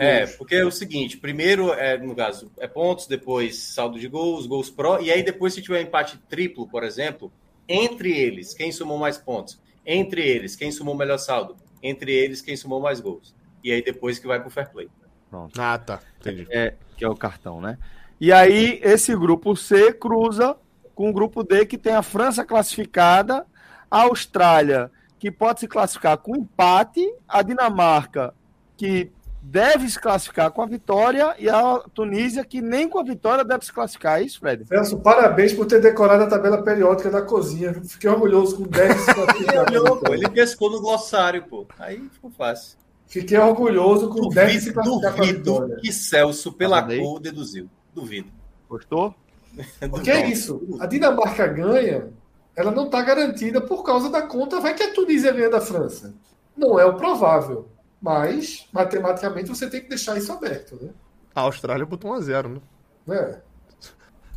É, 0.00 0.26
porque 0.26 0.57
é 0.57 0.65
o 0.65 0.70
seguinte: 0.70 1.18
primeiro, 1.18 1.73
é, 1.75 1.99
no 1.99 2.17
caso, 2.17 2.50
é 2.58 2.67
pontos, 2.67 3.07
depois 3.07 3.57
saldo 3.58 3.99
de 3.99 4.08
gols, 4.08 4.47
gols 4.47 4.70
pró, 4.70 4.99
e 4.99 5.12
aí 5.12 5.23
depois, 5.23 5.52
se 5.52 5.60
tiver 5.60 5.83
empate 5.83 6.18
triplo, 6.28 6.67
por 6.67 6.83
exemplo, 6.83 7.31
entre 7.68 8.10
eles, 8.10 8.55
quem 8.55 8.73
somou 8.73 8.99
mais 8.99 9.18
pontos? 9.18 9.60
Entre 9.84 10.26
eles, 10.26 10.57
quem 10.57 10.73
somou 10.73 10.97
melhor 10.97 11.18
saldo? 11.18 11.55
Entre 11.83 12.12
eles, 12.12 12.41
quem 12.41 12.57
somou 12.57 12.81
mais 12.81 12.99
gols? 12.99 13.36
E 13.62 13.70
aí 13.70 13.83
depois 13.83 14.18
que 14.18 14.26
vai 14.26 14.41
pro 14.41 14.50
fair 14.50 14.70
play. 14.70 14.89
Pronto. 15.31 15.60
Ah, 15.60 15.78
tá. 15.78 16.00
Entendi. 16.18 16.47
É, 16.50 16.75
que 16.97 17.05
é 17.05 17.08
o 17.08 17.15
cartão, 17.15 17.60
né? 17.60 17.78
E 18.18 18.33
aí, 18.33 18.81
esse 18.83 19.15
grupo 19.15 19.55
C 19.55 19.92
cruza 19.92 20.57
com 20.99 21.10
o 21.10 21.12
grupo 21.12 21.44
D, 21.44 21.65
que 21.65 21.78
tem 21.78 21.94
a 21.94 22.02
França 22.02 22.44
classificada, 22.44 23.47
a 23.89 24.01
Austrália, 24.01 24.91
que 25.17 25.31
pode 25.31 25.60
se 25.60 25.68
classificar 25.68 26.18
com 26.18 26.35
empate, 26.35 27.09
a 27.28 27.41
Dinamarca, 27.41 28.35
que 28.77 29.12
deve 29.41 29.89
se 29.89 29.97
classificar 29.97 30.51
com 30.51 30.60
a 30.60 30.67
vitória 30.67 31.36
e 31.39 31.49
a 31.49 31.78
Tunísia, 31.94 32.44
que 32.44 32.60
nem 32.60 32.89
com 32.89 32.99
a 32.99 33.05
vitória 33.05 33.44
deve 33.44 33.65
se 33.65 33.73
classificar. 33.73 34.18
É 34.18 34.25
isso, 34.25 34.41
Fred? 34.41 34.67
Celso, 34.67 34.99
parabéns 34.99 35.52
por 35.52 35.67
ter 35.67 35.81
decorado 35.81 36.25
a 36.25 36.27
tabela 36.27 36.65
periódica 36.65 37.09
da 37.09 37.23
cozinha. 37.23 37.75
Fiquei 37.85 38.10
orgulhoso 38.10 38.57
com 38.57 38.65
10 38.65 39.07
Ele 40.10 40.15
Ele 40.15 40.28
pescou 40.31 40.68
no 40.68 40.81
glossário, 40.81 41.44
pô. 41.44 41.65
Aí 41.78 42.09
ficou 42.12 42.33
fácil. 42.33 42.77
Fiquei 43.07 43.39
orgulhoso 43.39 44.09
com 44.09 44.23
duvido, 44.23 44.35
10 44.35 44.62
se 44.65 44.73
Duvido 44.73 45.77
que 45.81 45.93
Celso, 45.93 46.52
pela 46.52 46.83
cor, 46.83 47.20
deduziu. 47.20 47.70
Duvido. 47.94 48.33
Gostou? 48.68 49.15
Porque 49.91 50.10
é 50.10 50.28
isso. 50.28 50.78
A 50.81 50.86
Dinamarca 50.86 51.47
ganha, 51.47 52.09
ela 52.55 52.70
não 52.70 52.86
está 52.86 53.02
garantida 53.02 53.60
por 53.60 53.83
causa 53.85 54.10
da 54.10 54.23
conta. 54.23 54.60
Vai 54.60 54.75
que 54.75 54.83
a 54.83 54.93
Tunísia 54.93 55.33
ganha 55.33 55.51
da 55.51 55.60
França. 55.60 56.15
Não 56.57 56.78
é 56.78 56.85
o 56.85 56.97
provável. 56.97 57.68
Mas, 58.01 58.68
matematicamente, 58.73 59.49
você 59.49 59.68
tem 59.68 59.81
que 59.81 59.89
deixar 59.89 60.17
isso 60.17 60.33
aberto, 60.33 60.77
né? 60.81 60.91
A 61.35 61.43
Austrália 61.43 61.86
botou 61.86 62.10
1 62.12 62.15
a 62.15 62.20
0 62.20 62.49
né? 62.49 62.60
É. 63.17 63.49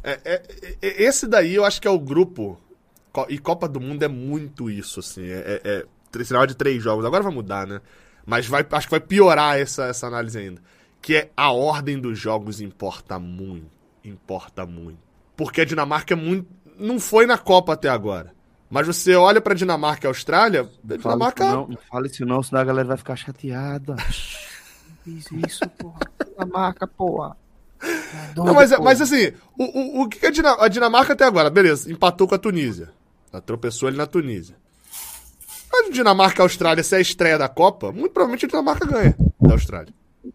É, 0.03 0.19
é, 0.23 0.41
é. 0.81 1.03
Esse 1.03 1.27
daí 1.27 1.55
eu 1.55 1.65
acho 1.65 1.81
que 1.81 1.87
é 1.87 1.91
o 1.91 1.99
grupo. 1.99 2.59
E 3.27 3.37
Copa 3.37 3.67
do 3.67 3.79
Mundo 3.79 4.03
é 4.03 4.07
muito 4.07 4.69
isso, 4.69 4.99
assim. 4.99 5.25
É, 5.27 5.61
é, 5.63 5.85
é 6.19 6.23
sinal 6.23 6.47
de 6.47 6.55
três 6.55 6.81
jogos. 6.81 7.05
Agora 7.05 7.23
vai 7.23 7.33
mudar, 7.33 7.67
né? 7.67 7.81
Mas 8.25 8.47
vai, 8.47 8.65
acho 8.71 8.87
que 8.87 8.91
vai 8.91 8.99
piorar 8.99 9.59
essa, 9.59 9.85
essa 9.85 10.07
análise 10.07 10.37
ainda. 10.37 10.61
Que 11.01 11.15
é 11.15 11.31
a 11.35 11.51
ordem 11.51 11.99
dos 11.99 12.17
jogos 12.17 12.61
importa 12.61 13.19
muito. 13.19 13.80
Importa 14.03 14.65
muito. 14.65 14.99
Porque 15.35 15.61
a 15.61 15.65
Dinamarca 15.65 16.13
é 16.13 16.17
muito. 16.17 16.47
Não 16.77 16.99
foi 16.99 17.25
na 17.25 17.37
Copa 17.37 17.73
até 17.73 17.89
agora. 17.89 18.33
Mas 18.69 18.87
você 18.87 19.15
olha 19.15 19.41
pra 19.41 19.53
Dinamarca 19.53 20.07
e 20.07 20.09
Austrália, 20.09 20.69
não 20.83 20.97
Dinamarca. 20.97 21.43
Fala 21.43 21.55
não, 21.55 21.67
não 21.67 21.77
fala 21.89 22.07
isso 22.07 22.25
não, 22.25 22.41
senão 22.41 22.61
a 22.61 22.63
galera 22.63 22.87
vai 22.87 22.97
ficar 22.97 23.15
chateada. 23.17 23.95
Fiz 25.03 25.25
isso, 25.31 25.67
porra. 25.77 25.99
Dinamarca, 26.25 26.87
porra. 26.87 27.35
É 27.83 28.33
não, 28.35 28.53
mas, 28.53 28.71
mas 28.79 29.01
assim, 29.01 29.33
o, 29.57 29.63
o, 29.63 30.01
o 30.03 30.09
que 30.09 30.25
a 30.25 30.31
Dinamarca, 30.31 30.65
a 30.65 30.67
Dinamarca 30.67 31.13
até 31.13 31.25
agora? 31.25 31.49
Beleza, 31.49 31.91
empatou 31.91 32.27
com 32.27 32.35
a 32.35 32.37
Tunísia. 32.37 32.89
Ela 33.33 33.41
tropeçou 33.41 33.87
ali 33.87 33.97
na 33.97 34.05
Tunísia. 34.05 34.55
Mas 35.71 35.87
a 35.87 35.91
Dinamarca 35.91 36.39
e 36.39 36.41
a 36.41 36.45
Austrália, 36.45 36.83
se 36.83 36.95
é 36.95 36.99
a 36.99 37.01
estreia 37.01 37.37
da 37.37 37.49
Copa, 37.49 37.91
muito 37.91 38.11
provavelmente 38.11 38.45
a 38.45 38.49
Dinamarca 38.49 38.85
ganha 38.85 39.15
da 39.39 39.53
Austrália. 39.53 39.93
Sim. 40.23 40.31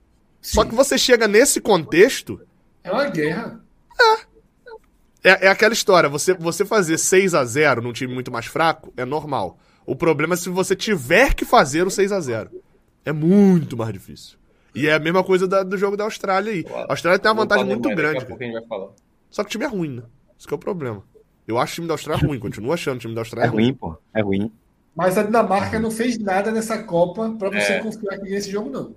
Só 0.54 0.64
que 0.64 0.74
você 0.74 0.98
chega 0.98 1.28
nesse 1.28 1.60
contexto. 1.60 2.40
É 2.86 2.92
uma 2.92 3.08
guerra. 3.08 3.60
É. 4.00 4.36
É, 5.28 5.46
é 5.46 5.48
aquela 5.48 5.74
história, 5.74 6.08
você, 6.08 6.34
você 6.34 6.64
fazer 6.64 6.96
6 6.98 7.34
a 7.34 7.44
0 7.44 7.82
num 7.82 7.92
time 7.92 8.14
muito 8.14 8.30
mais 8.30 8.46
fraco 8.46 8.92
é 8.96 9.04
normal. 9.04 9.58
O 9.84 9.96
problema 9.96 10.34
é 10.34 10.36
se 10.36 10.48
você 10.48 10.76
tiver 10.76 11.34
que 11.34 11.44
fazer 11.44 11.84
o 11.84 11.90
6 11.90 12.12
a 12.12 12.20
0 12.20 12.50
É 13.04 13.12
muito 13.12 13.76
mais 13.76 13.92
difícil. 13.92 14.38
E 14.72 14.86
é 14.86 14.94
a 14.94 15.00
mesma 15.00 15.24
coisa 15.24 15.48
da, 15.48 15.64
do 15.64 15.76
jogo 15.76 15.96
da 15.96 16.04
Austrália 16.04 16.52
aí. 16.52 16.64
A 16.88 16.92
Austrália 16.92 17.18
tem 17.18 17.28
uma 17.30 17.42
vantagem 17.42 17.64
muito 17.64 17.88
grande. 17.88 18.24
Só 19.30 19.42
que 19.42 19.48
o 19.48 19.50
time 19.50 19.64
é 19.64 19.68
ruim, 19.68 19.96
né? 19.96 20.02
Isso 20.38 20.46
é 20.48 20.54
o 20.54 20.58
problema. 20.58 21.02
Eu 21.48 21.58
acho 21.58 21.72
o 21.72 21.74
time 21.76 21.88
da 21.88 21.94
Austrália 21.94 22.24
ruim, 22.24 22.38
continuo 22.38 22.72
achando 22.72 22.96
o 22.96 23.00
time 23.00 23.14
da 23.14 23.22
Austrália 23.22 23.48
é 23.48 23.50
ruim. 23.50 23.74
pô. 23.74 23.96
É 24.14 24.22
ruim. 24.22 24.52
Mas 24.94 25.18
a 25.18 25.24
Dinamarca 25.24 25.80
não 25.80 25.90
fez 25.90 26.18
nada 26.18 26.52
nessa 26.52 26.82
Copa 26.84 27.34
para 27.36 27.50
você 27.50 27.72
é. 27.72 27.78
confiar 27.80 28.18
nesse 28.18 28.50
jogo, 28.50 28.70
não. 28.70 28.94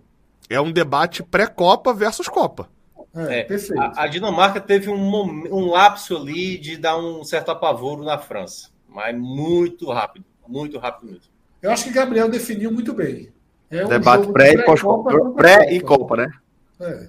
É 0.47 0.61
um 0.61 0.71
debate 0.71 1.23
pré-Copa 1.23 1.91
versus 1.91 2.27
Copa. 2.27 2.69
É, 3.15 3.39
é, 3.39 3.43
perfeito. 3.43 3.81
A, 3.81 4.03
a, 4.03 4.07
Dinamarca 4.07 4.61
teve 4.61 4.89
um, 4.89 5.15
um 5.53 5.71
lapso 5.71 6.15
ali 6.15 6.57
de 6.57 6.77
dar 6.77 6.97
um 6.97 7.23
certo 7.23 7.49
apavoro 7.49 8.03
na 8.03 8.17
França, 8.17 8.69
mas 8.87 9.17
muito 9.17 9.89
rápido, 9.91 10.25
muito 10.47 10.77
rápido 10.77 11.11
mesmo. 11.11 11.29
Eu 11.61 11.71
acho 11.71 11.83
que 11.83 11.91
Gabriel 11.91 12.29
definiu 12.29 12.71
muito 12.71 12.93
bem. 12.93 13.29
É 13.69 13.85
um 13.85 13.89
Debate 13.89 14.31
pré, 14.31 14.53
e 14.53 14.63
pós-copa, 14.63 15.31
pré 15.31 15.73
e 15.73 15.81
Copa, 15.81 16.17
né? 16.17 16.31
É. 16.79 17.07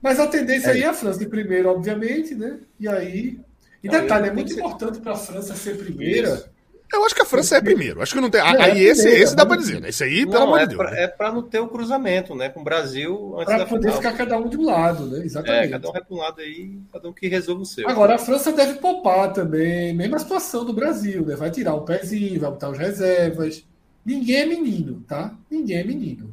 Mas 0.00 0.18
a 0.18 0.26
tendência 0.26 0.68
é. 0.68 0.72
aí 0.72 0.82
é 0.82 0.88
a 0.88 0.94
França 0.94 1.18
de 1.18 1.26
primeiro, 1.26 1.68
obviamente, 1.68 2.34
né? 2.34 2.58
E 2.80 2.88
aí. 2.88 3.38
E 3.82 3.88
detalhe, 3.88 4.28
é 4.28 4.32
muito 4.32 4.52
importante 4.52 5.00
para 5.00 5.12
a 5.12 5.16
França 5.16 5.54
ser 5.54 5.76
primeira. 5.76 6.51
Eu 6.92 7.04
acho 7.06 7.14
que 7.14 7.22
a 7.22 7.24
França 7.24 7.56
é 7.56 7.60
primeiro. 7.60 8.02
Acho 8.02 8.14
que 8.14 8.20
não 8.20 8.28
tem. 8.28 8.40
Não, 8.40 8.60
aí 8.60 8.86
é 8.86 8.90
esse, 8.90 9.08
esse 9.08 9.34
dá 9.34 9.46
pra 9.46 9.56
dizer, 9.56 9.80
né? 9.80 9.88
Esse 9.88 10.04
aí, 10.04 10.26
pelo 10.26 10.40
não, 10.40 10.42
amor 10.42 10.60
é 10.60 10.62
de 10.66 10.76
Deus. 10.76 10.82
Pra, 10.82 10.90
né? 10.90 11.04
É 11.04 11.08
pra 11.08 11.32
não 11.32 11.42
ter 11.42 11.58
o 11.58 11.68
cruzamento, 11.68 12.34
né? 12.34 12.50
Com 12.50 12.60
o 12.60 12.64
Brasil 12.64 13.34
antes 13.38 13.54
pra 13.54 13.66
poder 13.66 13.92
final. 13.92 13.96
ficar 13.96 14.12
cada 14.12 14.36
um 14.36 14.48
de 14.48 14.58
um 14.58 14.64
lado, 14.64 15.06
né? 15.06 15.24
Exatamente. 15.24 15.64
É, 15.64 15.68
cada 15.68 15.88
um 15.88 15.92
vai 15.92 16.02
pra 16.02 16.14
um 16.14 16.18
lado 16.18 16.40
aí, 16.40 16.78
cada 16.92 17.08
um 17.08 17.12
que 17.12 17.28
resolve 17.28 17.62
o 17.62 17.66
seu. 17.66 17.88
Agora, 17.88 18.16
a 18.16 18.18
França 18.18 18.52
deve 18.52 18.74
poupar 18.74 19.32
também. 19.32 19.94
Mesma 19.94 20.18
situação 20.18 20.64
do 20.64 20.72
Brasil, 20.72 21.24
né? 21.24 21.34
Vai 21.34 21.50
tirar 21.50 21.74
um 21.74 21.84
pezinho, 21.84 22.40
vai 22.40 22.50
botar 22.50 22.68
os 22.68 22.78
reservas. 22.78 23.64
Ninguém 24.04 24.36
é 24.36 24.46
menino, 24.46 25.02
tá? 25.08 25.34
Ninguém 25.50 25.78
é 25.78 25.84
menino. 25.84 26.32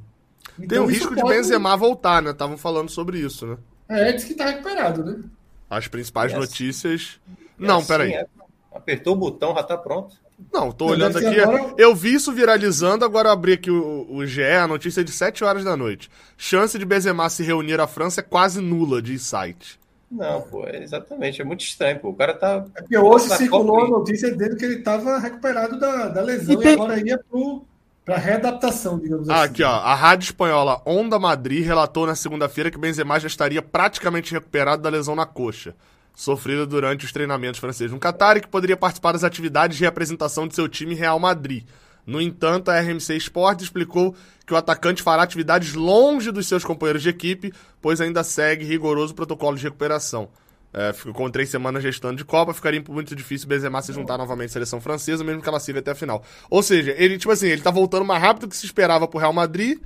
Então, 0.58 0.68
tem 0.68 0.80
o 0.80 0.86
risco 0.86 1.16
de 1.16 1.24
Benzema 1.24 1.78
voltar, 1.78 2.22
né? 2.22 2.32
Estavam 2.32 2.58
falando 2.58 2.90
sobre 2.90 3.20
isso, 3.20 3.46
né? 3.48 3.58
É, 3.88 4.12
disse 4.12 4.28
que 4.28 4.34
tá 4.34 4.46
recuperado, 4.46 5.06
né? 5.06 5.24
As 5.70 5.88
principais 5.88 6.32
assim, 6.32 6.42
notícias. 6.42 7.20
Não, 7.58 7.78
assim, 7.78 7.88
peraí. 7.88 8.14
É. 8.14 8.26
Apertou 8.74 9.14
o 9.14 9.18
botão, 9.18 9.56
já 9.56 9.64
tá 9.64 9.78
pronto. 9.78 10.16
Não, 10.52 10.72
tô 10.72 10.86
olhando 10.86 11.18
aqui. 11.18 11.40
Agora... 11.40 11.74
Eu 11.78 11.96
vi 11.96 12.14
isso 12.14 12.32
viralizando, 12.32 13.04
agora 13.04 13.30
eu 13.30 13.34
abri 13.34 13.54
aqui 13.54 13.70
o, 13.70 14.08
o 14.10 14.26
GE, 14.26 14.44
a 14.44 14.68
notícia 14.68 15.02
é 15.02 15.04
de 15.04 15.12
7 15.12 15.44
horas 15.44 15.64
da 15.64 15.76
noite. 15.76 16.10
Chance 16.38 16.78
de 16.80 16.86
Benzema 16.86 17.30
se 17.30 17.44
reunir 17.44 17.80
à 17.80 17.88
França 17.88 18.22
é 18.22 18.24
quase 18.24 18.62
nula, 18.62 19.02
de 19.02 19.18
site. 19.20 19.80
Não, 20.10 20.42
pô, 20.42 20.66
é 20.66 20.82
exatamente, 20.82 21.42
é 21.42 21.46
muito 21.46 21.62
estranho, 21.62 22.00
pô. 22.00 22.10
O 22.10 22.16
cara 22.16 22.34
tá. 22.34 22.66
É 22.76 22.82
porque 22.82 22.98
hoje 22.98 23.30
circulou 23.30 23.86
a 23.86 23.88
notícia 23.90 24.36
dele 24.36 24.56
que 24.56 24.66
ele 24.66 24.80
tava 24.80 25.20
recuperado 25.20 25.80
da, 25.80 26.08
da 26.08 26.22
lesão 26.22 26.56
e, 26.56 26.58
tem... 26.58 26.72
e 26.72 26.74
agora 26.74 27.00
ia 27.00 27.20
pro, 27.30 27.64
pra 28.04 28.18
readaptação, 28.18 28.98
digamos 28.98 29.30
ah, 29.30 29.44
assim. 29.44 29.52
Aqui, 29.52 29.64
ó, 29.64 29.70
a 29.70 29.94
rádio 29.94 30.26
espanhola 30.26 30.82
Onda 30.84 31.20
Madrid 31.20 31.64
relatou 31.64 32.08
na 32.08 32.16
segunda-feira 32.16 32.72
que 32.72 32.78
Benzema 32.78 33.20
já 33.20 33.28
estaria 33.28 33.62
praticamente 33.62 34.34
recuperado 34.34 34.82
da 34.82 34.90
lesão 34.90 35.16
na 35.16 35.28
coxa 35.28 35.76
sofrida 36.16 36.66
durante 36.66 37.06
os 37.06 37.12
treinamentos 37.12 37.60
franceses 37.60 37.92
no 37.92 38.00
Qatar 38.00 38.38
e 38.38 38.42
que 38.42 38.48
poderia 38.48 38.76
participar 38.76 39.14
das 39.14 39.24
atividades 39.24 39.78
de 39.78 39.84
representação 39.84 40.48
de 40.48 40.56
seu 40.56 40.68
time 40.68 40.94
Real 40.94 41.20
Madrid. 41.20 41.64
No 42.06 42.20
entanto, 42.20 42.70
a 42.70 42.80
RMC 42.80 43.16
Sport 43.18 43.62
explicou 43.62 44.16
que 44.46 44.54
o 44.54 44.58
atacante 44.58 45.04
fará 45.04 45.22
atividades 45.22 45.74
longe 45.74 46.32
dos 46.32 46.48
seus 46.48 46.66
companheiros 46.66 47.04
de 47.04 47.10
equipe, 47.10 47.54
pois 47.82 48.02
ainda 48.02 48.24
segue 48.24 48.66
rigoroso 48.66 49.14
protocolo 49.14 49.56
de 49.56 49.64
recuperação. 49.64 50.30
É, 50.74 50.94
ficou 50.94 51.14
com 51.14 51.30
três 51.32 51.50
semanas 51.50 51.82
gestando 51.82 52.16
de 52.16 52.26
Copa, 52.26 52.54
ficaria 52.54 52.84
muito 52.88 53.16
difícil 53.16 53.48
Benzema 53.48 53.82
se 53.82 53.92
juntar 53.92 54.18
novamente 54.18 54.50
à 54.50 54.54
seleção 54.54 54.80
francesa, 54.80 55.24
mesmo 55.24 55.42
que 55.42 55.50
ela 55.50 55.60
siga 55.60 55.80
até 55.80 55.92
a 55.92 55.96
final. 55.96 56.24
Ou 56.50 56.62
seja, 56.62 56.94
ele, 56.98 57.18
tipo 57.18 57.32
assim, 57.32 57.48
ele 57.48 57.62
tá 57.62 57.72
voltando 57.72 58.06
mais 58.06 58.22
rápido 58.22 58.48
do 58.48 58.50
que 58.50 58.58
se 58.58 58.66
esperava 58.66 59.08
pro 59.08 59.20
Real 59.20 59.34
Madrid, 59.34 59.80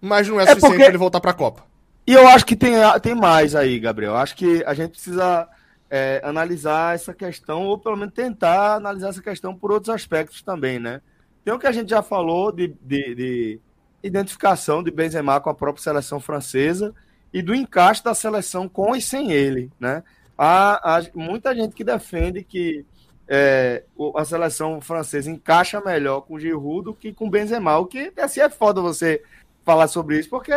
mas 0.00 0.28
não 0.28 0.38
é, 0.38 0.44
é 0.44 0.46
suficiente 0.46 0.70
porque... 0.70 0.78
para 0.78 0.88
ele 0.88 0.98
voltar 0.98 1.20
pra 1.20 1.32
Copa. 1.32 1.64
E 2.06 2.12
eu 2.12 2.28
acho 2.28 2.46
que 2.46 2.54
tem, 2.54 2.74
tem 3.02 3.14
mais 3.14 3.54
aí, 3.54 3.78
Gabriel. 3.78 4.14
Acho 4.14 4.36
que 4.36 4.62
a 4.64 4.74
gente 4.74 4.90
precisa 4.90 5.48
é, 5.90 6.20
analisar 6.24 6.94
essa 6.94 7.14
questão, 7.14 7.64
ou 7.66 7.78
pelo 7.78 7.96
menos 7.96 8.14
tentar 8.14 8.76
analisar 8.76 9.10
essa 9.10 9.22
questão 9.22 9.54
por 9.54 9.70
outros 9.70 9.94
aspectos 9.94 10.42
também, 10.42 10.78
né? 10.78 11.00
Tem 11.44 11.54
o 11.54 11.58
que 11.58 11.66
a 11.66 11.72
gente 11.72 11.90
já 11.90 12.02
falou 12.02 12.50
de, 12.50 12.68
de, 12.82 13.14
de 13.14 13.60
identificação 14.02 14.82
de 14.82 14.90
Benzema 14.90 15.40
com 15.40 15.50
a 15.50 15.54
própria 15.54 15.82
seleção 15.82 16.18
francesa 16.18 16.94
e 17.32 17.40
do 17.40 17.54
encaixe 17.54 18.02
da 18.02 18.14
seleção 18.14 18.68
com 18.68 18.96
e 18.96 19.00
sem 19.00 19.30
ele, 19.30 19.70
né? 19.78 20.02
Há, 20.36 20.98
há 20.98 21.02
muita 21.14 21.54
gente 21.54 21.74
que 21.74 21.84
defende 21.84 22.42
que 22.42 22.84
é, 23.28 23.84
a 24.14 24.24
seleção 24.24 24.80
francesa 24.80 25.30
encaixa 25.30 25.80
melhor 25.80 26.20
com 26.22 26.38
Giroud 26.38 26.84
do 26.84 26.94
que 26.94 27.12
com 27.12 27.30
Benzema, 27.30 27.78
o 27.78 27.86
que 27.86 28.12
assim 28.16 28.40
é 28.40 28.48
foda 28.48 28.80
você 28.80 29.22
falar 29.64 29.88
sobre 29.88 30.18
isso, 30.18 30.28
porque 30.28 30.52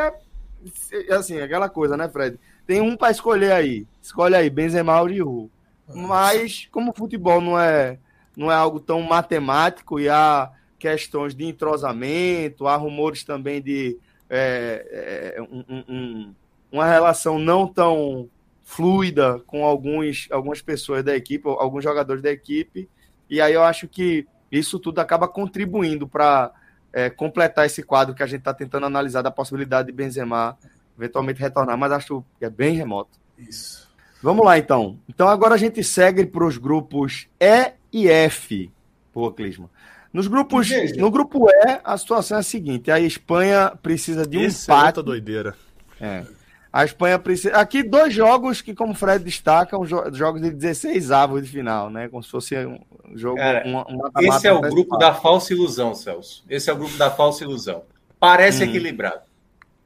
assim, 1.11 1.39
aquela 1.39 1.69
coisa, 1.69 1.95
né, 1.95 2.07
Fred? 2.09 2.39
Tem 2.69 2.81
um 2.81 2.95
para 2.95 3.09
escolher 3.09 3.51
aí. 3.51 3.87
Escolhe 3.99 4.35
aí, 4.35 4.47
Benzema 4.47 5.01
ou 5.01 5.09
Giroud. 5.09 5.51
Mas, 5.91 6.67
como 6.71 6.91
o 6.91 6.93
futebol 6.93 7.41
não 7.41 7.59
é, 7.59 7.97
não 8.37 8.51
é 8.51 8.53
algo 8.53 8.79
tão 8.79 9.01
matemático 9.01 9.99
e 9.99 10.07
há 10.07 10.51
questões 10.77 11.33
de 11.33 11.45
entrosamento, 11.45 12.67
há 12.67 12.75
rumores 12.75 13.23
também 13.23 13.59
de 13.59 13.97
é, 14.29 15.33
é, 15.35 15.41
um, 15.41 15.83
um, 15.89 16.35
uma 16.71 16.85
relação 16.85 17.39
não 17.39 17.65
tão 17.67 18.29
fluida 18.61 19.39
com 19.47 19.65
alguns, 19.65 20.27
algumas 20.29 20.61
pessoas 20.61 21.03
da 21.03 21.15
equipe, 21.15 21.47
alguns 21.47 21.83
jogadores 21.83 22.21
da 22.21 22.29
equipe. 22.29 22.87
E 23.27 23.41
aí 23.41 23.55
eu 23.55 23.63
acho 23.63 23.87
que 23.87 24.27
isso 24.51 24.77
tudo 24.77 24.99
acaba 24.99 25.27
contribuindo 25.27 26.07
para 26.07 26.51
é, 26.93 27.09
completar 27.09 27.65
esse 27.65 27.81
quadro 27.81 28.13
que 28.13 28.21
a 28.21 28.27
gente 28.27 28.41
está 28.41 28.53
tentando 28.53 28.85
analisar 28.85 29.23
da 29.23 29.31
possibilidade 29.31 29.87
de 29.87 29.91
Benzema 29.91 30.55
eventualmente 30.99 31.39
retornar, 31.39 31.77
mas 31.77 31.91
acho 31.91 32.23
que 32.37 32.45
é 32.45 32.49
bem 32.49 32.75
remoto. 32.75 33.17
Isso. 33.37 33.89
Vamos 34.21 34.45
lá, 34.45 34.57
então. 34.57 34.99
Então 35.07 35.27
agora 35.27 35.55
a 35.55 35.57
gente 35.57 35.83
segue 35.83 36.25
para 36.25 36.45
os 36.45 36.57
grupos 36.57 37.27
E 37.39 37.71
e 37.91 38.09
F. 38.09 38.69
Pô, 39.13 39.31
Clisma. 39.31 39.69
Nos 40.11 40.27
grupos, 40.27 40.69
no 40.97 41.09
grupo 41.09 41.49
E, 41.49 41.79
a 41.83 41.97
situação 41.97 42.37
é 42.37 42.39
a 42.41 42.43
seguinte: 42.43 42.91
a 42.91 42.99
Espanha 42.99 43.73
precisa 43.81 44.25
de 44.25 44.37
um 44.37 44.41
Esse 44.41 44.69
empate. 44.69 44.99
É 44.99 45.03
doideira. 45.03 45.55
É. 46.01 46.25
A 46.71 46.83
Espanha 46.83 47.17
precisa. 47.17 47.55
Aqui, 47.55 47.81
dois 47.81 48.13
jogos 48.13 48.61
que, 48.61 48.75
como 48.75 48.91
o 48.91 48.95
Fred 48.95 49.23
destaca, 49.23 49.77
são 49.77 49.85
jogos 50.13 50.41
de 50.41 50.51
16 50.51 51.11
avos 51.11 51.43
de 51.43 51.49
final, 51.49 51.89
né? 51.89 52.07
Como 52.09 52.21
se 52.21 52.29
fosse 52.29 52.55
um 52.57 52.79
jogo. 53.15 53.37
Cara, 53.37 53.63
um, 53.65 53.77
um 53.77 54.09
esse 54.19 54.47
é 54.47 54.53
o 54.53 54.61
grupo 54.61 54.97
da 54.97 55.13
falsa 55.13 55.53
ilusão, 55.53 55.95
Celso. 55.95 56.43
Esse 56.49 56.69
é 56.69 56.73
o 56.73 56.75
grupo 56.75 56.97
da 56.97 57.09
falsa 57.09 57.43
ilusão. 57.43 57.83
Parece 58.19 58.63
hum. 58.63 58.67
equilibrado. 58.67 59.28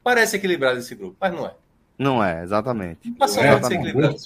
Parece 0.04 0.36
equilibrado 0.36 0.78
esse 0.78 0.94
grupo, 0.94 1.16
mas 1.18 1.32
não 1.32 1.46
é. 1.46 1.54
Não 1.98 2.22
é, 2.22 2.42
exatamente. 2.42 3.12
É, 3.38 3.58
tá 3.58 3.74
equilibrado. 3.74 4.16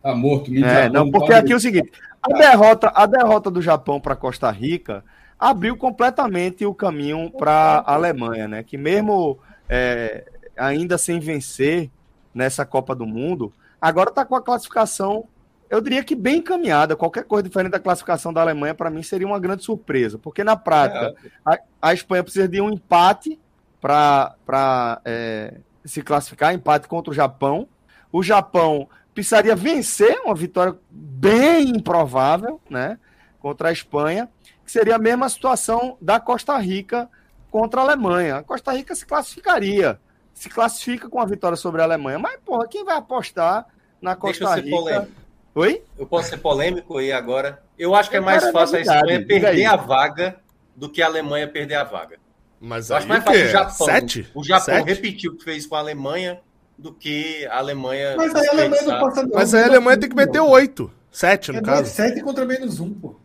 Tá 0.00 0.14
morto, 0.14 0.54
é, 0.54 0.88
não, 0.88 1.10
porque 1.10 1.32
aqui 1.32 1.52
é 1.52 1.56
o 1.56 1.60
seguinte: 1.60 1.90
a 2.22 2.32
derrota, 2.32 2.92
a 2.94 3.04
derrota 3.04 3.50
do 3.50 3.60
Japão 3.60 4.00
para 4.00 4.14
Costa 4.14 4.48
Rica 4.50 5.04
abriu 5.38 5.76
completamente 5.76 6.64
o 6.64 6.72
caminho 6.72 7.30
para 7.30 7.82
a 7.84 7.94
Alemanha, 7.94 8.46
né? 8.46 8.62
Que 8.62 8.78
mesmo 8.78 9.38
é, 9.68 10.24
ainda 10.56 10.96
sem 10.96 11.18
vencer 11.18 11.90
nessa 12.32 12.64
Copa 12.64 12.94
do 12.94 13.06
Mundo, 13.06 13.52
agora 13.80 14.10
está 14.10 14.24
com 14.24 14.36
a 14.36 14.42
classificação, 14.42 15.24
eu 15.68 15.80
diria 15.80 16.04
que 16.04 16.14
bem 16.14 16.36
encaminhada. 16.36 16.94
Qualquer 16.94 17.24
coisa 17.24 17.42
diferente 17.42 17.72
da 17.72 17.80
classificação 17.80 18.32
da 18.32 18.40
Alemanha, 18.40 18.74
para 18.74 18.90
mim, 18.90 19.02
seria 19.02 19.26
uma 19.26 19.40
grande 19.40 19.64
surpresa, 19.64 20.16
porque 20.16 20.44
na 20.44 20.56
prática, 20.56 21.14
a, 21.44 21.58
a 21.82 21.92
Espanha 21.92 22.22
precisa 22.22 22.46
de 22.46 22.60
um 22.60 22.70
empate 22.70 23.38
para 23.80 25.00
é, 25.04 25.54
se 25.84 26.02
classificar 26.02 26.54
empate 26.54 26.88
contra 26.88 27.10
o 27.10 27.14
Japão. 27.14 27.68
O 28.12 28.22
Japão 28.22 28.88
precisaria 29.14 29.54
vencer 29.54 30.20
uma 30.24 30.34
vitória 30.34 30.76
bem 30.90 31.70
improvável, 31.70 32.60
né? 32.68 32.98
Contra 33.40 33.68
a 33.68 33.72
Espanha, 33.72 34.28
que 34.64 34.72
seria 34.72 34.96
a 34.96 34.98
mesma 34.98 35.28
situação 35.28 35.96
da 36.00 36.18
Costa 36.18 36.56
Rica 36.58 37.08
contra 37.50 37.80
a 37.80 37.84
Alemanha. 37.84 38.36
A 38.36 38.42
Costa 38.42 38.72
Rica 38.72 38.94
se 38.94 39.06
classificaria 39.06 40.00
se 40.38 40.48
classifica 40.48 41.08
com 41.08 41.18
a 41.18 41.26
vitória 41.26 41.56
sobre 41.56 41.80
a 41.80 41.84
Alemanha. 41.84 42.18
Mas, 42.18 42.38
porra, 42.44 42.68
quem 42.68 42.84
vai 42.84 42.96
apostar 42.96 43.66
na 44.00 44.14
Costa 44.14 44.44
Deixa 44.44 44.60
eu 44.60 44.64
Rica? 44.64 44.76
Polêmico. 44.76 45.12
Oi? 45.56 45.82
Eu 45.98 46.06
posso 46.06 46.28
ser 46.28 46.36
polêmico 46.36 46.98
aí 46.98 47.10
agora. 47.10 47.60
Eu 47.76 47.92
acho 47.92 48.08
que 48.08 48.16
é 48.16 48.20
mais 48.20 48.48
fácil 48.52 48.76
a 48.76 48.80
Espanha 48.80 49.26
perder 49.26 49.66
a 49.66 49.74
vaga 49.74 50.36
do 50.76 50.88
que 50.88 51.02
a 51.02 51.06
Alemanha 51.06 51.48
perder 51.48 51.74
a 51.74 51.82
vaga. 51.82 52.20
Mas 52.60 52.90
eu 52.90 52.96
acho 52.96 53.08
mais 53.08 53.24
fácil 53.24 53.44
o 53.44 53.48
Japão. 53.48 53.86
Sete? 53.86 54.30
O 54.34 54.44
Japão 54.44 54.64
Sete? 54.64 54.86
repetiu 54.86 55.32
o 55.32 55.36
que 55.36 55.44
fez 55.44 55.66
com 55.66 55.76
a 55.76 55.78
Alemanha 55.78 56.40
do 56.76 56.92
que 56.92 57.46
a 57.46 57.58
Alemanha. 57.58 58.14
Mas 58.16 58.34
aí 58.34 58.46
a 58.46 58.52
Alemanha 58.52 58.82
não 58.82 59.00
passa 59.00 59.22
não. 59.22 59.30
Mas 59.34 59.54
aí 59.54 59.62
a 59.62 59.66
Alemanha 59.66 59.98
tem 59.98 60.08
que 60.08 60.16
meter 60.16 60.40
oito. 60.40 60.90
Sete, 61.10 61.52
no 61.52 61.58
é 61.58 61.62
caso. 61.62 61.90
Sete 61.90 62.20
contra 62.22 62.44
menos 62.44 62.80
um, 62.80 62.92
pô. 62.92 63.16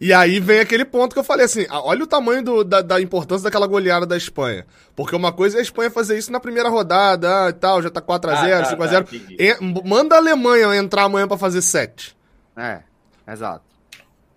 E 0.00 0.12
aí 0.12 0.40
vem 0.40 0.60
aquele 0.60 0.84
ponto 0.84 1.12
que 1.12 1.18
eu 1.18 1.24
falei 1.24 1.44
assim: 1.44 1.66
olha 1.70 2.04
o 2.04 2.06
tamanho 2.06 2.42
do, 2.42 2.64
da, 2.64 2.80
da, 2.80 3.00
importância 3.00 3.44
daquela 3.44 3.66
goleada 3.66 4.06
da 4.06 4.16
Espanha. 4.16 4.66
Porque 4.96 5.14
uma 5.14 5.32
coisa 5.32 5.58
é 5.58 5.60
a 5.60 5.62
Espanha 5.62 5.90
fazer 5.90 6.16
isso 6.16 6.32
na 6.32 6.40
primeira 6.40 6.68
rodada 6.68 7.46
ah, 7.46 7.48
e 7.50 7.52
tal, 7.52 7.82
já 7.82 7.90
tá 7.90 8.00
4x0, 8.00 8.24
ah, 8.24 8.62
tá, 8.62 8.76
5x0. 8.76 9.58
Tá, 9.58 9.82
manda 9.84 10.14
a 10.14 10.18
Alemanha 10.18 10.74
entrar 10.76 11.04
amanhã 11.04 11.28
para 11.28 11.36
fazer 11.36 11.62
7. 11.62 12.16
É, 12.56 12.80
exato. 13.28 13.71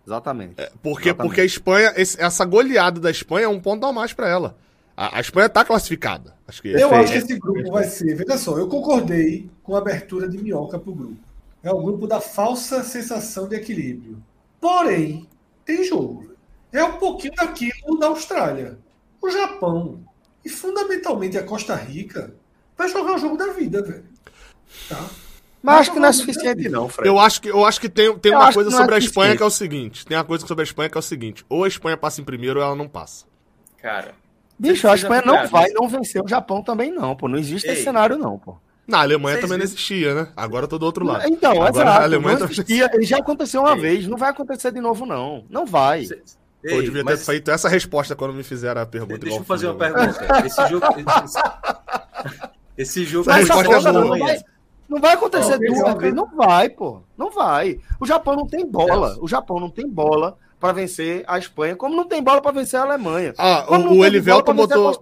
Exatamente. 0.05 0.53
É, 0.57 0.71
porque, 0.81 1.09
Exatamente. 1.09 1.29
porque 1.29 1.41
a 1.41 1.45
Espanha, 1.45 1.93
esse, 1.95 2.21
essa 2.21 2.45
goleada 2.45 2.99
da 2.99 3.09
Espanha 3.09 3.45
é 3.45 3.49
um 3.49 3.59
ponto 3.59 3.85
a 3.85 3.93
mais 3.93 4.13
para 4.13 4.29
ela. 4.29 4.57
A, 4.95 5.17
a, 5.17 5.19
Espanha 5.19 5.49
tá 5.49 5.65
classificada. 5.65 6.35
Acho 6.47 6.61
que 6.61 6.69
eu 6.69 6.93
acho 6.93 7.11
que 7.11 7.17
esse 7.17 7.39
grupo 7.39 7.71
vai 7.71 7.83
ser. 7.85 8.15
Veja 8.15 8.37
só, 8.37 8.57
eu 8.57 8.67
concordei 8.67 9.49
com 9.63 9.75
a 9.75 9.79
abertura 9.79 10.29
de 10.29 10.37
minhoca 10.37 10.79
pro 10.79 10.93
grupo. 10.93 11.17
É 11.61 11.71
o 11.71 11.81
grupo 11.81 12.07
da 12.07 12.21
falsa 12.21 12.83
sensação 12.83 13.47
de 13.47 13.55
equilíbrio. 13.55 14.23
Porém, 14.61 15.27
tem 15.65 15.83
jogo. 15.83 16.35
É 16.71 16.83
um 16.83 16.93
pouquinho 16.93 17.33
daquilo 17.35 17.97
da 17.99 18.07
Austrália. 18.07 18.77
O 19.21 19.29
Japão 19.29 19.99
e 20.43 20.49
fundamentalmente 20.49 21.37
a 21.37 21.43
Costa 21.43 21.75
Rica 21.75 22.35
vai 22.77 22.87
jogar 22.87 23.15
o 23.15 23.17
jogo 23.17 23.35
da 23.35 23.47
vida, 23.47 23.81
velho. 23.81 24.05
Tá? 24.87 25.09
Mas 25.65 25.79
acho 25.81 25.93
que 25.93 25.99
não 25.99 26.07
é 26.07 26.13
suficiente, 26.13 26.69
não, 26.69 26.87
Fred. 26.87 27.07
Eu 27.07 27.19
acho 27.19 27.41
que, 27.41 27.49
eu 27.49 27.65
acho 27.65 27.81
que 27.81 27.89
tem, 27.89 28.17
tem 28.19 28.31
uma 28.31 28.53
coisa 28.53 28.69
sobre 28.69 28.93
é 28.93 28.95
a 28.95 28.99
Espanha 28.99 29.35
que 29.35 29.41
é 29.41 29.45
o 29.45 29.49
seguinte: 29.49 30.05
tem 30.05 30.15
uma 30.15 30.23
coisa 30.23 30.45
sobre 30.45 30.61
a 30.61 30.65
Espanha 30.65 30.89
que 30.89 30.97
é 30.97 30.99
o 30.99 31.03
seguinte: 31.03 31.45
ou 31.49 31.63
a 31.63 31.67
Espanha 31.67 31.97
passa 31.97 32.21
em 32.21 32.23
primeiro 32.23 32.59
ou 32.59 32.65
ela 32.65 32.75
não 32.75 32.87
passa. 32.87 33.25
Cara. 33.81 34.13
Bicho, 34.57 34.87
a 34.87 34.95
Espanha 34.95 35.23
não 35.25 35.47
vai 35.47 35.69
não 35.71 35.87
vencer 35.87 36.23
o 36.23 36.27
Japão 36.27 36.61
também, 36.61 36.91
não, 36.91 37.15
pô. 37.15 37.27
Não 37.27 37.37
existe 37.37 37.67
Ei. 37.67 37.73
esse 37.73 37.83
cenário, 37.83 38.17
não, 38.17 38.37
pô. 38.37 38.55
Na 38.87 38.99
Alemanha 38.99 39.41
também 39.41 39.57
não 39.57 39.65
existia, 39.65 40.13
né? 40.13 40.27
Agora 40.35 40.67
tô 40.67 40.77
do 40.77 40.85
outro 40.85 41.03
lado. 41.03 41.27
Então, 41.27 41.51
Agora, 41.51 41.71
exato. 41.71 41.89
A 41.89 42.03
Alemanha 42.03 42.39
não 42.39 42.45
existia. 42.45 42.89
Ele 42.93 43.03
já 43.03 43.17
aconteceu 43.17 43.61
uma 43.61 43.73
Ei. 43.73 43.81
vez. 43.81 44.07
Não 44.07 44.17
vai 44.17 44.29
acontecer 44.29 44.71
de 44.71 44.79
novo, 44.79 45.05
não. 45.05 45.43
Não 45.49 45.65
vai. 45.65 46.01
Ei, 46.63 46.77
eu 46.77 46.83
devia 46.83 47.03
mas... 47.03 47.19
ter 47.19 47.25
feito 47.25 47.49
essa 47.49 47.67
resposta 47.67 48.15
quando 48.15 48.33
me 48.33 48.43
fizeram 48.43 48.81
a 48.81 48.85
pergunta. 48.85 49.17
Deixa 49.17 49.39
eu 49.39 49.43
fazer 49.43 49.67
uma 49.67 49.75
pergunta. 49.75 50.45
Esse 50.45 50.67
jogo. 50.67 50.85
Esse 52.77 53.05
jogo. 53.05 53.31
Essa 53.31 53.55
resposta 53.55 53.89
é 53.89 53.91
boa. 53.91 54.05
Não 54.05 54.19
vai, 54.19 54.43
não 54.87 54.99
vai 54.99 55.13
acontecer 55.13 55.57
duas 55.57 55.95
vezes. 55.95 56.15
Não 56.15 56.27
vai, 56.35 56.69
pô. 56.69 57.01
Não 57.17 57.31
vai. 57.31 57.79
O 57.99 58.05
Japão 58.05 58.35
não 58.35 58.47
tem 58.47 58.65
bola. 58.65 59.17
O 59.19 59.27
Japão 59.27 59.59
não 59.59 59.69
tem 59.69 59.87
bola 59.87 60.37
para 60.59 60.73
vencer 60.73 61.23
a 61.27 61.37
Espanha, 61.37 61.75
como 61.75 61.95
não 61.95 62.07
tem 62.07 62.23
bola 62.23 62.41
para 62.41 62.51
vencer 62.51 62.79
a 62.79 62.83
Alemanha. 62.83 63.33
Ah, 63.37 63.65
o, 63.69 63.97
o 63.97 64.05
Elivelton 64.05 64.53
botou, 64.53 64.99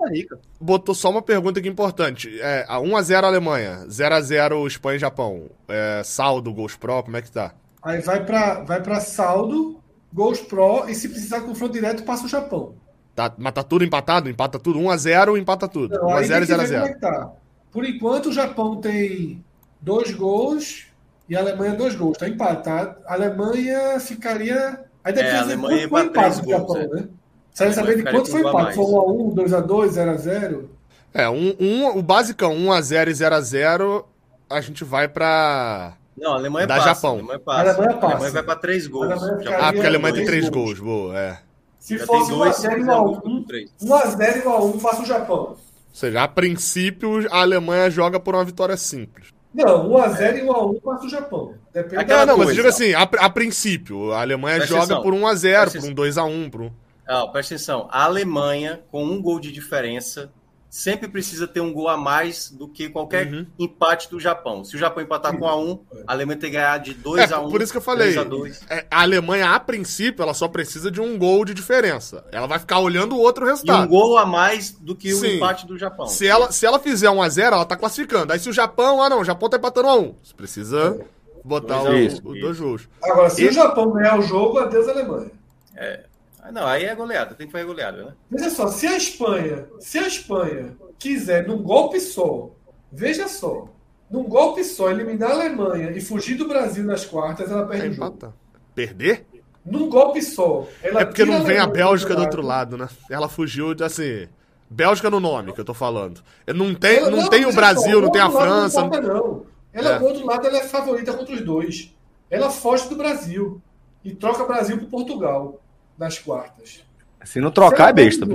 botou 0.60 0.95
só 0.95 1.10
uma 1.10 1.22
pergunta 1.22 1.60
aqui 1.60 1.70
importante. 1.70 2.38
É, 2.42 2.66
1x0 2.70 3.24
Alemanha, 3.24 3.86
0x0 3.88 4.68
Espanha 4.68 4.95
e 4.98 5.00
Japão. 5.00 5.50
É, 5.68 6.02
saldo, 6.03 6.53
gols 6.53 6.76
pro, 6.76 7.03
como 7.03 7.16
é 7.16 7.22
que 7.22 7.32
tá? 7.32 7.53
Aí 7.82 8.02
vai 8.02 8.26
para 8.26 8.62
vai 8.62 8.82
pra 8.82 9.00
saldo, 9.00 9.80
gols 10.12 10.42
pro, 10.42 10.90
e 10.90 10.95
se 10.95 11.08
precisar 11.08 11.42
confronto 11.42 11.74
direto, 11.74 12.03
passa 12.03 12.26
o 12.26 12.30
Japão. 12.30 12.76
Tá, 13.16 13.32
mas 13.38 13.53
tá 13.53 13.64
tudo 13.64 13.86
empatado? 13.86 14.30
Empata 14.30 14.58
tudo? 14.58 14.80
1x0, 14.80 15.40
empata 15.40 15.68
tudo. 15.68 15.95
1x0 15.95 16.44
e 16.44 16.45
0x0. 16.45 16.86
É 16.88 16.94
tá. 16.95 17.32
Por 17.72 17.86
enquanto, 17.86 18.30
o 18.30 18.34
Japão 18.34 18.78
tem 18.78 19.44
dois 19.84 20.12
gols 20.12 20.88
e 21.28 21.36
a 21.36 21.40
Alemanha 21.40 21.76
dois 21.76 21.95
gols. 21.95 22.18
Tá 22.18 22.28
empatado. 22.28 22.95
A 23.06 23.14
Alemanha 23.14 24.00
ficaria 24.00 24.80
Aí 25.03 25.12
depende 25.12 25.36
é, 25.36 25.38
a 25.38 25.42
Alemanha 25.42 25.90
foi 25.90 26.02
empate 26.03 26.42
do 26.42 26.50
Japão, 26.50 26.78
é. 26.78 26.88
né? 26.88 27.08
Você 27.52 27.66
vai 27.66 27.74
saber 27.74 27.98
de 27.98 28.03
quanto 28.03 28.32
foi 28.32 28.40
empate? 28.40 28.76
Foi 28.76 28.86
1x1, 28.86 29.36
2x2, 29.36 29.90
0x0? 29.90 30.66
É, 31.14 31.30
um, 31.30 31.56
um, 31.60 31.98
o 31.98 32.02
basicão 32.02 32.56
1x0 32.56 33.10
e 33.10 33.12
0x0, 33.12 34.06
a 34.50 34.62
gente 34.62 34.84
vai 34.84 35.08
pra. 35.08 35.94
Não, 36.18 36.34
a 36.34 36.36
Alemanha 36.36 36.66
da 36.66 36.78
passa. 36.78 36.88
Japão. 36.88 37.12
A 37.12 37.16
Alemanha 37.16 37.40
passa. 37.40 37.60
A 37.60 37.74
Alemanha, 37.74 37.94
passa. 37.94 38.06
A 38.06 38.10
Alemanha 38.12 38.32
vai 38.32 38.44
pra 38.44 38.56
3 38.56 38.88
gols. 38.88 39.12
Ah, 39.12 39.72
porque 39.74 39.86
a 39.86 39.90
Alemanha 39.90 40.16
tem 40.16 40.26
3 40.26 40.50
gols. 40.50 40.80
gols, 40.80 40.80
boa, 40.80 41.20
é. 41.20 41.40
Se 41.80 41.98
Já 41.98 42.06
fosse 42.06 42.32
1x0 42.32 42.80
igual 42.80 43.22
1, 43.26 43.45
1x0 43.82 44.38
igual 44.38 44.68
1, 44.68 44.80
passa 44.80 45.02
o 45.02 45.06
Japão. 45.06 45.38
Ou 45.38 45.58
seja, 45.92 46.24
a 46.24 46.28
princípio, 46.30 47.28
a 47.30 47.42
Alemanha 47.42 47.90
joga 47.92 48.20
por 48.20 48.34
uma 48.34 48.45
vitória 48.45 48.78
simples. 48.78 49.33
Não, 49.53 49.90
1x0 49.90 50.38
e 50.38 50.41
1x1 50.41 50.82
passa 50.82 51.06
o 51.06 51.09
Japão. 51.09 51.53
Depende 51.72 51.98
Aquela 51.98 52.25
não, 52.25 52.38
mas 52.38 52.49
eu 52.49 52.56
digo 52.56 52.67
assim, 52.67 52.93
a, 52.93 53.01
a 53.01 53.30
princípio, 53.30 54.11
a 54.11 54.22
Alemanha 54.22 54.57
presta 54.57 54.75
joga 54.75 54.95
atenção. 54.95 55.03
por 55.03 55.14
1x0, 55.14 55.82
por 55.82 55.90
um 55.90 55.95
2x1. 55.95 56.49
Por 56.49 56.61
um... 56.61 56.72
Não, 57.07 57.32
presta 57.32 57.56
atenção. 57.56 57.88
A 57.91 58.03
Alemanha, 58.03 58.82
com 58.91 59.03
um 59.03 59.22
gol 59.22 59.40
de 59.40 59.51
diferença, 59.51 60.32
sempre 60.74 61.08
precisa 61.08 61.48
ter 61.48 61.61
um 61.61 61.72
gol 61.72 61.88
a 61.88 61.95
mais 61.95 62.50
do 62.50 62.68
que 62.68 62.90
qualquer 62.90 63.32
uhum. 63.32 63.45
empate 63.60 64.10
do 64.10 64.19
Japão. 64.19 64.64
Se 64.64 64.76
o 64.76 64.80
Japão 64.80 65.03
empatar 65.03 65.38
com 65.38 65.48
a 65.48 65.56
1, 65.56 65.80
a 66.08 66.14
Alemanha 66.14 66.40
tem 66.40 66.50
que 66.50 66.58
ganhar 66.58 66.80
de 66.80 66.95
2 66.95 67.30
é, 67.30 67.34
a 67.35 67.40
1. 67.40 67.52
Por 67.52 67.61
isso 67.61 67.72
que 67.72 67.77
eu 67.77 67.82
falei. 67.82 68.18
A, 68.18 68.74
é, 68.74 68.88
a, 68.90 69.02
Alemanha, 69.03 69.52
a 69.52 69.60
princípio, 69.60 70.24
ela 70.24 70.34
só 70.34 70.48
precisa 70.48 70.90
de 70.90 71.00
um 71.00 71.16
gol 71.16 71.45
de 71.45 71.53
diferença. 71.53 72.26
Ela 72.32 72.48
vai 72.48 72.58
ficar 72.58 72.80
olhando 72.80 73.16
o 73.16 73.19
outro 73.19 73.45
resultado. 73.45 73.84
E 73.84 73.85
um 73.85 73.88
gol 73.88 74.18
a 74.18 74.26
mais 74.26 74.72
do 74.72 74.95
que 74.95 75.14
Sim. 75.14 75.22
o 75.22 75.35
empate 75.35 75.68
do 75.68 75.77
Japão. 75.77 76.08
Se 76.08 76.26
ela, 76.26 76.52
se 76.52 76.66
ela 76.66 76.80
fizer 76.80 77.11
1 77.11 77.22
a 77.22 77.30
0, 77.30 77.56
ela 77.56 77.66
tá 77.66 77.77
classificando. 77.77 78.34
Aí 78.34 78.40
se 78.40 78.50
o 78.50 78.53
Japão, 78.53 79.00
ah 79.00 79.10
não, 79.10 79.22
o 79.22 79.24
Japão 79.24 79.50
tá 79.50 79.58
empatando 79.58 79.90
a 79.90 79.95
1. 79.95 80.16
Você 80.24 80.34
precisa 80.34 81.00
botar 81.45 81.84
dois 81.84 82.18
o, 82.18 82.30
o, 82.30 82.40
dois 82.40 82.60
gols. 82.60 82.90
Agora, 83.03 83.30
se 83.30 83.43
e... 83.43 83.48
o 83.48 83.53
Japão 83.53 83.92
ganhar 83.92 84.18
o 84.18 84.24
jogo, 84.24 84.58
adeus 84.58 84.88
Alemanha. 84.88 85.30
É. 85.76 86.06
Ah, 86.46 86.52
não, 86.52 86.68
aí 86.68 86.84
é 86.84 86.94
goleada, 86.94 87.34
tem 87.34 87.48
que 87.48 87.54
fazer 87.54 87.64
goleada, 87.64 88.04
né? 88.04 88.14
Veja 88.30 88.50
só, 88.50 88.68
se 88.68 88.86
a 88.86 88.98
Espanha, 88.98 89.66
se 89.80 89.98
a 89.98 90.06
Espanha 90.06 90.76
quiser 91.00 91.48
num 91.48 91.64
golpe 91.64 92.02
só, 92.02 92.52
veja 92.92 93.30
só, 93.30 93.70
num 94.12 94.24
golpe 94.24 94.62
só, 94.66 94.92
eliminar 94.92 95.32
a 95.32 95.36
Alemanha 95.36 95.92
e 95.92 96.02
fugir 96.02 96.36
do 96.36 96.46
Brasil 96.46 96.84
nas 96.84 97.06
quartas, 97.06 97.50
ela 97.50 97.66
perde 97.66 97.88
é 97.88 97.90
o 97.92 97.94
jogo. 97.94 98.34
Perder? 98.76 99.26
Num 99.66 99.88
golpe 99.88 100.22
só. 100.22 100.68
é 100.84 101.06
porque 101.06 101.24
não 101.24 101.46
vem 101.46 101.60
a, 101.60 101.64
a 101.64 101.68
Bélgica 101.68 102.14
do 102.14 102.22
outro 102.24 102.42
lado, 102.42 102.78
né? 102.78 102.90
Ela 103.10 103.30
fugiu 103.30 103.74
de 103.74 103.86
assim. 103.86 104.28
Bélgica 104.70 105.10
no 105.10 105.22
nome 105.22 105.54
que 105.54 105.62
eu 105.62 105.66
tô 105.66 105.74
falando. 105.74 106.22
Não 106.48 106.76
tem, 106.76 106.98
ela, 106.98 107.10
não, 107.10 107.22
não 107.22 107.30
tem 107.30 107.46
o 107.46 107.54
Brasil, 107.54 108.02
não 108.02 108.12
tem 108.12 108.22
a 108.22 108.30
França. 108.30 108.82
Não, 108.82 108.88
importa, 108.88 109.08
não. 109.08 109.46
Ela, 109.72 109.92
é. 109.92 110.00
do 110.00 110.06
outro 110.06 110.26
lado, 110.26 110.46
ela 110.46 110.58
é 110.58 110.64
favorita 110.64 111.14
contra 111.14 111.36
os 111.36 111.42
dois. 111.42 111.96
Ela 112.30 112.50
foge 112.50 112.90
do 112.90 112.98
Brasil 112.98 113.62
e 114.04 114.14
troca 114.14 114.44
Brasil 114.44 114.78
por 114.78 114.90
Portugal 114.90 115.62
nas 115.98 116.20
quartas. 116.20 116.84
Se 117.24 117.40
não 117.40 117.52
trocar, 117.52 117.86
Se 117.86 117.90
é 117.90 117.94
besta. 117.94 118.28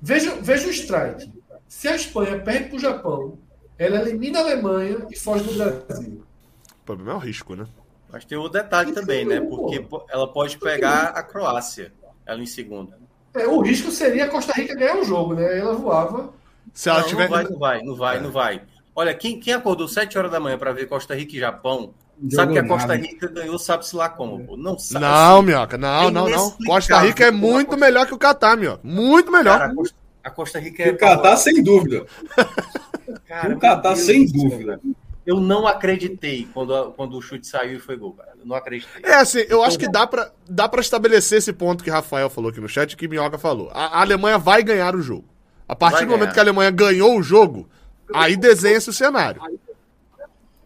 Veja, 0.00 0.34
veja 0.40 0.66
o 0.66 0.70
strike. 0.70 1.30
Se 1.68 1.88
a 1.88 1.94
Espanha 1.94 2.38
perde 2.40 2.68
para 2.68 2.76
o 2.76 2.80
Japão, 2.80 3.38
ela 3.78 4.00
elimina 4.00 4.40
a 4.40 4.42
Alemanha 4.42 5.06
e 5.10 5.16
foge 5.16 5.44
do 5.44 5.54
Brasil. 5.54 6.24
O 6.82 6.84
problema 6.84 7.12
é 7.12 7.14
o 7.14 7.18
risco, 7.18 7.54
né? 7.54 7.66
Mas 8.12 8.24
tem 8.24 8.36
outro 8.36 8.60
detalhe 8.60 8.92
também, 8.92 9.24
né? 9.24 9.40
Porque 9.40 9.86
ela 10.08 10.26
pode 10.26 10.58
pegar 10.58 11.08
a 11.08 11.22
Croácia, 11.22 11.92
ela 12.26 12.42
em 12.42 12.46
segunda. 12.46 12.98
É, 13.32 13.46
o 13.46 13.60
risco 13.60 13.90
seria 13.92 14.24
a 14.24 14.28
Costa 14.28 14.52
Rica 14.52 14.74
ganhar 14.74 14.96
o 14.96 15.04
jogo, 15.04 15.34
né? 15.34 15.58
Ela 15.58 15.74
voava. 15.74 16.32
Se 16.74 16.88
ela 16.88 17.00
não, 17.00 17.08
tiver... 17.08 17.28
não 17.28 17.30
vai, 17.30 17.44
não 17.44 17.58
vai, 17.58 17.82
não 17.82 17.96
vai, 17.96 18.16
é. 18.16 18.20
não 18.20 18.30
vai. 18.32 18.62
Olha, 18.94 19.14
quem, 19.14 19.38
quem 19.38 19.54
acordou 19.54 19.86
7 19.86 20.18
horas 20.18 20.32
da 20.32 20.40
manhã 20.40 20.58
para 20.58 20.72
ver 20.72 20.86
Costa 20.86 21.14
Rica 21.14 21.36
e 21.36 21.38
Japão, 21.38 21.94
sabe 22.30 22.52
que 22.52 22.58
a 22.58 22.66
Costa 22.66 22.94
Rica 22.94 23.28
ganhou, 23.28 23.58
sabe-se 23.58 23.96
lá 23.96 24.08
como, 24.08 24.44
pô. 24.44 24.56
Não 24.56 24.78
sabe. 24.78 25.04
Não, 25.04 25.42
Minhoca, 25.42 25.78
não, 25.78 26.10
não, 26.10 26.28
não. 26.28 26.50
Costa 26.66 26.98
Rica 26.98 27.24
é 27.24 27.30
muito 27.30 27.76
melhor 27.76 28.06
que 28.06 28.14
o 28.14 28.18
Catar, 28.18 28.56
Minhoca. 28.56 28.80
Muito 28.82 29.30
melhor. 29.30 29.58
Cara, 29.58 29.72
a, 29.72 29.74
Costa, 29.74 29.96
a 30.24 30.30
Costa 30.30 30.58
Rica 30.58 30.82
é. 30.82 30.90
O 30.90 30.98
Catar, 30.98 31.36
sem 31.36 31.62
dúvida. 31.62 32.04
Cara, 33.26 33.54
o 33.54 33.58
Catar, 33.58 33.96
sem 33.96 34.26
dúvida. 34.26 34.80
Eu 35.24 35.38
não 35.38 35.66
acreditei 35.66 36.48
quando, 36.52 36.92
quando 36.92 37.16
o 37.16 37.22
chute 37.22 37.46
saiu 37.46 37.76
e 37.76 37.80
foi 37.80 37.96
gol, 37.96 38.14
cara. 38.14 38.30
Eu 38.38 38.46
não 38.46 38.56
acreditei. 38.56 39.02
É 39.04 39.14
assim, 39.14 39.44
eu 39.48 39.62
acho 39.62 39.78
que 39.78 39.86
dá 39.86 40.06
pra, 40.06 40.30
dá 40.48 40.68
pra 40.68 40.80
estabelecer 40.80 41.38
esse 41.38 41.52
ponto 41.52 41.84
que 41.84 41.90
Rafael 41.90 42.28
falou 42.30 42.50
aqui 42.50 42.60
no 42.60 42.68
chat 42.68 42.96
que 42.96 43.06
Minhoca 43.06 43.38
falou. 43.38 43.70
A, 43.72 43.98
a 43.98 44.00
Alemanha 44.00 44.38
vai 44.38 44.62
ganhar 44.62 44.96
o 44.96 45.02
jogo. 45.02 45.24
A 45.68 45.76
partir 45.76 45.98
vai 45.98 46.06
do 46.06 46.10
momento 46.10 46.20
ganhar. 46.20 46.34
que 46.34 46.40
a 46.40 46.42
Alemanha 46.42 46.70
ganhou 46.70 47.16
o 47.16 47.22
jogo, 47.22 47.68
aí 48.12 48.36
desenha-se 48.36 48.90
o 48.90 48.92
cenário. 48.92 49.40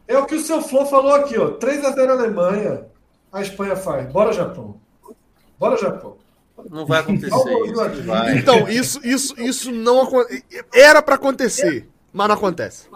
É 0.07 0.19
o 0.19 0.27
que 0.27 0.35
o 0.35 0.41
seu 0.41 0.61
Flo 0.61 0.87
falou 0.87 1.15
aqui, 1.15 1.39
ó. 1.39 1.53
3x0 1.53 2.11
Alemanha, 2.11 2.87
a 3.33 3.41
Espanha 3.41 3.77
faz. 3.77 4.11
Bora, 4.13 4.33
Japão. 4.33 4.81
Bora, 5.59 5.77
Japão. 5.77 6.17
Não 6.71 6.87
vai 6.87 7.01
acontecer 7.01 7.35
isso. 7.35 8.03
Vai. 8.05 8.39
Então, 8.39 8.69
isso, 8.69 9.01
isso, 9.05 9.41
isso 9.41 9.73
não 9.73 10.09
era 10.73 11.03
para 11.03 11.17
acontecer, 11.17 11.89
mas 12.13 12.29
não 12.29 12.35
acontece. 12.35 12.89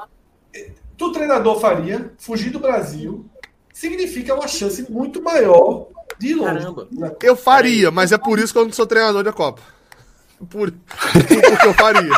Tu 0.97 1.13
treinador 1.13 1.61
faria 1.61 2.13
fugir 2.19 2.51
do 2.51 2.59
Brasil 2.59 3.29
significa 3.73 4.35
uma 4.35 4.49
chance 4.49 4.91
muito 4.91 5.23
maior 5.23 5.87
de 6.19 6.29
ir 6.29 6.35
longe. 6.35 6.59
Caramba. 6.59 6.89
Eu 7.23 7.37
faria, 7.37 7.93
mas 7.93 8.11
é 8.11 8.19
por 8.19 8.39
isso 8.39 8.53
que 8.53 8.59
eu 8.59 8.65
não 8.65 8.73
sou 8.73 8.87
treinador 8.87 9.23
da 9.23 9.33
Copa. 9.33 9.63
Por, 10.51 10.73
porque 11.13 11.67
eu 11.67 11.75
faria. 11.75 12.13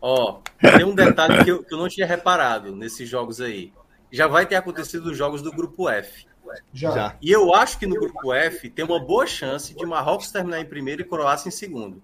Ó, 0.00 0.38
tem 0.76 0.84
um 0.84 0.94
detalhe 0.94 1.44
que 1.44 1.50
eu, 1.50 1.62
que 1.62 1.74
eu 1.74 1.78
não 1.78 1.88
tinha 1.88 2.06
reparado 2.06 2.74
nesses 2.74 3.08
jogos 3.08 3.40
aí. 3.40 3.72
Já 4.10 4.26
vai 4.26 4.46
ter 4.46 4.56
acontecido 4.56 5.06
os 5.10 5.16
jogos 5.16 5.42
do 5.42 5.50
grupo 5.50 5.88
F. 5.88 6.26
Já. 6.72 6.90
Já. 6.90 7.16
E 7.20 7.30
eu 7.30 7.54
acho 7.54 7.78
que 7.78 7.86
no 7.86 7.94
grupo 7.94 8.32
F 8.32 8.68
tem 8.68 8.84
uma 8.84 9.00
boa 9.00 9.26
chance 9.26 9.74
de 9.74 9.86
Marrocos 9.86 10.30
terminar 10.30 10.60
em 10.60 10.66
primeiro 10.66 11.02
e 11.02 11.04
Croácia 11.04 11.48
em 11.48 11.52
segundo. 11.52 12.02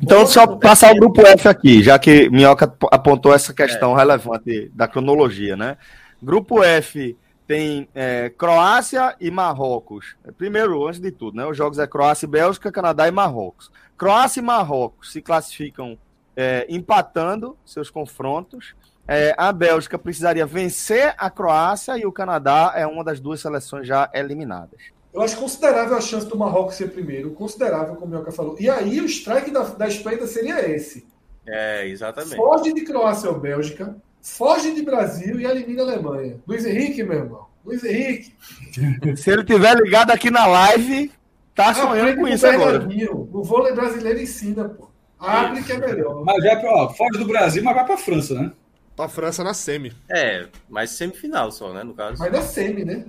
Então, 0.00 0.26
só 0.26 0.46
passar 0.56 0.92
o 0.92 0.96
grupo 0.96 1.26
F 1.26 1.48
aqui, 1.48 1.82
já 1.82 1.98
que 1.98 2.30
Minhoca 2.30 2.72
apontou 2.90 3.34
essa 3.34 3.52
questão 3.52 3.94
é. 3.94 3.96
relevante 3.96 4.70
da 4.72 4.86
cronologia, 4.86 5.56
né? 5.56 5.76
Grupo 6.22 6.62
F 6.62 7.16
tem 7.46 7.88
é, 7.94 8.30
Croácia 8.30 9.16
e 9.20 9.30
Marrocos. 9.30 10.16
Primeiro, 10.38 10.86
antes 10.86 11.00
de 11.00 11.10
tudo, 11.10 11.36
né? 11.36 11.44
Os 11.44 11.56
jogos 11.56 11.78
é 11.78 11.86
Croácia 11.86 12.26
e 12.26 12.28
Bélgica, 12.28 12.72
Canadá 12.72 13.06
e 13.08 13.10
Marrocos. 13.10 13.70
Croácia 13.96 14.40
e 14.40 14.42
Marrocos 14.42 15.12
se 15.12 15.20
classificam 15.20 15.98
é, 16.36 16.66
empatando 16.68 17.56
seus 17.64 17.90
confrontos. 17.90 18.74
É, 19.06 19.34
a 19.36 19.52
Bélgica 19.52 19.98
precisaria 19.98 20.46
vencer 20.46 21.14
a 21.18 21.28
Croácia 21.28 21.98
e 21.98 22.06
o 22.06 22.12
Canadá 22.12 22.72
é 22.74 22.86
uma 22.86 23.04
das 23.04 23.20
duas 23.20 23.40
seleções 23.40 23.86
já 23.86 24.10
eliminadas. 24.14 24.80
Eu 25.12 25.22
acho 25.22 25.36
considerável 25.36 25.96
a 25.96 26.00
chance 26.00 26.26
do 26.26 26.36
Marrocos 26.36 26.74
ser 26.74 26.90
primeiro, 26.90 27.30
considerável, 27.32 27.94
como 27.94 28.06
o 28.06 28.08
Mioca 28.08 28.32
falou. 28.32 28.56
E 28.58 28.68
aí 28.68 29.00
o 29.00 29.06
strike 29.06 29.50
da, 29.50 29.62
da 29.62 29.86
Espanha 29.86 30.26
seria 30.26 30.68
esse. 30.68 31.06
É, 31.46 31.86
exatamente. 31.86 32.34
Foge 32.34 32.72
de 32.72 32.80
Croácia 32.82 33.30
ou 33.30 33.38
Bélgica, 33.38 33.94
foge 34.20 34.74
de 34.74 34.82
Brasil 34.82 35.38
e 35.38 35.44
elimina 35.44 35.82
a 35.82 35.86
Alemanha. 35.86 36.40
Luiz 36.46 36.64
Henrique, 36.64 37.04
meu 37.04 37.18
irmão. 37.18 37.46
Luiz 37.64 37.84
Henrique. 37.84 38.34
Se 39.16 39.30
ele 39.30 39.44
tiver 39.44 39.76
ligado 39.76 40.10
aqui 40.10 40.30
na 40.30 40.46
live, 40.46 41.12
tá 41.54 41.72
sonhando 41.74 42.16
com 42.16 42.26
isso 42.26 42.46
agora. 42.46 42.88
O 43.32 43.44
vôlei 43.44 43.72
brasileiro 43.72 44.20
ensina, 44.20 44.68
pô. 44.68 44.93
Abre 45.24 45.62
que 45.62 45.72
é 45.72 45.78
melhor. 45.78 46.24
Mas 46.24 46.42
já, 46.42 46.60
ó, 46.64 46.88
foge 46.90 47.18
do 47.18 47.26
Brasil, 47.26 47.62
mas 47.62 47.74
vai 47.74 47.84
pra 47.84 47.96
França, 47.96 48.34
né? 48.34 48.52
Pra 48.96 49.08
França 49.08 49.42
na 49.42 49.54
semi. 49.54 49.92
É, 50.08 50.46
mas 50.68 50.90
semifinal 50.90 51.50
só, 51.50 51.72
né, 51.72 51.82
no 51.82 51.94
caso. 51.94 52.18
Mas 52.18 52.32
na 52.32 52.42
semi, 52.42 52.84
né? 52.84 53.06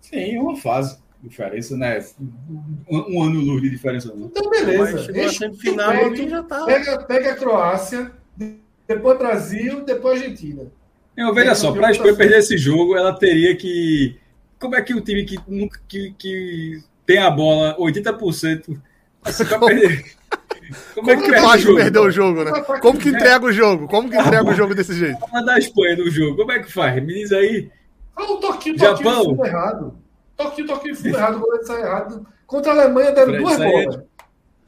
Sim, 0.00 0.38
uma 0.38 0.56
fase. 0.56 0.98
Diferença, 1.22 1.76
né? 1.76 2.02
Um, 2.88 3.16
um 3.16 3.22
ano 3.22 3.40
luz 3.40 3.60
de 3.60 3.68
diferença. 3.68 4.08
Não. 4.14 4.26
Então, 4.26 4.48
beleza. 4.48 5.12
Mas 5.14 5.36
semifinal 5.36 5.90
pega, 5.90 6.28
já 6.28 6.42
tá... 6.42 6.64
pega, 6.64 7.02
pega 7.02 7.32
a 7.32 7.36
Croácia, 7.36 8.10
depois 8.88 9.18
Brasil, 9.18 9.84
depois 9.84 10.20
Argentina. 10.20 10.66
Eu, 11.16 11.34
veja 11.34 11.54
só, 11.54 11.72
para 11.72 11.88
a 11.88 11.90
Espanha 11.90 12.16
perder 12.16 12.38
esse 12.38 12.56
jogo, 12.56 12.96
ela 12.96 13.12
teria 13.12 13.54
que. 13.54 14.18
Como 14.58 14.74
é 14.74 14.82
que 14.82 14.94
o 14.94 15.00
time 15.00 15.24
que, 15.24 15.36
que, 15.86 16.14
que 16.18 16.82
tem 17.06 17.18
a 17.18 17.30
bola 17.30 17.76
80% 17.76 18.80
assim, 19.22 19.44
para 19.44 19.58
perder. 19.66 20.19
Como, 20.94 21.10
é 21.10 21.16
que, 21.16 21.22
que 21.22 21.40
faz 21.40 21.64
perder 21.64 21.98
o 21.98 22.10
jogo, 22.10 22.44
né? 22.44 22.52
Como 22.80 22.98
que 22.98 23.08
entrega 23.08 23.44
o 23.44 23.52
jogo? 23.52 23.88
Como 23.88 24.10
que 24.10 24.16
entrega 24.16 24.48
o 24.48 24.54
jogo 24.54 24.74
desse 24.74 24.94
jeito? 24.94 25.18
da 25.44 25.58
Espanha 25.58 25.96
no 25.96 26.10
jogo, 26.10 26.36
como 26.36 26.52
é 26.52 26.58
que 26.60 26.72
faz? 26.72 26.94
Me 27.02 27.14
diz 27.14 27.32
aí. 27.32 27.70
Ah, 28.16 28.24
o 28.24 28.36
toquinho, 28.36 28.78
Japão. 28.78 29.24
toquinho 29.24 29.46
errado. 29.46 29.94
Toquinho, 30.36 30.66
toquinho, 30.66 30.96
fundo 30.96 31.08
errado, 31.08 31.36
o 31.36 31.40
goleiro 31.40 31.66
sai 31.66 31.82
errado. 31.82 32.26
Contra 32.46 32.72
a 32.72 32.74
Alemanha 32.74 33.12
deram 33.12 33.32
duas 33.38 33.56
bolas. 33.56 34.00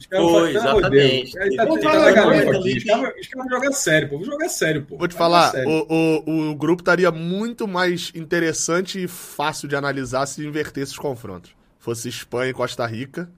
Foi, 0.09 0.57
exatamente. 0.57 1.39
Os 1.39 1.83
caras 1.83 3.19
vão 3.35 3.49
jogar 3.49 3.73
sério, 3.73 4.09
pô. 4.09 4.17
Vou 4.17 4.27
jogar 4.27 4.49
sério, 4.49 4.85
pô. 4.85 4.97
Vou 4.97 5.09
te 5.09 5.15
falar, 5.15 5.53
o, 5.67 6.21
o, 6.27 6.51
o 6.51 6.55
grupo 6.55 6.83
estaria 6.83 7.11
muito 7.11 7.69
mais 7.69 8.13
interessante 8.15 9.03
e 9.03 9.09
fácil 9.09 9.69
de 9.69 9.77
analisar 9.77 10.27
se 10.27 10.45
invertesse 10.45 10.93
os 10.93 10.99
confrontos. 10.99 11.55
Fosse 11.79 12.09
Espanha 12.09 12.51
e 12.51 12.55
Costa 12.55 12.87
Rica, 12.87 13.31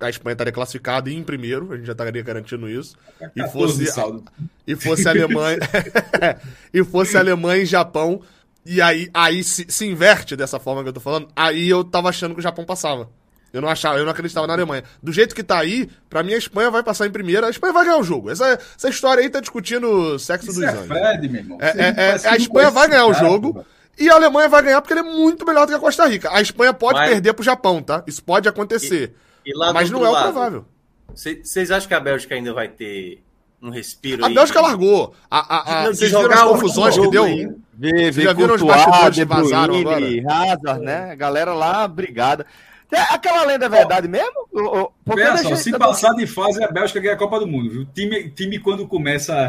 a, 0.00 0.08
Espanha 0.08 0.34
estaria 0.34 0.52
classificada 0.52 1.10
em 1.10 1.22
primeiro, 1.22 1.72
a 1.72 1.76
gente 1.76 1.86
já 1.86 1.92
estaria 1.92 2.22
garantindo 2.22 2.68
isso. 2.68 2.96
E 3.34 3.46
fosse, 3.48 3.84
e 4.66 4.76
fosse 4.76 5.08
Alemanha. 5.08 5.58
e 6.72 6.84
fosse 6.84 7.16
Alemanha 7.16 7.62
e 7.62 7.66
Japão. 7.66 8.20
E 8.64 8.80
aí, 8.80 9.10
aí 9.12 9.42
se, 9.42 9.66
se, 9.68 9.84
inverte 9.84 10.36
dessa 10.36 10.60
forma 10.60 10.82
que 10.82 10.88
eu 10.88 10.92
tô 10.92 11.00
falando, 11.00 11.28
aí 11.34 11.68
eu 11.68 11.82
tava 11.82 12.08
achando 12.08 12.32
que 12.32 12.38
o 12.38 12.42
Japão 12.42 12.64
passava. 12.64 13.10
Eu 13.52 13.60
não 13.60 13.68
achava, 13.68 13.98
eu 13.98 14.04
não 14.04 14.12
acreditava 14.12 14.46
na 14.46 14.52
Alemanha. 14.52 14.84
Do 15.02 15.12
jeito 15.12 15.34
que 15.34 15.42
tá 15.42 15.58
aí, 15.58 15.90
pra 16.08 16.22
mim 16.22 16.32
a 16.32 16.38
Espanha 16.38 16.70
vai 16.70 16.82
passar 16.82 17.06
em 17.06 17.10
primeiro, 17.10 17.44
a 17.44 17.50
Espanha 17.50 17.72
vai 17.72 17.84
ganhar 17.84 17.98
o 17.98 18.04
jogo. 18.04 18.30
Essa, 18.30 18.58
essa 18.76 18.88
história 18.88 19.22
aí 19.22 19.28
tá 19.28 19.40
discutindo 19.40 19.88
o 19.90 20.18
sexo 20.18 20.50
Isso 20.50 20.60
dos 20.60 20.68
é 20.68 20.72
anjos. 20.72 20.86
Fred, 20.86 21.28
meu 21.28 21.40
irmão. 21.40 21.58
É, 21.60 21.66
é, 21.66 21.94
é, 21.96 22.28
a 22.28 22.36
Espanha 22.36 22.70
vai 22.70 22.88
ganhar 22.88 23.06
o 23.06 23.14
jogo. 23.14 23.66
E 23.98 24.08
a 24.08 24.14
Alemanha 24.14 24.48
vai 24.48 24.62
ganhar 24.62 24.80
porque 24.80 24.94
ele 24.94 25.00
é 25.00 25.12
muito 25.12 25.44
melhor 25.44 25.66
do 25.66 25.70
que 25.70 25.76
a 25.76 25.80
Costa 25.80 26.06
Rica. 26.06 26.30
A 26.32 26.40
Espanha 26.40 26.72
pode 26.72 26.98
Mas... 26.98 27.10
perder 27.10 27.34
pro 27.34 27.44
Japão, 27.44 27.82
tá? 27.82 28.02
Isso 28.06 28.22
pode 28.22 28.48
acontecer. 28.48 29.12
E... 29.28 29.31
Mas 29.72 29.90
não 29.90 30.04
é 30.04 30.10
o 30.10 30.22
provável. 30.22 30.64
Vocês 31.14 31.70
acham 31.70 31.88
que 31.88 31.94
a 31.94 32.00
Bélgica 32.00 32.34
ainda 32.34 32.52
vai 32.54 32.68
ter 32.68 33.22
um 33.62 33.70
respiro 33.70 34.24
A 34.24 34.28
aí? 34.28 34.34
Bélgica 34.34 34.60
largou. 34.60 35.14
A, 35.30 35.82
a, 35.82 35.86
vocês 35.86 36.10
viram 36.10 36.32
as 36.32 36.42
confusões 36.42 36.98
que 36.98 37.10
deu? 37.10 37.24
Vê, 37.74 38.10
vê 38.10 38.22
já 38.22 38.32
viram 38.32 38.54
os 38.54 38.62
bastidores 38.62 39.16
que 39.16 39.24
vazaram 39.24 39.76
agora? 39.76 40.06
Hazard, 40.28 40.84
né? 40.84 41.12
A 41.12 41.14
galera 41.14 41.54
lá, 41.54 41.86
brigada. 41.86 42.46
Aquela 43.10 43.44
lenda 43.44 43.66
é 43.66 43.68
verdade 43.68 44.06
mesmo? 44.06 44.46
Porque 45.04 45.38
só, 45.38 45.56
se 45.56 45.78
passar 45.78 46.12
de 46.14 46.26
fase, 46.26 46.62
a 46.62 46.70
Bélgica 46.70 47.00
ganha 47.00 47.14
a 47.14 47.18
Copa 47.18 47.40
do 47.40 47.46
Mundo. 47.46 47.70
Viu? 47.70 47.86
Time, 47.86 48.28
time 48.30 48.58
quando 48.58 48.86
começa 48.86 49.48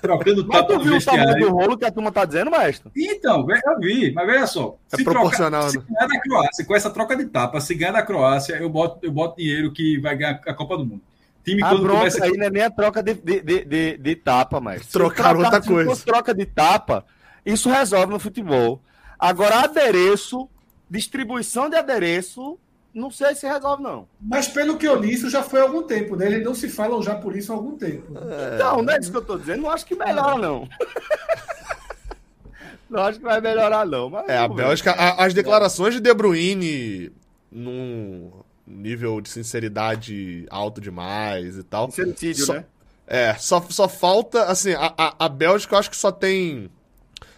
trocando 0.00 0.46
tapa 0.46 0.74
no 0.74 0.84
vestiário. 0.84 1.46
do 1.46 1.52
rolo 1.52 1.76
que 1.76 1.84
a 1.84 1.90
turma 1.90 2.12
tá 2.12 2.24
dizendo, 2.24 2.50
maestro? 2.50 2.90
Então, 2.96 3.46
eu 3.48 3.80
vi, 3.80 4.12
mas 4.12 4.26
veja 4.26 4.46
só. 4.46 4.76
É 4.92 5.02
proporcional. 5.02 5.68
Trocar, 5.68 5.70
se 5.70 5.78
né? 5.78 5.84
ganhar 5.88 6.06
da 6.08 6.20
Croácia, 6.20 6.64
com 6.64 6.76
essa 6.76 6.90
troca 6.90 7.16
de 7.16 7.24
tapa, 7.26 7.60
se 7.60 7.74
ganhar 7.74 7.92
da 7.92 8.02
Croácia, 8.02 8.54
eu 8.56 8.68
boto, 8.68 8.98
eu 9.02 9.12
boto 9.12 9.36
dinheiro 9.36 9.72
que 9.72 9.98
vai 9.98 10.16
ganhar 10.16 10.40
a 10.46 10.54
Copa 10.54 10.76
do 10.76 10.86
Mundo. 10.86 11.02
Time 11.44 11.62
a 11.62 11.68
quando 11.68 11.88
começa... 11.88 12.24
aí 12.24 12.36
não 12.36 12.46
é 12.46 12.50
nem 12.50 12.62
a 12.62 12.70
troca 12.70 13.02
de, 13.02 13.14
de, 13.14 13.40
de, 13.40 13.96
de 13.96 14.16
tapa, 14.16 14.60
mas 14.60 14.86
trocar 14.86 15.36
outra 15.36 15.60
coisa. 15.60 15.94
Se 15.94 16.04
troca 16.04 16.34
de 16.34 16.44
tapa, 16.46 17.04
isso 17.44 17.70
resolve 17.70 18.12
no 18.12 18.18
futebol. 18.18 18.82
Agora, 19.18 19.64
adereço, 19.64 20.48
distribuição 20.90 21.68
de 21.68 21.76
adereço, 21.76 22.58
não 22.98 23.10
sei 23.10 23.34
se 23.34 23.46
resolve, 23.46 23.82
não. 23.82 24.08
Mas 24.20 24.48
pelo 24.48 24.76
que 24.76 24.86
eu 24.86 24.96
li, 24.96 25.14
isso 25.14 25.30
já 25.30 25.42
foi 25.42 25.60
há 25.60 25.62
algum 25.62 25.82
tempo, 25.82 26.16
né? 26.16 26.26
Eles 26.26 26.44
não 26.44 26.54
se 26.54 26.68
falam 26.68 27.02
já 27.02 27.14
por 27.14 27.36
isso 27.36 27.52
há 27.52 27.54
algum 27.56 27.76
tempo. 27.76 28.12
É... 28.18 28.56
Então, 28.56 28.82
não 28.82 28.92
é 28.92 28.98
isso 28.98 29.10
que 29.10 29.16
eu 29.16 29.24
tô 29.24 29.38
dizendo, 29.38 29.62
não 29.62 29.70
acho 29.70 29.86
que 29.86 29.94
melhora, 29.94 30.36
não. 30.36 30.68
Não 32.90 33.02
acho 33.02 33.18
que 33.18 33.24
vai 33.24 33.38
melhorar, 33.38 33.84
não. 33.84 34.08
Mas 34.08 34.26
é, 34.28 34.38
a 34.38 34.48
Bélgica, 34.48 34.92
a, 34.92 35.26
as 35.26 35.34
declarações 35.34 35.92
de 35.92 36.00
De 36.00 36.14
Bruyne 36.14 37.12
num 37.52 38.30
nível 38.66 39.20
de 39.20 39.28
sinceridade 39.28 40.46
alto 40.50 40.80
demais 40.80 41.58
e 41.58 41.62
tal. 41.62 41.90
Sinceridício, 41.90 42.46
só, 42.46 42.54
né? 42.54 42.64
É, 43.06 43.34
só, 43.34 43.60
só 43.68 43.88
falta, 43.88 44.44
assim, 44.44 44.72
a, 44.72 44.94
a, 44.96 45.26
a 45.26 45.28
Bélgica 45.28 45.74
eu 45.74 45.78
acho 45.78 45.90
que 45.90 45.96
só 45.96 46.10
tem. 46.10 46.70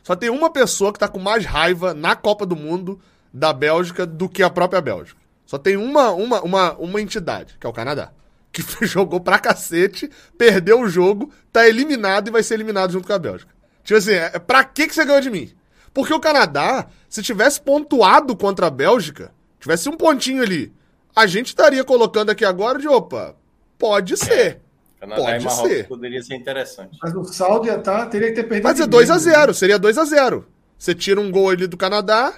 Só 0.05 0.15
tem 0.15 0.31
uma 0.31 0.51
pessoa 0.51 0.93
que 0.93 0.99
tá 0.99 1.09
com 1.09 1.19
mais 1.19 1.45
raiva 1.45 1.95
na 1.95 2.15
Copa 2.15 2.47
do 2.47 2.57
Mundo 2.57 3.01
da 3.33 3.53
Bélgica 3.53 4.07
do 4.07 4.29
que 4.29 4.43
a 4.43 4.51
própria 4.51 4.81
Bélgica. 4.81 5.20
Só 5.51 5.59
tem 5.59 5.77
uma, 5.77 6.13
uma, 6.13 6.41
uma, 6.43 6.73
uma 6.75 7.01
entidade, 7.01 7.57
que 7.59 7.67
é 7.67 7.69
o 7.69 7.73
Canadá. 7.73 8.13
Que 8.53 8.63
jogou 8.87 9.19
pra 9.19 9.37
cacete, 9.37 10.09
perdeu 10.39 10.81
o 10.81 10.89
jogo, 10.89 11.33
tá 11.53 11.69
eliminado 11.69 12.29
e 12.29 12.31
vai 12.31 12.41
ser 12.41 12.55
eliminado 12.55 12.93
junto 12.93 13.05
com 13.05 13.13
a 13.13 13.19
Bélgica. 13.19 13.53
Tipo 13.83 13.99
assim, 13.99 14.13
é, 14.13 14.39
pra 14.39 14.63
que, 14.63 14.87
que 14.87 14.95
você 14.95 15.05
ganhou 15.05 15.21
de 15.21 15.29
mim? 15.29 15.53
Porque 15.93 16.15
o 16.15 16.21
Canadá, 16.21 16.87
se 17.09 17.21
tivesse 17.21 17.61
pontuado 17.61 18.37
contra 18.37 18.69
a 18.69 18.71
Bélgica, 18.71 19.33
tivesse 19.59 19.89
um 19.89 19.97
pontinho 19.97 20.41
ali, 20.41 20.73
a 21.17 21.27
gente 21.27 21.49
estaria 21.49 21.83
colocando 21.83 22.31
aqui 22.31 22.45
agora 22.45 22.79
de 22.79 22.87
opa, 22.87 23.35
pode 23.77 24.17
ser. 24.17 24.61
Canadá 25.01 25.21
pode 25.21 25.47
e 25.49 25.51
ser. 25.51 25.89
poderia 25.89 26.23
ser 26.23 26.37
interessante. 26.37 26.97
Mas 27.03 27.13
o 27.13 27.25
saldo 27.25 27.67
ia 27.67 27.77
tá, 27.77 28.07
teria 28.07 28.29
que 28.29 28.37
ter 28.37 28.45
perdido. 28.45 28.69
Mas 28.69 28.79
é 28.79 28.87
2x0, 28.87 29.53
seria 29.53 29.81
2x0. 29.81 30.45
Você 30.79 30.95
tira 30.95 31.21
um 31.21 31.29
gol 31.29 31.51
ali 31.51 31.67
do 31.67 31.77
Canadá, 31.77 32.35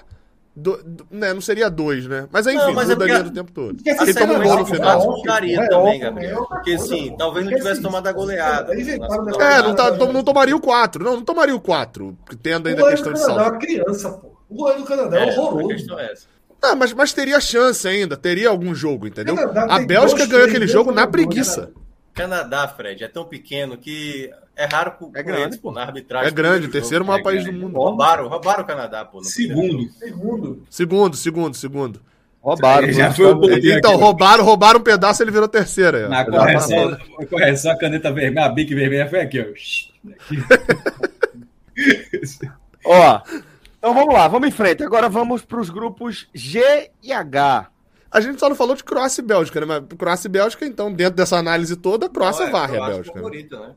do, 0.55 0.83
do, 0.83 1.07
né, 1.09 1.33
não 1.33 1.41
seria 1.41 1.67
dois, 1.67 2.05
né? 2.05 2.27
Mas 2.31 2.45
enfim, 2.45 2.57
não, 2.57 2.73
mas 2.73 2.89
é 2.89 2.93
mudaria 2.93 3.15
é 3.15 3.23
do 3.23 3.31
tempo 3.31 3.51
todo. 3.51 3.77
Ele 3.83 4.13
toma 4.13 4.33
um 4.33 4.43
gol 4.43 4.59
no 4.59 4.65
final. 4.65 5.17
Mudaria 5.17 5.59
é, 5.59 5.67
também, 5.67 5.99
Gabriel. 5.99 6.45
Porque 6.45 6.73
assim, 6.73 7.15
talvez 7.17 7.45
não 7.45 7.55
tivesse 7.55 7.81
tomado 7.81 8.07
a 8.07 8.11
goleada. 8.11 8.73
É, 8.73 9.61
não, 9.63 9.73
tá, 9.73 9.91
não 9.91 10.23
tomaria 10.23 10.55
o 10.55 10.61
4. 10.61 11.03
Não, 11.03 11.15
não 11.15 11.23
tomaria 11.23 11.55
o 11.55 11.59
4. 11.59 12.15
Tendo 12.41 12.69
ainda 12.69 12.87
a 12.87 12.91
questão 12.91 13.13
de 13.13 13.19
saldo. 13.19 13.33
O 13.33 13.37
Canadá 13.37 13.47
é 13.47 13.51
uma 13.51 13.59
criança, 13.59 14.09
pô. 14.11 14.33
O 14.47 14.55
goleiro 14.55 14.81
do 14.81 14.87
Canadá 14.87 15.19
é, 15.19 15.29
é 15.29 15.39
horroroso. 15.39 15.99
É. 15.99 16.13
Não, 16.61 16.75
mas, 16.75 16.93
mas 16.93 17.11
teria 17.11 17.39
chance 17.41 17.87
ainda, 17.87 18.15
teria 18.15 18.49
algum 18.49 18.75
jogo, 18.75 19.07
entendeu? 19.07 19.35
a 19.55 19.79
Bélgica 19.79 20.25
ganhou 20.27 20.47
aquele 20.47 20.67
jogo 20.67 20.91
na 20.91 21.07
preguiça. 21.07 21.71
Canadá, 22.13 22.67
Fred, 22.67 23.03
é 23.03 23.07
tão 23.07 23.25
pequeno 23.25 23.75
que 23.75 24.31
é 24.55 24.65
raro 24.65 24.91
com 24.93 25.11
é 25.15 25.23
grande, 25.23 25.41
eles, 25.41 25.57
pô, 25.57 25.71
na 25.71 25.81
arbitragem. 25.81 26.27
É 26.27 26.31
grande, 26.31 26.67
terceiro 26.67 27.03
maior 27.03 27.19
é 27.19 27.23
país 27.23 27.43
grande. 27.43 27.57
do 27.57 27.65
mundo. 27.65 27.75
Roubaram, 27.75 28.27
roubaram 28.27 28.63
o 28.63 28.67
Canadá, 28.67 29.03
pô. 29.03 29.23
Segundo. 29.23 29.89
Segundo. 29.93 30.63
Segundo, 30.69 31.15
segundo, 31.15 31.55
segundo. 31.55 32.01
Roubaram. 32.39 32.91
Já 32.91 33.11
foi 33.11 33.33
o 33.33 33.57
então, 33.77 33.95
roubaram, 33.95 34.43
roubaram 34.43 34.79
um 34.79 34.83
pedaço 34.83 35.21
e 35.21 35.23
ele 35.23 35.31
virou 35.31 35.47
terceira. 35.47 36.07
Na 36.09 36.25
correção, 36.25 36.97
a 37.19 37.25
correção, 37.25 37.71
a 37.71 37.77
caneta 37.77 38.11
vermelha, 38.11 38.45
a 38.45 38.49
bique 38.49 38.75
vermelha 38.75 39.09
foi 39.09 39.21
aqui, 39.21 39.39
ó. 39.39 39.45
ó, 42.85 43.21
então 43.77 43.93
vamos 43.93 44.13
lá, 44.13 44.27
vamos 44.27 44.47
em 44.49 44.51
frente. 44.51 44.83
Agora 44.83 45.09
vamos 45.09 45.43
para 45.43 45.59
os 45.59 45.69
grupos 45.69 46.27
G 46.33 46.91
e 47.01 47.11
H. 47.11 47.69
A 48.11 48.21
gente 48.21 48.39
só 48.39 48.47
não 48.47 48.55
falou 48.55 48.75
de 48.75 48.83
Croácia 48.83 49.21
e 49.21 49.25
Bélgica, 49.25 49.59
né? 49.59 49.65
Mas 49.65 49.97
Croácia 49.97 50.27
e 50.27 50.31
Bélgica, 50.31 50.65
então, 50.65 50.93
dentro 50.93 51.15
dessa 51.15 51.37
análise 51.37 51.75
toda, 51.75 52.05
a 52.05 52.09
Croácia 52.09 52.41
não, 52.41 52.49
é, 52.49 52.51
varre 52.51 52.77
a 52.77 52.85
Bélgica. 52.85 53.15
Favorita, 53.15 53.59
né? 53.59 53.73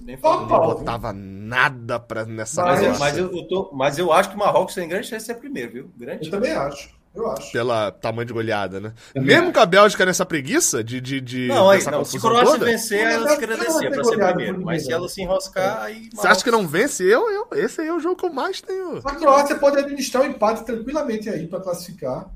Bem 0.00 0.18
não 0.22 0.46
botava 0.46 1.12
nada 1.12 1.98
pra, 1.98 2.24
nessa 2.24 2.62
mas, 2.62 2.82
eu, 2.82 2.98
mas, 2.98 3.18
eu, 3.18 3.36
eu 3.36 3.48
tô, 3.48 3.70
mas 3.72 3.98
eu 3.98 4.12
acho 4.12 4.30
que 4.30 4.34
o 4.34 4.38
Marrocos 4.38 4.74
tem 4.74 4.88
grande 4.88 5.06
chance 5.06 5.26
de 5.26 5.32
ser 5.32 5.38
primeiro, 5.38 5.72
viu? 5.72 5.90
Grande 5.96 6.26
eu 6.26 6.30
também 6.30 6.52
acho. 6.52 6.96
Eu 7.14 7.30
acho. 7.30 7.50
Pela 7.50 7.90
tamanho 7.90 8.26
de 8.26 8.32
goleada, 8.34 8.78
né? 8.78 8.92
Também 9.14 9.36
Mesmo 9.36 9.52
com 9.52 9.60
a 9.60 9.64
Bélgica 9.66 10.04
nessa 10.04 10.26
preguiça 10.26 10.84
de. 10.84 11.00
de, 11.00 11.20
de 11.20 11.48
não, 11.48 11.70
aí, 11.70 11.82
não. 11.84 12.04
Se 12.04 12.18
a 12.18 12.20
Croácia 12.20 12.52
toda, 12.52 12.66
vencer, 12.66 13.06
ela 13.06 13.28
se 13.30 13.36
credencia 13.38 13.90
pra 13.90 14.04
ser 14.04 14.18
primeiro. 14.18 14.62
Mas 14.62 14.84
se 14.84 14.92
ela 14.92 15.08
se 15.08 15.22
enroscar, 15.22 15.82
aí. 15.82 15.94
Marrocos... 15.94 16.20
Você 16.20 16.28
acha 16.28 16.44
que 16.44 16.50
não 16.50 16.68
vence? 16.68 17.02
Eu, 17.02 17.30
eu, 17.30 17.48
esse 17.52 17.80
aí 17.80 17.88
é 17.88 17.92
o 17.92 18.00
jogo 18.00 18.16
que 18.16 18.26
eu 18.26 18.32
mais 18.32 18.60
tenho. 18.60 18.98
A 18.98 19.14
Croácia 19.14 19.56
pode 19.56 19.78
administrar 19.78 20.22
o 20.22 20.26
um 20.26 20.30
empate 20.30 20.64
tranquilamente 20.64 21.30
aí 21.30 21.46
pra 21.46 21.60
classificar. 21.60 22.28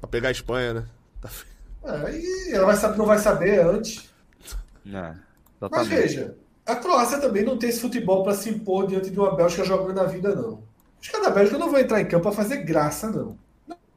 Pra 0.00 0.08
pegar 0.08 0.28
a 0.28 0.32
Espanha, 0.32 0.74
né? 0.74 0.84
Tá... 1.20 1.30
É, 1.84 2.16
e 2.16 2.52
ela 2.52 2.66
vai 2.66 2.76
saber, 2.76 2.98
não 2.98 3.06
vai 3.06 3.18
saber 3.18 3.60
antes. 3.60 4.08
Não, 4.84 5.14
Mas 5.70 5.86
veja, 5.86 6.34
a 6.66 6.76
Croácia 6.76 7.18
também 7.18 7.44
não 7.44 7.58
tem 7.58 7.68
esse 7.68 7.80
futebol 7.80 8.22
para 8.22 8.34
se 8.34 8.48
impor 8.48 8.86
diante 8.86 9.10
de 9.10 9.18
uma 9.18 9.34
Bélgica 9.34 9.64
jogando 9.64 9.94
na 9.94 10.04
vida, 10.04 10.34
não. 10.34 10.62
Os 11.00 11.08
caras 11.08 11.26
da 11.26 11.32
Bélgica 11.32 11.58
não 11.58 11.70
vão 11.70 11.80
entrar 11.80 12.00
em 12.00 12.06
campo 12.06 12.22
para 12.22 12.32
fazer 12.32 12.58
graça, 12.58 13.10
não. 13.10 13.36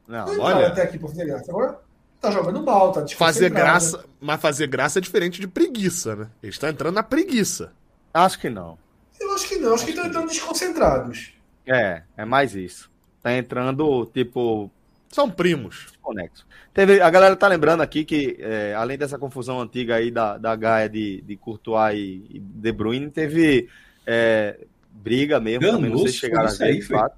Não, 0.08 0.26
não 0.26 0.40
olha. 0.40 0.68
até 0.68 0.84
aqui 0.84 1.00
pra 1.00 1.08
fazer 1.10 1.26
graça. 1.26 1.52
Agora 1.52 1.80
tá 2.20 2.32
jogando 2.32 2.64
mal, 2.64 2.92
tá 2.92 3.06
Fazer 3.08 3.50
graça, 3.50 4.04
mas 4.20 4.42
fazer 4.42 4.68
graça 4.68 5.00
é 5.00 5.02
diferente 5.02 5.40
de 5.40 5.48
preguiça, 5.48 6.16
né? 6.16 6.28
Eles 6.42 6.56
estão 6.56 6.70
entrando 6.70 6.96
na 6.96 7.04
preguiça. 7.04 7.72
Acho 8.14 8.40
que 8.40 8.50
não. 8.50 8.78
Eu 9.20 9.34
acho 9.34 9.48
que 9.48 9.56
não, 9.58 9.68
acho, 9.68 9.76
acho 9.76 9.86
que 9.86 9.92
estão 9.92 10.06
entrando 10.06 10.28
desconcentrados. 10.28 11.34
É, 11.66 12.04
é 12.16 12.26
mais 12.26 12.56
isso. 12.56 12.90
Tá 13.22 13.34
entrando, 13.34 14.06
tipo. 14.14 14.72
São 15.10 15.30
primos. 15.30 15.88
Desconexo. 15.88 16.46
Teve, 16.74 17.02
a 17.02 17.10
galera 17.10 17.36
tá 17.36 17.48
lembrando 17.48 17.82
aqui 17.82 18.06
que, 18.06 18.38
é, 18.40 18.74
além 18.76 18.98
dessa 18.98 19.18
confusão 19.18 19.60
antiga 19.60 19.96
aí 19.96 20.12
da, 20.12 20.38
da 20.38 20.56
Gaia 20.56 20.88
de, 20.88 21.22
de 21.22 21.36
Courtois 21.36 21.98
e, 21.98 22.26
e 22.30 22.40
De 22.40 22.72
Bruyne, 22.72 23.10
teve 23.10 23.68
é, 24.06 24.60
briga 24.92 25.40
mesmo. 25.40 25.62
Ganoso, 25.62 25.78
também 25.78 25.92
não 25.92 26.00
sei 26.00 26.12
se 26.12 26.18
chegaram 26.18 26.48
a 26.48 26.52
ver, 26.52 26.64
aí, 26.66 26.82
fato. 26.82 27.18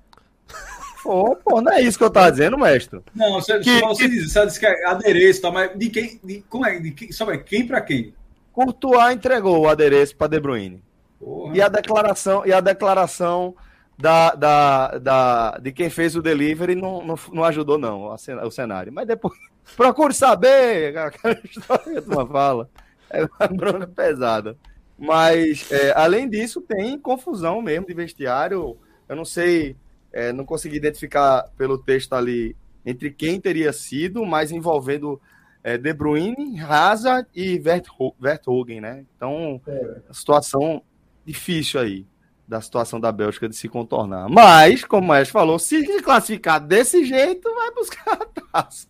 Pô, 1.03 1.35
pô, 1.35 1.61
não 1.61 1.71
é 1.71 1.81
isso 1.81 1.97
que 1.97 2.03
eu 2.03 2.09
tava 2.09 2.31
dizendo, 2.31 2.57
mestre. 2.57 3.01
Não, 3.15 3.33
você, 3.33 3.59
que, 3.59 3.79
você, 3.79 4.03
que... 4.03 4.09
Diz, 4.09 4.31
você 4.33 4.45
disse 4.45 4.59
que 4.59 4.65
é 4.65 4.85
adereço, 4.85 5.41
tá, 5.41 5.51
mas 5.51 5.77
de 5.77 5.89
quem, 5.89 6.19
de, 6.23 6.43
como 6.49 6.65
é, 6.65 6.79
de 6.79 6.91
quem, 6.91 7.11
sabe, 7.11 7.37
quem 7.39 7.65
para 7.65 7.81
quem? 7.81 8.13
Courtois 8.51 9.15
entregou 9.15 9.61
o 9.61 9.67
adereço 9.67 10.15
para 10.15 10.27
De 10.27 10.39
Bruyne. 10.39 10.83
Porra. 11.19 11.55
E 11.55 11.61
a 11.61 11.67
declaração, 11.67 12.45
e 12.45 12.53
a 12.53 12.59
declaração 12.59 13.55
da, 13.99 14.33
da, 14.33 14.97
da, 14.97 15.57
de 15.57 15.73
quem 15.73 15.89
fez 15.89 16.15
o 16.15 16.21
delivery 16.21 16.73
não, 16.73 17.05
não, 17.05 17.15
não 17.33 17.43
ajudou, 17.43 17.77
não, 17.77 18.05
o 18.05 18.51
cenário. 18.51 18.93
Mas 18.93 19.05
depois, 19.05 19.37
procure 19.75 20.13
saber, 20.13 20.97
aquela 20.97 21.37
história 21.43 22.01
que 22.01 22.09
uma 22.09 22.25
fala. 22.25 22.69
É 23.09 23.25
uma 23.25 23.47
bronca 23.47 23.87
pesada. 23.87 24.55
Mas, 24.97 25.69
é, 25.69 25.91
além 25.97 26.29
disso, 26.29 26.61
tem 26.61 26.97
confusão 26.97 27.61
mesmo 27.61 27.87
de 27.87 27.93
vestiário. 27.93 28.77
Eu 29.07 29.15
não 29.17 29.25
sei 29.25 29.75
é, 30.13 30.31
não 30.31 30.45
consegui 30.45 30.77
identificar 30.77 31.49
pelo 31.57 31.77
texto 31.77 32.13
ali 32.13 32.55
entre 32.85 33.11
quem 33.11 33.39
teria 33.39 33.73
sido, 33.73 34.25
mas 34.25 34.49
envolvendo 34.51 35.21
é, 35.61 35.77
De 35.77 35.93
Bruyne, 35.93 36.57
Hazard 36.61 37.27
e 37.35 37.59
Vertonghen, 37.59 38.79
né? 38.79 39.05
Então, 39.15 39.61
é. 39.67 40.01
situação 40.11 40.81
difícil 41.25 41.81
aí 41.81 42.05
da 42.49 42.59
situação 42.59 42.99
da 42.99 43.11
Bélgica 43.11 43.47
de 43.47 43.55
se 43.55 43.69
contornar. 43.69 44.27
Mas, 44.27 44.83
como 44.83 45.05
o 45.05 45.07
Maestro 45.07 45.33
falou, 45.33 45.59
se 45.59 45.85
classificar 46.01 46.59
desse 46.59 47.05
jeito, 47.05 47.47
vai 47.53 47.71
buscar 47.71 48.13
a 48.13 48.25
taça. 48.25 48.87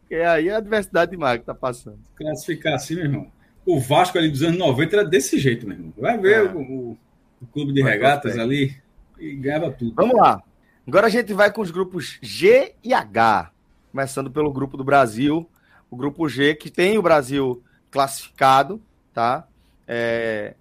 Porque 0.00 0.16
aí 0.16 0.48
é 0.48 0.56
a 0.56 0.60
diversidade 0.60 1.12
demais 1.12 1.38
que 1.38 1.46
tá 1.46 1.54
passando. 1.54 2.00
Classificar 2.16 2.74
assim, 2.74 2.96
meu 2.96 3.04
irmão. 3.04 3.32
O 3.64 3.78
Vasco 3.78 4.18
ali 4.18 4.28
dos 4.28 4.42
anos 4.42 4.58
90 4.58 4.96
era 4.96 5.08
desse 5.08 5.38
jeito, 5.38 5.64
meu 5.64 5.76
irmão. 5.76 5.92
Vai 5.96 6.18
ver 6.18 6.46
é. 6.46 6.52
o, 6.52 6.98
o, 7.40 7.46
clube 7.52 7.72
de 7.72 7.80
regatas 7.80 8.36
ali 8.36 8.76
e 9.16 9.32
ganhava 9.36 9.70
tudo. 9.70 9.94
Vamos 9.94 10.16
lá. 10.16 10.42
Agora 10.84 11.06
a 11.06 11.10
gente 11.10 11.32
vai 11.32 11.52
com 11.52 11.62
os 11.62 11.70
grupos 11.70 12.18
G 12.20 12.74
e 12.82 12.92
H. 12.92 13.52
Começando 13.92 14.28
pelo 14.28 14.52
grupo 14.52 14.76
do 14.76 14.82
Brasil. 14.82 15.48
O 15.88 15.96
grupo 15.96 16.28
G, 16.28 16.56
que 16.56 16.68
tem 16.68 16.98
o 16.98 17.02
Brasil 17.02 17.62
classificado, 17.92 18.82
tá? 19.14 19.46
É, 19.86 20.56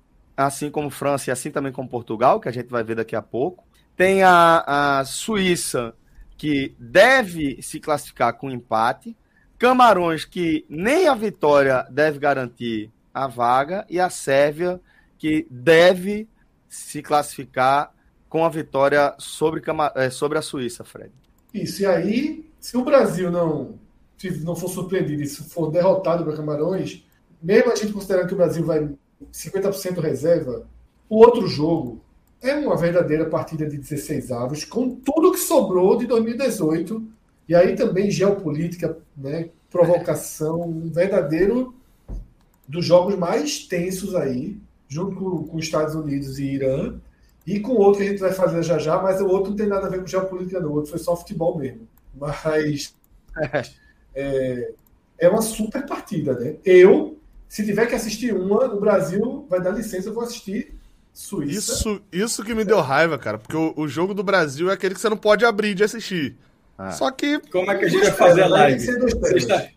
assim 0.46 0.70
como 0.70 0.90
França 0.90 1.30
e 1.30 1.32
assim 1.32 1.52
também 1.52 1.72
como 1.72 1.90
Portugal, 1.90 2.40
que 2.40 2.50
a 2.50 2.52
gente 2.52 2.70
vai 2.70 2.84
ver 2.84 2.96
daqui 2.96 3.16
a 3.16 3.22
pouco. 3.22 3.64
Tem 3.96 4.24
a, 4.24 5.00
a 5.00 5.06
Suíça, 5.06 5.94
que 6.38 6.76
deve 6.80 7.62
se 7.62 7.80
classificar 7.80 8.34
com 8.34 8.50
empate. 8.50 9.16
Camarões, 9.60 10.26
que 10.26 10.66
nem 10.68 11.08
a 11.08 11.14
vitória 11.14 11.86
deve 11.90 12.18
garantir 12.18 12.90
a 13.14 13.28
vaga. 13.28 13.86
E 13.90 14.00
a 14.00 14.10
Sérvia, 14.10 14.82
que 15.20 15.46
deve 15.50 16.28
se 16.68 17.02
classificar 17.02 17.94
com 18.28 18.46
a 18.46 18.50
vitória 18.50 19.14
sobre, 19.20 19.62
é, 19.96 20.10
sobre 20.10 20.38
a 20.38 20.42
Suíça, 20.42 20.84
Fred. 20.84 21.12
Isso, 21.54 21.82
e 21.82 21.86
aí, 21.86 22.50
se 22.60 22.78
o 22.78 22.84
Brasil 22.84 23.30
não, 23.30 23.76
se 24.18 24.32
não 24.44 24.56
for 24.56 24.70
surpreendido 24.70 25.22
e 25.22 25.28
se 25.28 25.44
for 25.44 25.70
derrotado 25.70 26.24
para 26.24 26.38
Camarões, 26.38 27.04
mesmo 27.44 27.72
a 27.72 27.76
gente 27.76 27.92
considerando 27.92 28.28
que 28.28 28.34
o 28.34 28.38
Brasil 28.38 28.66
vai 28.66 28.90
50% 29.34 30.00
reserva, 30.00 30.66
o 31.10 31.18
outro 31.18 31.48
jogo 31.48 32.02
é 32.42 32.56
uma 32.56 32.76
verdadeira 32.76 33.26
partida 33.26 33.68
de 33.68 33.78
16 33.78 34.32
avos, 34.32 34.66
com 34.66 34.96
tudo 34.96 35.32
que 35.32 35.40
sobrou 35.40 35.98
de 35.98 36.08
2018, 36.08 37.04
e 37.48 37.56
aí 37.56 37.76
também 37.76 38.10
geopolítica, 38.10 38.98
né, 39.16 39.50
provocação, 39.70 40.62
um 40.62 40.90
verdadeiro 40.90 41.74
dos 42.68 42.86
jogos 42.86 43.16
mais 43.16 43.66
tensos 43.66 44.16
aí, 44.16 44.58
junto 44.88 45.16
com, 45.16 45.44
com 45.44 45.60
Estados 45.60 45.96
Unidos 45.96 46.40
e 46.40 46.46
Irã, 46.46 46.96
e 47.46 47.60
com 47.60 47.74
outro 47.74 48.02
que 48.02 48.08
a 48.08 48.12
gente 48.12 48.20
vai 48.20 48.32
fazer 48.32 48.64
já 48.64 48.78
já, 48.78 49.02
mas 49.02 49.20
o 49.20 49.28
outro 49.28 49.52
não 49.52 49.58
tem 49.58 49.68
nada 49.68 49.88
a 49.88 49.90
ver 49.90 50.00
com 50.00 50.08
geopolítica, 50.08 50.60
não. 50.60 50.70
O 50.70 50.76
outro 50.76 50.92
foi 50.92 51.00
só 51.00 51.16
futebol 51.16 51.58
mesmo. 51.58 51.88
Mas 52.14 52.96
é, 54.14 54.74
é 55.18 55.30
uma 55.30 55.42
super 55.42 55.86
partida, 55.86 56.38
né? 56.38 56.56
Eu, 56.64 57.18
se 57.52 57.66
tiver 57.66 57.86
que 57.86 57.94
assistir 57.94 58.34
uma, 58.34 58.64
o 58.74 58.80
Brasil 58.80 59.46
vai 59.50 59.60
dar 59.60 59.72
licença, 59.72 60.08
eu 60.08 60.14
vou 60.14 60.24
assistir 60.24 60.74
Suíça. 61.14 61.74
Isso, 61.74 62.02
isso 62.10 62.46
que 62.46 62.56
me 62.56 62.64
deu 62.64 62.80
raiva, 62.80 63.18
cara, 63.18 63.38
porque 63.38 63.58
o, 63.58 63.74
o 63.76 63.90
jogo 63.90 64.14
do 64.14 64.24
Brasil 64.24 64.70
é 64.70 64.74
aquele 64.74 64.96
que 64.96 65.02
você 65.02 65.10
não 65.10 65.18
pode 65.18 65.44
abrir 65.44 65.76
de 65.76 65.84
assistir. 65.84 66.38
Ah. 66.78 66.92
Só 66.92 67.12
que. 67.12 67.42
Como 67.52 67.70
é 67.70 67.78
que 67.78 67.84
a 67.84 67.90
gente 67.90 68.04
vai 68.04 68.12
fazer 68.14 68.44
a 68.44 68.48
live? 68.48 68.80
Sexta... 68.80 69.70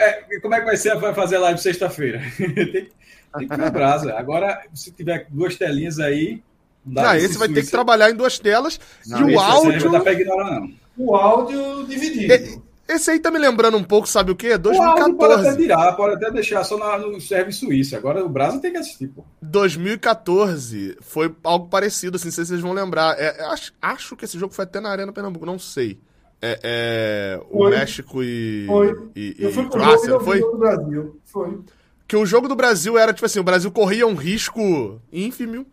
É, 0.00 0.40
como 0.40 0.54
é 0.54 0.60
que 0.60 0.64
vai 0.64 0.76
ser 0.78 0.96
vai 0.96 1.12
fazer 1.12 1.36
a 1.36 1.40
live 1.40 1.60
sexta-feira? 1.60 2.22
tem, 2.38 2.88
tem 3.36 3.48
que 3.48 3.54
ir 3.60 3.70
brasa. 3.70 4.14
Agora, 4.14 4.64
se 4.72 4.90
tiver 4.90 5.26
duas 5.28 5.54
telinhas 5.56 5.98
aí. 5.98 6.42
Não, 6.86 7.02
não 7.02 7.14
esse 7.14 7.36
vai 7.36 7.50
ter 7.50 7.62
que 7.62 7.70
trabalhar 7.70 8.10
em 8.10 8.14
duas 8.14 8.38
telas. 8.38 8.80
Não, 9.06 9.28
e 9.28 9.34
o 9.34 9.38
áudio. 9.38 9.84
Não 9.84 9.92
dá 9.92 10.00
pra 10.00 10.12
ignorar, 10.14 10.50
não. 10.58 10.72
O 10.96 11.14
áudio 11.14 11.86
dividido. 11.86 12.32
É, 12.32 12.56
esse 12.88 13.10
aí 13.10 13.20
tá 13.20 13.30
me 13.30 13.38
lembrando 13.38 13.76
um 13.76 13.84
pouco, 13.84 14.08
sabe 14.08 14.32
o 14.32 14.36
quê? 14.36 14.58
2014. 14.58 15.16
pode 15.16 15.34
até 15.34 15.56
tirar, 15.56 15.92
pode 15.92 16.14
até 16.16 16.30
deixar 16.30 16.64
só 16.64 16.76
na, 16.76 16.98
no 16.98 17.20
serve 17.20 17.52
suíço. 17.52 17.96
Agora 17.96 18.24
o 18.24 18.28
Brasil 18.28 18.60
tem 18.60 18.72
que 18.72 18.78
assistir, 18.78 19.08
pô. 19.08 19.24
2014 19.40 20.96
foi 21.00 21.34
algo 21.44 21.68
parecido, 21.68 22.16
assim, 22.16 22.26
não 22.26 22.32
sei 22.32 22.44
se 22.44 22.50
vocês 22.50 22.60
vão 22.60 22.72
lembrar. 22.72 23.18
É, 23.18 23.44
acho, 23.46 23.72
acho 23.80 24.16
que 24.16 24.24
esse 24.24 24.38
jogo 24.38 24.52
foi 24.52 24.64
até 24.64 24.80
na 24.80 24.90
Arena 24.90 25.12
Pernambuco, 25.12 25.46
não 25.46 25.58
sei. 25.58 26.00
É, 26.40 26.58
é 26.62 27.40
o 27.50 27.58
foi. 27.58 27.70
México 27.70 28.22
e, 28.22 28.66
foi. 28.66 29.10
e, 29.14 29.36
e, 29.38 29.46
e 29.46 29.68
Croácia, 29.68 30.10
não 30.10 30.20
foi? 30.20 30.40
Do 30.40 30.58
Brasil. 30.58 31.20
Foi. 31.24 31.60
Que 32.08 32.16
o 32.16 32.26
jogo 32.26 32.48
do 32.48 32.56
Brasil 32.56 32.98
era, 32.98 33.12
tipo 33.12 33.24
assim, 33.24 33.38
o 33.38 33.44
Brasil 33.44 33.70
corria 33.70 34.06
um 34.06 34.14
risco 34.14 35.00
ínfimo 35.12 35.66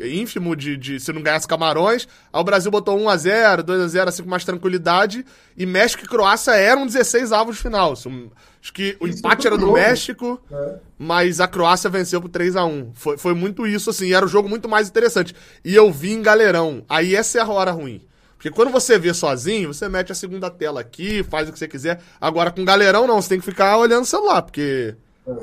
ínfimo 0.00 0.54
de, 0.54 0.76
de 0.76 1.00
se 1.00 1.12
não 1.12 1.22
ganhasse 1.22 1.46
Camarões. 1.46 2.06
Aí 2.32 2.40
o 2.40 2.44
Brasil 2.44 2.70
botou 2.70 2.98
1x0, 2.98 3.62
2x0, 3.62 4.08
assim, 4.08 4.22
com 4.22 4.30
mais 4.30 4.44
tranquilidade. 4.44 5.24
E 5.56 5.64
México 5.66 6.04
e 6.04 6.08
Croácia 6.08 6.52
eram 6.52 6.86
16 6.86 7.32
avos 7.32 7.56
de 7.56 7.62
final. 7.62 7.92
Acho 7.92 8.72
que 8.72 8.96
o 8.98 9.06
isso 9.06 9.18
empate 9.18 9.46
era 9.46 9.56
do. 9.56 9.72
México, 9.72 10.40
é. 10.50 10.74
mas 10.98 11.40
a 11.40 11.46
Croácia 11.46 11.88
venceu 11.88 12.20
por 12.20 12.30
3x1. 12.30 12.90
Foi, 12.94 13.16
foi 13.16 13.34
muito 13.34 13.66
isso, 13.66 13.90
assim, 13.90 14.12
era 14.12 14.24
o 14.24 14.28
jogo 14.28 14.48
muito 14.48 14.68
mais 14.68 14.88
interessante. 14.88 15.34
E 15.64 15.74
eu 15.74 15.92
vi 15.92 16.12
em 16.12 16.22
galerão. 16.22 16.84
Aí 16.88 17.14
essa 17.14 17.38
é 17.38 17.42
a 17.42 17.48
hora 17.48 17.70
ruim. 17.70 18.02
Porque 18.36 18.50
quando 18.50 18.70
você 18.70 18.98
vê 18.98 19.14
sozinho, 19.14 19.72
você 19.72 19.88
mete 19.88 20.12
a 20.12 20.14
segunda 20.14 20.50
tela 20.50 20.80
aqui, 20.80 21.22
faz 21.22 21.48
o 21.48 21.52
que 21.52 21.58
você 21.58 21.66
quiser. 21.66 22.00
Agora 22.20 22.50
com 22.50 22.64
galerão 22.64 23.06
não, 23.06 23.20
você 23.20 23.30
tem 23.30 23.38
que 23.38 23.44
ficar 23.44 23.76
olhando 23.78 24.02
o 24.02 24.06
celular, 24.06 24.42
porque 24.42 24.94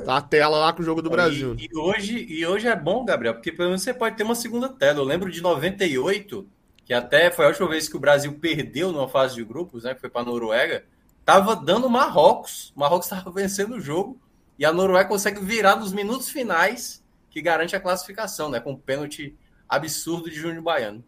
Tá 0.04 0.16
a 0.16 0.22
tela 0.22 0.58
lá 0.58 0.72
com 0.72 0.80
o 0.80 0.84
jogo 0.84 1.02
do 1.02 1.10
Brasil. 1.10 1.54
E, 1.58 1.68
e, 1.70 1.76
hoje, 1.76 2.26
e 2.28 2.46
hoje 2.46 2.66
é 2.66 2.74
bom, 2.74 3.04
Gabriel, 3.04 3.34
porque 3.34 3.52
pelo 3.52 3.68
menos 3.68 3.82
você 3.82 3.92
pode 3.92 4.16
ter 4.16 4.22
uma 4.22 4.34
segunda 4.34 4.68
tela. 4.68 5.00
Eu 5.00 5.04
lembro 5.04 5.30
de 5.30 5.42
98, 5.42 6.48
que 6.86 6.94
até 6.94 7.30
foi 7.30 7.44
a 7.44 7.48
última 7.48 7.68
vez 7.68 7.86
que 7.86 7.96
o 7.96 8.00
Brasil 8.00 8.32
perdeu 8.40 8.90
numa 8.92 9.08
fase 9.08 9.34
de 9.34 9.44
grupos, 9.44 9.84
né? 9.84 9.94
Que 9.94 10.00
foi 10.00 10.08
para 10.08 10.22
a 10.22 10.24
Noruega. 10.24 10.84
Tava 11.22 11.54
dando 11.54 11.90
Marrocos. 11.90 12.72
O 12.74 12.80
Marrocos 12.80 13.06
estava 13.06 13.30
vencendo 13.30 13.74
o 13.74 13.80
jogo. 13.80 14.18
E 14.58 14.64
a 14.64 14.72
Noruega 14.72 15.08
consegue 15.08 15.40
virar 15.40 15.76
nos 15.76 15.92
minutos 15.92 16.30
finais, 16.30 17.04
que 17.28 17.42
garante 17.42 17.76
a 17.76 17.80
classificação, 17.80 18.48
né? 18.48 18.60
Com 18.60 18.72
um 18.72 18.76
pênalti 18.76 19.36
absurdo 19.68 20.30
de 20.30 20.36
Júnior 20.36 20.62
Baiano. 20.62 21.04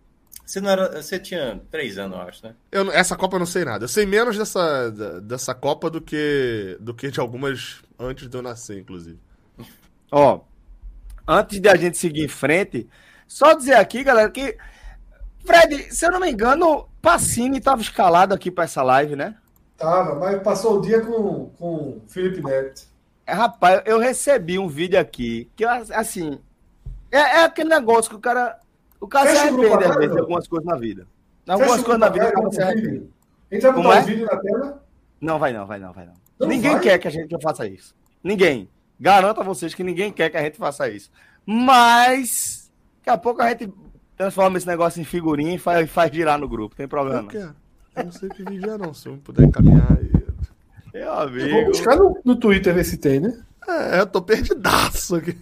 Você 0.47 0.61
não 0.61 0.71
era. 0.71 1.03
Você 1.03 1.19
tinha 1.19 1.61
três 1.73 1.99
anos, 1.99 2.17
eu 2.17 2.23
acho, 2.23 2.47
né? 2.47 2.55
Eu, 2.71 2.93
essa 2.93 3.17
Copa 3.17 3.35
eu 3.35 3.41
não 3.41 3.47
sei 3.47 3.65
nada. 3.65 3.85
Eu 3.85 3.89
sei 3.89 4.07
menos 4.07 4.39
dessa, 4.39 4.91
dessa 5.21 5.53
Copa 5.53 5.91
do 5.91 6.01
que, 6.01 6.77
do 6.81 6.95
que 6.95 7.11
de 7.11 7.19
algumas 7.19 7.83
antes 7.99 8.29
de 8.29 8.37
eu 8.37 8.43
nascer, 8.43 8.79
inclusive. 8.79 9.19
Ó, 10.11 10.41
antes 11.27 11.59
de 11.59 11.69
a 11.69 11.75
gente 11.75 11.99
seguir 11.99 12.25
em 12.25 12.29
frente, 12.29 12.89
só 13.27 13.55
dizer 13.55 13.75
aqui, 13.75 14.05
galera, 14.05 14.31
que. 14.31 14.57
Fred, 15.45 15.93
se 15.93 16.07
eu 16.07 16.13
não 16.13 16.21
me 16.21 16.31
engano, 16.31 16.89
Pacini 17.03 17.59
estava 17.59 17.81
escalado 17.81 18.33
aqui 18.33 18.51
para 18.51 18.65
essa 18.65 18.83
live, 18.85 19.17
né? 19.17 19.37
Tava, 19.77 20.15
mas 20.15 20.43
passou 20.43 20.79
o 20.79 20.81
dia 20.81 21.01
com, 21.01 21.51
com 21.59 21.75
o 21.75 22.03
Felipe 22.07 22.41
Neto. 22.41 22.83
É, 23.27 23.33
rapaz, 23.33 23.83
eu 23.85 23.99
recebi 23.99 24.59
um 24.59 24.69
vídeo 24.69 24.99
aqui 24.99 25.51
que, 25.57 25.65
assim, 25.65 26.41
é, 27.11 27.19
é 27.19 27.45
aquele 27.45 27.69
negócio 27.69 28.11
que 28.11 28.17
o 28.17 28.21
cara 28.21 28.59
o 29.01 29.07
cara 29.07 29.31
Fecha 29.31 29.43
se 29.43 29.49
arrepende, 29.49 29.85
às 29.85 29.97
vezes, 29.97 30.13
de 30.13 30.21
algumas 30.21 30.49
coisas 30.49 30.67
na 30.67 30.77
vida. 30.77 31.07
Algumas 31.49 31.83
coisas 31.83 32.01
na 32.01 32.09
vida, 32.09 32.29
o 32.29 32.33
cara 32.33 32.51
se 32.53 32.63
arrepende. 32.63 33.11
A 33.51 33.55
gente 33.55 33.63
vai 33.63 33.73
botar 33.73 33.97
é? 33.97 34.03
vídeo 34.03 34.27
na 34.27 34.37
tela? 34.37 34.85
Não, 35.21 35.39
vai 35.39 35.53
não, 35.53 35.67
vai 35.67 35.79
não, 35.79 35.93
vai 35.93 36.07
não. 36.07 36.15
não 36.39 36.49
ninguém 36.49 36.73
vai? 36.73 36.81
quer 36.81 36.99
que 36.99 37.09
a 37.09 37.11
gente 37.11 37.41
faça 37.41 37.67
isso. 37.67 37.95
Ninguém. 38.23 38.69
Garanto 38.99 39.41
a 39.41 39.45
vocês 39.45 39.75
que 39.75 39.85
ninguém 39.85 40.11
quer 40.11 40.31
que 40.31 40.37
a 40.37 40.43
gente 40.43 40.57
faça 40.57 40.89
isso. 40.89 41.11
Mas, 41.45 42.71
daqui 42.99 43.11
a 43.11 43.19
pouco 43.19 43.43
a 43.43 43.51
gente 43.51 43.73
transforma 44.17 44.57
esse 44.57 44.67
negócio 44.67 45.01
em 45.01 45.05
figurinha 45.05 45.55
e 45.55 45.59
faz, 45.59 45.89
faz 45.91 46.11
girar 46.13 46.39
no 46.39 46.49
grupo. 46.49 46.75
Tem 46.75 46.89
problema. 46.89 47.23
Eu, 47.23 47.29
quero. 47.29 47.57
eu 47.95 48.05
não 48.05 48.13
sei 48.13 48.29
que 48.31 48.43
vídeo 48.43 48.71
é 48.71 48.79
não, 48.79 48.93
se 48.93 49.09
eu 49.09 49.17
puder 49.19 49.45
encaminhar 49.45 49.93
aí. 49.93 50.11
Meu 50.93 51.13
amigo. 51.13 51.51
vou 51.51 51.65
buscar 51.67 51.97
no, 51.97 52.19
no 52.25 52.37
Twitter 52.37 52.75
ver 52.75 52.85
se 52.85 52.97
tem, 52.97 53.21
né? 53.21 53.39
É, 53.69 54.01
eu 54.01 54.07
tô 54.07 54.23
perdidaço 54.23 55.17
aqui. 55.17 55.37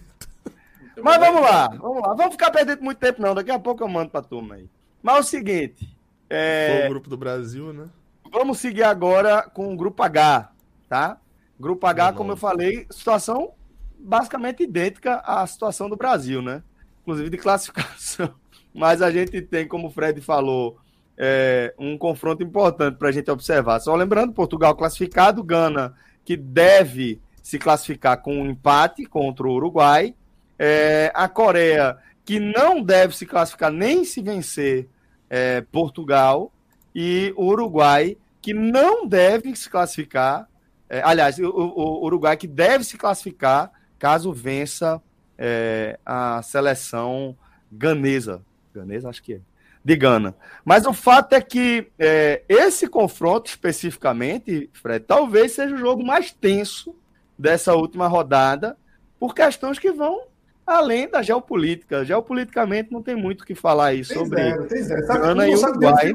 Mas 1.01 1.17
vamos 1.19 1.41
lá, 1.41 1.67
vamos 1.67 2.01
lá. 2.01 2.13
Vamos 2.13 2.33
ficar 2.33 2.51
perdendo 2.51 2.81
muito 2.81 2.97
tempo, 2.97 3.21
não. 3.21 3.35
Daqui 3.35 3.51
a 3.51 3.59
pouco 3.59 3.83
eu 3.83 3.87
mando 3.87 4.09
pra 4.09 4.21
turma 4.21 4.55
aí. 4.55 4.69
Mas 5.01 5.15
é 5.15 5.19
o 5.19 5.23
seguinte. 5.23 5.97
É... 6.29 6.77
Foi 6.77 6.85
o 6.87 6.89
grupo 6.89 7.09
do 7.09 7.17
Brasil, 7.17 7.73
né? 7.73 7.87
Vamos 8.31 8.59
seguir 8.59 8.83
agora 8.83 9.43
com 9.43 9.73
o 9.73 9.77
grupo 9.77 10.01
H, 10.03 10.51
tá? 10.89 11.17
Grupo 11.59 11.85
H, 11.85 12.13
como 12.13 12.33
eu 12.33 12.37
falei, 12.37 12.85
situação 12.89 13.53
basicamente 13.97 14.63
idêntica 14.63 15.21
à 15.25 15.45
situação 15.47 15.89
do 15.89 15.95
Brasil, 15.95 16.41
né? 16.41 16.61
Inclusive 17.01 17.29
de 17.29 17.37
classificação. 17.37 18.33
Mas 18.73 19.01
a 19.01 19.09
gente 19.09 19.41
tem, 19.41 19.67
como 19.67 19.87
o 19.87 19.89
Fred 19.89 20.19
falou, 20.19 20.77
é, 21.17 21.73
um 21.79 21.97
confronto 21.97 22.43
importante 22.43 22.97
para 22.97 23.09
a 23.09 23.11
gente 23.11 23.31
observar. 23.31 23.79
Só 23.79 23.95
lembrando, 23.95 24.33
Portugal 24.33 24.75
classificado, 24.75 25.43
Gana, 25.43 25.95
que 26.25 26.35
deve 26.35 27.21
se 27.41 27.57
classificar 27.57 28.21
com 28.21 28.41
um 28.41 28.49
empate 28.49 29.05
contra 29.05 29.47
o 29.47 29.53
Uruguai, 29.53 30.13
é, 30.57 31.11
a 31.13 31.27
Coreia, 31.27 31.97
que 32.23 32.39
não 32.39 32.81
deve 32.81 33.15
se 33.15 33.25
classificar 33.25 33.71
nem 33.71 34.03
se 34.03 34.21
vencer 34.21 34.87
é, 35.29 35.61
Portugal, 35.61 36.51
e 36.95 37.33
o 37.35 37.47
Uruguai, 37.47 38.17
que 38.41 38.53
não 38.53 39.05
deve 39.05 39.53
se 39.55 39.69
classificar. 39.69 40.47
É, 40.89 41.01
aliás, 41.03 41.37
o, 41.37 41.49
o, 41.49 42.05
Uruguai 42.05 42.37
que 42.37 42.47
deve 42.47 42.83
se 42.83 42.97
classificar 42.97 43.71
caso 43.99 44.31
vença 44.31 45.01
é, 45.37 45.99
a 46.05 46.41
seleção 46.41 47.35
ganesa. 47.69 48.41
Ganesa, 48.73 49.09
acho 49.09 49.21
que 49.21 49.33
é. 49.33 49.39
De 49.83 49.95
Gana. 49.95 50.35
Mas 50.63 50.85
o 50.85 50.93
fato 50.93 51.33
é 51.33 51.41
que 51.41 51.91
é, 51.99 52.43
esse 52.47 52.87
confronto 52.87 53.49
especificamente, 53.49 54.69
Fred, 54.73 55.05
talvez 55.05 55.51
seja 55.51 55.75
o 55.75 55.77
jogo 55.77 56.03
mais 56.03 56.31
tenso 56.31 56.95
dessa 57.37 57.75
última 57.75 58.07
rodada, 58.07 58.77
por 59.19 59.35
questões 59.35 59.77
que 59.77 59.91
vão 59.91 60.23
além 60.65 61.09
da 61.09 61.21
geopolítica. 61.21 62.03
Geopoliticamente 62.03 62.91
não 62.91 63.01
tem 63.01 63.15
muito 63.15 63.41
o 63.41 63.45
que 63.45 63.55
falar 63.55 63.87
aí 63.87 64.05
tem 64.05 64.17
sobre 64.17 64.41
zero, 64.41 64.67
tem 64.67 64.83
zero. 64.83 65.05
Sabe, 65.05 65.19
Gana 65.19 65.43
um 65.43 65.47
e 65.47 65.55
Uruguai. 65.55 66.13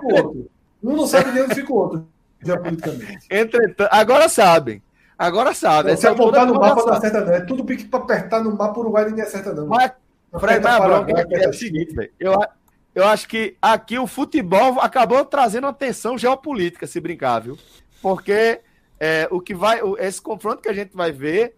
Um 0.82 0.96
não 0.96 1.06
sabe 1.06 1.32
nem 1.32 1.42
onde 1.44 1.54
fica 1.54 1.72
o 1.72 1.76
outro, 1.76 2.08
geopoliticamente. 2.42 3.26
Entretanto, 3.30 3.88
agora 3.90 4.28
sabem. 4.28 4.82
Agora 5.18 5.52
sabe. 5.52 5.94
Se 5.96 6.06
apontar 6.06 6.46
no 6.46 6.54
mapa 6.54 6.82
não 6.82 6.94
acerta, 6.94 7.22
não. 7.22 7.32
É 7.34 7.40
tudo 7.40 7.64
pique 7.64 7.84
para 7.84 8.00
apertar 8.00 8.42
no 8.42 8.56
mapa, 8.56 8.78
o 8.78 8.80
Uruguai 8.80 9.04
ninguém 9.04 9.22
acerta, 9.22 9.52
não. 9.52 9.66
Mas, 9.66 9.92
Fred, 10.38 10.64
mas 10.64 10.82
bronca 10.82 11.12
é, 11.12 11.44
é 11.44 11.48
o 11.48 11.52
seguinte, 11.52 11.94
velho. 11.94 12.10
Eu, 12.18 12.40
eu 12.94 13.06
acho 13.06 13.28
que 13.28 13.56
aqui 13.60 13.98
o 13.98 14.06
futebol 14.06 14.80
acabou 14.80 15.22
trazendo 15.24 15.66
atenção 15.66 16.16
geopolítica, 16.16 16.86
se 16.86 16.98
brincar, 17.00 17.40
viu? 17.40 17.58
Porque 18.00 18.60
é, 18.98 19.28
o 19.30 19.40
que 19.40 19.54
vai, 19.54 19.80
esse 19.98 20.22
confronto 20.22 20.62
que 20.62 20.68
a 20.68 20.72
gente 20.72 20.96
vai 20.96 21.12
ver 21.12 21.54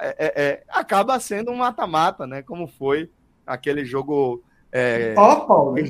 é, 0.00 0.16
é, 0.18 0.42
é, 0.42 0.62
acaba 0.68 1.18
sendo 1.20 1.50
um 1.50 1.56
mata-mata, 1.56 2.26
né? 2.26 2.42
Como 2.42 2.66
foi 2.66 3.10
aquele 3.46 3.84
jogo. 3.84 4.42
É... 4.72 5.14
Pau 5.14 5.30
a 5.30 5.40
pau, 5.46 5.72
né? 5.74 5.82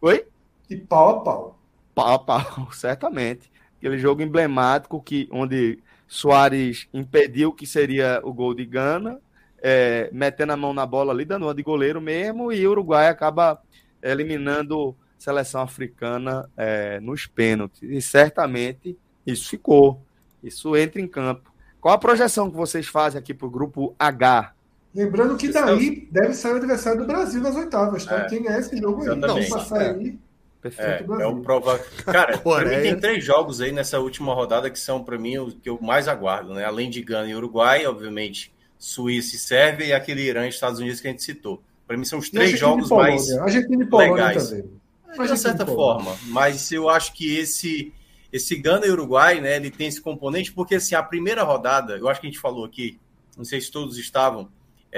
Oi? 0.00 0.26
De 0.68 0.76
pau 0.76 1.08
a 1.10 1.20
pau. 1.20 1.58
Pau 1.94 2.14
a 2.14 2.18
pau, 2.18 2.68
certamente. 2.72 3.50
Aquele 3.78 3.98
jogo 3.98 4.22
emblemático 4.22 5.00
que, 5.02 5.28
onde 5.30 5.78
Soares 6.08 6.88
impediu 6.92 7.52
que 7.52 7.66
seria 7.66 8.20
o 8.24 8.32
gol 8.32 8.54
de 8.54 8.64
Gana, 8.64 9.20
é, 9.62 10.08
metendo 10.12 10.52
a 10.52 10.56
mão 10.56 10.72
na 10.72 10.86
bola 10.86 11.12
ali, 11.12 11.24
dando 11.24 11.44
uma 11.44 11.54
de 11.54 11.62
goleiro 11.62 12.00
mesmo, 12.00 12.52
e 12.52 12.66
o 12.66 12.70
Uruguai 12.70 13.08
acaba 13.08 13.60
eliminando 14.02 14.96
a 15.18 15.20
seleção 15.20 15.62
africana 15.62 16.48
é, 16.56 17.00
nos 17.00 17.26
pênaltis. 17.26 17.82
E 17.82 18.00
certamente 18.00 18.96
isso 19.26 19.48
ficou. 19.48 20.00
Isso 20.42 20.76
entra 20.76 21.00
em 21.00 21.08
campo. 21.08 21.52
Qual 21.86 21.94
a 21.94 21.98
projeção 21.98 22.50
que 22.50 22.56
vocês 22.56 22.88
fazem 22.88 23.16
aqui 23.16 23.32
para 23.32 23.46
o 23.46 23.50
grupo 23.50 23.94
H? 23.96 24.52
Lembrando 24.92 25.36
que 25.36 25.52
daí 25.52 26.08
deve 26.10 26.34
sair 26.34 26.54
o 26.54 26.56
adversário 26.56 26.98
do 26.98 27.06
Brasil 27.06 27.40
nas 27.40 27.54
oitavas, 27.54 28.04
tá? 28.04 28.22
É, 28.22 28.24
Quem 28.24 28.48
é 28.48 28.58
esse 28.58 28.76
jogo 28.76 29.08
aí? 29.08 29.16
Não 29.16 29.48
passar 29.48 29.82
é. 29.82 29.90
aí. 29.90 30.18
Perfeito, 30.60 31.14
é, 31.14 31.22
é 31.22 31.26
o 31.28 31.36
prova... 31.42 31.78
Cara, 32.04 32.42
mim 32.42 32.82
tem 32.82 32.98
três 32.98 33.24
jogos 33.24 33.60
aí 33.60 33.70
nessa 33.70 34.00
última 34.00 34.34
rodada 34.34 34.68
que 34.68 34.80
são, 34.80 35.04
para 35.04 35.16
mim, 35.16 35.38
os 35.38 35.54
que 35.54 35.68
eu 35.68 35.78
mais 35.80 36.08
aguardo, 36.08 36.54
né? 36.54 36.64
Além 36.64 36.90
de 36.90 37.00
Gana 37.02 37.28
e 37.28 37.36
Uruguai, 37.36 37.86
obviamente, 37.86 38.52
Suíça 38.76 39.36
e 39.36 39.38
Sérvia 39.38 39.84
e 39.84 39.92
aquele 39.92 40.22
Irã 40.22 40.44
e 40.44 40.48
Estados 40.48 40.80
Unidos 40.80 41.00
que 41.00 41.06
a 41.06 41.10
gente 41.12 41.22
citou. 41.22 41.62
Para 41.86 41.96
mim 41.96 42.04
são 42.04 42.18
os 42.18 42.28
três 42.28 42.58
jogos 42.58 42.90
mais 42.90 43.28
legais. 43.28 44.48
Também. 44.48 45.28
de 45.28 45.38
certa 45.38 45.64
forma, 45.64 46.16
mas 46.24 46.72
eu 46.72 46.88
acho 46.88 47.12
que 47.12 47.38
esse 47.38 47.92
esse 48.36 48.56
Gana 48.56 48.86
e 48.86 48.90
Uruguai, 48.90 49.40
né, 49.40 49.56
ele 49.56 49.70
tem 49.70 49.88
esse 49.88 50.00
componente, 50.00 50.52
porque 50.52 50.76
assim, 50.76 50.94
a 50.94 51.02
primeira 51.02 51.42
rodada, 51.42 51.96
eu 51.96 52.08
acho 52.08 52.20
que 52.20 52.26
a 52.26 52.30
gente 52.30 52.40
falou 52.40 52.64
aqui, 52.64 52.98
não 53.36 53.44
sei 53.44 53.60
se 53.60 53.70
todos 53.70 53.98
estavam, 53.98 54.48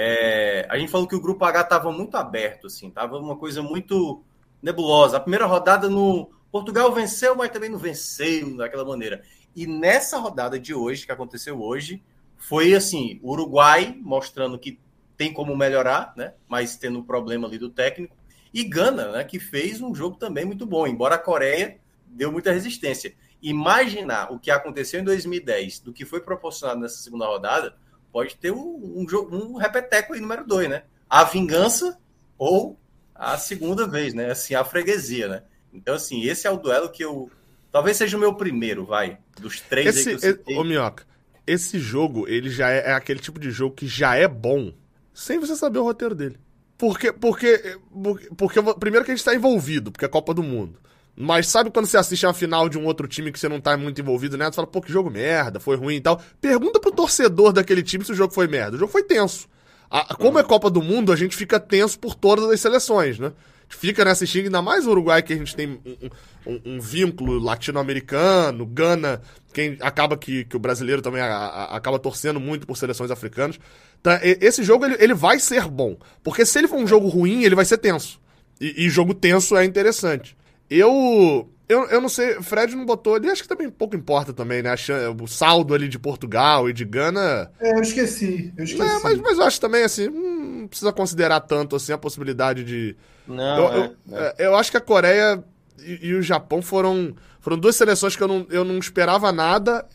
É, 0.01 0.65
a 0.71 0.79
gente 0.79 0.93
falou 0.93 1.09
que 1.09 1.17
o 1.17 1.21
grupo 1.21 1.45
H 1.45 1.63
estava 1.63 1.91
muito 1.91 2.17
aberto, 2.17 2.69
assim, 2.69 2.89
tava 2.89 3.19
uma 3.19 3.37
coisa 3.37 3.61
muito 3.63 4.23
nebulosa. 4.63 5.17
A 5.17 5.21
primeira 5.21 5.45
rodada 5.47 5.89
no 5.89 6.31
Portugal 6.53 6.93
venceu, 6.93 7.35
mas 7.35 7.51
também 7.51 7.71
não 7.71 7.79
venceu 7.79 8.57
daquela 8.57 8.85
maneira. 8.85 9.23
E 9.57 9.67
nessa 9.67 10.19
rodada 10.19 10.57
de 10.57 10.73
hoje, 10.73 11.05
que 11.05 11.11
aconteceu 11.11 11.61
hoje, 11.61 12.01
foi 12.37 12.75
assim, 12.75 13.19
o 13.23 13.33
Uruguai 13.33 13.97
mostrando 14.01 14.59
que 14.59 14.79
tem 15.17 15.33
como 15.33 15.57
melhorar, 15.57 16.13
né? 16.17 16.35
Mas 16.47 16.77
tendo 16.77 17.01
um 17.01 17.03
problema 17.03 17.49
ali 17.49 17.59
do 17.59 17.71
técnico. 17.71 18.15
E 18.55 18.63
Gana, 18.63 19.11
né, 19.11 19.25
que 19.25 19.41
fez 19.41 19.81
um 19.81 19.93
jogo 19.93 20.17
também 20.17 20.45
muito 20.45 20.65
bom, 20.65 20.87
embora 20.87 21.17
a 21.17 21.19
Coreia 21.19 21.79
deu 22.07 22.31
muita 22.31 22.53
resistência. 22.53 23.15
Imaginar 23.41 24.33
o 24.33 24.39
que 24.39 24.51
aconteceu 24.51 25.01
em 25.01 25.05
2010 25.05 25.81
do 25.81 25.93
que 25.93 26.05
foi 26.05 26.21
proporcionado 26.21 26.81
nessa 26.81 26.97
segunda 26.99 27.27
rodada, 27.27 27.77
pode 28.13 28.37
ter 28.37 28.51
um, 28.51 28.59
um, 28.59 29.07
um 29.31 29.57
repeteco 29.57 30.15
aí 30.15 30.21
número 30.21 30.47
dois, 30.47 30.69
né? 30.69 30.83
A 31.09 31.25
vingança 31.25 31.99
ou 32.37 32.79
a 33.15 33.37
segunda 33.37 33.87
vez, 33.87 34.15
né? 34.15 34.31
Assim, 34.31 34.55
a 34.55 34.65
freguesia, 34.65 35.29
né? 35.29 35.43
Então, 35.73 35.95
assim, 35.95 36.23
esse 36.25 36.47
é 36.47 36.51
o 36.51 36.57
duelo 36.57 36.91
que 36.91 37.05
eu. 37.05 37.31
Talvez 37.71 37.97
seja 37.97 38.17
o 38.17 38.21
meu 38.21 38.35
primeiro, 38.35 38.85
vai. 38.85 39.19
Dos 39.41 39.61
três 39.61 39.89
esse, 39.89 40.11
aí 40.11 40.19
que 40.19 40.27
eu 40.27 40.31
citei. 40.33 40.57
Ô, 40.57 40.65
Minhoca, 40.65 41.07
esse 41.47 41.79
jogo, 41.79 42.29
ele 42.29 42.51
já 42.51 42.71
é, 42.71 42.91
é, 42.91 42.93
aquele 42.93 43.21
tipo 43.21 43.39
de 43.39 43.51
jogo 43.51 43.75
que 43.75 43.87
já 43.87 44.15
é 44.17 44.27
bom 44.27 44.73
sem 45.13 45.39
você 45.39 45.57
saber 45.57 45.79
o 45.79 45.85
roteiro 45.85 46.15
dele. 46.15 46.39
Porque, 46.77 47.13
porque, 47.13 47.79
porque, 47.91 48.31
porque 48.37 48.63
primeiro 48.79 49.05
que 49.05 49.11
a 49.11 49.15
gente 49.15 49.21
está 49.21 49.35
envolvido, 49.35 49.91
porque 49.91 50.05
é 50.05 50.09
Copa 50.09 50.33
do 50.33 50.43
Mundo. 50.43 50.79
Mas 51.21 51.49
sabe 51.49 51.69
quando 51.69 51.87
você 51.87 51.97
assiste 51.97 52.25
a 52.25 52.33
final 52.33 52.69
de 52.69 52.79
um 52.79 52.85
outro 52.85 53.09
time 53.09 53.33
que 53.33 53.41
você 53.41 53.49
não 53.49 53.61
tá 53.61 53.77
muito 53.77 54.01
envolvido 54.01 54.37
né? 54.37 54.45
Você 54.45 54.53
fala, 54.53 54.69
pô, 54.69 54.81
que 54.81 54.93
jogo 54.93 55.11
merda, 55.11 55.59
foi 55.59 55.77
ruim 55.77 55.97
e 55.97 56.01
tal. 56.01 56.23
Pergunta 56.41 56.79
pro 56.79 56.93
torcedor 56.93 57.53
daquele 57.53 57.83
time 57.83 58.05
se 58.05 58.13
o 58.13 58.15
jogo 58.15 58.33
foi 58.33 58.47
merda. 58.47 58.77
O 58.77 58.79
jogo 58.79 58.93
foi 58.93 59.03
tenso. 59.03 59.49
A, 59.91 60.15
como 60.15 60.39
é 60.39 60.45
Copa 60.45 60.71
do 60.71 60.81
Mundo, 60.81 61.13
a 61.13 61.17
gente 61.17 61.35
fica 61.37 61.59
tenso 61.59 61.99
por 61.99 62.15
todas 62.15 62.45
as 62.49 62.61
seleções, 62.61 63.19
né? 63.19 63.33
Fica 63.69 64.05
né, 64.05 64.13
assistindo, 64.13 64.45
ainda 64.45 64.63
mais 64.63 64.87
o 64.87 64.91
Uruguai, 64.91 65.21
que 65.21 65.33
a 65.33 65.37
gente 65.37 65.57
tem 65.57 65.81
um, 65.85 66.09
um, 66.47 66.61
um 66.65 66.81
vínculo 66.81 67.39
latino-americano, 67.41 68.65
Gana, 68.65 69.21
quem 69.53 69.77
acaba 69.81 70.17
que, 70.17 70.45
que 70.45 70.57
o 70.57 70.61
brasileiro 70.61 71.03
também 71.03 71.21
a, 71.21 71.27
a, 71.27 71.77
acaba 71.77 71.99
torcendo 71.99 72.39
muito 72.39 72.65
por 72.65 72.77
seleções 72.77 73.11
africanas. 73.11 73.59
Tá, 74.03 74.21
esse 74.23 74.63
jogo 74.63 74.85
ele, 74.85 74.97
ele 75.01 75.15
vai 75.15 75.41
ser 75.41 75.67
bom. 75.67 75.97
Porque 76.23 76.47
se 76.47 76.61
ele 76.61 76.69
for 76.69 76.79
um 76.79 76.87
jogo 76.87 77.09
ruim, 77.09 77.43
ele 77.43 77.57
vai 77.57 77.65
ser 77.65 77.79
tenso. 77.79 78.21
E, 78.61 78.87
e 78.87 78.89
jogo 78.89 79.13
tenso 79.13 79.57
é 79.57 79.65
interessante. 79.65 80.38
Eu, 80.71 81.49
eu. 81.69 81.85
Eu 81.87 82.01
não 82.01 82.09
sei, 82.09 82.41
Fred 82.43 82.75
não 82.75 82.85
botou 82.85 83.15
ali, 83.15 83.31
acho 83.31 83.43
que 83.43 83.49
também 83.49 83.71
pouco 83.71 83.97
importa 83.97 84.33
também, 84.33 84.63
né? 84.63 84.75
O 85.21 85.27
saldo 85.27 85.75
ali 85.75 85.89
de 85.89 85.99
Portugal 85.99 86.69
e 86.69 86.73
de 86.73 86.85
Gana. 86.85 87.51
É, 87.61 87.77
eu 87.77 87.83
esqueci. 87.83 88.53
Eu 88.57 88.65
esqueci. 88.65 88.89
É, 88.89 88.99
mas, 89.03 89.19
mas 89.19 89.39
eu 89.39 89.45
acho 89.45 89.61
também 89.61 89.83
assim, 89.85 90.09
hum, 90.09 90.61
não 90.63 90.69
precisa 90.69 90.93
considerar 90.93 91.41
tanto 91.41 91.77
assim 91.77 91.93
a 91.93 91.99
possibilidade 91.99 92.65
de. 92.65 92.97
Não, 93.27 93.73
eu, 93.73 93.83
é, 93.83 93.93
eu, 94.09 94.19
é. 94.19 94.35
eu 94.39 94.57
acho 94.57 94.71
que 94.71 94.77
a 94.77 94.81
Coreia 94.81 95.43
e, 95.81 96.09
e, 96.09 96.15
o 96.15 96.23
Japão 96.23 96.61
foram, 96.63 97.15
foram 97.41 97.59
duas 97.59 97.77
seleções 97.77 98.17
que 98.17 98.23
eu 98.23 98.29
não, 98.29 98.47
eu 98.51 98.65
não 98.65 98.79
esperava 98.79 99.31
nada. 99.33 99.87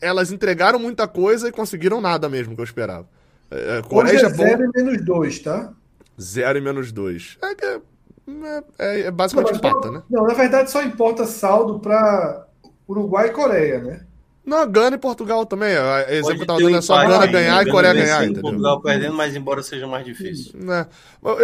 Elas 0.00 0.30
entregaram 0.30 0.78
muita 0.78 1.08
coisa 1.08 1.48
e 1.48 1.52
conseguiram 1.52 2.00
nada 2.00 2.28
mesmo 2.28 2.54
que 2.54 2.60
eu 2.60 2.64
esperava. 2.64 3.08
É, 3.50 3.82
Coreia 3.82 4.16
Hoje 4.16 4.26
é 4.26 4.28
Japão... 4.28 4.46
0 4.46 4.64
e 4.64 4.84
menos 4.84 5.04
2, 5.04 5.38
tá? 5.40 5.72
0 6.20 6.58
e 6.58 6.60
menos 6.60 6.92
2. 6.92 7.38
É 7.42 7.54
que 7.54 7.80
é, 8.28 8.64
é, 8.78 9.00
é 9.02 9.10
basicamente 9.10 9.52
não, 9.52 9.58
empata, 9.58 9.90
né? 9.90 10.02
Não, 10.10 10.24
na 10.24 10.34
verdade 10.34 10.70
só 10.70 10.82
importa 10.82 11.26
saldo 11.26 11.78
para 11.78 12.46
Uruguai 12.88 13.28
e 13.28 13.32
Coreia, 13.32 13.80
né? 13.80 14.00
Não, 14.44 14.70
Gana 14.70 14.94
e 14.94 14.98
Portugal 14.98 15.44
também. 15.44 15.74
Exemplo 16.08 16.36
que 16.36 16.42
eu 16.42 16.46
tava 16.46 16.60
dando 16.60 16.76
é 16.76 16.80
só 16.80 16.96
Gana 17.04 17.26
ganhar 17.26 17.66
e 17.66 17.70
Coreia 17.70 17.94
ganhar, 17.94 18.24
entendeu? 18.24 18.42
Portugal 18.42 18.80
perdendo, 18.80 19.14
mas 19.14 19.34
embora 19.34 19.62
seja 19.62 19.88
mais 19.88 20.04
difícil. 20.04 20.52
Né? 20.54 20.86
Não, 21.20 21.40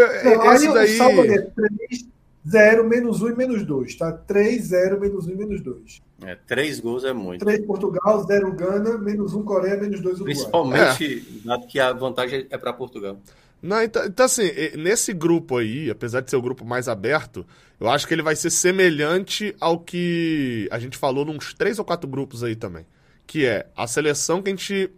Esse 0.55 0.69
aí 0.69 0.75
daí... 0.75 0.95
o 0.95 0.99
saldo 0.99 1.21
é 1.23 1.39
3, 1.39 2.07
0, 2.49 2.89
menos 2.89 3.23
1 3.23 3.29
e 3.29 3.37
menos 3.37 3.65
2, 3.65 3.95
tá? 3.97 4.13
3, 4.13 4.65
0, 4.65 5.01
menos 5.01 5.27
1 5.27 5.31
e 5.31 5.35
menos 5.35 5.61
2. 5.61 6.03
É, 6.25 6.37
3 6.47 6.81
gols 6.81 7.05
é 7.05 7.13
muito. 7.13 7.45
3 7.45 7.65
Portugal, 7.67 8.25
0 8.25 8.53
Gana, 8.53 8.99
menos 8.99 9.35
1 9.35 9.43
Coreia, 9.43 9.77
menos 9.77 10.01
2 10.01 10.21
Uruguai. 10.21 10.35
Principalmente, 10.35 11.27
é. 11.45 11.49
dado 11.49 11.67
que 11.67 11.81
a 11.81 11.93
vantagem 11.93 12.47
é 12.51 12.59
para 12.59 12.73
Portugal. 12.73 13.19
Não, 13.63 13.81
então, 13.81 14.05
então, 14.05 14.27
assim, 14.27 14.51
nesse 14.77 15.13
grupo 15.13 15.59
aí, 15.59 15.89
apesar 15.89 16.21
de 16.21 16.29
ser 16.29 16.37
o 16.37 16.43
grupo 16.43 16.65
mais 16.65 16.89
aberto, 16.89 17.47
eu 17.79 17.89
acho 17.89 18.09
que 18.09 18.13
ele 18.13 18.23
vai 18.23 18.35
ser 18.35 18.51
semelhante 18.51 19.55
ao 19.61 19.79
que 19.79 20.69
a 20.71 20.81
gente 20.81 20.99
falou 20.99 21.25
nos 21.25 21.55
três 21.55 21.79
ou 21.79 21.85
quatro 21.85 22.11
grupos 22.11 22.43
aí 22.43 22.57
também. 22.57 22.85
Que 23.25 23.47
é 23.47 23.67
a 23.77 23.87
seleção 23.87 24.43
que 24.43 24.51
a 24.51 24.53
gente. 24.53 24.91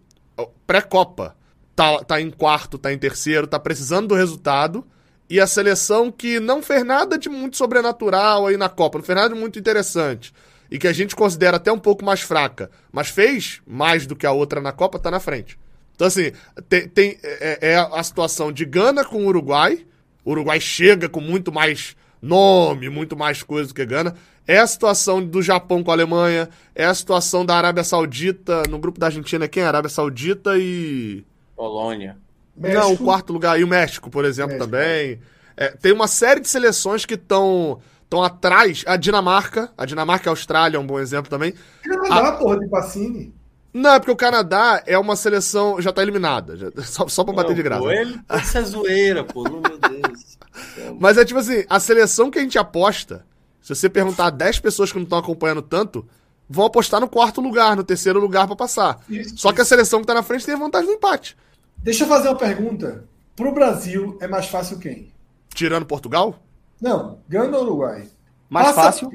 Pré-Copa. 0.66 1.36
Tá, 1.76 2.04
tá 2.04 2.20
em 2.20 2.30
quarto, 2.30 2.78
tá 2.78 2.92
em 2.92 2.98
terceiro, 2.98 3.46
tá 3.46 3.58
precisando 3.58 4.08
do 4.08 4.14
resultado. 4.14 4.86
E 5.28 5.40
a 5.40 5.46
seleção 5.46 6.10
que 6.10 6.38
não 6.38 6.62
fez 6.62 6.84
nada 6.84 7.18
de 7.18 7.28
muito 7.28 7.56
sobrenatural 7.56 8.46
aí 8.46 8.56
na 8.56 8.68
Copa, 8.68 8.98
não 8.98 9.04
fez 9.04 9.16
nada 9.16 9.34
de 9.34 9.40
muito 9.40 9.58
interessante. 9.58 10.32
E 10.70 10.78
que 10.78 10.86
a 10.86 10.92
gente 10.92 11.16
considera 11.16 11.56
até 11.56 11.72
um 11.72 11.78
pouco 11.78 12.04
mais 12.04 12.20
fraca, 12.20 12.70
mas 12.92 13.08
fez 13.08 13.60
mais 13.66 14.06
do 14.06 14.16
que 14.16 14.26
a 14.26 14.32
outra 14.32 14.60
na 14.60 14.72
Copa, 14.72 14.98
tá 14.98 15.10
na 15.10 15.20
frente. 15.20 15.58
Então, 15.94 16.06
assim, 16.06 16.32
tem, 16.68 16.89
tem 16.89 17.18
é, 17.23 17.73
é, 17.73 17.76
a 17.76 18.02
situação 18.02 18.50
de 18.50 18.64
Gana 18.64 19.05
com 19.05 19.24
o 19.24 19.26
Uruguai. 19.26 19.86
O 20.24 20.32
Uruguai 20.32 20.60
chega 20.60 21.08
com 21.08 21.20
muito 21.20 21.52
mais 21.52 21.97
nome, 22.20 22.89
muito 22.89 23.16
mais 23.16 23.42
coisa 23.42 23.68
do 23.68 23.74
que 23.74 23.84
Gana. 23.84 24.14
É 24.47 24.58
a 24.58 24.66
situação 24.66 25.24
do 25.24 25.40
Japão 25.40 25.82
com 25.82 25.90
a 25.90 25.94
Alemanha. 25.94 26.48
É 26.74 26.84
a 26.84 26.94
situação 26.94 27.47
da 27.47 27.56
Arábia 27.56 27.84
Saudita. 27.84 28.62
No 28.68 28.78
grupo 28.78 28.98
da 28.98 29.06
Argentina, 29.06 29.48
quem 29.48 29.62
é? 29.62 29.66
Arábia 29.66 29.89
Saudita 29.89 30.58
e. 30.58 31.24
Polônia. 31.56 32.18
México. 32.56 32.81
Não, 32.81 32.92
o 32.92 32.98
quarto 32.98 33.32
lugar. 33.32 33.58
E 33.58 33.64
o 33.64 33.68
México, 33.68 34.10
por 34.10 34.24
exemplo, 34.24 34.55
México. 34.55 34.70
também. 34.70 35.20
É, 35.56 35.68
tem 35.68 35.92
uma 35.92 36.08
série 36.08 36.40
de 36.40 36.48
seleções 36.48 37.06
que 37.06 37.14
estão 37.14 37.81
estão 38.02 38.23
atrás. 38.23 38.84
A 38.86 38.97
Dinamarca. 38.97 39.70
A 39.76 39.84
Dinamarca 39.84 40.26
e 40.26 40.28
a 40.28 40.32
Austrália 40.32 40.76
é 40.76 40.81
um 40.81 40.86
bom 40.86 40.98
exemplo 40.98 41.31
também. 41.31 41.55
Canadá, 41.82 42.28
a... 42.28 42.32
porra, 42.32 42.58
de 42.58 42.68
Pacini. 42.68 43.34
Não, 43.74 43.90
é 43.90 43.98
porque 43.98 44.12
o 44.12 44.16
Canadá 44.16 44.84
é 44.86 44.96
uma 44.96 45.16
seleção. 45.16 45.80
Já 45.82 45.92
tá 45.92 46.00
eliminada. 46.00 46.56
Já, 46.56 46.70
só, 46.86 47.08
só 47.08 47.24
pra 47.24 47.34
bater 47.34 47.56
de 47.56 47.62
graça. 47.62 47.82
Pô, 47.82 47.90
ele, 47.90 48.20
isso 48.40 48.58
é 48.58 48.62
zoeira, 48.62 49.24
pô. 49.24 49.42
Meu 49.42 49.60
Deus. 49.60 50.38
Mas 51.00 51.18
é 51.18 51.24
tipo 51.24 51.40
assim: 51.40 51.64
a 51.68 51.80
seleção 51.80 52.30
que 52.30 52.38
a 52.38 52.42
gente 52.42 52.56
aposta, 52.56 53.26
se 53.60 53.74
você 53.74 53.88
perguntar 53.90 54.26
a 54.26 54.30
10 54.30 54.60
pessoas 54.60 54.92
que 54.92 54.96
não 54.96 55.02
estão 55.02 55.18
acompanhando 55.18 55.60
tanto, 55.60 56.06
vão 56.48 56.66
apostar 56.66 57.00
no 57.00 57.08
quarto 57.08 57.40
lugar, 57.40 57.74
no 57.74 57.82
terceiro 57.82 58.20
lugar 58.20 58.46
para 58.46 58.54
passar. 58.54 59.00
Isso, 59.08 59.36
Só 59.36 59.52
que 59.52 59.60
a 59.60 59.64
seleção 59.64 60.00
que 60.00 60.06
tá 60.06 60.14
na 60.14 60.22
frente 60.22 60.46
tem 60.46 60.54
a 60.54 60.58
vantagem 60.58 60.86
do 60.86 60.94
empate. 60.94 61.36
Deixa 61.78 62.04
eu 62.04 62.08
fazer 62.08 62.28
uma 62.28 62.36
pergunta. 62.36 63.04
Pro 63.34 63.52
Brasil 63.52 64.16
é 64.20 64.28
mais 64.28 64.46
fácil 64.46 64.78
quem? 64.78 65.12
Tirando 65.52 65.84
Portugal? 65.84 66.38
Não, 66.80 67.18
Gana 67.28 67.58
ou 67.58 67.64
Uruguai? 67.64 68.08
Mais 68.48 68.68
passa, 68.68 68.82
fácil? 68.82 69.10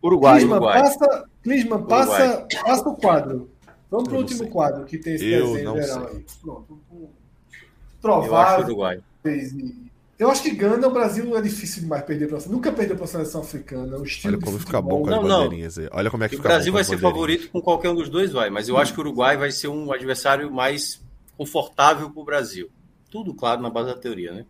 Uruguai. 0.00 0.34
Clisman, 0.34 0.56
Uruguai. 0.56 0.82
Passa, 0.82 1.24
Clisman, 1.42 1.82
passa, 1.82 2.46
passa 2.64 2.88
o 2.88 2.96
quadro. 2.96 3.50
Vamos 3.94 4.08
para 4.08 4.16
o 4.16 4.20
último 4.22 4.38
sei. 4.40 4.48
quadro 4.48 4.84
que 4.84 4.98
tem 4.98 5.14
esse 5.14 5.24
eu 5.30 5.52
desenho 5.52 5.80
geral 5.80 6.08
aí. 6.08 6.24
Pronto. 6.42 6.80
Provável. 8.02 8.68
Eu 8.68 8.84
acho 8.84 9.02
Eu 10.18 10.30
acho 10.30 10.42
que 10.42 10.50
Gana, 10.50 10.88
o 10.88 10.90
Brasil 10.90 11.36
é 11.36 11.40
difícil 11.40 11.82
demais 11.82 12.02
perder 12.02 12.28
para 12.28 12.40
Nunca 12.48 12.72
perdeu 12.72 12.96
para 12.96 13.04
a 13.04 13.08
seleção 13.08 13.42
africana. 13.42 13.96
O 13.96 14.02
estilo 14.02 14.34
Olha 14.34 14.44
como 14.44 14.58
fica 14.58 14.82
bom 14.82 15.02
com 15.02 15.10
as 15.10 15.22
não, 15.22 15.22
bandeirinhas 15.22 15.78
aí. 15.78 15.88
Olha 15.92 16.10
como 16.10 16.24
é 16.24 16.28
que 16.28 16.34
o 16.34 16.38
fica 16.38 16.48
Brasil 16.48 16.72
vai 16.72 16.82
ser 16.82 16.98
favorito 16.98 17.48
com 17.50 17.60
qualquer 17.62 17.88
um 17.88 17.94
dos 17.94 18.08
dois, 18.08 18.32
vai. 18.32 18.50
Mas 18.50 18.68
eu 18.68 18.76
acho 18.76 18.92
que 18.92 18.98
o 18.98 19.02
Uruguai 19.02 19.36
vai 19.36 19.52
ser 19.52 19.68
um 19.68 19.92
adversário 19.92 20.50
mais 20.50 21.00
confortável 21.36 22.10
para 22.10 22.20
o 22.20 22.24
Brasil. 22.24 22.68
Tudo 23.08 23.32
claro 23.32 23.62
na 23.62 23.70
base 23.70 23.94
da 23.94 23.96
teoria, 23.96 24.32
né? 24.32 24.44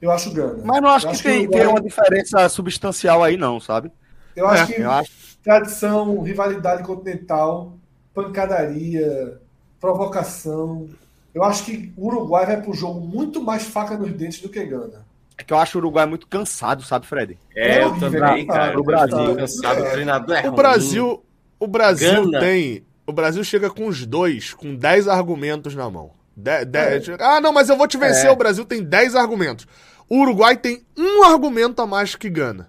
Eu 0.00 0.12
acho 0.12 0.32
Gana. 0.32 0.62
Mas 0.64 0.80
não 0.80 0.88
acho, 0.90 1.08
acho 1.08 1.20
que, 1.20 1.28
tem, 1.28 1.40
Uruguai... 1.40 1.60
tem 1.60 1.68
uma 1.68 1.80
diferença 1.80 2.48
substancial 2.48 3.24
aí, 3.24 3.36
não, 3.36 3.58
sabe? 3.58 3.90
Eu 4.36 4.46
acho 4.46 4.70
é, 4.70 4.76
que 4.76 4.82
eu 4.82 4.90
acho... 4.92 5.10
tradição, 5.42 6.22
rivalidade 6.22 6.84
continental 6.84 7.76
pancadaria, 8.14 9.38
provocação. 9.80 10.88
Eu 11.34 11.44
acho 11.44 11.64
que 11.64 11.92
o 11.96 12.06
Uruguai 12.06 12.46
vai 12.46 12.60
para 12.60 12.70
o 12.70 12.74
jogo 12.74 13.00
muito 13.00 13.42
mais 13.42 13.64
faca 13.64 13.96
nos 13.96 14.12
dentes 14.12 14.40
do 14.40 14.48
que 14.48 14.64
Gana. 14.64 15.06
É 15.36 15.44
que 15.44 15.52
eu 15.52 15.58
acho 15.58 15.78
o 15.78 15.80
Uruguai 15.80 16.04
muito 16.04 16.26
cansado, 16.26 16.82
sabe, 16.82 17.06
Fred? 17.06 17.38
É, 17.54 17.78
é 17.78 17.84
eu 17.84 17.98
também, 17.98 18.46
cara. 18.46 18.78
O 18.78 18.82
Brasil. 18.82 19.36
Cansado, 19.36 19.82
o 19.82 19.90
treinador 19.90 20.36
é 20.36 20.48
O 20.48 20.52
Brasil, 20.52 21.24
o 21.60 21.66
Brasil 21.66 22.24
Gana. 22.24 22.40
tem. 22.40 22.82
O 23.06 23.12
Brasil 23.12 23.44
chega 23.44 23.70
com 23.70 23.86
os 23.86 24.04
dois, 24.04 24.52
com 24.52 24.74
10 24.74 25.08
argumentos 25.08 25.74
na 25.74 25.88
mão. 25.88 26.10
De, 26.36 26.64
de, 26.64 26.78
é. 26.78 27.00
Ah, 27.20 27.40
não, 27.40 27.52
mas 27.52 27.68
eu 27.68 27.76
vou 27.76 27.88
te 27.88 27.96
vencer. 27.96 28.26
É. 28.26 28.30
O 28.30 28.36
Brasil 28.36 28.64
tem 28.64 28.82
10 28.82 29.14
argumentos. 29.14 29.66
O 30.08 30.20
Uruguai 30.20 30.56
tem 30.56 30.82
um 30.96 31.22
argumento 31.22 31.80
a 31.80 31.86
mais 31.86 32.14
que 32.14 32.28
Gana 32.28 32.68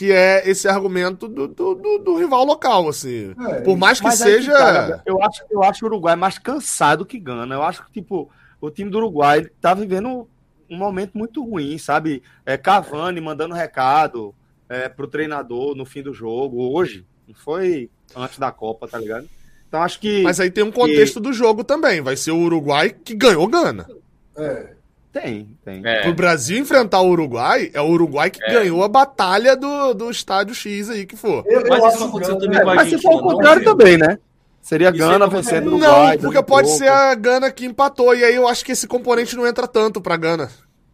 que 0.00 0.10
é 0.10 0.48
esse 0.48 0.66
argumento 0.66 1.28
do, 1.28 1.46
do, 1.46 1.74
do, 1.74 1.98
do 1.98 2.16
rival 2.16 2.42
local, 2.42 2.88
assim. 2.88 3.34
É, 3.50 3.60
Por 3.60 3.76
mais 3.76 4.00
que 4.00 4.10
seja. 4.12 4.50
Tá, 4.50 5.02
eu, 5.04 5.22
acho, 5.22 5.44
eu 5.50 5.62
acho 5.62 5.84
o 5.84 5.88
Uruguai 5.88 6.16
mais 6.16 6.38
cansado 6.38 7.04
que 7.04 7.18
Gana. 7.18 7.54
Eu 7.54 7.62
acho 7.62 7.84
que, 7.84 7.92
tipo, 7.92 8.30
o 8.62 8.70
time 8.70 8.90
do 8.90 8.96
Uruguai 8.96 9.46
tá 9.60 9.74
vivendo 9.74 10.26
um 10.70 10.76
momento 10.78 11.18
muito 11.18 11.44
ruim, 11.44 11.76
sabe? 11.76 12.22
É, 12.46 12.56
Cavani 12.56 13.20
mandando 13.20 13.54
recado 13.54 14.34
é, 14.70 14.88
pro 14.88 15.06
treinador 15.06 15.74
no 15.76 15.84
fim 15.84 16.02
do 16.02 16.14
jogo, 16.14 16.72
hoje. 16.72 17.04
Não 17.28 17.34
foi 17.34 17.90
antes 18.16 18.38
da 18.38 18.50
Copa, 18.50 18.88
tá 18.88 18.96
ligado? 18.96 19.28
Então 19.68 19.82
acho 19.82 20.00
que. 20.00 20.22
Mas 20.22 20.40
aí 20.40 20.50
tem 20.50 20.64
um 20.64 20.72
contexto 20.72 21.16
que... 21.16 21.28
do 21.28 21.32
jogo 21.34 21.62
também. 21.62 22.00
Vai 22.00 22.16
ser 22.16 22.30
o 22.30 22.38
Uruguai 22.38 22.88
que 22.88 23.14
ganhou 23.14 23.46
Gana. 23.46 23.86
É. 24.34 24.79
Tem, 25.12 25.56
tem. 25.64 25.82
É. 25.84 26.02
Pro 26.02 26.14
Brasil 26.14 26.58
enfrentar 26.58 27.00
o 27.00 27.08
Uruguai, 27.08 27.70
é 27.74 27.80
o 27.80 27.88
Uruguai 27.88 28.30
que 28.30 28.42
é. 28.44 28.52
ganhou 28.52 28.84
a 28.84 28.88
batalha 28.88 29.56
do, 29.56 29.92
do 29.92 30.10
estádio 30.10 30.54
X 30.54 30.88
aí 30.88 31.04
que 31.04 31.16
for. 31.16 31.44
Eu, 31.46 31.62
eu 31.62 31.68
mas 31.68 31.94
isso 31.94 32.04
aconteceu 32.04 32.38
também 32.38 32.58
é, 32.58 32.64
Mas 32.64 32.88
se 32.90 33.02
for 33.02 33.16
o 33.16 33.22
contrário 33.22 33.64
também, 33.64 33.98
né? 33.98 34.18
Seria 34.62 34.90
Gana 34.90 35.26
vencendo 35.26 35.66
o 35.66 35.70
Uruguai. 35.74 36.16
Não, 36.16 36.22
porque 36.22 36.42
pode 36.42 36.70
ser 36.70 36.88
a 36.88 37.14
Gana 37.14 37.50
que 37.50 37.64
empatou. 37.64 38.14
E 38.14 38.22
aí 38.22 38.36
eu 38.36 38.46
acho 38.46 38.64
que 38.64 38.72
esse 38.72 38.86
componente 38.86 39.34
não 39.36 39.46
entra 39.46 39.66
tanto 39.66 40.00
pra 40.00 40.16
Gana. 40.16 40.48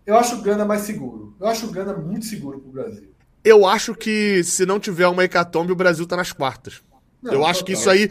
Eu 0.06 0.16
acho 0.16 0.36
o 0.36 0.40
Gana 0.40 0.64
mais 0.64 0.82
seguro. 0.82 1.34
Eu 1.38 1.48
acho 1.48 1.66
o 1.66 1.70
Gana 1.70 1.92
muito 1.92 2.24
seguro 2.24 2.60
pro 2.60 2.70
Brasil. 2.70 3.12
Eu 3.44 3.66
acho 3.66 3.94
que 3.94 4.42
se 4.44 4.64
não 4.64 4.80
tiver 4.80 5.08
uma 5.08 5.24
hecatombe, 5.24 5.72
o 5.72 5.76
Brasil 5.76 6.06
tá 6.06 6.16
nas 6.16 6.32
quartas. 6.32 6.80
Não, 7.22 7.32
eu 7.32 7.46
acho 7.46 7.64
que 7.64 7.72
isso 7.72 7.90
aí, 7.90 8.10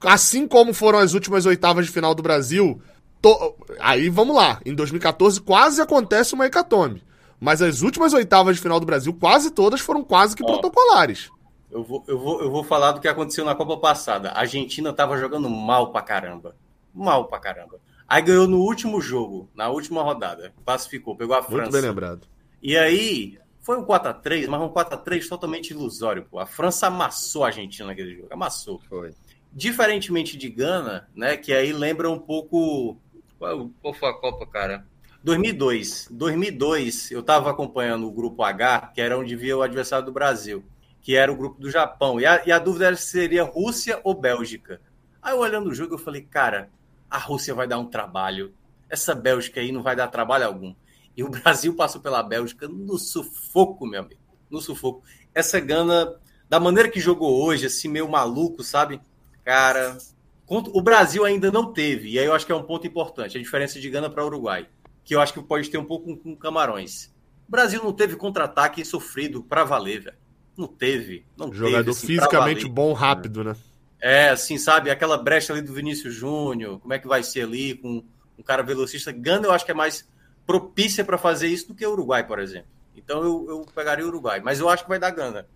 assim 0.00 0.48
como 0.48 0.72
foram 0.72 0.98
as 0.98 1.12
últimas 1.12 1.44
oitavas 1.46 1.86
de 1.86 1.92
final 1.92 2.14
do 2.14 2.22
Brasil, 2.22 2.80
To... 3.20 3.54
Aí 3.80 4.08
vamos 4.08 4.34
lá. 4.34 4.60
Em 4.64 4.74
2014 4.74 5.40
quase 5.40 5.80
acontece 5.80 6.34
uma 6.34 6.46
hecatombe. 6.46 7.02
Mas 7.40 7.62
as 7.62 7.82
últimas 7.82 8.12
oitavas 8.12 8.56
de 8.56 8.62
final 8.62 8.80
do 8.80 8.86
Brasil, 8.86 9.14
quase 9.14 9.50
todas 9.50 9.80
foram 9.80 10.02
quase 10.02 10.34
que 10.34 10.42
Ó, 10.42 10.46
protocolares. 10.46 11.30
Eu 11.70 11.84
vou, 11.84 12.04
eu, 12.08 12.18
vou, 12.18 12.42
eu 12.42 12.50
vou 12.50 12.64
falar 12.64 12.92
do 12.92 13.00
que 13.00 13.08
aconteceu 13.08 13.44
na 13.44 13.54
Copa 13.54 13.76
passada. 13.76 14.30
A 14.30 14.40
Argentina 14.40 14.92
tava 14.92 15.18
jogando 15.18 15.48
mal 15.48 15.92
pra 15.92 16.02
caramba. 16.02 16.56
Mal 16.92 17.26
pra 17.26 17.38
caramba. 17.38 17.78
Aí 18.08 18.22
ganhou 18.22 18.48
no 18.48 18.58
último 18.58 19.00
jogo, 19.00 19.50
na 19.54 19.68
última 19.68 20.02
rodada. 20.02 20.52
Classificou, 20.64 21.14
pegou 21.14 21.36
a 21.36 21.42
França. 21.42 21.62
Muito 21.62 21.72
bem 21.72 21.82
lembrado. 21.82 22.26
E 22.62 22.76
aí, 22.76 23.38
foi 23.60 23.76
um 23.76 23.84
4x3, 23.84 24.48
mas 24.48 24.62
um 24.62 24.70
4x3 24.70 25.28
totalmente 25.28 25.70
ilusório. 25.70 26.24
Pô. 26.24 26.38
A 26.38 26.46
França 26.46 26.86
amassou 26.86 27.44
a 27.44 27.48
Argentina 27.48 27.86
naquele 27.86 28.16
jogo. 28.16 28.28
Amassou. 28.30 28.80
Foi. 28.88 29.12
Diferentemente 29.52 30.38
de 30.38 30.48
Gana, 30.48 31.06
né? 31.14 31.36
Que 31.36 31.52
aí 31.52 31.70
lembra 31.70 32.10
um 32.10 32.18
pouco 32.18 32.96
qual, 33.38 33.70
qual 33.80 33.94
foi 33.94 34.08
a 34.08 34.14
Copa, 34.14 34.46
cara? 34.46 34.86
2002. 35.22 36.08
2002, 36.10 37.10
eu 37.10 37.20
estava 37.20 37.50
acompanhando 37.50 38.06
o 38.06 38.12
grupo 38.12 38.42
H, 38.42 38.92
que 38.94 39.00
era 39.00 39.18
onde 39.18 39.34
via 39.36 39.56
o 39.56 39.62
adversário 39.62 40.06
do 40.06 40.12
Brasil, 40.12 40.64
que 41.00 41.16
era 41.16 41.32
o 41.32 41.36
grupo 41.36 41.60
do 41.60 41.70
Japão. 41.70 42.20
E 42.20 42.26
a, 42.26 42.42
e 42.46 42.52
a 42.52 42.58
dúvida 42.58 42.86
era 42.86 42.96
se 42.96 43.06
seria 43.06 43.42
Rússia 43.42 44.00
ou 44.04 44.14
Bélgica. 44.14 44.80
Aí 45.22 45.32
eu 45.34 45.38
olhando 45.38 45.70
o 45.70 45.74
jogo, 45.74 45.94
eu 45.94 45.98
falei, 45.98 46.22
cara, 46.22 46.70
a 47.10 47.18
Rússia 47.18 47.54
vai 47.54 47.66
dar 47.66 47.78
um 47.78 47.86
trabalho. 47.86 48.54
Essa 48.88 49.14
Bélgica 49.14 49.60
aí 49.60 49.72
não 49.72 49.82
vai 49.82 49.96
dar 49.96 50.08
trabalho 50.08 50.46
algum. 50.46 50.74
E 51.16 51.22
o 51.22 51.28
Brasil 51.30 51.74
passou 51.74 52.00
pela 52.00 52.22
Bélgica 52.22 52.68
no 52.68 52.98
sufoco, 52.98 53.86
meu 53.86 54.00
amigo. 54.00 54.20
No 54.48 54.60
sufoco. 54.60 55.02
Essa 55.34 55.60
Gana, 55.60 56.14
da 56.48 56.58
maneira 56.58 56.88
que 56.88 57.00
jogou 57.00 57.44
hoje, 57.44 57.66
assim, 57.66 57.88
meio 57.88 58.08
maluco, 58.08 58.62
sabe? 58.62 59.00
Cara, 59.44 59.98
o 60.48 60.80
Brasil 60.80 61.24
ainda 61.24 61.50
não 61.50 61.72
teve, 61.72 62.10
e 62.10 62.18
aí 62.18 62.24
eu 62.24 62.34
acho 62.34 62.46
que 62.46 62.52
é 62.52 62.54
um 62.54 62.62
ponto 62.62 62.86
importante, 62.86 63.36
a 63.36 63.40
diferença 63.40 63.78
de 63.78 63.90
Gana 63.90 64.08
para 64.08 64.24
Uruguai, 64.24 64.66
que 65.04 65.14
eu 65.14 65.20
acho 65.20 65.32
que 65.32 65.42
pode 65.42 65.68
ter 65.68 65.78
um 65.78 65.84
pouco 65.84 66.16
com, 66.16 66.34
Camarões. 66.34 67.06
O 67.46 67.50
Brasil 67.50 67.82
não 67.82 67.92
teve 67.92 68.16
contra-ataque 68.16 68.84
sofrido 68.84 69.42
para 69.42 69.64
valer, 69.64 70.00
velho. 70.00 70.16
Não 70.56 70.66
teve. 70.66 71.24
Não 71.36 71.52
Jogador 71.52 71.78
teve, 71.78 71.90
assim, 71.90 72.06
fisicamente 72.06 72.68
bom, 72.68 72.92
rápido, 72.92 73.44
né? 73.44 73.56
É, 74.00 74.28
assim, 74.30 74.58
sabe? 74.58 74.90
Aquela 74.90 75.16
brecha 75.16 75.52
ali 75.52 75.62
do 75.62 75.72
Vinícius 75.72 76.14
Júnior, 76.14 76.78
como 76.80 76.92
é 76.92 76.98
que 76.98 77.06
vai 77.06 77.22
ser 77.22 77.42
ali 77.42 77.74
com 77.74 78.02
um 78.38 78.42
cara 78.42 78.62
velocista. 78.62 79.12
Gana 79.12 79.46
eu 79.46 79.52
acho 79.52 79.64
que 79.64 79.70
é 79.70 79.74
mais 79.74 80.08
propícia 80.46 81.04
para 81.04 81.18
fazer 81.18 81.48
isso 81.48 81.68
do 81.68 81.74
que 81.74 81.86
o 81.86 81.92
Uruguai, 81.92 82.26
por 82.26 82.38
exemplo. 82.38 82.68
Então 82.96 83.22
eu, 83.22 83.46
eu 83.48 83.66
pegaria 83.74 84.04
o 84.04 84.08
Uruguai, 84.08 84.40
mas 84.40 84.60
eu 84.60 84.68
acho 84.68 84.84
que 84.84 84.88
vai 84.88 84.98
dar 84.98 85.10
Gana. 85.10 85.46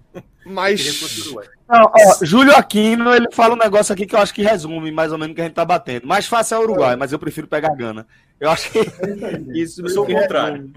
Mas. 0.45 1.33
Não, 1.69 1.85
ó, 1.85 2.25
Júlio 2.25 2.55
Aquino, 2.57 3.15
ele 3.15 3.29
fala 3.33 3.55
um 3.55 3.59
negócio 3.59 3.93
aqui 3.93 4.07
que 4.07 4.15
eu 4.15 4.19
acho 4.19 4.35
que 4.35 4.43
resume 4.43 4.91
mais 4.91 5.13
ou 5.13 5.19
menos 5.19 5.33
o 5.33 5.35
que 5.35 5.41
a 5.41 5.45
gente 5.45 5.55
tá 5.55 5.65
batendo. 5.65 6.07
Mais 6.07 6.27
fácil 6.27 6.57
é 6.57 6.59
o 6.59 6.63
Uruguai, 6.63 6.97
mas 6.97 7.13
eu 7.13 7.19
prefiro 7.19 7.47
pegar 7.47 7.75
Gana. 7.75 8.07
Eu 8.41 8.51
acho 8.51 8.71
que 8.71 8.81
isso 9.55 9.83
meio 9.83 10.05
que 10.05 10.13
resume, 10.13 10.73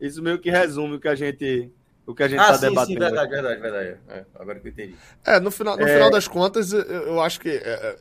isso 0.00 0.22
meio 0.22 0.38
que 0.38 0.50
resume 0.50 0.96
o 0.96 1.00
que 1.00 1.08
a 1.08 1.14
gente 1.14 1.70
o 2.06 2.14
que 2.14 2.22
a 2.22 2.28
gente 2.28 2.38
ah, 2.38 2.46
tá 2.46 2.54
sim, 2.54 2.68
debatendo. 2.68 2.86
Sim, 2.86 2.98
verdade, 2.98 3.30
verdade, 3.30 3.60
verdade. 3.60 3.96
É, 4.08 4.24
agora 4.38 4.60
que 4.60 4.68
eu 4.68 4.72
entendi. 4.72 4.94
É, 5.24 5.40
no 5.40 5.50
final, 5.50 5.76
no 5.76 5.82
é... 5.82 5.92
final 5.92 6.10
das 6.10 6.28
contas, 6.28 6.72
eu, 6.72 6.82
eu 6.82 7.20
acho 7.20 7.40
que 7.40 7.48
é, 7.48 7.96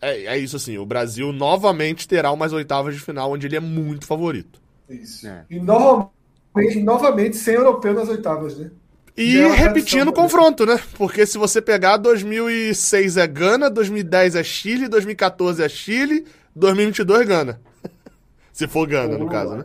é, 0.00 0.24
é, 0.24 0.38
isso 0.38 0.56
assim, 0.56 0.76
o 0.78 0.84
Brasil 0.84 1.32
novamente 1.32 2.08
terá 2.08 2.30
umas 2.32 2.52
oitavas 2.52 2.94
de 2.94 3.00
final 3.00 3.32
onde 3.32 3.46
ele 3.46 3.56
é 3.56 3.60
muito 3.60 4.06
favorito. 4.06 4.60
Isso. 4.88 5.26
É. 5.26 5.44
E 5.48 5.58
novamente, 5.58 6.82
novamente 6.82 7.36
sem 7.36 7.54
europeu 7.54 7.94
nas 7.94 8.08
oitavas, 8.08 8.58
né? 8.58 8.70
E 9.22 9.38
é 9.38 9.48
repetindo 9.50 10.08
o 10.08 10.12
confronto, 10.14 10.64
né? 10.64 10.80
Porque 10.96 11.26
se 11.26 11.36
você 11.36 11.60
pegar 11.60 11.98
2006 11.98 13.18
é 13.18 13.26
Gana, 13.26 13.68
2010 13.68 14.34
é 14.34 14.42
Chile, 14.42 14.88
2014 14.88 15.62
é 15.62 15.68
Chile, 15.68 16.26
2022 16.56 17.28
Gana. 17.28 17.60
se 18.50 18.66
for 18.66 18.88
Gana, 18.88 19.18
no 19.18 19.28
caso, 19.28 19.56
né? 19.56 19.64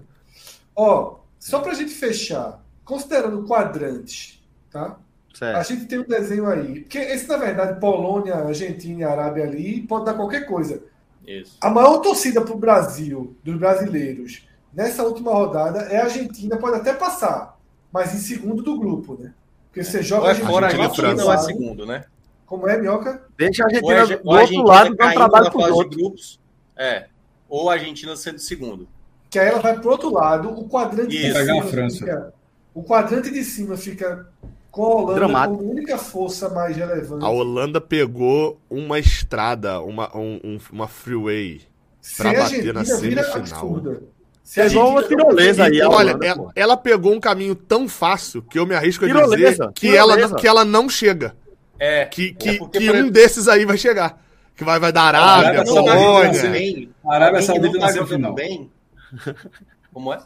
Ó, 0.76 1.20
só 1.40 1.60
pra 1.60 1.74
gente 1.74 1.92
fechar, 1.92 2.62
considerando 2.84 3.48
quadrantes, 3.48 4.44
tá? 4.70 4.98
Certo. 5.34 5.58
A 5.58 5.64
gente 5.64 5.86
tem 5.86 6.00
um 6.00 6.04
desenho 6.04 6.48
aí. 6.48 6.82
Porque 6.82 6.98
esse, 6.98 7.26
na 7.30 7.38
verdade, 7.38 7.80
Polônia, 7.80 8.36
Argentina 8.36 9.00
e 9.00 9.04
Arábia 9.06 9.46
ali, 9.46 9.82
pode 9.84 10.04
dar 10.04 10.16
qualquer 10.16 10.46
coisa. 10.48 10.84
Isso. 11.26 11.58
A 11.62 11.70
maior 11.70 12.00
torcida 12.00 12.42
pro 12.42 12.58
Brasil, 12.58 13.38
dos 13.42 13.58
brasileiros, 13.58 14.46
nessa 14.74 15.04
última 15.04 15.32
rodada, 15.32 15.80
é 15.84 15.98
a 15.98 16.04
Argentina, 16.04 16.58
pode 16.58 16.76
até 16.76 16.94
passar, 16.94 17.58
mas 17.92 18.14
em 18.14 18.18
segundo 18.18 18.62
do 18.62 18.78
grupo, 18.78 19.18
né? 19.18 19.34
Porque 19.76 19.84
você 19.84 20.02
joga. 20.02 20.24
Ou 20.24 20.30
é 20.30 20.36
fora 20.36 20.68
a 20.68 20.70
Argentina 20.70 21.26
ou 21.26 21.34
é 21.34 21.38
segundo, 21.38 21.86
né? 21.86 22.06
Como 22.46 22.66
é, 22.70 22.80
Minhoca? 22.80 23.26
Deixa 23.38 23.64
a 23.64 23.66
Argentina 23.66 24.06
do 24.06 24.30
outro 24.30 24.64
lado 24.64 24.96
dar 24.96 25.08
um 25.08 25.14
trabalho 25.14 25.52
para 25.52 25.74
os 25.74 25.90
grupos. 25.90 26.40
É. 26.78 27.08
Ou 27.50 27.70
a 27.70 27.74
Argentina 27.74 28.16
sendo 28.16 28.40
segundo. 28.40 28.88
Que 29.30 29.38
aí 29.38 29.50
ela 29.50 29.60
vai 29.60 29.78
pro 29.78 29.90
outro 29.90 30.10
lado, 30.14 30.50
o 30.50 30.70
quadrante 30.70 31.14
Isso. 31.14 31.38
de 31.38 31.46
cima. 31.46 31.62
A 31.62 31.68
França. 31.68 31.98
Fica, 31.98 32.34
o 32.74 32.84
quadrante 32.84 33.32
de 33.32 33.44
cima 33.44 33.76
fica 33.76 34.30
com 34.72 34.84
a 34.84 34.96
Holanda 34.96 35.16
Dramático. 35.16 35.58
como 35.58 35.72
única 35.72 35.98
força 35.98 36.50
mais 36.50 36.78
relevante. 36.78 37.26
A 37.26 37.30
Holanda 37.30 37.82
pegou 37.82 38.58
uma 38.70 38.98
estrada, 38.98 39.82
uma, 39.82 40.16
um, 40.16 40.58
uma 40.72 40.88
freeway 40.88 41.64
para 42.16 42.34
bater 42.34 42.74
na 42.74 42.86
semifinal. 42.86 43.82
Se 44.46 44.62
é 44.62 44.68
igual 44.68 44.90
uma 44.90 45.02
tirolesa 45.02 45.66
aí. 45.66 45.82
Olha, 45.82 46.12
Holanda, 46.12 46.26
ela, 46.26 46.52
ela, 46.56 46.78
pegou 46.78 47.12
um 47.12 47.20
caminho 47.20 47.56
tão 47.56 47.90
fácil 47.90 48.44
que 48.44 48.60
eu 48.60 48.66
me 48.66 48.76
arrisco 48.76 49.04
a 49.04 49.08
tirolesa, 49.08 49.34
dizer 49.36 49.72
que 49.74 49.98
ela, 49.98 50.36
que 50.36 50.48
ela 50.48 50.64
não 50.64 50.88
chega. 50.88 51.36
É. 51.80 52.06
Que, 52.06 52.32
que, 52.32 52.50
é 52.50 52.60
que 52.60 52.92
um 52.92 53.10
desses 53.10 53.48
aí 53.48 53.66
vai 53.66 53.76
chegar. 53.76 54.24
Que 54.56 54.64
vai, 54.64 54.80
vai 54.80 54.92
dar 54.92 55.16
Arábia, 55.16 55.62
a 55.62 55.66
Polônia. 55.66 56.90
A 57.04 57.16
Arábia 57.16 57.42
Saudita 57.42 57.80
tá 57.80 57.92
jogando 57.92 58.34
bem. 58.34 58.72
Como 59.92 60.14
é? 60.14 60.20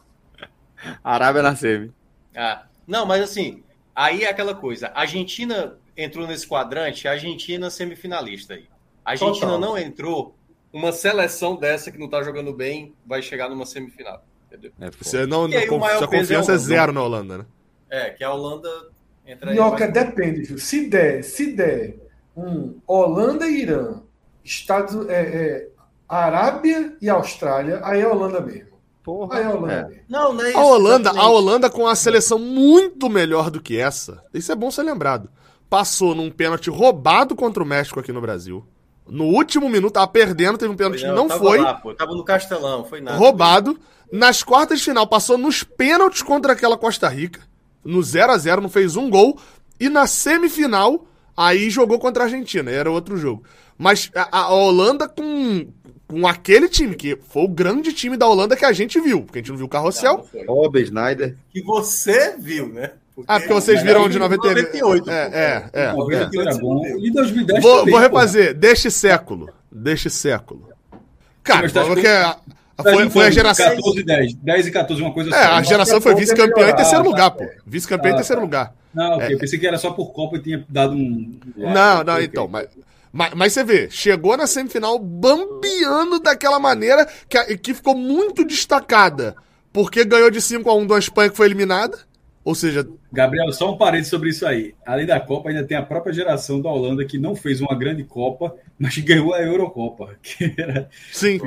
Arábia 1.01 1.41
na 1.41 1.56
semi. 1.56 1.91
Ah, 2.35 2.64
não, 2.85 3.06
mas 3.06 3.23
assim, 3.23 3.64
aí 3.95 4.25
é 4.25 4.30
aquela 4.30 4.53
coisa. 4.53 4.91
A 4.93 5.01
Argentina 5.01 5.77
entrou 5.95 6.27
nesse 6.27 6.45
quadrante, 6.45 7.07
a 7.07 7.11
Argentina 7.11 7.69
semifinalista 7.69 8.53
aí. 8.53 8.65
A 9.03 9.11
Argentina 9.11 9.51
Total. 9.51 9.59
não 9.59 9.77
entrou, 9.77 10.35
uma 10.72 10.91
seleção 10.91 11.56
dessa 11.56 11.91
que 11.91 11.98
não 11.98 12.07
tá 12.07 12.23
jogando 12.23 12.53
bem 12.53 12.93
vai 13.06 13.22
chegar 13.22 13.49
numa 13.49 13.65
semifinal. 13.65 14.23
Entendeu? 14.48 14.72
É, 14.80 14.89
você 14.89 15.25
não, 15.25 15.45
aí, 15.45 15.67
sua 15.67 16.07
confiança 16.07 16.51
é, 16.53 16.56
é, 16.56 16.57
zero 16.57 16.91
na 16.91 17.03
Holanda, 17.03 17.38
né? 17.39 17.45
É, 17.89 18.09
que 18.11 18.23
a 18.23 18.33
Holanda 18.33 18.69
entra 19.25 19.51
Minhoca, 19.51 19.85
aí. 19.85 19.91
depende, 19.91 20.41
viu? 20.43 20.57
Se 20.57 20.88
der, 20.88 21.23
se 21.23 21.53
der 21.53 21.98
um 22.35 22.80
Holanda 22.88 23.48
e 23.48 23.61
Irã, 23.61 24.01
Estados, 24.43 25.07
é, 25.07 25.22
é, 25.22 25.69
Arábia 26.07 26.95
e 26.99 27.09
Austrália, 27.09 27.80
aí 27.83 28.01
é 28.01 28.07
Holanda 28.07 28.41
mesmo. 28.41 28.69
Porra, 29.03 29.38
aí 29.38 29.43
é 29.43 29.49
Holanda 29.49 29.73
é. 29.73 29.88
mesmo. 29.88 30.03
Não, 30.09 30.33
não 30.33 30.43
é 30.43 30.49
isso, 30.49 30.57
a 30.57 30.65
Holanda, 30.65 31.09
a 31.11 31.30
Holanda 31.30 31.69
com 31.69 31.81
uma 31.83 31.95
seleção 31.95 32.39
muito 32.39 33.09
melhor 33.09 33.51
do 33.51 33.61
que 33.61 33.77
essa. 33.77 34.23
Isso 34.33 34.51
é 34.51 34.56
bom 34.56 34.72
ser 34.72 34.83
lembrado. 34.83 35.30
Passou 35.69 36.15
num 36.15 36.31
pênalti 36.31 36.69
roubado 36.72 37.35
contra 37.35 37.61
o 37.61 37.65
México 37.65 37.99
aqui 37.99 38.11
no 38.11 38.22
Brasil. 38.22 38.65
No 39.09 39.25
último 39.25 39.67
minuto, 39.69 39.93
tava 39.93 40.07
perdendo, 40.07 40.57
teve 40.57 40.71
um 40.71 40.75
pênalti 40.75 41.01
que 41.01 41.07
não 41.07 41.29
foi. 41.29 41.59
Lá, 41.59 41.73
pô, 41.73 41.93
tava 41.93 42.13
no 42.13 42.23
Castelão, 42.23 42.85
foi 42.85 43.01
nada. 43.01 43.17
Roubado. 43.17 43.79
Nas 44.11 44.41
quartas 44.41 44.79
de 44.79 44.85
final, 44.85 45.05
passou 45.07 45.38
nos 45.38 45.63
pênaltis 45.63 46.21
contra 46.23 46.53
aquela 46.53 46.77
Costa 46.77 47.07
Rica. 47.07 47.41
No 47.83 48.01
0 48.01 48.31
a 48.31 48.38
0 48.38 48.61
não 48.61 48.69
fez 48.69 48.95
um 48.95 49.09
gol. 49.09 49.39
E 49.79 49.88
na 49.88 50.07
semifinal, 50.07 51.05
aí 51.35 51.69
jogou 51.69 51.99
contra 51.99 52.23
a 52.23 52.25
Argentina. 52.25 52.69
Era 52.69 52.91
outro 52.91 53.17
jogo. 53.17 53.43
Mas 53.77 54.11
a, 54.13 54.39
a 54.39 54.53
Holanda 54.53 55.07
com, 55.07 55.67
com 56.07 56.27
aquele 56.27 56.67
time, 56.67 56.95
que 56.95 57.17
foi 57.29 57.43
o 57.43 57.47
grande 57.47 57.93
time 57.93 58.17
da 58.17 58.27
Holanda 58.27 58.55
que 58.55 58.65
a 58.65 58.73
gente 58.73 58.99
viu. 58.99 59.21
Porque 59.21 59.39
a 59.39 59.41
gente 59.41 59.51
não 59.51 59.57
viu 59.57 59.67
o 59.67 59.69
Carrossel. 59.69 60.27
Rob, 60.47 60.85
Schneider. 60.85 61.38
Que 61.51 61.61
você 61.61 62.35
viu, 62.38 62.67
né? 62.67 62.93
Porque 63.19 63.31
ah, 63.31 63.39
porque 63.39 63.53
vocês 63.53 63.83
viram 63.83 64.07
de 64.07 64.17
98. 64.17 65.09
É, 65.09 65.69
é, 65.73 65.81
é. 65.81 65.93
98 65.93 66.49
é. 66.49 66.57
bom. 66.59 66.81
E 66.85 67.11
2010 67.11 67.61
Vou, 67.61 67.80
também, 67.80 67.91
vou 67.91 67.99
refazer. 67.99 68.53
Deste 68.53 68.89
século. 68.89 69.49
Deste 69.72 70.09
século. 70.09 70.69
Cara, 71.43 71.69
porque 71.69 72.07
foi, 72.81 73.09
foi 73.09 73.25
a 73.27 73.30
geração. 73.30 73.75
14 73.75 73.99
e 73.99 74.03
10. 74.03 74.33
10 74.35 74.67
e 74.67 74.72
14, 74.72 75.01
uma 75.01 75.14
coisa 75.14 75.35
É, 75.35 75.45
a 75.45 75.61
geração 75.61 75.99
foi 75.99 76.15
vice-campeã 76.15 76.69
em 76.69 76.75
terceiro 76.75 77.03
lugar, 77.03 77.31
pô. 77.31 77.45
Vice-campeã 77.65 78.11
em 78.11 78.15
terceiro 78.15 78.41
lugar. 78.41 78.73
Não, 78.93 79.17
ok. 79.17 79.35
É. 79.35 79.38
Pensei 79.38 79.59
que 79.59 79.67
era 79.67 79.77
só 79.77 79.91
por 79.91 80.11
Copa 80.11 80.38
e 80.38 80.41
tinha 80.41 80.65
dado 80.69 80.93
um. 80.93 81.39
Não, 81.57 82.03
não, 82.03 82.22
então. 82.22 82.48
Mas, 82.48 82.69
mas, 83.11 83.33
mas, 83.33 83.53
você 83.53 83.64
vê, 83.64 83.89
chegou 83.89 84.38
na 84.38 84.48
semifinal 84.48 84.98
bambeando 84.98 86.19
daquela 86.19 86.59
maneira 86.59 87.07
que, 87.27 87.57
que 87.57 87.73
ficou 87.73 87.95
muito 87.95 88.45
destacada 88.45 89.35
porque 89.72 90.03
ganhou 90.03 90.31
de 90.31 90.41
5 90.41 90.69
a 90.69 90.75
1 90.75 90.88
da 90.88 90.99
Espanha 90.99 91.30
que 91.30 91.38
foi 91.38 91.48
eliminada. 91.48 91.98
Ou 92.50 92.56
seja. 92.56 92.84
Gabriel, 93.14 93.53
só 93.53 93.72
um 93.72 93.78
parênteses 93.78 94.10
sobre 94.10 94.32
isso 94.32 94.44
aí. 94.44 94.74
Além 94.84 95.06
da 95.06 95.19
Copa, 95.19 95.50
ainda 95.50 95.64
tem 95.64 95.78
a 95.78 95.84
própria 95.84 96.11
geração 96.11 96.60
da 96.60 96.68
Holanda 96.68 97.06
que 97.06 97.19
não 97.19 97.36
fez 97.36 97.61
uma 97.61 97.78
grande 97.78 98.03
Copa, 98.03 98.56
mas 98.80 98.98
ganhou 98.98 99.36
a 99.36 99.40
Eurocopa. 99.40 100.16
Que 100.24 100.56
era 100.58 100.90
Sim. 101.11 101.38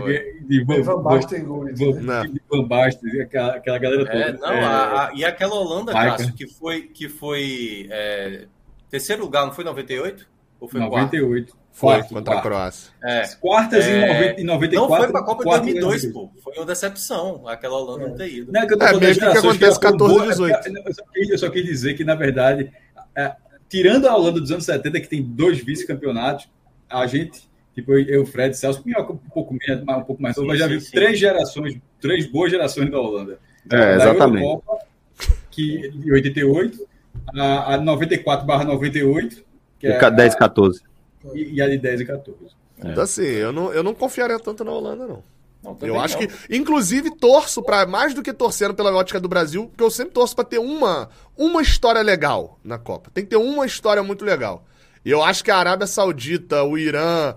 De, 0.46 0.62
Van, 0.62 0.80
Van 0.82 1.02
Basten, 1.02 1.44
Van, 1.44 1.64
de 1.72 2.40
Van 2.48 2.68
Basten, 2.68 3.20
aquela, 3.20 3.56
aquela 3.56 3.78
galera 3.78 4.06
toda. 4.06 4.16
É, 4.16 4.32
não, 4.32 4.48
é, 4.48 4.64
a, 4.64 5.08
a, 5.08 5.12
e 5.12 5.24
aquela 5.24 5.56
Holanda, 5.56 5.92
Cássio, 5.92 6.34
que 6.34 6.46
foi, 6.46 6.82
que 6.82 7.08
foi 7.08 7.88
é, 7.90 8.44
terceiro 8.88 9.24
lugar, 9.24 9.44
não 9.44 9.52
foi 9.52 9.64
98? 9.64 10.24
Ou 10.60 10.68
foi 10.68 10.78
98. 10.78 11.46
Quarto? 11.48 11.61
Foi, 11.72 11.94
quarto, 11.94 12.08
contra 12.10 12.34
quarto. 12.34 12.38
a 12.38 12.42
Croácia. 12.42 12.92
É. 13.02 13.26
Quartas 13.40 13.84
é... 13.86 14.34
em 14.38 14.44
94. 14.44 14.74
Não 14.74 14.88
foi 14.88 15.10
para 15.10 15.20
a 15.20 15.24
Copa 15.24 15.42
de 15.60 15.80
2002, 15.80 16.12
pô. 16.12 16.30
Foi 16.44 16.52
uma 16.54 16.66
decepção 16.66 17.48
aquela 17.48 17.78
Holanda 17.78 18.04
é. 18.04 18.08
não 18.08 18.14
ter 18.14 18.28
ido. 18.28 18.52
Não, 18.52 18.60
é, 18.60 18.66
que 18.66 18.74
eu 18.74 18.78
tô 18.78 18.84
é 18.84 19.00
mesmo 19.00 19.32
que 19.32 19.38
acontece 19.38 19.80
14 19.80 20.28
18. 20.28 20.68
Eu 20.68 20.94
só, 20.94 21.04
quis, 21.12 21.30
eu 21.30 21.38
só 21.38 21.50
quis 21.50 21.64
dizer 21.64 21.94
que, 21.94 22.04
na 22.04 22.14
verdade, 22.14 22.70
é, 23.16 23.34
tirando 23.70 24.06
a 24.06 24.14
Holanda 24.14 24.38
dos 24.38 24.52
anos 24.52 24.66
70, 24.66 25.00
que 25.00 25.08
tem 25.08 25.22
dois 25.22 25.64
vice-campeonatos, 25.64 26.46
a 26.90 27.06
gente, 27.06 27.48
tipo 27.74 27.94
eu, 27.94 28.04
eu 28.04 28.26
Fred, 28.26 28.54
Celso, 28.54 28.84
um 28.86 29.16
pouco, 29.32 29.56
menos, 29.66 29.82
um 29.82 30.02
pouco 30.02 30.22
mais, 30.22 30.36
sim, 30.36 30.46
mas 30.46 30.58
já 30.58 30.66
viu 30.66 30.78
três 30.90 31.18
gerações, 31.18 31.78
três 31.98 32.26
boas 32.30 32.50
gerações 32.50 32.90
da 32.90 33.00
Holanda. 33.00 33.38
É, 33.70 33.94
exatamente. 33.94 34.44
Eurocopa, 34.44 34.78
que, 35.50 35.90
de 35.90 36.12
88, 36.12 36.86
a, 37.34 37.74
a 37.74 37.76
94 37.78 38.46
barra 38.46 38.64
98, 38.64 39.42
que 39.78 39.86
é 39.86 40.10
10 40.10 40.34
14 40.34 40.91
e, 41.34 41.54
e 41.54 41.62
a 41.62 41.68
de 41.68 41.78
10 41.78 42.00
e 42.00 42.04
14. 42.04 42.38
É. 42.84 42.90
Então, 42.90 43.02
assim, 43.02 43.22
eu 43.22 43.52
não, 43.52 43.72
eu 43.72 43.82
não 43.82 43.94
confiaria 43.94 44.38
tanto 44.38 44.64
na 44.64 44.72
Holanda, 44.72 45.06
não. 45.06 45.22
não 45.62 45.78
eu 45.82 46.00
acho 46.00 46.18
não. 46.18 46.26
que, 46.26 46.56
inclusive, 46.56 47.14
torço 47.16 47.62
para 47.62 47.86
mais 47.86 48.14
do 48.14 48.22
que 48.22 48.32
torcendo 48.32 48.74
pela 48.74 48.92
ótica 48.94 49.20
do 49.20 49.28
Brasil, 49.28 49.66
porque 49.68 49.84
eu 49.84 49.90
sempre 49.90 50.12
torço 50.12 50.34
para 50.34 50.44
ter 50.44 50.58
uma, 50.58 51.08
uma 51.36 51.62
história 51.62 52.02
legal 52.02 52.58
na 52.64 52.78
Copa. 52.78 53.10
Tem 53.12 53.24
que 53.24 53.30
ter 53.30 53.36
uma 53.36 53.66
história 53.66 54.02
muito 54.02 54.24
legal. 54.24 54.64
E 55.04 55.10
eu 55.10 55.22
acho 55.22 55.42
que 55.42 55.50
a 55.50 55.56
Arábia 55.56 55.86
Saudita, 55.86 56.62
o 56.62 56.78
Irã, 56.78 57.34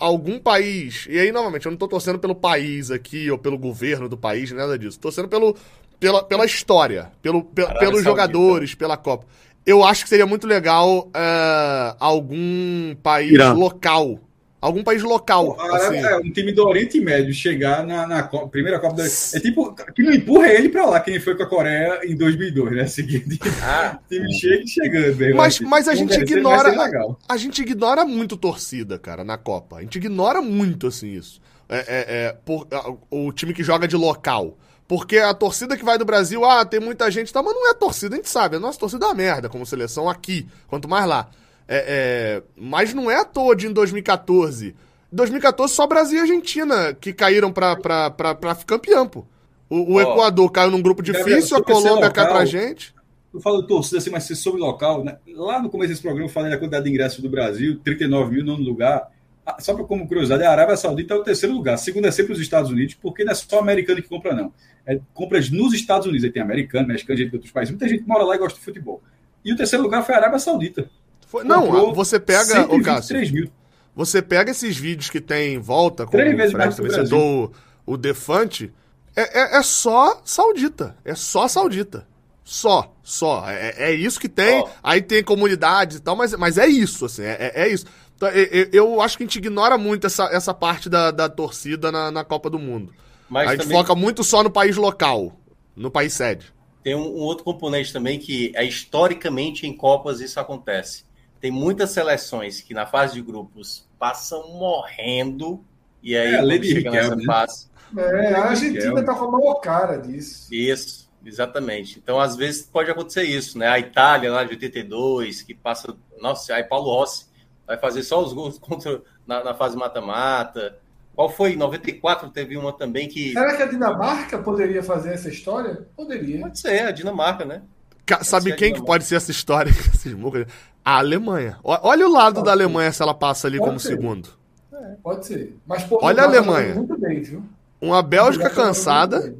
algum 0.00 0.38
país. 0.38 1.06
E 1.08 1.18
aí, 1.18 1.30
novamente, 1.30 1.66
eu 1.66 1.70
não 1.70 1.76
tô 1.76 1.86
torcendo 1.86 2.18
pelo 2.18 2.34
país 2.34 2.90
aqui, 2.90 3.30
ou 3.30 3.36
pelo 3.36 3.58
governo 3.58 4.08
do 4.08 4.16
país, 4.16 4.50
nada 4.52 4.78
disso. 4.78 4.98
Tô 4.98 5.08
torcendo 5.08 5.28
pelo, 5.28 5.54
pela, 6.00 6.22
pela 6.22 6.46
história, 6.46 7.12
pelo, 7.20 7.44
pe, 7.44 7.62
pelos 7.62 7.78
Saudita. 7.78 8.02
jogadores, 8.02 8.74
pela 8.74 8.96
Copa. 8.96 9.26
Eu 9.66 9.82
acho 9.82 10.04
que 10.04 10.08
seria 10.08 10.26
muito 10.26 10.46
legal 10.46 11.08
uh, 11.08 11.96
algum 11.98 12.94
país 13.02 13.32
Irã. 13.32 13.52
local. 13.52 14.20
Algum 14.64 14.82
país 14.82 15.02
local. 15.02 15.60
assim. 15.60 15.98
É, 15.98 16.16
um 16.16 16.32
time 16.32 16.50
do 16.50 16.66
Oriente 16.66 16.98
Médio 16.98 17.34
chegar 17.34 17.86
na, 17.86 18.06
na 18.06 18.22
Copa, 18.22 18.48
primeira 18.48 18.78
Copa 18.78 18.96
da. 18.96 19.04
É 19.04 19.40
tipo, 19.40 19.74
que 19.94 20.02
não 20.02 20.10
empurra 20.10 20.48
ele 20.48 20.70
pra 20.70 20.86
lá, 20.86 21.00
quem 21.00 21.20
foi 21.20 21.36
com 21.36 21.42
a 21.42 21.46
Coreia 21.46 22.00
em 22.02 22.16
2002, 22.16 22.72
né? 22.72 22.86
Seguinte. 22.86 23.38
Ah, 23.62 23.98
time 24.08 24.32
chega 24.32 24.66
chegando. 24.66 25.16
Né? 25.18 25.34
Mas, 25.34 25.60
mas 25.60 25.86
a 25.86 25.94
gente 25.94 26.18
ignora. 26.18 26.70
A, 26.70 27.34
a, 27.34 27.36
gente 27.36 27.60
ignora 27.60 28.06
muito 28.06 28.38
torcida, 28.38 28.98
cara, 28.98 29.22
na 29.22 29.36
Copa. 29.36 29.76
A 29.76 29.82
gente 29.82 29.96
ignora 29.96 30.40
muito, 30.40 30.86
assim, 30.86 31.12
isso. 31.12 31.42
É, 31.68 31.78
é, 31.78 31.84
é 32.26 32.32
por, 32.32 32.66
o 33.10 33.32
time 33.32 33.52
que 33.52 33.62
joga 33.62 33.86
de 33.86 33.96
local. 33.96 34.56
Porque 34.86 35.18
a 35.18 35.32
torcida 35.32 35.76
que 35.76 35.84
vai 35.84 35.96
do 35.96 36.04
Brasil, 36.04 36.44
ah, 36.44 36.64
tem 36.64 36.78
muita 36.78 37.10
gente, 37.10 37.32
tá, 37.32 37.42
mas 37.42 37.54
não 37.54 37.70
é 37.70 37.74
torcida, 37.74 38.14
a 38.14 38.18
gente 38.18 38.28
sabe. 38.28 38.56
A 38.56 38.60
nossa 38.60 38.78
torcida 38.78 39.06
é 39.06 39.08
uma 39.08 39.14
merda 39.14 39.48
como 39.48 39.64
seleção 39.64 40.08
aqui, 40.08 40.46
quanto 40.66 40.88
mais 40.88 41.06
lá. 41.06 41.28
É, 41.66 41.84
é, 41.88 42.42
mas 42.56 42.92
não 42.92 43.10
é 43.10 43.16
à 43.16 43.24
toa 43.24 43.56
de 43.56 43.66
em 43.66 43.72
2014. 43.72 44.68
Em 44.68 45.16
2014 45.16 45.72
só 45.72 45.86
Brasil 45.86 46.18
e 46.18 46.20
Argentina 46.20 46.94
que 46.94 47.12
caíram 47.12 47.50
pra, 47.50 47.76
pra, 47.76 48.10
pra, 48.10 48.34
pra 48.34 48.54
campeão, 48.54 49.08
pô. 49.08 49.24
O, 49.70 49.92
o 49.92 49.94
oh, 49.94 50.00
Equador 50.00 50.50
caiu 50.52 50.70
num 50.70 50.82
grupo 50.82 51.02
difícil, 51.02 51.56
a 51.56 51.62
Colômbia 51.62 52.10
cai 52.10 52.28
pra 52.28 52.44
gente. 52.44 52.94
Eu 53.32 53.40
falo 53.40 53.66
torcida 53.66 53.98
assim, 53.98 54.10
mas 54.10 54.24
se 54.24 54.36
sobre 54.36 54.60
local, 54.60 55.02
né? 55.02 55.16
Lá 55.34 55.60
no 55.60 55.70
começo 55.70 55.90
desse 55.90 56.02
programa 56.02 56.28
eu 56.28 56.32
falei 56.32 56.50
da 56.50 56.58
quantidade 56.58 56.84
de 56.84 56.90
ingressos 56.90 57.20
do 57.20 57.28
Brasil, 57.28 57.80
39 57.82 58.32
mil 58.32 58.44
no 58.44 58.54
lugar. 58.54 59.10
Ah, 59.44 59.56
só 59.60 59.74
para 59.74 59.84
como 59.84 60.06
curiosidade, 60.06 60.44
a 60.44 60.50
Arábia 60.50 60.76
Saudita 60.76 61.14
é 61.14 61.16
o 61.16 61.22
terceiro 61.22 61.54
lugar. 61.54 61.76
Segundo 61.76 62.06
é 62.06 62.10
sempre 62.10 62.32
os 62.32 62.40
Estados 62.40 62.70
Unidos, 62.70 62.94
porque 62.94 63.24
não 63.24 63.32
é 63.32 63.34
só 63.34 63.58
americano 63.58 64.00
que 64.00 64.08
compra, 64.08 64.34
não. 64.34 64.52
É 64.86 65.00
compras 65.12 65.50
nos 65.50 65.72
Estados 65.72 66.06
Unidos. 66.06 66.24
Aí 66.24 66.30
tem 66.30 66.42
americano, 66.42 66.88
mexicano, 66.88 67.18
gente 67.18 67.30
de 67.30 67.36
outros 67.36 67.52
países. 67.52 67.70
Muita 67.70 67.88
gente 67.88 68.06
mora 68.06 68.24
lá 68.24 68.34
e 68.34 68.38
gosta 68.38 68.58
de 68.58 68.64
futebol. 68.64 69.02
E 69.44 69.52
o 69.52 69.56
terceiro 69.56 69.82
lugar 69.82 70.04
foi 70.04 70.14
a 70.14 70.18
Arábia 70.18 70.38
Saudita. 70.38 70.88
Foi, 71.26 71.44
não, 71.44 71.92
você 71.92 72.20
pega. 72.20 72.66
O 72.72 72.82
Cássio, 72.82 73.18
mil. 73.32 73.50
Você 73.96 74.20
pega 74.20 74.50
esses 74.50 74.76
vídeos 74.76 75.08
que 75.08 75.20
tem 75.20 75.54
em 75.54 75.58
volta, 75.58 76.04
com 76.04 76.10
Três 76.10 76.36
vezes 76.36 76.52
mais 76.52 76.78
o, 77.12 77.50
o 77.86 77.96
Defante. 77.96 78.72
É, 79.16 79.40
é, 79.40 79.58
é, 79.58 79.62
só 79.62 80.20
saudita. 80.24 80.96
É 81.04 81.14
só 81.14 81.46
saudita. 81.46 82.06
Só, 82.42 82.92
só. 83.02 83.48
É, 83.48 83.90
é 83.90 83.92
isso 83.92 84.18
que 84.18 84.28
tem. 84.28 84.60
Oh. 84.60 84.68
Aí 84.82 85.00
tem 85.00 85.22
comunidades 85.22 85.98
e 85.98 86.00
tal, 86.00 86.16
mas, 86.16 86.34
mas 86.34 86.58
é 86.58 86.66
isso, 86.66 87.06
assim. 87.06 87.22
É, 87.22 87.52
é, 87.54 87.62
é 87.62 87.68
isso. 87.68 87.86
Então, 88.16 88.28
eu, 88.28 88.68
eu, 88.72 89.00
acho 89.00 89.16
que 89.16 89.22
a 89.22 89.26
gente 89.26 89.38
ignora 89.38 89.78
muito 89.78 90.06
essa, 90.06 90.24
essa 90.26 90.52
parte 90.52 90.88
da, 90.88 91.10
da 91.10 91.28
torcida 91.28 91.90
na, 91.90 92.10
na 92.10 92.24
Copa 92.24 92.50
do 92.50 92.58
Mundo. 92.58 92.92
Mas 93.28 93.48
a 93.48 93.50
gente 93.52 93.62
também... 93.62 93.78
foca 93.78 93.94
muito 93.94 94.22
só 94.22 94.42
no 94.42 94.50
país 94.50 94.76
local, 94.76 95.32
no 95.74 95.90
país 95.90 96.12
sede. 96.12 96.52
Tem 96.82 96.94
um, 96.94 97.16
um, 97.16 97.20
outro 97.20 97.44
componente 97.44 97.92
também 97.92 98.18
que 98.18 98.52
é 98.54 98.64
historicamente 98.64 99.66
em 99.66 99.74
Copas 99.74 100.20
isso 100.20 100.38
acontece. 100.38 101.04
Tem 101.40 101.50
muitas 101.50 101.90
seleções 101.90 102.60
que 102.60 102.74
na 102.74 102.86
fase 102.86 103.14
de 103.14 103.22
grupos 103.22 103.88
passam 103.98 104.48
morrendo 104.50 105.64
e 106.02 106.14
aí 106.14 106.34
é, 106.34 106.62
chega 106.62 106.90
nessa 106.90 107.16
né? 107.16 107.24
fase. 107.24 107.68
É, 107.96 108.34
a 108.34 108.44
Argentina 108.46 109.00
está 109.00 109.14
com 109.14 109.24
a 109.24 109.30
maior 109.30 109.54
cara 109.54 109.96
disso. 109.96 110.52
Isso, 110.52 111.10
exatamente. 111.24 111.98
Então, 111.98 112.20
às 112.20 112.36
vezes, 112.36 112.62
pode 112.62 112.90
acontecer 112.90 113.22
isso, 113.22 113.58
né? 113.58 113.68
A 113.68 113.78
Itália 113.78 114.30
lá 114.30 114.44
de 114.44 114.50
82, 114.50 115.42
que 115.42 115.54
passa. 115.54 115.96
Nossa, 116.20 116.54
aí 116.54 116.64
Paulo 116.64 116.90
Rossi 116.90 117.26
vai 117.66 117.78
fazer 117.78 118.02
só 118.02 118.22
os 118.22 118.32
gols 118.32 118.58
contra, 118.60 119.02
na, 119.26 119.42
na 119.42 119.54
fase 119.54 119.76
mata-mata. 119.76 120.78
Qual 121.14 121.28
foi? 121.28 121.52
Em 121.52 121.56
94 121.56 122.28
teve 122.30 122.56
uma 122.56 122.72
também 122.72 123.08
que. 123.08 123.32
Será 123.32 123.56
que 123.56 123.62
a 123.62 123.66
Dinamarca 123.66 124.38
poderia 124.38 124.82
fazer 124.82 125.10
essa 125.10 125.28
história? 125.28 125.86
Poderia. 125.96 126.40
Pode 126.40 126.58
ser, 126.58 126.80
a 126.80 126.90
Dinamarca, 126.90 127.44
né? 127.44 127.62
Pode 128.06 128.26
Sabe 128.26 128.54
quem 128.54 128.74
que 128.74 128.84
pode 128.84 129.04
ser 129.04 129.16
essa 129.16 129.30
história? 129.30 129.72
a 130.84 130.98
Alemanha. 130.98 131.58
Olha 131.62 132.06
o 132.06 132.12
lado 132.12 132.34
pode 132.34 132.46
da 132.46 132.52
Alemanha 132.52 132.90
ser. 132.90 132.96
se 132.98 133.02
ela 133.02 133.14
passa 133.14 133.46
ali 133.46 133.58
pode 133.58 133.68
como 133.68 133.80
ser. 133.80 133.88
segundo. 133.88 134.28
É, 134.72 134.96
pode 135.02 135.26
ser. 135.26 135.56
Mas, 135.66 135.84
pô, 135.84 135.98
Olha 136.02 136.22
a 136.22 136.26
Alemanha. 136.26 136.74
Bem, 136.98 137.42
uma 137.80 138.02
Bélgica 138.02 138.50
cansada, 138.50 139.34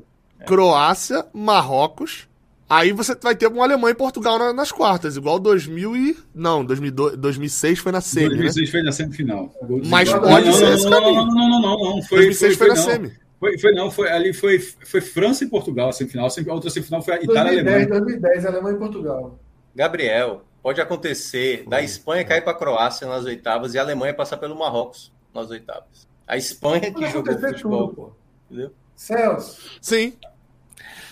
Croácia, 0.47 1.27
Marrocos, 1.33 2.29
Aí 2.69 2.93
você 2.93 3.15
vai 3.15 3.35
ter 3.35 3.47
um 3.49 3.63
Alemanha 3.63 3.93
e 3.93 3.97
Portugal 3.97 4.39
na, 4.39 4.53
nas 4.53 4.73
quartas, 4.73 5.17
igual 5.17 5.39
2000 5.39 5.97
e... 5.97 6.17
Não, 6.35 6.65
2002, 6.65 7.17
2006 7.19 7.79
foi 7.79 7.93
na 7.93 8.01
semi, 8.01 8.29
2006 8.29 8.67
né? 8.67 8.73
foi 8.73 8.83
na 8.83 8.93
semifinal. 8.93 9.55
Mas 9.87 10.13
pode 10.13 10.53
ser 10.55 10.73
esse 10.73 10.89
caminho. 10.89 11.15
Não, 11.15 11.27
não, 11.27 11.49
não, 11.49 11.61
não, 11.61 11.97
não. 11.97 12.03
Foi, 12.03 12.21
2006 12.21 12.57
foi, 12.57 12.57
foi, 12.57 12.57
foi 12.57 12.69
na 12.69 12.77
semi. 12.77 13.13
Foi, 13.39 13.59
foi 13.59 13.73
não, 13.73 13.91
foi, 13.91 14.11
ali 14.11 14.33
foi, 14.33 14.59
foi 14.59 15.01
França 15.03 15.45
e 15.45 15.49
Portugal 15.49 15.91
a 15.91 15.93
semifinal. 15.93 16.27
A 16.27 16.53
outra 16.55 16.71
semifinal 16.71 17.03
foi 17.03 17.15
a 17.15 17.23
Itália 17.23 17.53
e 17.53 17.61
Alemanha. 17.61 17.87
2010, 17.87 18.47
Alemanha 18.47 18.77
e 18.77 18.79
Portugal. 18.79 19.39
Gabriel, 19.75 20.45
pode 20.63 20.81
acontecer 20.81 21.65
da 21.69 21.83
Espanha 21.83 22.25
cair 22.25 22.43
para 22.43 22.53
a 22.53 22.57
Croácia 22.57 23.07
nas 23.07 23.27
oitavas 23.27 23.75
e 23.75 23.79
a 23.79 23.83
Alemanha 23.83 24.15
passar 24.15 24.39
pelo 24.39 24.59
Marrocos 24.59 25.13
nas 25.35 25.51
oitavas. 25.51 26.09
A 26.27 26.39
Espanha 26.39 26.91
que 26.91 27.07
jogou 27.11 27.39
futebol, 27.39 27.89
tudo, 27.89 27.95
pô. 27.95 28.13
Entendeu? 28.51 28.73
Celso. 28.97 29.79
Sim. 29.83 30.15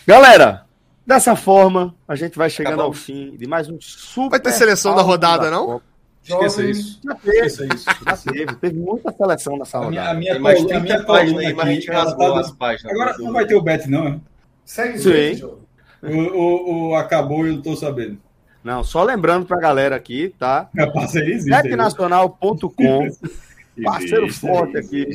Galera, 0.06 0.64
Dessa 1.06 1.34
forma, 1.34 1.94
a 2.06 2.14
gente 2.14 2.38
vai 2.38 2.48
chegando 2.48 2.80
ao 2.80 2.92
fim 2.92 3.36
de 3.36 3.46
mais 3.46 3.68
um 3.68 3.76
super. 3.80 4.30
Vai 4.30 4.40
ter 4.40 4.52
seleção 4.52 4.94
da 4.94 5.02
rodada, 5.02 5.44
da 5.44 5.50
não? 5.50 5.82
Esqueça 6.22 6.64
isso. 6.64 7.00
Já 7.04 7.14
teve, 7.16 7.46
isso. 7.46 7.66
Já 8.06 8.16
teve. 8.16 8.54
Teve 8.54 8.78
muita 8.78 9.12
seleção 9.12 9.58
nessa 9.58 9.78
rodada. 9.78 10.10
A 10.10 10.14
minha, 10.14 10.36
a 10.36 10.38
minha, 10.38 10.76
a 10.76 10.80
minha 10.80 11.02
página 11.02 11.40
aí, 11.40 11.52
mas 11.52 11.66
a 11.66 11.72
gente 11.72 11.90
rasgou 11.90 12.34
as 12.36 12.52
páginas. 12.52 12.92
Agora 12.92 13.18
não 13.18 13.32
vai 13.32 13.44
ter 13.44 13.56
o 13.56 13.62
Bet, 13.62 13.90
não, 13.90 14.04
né? 14.04 14.20
Segue 14.64 14.98
Sim. 14.98 15.44
O, 16.00 16.08
o, 16.08 16.88
o 16.90 16.94
acabou 16.94 17.44
e 17.44 17.50
eu 17.50 17.54
não 17.54 17.62
tô 17.62 17.74
sabendo. 17.74 18.18
Não, 18.62 18.84
só 18.84 19.02
lembrando 19.02 19.44
pra 19.44 19.58
galera 19.58 19.96
aqui, 19.96 20.32
tá? 20.38 20.70
A 20.78 21.04
existe. 21.04 21.50
Betnacional.com 21.50 23.10
parceiro 23.82 24.32
forte 24.32 24.76
aqui 24.76 25.08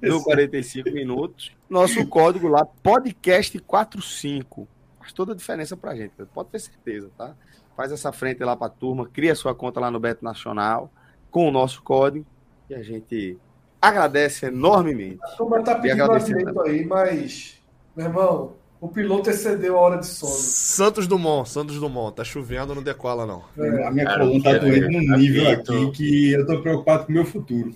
do 0.00 0.22
45 0.22 0.90
minutos. 0.90 1.52
Nosso 1.68 2.06
código 2.06 2.48
lá, 2.48 2.66
podcast45 2.82 4.66
faz 5.10 5.12
toda 5.12 5.32
a 5.32 5.36
diferença 5.36 5.76
pra 5.76 5.94
gente, 5.94 6.12
pode 6.32 6.48
ter 6.50 6.60
certeza, 6.60 7.10
tá? 7.16 7.34
Faz 7.76 7.92
essa 7.92 8.12
frente 8.12 8.42
lá 8.44 8.56
pra 8.56 8.68
turma, 8.68 9.06
cria 9.06 9.34
sua 9.34 9.54
conta 9.54 9.80
lá 9.80 9.90
no 9.90 10.00
Beto 10.00 10.24
Nacional 10.24 10.90
com 11.30 11.48
o 11.48 11.50
nosso 11.50 11.82
código 11.82 12.24
e 12.68 12.74
a 12.74 12.82
gente 12.82 13.38
agradece 13.80 14.46
enormemente. 14.46 15.18
A 15.22 15.28
turma 15.36 15.62
tá 15.62 15.74
pedindo 15.76 16.10
alimento 16.10 16.60
aí, 16.62 16.84
mas, 16.84 17.60
meu 17.96 18.06
irmão, 18.06 18.52
o 18.80 18.88
piloto 18.88 19.30
excedeu 19.30 19.78
a 19.78 19.80
hora 19.80 19.98
de 19.98 20.06
sono. 20.06 20.32
Santos 20.32 21.06
Dumont, 21.06 21.48
Santos 21.48 21.78
Dumont, 21.78 22.14
tá 22.14 22.24
chovendo, 22.24 22.74
não 22.74 22.82
decola 22.82 23.26
não. 23.26 23.44
É. 23.58 23.86
A 23.86 23.90
minha 23.90 24.18
coluna 24.18 24.42
tá 24.44 24.58
doendo 24.58 24.90
num 24.90 25.16
nível 25.16 25.50
aqui 25.50 25.90
que 25.92 26.32
eu 26.32 26.46
tô 26.46 26.60
preocupado 26.60 27.06
com 27.06 27.12
o 27.12 27.14
meu 27.14 27.24
futuro. 27.24 27.74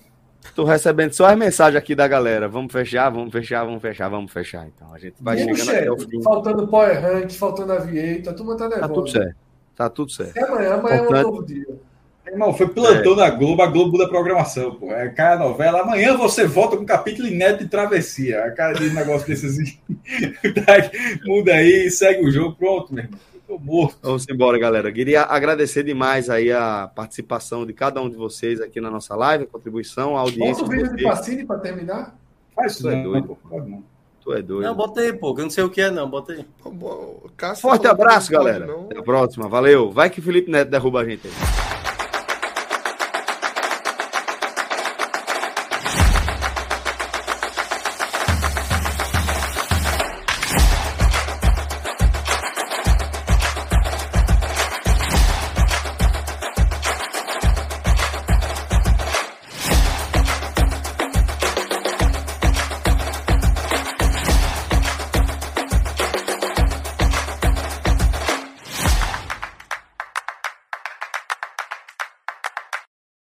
Tô 0.53 0.63
recebendo 0.63 1.13
só 1.13 1.25
as 1.25 1.37
mensagens 1.37 1.77
aqui 1.77 1.95
da 1.95 2.07
galera. 2.07 2.47
Vamos 2.47 2.71
fechar, 2.71 3.09
vamos 3.09 3.31
fechar, 3.31 3.63
vamos 3.65 3.81
fechar, 3.81 4.09
vamos 4.09 4.31
fechar. 4.31 4.67
Então 4.67 4.93
a 4.93 4.99
gente 4.99 5.15
vai 5.19 5.37
chegando 5.37 5.57
chefe, 5.57 5.77
até 5.77 5.91
o 5.91 5.97
fim. 5.97 6.21
Faltando 6.21 6.67
Power 6.67 7.01
Rank, 7.01 7.31
faltando 7.31 7.73
Aviator, 7.73 8.33
a 8.33 8.35
turma 8.35 8.57
tá 8.57 8.69
nervosa. 8.69 8.87
Tá 8.87 8.93
tudo 8.93 9.09
certo. 9.09 9.35
Tá 9.75 9.89
tudo 9.89 10.11
certo. 10.11 10.37
E 10.37 10.43
amanhã, 10.43 10.73
amanhã 10.75 10.97
Portanto, 10.99 11.15
é 11.15 11.19
um 11.19 11.31
novo 11.31 11.45
dia. 11.45 11.65
Irmão, 12.27 12.53
foi 12.53 12.67
plantão 12.67 13.13
é. 13.13 13.15
da 13.17 13.29
Globo, 13.29 13.61
a 13.61 13.67
Globo 13.67 13.97
da 13.97 14.07
programação, 14.07 14.75
pô. 14.75 14.91
É 14.91 15.37
novela. 15.37 15.81
Amanhã 15.81 16.17
você 16.17 16.45
volta 16.45 16.75
com 16.75 16.83
um 16.83 16.85
capítulo 16.85 17.27
inédito 17.27 17.65
de 17.65 17.69
travessia. 17.69 18.45
A 18.45 18.51
cara 18.51 18.73
de 18.73 18.89
negócio 18.89 19.27
desses 19.27 19.59
assim. 19.59 19.77
Muda 21.25 21.53
aí, 21.53 21.89
segue 21.91 22.25
o 22.25 22.31
jogo, 22.31 22.55
pronto, 22.55 22.93
meu 22.93 23.03
irmão. 23.03 23.19
Tô 23.47 23.59
morto. 23.59 23.97
Vamos 24.01 24.25
embora, 24.29 24.57
galera. 24.57 24.91
Queria 24.91 25.23
agradecer 25.23 25.83
demais 25.83 26.29
aí 26.29 26.51
a 26.51 26.89
participação 26.93 27.65
de 27.65 27.73
cada 27.73 28.01
um 28.01 28.09
de 28.09 28.15
vocês 28.15 28.59
aqui 28.59 28.81
na 28.81 28.89
nossa 28.89 29.15
live, 29.15 29.43
a 29.43 29.47
contribuição, 29.47 30.17
a 30.17 30.21
audiência. 30.21 30.63
Bota 30.63 30.75
o 30.75 30.77
vídeo 30.77 30.95
de 30.95 31.03
Pacini 31.03 31.45
para 31.45 31.59
terminar? 31.59 32.17
Faz 32.55 32.73
isso, 32.73 32.89
é 32.89 33.03
doido. 33.03 33.37
Pô, 33.47 33.59
não. 33.59 33.83
Tu 34.21 34.33
é 34.33 34.41
doido. 34.41 34.65
Não, 34.65 34.75
bota 34.75 35.01
aí, 35.01 35.13
pô, 35.13 35.35
eu 35.37 35.43
não 35.43 35.49
sei 35.51 35.63
o 35.63 35.69
que 35.69 35.81
é, 35.81 35.91
não. 35.91 36.09
Bota 36.09 36.33
aí. 36.33 36.45
Forte 37.57 37.85
abraço, 37.85 38.31
galera. 38.31 38.65
Até 38.65 38.97
a 38.97 39.03
próxima. 39.03 39.47
Valeu. 39.47 39.91
Vai 39.91 40.09
que 40.09 40.19
o 40.19 40.23
Felipe 40.23 40.49
Neto 40.49 40.71
derruba 40.71 41.01
a 41.01 41.05
gente 41.05 41.27
aí. 41.27 41.74